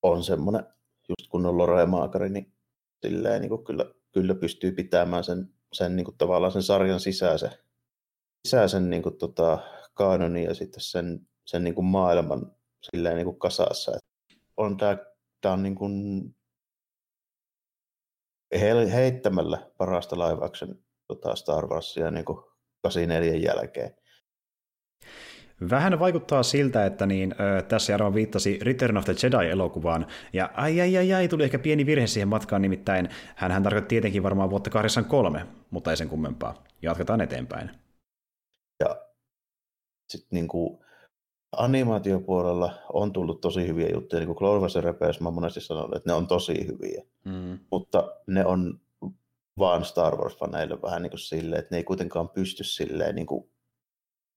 on 0.04 0.24
semmoinen 0.24 0.64
just 1.10 1.30
kunnon 1.30 1.58
Lore-maakari, 1.58 2.30
niin 2.30 2.54
silleen 3.06 3.42
niin 3.42 3.50
kuin 3.50 3.64
kyllä, 3.64 3.86
kyllä 4.12 4.36
pystyy 4.36 4.72
pitämään 4.72 5.24
sen, 5.24 5.50
sen 5.74 5.96
niin 5.96 6.06
kuin 6.06 6.18
tavallaan 6.18 6.52
sen 6.52 6.64
sarjan 6.64 7.00
sisäisen, 7.00 7.52
sisäisen 8.48 8.90
niin 8.90 9.04
kuin 9.04 9.18
tota, 9.18 9.60
kaanonin 9.98 10.43
ja 10.43 10.53
sitten 10.53 10.82
sen, 10.82 11.27
sen 11.45 11.64
niin 11.64 11.76
kuin 11.76 11.85
maailman 11.85 12.51
silleen 12.82 13.16
niin 13.16 13.26
kuin 13.26 13.40
kasassa. 13.40 13.92
Et 13.95 14.38
on 14.58 14.77
tämä, 14.77 14.98
tämä 15.42 15.53
on 15.53 15.64
niin 15.64 15.76
kuin 15.76 16.24
heittämällä 18.93 19.72
parasta 19.77 20.16
live 20.16 20.76
tota 21.08 21.35
Star 21.35 21.67
Warsia 21.67 22.11
niin 22.11 22.26
kuin 22.26 22.40
84 22.82 23.35
jälkeen. 23.35 23.95
Vähän 25.69 26.00
vaikuttaa 26.00 26.43
siltä, 26.43 26.85
että 26.85 27.06
niin, 27.06 27.35
ö, 27.40 27.61
tässä 27.61 27.93
Jarmo 27.93 28.14
viittasi 28.14 28.59
Return 28.61 28.98
of 28.98 29.06
the 29.06 29.14
Jedi-elokuvaan, 29.24 30.08
ja 30.34 30.50
ai 30.53 30.82
ai 30.82 30.98
ai 30.98 31.14
ai, 31.14 31.27
tuli 31.27 31.43
ehkä 31.43 31.59
pieni 31.59 31.85
virhe 31.85 32.08
siihen 32.08 32.27
matkaan, 32.27 32.61
nimittäin 32.61 33.09
hän 33.35 33.64
tarkoitti 33.64 33.90
tietenkin 33.90 34.24
varmaan 34.24 34.50
vuotta 34.50 34.69
83, 34.69 35.48
mutta 35.69 35.92
ei 35.92 35.98
sen 35.98 36.09
kummempaa. 36.09 36.64
Jatketaan 36.82 37.22
eteenpäin. 37.22 37.87
Sitten 40.08 40.30
niin 40.32 40.48
kuin 40.48 40.80
animaatiopuolella 41.52 42.74
on 42.94 43.14
tullut 43.14 43.42
tosi 43.42 43.68
hyviä 43.68 43.90
juttuja, 43.94 44.19
niin 44.19 44.27
kuin 44.27 44.38
Clover 44.38 44.69
ja 44.76 44.82
Repeus, 44.82 45.22
mä 45.22 45.32
monesti 45.32 45.61
sanonut, 45.61 45.95
että 45.95 46.10
ne 46.10 46.14
on 46.14 46.27
tosi 46.27 46.68
hyviä, 46.68 47.03
mm. 47.26 47.60
mutta 47.72 48.11
ne 48.27 48.45
on 48.45 48.80
vaan 49.58 49.86
Star 49.86 50.16
Wars-faneille 50.16 50.82
vähän 50.82 51.02
niin 51.02 51.10
kuin 51.10 51.19
silleen, 51.19 51.60
että 51.60 51.76
ne 51.76 51.77
ei 51.77 51.84
kuitenkaan 51.84 52.30
pysty 52.30 52.64
silleen 52.64 53.16
niin 53.16 53.27
kuin 53.27 53.50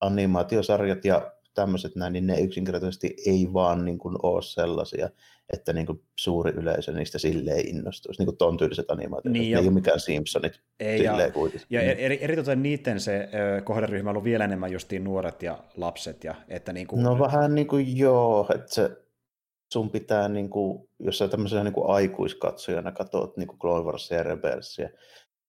animaatiosarjat 0.01 1.05
ja 1.05 1.31
tämmöiset 1.53 1.95
näin, 1.95 2.13
niin 2.13 2.27
ne 2.27 2.39
yksinkertaisesti 2.39 3.15
ei 3.25 3.53
vaan 3.53 3.85
niin 3.85 3.97
kuin 3.97 4.15
ole 4.23 4.41
sellaisia, 4.41 5.09
että 5.53 5.73
niin 5.73 5.85
kuin 5.85 6.03
suuri 6.15 6.51
yleisö 6.51 6.91
niistä 6.91 7.17
silleen 7.17 7.67
innostuisi, 7.67 8.21
niin 8.21 8.25
kuin 8.25 8.37
ton 8.37 8.57
tyyliset 8.57 8.91
animaatiot. 8.91 9.33
Niin, 9.33 9.53
ne 9.53 9.59
ei 9.59 9.67
ole 9.67 9.73
mikään 9.73 9.99
Simpsonit 9.99 10.61
ei, 10.79 10.97
silleen 10.97 11.27
ja, 11.27 11.31
kuitenkin. 11.31 11.67
Ja 11.69 11.81
eri, 11.81 12.23
eritoten 12.23 12.63
niiden 12.63 12.99
se 12.99 13.29
ö, 13.57 13.61
kohderyhmä 13.61 14.09
on 14.09 14.13
ollut 14.13 14.23
vielä 14.23 14.43
enemmän 14.43 14.71
justiin 14.71 15.03
nuoret 15.03 15.43
ja 15.43 15.63
lapset. 15.77 16.23
Ja, 16.23 16.35
että 16.47 16.73
niin 16.73 16.87
kuin... 16.87 17.03
No 17.03 17.19
vähän 17.19 17.55
niin 17.55 17.67
kuin 17.67 17.97
joo, 17.97 18.47
että 18.55 18.73
se 18.73 18.91
sun 19.73 19.89
pitää, 19.89 20.29
niin 20.29 20.49
kuin, 20.49 20.89
jos 20.99 21.17
sä 21.17 21.27
tämmöisenä 21.27 21.63
niin 21.63 21.73
kuin 21.73 21.89
aikuiskatsojana 21.89 22.91
katsot 22.91 23.37
niin 23.37 23.47
kuin 23.47 23.59
Clone 23.59 23.85
Warsia 23.85 24.17
ja 24.17 24.23
Rebelsia, 24.23 24.89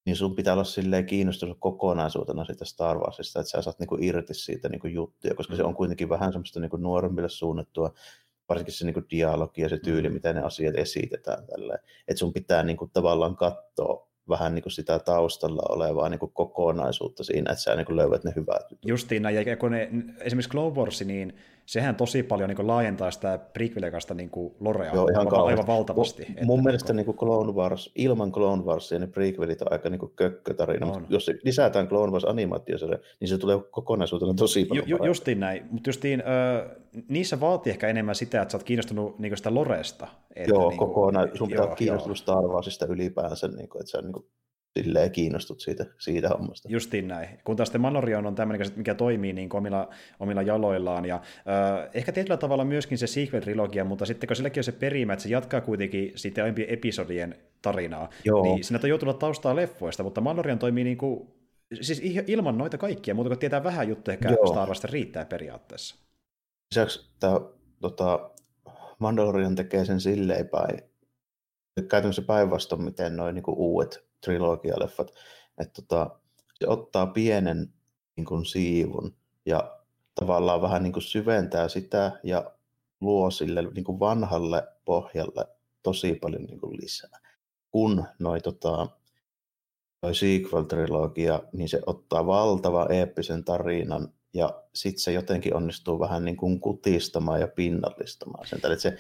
niin 0.07 0.17
sun 0.17 0.37
pitää 0.37 0.55
olla 0.55 0.65
silleen 0.65 1.07
kiinnostunut 1.07 1.57
kokonaisuutena 1.61 2.45
siitä 2.45 2.65
Star 2.65 2.99
Warsista, 2.99 3.41
että 3.41 3.51
sä 3.51 3.63
saat 3.63 3.79
niinku 3.79 3.99
irti 4.01 4.35
siitä 4.35 4.69
niinku 4.69 4.87
juttuja, 4.87 5.35
koska 5.35 5.53
mm. 5.53 5.57
se 5.57 5.65
on 5.65 5.75
kuitenkin 5.75 6.09
vähän 6.09 6.33
semmoista 6.33 6.61
niinku 6.61 6.77
nuoremmille 6.77 7.29
suunnattua, 7.29 7.93
varsinkin 8.53 8.75
se 8.75 8.85
niinku 8.85 9.03
dialogi 9.11 9.63
ja 9.63 9.69
se 9.69 9.79
tyyli, 9.79 10.09
mm. 10.09 10.15
miten 10.15 10.35
ne 10.35 10.43
asiat 10.43 10.77
esitetään 10.77 11.47
tälleen. 11.47 11.79
Että 12.09 12.19
sun 12.19 12.33
pitää 12.33 12.63
niinku 12.63 12.91
tavallaan 12.93 13.37
katsoa 13.37 14.09
vähän 14.29 14.55
niin 14.55 14.63
kuin 14.63 14.73
sitä 14.73 14.99
taustalla 14.99 15.63
olevaa 15.69 16.09
niin 16.09 16.19
kuin 16.19 16.33
kokonaisuutta 16.33 17.25
siinä, 17.25 17.53
että 17.53 17.63
sä 17.63 17.77
niin 17.77 17.87
kuin 17.87 17.97
löydät 17.97 18.25
ne 18.25 18.33
hyvät 18.37 18.71
jutut. 18.71 18.89
Justiin 18.89 19.23
näin, 19.23 19.47
ja 19.47 19.57
kun 19.57 19.71
ne, 19.71 19.91
esimerkiksi 20.21 20.51
Clone 20.51 20.77
Wars, 20.77 21.05
niin 21.05 21.37
sehän 21.67 21.97
tosi 21.97 22.23
paljon 22.23 22.49
niin 22.49 22.57
kuin 22.57 22.67
laajentaa 22.67 23.11
sitä 23.11 23.39
prequelikasta 23.53 24.15
niin 24.15 24.31
lorea 24.61 24.95
Joo, 24.95 25.09
ihan 25.09 25.27
aivan, 25.27 25.47
aivan 25.47 25.67
valtavasti. 25.67 26.27
Mun, 26.29 26.47
mun 26.47 26.63
mielestä 26.63 26.93
niin 26.93 27.07
kuin 27.07 27.17
Clone 27.17 27.53
Wars, 27.53 27.93
ilman 27.95 28.33
Clone 28.33 28.63
Warsia 28.63 28.99
ne 28.99 29.07
prequelit 29.07 29.63
on 29.63 29.73
aika 29.73 29.91
niin 29.91 29.99
kuin 29.99 30.13
kökkötarina, 30.17 30.87
mutta 30.87 31.01
jos 31.09 31.31
lisätään 31.43 31.89
Clone 31.89 32.13
Wars 32.13 32.25
animaatiosarja, 32.25 32.99
niin 33.21 33.29
se 33.29 33.39
tulee 33.39 33.59
kokonaisuutena 33.71 34.35
tosi 34.35 34.65
paljon 34.65 34.89
ju, 34.89 35.05
Justiin 35.05 35.41
näin, 35.41 35.67
mutta 35.71 35.89
justiin 35.89 36.21
ö, 36.21 36.69
niissä 37.09 37.41
vaatii 37.41 37.71
ehkä 37.71 37.89
enemmän 37.89 38.15
sitä, 38.15 38.43
että 38.43 38.53
sä 38.53 38.59
oot 38.59 38.65
kiinnostunut 38.65 39.19
niin 39.19 39.37
sitä 39.37 39.55
loresta. 39.55 40.09
Että 40.37 40.51
joo, 40.51 40.69
niin 40.69 40.79
kuin, 40.79 40.89
kokonaan, 40.89 41.31
sun 41.35 41.49
pitää 41.49 41.65
olla 41.65 41.75
kiinnostunut 41.75 42.19
Star 42.19 42.45
Warsista 42.45 42.87
ylipäänsä, 42.87 43.49
niin 43.49 43.69
kuin, 43.69 43.81
että 43.81 43.91
sä 43.91 44.03
niin 44.03 44.13
kuin 44.13 44.27
silleen 44.79 45.11
kiinnostut 45.11 45.61
siitä, 45.61 45.87
siitä 45.99 46.29
hommasta. 46.29 46.69
Justiin 46.71 47.09
näin. 47.09 47.29
Kun 47.45 47.57
taas 47.57 47.79
Manorion 47.79 48.27
on 48.27 48.35
tämmöinen, 48.35 48.67
mikä 48.77 48.95
toimii 48.95 49.33
niin 49.33 49.57
omilla, 49.57 49.91
omilla 50.21 50.43
jaloillaan. 50.43 51.05
Ja, 51.05 51.15
äh, 51.15 51.91
ehkä 51.95 52.13
tietyllä 52.13 52.37
tavalla 52.37 52.65
myöskin 52.65 52.99
se 52.99 53.07
sequel-trilogia, 53.07 53.85
mutta 53.85 54.07
sitten 54.07 54.27
kun 54.27 54.37
silläkin 54.37 54.61
on 54.61 54.65
se 54.65 54.73
perimä, 54.73 55.13
että 55.13 55.23
se 55.23 55.29
jatkaa 55.29 55.61
kuitenkin 55.61 56.13
sitten 56.15 56.45
aiempien 56.45 56.71
episodien 56.71 57.35
tarinaa, 57.63 58.11
Joo. 58.25 58.43
niin 58.43 58.65
siinä 58.65 58.81
on 58.95 59.01
tulla 59.01 59.15
taustaa 59.15 59.57
leffoista, 59.57 60.03
mutta 60.03 60.21
Manorion 60.21 60.59
toimii 60.59 60.85
niin 60.85 60.99
kuin, 60.99 61.29
siis 61.81 62.03
ilman 62.27 62.59
noita 62.59 62.79
kaikkia, 62.79 63.15
mutta 63.15 63.29
kun 63.29 63.39
tietää 63.39 63.65
vähän 63.65 63.89
juttuja, 63.89 64.13
ehkä 64.13 64.29
Joo. 64.29 64.47
Star 64.47 64.69
Warsta 64.69 64.89
riittää 64.91 65.25
periaatteessa. 65.25 65.97
Lisäksi 66.73 67.11
tämä 67.21 67.41
tota, 67.81 68.31
Mandalorian 68.99 69.55
tekee 69.55 69.85
sen 69.85 70.01
silleen 70.01 70.49
päin, 70.49 70.81
käytännössä 71.89 72.23
päinvastoin, 72.23 72.85
miten 72.85 73.17
noin 73.17 73.35
niin 73.35 73.45
uudet 73.47 74.12
trilogialeffat, 74.25 75.11
että 75.59 75.83
tota, 75.83 76.11
se 76.55 76.69
ottaa 76.69 77.07
pienen 77.07 77.73
niin 78.17 78.25
kuin, 78.25 78.47
siivun 78.47 79.15
ja 79.47 79.79
tavallaan 80.15 80.63
vähän 80.63 80.83
niin 80.83 80.93
kuin 80.93 81.03
syventää 81.03 81.69
sitä 81.69 82.21
ja 82.23 82.53
luo 83.01 83.31
sille 83.31 83.63
niin 83.63 83.85
kuin 83.85 84.01
vanhalle 84.01 84.69
pohjalle 84.85 85.47
tosi 85.83 86.15
paljon 86.15 86.43
niin 86.43 86.61
kuin 86.61 86.77
lisää. 86.77 87.19
Kun 87.71 88.05
noi, 88.19 88.41
tota, 88.41 88.87
toi 90.01 90.13
sequel-trilogia, 90.15 91.49
niin 91.53 91.69
se 91.69 91.81
ottaa 91.87 92.27
valtavan 92.27 92.93
eeppisen 92.93 93.45
tarinan 93.45 94.09
ja 94.35 94.63
sitten 94.75 95.01
se 95.01 95.13
jotenkin 95.13 95.57
onnistuu 95.57 96.01
vähän 96.01 96.25
niin 96.25 96.37
kuin 96.37 96.61
kutistamaan 96.61 97.41
ja 97.41 97.49
pinnallistamaan 97.49 98.47
sen. 98.47 98.61
Eli 98.65 98.81
se, 98.81 98.99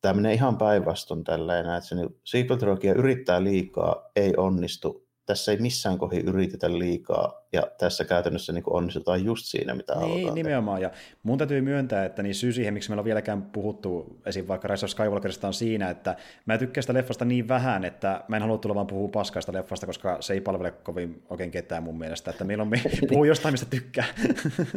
tämä 0.00 0.14
menee 0.14 0.34
ihan 0.34 0.58
päinvastoin 0.58 1.24
tällä 1.24 1.58
että 1.58 1.80
se 1.80 1.94
niin, 1.94 2.08
sequel-trilogia 2.24 2.98
yrittää 2.98 3.44
liikaa, 3.44 4.10
ei 4.16 4.32
onnistu, 4.36 5.08
tässä 5.26 5.52
ei 5.52 5.58
missään 5.58 5.98
kohdin 5.98 6.28
yritetä 6.28 6.78
liikaa, 6.78 7.46
ja 7.52 7.62
tässä 7.78 8.04
käytännössä 8.04 8.52
niin 8.52 8.64
onnistutaan 8.66 9.24
just 9.24 9.44
siinä, 9.46 9.74
mitä 9.74 9.94
niin, 9.94 10.02
halutaan. 10.02 10.34
nimenomaan, 10.34 10.80
tehdä. 10.80 10.94
ja 10.94 11.00
mun 11.22 11.38
täytyy 11.38 11.60
myöntää, 11.60 12.04
että 12.04 12.22
niin 12.22 12.34
syy 12.34 12.52
siihen, 12.52 12.74
miksi 12.74 12.90
meillä 12.90 13.00
on 13.00 13.04
vieläkään 13.04 13.42
puhuttu 13.42 14.20
esim. 14.26 14.48
vaikka 14.48 14.68
Rise 14.68 14.86
of 14.86 14.90
Skywalkerista 14.90 15.46
on 15.46 15.54
siinä, 15.54 15.90
että 15.90 16.16
mä 16.46 16.58
tykkään 16.58 16.82
sitä 16.82 16.94
leffasta 16.94 17.24
niin 17.24 17.48
vähän, 17.48 17.84
että 17.84 18.24
mä 18.28 18.36
en 18.36 18.42
halua 18.42 18.58
tulla 18.58 18.74
vaan 18.74 18.86
puhua 18.86 19.08
paskaista 19.08 19.52
leffasta, 19.52 19.86
koska 19.86 20.16
se 20.20 20.34
ei 20.34 20.40
palvele 20.40 20.70
kovin 20.70 21.22
oikein 21.30 21.50
ketään 21.50 21.82
mun 21.82 21.98
mielestä, 21.98 22.30
että 22.30 22.44
meillä 22.44 22.62
on 22.62 22.70
puhuu 23.08 23.24
jostain, 23.24 23.52
mistä 23.52 23.66
tykkää. 23.70 24.04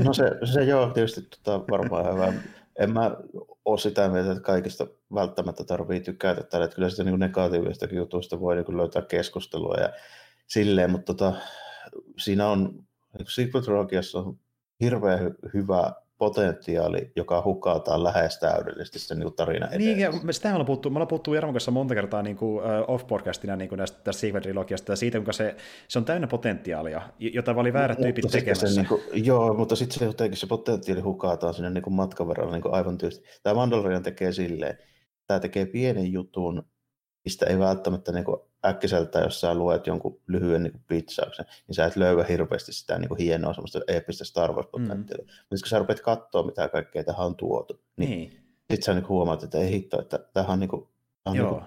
no 0.03 0.13
se, 0.13 0.23
se 0.53 0.63
joo, 0.63 0.89
tietysti 0.89 1.21
tota, 1.21 1.65
varmaan 1.71 2.05
hyvä. 2.13 2.33
En 2.79 2.93
mä 2.93 3.11
ole 3.65 3.77
sitä 3.77 4.09
mieltä, 4.09 4.31
että 4.31 4.43
kaikista 4.43 4.87
välttämättä 5.13 5.63
tarvii 5.63 5.99
tykätä 5.99 6.43
tällä, 6.43 6.65
että 6.65 6.75
kyllä 6.75 6.89
sitä 6.89 7.03
niin 7.03 7.19
negatiivisestakin 7.19 7.97
jutusta 7.97 8.39
voi 8.39 8.55
niin 8.55 8.77
löytää 8.77 9.01
keskustelua 9.01 9.75
ja 9.75 9.93
silleen, 10.47 10.91
mutta 10.91 11.13
tota, 11.13 11.33
siinä 12.17 12.47
on, 12.47 12.83
Secret 13.27 13.67
Rogiassa 13.67 14.19
on 14.19 14.39
hirveän 14.81 15.19
hy- 15.19 15.49
hyvä 15.53 15.93
potentiaali, 16.21 17.11
joka 17.15 17.41
hukataan 17.45 18.03
lähes 18.03 18.39
täydellisesti 18.39 18.99
sen 18.99 19.19
niin 19.19 19.33
tarina 19.33 19.67
eteen. 19.67 19.97
Niin, 19.97 20.33
sitä 20.33 20.47
me 20.47 20.53
ollaan 20.53 20.65
puhuttu, 20.65 20.89
me 20.89 20.97
ollaan 20.97 21.07
puhuttu 21.07 21.33
Jarmon 21.33 21.53
kanssa 21.53 21.71
monta 21.71 21.95
kertaa 21.95 22.21
niin 22.21 22.37
kuin, 22.37 22.63
uh, 22.63 22.95
off-podcastina 22.95 23.55
niin 23.55 23.69
kuin 23.69 23.79
tästä, 23.79 23.97
tästä 24.03 24.19
Secret 24.19 24.43
Trilogiasta 24.43 24.91
ja 24.91 24.95
siitä, 24.95 25.17
kuinka 25.17 25.33
se, 25.33 25.55
se 25.87 25.99
on 25.99 26.05
täynnä 26.05 26.27
potentiaalia, 26.27 27.01
jota 27.19 27.51
oli 27.51 27.73
väärät 27.73 27.97
mutta 27.97 28.03
tyypit 28.03 28.31
tekemässä. 28.31 28.67
Se, 28.67 28.81
niin 28.81 28.87
kuin, 28.87 29.01
joo, 29.13 29.53
mutta 29.53 29.75
sitten 29.75 29.99
se 29.99 30.05
jotenkin 30.05 30.37
se 30.37 30.47
potentiaali 30.47 31.01
hukataan 31.01 31.53
sinne 31.53 31.69
niin 31.69 31.81
kuin 31.81 31.93
matkan 31.93 32.27
verran 32.27 32.51
niin 32.51 32.61
kuin 32.61 32.73
aivan 32.73 32.97
tyysti. 32.97 33.25
Tämä 33.43 33.53
Mandalorian 33.53 34.03
tekee 34.03 34.31
silleen, 34.31 34.77
tämä 35.27 35.39
tekee 35.39 35.65
pienen 35.65 36.11
jutun, 36.11 36.63
mistä 37.25 37.45
ei 37.45 37.59
välttämättä 37.59 38.11
niin 38.11 38.25
kuin 38.25 38.37
äkkiseltä, 38.65 39.19
jos 39.19 39.41
sä 39.41 39.55
luet 39.55 39.87
jonkun 39.87 40.21
lyhyen 40.27 40.63
niin 40.63 40.81
pitsauksen, 40.87 41.45
niin 41.67 41.75
sä 41.75 41.85
et 41.85 41.95
löyä 41.95 42.23
hirveästi 42.23 42.73
sitä 42.73 42.99
niin 42.99 43.09
kuin 43.09 43.17
hienoa 43.17 43.53
semmoista 43.53 43.79
eeppistä 43.87 44.25
Star 44.25 44.51
Wars-potentiaalia. 44.51 45.23
Mm. 45.23 45.31
Mutta 45.49 45.63
kun 45.63 45.69
sä 45.69 45.79
rupeat 45.79 45.99
katsoa, 45.99 46.43
mitä 46.43 46.67
kaikkea 46.67 47.03
tähän 47.03 47.25
on 47.25 47.35
tuotu, 47.35 47.81
niin, 47.97 48.09
niin. 48.09 48.31
sitten 48.59 48.83
sä 48.83 48.93
niin 48.93 49.07
huomaat, 49.07 49.43
että 49.43 49.57
ei 49.57 49.71
hitto, 49.71 50.01
että 50.01 50.19
tämähän 50.33 50.53
on, 50.53 50.59
niin 50.59 50.69
kuin, 50.69 50.87
on 51.25 51.33
niin 51.33 51.47
kuin 51.47 51.61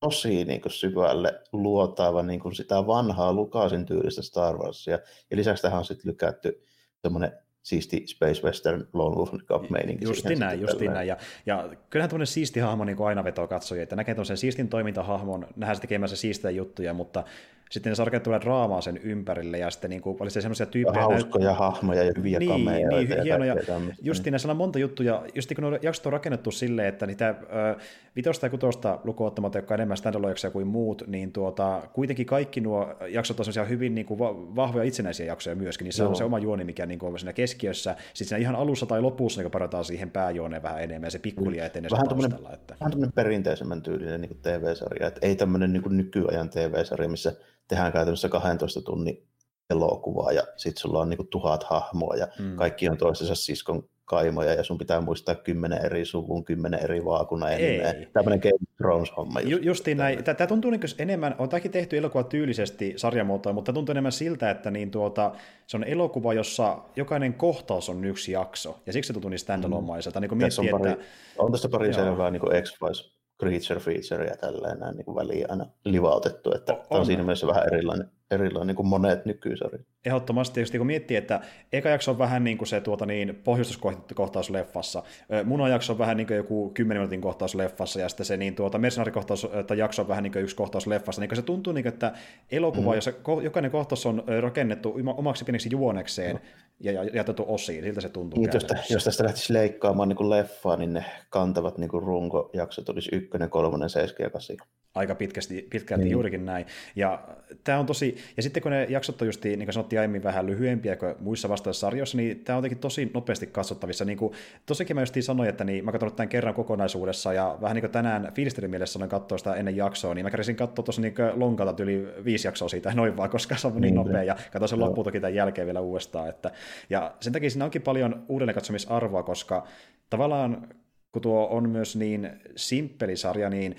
tosi 0.00 0.44
niin 0.44 0.60
kuin 0.60 0.72
syvälle 0.72 1.42
luotaava 1.52 2.22
niin 2.22 2.40
kuin 2.40 2.54
sitä 2.54 2.86
vanhaa 2.86 3.32
Lukasin 3.32 3.86
tyylistä 3.86 4.22
Star 4.22 4.56
Warsia. 4.56 4.98
Ja 5.30 5.36
lisäksi 5.36 5.62
tähän 5.62 5.78
on 5.78 5.84
sitten 5.84 6.10
lykätty 6.10 6.62
semmoinen 7.02 7.32
siisti 7.64 8.02
Space 8.06 8.42
Western 8.42 8.86
Lone 8.92 9.16
Wolf 9.16 9.30
Cup 9.30 9.70
meininki. 9.70 10.04
Justi 10.04 10.36
näin, 10.36 10.60
justi 10.60 10.88
näin. 10.88 11.08
Ja, 11.08 11.16
ja 11.46 11.68
kyllähän 11.90 12.10
tuommoinen 12.10 12.26
siisti 12.26 12.60
hahmo 12.60 12.84
niin 12.84 12.96
aina 13.00 13.24
vetoo 13.24 13.48
katsojia, 13.48 13.82
että 13.82 13.96
näkee 13.96 14.14
tuollaisen 14.14 14.36
siistin 14.36 14.68
toimintahahmon, 14.68 15.46
nähdään 15.56 15.76
se 15.76 15.80
tekemässä 15.80 16.16
siistejä 16.16 16.50
juttuja, 16.50 16.94
mutta 16.94 17.24
sitten 17.70 17.90
ne 17.90 17.94
sarkeet 17.94 18.22
tulee 18.22 18.40
draamaa 18.40 18.80
sen 18.80 19.00
ympärille, 19.02 19.58
ja 19.58 19.70
sitten 19.70 19.90
niin 19.90 20.02
kuin, 20.02 20.16
oli 20.20 20.30
se 20.30 20.40
semmoisia 20.40 20.66
tyyppejä... 20.66 21.00
Ja 21.00 21.08
hauskoja 21.08 21.44
näyt... 21.44 21.58
hahmoja 21.58 22.04
ja 22.04 22.12
hyviä 22.16 22.38
niin, 22.38 22.50
kameja. 22.50 22.88
Niin, 22.88 23.08
ja 23.08 23.22
hienoja. 23.22 23.56
Justiin 24.02 24.32
näissä 24.32 24.50
on 24.50 24.56
monta 24.56 24.78
juttuja, 24.78 25.22
just 25.34 25.54
kun 25.54 25.72
ne 25.72 25.78
jaksot 25.82 26.06
on 26.06 26.12
rakennettu 26.12 26.50
silleen, 26.50 26.88
että 26.88 27.06
niitä 27.06 27.28
ö, 27.28 27.80
vitosta 28.16 28.46
ja 28.46 28.50
kutosta 28.50 29.00
lukuottamatta, 29.04 29.58
jotka 29.58 29.74
on 29.74 29.80
enemmän 29.80 29.96
standalone 29.96 30.34
kuin 30.52 30.66
muut, 30.66 31.02
niin 31.06 31.32
tuota, 31.32 31.82
kuitenkin 31.92 32.26
kaikki 32.26 32.60
nuo 32.60 32.94
jaksot 33.08 33.40
on 33.40 33.44
sellaisia 33.44 33.64
hyvin 33.64 33.94
niin 33.94 34.06
kuin, 34.06 34.18
vahvoja 34.56 34.84
itsenäisiä 34.84 35.26
jaksoja 35.26 35.56
myöskin, 35.56 35.84
niin 35.84 35.92
se 35.92 36.04
on 36.04 36.16
se 36.16 36.24
oma 36.24 36.38
juoni, 36.38 36.64
mikä 36.64 36.86
niin 36.86 36.98
kuin, 36.98 37.12
on 37.12 37.18
siinä 37.18 37.32
keskiössä. 37.32 37.96
Sitten 37.98 38.28
siinä 38.28 38.40
ihan 38.40 38.56
alussa 38.56 38.86
tai 38.86 39.00
lopussa 39.00 39.42
niin 39.42 39.50
parataan 39.50 39.84
siihen 39.84 40.10
pääjuoneen 40.10 40.62
vähän 40.62 40.82
enemmän, 40.82 41.06
ja 41.06 41.10
se 41.10 41.18
pikkulia 41.18 41.66
etenee 41.66 41.90
vähän 41.90 42.08
taustalla. 42.08 42.52
Että... 42.52 42.76
Vähän 42.80 42.90
tämmöinen 42.90 43.12
perinteisemmän 43.12 43.82
tyylinen 43.82 44.20
niin 44.20 44.38
TV-sarja, 44.42 45.06
että 45.06 45.26
ei 45.26 45.36
tämmöinen 45.36 45.72
niin 45.72 45.82
kuin 45.82 45.96
nykyajan 45.96 46.50
TV-sarja, 46.50 47.08
missä 47.08 47.32
tehdään 47.68 47.92
käytännössä 47.92 48.28
12 48.28 48.82
tunnin 48.82 49.26
elokuvaa 49.70 50.32
ja 50.32 50.42
sitten 50.56 50.80
sulla 50.80 51.00
on 51.00 51.08
niinku 51.08 51.24
tuhat 51.24 51.64
hahmoa 51.64 52.16
ja 52.16 52.28
mm. 52.38 52.56
kaikki 52.56 52.88
on 52.88 52.96
toistensa 52.96 53.34
siskon 53.34 53.88
kaimoja 54.04 54.54
ja 54.54 54.64
sun 54.64 54.78
pitää 54.78 55.00
muistaa 55.00 55.34
kymmenen 55.34 55.84
eri 55.84 56.04
suvun, 56.04 56.44
kymmenen 56.44 56.80
eri 56.80 57.04
vaakuna 57.04 57.46
nimeä. 57.46 57.94
Tämmöinen 58.12 58.40
Game 58.40 58.54
of 58.54 58.76
Thrones-homma. 58.76 59.40
Just, 59.40 59.50
Ju, 59.50 59.58
justiin 59.58 59.96
näin. 59.96 60.24
Tämä 60.24 60.46
tuntuu 60.46 60.70
niin 60.70 60.80
enemmän, 60.98 61.34
on 61.38 61.48
tämäkin 61.48 61.70
tehty 61.70 61.98
elokuva 61.98 62.24
tyylisesti 62.24 62.94
sarjamuotoa, 62.96 63.52
mutta 63.52 63.72
tuntuu 63.72 63.92
enemmän 63.92 64.12
siltä, 64.12 64.50
että 64.50 64.70
niin 64.70 64.90
tuota, 64.90 65.32
se 65.66 65.76
on 65.76 65.84
elokuva, 65.84 66.34
jossa 66.34 66.78
jokainen 66.96 67.34
kohtaus 67.34 67.88
on 67.88 68.04
yksi 68.04 68.32
jakso, 68.32 68.80
ja 68.86 68.92
siksi 68.92 69.06
se 69.06 69.12
tuntuu 69.12 69.30
niin 69.30 69.38
standalone-maiselta. 69.38 70.20
Niin 70.20 70.38
miettii, 70.38 70.72
on, 70.72 70.80
pari, 70.80 70.92
että... 70.92 71.04
on 71.38 71.52
tästä 71.52 71.68
pari 71.68 71.94
selvää 71.94 72.30
niin 72.30 72.42
X-Files 72.62 73.14
creature 73.40 73.80
feature 73.80 74.26
ja 74.26 74.36
tälleen 74.36 74.78
näin 74.78 74.96
niin 74.96 75.14
väliin 75.14 75.50
aina 75.50 75.66
livautettu, 75.84 76.52
että 76.54 76.72
on. 76.72 76.80
tämä 76.88 77.00
on 77.00 77.06
siinä 77.06 77.22
mielessä 77.22 77.46
vähän 77.46 77.66
erilainen, 77.66 78.10
erilainen 78.34 78.66
niin 78.66 78.76
kuin 78.76 78.86
monet 78.86 79.26
nykyisarjat. 79.26 79.86
Ehdottomasti, 80.04 80.60
just 80.60 80.76
kun 80.78 80.86
miettii, 80.86 81.16
että 81.16 81.40
eka 81.72 81.88
jakso 81.88 82.10
on 82.10 82.18
vähän 82.18 82.44
niin 82.44 82.58
kuin 82.58 82.68
se 82.68 82.80
tuota 82.80 83.06
niin, 83.06 83.40
pohjustuskohtaus 83.44 84.50
leffassa, 84.50 85.02
mun 85.44 85.70
jakso 85.70 85.92
on 85.92 85.98
vähän 85.98 86.16
niin 86.16 86.26
kuin 86.26 86.36
joku 86.36 86.70
10 86.70 87.00
minuutin 87.00 87.20
kohtaus 87.20 87.54
leffassa, 87.54 88.00
ja 88.00 88.08
sitten 88.08 88.26
se 88.26 88.36
niin, 88.36 88.54
tuota, 88.54 88.78
mercenarikohtaus 88.78 89.48
tai 89.66 89.78
jakso 89.78 90.02
on 90.02 90.08
vähän 90.08 90.22
niin 90.22 90.32
kuin 90.32 90.42
yksi 90.42 90.56
kohtaus 90.56 90.86
leffassa, 90.86 91.20
niin 91.20 91.36
se 91.36 91.42
tuntuu 91.42 91.72
niin 91.72 91.84
kuin, 91.84 91.92
että 91.92 92.12
elokuva, 92.50 92.90
mm. 92.90 92.94
jossa 92.94 93.12
jokainen 93.42 93.70
kohtaus 93.70 94.06
on 94.06 94.24
rakennettu 94.40 94.94
omaksi 95.16 95.44
pieneksi 95.44 95.68
juonekseen, 95.72 96.34
no 96.34 96.40
ja 96.80 97.04
jätetty 97.04 97.42
osiin, 97.46 97.84
siltä 97.84 98.00
se 98.00 98.08
tuntuu 98.08 98.40
niin, 98.40 98.50
jos, 98.54 98.90
jos 98.90 99.04
tästä 99.04 99.24
lähtisi 99.24 99.52
leikkaamaan 99.52 100.08
niin 100.08 100.16
kuin 100.16 100.30
leffaa, 100.30 100.76
niin 100.76 100.92
ne 100.92 101.04
kantavat 101.30 101.78
niin 101.78 101.90
kuin 101.90 102.02
runkojaksot 102.02 102.88
olisi 102.88 103.10
ykkönen, 103.12 103.50
kolmonen, 103.50 103.90
seitsemän 103.90 104.26
ja 104.26 104.30
kasi. 104.30 104.56
Aika 104.94 105.14
pitkästi, 105.14 105.66
pitkälti 105.70 106.04
niin. 106.04 106.12
juurikin 106.12 106.44
näin. 106.44 106.66
Ja, 106.96 107.28
tämä 107.64 107.78
on 107.78 107.86
tosi, 107.86 108.16
ja 108.36 108.42
sitten 108.42 108.62
kun 108.62 108.72
ne 108.72 108.86
jaksot 108.90 109.22
on 109.22 109.28
just, 109.28 109.44
niin 109.44 109.58
kuin 109.58 109.72
sanottiin 109.72 110.00
aiemmin, 110.00 110.22
vähän 110.22 110.46
lyhyempiä 110.46 110.96
kuin 110.96 111.14
muissa 111.20 111.48
vastaavissa 111.48 111.80
sarjoissa, 111.80 112.16
niin 112.16 112.44
tämä 112.44 112.56
on 112.56 112.58
jotenkin 112.58 112.78
tosi 112.78 113.10
nopeasti 113.14 113.46
katsottavissa. 113.46 114.04
Niin 114.04 114.18
kuin, 114.18 114.32
tosikin 114.66 114.96
mä 114.96 115.02
just 115.02 115.14
sanoin, 115.20 115.48
että 115.48 115.64
niin, 115.64 115.84
mä 115.84 115.92
katson 115.92 116.12
tämän 116.12 116.28
kerran 116.28 116.54
kokonaisuudessa, 116.54 117.32
ja 117.32 117.58
vähän 117.60 117.74
niin 117.74 117.82
kuin 117.82 117.90
tänään 117.90 118.32
fiilistelin 118.34 118.70
mielessä 118.70 118.98
olen 118.98 119.08
katsoa 119.08 119.38
sitä 119.38 119.54
ennen 119.54 119.76
jaksoa, 119.76 120.14
niin 120.14 120.26
mä 120.26 120.30
kärisin 120.30 120.56
katsoa 120.56 120.84
tuossa 120.84 121.02
niin 121.02 121.14
lonkalta 121.34 121.82
yli 121.82 122.08
viisi 122.24 122.48
jaksoa 122.48 122.68
siitä 122.68 122.94
noin 122.94 123.16
vaan, 123.16 123.30
koska 123.30 123.56
se 123.56 123.66
on 123.66 123.72
niin, 123.72 123.82
niin 123.82 123.94
nopea, 123.94 124.22
ja 124.22 124.36
katsoin 124.52 124.68
sen 124.68 124.80
loppuun 124.80 125.04
toki 125.04 125.20
tämän 125.20 125.34
jälkeen 125.34 125.66
vielä 125.66 125.80
uudestaan. 125.80 126.28
Että, 126.28 126.50
ja 126.90 127.14
sen 127.20 127.32
takia 127.32 127.50
siinä 127.50 127.64
onkin 127.64 127.82
paljon 127.82 128.24
uudelleenkatsomisarvoa, 128.28 129.22
koska 129.22 129.66
tavallaan 130.10 130.68
kun 131.12 131.22
tuo 131.22 131.46
on 131.50 131.68
myös 131.68 131.96
niin 131.96 132.30
simppeli 132.56 133.16
sarja, 133.16 133.50
niin 133.50 133.76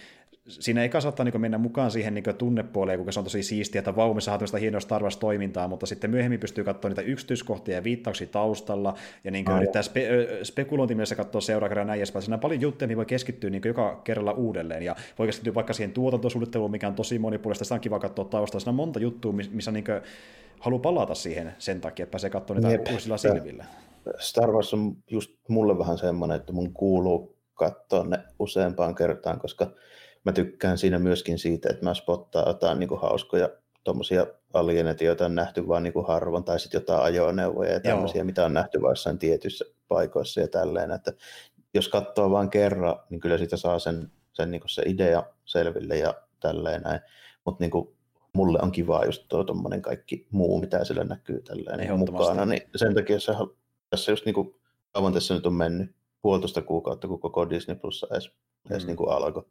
siinä 0.47 0.83
ei 0.83 0.89
saattaa 0.99 1.23
niin 1.23 1.41
mennä 1.41 1.57
mukaan 1.57 1.91
siihen 1.91 2.13
niin 2.13 2.23
tunnepuoleen, 2.37 2.97
kuinka 2.97 3.11
se 3.11 3.19
on 3.19 3.23
tosi 3.23 3.43
siistiä, 3.43 3.79
että 3.79 3.95
vau, 3.95 4.13
me 4.13 4.21
saadaan 4.21 4.39
tämmöistä 4.39 4.57
hienoa 4.57 4.79
Star 4.79 5.03
Wars-toimintaa, 5.03 5.67
mutta 5.67 5.85
sitten 5.85 6.11
myöhemmin 6.11 6.39
pystyy 6.39 6.63
katsoa 6.63 6.89
niitä 6.89 7.01
yksityiskohtia 7.01 7.75
ja 7.75 7.83
viittauksia 7.83 8.27
taustalla, 8.27 8.93
ja 9.23 9.31
niin 9.31 9.45
kuin 9.45 9.57
yrittää 9.57 9.81
spe- 9.81 10.43
spekulointimielisessä 10.43 11.15
katsoa 11.15 11.41
seuraava 11.41 11.69
kerran 11.69 11.87
näin 11.87 11.97
edespäin. 11.97 12.23
Siinä 12.23 12.35
on 12.35 12.39
paljon 12.39 12.61
juttuja, 12.61 12.87
mihin 12.87 12.97
voi 12.97 13.05
keskittyä 13.05 13.49
niin 13.49 13.61
joka 13.65 14.01
kerralla 14.03 14.31
uudelleen, 14.31 14.83
ja 14.83 14.95
voi 15.19 15.27
keskittyä 15.27 15.53
vaikka 15.53 15.73
siihen 15.73 15.93
tuotantosuunnitteluun, 15.93 16.71
mikä 16.71 16.87
on 16.87 16.95
tosi 16.95 17.19
monipuolista, 17.19 17.65
sitä 17.65 17.75
on 17.75 17.81
kiva 17.81 17.99
katsoa 17.99 18.25
taustalla. 18.25 18.59
Siinä 18.59 18.69
on 18.69 18.75
monta 18.75 18.99
juttua, 18.99 19.33
missä 19.51 19.71
niin 19.71 19.85
haluaa 20.59 20.81
palata 20.81 21.15
siihen 21.15 21.55
sen 21.57 21.81
takia, 21.81 22.03
että 22.03 22.11
pääsee 22.11 22.29
katsomaan 22.29 22.63
niitä 22.63 22.83
Jep. 22.83 22.93
uusilla 22.93 23.17
silmillä. 23.17 23.65
Star 24.19 24.51
Wars 24.51 24.73
on 24.73 24.97
just 25.11 25.31
mulle 25.47 25.77
vähän 25.77 25.97
semmoinen, 25.97 26.37
että 26.37 26.53
mun 26.53 26.73
kuuluu 26.73 27.35
katsoa 27.53 28.03
ne 28.03 28.19
useampaan 28.39 28.95
kertaan, 28.95 29.39
koska 29.39 29.71
mä 30.25 30.31
tykkään 30.31 30.77
siinä 30.77 30.99
myöskin 30.99 31.39
siitä, 31.39 31.69
että 31.69 31.83
mä 31.83 31.93
spottaan 31.93 32.47
jotain 32.47 32.79
niin 32.79 32.87
kuin 32.87 33.01
hauskoja 33.01 33.49
tuommoisia 33.83 34.27
alieneita, 34.53 35.03
joita 35.03 35.25
on 35.25 35.35
nähty 35.35 35.67
vain 35.67 35.83
niin 35.83 35.93
kuin 35.93 36.07
harvoin, 36.07 36.43
tai 36.43 36.59
sitten 36.59 36.79
jotain 36.79 37.03
ajoneuvoja 37.03 37.73
ja 37.73 37.79
tämmöisiä, 37.79 38.19
Joo. 38.19 38.25
mitä 38.25 38.45
on 38.45 38.53
nähty 38.53 38.81
vain 38.81 38.91
jossain 38.91 39.19
tietyissä 39.19 39.65
paikoissa 39.87 40.41
ja 40.41 40.47
tälleen, 40.47 40.91
että 40.91 41.13
jos 41.73 41.89
katsoo 41.89 42.31
vain 42.31 42.49
kerran, 42.49 42.99
niin 43.09 43.19
kyllä 43.19 43.37
siitä 43.37 43.57
saa 43.57 43.79
sen, 43.79 44.11
sen, 44.33 44.51
niin 44.51 44.61
kuin 44.61 44.69
se 44.69 44.83
idea 44.85 45.23
selville 45.45 45.97
ja 45.97 46.13
tälleen 46.39 46.81
näin, 46.81 46.99
mutta 47.45 47.63
niin 47.63 47.71
kuin 47.71 47.95
mulle 48.33 48.59
on 48.61 48.71
kiva 48.71 49.05
just 49.05 49.25
tuo 49.27 49.43
tuommoinen 49.43 49.81
kaikki 49.81 50.27
muu, 50.31 50.59
mitä 50.59 50.83
siellä 50.83 51.03
näkyy 51.03 51.41
tälleen 51.41 51.99
mukana, 51.99 52.45
niin 52.45 52.61
sen 52.75 52.95
takia 52.95 53.19
se, 53.19 53.33
tässä 53.89 54.11
just 54.11 54.25
niin 54.25 54.35
kuin, 54.35 54.55
kauan 54.91 55.13
tässä 55.13 55.33
nyt 55.33 55.45
on 55.45 55.53
mennyt, 55.53 55.95
puolitoista 56.21 56.61
kuukautta, 56.61 57.07
kun 57.07 57.19
koko 57.19 57.49
Disney 57.49 57.75
Plus 57.75 58.05
edes 58.11 58.31
edes 58.69 58.83
mm. 58.83 58.87
niin 58.87 58.97
kuin 58.97 59.09
alkoi 59.09 59.45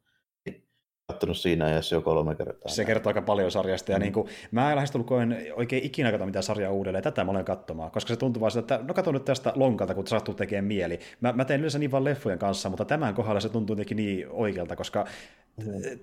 katsonut 1.07 1.36
siinä 1.36 1.70
ja 1.70 1.81
jo 1.92 2.02
kolme 2.02 2.34
kertaa. 2.34 2.68
Se 2.68 2.84
kertoo 2.84 3.10
aika 3.10 3.23
paljon 3.23 3.50
sarjasta, 3.50 3.92
ja 3.92 3.99
mm. 3.99 4.02
niin 4.02 4.12
kuin, 4.12 4.28
mä 4.50 4.70
en 4.70 4.76
lähestulkoin 4.76 5.36
oikein 5.55 5.84
ikinä 5.84 6.10
katso 6.10 6.26
mitään 6.26 6.42
sarjaa 6.42 6.73
uudelleen, 6.73 7.05
tätä 7.05 7.24
mä 7.24 7.31
olen 7.31 7.44
katsomaan, 7.44 7.91
koska 7.91 8.08
se 8.08 8.16
tuntuu 8.16 8.41
vaan 8.41 8.50
siltä, 8.50 8.74
että 8.74 8.86
no 8.89 8.94
katso 8.94 9.12
nyt 9.12 9.24
tästä 9.24 9.52
lonkalta, 9.55 9.94
kun 9.94 10.07
sattuu 10.07 10.34
tekemään 10.34 10.65
mieli. 10.65 11.00
Mä, 11.20 11.33
mä 11.33 11.44
teen 11.44 11.60
yleensä 11.60 11.78
niin 11.78 11.91
vaan 11.91 12.05
leffojen 12.05 12.39
kanssa, 12.39 12.68
mutta 12.68 12.84
tämän 12.84 13.15
kohdalla 13.15 13.41
se 13.41 13.49
tuntuu 13.49 13.74
jotenkin 13.74 13.97
niin 13.97 14.26
oikealta, 14.31 14.76
koska. 14.76 15.07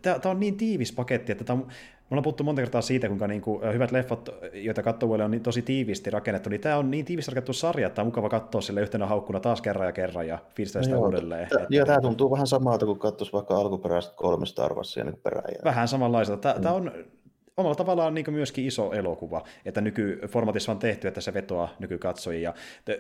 Tämä 0.01 0.19
on 0.25 0.39
niin 0.39 0.57
tiivis 0.57 0.91
paketti, 0.91 1.31
että 1.31 1.43
tämä 1.43 1.59
on, 1.59 1.67
me 1.67 2.13
ollaan 2.15 2.23
puhuttu 2.23 2.43
monta 2.43 2.61
kertaa 2.61 2.81
siitä, 2.81 3.07
kuinka 3.07 3.27
niin 3.27 3.41
kuin, 3.41 3.73
hyvät 3.73 3.91
leffot, 3.91 4.29
joita 4.53 4.83
katsovuille 4.83 5.25
on 5.25 5.31
niin 5.31 5.43
tosi 5.43 5.61
tiiviisti 5.61 6.09
rakennettu, 6.09 6.49
niin 6.49 6.61
tämä 6.61 6.77
on 6.77 6.91
niin 6.91 7.05
tiivisti 7.05 7.31
rakennettu 7.31 7.53
sarja, 7.53 7.87
että 7.87 8.01
on 8.01 8.07
mukava 8.07 8.29
katsoa 8.29 8.61
sille 8.61 8.81
yhtenä 8.81 9.05
haukkuna 9.05 9.39
taas 9.39 9.61
kerran 9.61 9.87
ja 9.87 9.91
kerran 9.91 10.27
ja 10.27 10.39
fiilistää 10.55 10.83
sitä 10.83 10.95
no 10.95 11.01
uudelleen. 11.01 11.47
T- 11.47 11.65
ja 11.69 11.85
tämä 11.85 12.01
tuntuu 12.01 12.31
vähän 12.31 12.47
samalta 12.47 12.85
kuin 12.85 12.99
katsoisi 12.99 13.33
vaikka 13.33 13.55
alkuperäiset 13.55 14.13
kolme 14.15 14.45
Star 14.45 14.73
Warsia 14.73 15.03
niin 15.03 15.19
perään. 15.23 15.43
Vähän 15.63 15.87
samanlaiselta. 15.87 16.55
Tämä 16.61 16.79
mm. 16.79 16.87
on 16.87 16.91
omalla 17.61 17.75
tavallaan 17.75 18.13
niin 18.13 18.25
myöskin 18.29 18.65
iso 18.65 18.93
elokuva, 18.93 19.43
että 19.65 19.81
nykyformatissa 19.81 20.71
on 20.71 20.79
tehty, 20.79 21.07
että 21.07 21.21
se 21.21 21.33
vetoaa 21.33 21.69
nykykatsojia. 21.79 22.53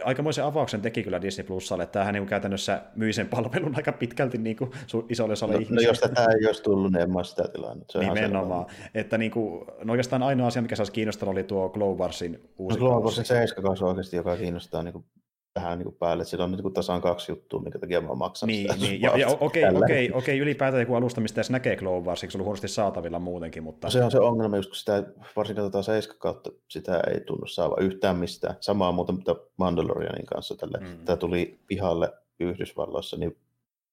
Aikamoisen 0.03 0.45
avauksen 0.45 0.81
teki 0.81 1.03
kyllä 1.03 1.21
Disney 1.21 1.47
Plusalle, 1.47 1.83
että 1.83 1.93
tämähän 1.93 2.13
niin 2.13 2.27
käytännössä 2.27 2.81
myi 2.95 3.13
sen 3.13 3.27
palvelun 3.27 3.75
aika 3.75 3.91
pitkälti 3.91 4.37
niin 4.37 4.55
kuin 4.55 4.71
isolle 5.09 5.33
osalle 5.33 5.53
no. 5.53 5.65
No 5.69 5.81
jos 5.81 5.99
tätä 5.99 6.27
ei 6.39 6.47
olisi 6.47 6.63
tullut, 6.63 6.91
niin 6.91 7.01
en 7.01 7.13
mä 7.13 7.23
sitä 7.23 7.47
tilannut. 7.47 7.89
Se 7.89 7.99
Nimenomaan. 7.99 8.65
Että 8.95 9.17
niin 9.17 9.31
kuin, 9.31 9.65
no 9.83 9.91
oikeastaan 9.91 10.23
ainoa 10.23 10.47
asia, 10.47 10.61
mikä 10.61 10.75
saisi 10.75 10.91
kiinnostaa, 10.91 11.29
oli 11.29 11.43
tuo 11.43 11.69
Glow 11.69 11.97
Warsin 11.97 12.49
uusi 12.57 12.79
no, 12.79 12.85
Glow 12.85 13.03
Warsin 13.03 13.25
7 13.25 13.75
oikeasti, 13.81 14.15
joka 14.15 14.37
kiinnostaa 14.37 14.83
niin 14.83 14.93
kuin 14.93 15.05
tähän 15.53 15.79
niin 15.79 15.95
päälle, 15.99 16.25
sillä 16.25 16.43
on 16.43 16.51
niin 16.51 16.73
tasan 16.73 17.01
kaksi 17.01 17.31
juttua, 17.31 17.61
minkä 17.61 17.79
takia 17.79 18.01
mä 18.01 18.15
maksan 18.15 18.47
niin, 18.47 18.73
sitä. 18.73 18.85
Niin. 18.85 19.01
Ja, 19.01 19.17
ja 19.17 19.27
okei, 19.27 19.63
okay, 19.65 19.81
okei, 19.83 20.11
okei, 20.13 20.39
ylipäätään 20.39 20.81
joku 20.81 20.95
alusta, 20.95 21.21
mistä 21.21 21.39
edes 21.39 21.49
näkee 21.49 21.75
Glow 21.75 22.03
Wars, 22.03 22.19
se 22.19 22.37
on 22.37 22.43
huonosti 22.43 22.67
saatavilla 22.67 23.19
muutenkin, 23.19 23.63
mutta... 23.63 23.89
Se 23.89 24.03
on 24.03 24.11
se 24.11 24.19
ongelma, 24.19 24.55
just 24.55 24.69
kun 24.69 24.75
sitä, 24.75 25.03
varsinkin 25.35 25.63
katsotaan 25.63 25.83
7 25.83 26.17
kautta, 26.19 26.51
sitä 26.67 27.01
ei 27.13 27.21
tunnu 27.21 27.47
saava 27.47 27.75
yhtään 27.79 28.17
mistään. 28.17 28.55
Samaa 28.59 28.91
muuta, 28.91 29.13
mutta 29.13 29.35
Mandalorianin 29.57 30.25
kanssa 30.25 30.55
tälle. 30.55 30.77
Mm. 30.77 31.05
Tämä 31.05 31.17
tuli 31.17 31.59
pihalle 31.67 32.13
Yhdysvalloissa, 32.39 33.17
niin 33.17 33.37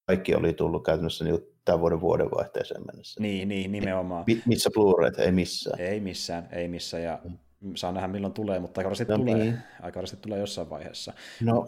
kaikki 0.07 0.35
oli 0.35 0.53
tullut 0.53 0.85
käytännössä 0.85 1.25
niin 1.25 1.39
tämän 1.65 1.81
vuoden 1.81 2.01
vuodenvaihteeseen 2.01 2.83
mennessä. 2.87 3.23
Niin, 3.23 3.49
niin 3.49 3.73
nimenomaan. 3.73 4.25
Missä 4.47 4.71
Blu-rayt? 4.75 5.19
Ei 5.19 5.33
missään. 5.33 5.81
Ei 5.81 6.01
missään, 6.01 6.49
ei 6.53 6.69
missään. 6.69 7.03
Ja 7.03 7.19
mm 7.25 7.39
saa 7.75 7.93
nähdä 7.93 8.09
milloin 8.09 8.33
tulee, 8.33 8.59
mutta 8.59 8.81
aika 8.81 8.91
no 9.09 9.17
tulee, 9.17 9.35
niin. 9.35 9.59
aika 9.83 10.01
tulee 10.23 10.39
jossain 10.39 10.71
vaiheessa. 10.71 11.13
No 11.43 11.67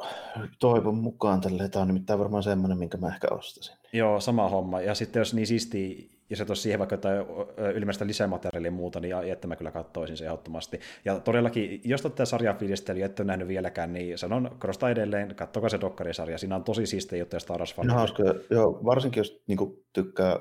toivon 0.59 0.94
mukaan 0.94 1.41
tälle, 1.41 1.69
tämä 1.69 1.81
on 1.81 1.89
nimittäin 1.89 2.19
varmaan 2.19 2.43
semmoinen, 2.43 2.78
minkä 2.78 2.99
mä 2.99 3.09
ehkä 3.09 3.28
ostasin. 3.31 3.77
Joo, 3.93 4.20
sama 4.20 4.49
homma. 4.49 4.81
Ja 4.81 4.94
sitten 4.94 5.20
jos 5.20 5.35
niin 5.35 5.47
siisti, 5.47 6.10
jos 6.31 6.39
se 6.39 6.55
siihen 6.55 6.78
vaikka 6.78 6.94
jotain 6.94 7.27
ylimääräistä 7.75 8.07
lisämateriaalia 8.07 8.67
ja 8.67 8.73
muuta, 8.73 9.01
niin 9.01 9.33
että 9.33 9.49
mä 9.49 9.57
kyllä 9.57 9.70
katsoisin 9.70 10.17
se 10.17 10.25
ehdottomasti. 10.25 10.81
Ja 11.05 11.20
todellakin, 11.20 11.81
jos 11.85 12.02
tätä 12.02 12.25
sarjaa 12.25 12.55
fiilisteli, 12.55 13.02
ette 13.02 13.23
ole 13.23 13.27
nähnyt 13.27 13.49
vieläkään, 13.49 13.93
niin 13.93 14.19
sanon, 14.19 14.57
korostaa 14.59 14.91
edelleen, 14.91 15.35
katsokaa 15.35 15.69
se 15.69 15.81
Dokkarisarja. 15.81 16.39
Siinä 16.39 16.57
on 16.57 16.65
tosi 16.65 16.86
siistejä 16.86 17.23
juttuja 17.23 17.41
Star 17.41 17.59
Wars 17.59 17.77
no, 17.85 17.94
hauska, 17.94 18.23
joo, 18.51 18.81
varsinkin 18.85 19.20
jos 19.20 19.43
niin 19.47 19.59
kuin, 19.59 19.85
tykkää 19.93 20.39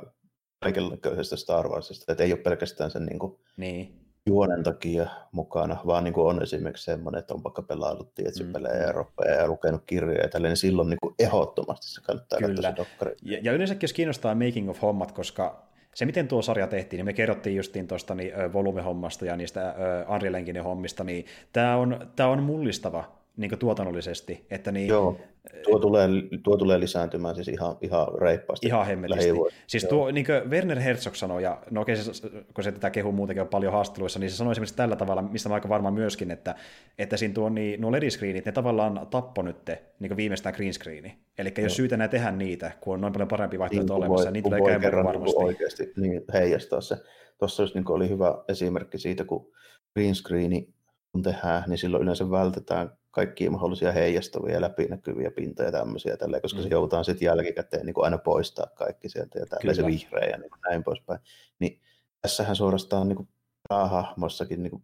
kaikenlaisesta 0.59 1.37
Star 1.37 1.69
Warsista, 1.69 2.11
että 2.11 2.23
ei 2.23 2.33
ole 2.33 2.41
pelkästään 2.41 2.91
sen 2.91 3.05
niin 3.05 3.19
kuin, 3.19 3.39
niin 3.57 3.98
juonen 4.25 4.63
takia 4.63 5.09
mukana, 5.31 5.77
vaan 5.85 6.03
niin 6.03 6.13
kuin 6.13 6.27
on 6.27 6.43
esimerkiksi 6.43 6.83
semmoinen, 6.83 7.19
että 7.19 7.33
on 7.33 7.43
vaikka 7.43 7.61
pelaillut 7.61 8.13
tietsypelejä 8.15 8.93
mm. 8.93 9.25
ja, 9.25 9.31
ja 9.31 9.47
lukenut 9.47 9.83
kirjoja 9.85 10.21
ja 10.21 10.29
tälleen, 10.29 10.49
niin 10.49 10.57
silloin 10.57 10.89
niin 10.89 10.99
kuin 11.01 11.15
ehdottomasti 11.19 11.87
se 11.87 12.01
kannattaa 12.01 12.39
Kyllä. 12.39 12.69
se 12.69 12.75
dokkari. 12.75 13.15
Ja, 13.21 13.39
ja 13.41 13.51
yleensäkin 13.51 13.83
jos 13.87 13.93
kiinnostaa 13.93 14.35
making 14.35 14.69
of 14.69 14.81
hommat, 14.81 15.11
koska 15.11 15.69
se, 15.95 16.05
miten 16.05 16.27
tuo 16.27 16.41
sarja 16.41 16.67
tehtiin, 16.67 16.97
niin 16.97 17.05
me 17.05 17.13
kerrottiin 17.13 17.55
justiin 17.55 17.87
tuosta 17.87 18.15
niin, 18.15 18.33
volumehommasta 18.53 19.25
ja 19.25 19.35
niistä 19.35 19.75
Unreal 20.15 20.33
Engine 20.33 20.59
hommista, 20.59 21.03
niin 21.03 21.25
tämä 21.53 21.77
on, 21.77 22.11
tämä 22.15 22.29
on 22.29 22.43
mullistava 22.43 23.03
niin 23.37 23.59
tuotannollisesti. 23.59 24.45
Että 24.49 24.71
niin, 24.71 24.87
Joo, 24.87 25.17
tuo 25.63 25.79
tulee, 25.79 26.07
tuo 26.43 26.57
tulee 26.57 26.79
lisääntymään 26.79 27.35
siis 27.35 27.47
ihan, 27.47 27.77
ihan 27.81 28.07
reippaasti. 28.21 28.67
Ihan 28.67 28.85
hemmetisti. 28.85 29.31
Siis 29.67 29.85
tuo, 29.85 30.11
niin 30.11 30.25
kuin 30.25 30.51
Werner 30.51 30.79
Herzog 30.79 31.15
sanoi, 31.15 31.43
ja 31.43 31.61
no 31.71 31.81
okei, 31.81 31.95
se, 31.95 32.29
kun 32.53 32.63
se 32.63 32.71
tätä 32.71 32.89
kehuu 32.89 33.11
muutenkin 33.11 33.41
on 33.41 33.47
paljon 33.47 33.73
haasteluissa, 33.73 34.19
niin 34.19 34.29
se 34.29 34.37
sanoi 34.37 34.51
esimerkiksi 34.51 34.75
tällä 34.75 34.95
tavalla, 34.95 35.21
mistä 35.21 35.49
mä 35.49 35.55
aika 35.55 35.69
varmaan 35.69 35.93
myöskin, 35.93 36.31
että, 36.31 36.55
että 36.97 37.17
siinä 37.17 37.33
tuo, 37.33 37.49
niin, 37.49 37.81
nuo 37.81 37.91
LED-screenit, 37.91 38.45
ne 38.45 38.51
tavallaan 38.51 39.07
tappo 39.09 39.41
nyt 39.41 39.69
niin 39.99 40.17
viimeistään 40.17 40.55
green 40.55 40.73
screeni. 40.73 41.17
Eli 41.37 41.53
jos 41.57 41.75
syytä 41.75 41.97
näin 41.97 42.09
tehdä 42.09 42.31
niitä, 42.31 42.71
kun 42.81 42.93
on 42.93 43.01
noin 43.01 43.13
paljon 43.13 43.27
parempi 43.27 43.59
vaihtoehto 43.59 43.93
niin, 43.93 44.03
olemassa, 44.03 44.25
voi, 44.25 44.33
niin 44.33 44.43
tulee 44.43 44.61
käymään 44.61 44.81
niinku 44.81 45.07
varmasti. 45.07 45.37
Niin 45.37 45.47
oikeasti 45.47 45.93
niin 45.97 46.21
heijastaa 46.33 46.81
se. 46.81 46.97
Tuossa 47.37 47.63
niin 47.73 47.91
oli 47.91 48.09
hyvä 48.09 48.43
esimerkki 48.47 48.97
siitä, 48.97 49.25
kun 49.25 49.51
green 49.93 50.15
screeni 50.15 50.73
kun 51.11 51.21
tehdään, 51.23 51.63
niin 51.67 51.77
silloin 51.77 52.03
yleensä 52.03 52.31
vältetään 52.31 52.98
kaikkia 53.11 53.51
mahdollisia 53.51 53.91
heijastavia 53.91 54.61
läpinäkyviä 54.61 55.31
pintoja 55.31 55.67
ja 55.67 55.71
tämmöisiä, 55.71 56.17
tälleen, 56.17 56.41
koska 56.41 56.59
mm. 56.59 56.63
se 56.63 56.69
joudutaan 56.69 57.05
sitten 57.05 57.25
jälkikäteen 57.25 57.85
niin 57.85 57.93
kuin 57.93 58.05
aina 58.05 58.17
poistaa 58.17 58.67
kaikki 58.67 59.09
sieltä 59.09 59.39
ja 59.39 59.45
tälleen 59.45 59.75
se 59.75 59.85
vihreä 59.85 60.29
ja 60.29 60.37
niin 60.37 60.49
kuin 60.49 60.61
näin 60.61 60.83
poispäin. 60.83 61.19
Niin 61.59 61.81
tässähän 62.21 62.55
suorastaan 62.55 63.07
niin 63.07 63.17
kuin 63.17 63.29
päähahmossakin 63.69 64.63
niin 64.63 64.71
kuin 64.71 64.83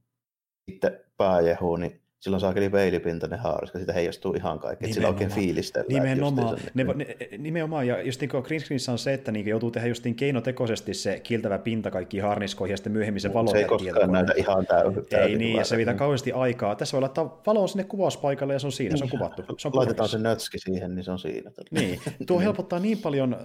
itse 0.67 1.05
pääjehu, 1.17 1.75
niin 1.75 2.04
silloin 2.25 2.41
saakeli 2.41 2.71
veilipintainen 2.71 3.39
haaris, 3.39 3.61
koska 3.61 3.79
siitä 3.79 3.93
heijastuu 3.93 4.33
ihan 4.33 4.59
kaikki, 4.59 4.85
että 4.85 4.93
sillä 4.93 5.07
oikein 5.07 5.29
fiilistellään. 5.29 6.05
Nimenomaan, 6.05 6.57
ne, 6.73 6.83
ne, 6.83 7.17
nimenomaan, 7.37 7.87
ja 7.87 8.01
just 8.01 8.21
niin 8.21 8.29
green 8.43 8.61
screenissä 8.61 8.91
on 8.91 8.97
se, 8.97 9.13
että 9.13 9.31
niin 9.31 9.47
joutuu 9.47 9.71
tehdä 9.71 9.87
just 9.87 10.03
niin 10.03 10.15
keinotekoisesti 10.15 10.93
se 10.93 11.19
kiiltävä 11.19 11.57
pinta 11.57 11.91
kaikki 11.91 12.19
harniskoihin 12.19 12.73
ja 12.73 12.77
sitten 12.77 12.93
myöhemmin 12.93 13.21
se 13.21 13.33
valo. 13.33 13.51
Se 13.51 13.57
ei 13.57 13.65
koskaan 13.65 14.11
näytä 14.11 14.33
ihan 14.35 14.67
täysin. 14.67 15.03
Ei 15.11 15.37
niin, 15.37 15.57
ja 15.57 15.63
se 15.65 15.77
viitää 15.77 15.93
kauheasti 15.93 16.31
aikaa. 16.31 16.75
Tässä 16.75 16.97
voi 16.97 17.01
laittaa 17.01 17.41
valoa 17.45 17.67
sinne 17.67 17.83
kuvauspaikalle 17.83 18.53
ja 18.53 18.59
se 18.59 18.67
on 18.67 18.71
siinä, 18.71 18.97
se 18.97 19.03
on 19.03 19.09
kuvattu. 19.09 19.43
Se 19.57 19.67
on 19.67 19.75
Laitetaan 19.75 20.09
se 20.09 20.17
nötski 20.17 20.59
siihen, 20.59 20.95
niin 20.95 21.03
se 21.03 21.11
on 21.11 21.19
siinä. 21.19 21.51
Niin, 21.71 21.99
tuo 22.27 22.39
helpottaa 22.39 22.79
niin 22.79 22.97
paljon 22.97 23.33
äh, 23.33 23.39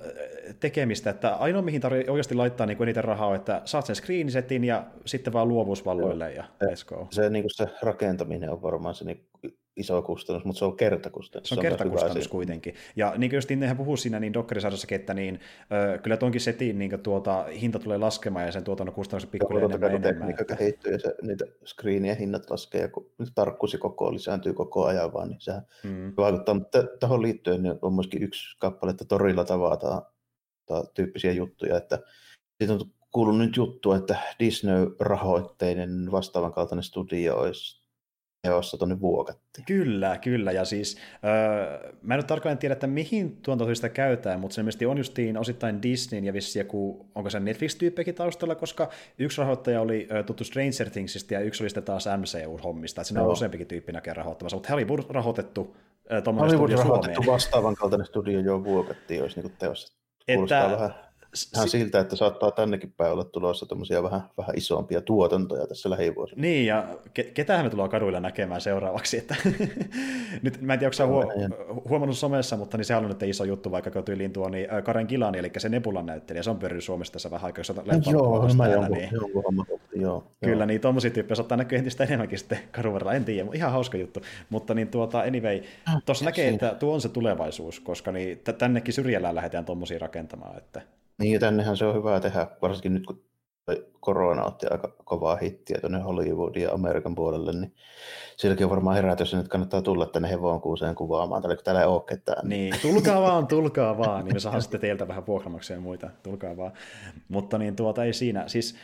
tekemistä, 0.61 1.11
että 1.11 1.35
ainoa 1.35 1.63
mihin 1.63 1.81
tarvitsee 1.81 2.13
oikeasti 2.13 2.35
laittaa 2.35 2.67
niin 2.67 2.77
kuin 2.77 2.89
eniten 2.89 3.05
rahaa, 3.05 3.35
että 3.35 3.63
saat 3.65 3.87
sen 3.87 3.97
screensetin 3.97 4.65
ja 4.65 4.85
sitten 5.05 5.33
vaan 5.33 5.49
luovuusvalloille 5.49 6.33
ja 6.33 6.45
let's 6.65 6.85
go. 6.87 7.09
Se, 7.11 7.31
niin 7.31 7.43
kuin 7.43 7.51
se 7.55 7.67
rakentaminen 7.83 8.51
on 8.51 8.61
varmaan 8.73 8.95
se 8.95 9.05
niin 9.05 9.29
iso 9.77 10.03
kustannus, 10.03 10.45
mutta 10.45 10.59
se 10.59 10.65
on 10.65 10.77
kertakustannus. 10.77 11.49
Se 11.49 11.55
on, 11.55 11.57
se 11.57 11.69
on 11.69 11.71
kertakustannus 11.71 12.29
kuitenkin. 12.29 12.75
Ja 12.97 13.15
niin 13.17 13.31
kuin 13.31 13.37
just 13.37 13.51
nehän 13.51 13.77
puhuu 13.77 13.97
siinä 13.97 14.21
niin 14.21 14.33
Dockerisarjassakin, 14.33 15.01
että 15.01 15.15
niin, 15.15 15.41
ö, 15.95 15.99
kyllä 15.99 16.17
tuonkin 16.17 16.41
setin 16.41 16.79
niin 16.79 17.01
tuota, 17.03 17.45
hinta 17.61 17.79
tulee 17.79 17.99
laskemaan 17.99 18.47
ja 18.47 18.53
sen 18.53 18.65
tuotannon 18.65 18.95
kustannukset 18.95 19.31
pikkuhiljaa 19.31 19.69
enemmän. 19.69 19.91
enemmän 19.91 20.15
tekniikka 20.15 20.43
että... 20.43 20.57
kehittyy 20.57 20.93
ja 20.93 20.99
se, 20.99 21.15
niitä 21.23 21.45
screenien 21.67 22.17
hinnat 22.17 22.51
laskee 22.51 22.81
ja 22.81 22.89
kun 22.89 23.11
tarkkuus 23.35 23.77
koko 23.81 24.15
lisääntyy 24.15 24.53
koko 24.53 24.85
ajan 24.85 25.13
vaan, 25.13 25.29
niin 25.29 25.41
sehän 25.41 25.63
mm. 25.85 26.13
vaikuttaa. 26.17 26.55
Mutta 26.55 26.85
tähän 27.01 27.23
liittyen 27.23 27.63
niin 27.63 27.79
on 27.83 27.95
myöskin 27.95 28.23
yksi 28.23 28.59
kappale, 28.59 28.91
että 28.91 29.05
torilla 29.05 29.45
tavataan 29.45 30.03
tyyppisiä 30.95 31.33
juttuja, 31.33 31.77
että 31.77 31.99
siitä 32.59 32.75
on 32.75 32.81
kuullut 33.11 33.39
nyt 33.39 33.57
juttu, 33.57 33.93
että 33.93 34.17
Disney-rahoitteinen 34.39 36.13
vastaavan 36.13 36.53
kaltainen 36.53 36.83
studio 36.83 37.37
olisi 37.37 37.80
jossa 38.49 38.77
tuonne 38.77 39.01
vuokattiin. 39.01 39.65
Kyllä, 39.65 40.19
kyllä. 40.19 40.53
Ja 40.53 40.65
siis 40.65 40.99
öö, 41.25 41.93
mä 42.03 42.15
en 42.15 42.19
nyt 42.19 42.27
tarkalleen 42.27 42.59
tiedä, 42.59 42.73
että 42.73 42.87
mihin 42.87 43.37
tuontoista 43.37 43.89
käytetään, 43.89 44.41
mutta 44.41 44.55
se 44.55 44.61
ilmeisesti 44.61 44.87
on 44.87 44.99
justiin 44.99 45.39
osittain 45.39 45.83
Disneyn 45.83 46.25
ja 46.25 46.33
vissi 46.33 46.59
joku, 46.59 47.07
onko 47.15 47.31
se 47.31 47.41
Netflix-tyyppikin 47.41 48.15
taustalla, 48.15 48.55
koska 48.55 48.91
yksi 49.19 49.39
rahoittaja 49.41 49.81
oli 49.81 50.09
ö, 50.11 50.23
tuttu 50.23 50.45
Stranger 50.45 50.91
Thingsista 50.93 51.35
ja 51.35 51.41
yksi 51.41 51.63
oli 51.63 51.71
sitten 51.71 51.85
taas 51.85 52.07
MCU-hommista, 52.07 53.01
että 53.01 53.09
siinä 53.09 53.23
on 53.23 53.33
useampikin 53.33 53.67
tyyppi 53.67 53.93
näkee 53.93 54.15
rahoittamassa, 54.15 54.57
mutta 54.57 54.73
Hollywood 54.73 55.01
rahoitettu 55.11 55.77
Hollywood 56.41 56.71
rahoitettu 56.71 57.23
vastaavan 57.27 57.75
kaltainen 57.75 58.07
studio 58.07 58.41
jo 58.41 58.65
vuokattiin, 58.65 59.23
olisi 59.23 59.41
niin 59.41 59.53
teossa. 59.59 59.95
Kuulostaa 60.27 60.65
että, 60.65 60.77
vähän 60.77 61.10
Si- 61.35 61.69
siltä, 61.69 62.01
että 62.01 62.17
saattaa 62.17 62.51
tännekin 62.51 62.93
päin 62.97 63.13
olla 63.13 63.25
tulossa 63.25 63.67
tämmöisiä 63.67 64.03
vähän, 64.03 64.21
vähän 64.39 64.57
isompia 64.57 65.01
tuotantoja 65.01 65.67
tässä 65.67 65.91
lähivuosina. 65.91 66.43
Niin, 66.43 66.67
ja 66.67 66.89
ke- 67.19 67.31
ketähän 67.35 67.67
me 67.67 67.71
tullaan 67.71 67.91
kaduilla 67.91 68.21
näkemään 68.21 68.61
seuraavaksi. 68.61 69.19
Että 69.19 69.37
nyt, 70.43 70.61
mä 70.61 70.73
en 70.73 70.79
tiedä, 70.79 70.93
onko 71.03 71.15
huo- 71.15 71.83
huomannut 71.89 72.19
somessa, 72.19 72.57
mutta 72.57 72.77
niin 72.77 72.85
se 72.85 72.97
on 72.97 73.09
nyt 73.09 73.23
iso 73.23 73.45
juttu, 73.45 73.71
vaikka 73.71 74.03
tyyliin 74.03 74.33
tuo 74.33 74.49
niin 74.49 74.69
Karen 74.85 75.07
Kilani, 75.07 75.39
eli 75.39 75.51
se 75.59 75.69
Nebulan 75.69 76.07
näyttelijä, 76.07 76.43
se 76.43 76.51
on 76.51 76.59
pyörinyt 76.59 76.85
Suomessa 76.85 77.13
tässä 77.13 77.31
vähän 77.31 77.47
aikaa, 77.47 77.61
jos 77.61 77.73
Joo, 78.13 78.49
mä 78.57 78.69
jonkun, 78.69 78.97
niin, 78.97 79.09
jonkun 79.13 79.43
homma, 79.45 79.65
joo. 79.95 80.25
Kyllä, 80.45 80.57
joo. 80.57 80.67
niin 80.67 80.81
tuommoisia 80.81 81.11
tyyppejä 81.11 81.37
saattaa 81.37 81.59
näkyä 81.59 81.79
entistä 81.79 82.05
enemmänkin 82.05 82.39
sitten 82.39 82.59
kadun 82.73 82.93
varrella, 82.93 83.15
en 83.15 83.25
tiedä, 83.25 83.49
ihan 83.55 83.73
hauska 83.73 83.99
juttu. 83.99 84.21
Mutta 84.51 84.75
niin 84.75 84.89
tuota, 84.89 85.21
anyway, 85.21 85.61
ah, 85.87 86.03
tuossa 86.07 86.25
näkee, 86.25 86.49
että 86.49 86.75
tuo 86.75 86.95
on 86.95 87.01
se 87.01 87.09
tulevaisuus, 87.09 87.81
koska 87.81 88.13
niin, 88.13 88.41
tännekin 88.59 88.95
syrjällään 88.95 89.35
lähdetään 89.35 89.65
tuommoisia 89.65 89.99
rakentamaan, 89.99 90.59
että 90.59 90.83
niin, 91.21 91.33
ja 91.33 91.41
tännehän 91.41 91.77
se 91.77 91.85
on 91.85 91.95
hyvä 91.95 92.21
tehdä, 92.21 92.47
varsinkin 92.63 92.95
nyt 92.95 93.07
kun 93.07 93.25
korona 94.01 94.45
otti 94.45 94.67
aika 94.71 94.95
kovaa 95.05 95.37
hittiä 95.37 95.79
tuonne 95.81 96.01
Hollywoodin 96.01 96.63
ja 96.63 96.73
Amerikan 96.73 97.15
puolelle, 97.15 97.53
niin 97.53 97.75
sielläkin 98.37 98.67
on 98.67 98.71
varmaan 98.71 98.97
herätys, 98.97 99.35
että 99.35 99.49
kannattaa 99.49 99.83
tulla 99.83 100.07
tänne 100.07 100.31
hevonkuuseen 100.31 100.95
kuvaamaan, 100.95 101.43
tai 101.43 101.57
kun 101.57 101.65
täällä 101.65 101.81
ei 101.81 101.87
ole 101.87 102.03
ketään. 102.09 102.49
Niin, 102.49 102.75
tulkaa 102.83 103.23
vaan, 103.29 103.47
tulkaa 103.47 103.99
vaan, 103.99 104.25
niin 104.25 104.35
me 104.35 104.41
saadaan 104.41 104.63
sitten 104.63 104.81
teiltä 104.81 105.09
vähän 105.09 105.27
vuokramaksia 105.27 105.77
ja 105.77 105.81
muita, 105.81 106.11
tulkaa 106.23 106.57
vaan. 106.57 106.73
Mutta 107.29 107.59
niin 107.59 107.77
tuota 107.77 108.05
ei 108.05 108.13
siinä, 108.13 108.49
siis 108.49 108.77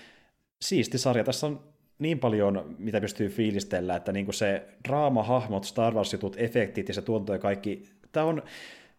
siisti 0.63 0.99
sarja, 0.99 1.25
tässä 1.25 1.47
on 1.47 1.61
niin 1.99 2.19
paljon, 2.19 2.77
mitä 2.79 3.01
pystyy 3.01 3.29
fiilistellä, 3.29 3.97
että 3.97 4.13
niin 4.13 4.27
kuin 4.27 4.35
se 4.35 4.69
draama, 4.89 5.23
hahmot, 5.23 5.65
Star 5.65 5.95
Wars-jutut, 5.95 6.37
efektit 6.39 6.89
ja 6.89 6.95
se 6.95 7.03
tuonto 7.03 7.33
ja 7.33 7.39
kaikki, 7.39 7.85
tämä 8.13 8.27
on, 8.27 8.43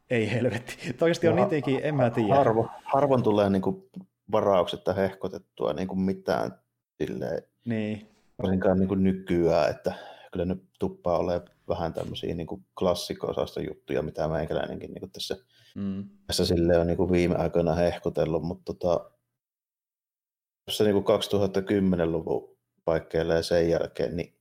ei 0.09 0.31
helvetti, 0.31 0.77
toivottavasti 0.77 1.27
on 1.27 1.35
niitäkin, 1.35 1.79
en 1.83 1.95
mä 1.95 2.09
tiedä. 2.09 2.35
Harvo, 2.35 2.69
harvoin 2.83 3.23
tulee 3.23 3.49
niin 3.49 3.61
kuin 3.61 3.89
varauksetta 4.31 4.93
hehkotettua 4.93 5.73
niin 5.73 5.87
kuin 5.87 5.99
mitään 5.99 6.51
silleen, 7.01 7.43
niin. 7.65 8.09
varsinkaan 8.41 8.79
niin 8.79 8.87
kuin 8.87 9.03
nykyään, 9.03 9.69
että 9.69 9.93
kyllä 10.31 10.45
nyt 10.45 10.63
tuppaa 10.79 11.17
ole 11.17 11.41
vähän 11.69 11.93
tämmöisiä 11.93 12.35
niin 12.35 12.47
kuin 12.47 12.65
klassikko-osasta 12.79 13.61
juttuja, 13.61 14.01
mitä 14.01 14.27
meikäläinenkin 14.27 14.93
niin 14.93 14.99
kuin 14.99 15.11
tässä, 15.11 15.37
mm. 15.75 16.09
tässä 16.27 16.45
silleen 16.45 16.79
on 16.79 16.87
niin 16.87 16.97
kuin 16.97 17.11
viime 17.11 17.35
aikoina 17.35 17.75
hehkutellut, 17.75 18.43
mutta 18.43 18.73
tota, 18.73 19.11
tässä 20.65 20.83
niin 20.83 21.03
kuin 21.03 21.19
2010-luvun 21.19 22.57
paikkeilla 22.85 23.33
ja 23.33 23.43
sen 23.43 23.69
jälkeen, 23.69 24.17
niin 24.17 24.36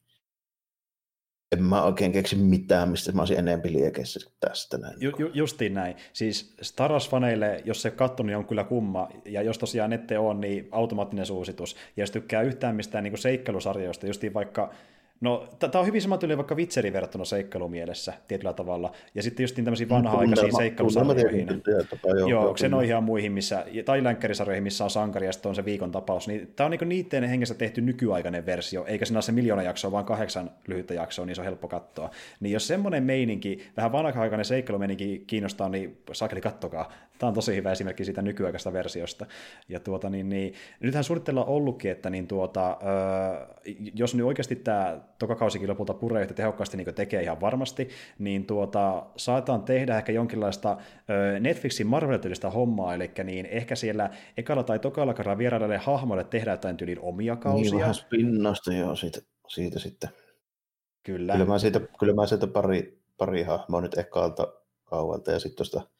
en 1.52 1.62
mä 1.62 1.82
oikein 1.82 2.12
keksi 2.12 2.36
mitään, 2.36 2.88
mistä 2.88 3.12
mä 3.12 3.22
olisin 3.22 3.38
enemmän 3.38 3.72
liekeissä 3.72 4.30
tästä. 4.40 4.78
Näin. 4.78 4.94
Ju, 5.00 5.12
ju, 5.18 5.30
justiin 5.34 5.74
näin. 5.74 5.96
Siis 6.12 6.54
Star 6.62 6.90
Wars-faneille, 6.90 7.62
jos 7.64 7.82
se 7.82 7.90
katso, 7.90 8.22
niin 8.22 8.36
on 8.36 8.46
kyllä 8.46 8.64
kumma. 8.64 9.08
Ja 9.24 9.42
jos 9.42 9.58
tosiaan 9.58 9.92
ette 9.92 10.18
on, 10.18 10.40
niin 10.40 10.68
automaattinen 10.70 11.26
suositus. 11.26 11.76
Ja 11.96 12.02
jos 12.02 12.10
tykkää 12.10 12.42
yhtään 12.42 12.76
mistään 12.76 13.04
niin 13.04 13.18
seikkailusarjoista, 13.18 14.06
justiin 14.06 14.34
vaikka 14.34 14.72
No, 15.20 15.48
tämä 15.58 15.80
on 15.80 15.86
hyvin 15.86 16.02
sama 16.02 16.18
tyyli 16.18 16.36
vaikka 16.36 16.54
Witcherin 16.54 16.92
verrattuna 16.92 17.24
seikkailumielessä 17.24 18.12
tietyllä 18.28 18.52
tavalla. 18.52 18.92
Ja 19.14 19.22
sitten 19.22 19.44
just 19.44 19.56
niin 19.56 19.64
tämmöisiin 19.64 19.88
vanha-aikaisiin 19.88 20.56
seikkailusarjoihin. 20.56 21.48
Joo, 22.18 22.28
joo 22.28 22.56
se 22.56 22.68
noihin 22.68 23.02
muihin, 23.02 23.32
missä, 23.32 23.66
tai 23.84 24.04
länkkärisarjoihin, 24.04 24.62
missä 24.62 24.84
on 24.84 24.90
sankari 24.90 25.26
ja 25.26 25.32
sitten 25.32 25.48
on 25.48 25.54
se 25.54 25.64
viikon 25.64 25.92
tapaus. 25.92 26.28
Niin, 26.28 26.52
tämä 26.56 26.64
on 26.66 26.70
niin 26.70 26.88
niiden 26.88 27.24
hengessä 27.24 27.54
tehty 27.54 27.80
nykyaikainen 27.80 28.46
versio, 28.46 28.84
eikä 28.84 29.04
siinä 29.04 29.16
ole 29.16 29.22
se 29.22 29.32
miljoona 29.32 29.62
jaksoa, 29.62 29.92
vaan 29.92 30.04
kahdeksan 30.04 30.50
lyhyttä 30.68 30.94
jaksoa, 30.94 31.26
niin 31.26 31.34
se 31.34 31.40
on 31.40 31.46
helppo 31.46 31.68
katsoa. 31.68 32.10
Niin 32.40 32.52
jos 32.52 32.66
semmoinen 32.66 33.04
meininki, 33.04 33.66
vähän 33.76 33.92
vanha-aikainen 33.92 34.44
seikkailumeininki 34.44 35.24
kiinnostaa, 35.26 35.68
niin 35.68 36.02
saakeli 36.12 36.40
kattokaa. 36.40 36.92
Tämä 37.18 37.28
on 37.28 37.34
tosi 37.34 37.56
hyvä 37.56 37.72
esimerkki 37.72 38.04
siitä 38.04 38.22
nykyaikaista 38.22 38.72
versiosta. 38.72 39.26
Ja 39.68 39.80
tuota, 39.80 40.10
niin, 40.10 40.28
niin, 40.28 40.54
nythän 40.80 41.04
suunnitellaan 41.04 41.48
ollutkin, 41.48 41.90
että 41.90 42.10
niin 42.10 42.26
tuota, 42.26 42.78
öö, 42.82 43.46
jos 43.94 44.14
nyt 44.14 44.26
oikeasti 44.26 44.56
tämä 44.56 45.00
tokakausikin 45.18 45.68
lopulta 45.68 45.94
puree 45.94 46.22
yhtä 46.22 46.34
tehokkaasti 46.34 46.76
niin 46.76 46.94
tekee 46.94 47.22
ihan 47.22 47.40
varmasti, 47.40 47.88
niin 48.18 48.46
tuota, 48.46 49.06
saataan 49.16 49.62
tehdä 49.62 49.98
ehkä 49.98 50.12
jonkinlaista 50.12 50.76
öö, 51.10 51.40
Netflixin 51.40 51.86
marvel 51.86 52.18
hommaa, 52.54 52.94
eli 52.94 53.10
niin 53.24 53.46
ehkä 53.46 53.76
siellä 53.76 54.10
ekalla 54.36 54.62
tai 54.62 54.78
tokalla 54.78 55.14
kerran 55.14 55.38
vieraille 55.38 55.76
hahmoille 55.76 56.24
tehdään 56.24 56.54
jotain 56.54 56.76
tyylin 56.76 57.00
omia 57.00 57.36
kausia. 57.36 57.70
Niin 57.70 57.80
vähän 57.80 57.94
spinnasta 57.94 58.72
joo, 58.72 58.96
siitä, 58.96 59.20
siitä 59.48 59.78
sitten. 59.78 60.10
Kyllä. 61.02 61.32
Kyllä 61.32 61.44
mä 61.44 61.58
siitä, 61.58 61.80
kyllä 61.98 62.14
mä 62.14 62.26
siitä 62.26 62.46
pari, 62.46 63.02
pari 63.16 63.42
hahmoa 63.42 63.80
nyt 63.80 63.98
ekalta 63.98 64.52
kaualta 64.84 65.30
ja 65.30 65.38
sitten 65.38 65.56
tuosta 65.56 65.95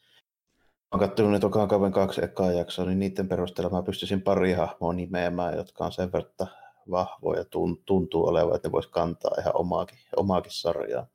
olen 0.91 1.09
katsonut 1.09 1.31
ne 1.31 1.39
tokaan 1.39 1.67
kauden 1.67 1.91
kaksi 1.91 2.23
ekaa 2.23 2.51
jaksoa, 2.51 2.85
niin 2.85 2.99
niiden 2.99 3.27
perusteella 3.27 3.71
mä 3.77 3.83
pystyisin 3.83 4.21
pari 4.21 4.53
hahmoa 4.53 4.93
nimeämään, 4.93 5.57
jotka 5.57 5.85
on 5.85 5.91
sen 5.91 6.11
verran 6.11 6.49
vahvoja, 6.91 7.45
tuntuu 7.85 8.27
olevan, 8.27 8.55
että 8.55 8.67
ne 8.67 8.71
voisi 8.71 8.89
kantaa 8.89 9.31
ihan 9.39 9.55
omaakin, 9.55 9.99
omaakin 10.15 10.51
sarjaa. 10.51 11.07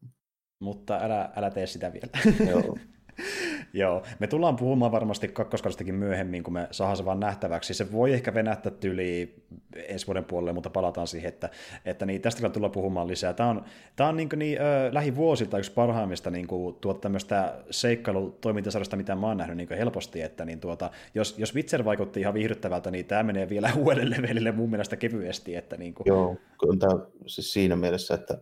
Mutta 0.59 0.99
älä, 1.02 1.33
älä 1.36 1.51
tee 1.51 1.67
sitä 1.67 1.92
vielä. 1.92 2.51
Joo. 2.51 2.76
Joo, 3.73 4.02
me 4.18 4.26
tullaan 4.26 4.57
puhumaan 4.57 4.92
varmasti 4.92 5.28
kakkoskaustakin 5.28 5.94
myöhemmin, 5.94 6.42
kun 6.42 6.52
me 6.52 6.68
saadaan 6.70 6.97
se 6.97 7.05
vaan 7.05 7.20
nähtäväksi. 7.20 7.74
Se 7.74 7.92
voi 7.92 8.12
ehkä 8.12 8.34
venähtää 8.34 8.73
tyli 8.73 9.34
ensi 9.76 10.07
vuoden 10.07 10.24
puolelle, 10.24 10.52
mutta 10.52 10.70
palataan 10.70 11.07
siihen, 11.07 11.28
että, 11.28 11.50
että 11.84 12.07
niin, 12.07 12.20
tästä 12.20 12.41
kyllä 12.41 12.52
tullaan 12.52 12.73
puhumaan 12.73 13.08
lisää. 13.08 13.32
Tämä 13.32 13.49
on, 13.49 13.65
tämä 13.97 14.08
on 14.08 14.16
niin, 14.16 14.28
niin 14.36 14.58
ö, 14.60 14.94
lähivuosilta 14.94 15.58
yksi 15.58 15.73
parhaimmista 15.73 16.31
niin 16.31 16.47
kuin, 16.47 16.74
tuota 16.74 17.00
tämmöistä 17.00 17.55
seikkailutoimintasarjasta, 17.70 18.97
mitä 18.97 19.15
mä 19.15 19.26
oon 19.26 19.36
nähnyt 19.36 19.57
niin 19.57 19.68
helposti, 19.78 20.23
että 20.23 20.44
niin, 20.44 20.60
tuota, 20.60 20.91
jos, 21.15 21.39
jos 21.39 21.55
Witcher 21.55 21.84
vaikutti 21.84 22.20
ihan 22.20 22.34
viihdyttävältä, 22.34 22.91
niin 22.91 23.05
tämä 23.05 23.23
menee 23.23 23.49
vielä 23.49 23.70
uudelle 23.84 24.16
levelille 24.16 24.52
mun 24.52 24.70
mielestä 24.70 24.97
kevyesti. 24.97 25.57
Että, 25.57 25.76
niin 25.76 25.94
kuin... 25.94 26.05
Joo, 26.07 26.36
on 26.62 26.78
tämä 26.78 26.92
siis 27.26 27.52
siinä 27.52 27.76
mielessä, 27.76 28.15
että 28.15 28.39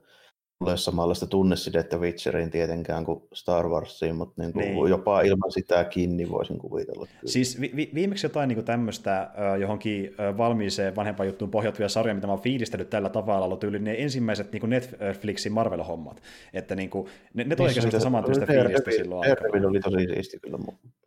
ole 0.61 0.77
samanlaista 0.77 1.27
tunnesidettä 1.27 1.97
Witcheriin 1.97 2.51
tietenkään 2.51 3.05
kuin 3.05 3.23
Star 3.33 3.69
Warsiin, 3.69 4.15
mutta 4.15 4.43
niin 4.43 4.53
kuin 4.53 4.65
niin. 4.65 4.89
jopa 4.89 5.21
ilman 5.21 5.53
sitäkin 5.53 6.17
niin 6.17 6.31
voisin 6.31 6.59
kuvitella. 6.59 7.07
Kyllä. 7.07 7.33
Siis 7.33 7.61
vi- 7.61 7.73
vi- 7.77 7.91
viimeksi 7.95 8.27
jotain 8.27 8.49
niin 8.49 8.65
tämmöistä 8.65 9.31
johonkin 9.61 10.15
valmiiseen 10.37 10.97
vanhempaan 10.97 11.27
juttuun 11.27 11.51
pohjautuvia 11.51 11.89
sarjoja, 11.89 12.15
mitä 12.15 12.27
mä 12.27 12.33
oon 12.33 12.43
fiilistellyt 12.43 12.91
tällä 12.91 13.09
tavalla, 13.09 13.45
ollut 13.45 13.65
yli 13.65 13.79
ne 13.79 13.95
ensimmäiset 13.99 14.53
niin 14.53 14.61
kuin 14.61 14.71
Netflixin 14.71 15.53
Marvel-hommat. 15.53 16.23
Että 16.55 16.77
niin 16.77 16.91
kuin, 16.91 17.07
ne, 17.35 17.45
ne 17.45 17.57
toi 17.57 17.69
ehkä 17.69 17.81
sellaista 17.81 18.01
samantyyppistä 18.01 18.53
fiilistä 18.53 18.91
silloin 18.91 19.31
aikaa. 19.31 19.69
oli 19.69 19.81
tosi 19.81 20.07
siisti 20.15 20.39
kyllä. 20.43 20.59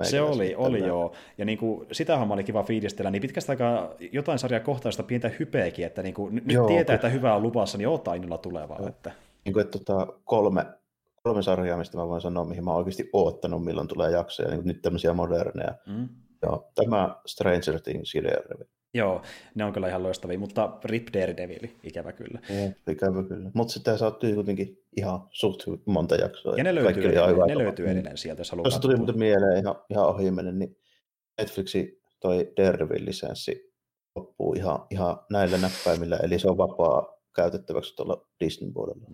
Se 0.03 0.21
oli, 0.21 0.55
oli 0.55 0.79
joo. 0.79 1.13
Ja 1.37 1.45
niin 1.45 1.57
kuin, 1.57 1.87
sitä 1.91 2.17
homma 2.17 2.33
oli 2.33 2.43
kiva 2.43 2.63
fiilistellä, 2.63 3.11
niin 3.11 3.21
pitkästä 3.21 3.51
aikaa 3.51 3.93
jotain 4.11 4.39
sarjaa 4.39 4.59
kohtaista 4.59 5.03
pientä 5.03 5.31
hypeäkin, 5.39 5.85
että 5.85 6.03
niin 6.03 6.13
kuin, 6.13 6.35
nyt 6.35 6.51
joo, 6.51 6.67
tietää, 6.67 6.95
että 6.95 7.09
hyvää 7.09 7.35
on 7.35 7.43
lupassa, 7.43 7.77
niin 7.77 7.87
oottaa 7.87 8.13
innolla 8.13 8.37
tulevaa. 8.37 8.87
Että 8.87 9.11
niin 9.45 9.53
kuin, 9.53 9.61
että 9.61 9.79
tota, 9.79 10.07
kolme, 10.23 10.65
kolme 11.23 11.41
sarjaa, 11.41 11.77
mistä 11.77 11.97
mä 11.97 12.07
voin 12.07 12.21
sanoa, 12.21 12.45
mihin 12.45 12.63
mä 12.63 12.71
oon 12.71 12.77
oikeasti 12.77 13.09
oottanut, 13.13 13.65
milloin 13.65 13.87
tulee 13.87 14.11
jaksoja, 14.11 14.49
niin 14.49 14.61
nyt 14.65 14.81
tämmöisiä 14.81 15.13
moderneja. 15.13 15.75
Mm. 15.87 16.09
Joo, 16.41 16.71
tämä 16.75 17.15
Stranger 17.25 17.81
Things 17.83 18.15
ja 18.15 18.23
Daredevil. 18.23 18.65
Joo, 18.93 19.21
ne 19.55 19.65
on 19.65 19.73
kyllä 19.73 19.87
ihan 19.87 20.03
loistavia, 20.03 20.39
mutta 20.39 20.79
Rip 20.83 21.07
Daredevil, 21.13 21.67
ikävä 21.83 22.11
kyllä. 22.11 22.39
Joo, 22.49 22.71
ikävä 22.87 23.23
kyllä. 23.23 23.51
Mutta 23.53 23.73
sitä 23.73 23.97
saattoi 23.97 24.33
kuitenkin 24.33 24.83
ihan 24.97 25.27
suht 25.29 25.63
monta 25.85 26.15
jaksoa. 26.15 26.57
Ja 26.57 26.63
ne 26.63 26.75
löytyy, 26.75 27.03
edelleen, 27.03 27.47
ne 27.47 27.57
löytyy 27.57 27.89
edelleen 27.89 28.17
sieltä, 28.17 28.39
jos 28.39 28.51
haluaa 28.51 28.63
Tuossa 28.63 28.79
tuli 28.79 28.95
muuten 28.95 29.19
mieleen 29.19 29.57
ihan, 29.57 29.75
ihan 29.89 30.07
ohi 30.07 30.31
menen, 30.31 30.59
niin 30.59 30.77
Netflixi 31.37 32.01
toi 32.19 32.53
Daredevil-lisenssi 32.57 33.73
loppuu 34.15 34.53
ihan, 34.53 34.79
ihan 34.89 35.19
näillä 35.31 35.57
näppäimillä, 35.57 36.17
eli 36.17 36.39
se 36.39 36.49
on 36.49 36.57
vapaa 36.57 37.13
käytettäväksi 37.35 37.95
tuolla 37.95 38.27
Disney 38.39 38.71
puolella. 38.71 39.05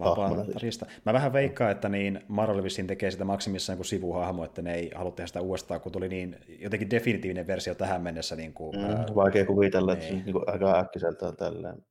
Mä 1.06 1.14
vähän 1.14 1.34
veikkaan, 1.34 1.72
että 1.72 1.90
niin 1.90 2.20
Marvel 2.28 2.64
vissiin 2.64 2.88
tekee 2.88 3.12
sitä 3.12 3.26
maksimissaan 3.26 3.78
kuin 3.78 3.86
sivuhahmo, 3.86 4.44
että 4.44 4.62
ne 4.62 4.74
ei 4.74 4.92
halua 4.96 5.12
tehdä 5.12 5.28
sitä 5.28 5.42
uudestaan, 5.42 5.82
kun 5.82 5.92
tuli 5.92 6.10
niin 6.10 6.38
jotenkin 6.60 6.90
definitiivinen 6.90 7.48
versio 7.48 7.76
tähän 7.76 8.02
mennessä. 8.02 8.36
Niin 8.36 8.54
kuin, 8.54 8.76
mm, 8.76 8.84
ää... 8.84 9.06
Vaikea 9.16 9.46
kuvitella, 9.46 9.94
että 9.94 10.06
se 10.06 10.14
niin 10.14 10.34
kuin 10.34 10.44
aika 10.48 10.80
äkkiseltään 10.80 11.36
tälleen. 11.36 11.86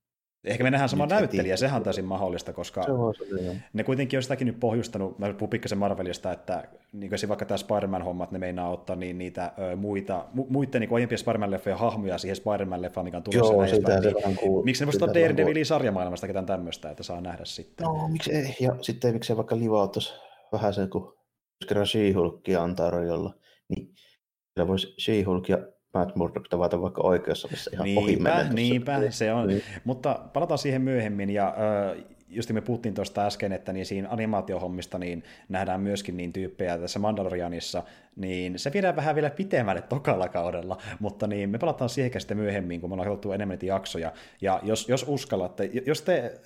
Ehkä 0.44 0.64
me 0.64 0.70
nähdään 0.70 0.88
sama 0.88 1.04
nyt 1.04 1.10
näyttelijä, 1.10 1.56
sehän 1.56 1.76
on 1.76 1.82
täysin 1.82 2.04
mahdollista, 2.04 2.52
koska 2.52 2.82
se 2.82 2.90
on 2.90 3.14
se, 3.14 3.56
ne 3.72 3.84
kuitenkin 3.84 4.18
on 4.18 4.22
sitäkin 4.22 4.46
nyt 4.46 4.60
pohjustanut, 4.60 5.18
mä 5.18 5.32
puhun 5.32 5.48
pikkasen 5.48 5.78
Marvelista, 5.78 6.32
että 6.32 6.68
niin 6.92 7.10
kuin 7.10 7.28
vaikka 7.28 7.44
tämä 7.44 7.58
Spider-Man-hommat, 7.58 8.32
ne 8.32 8.38
meinaa 8.38 8.70
ottaa 8.70 8.96
niin 8.96 9.18
niitä 9.18 9.52
ö, 9.58 9.76
muita, 9.76 10.24
mu, 10.32 10.46
muiden 10.48 10.80
niin 10.80 10.94
aiempia 10.94 11.18
Spider-Man-leffoja 11.18 11.76
hahmoja 11.76 12.18
siihen 12.18 12.36
Spider-Man-leffaan, 12.36 13.04
mikä 13.04 13.16
on 13.16 13.22
tulossa 13.22 13.54
Joo, 13.54 13.66
sitä 13.66 14.02
se 14.02 14.14
vähän 14.14 14.36
kuuluu. 14.36 14.64
Miksi 14.64 14.82
ne 14.82 14.86
voisi 14.86 15.04
ottaa 15.04 15.22
Daredevilin 15.22 15.66
sarjamaailmasta 15.66 16.26
ketään 16.26 16.46
tämmöistä, 16.46 16.90
että 16.90 17.02
saa 17.02 17.20
nähdä 17.20 17.44
sitten? 17.44 17.84
No, 17.84 18.08
miksi 18.08 18.32
ei, 18.32 18.56
ja 18.60 18.76
sitten 18.80 19.12
miksei 19.12 19.36
vaikka 19.36 19.58
livauttaisi 19.58 20.14
vähän 20.52 20.74
sen, 20.74 20.90
kun 20.90 21.18
kerran 21.68 21.86
She-Hulkia 21.86 22.60
on 22.60 22.76
tarjolla, 22.76 23.34
niin 23.68 23.94
siellä 24.54 24.68
voisi 24.68 24.94
She-Hulk 25.00 25.48
ja 25.48 25.58
Matt 25.94 26.16
Murdock 26.16 26.48
tavata 26.48 26.82
vaikka 26.82 27.02
oikeassa, 27.02 27.48
missä 27.50 27.70
ihan 27.74 27.84
niinpä, 27.84 28.36
ohi 28.36 28.54
Niinpä, 28.54 29.10
se 29.10 29.32
on. 29.32 29.48
Niin. 29.48 29.62
Mutta 29.84 30.20
palataan 30.32 30.58
siihen 30.58 30.82
myöhemmin, 30.82 31.30
ja 31.30 31.48
äh, 31.48 32.04
just 32.28 32.50
me 32.50 32.60
puhuttiin 32.60 32.94
tuosta 32.94 33.26
äsken, 33.26 33.52
että 33.52 33.72
niin 33.72 33.86
siinä 33.86 34.08
animaatiohommista 34.10 34.98
niin 34.98 35.24
nähdään 35.48 35.80
myöskin 35.80 36.16
niin 36.16 36.32
tyyppejä 36.32 36.78
tässä 36.78 36.98
Mandalorianissa, 36.98 37.82
niin 38.16 38.58
se 38.58 38.72
viedään 38.72 38.96
vähän 38.96 39.14
vielä 39.14 39.30
pitemmälle 39.30 39.82
tokalla 39.82 40.28
kaudella, 40.28 40.78
mutta 41.00 41.26
niin 41.26 41.50
me 41.50 41.58
palataan 41.58 41.88
siihen 41.88 42.20
sitten 42.20 42.36
myöhemmin, 42.36 42.80
kun 42.80 42.90
me 42.90 42.94
ollaan 42.94 43.08
haluttu 43.08 43.32
enemmän 43.32 43.54
niitä 43.54 43.66
jaksoja, 43.66 44.12
ja 44.40 44.60
jos, 44.62 44.88
jos 44.88 45.04
uskallatte, 45.08 45.70
jos 45.86 46.02
te 46.02 46.40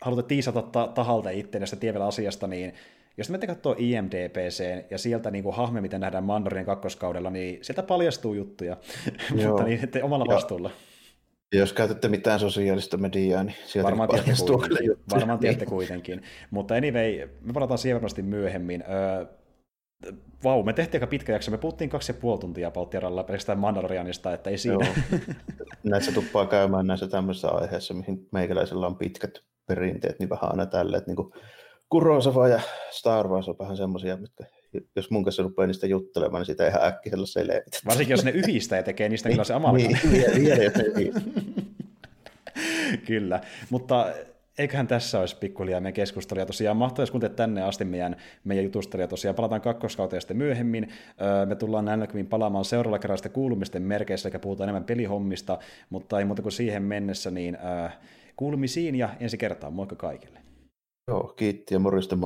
haluatte 0.00 0.28
tiisata 0.28 0.62
ta- 0.62 0.88
tahalta 0.88 1.30
itse 1.30 1.58
näistä 1.58 1.76
vielä 1.80 2.06
asiasta, 2.06 2.46
niin 2.46 2.74
jos 3.18 3.30
menette 3.30 3.46
katsoo 3.46 3.74
IMDPC 3.78 4.64
ja 4.90 4.98
sieltä 4.98 5.30
niin 5.30 5.44
kuin 5.44 5.56
hahme, 5.56 5.80
miten 5.80 6.00
nähdään 6.00 6.24
Mandorin 6.24 6.64
kakkoskaudella, 6.64 7.30
niin 7.30 7.58
sieltä 7.64 7.82
paljastuu 7.82 8.34
juttuja, 8.34 8.76
mutta 9.46 9.64
niin, 9.64 9.84
että 9.84 10.04
omalla 10.04 10.24
ja, 10.28 10.34
vastuulla. 10.34 10.70
Jos 11.52 11.72
käytätte 11.72 12.08
mitään 12.08 12.40
sosiaalista 12.40 12.96
mediaa, 12.96 13.44
niin 13.44 13.56
sieltä 13.66 13.86
varmaan 13.86 14.08
tiedätte, 14.08 14.44
kuitenkin, 14.46 14.96
varmaan 15.14 15.38
tiedätte 15.38 15.64
niin. 15.64 15.70
kuitenkin. 15.70 16.22
Mutta 16.50 16.74
anyway, 16.74 17.28
me 17.40 17.52
palataan 17.52 17.78
siihen 17.78 17.94
varmasti 17.94 18.22
myöhemmin. 18.22 18.84
Vau, 20.44 20.62
me 20.62 20.72
tehtiin 20.72 20.98
aika 20.98 21.06
pitkä 21.06 21.32
jakso. 21.32 21.50
Me 21.50 21.58
puhuttiin 21.58 21.90
kaksi 21.90 22.12
ja 22.12 22.18
puoli 22.20 22.38
tuntia 22.38 22.70
Palttiaralla 22.70 23.24
pelkästään 23.24 23.58
Mandalorianista, 23.58 24.32
että 24.32 24.50
ei 24.50 24.58
siinä. 24.58 24.86
Joo. 24.86 25.18
Näissä 25.84 26.12
tuppaa 26.12 26.46
käymään 26.46 26.86
näissä 26.86 27.08
tämmöisissä 27.08 27.48
aiheissa, 27.48 27.94
mihin 27.94 28.28
meikäläisellä 28.32 28.86
on 28.86 28.96
pitkät 28.96 29.30
perinteet, 29.66 30.18
niin 30.18 30.30
vähän 30.30 30.50
aina 30.50 30.66
tälle, 30.66 30.96
että 30.96 31.10
niin 31.10 31.32
Kurosava 31.90 32.48
ja 32.48 32.60
Star 32.90 33.28
Wars 33.28 33.48
on 33.48 33.58
vähän 33.58 33.76
semmoisia, 33.76 34.16
mitkä 34.16 34.44
jos 34.96 35.10
mun 35.10 35.24
kanssa 35.24 35.42
rupeaa 35.42 35.66
niistä 35.66 35.86
juttelemaan, 35.86 36.40
niin 36.40 36.46
sitä 36.46 36.68
ihan 36.68 36.86
äkkiä 36.86 37.12
selvitä. 37.24 37.78
Varsinkin 37.86 38.12
jos 38.12 38.24
ne 38.24 38.30
yhdistää 38.30 38.78
ja 38.78 38.82
tekee 38.82 39.08
niistä 39.08 39.28
niin, 39.28 39.44
se 39.44 39.54
amalgam. 39.54 39.82
niin, 40.12 41.12
Kyllä, 43.06 43.40
mutta 43.70 44.06
eiköhän 44.58 44.86
tässä 44.86 45.20
olisi 45.20 45.36
pikkuhiljaa 45.36 45.80
meidän 45.80 45.94
keskustelua. 45.94 46.46
Tosiaan 46.46 46.78
jos 46.98 47.10
kuuntelet 47.10 47.36
tänne 47.36 47.62
asti 47.62 47.84
meidän, 47.84 48.16
meidän 48.44 48.64
jutusta. 48.64 48.96
Ja 48.96 49.08
tosiaan 49.08 49.34
palataan 49.34 49.60
kakkoskauteen 49.60 50.20
sitten 50.20 50.36
myöhemmin. 50.36 50.92
Me 51.46 51.54
tullaan 51.54 51.84
näin 51.84 52.00
näkymin 52.00 52.26
palaamaan 52.26 52.64
seuraavalla 52.64 52.98
kerralla 52.98 53.16
sitten 53.16 53.32
kuulumisten 53.32 53.82
merkeissä, 53.82 54.28
eli 54.28 54.38
puhutaan 54.38 54.68
enemmän 54.68 54.84
pelihommista, 54.84 55.58
mutta 55.90 56.18
ei 56.18 56.24
muuta 56.24 56.42
kuin 56.42 56.52
siihen 56.52 56.82
mennessä, 56.82 57.30
niin 57.30 57.58
kuulumisiin 58.36 58.94
ja 58.94 59.08
ensi 59.20 59.38
kertaa. 59.38 59.70
Moikka 59.70 59.96
kaikille. 59.96 60.47
Joo, 61.08 61.32
kiitti 61.36 61.74
ja 61.74 61.78
morjesta. 61.78 62.16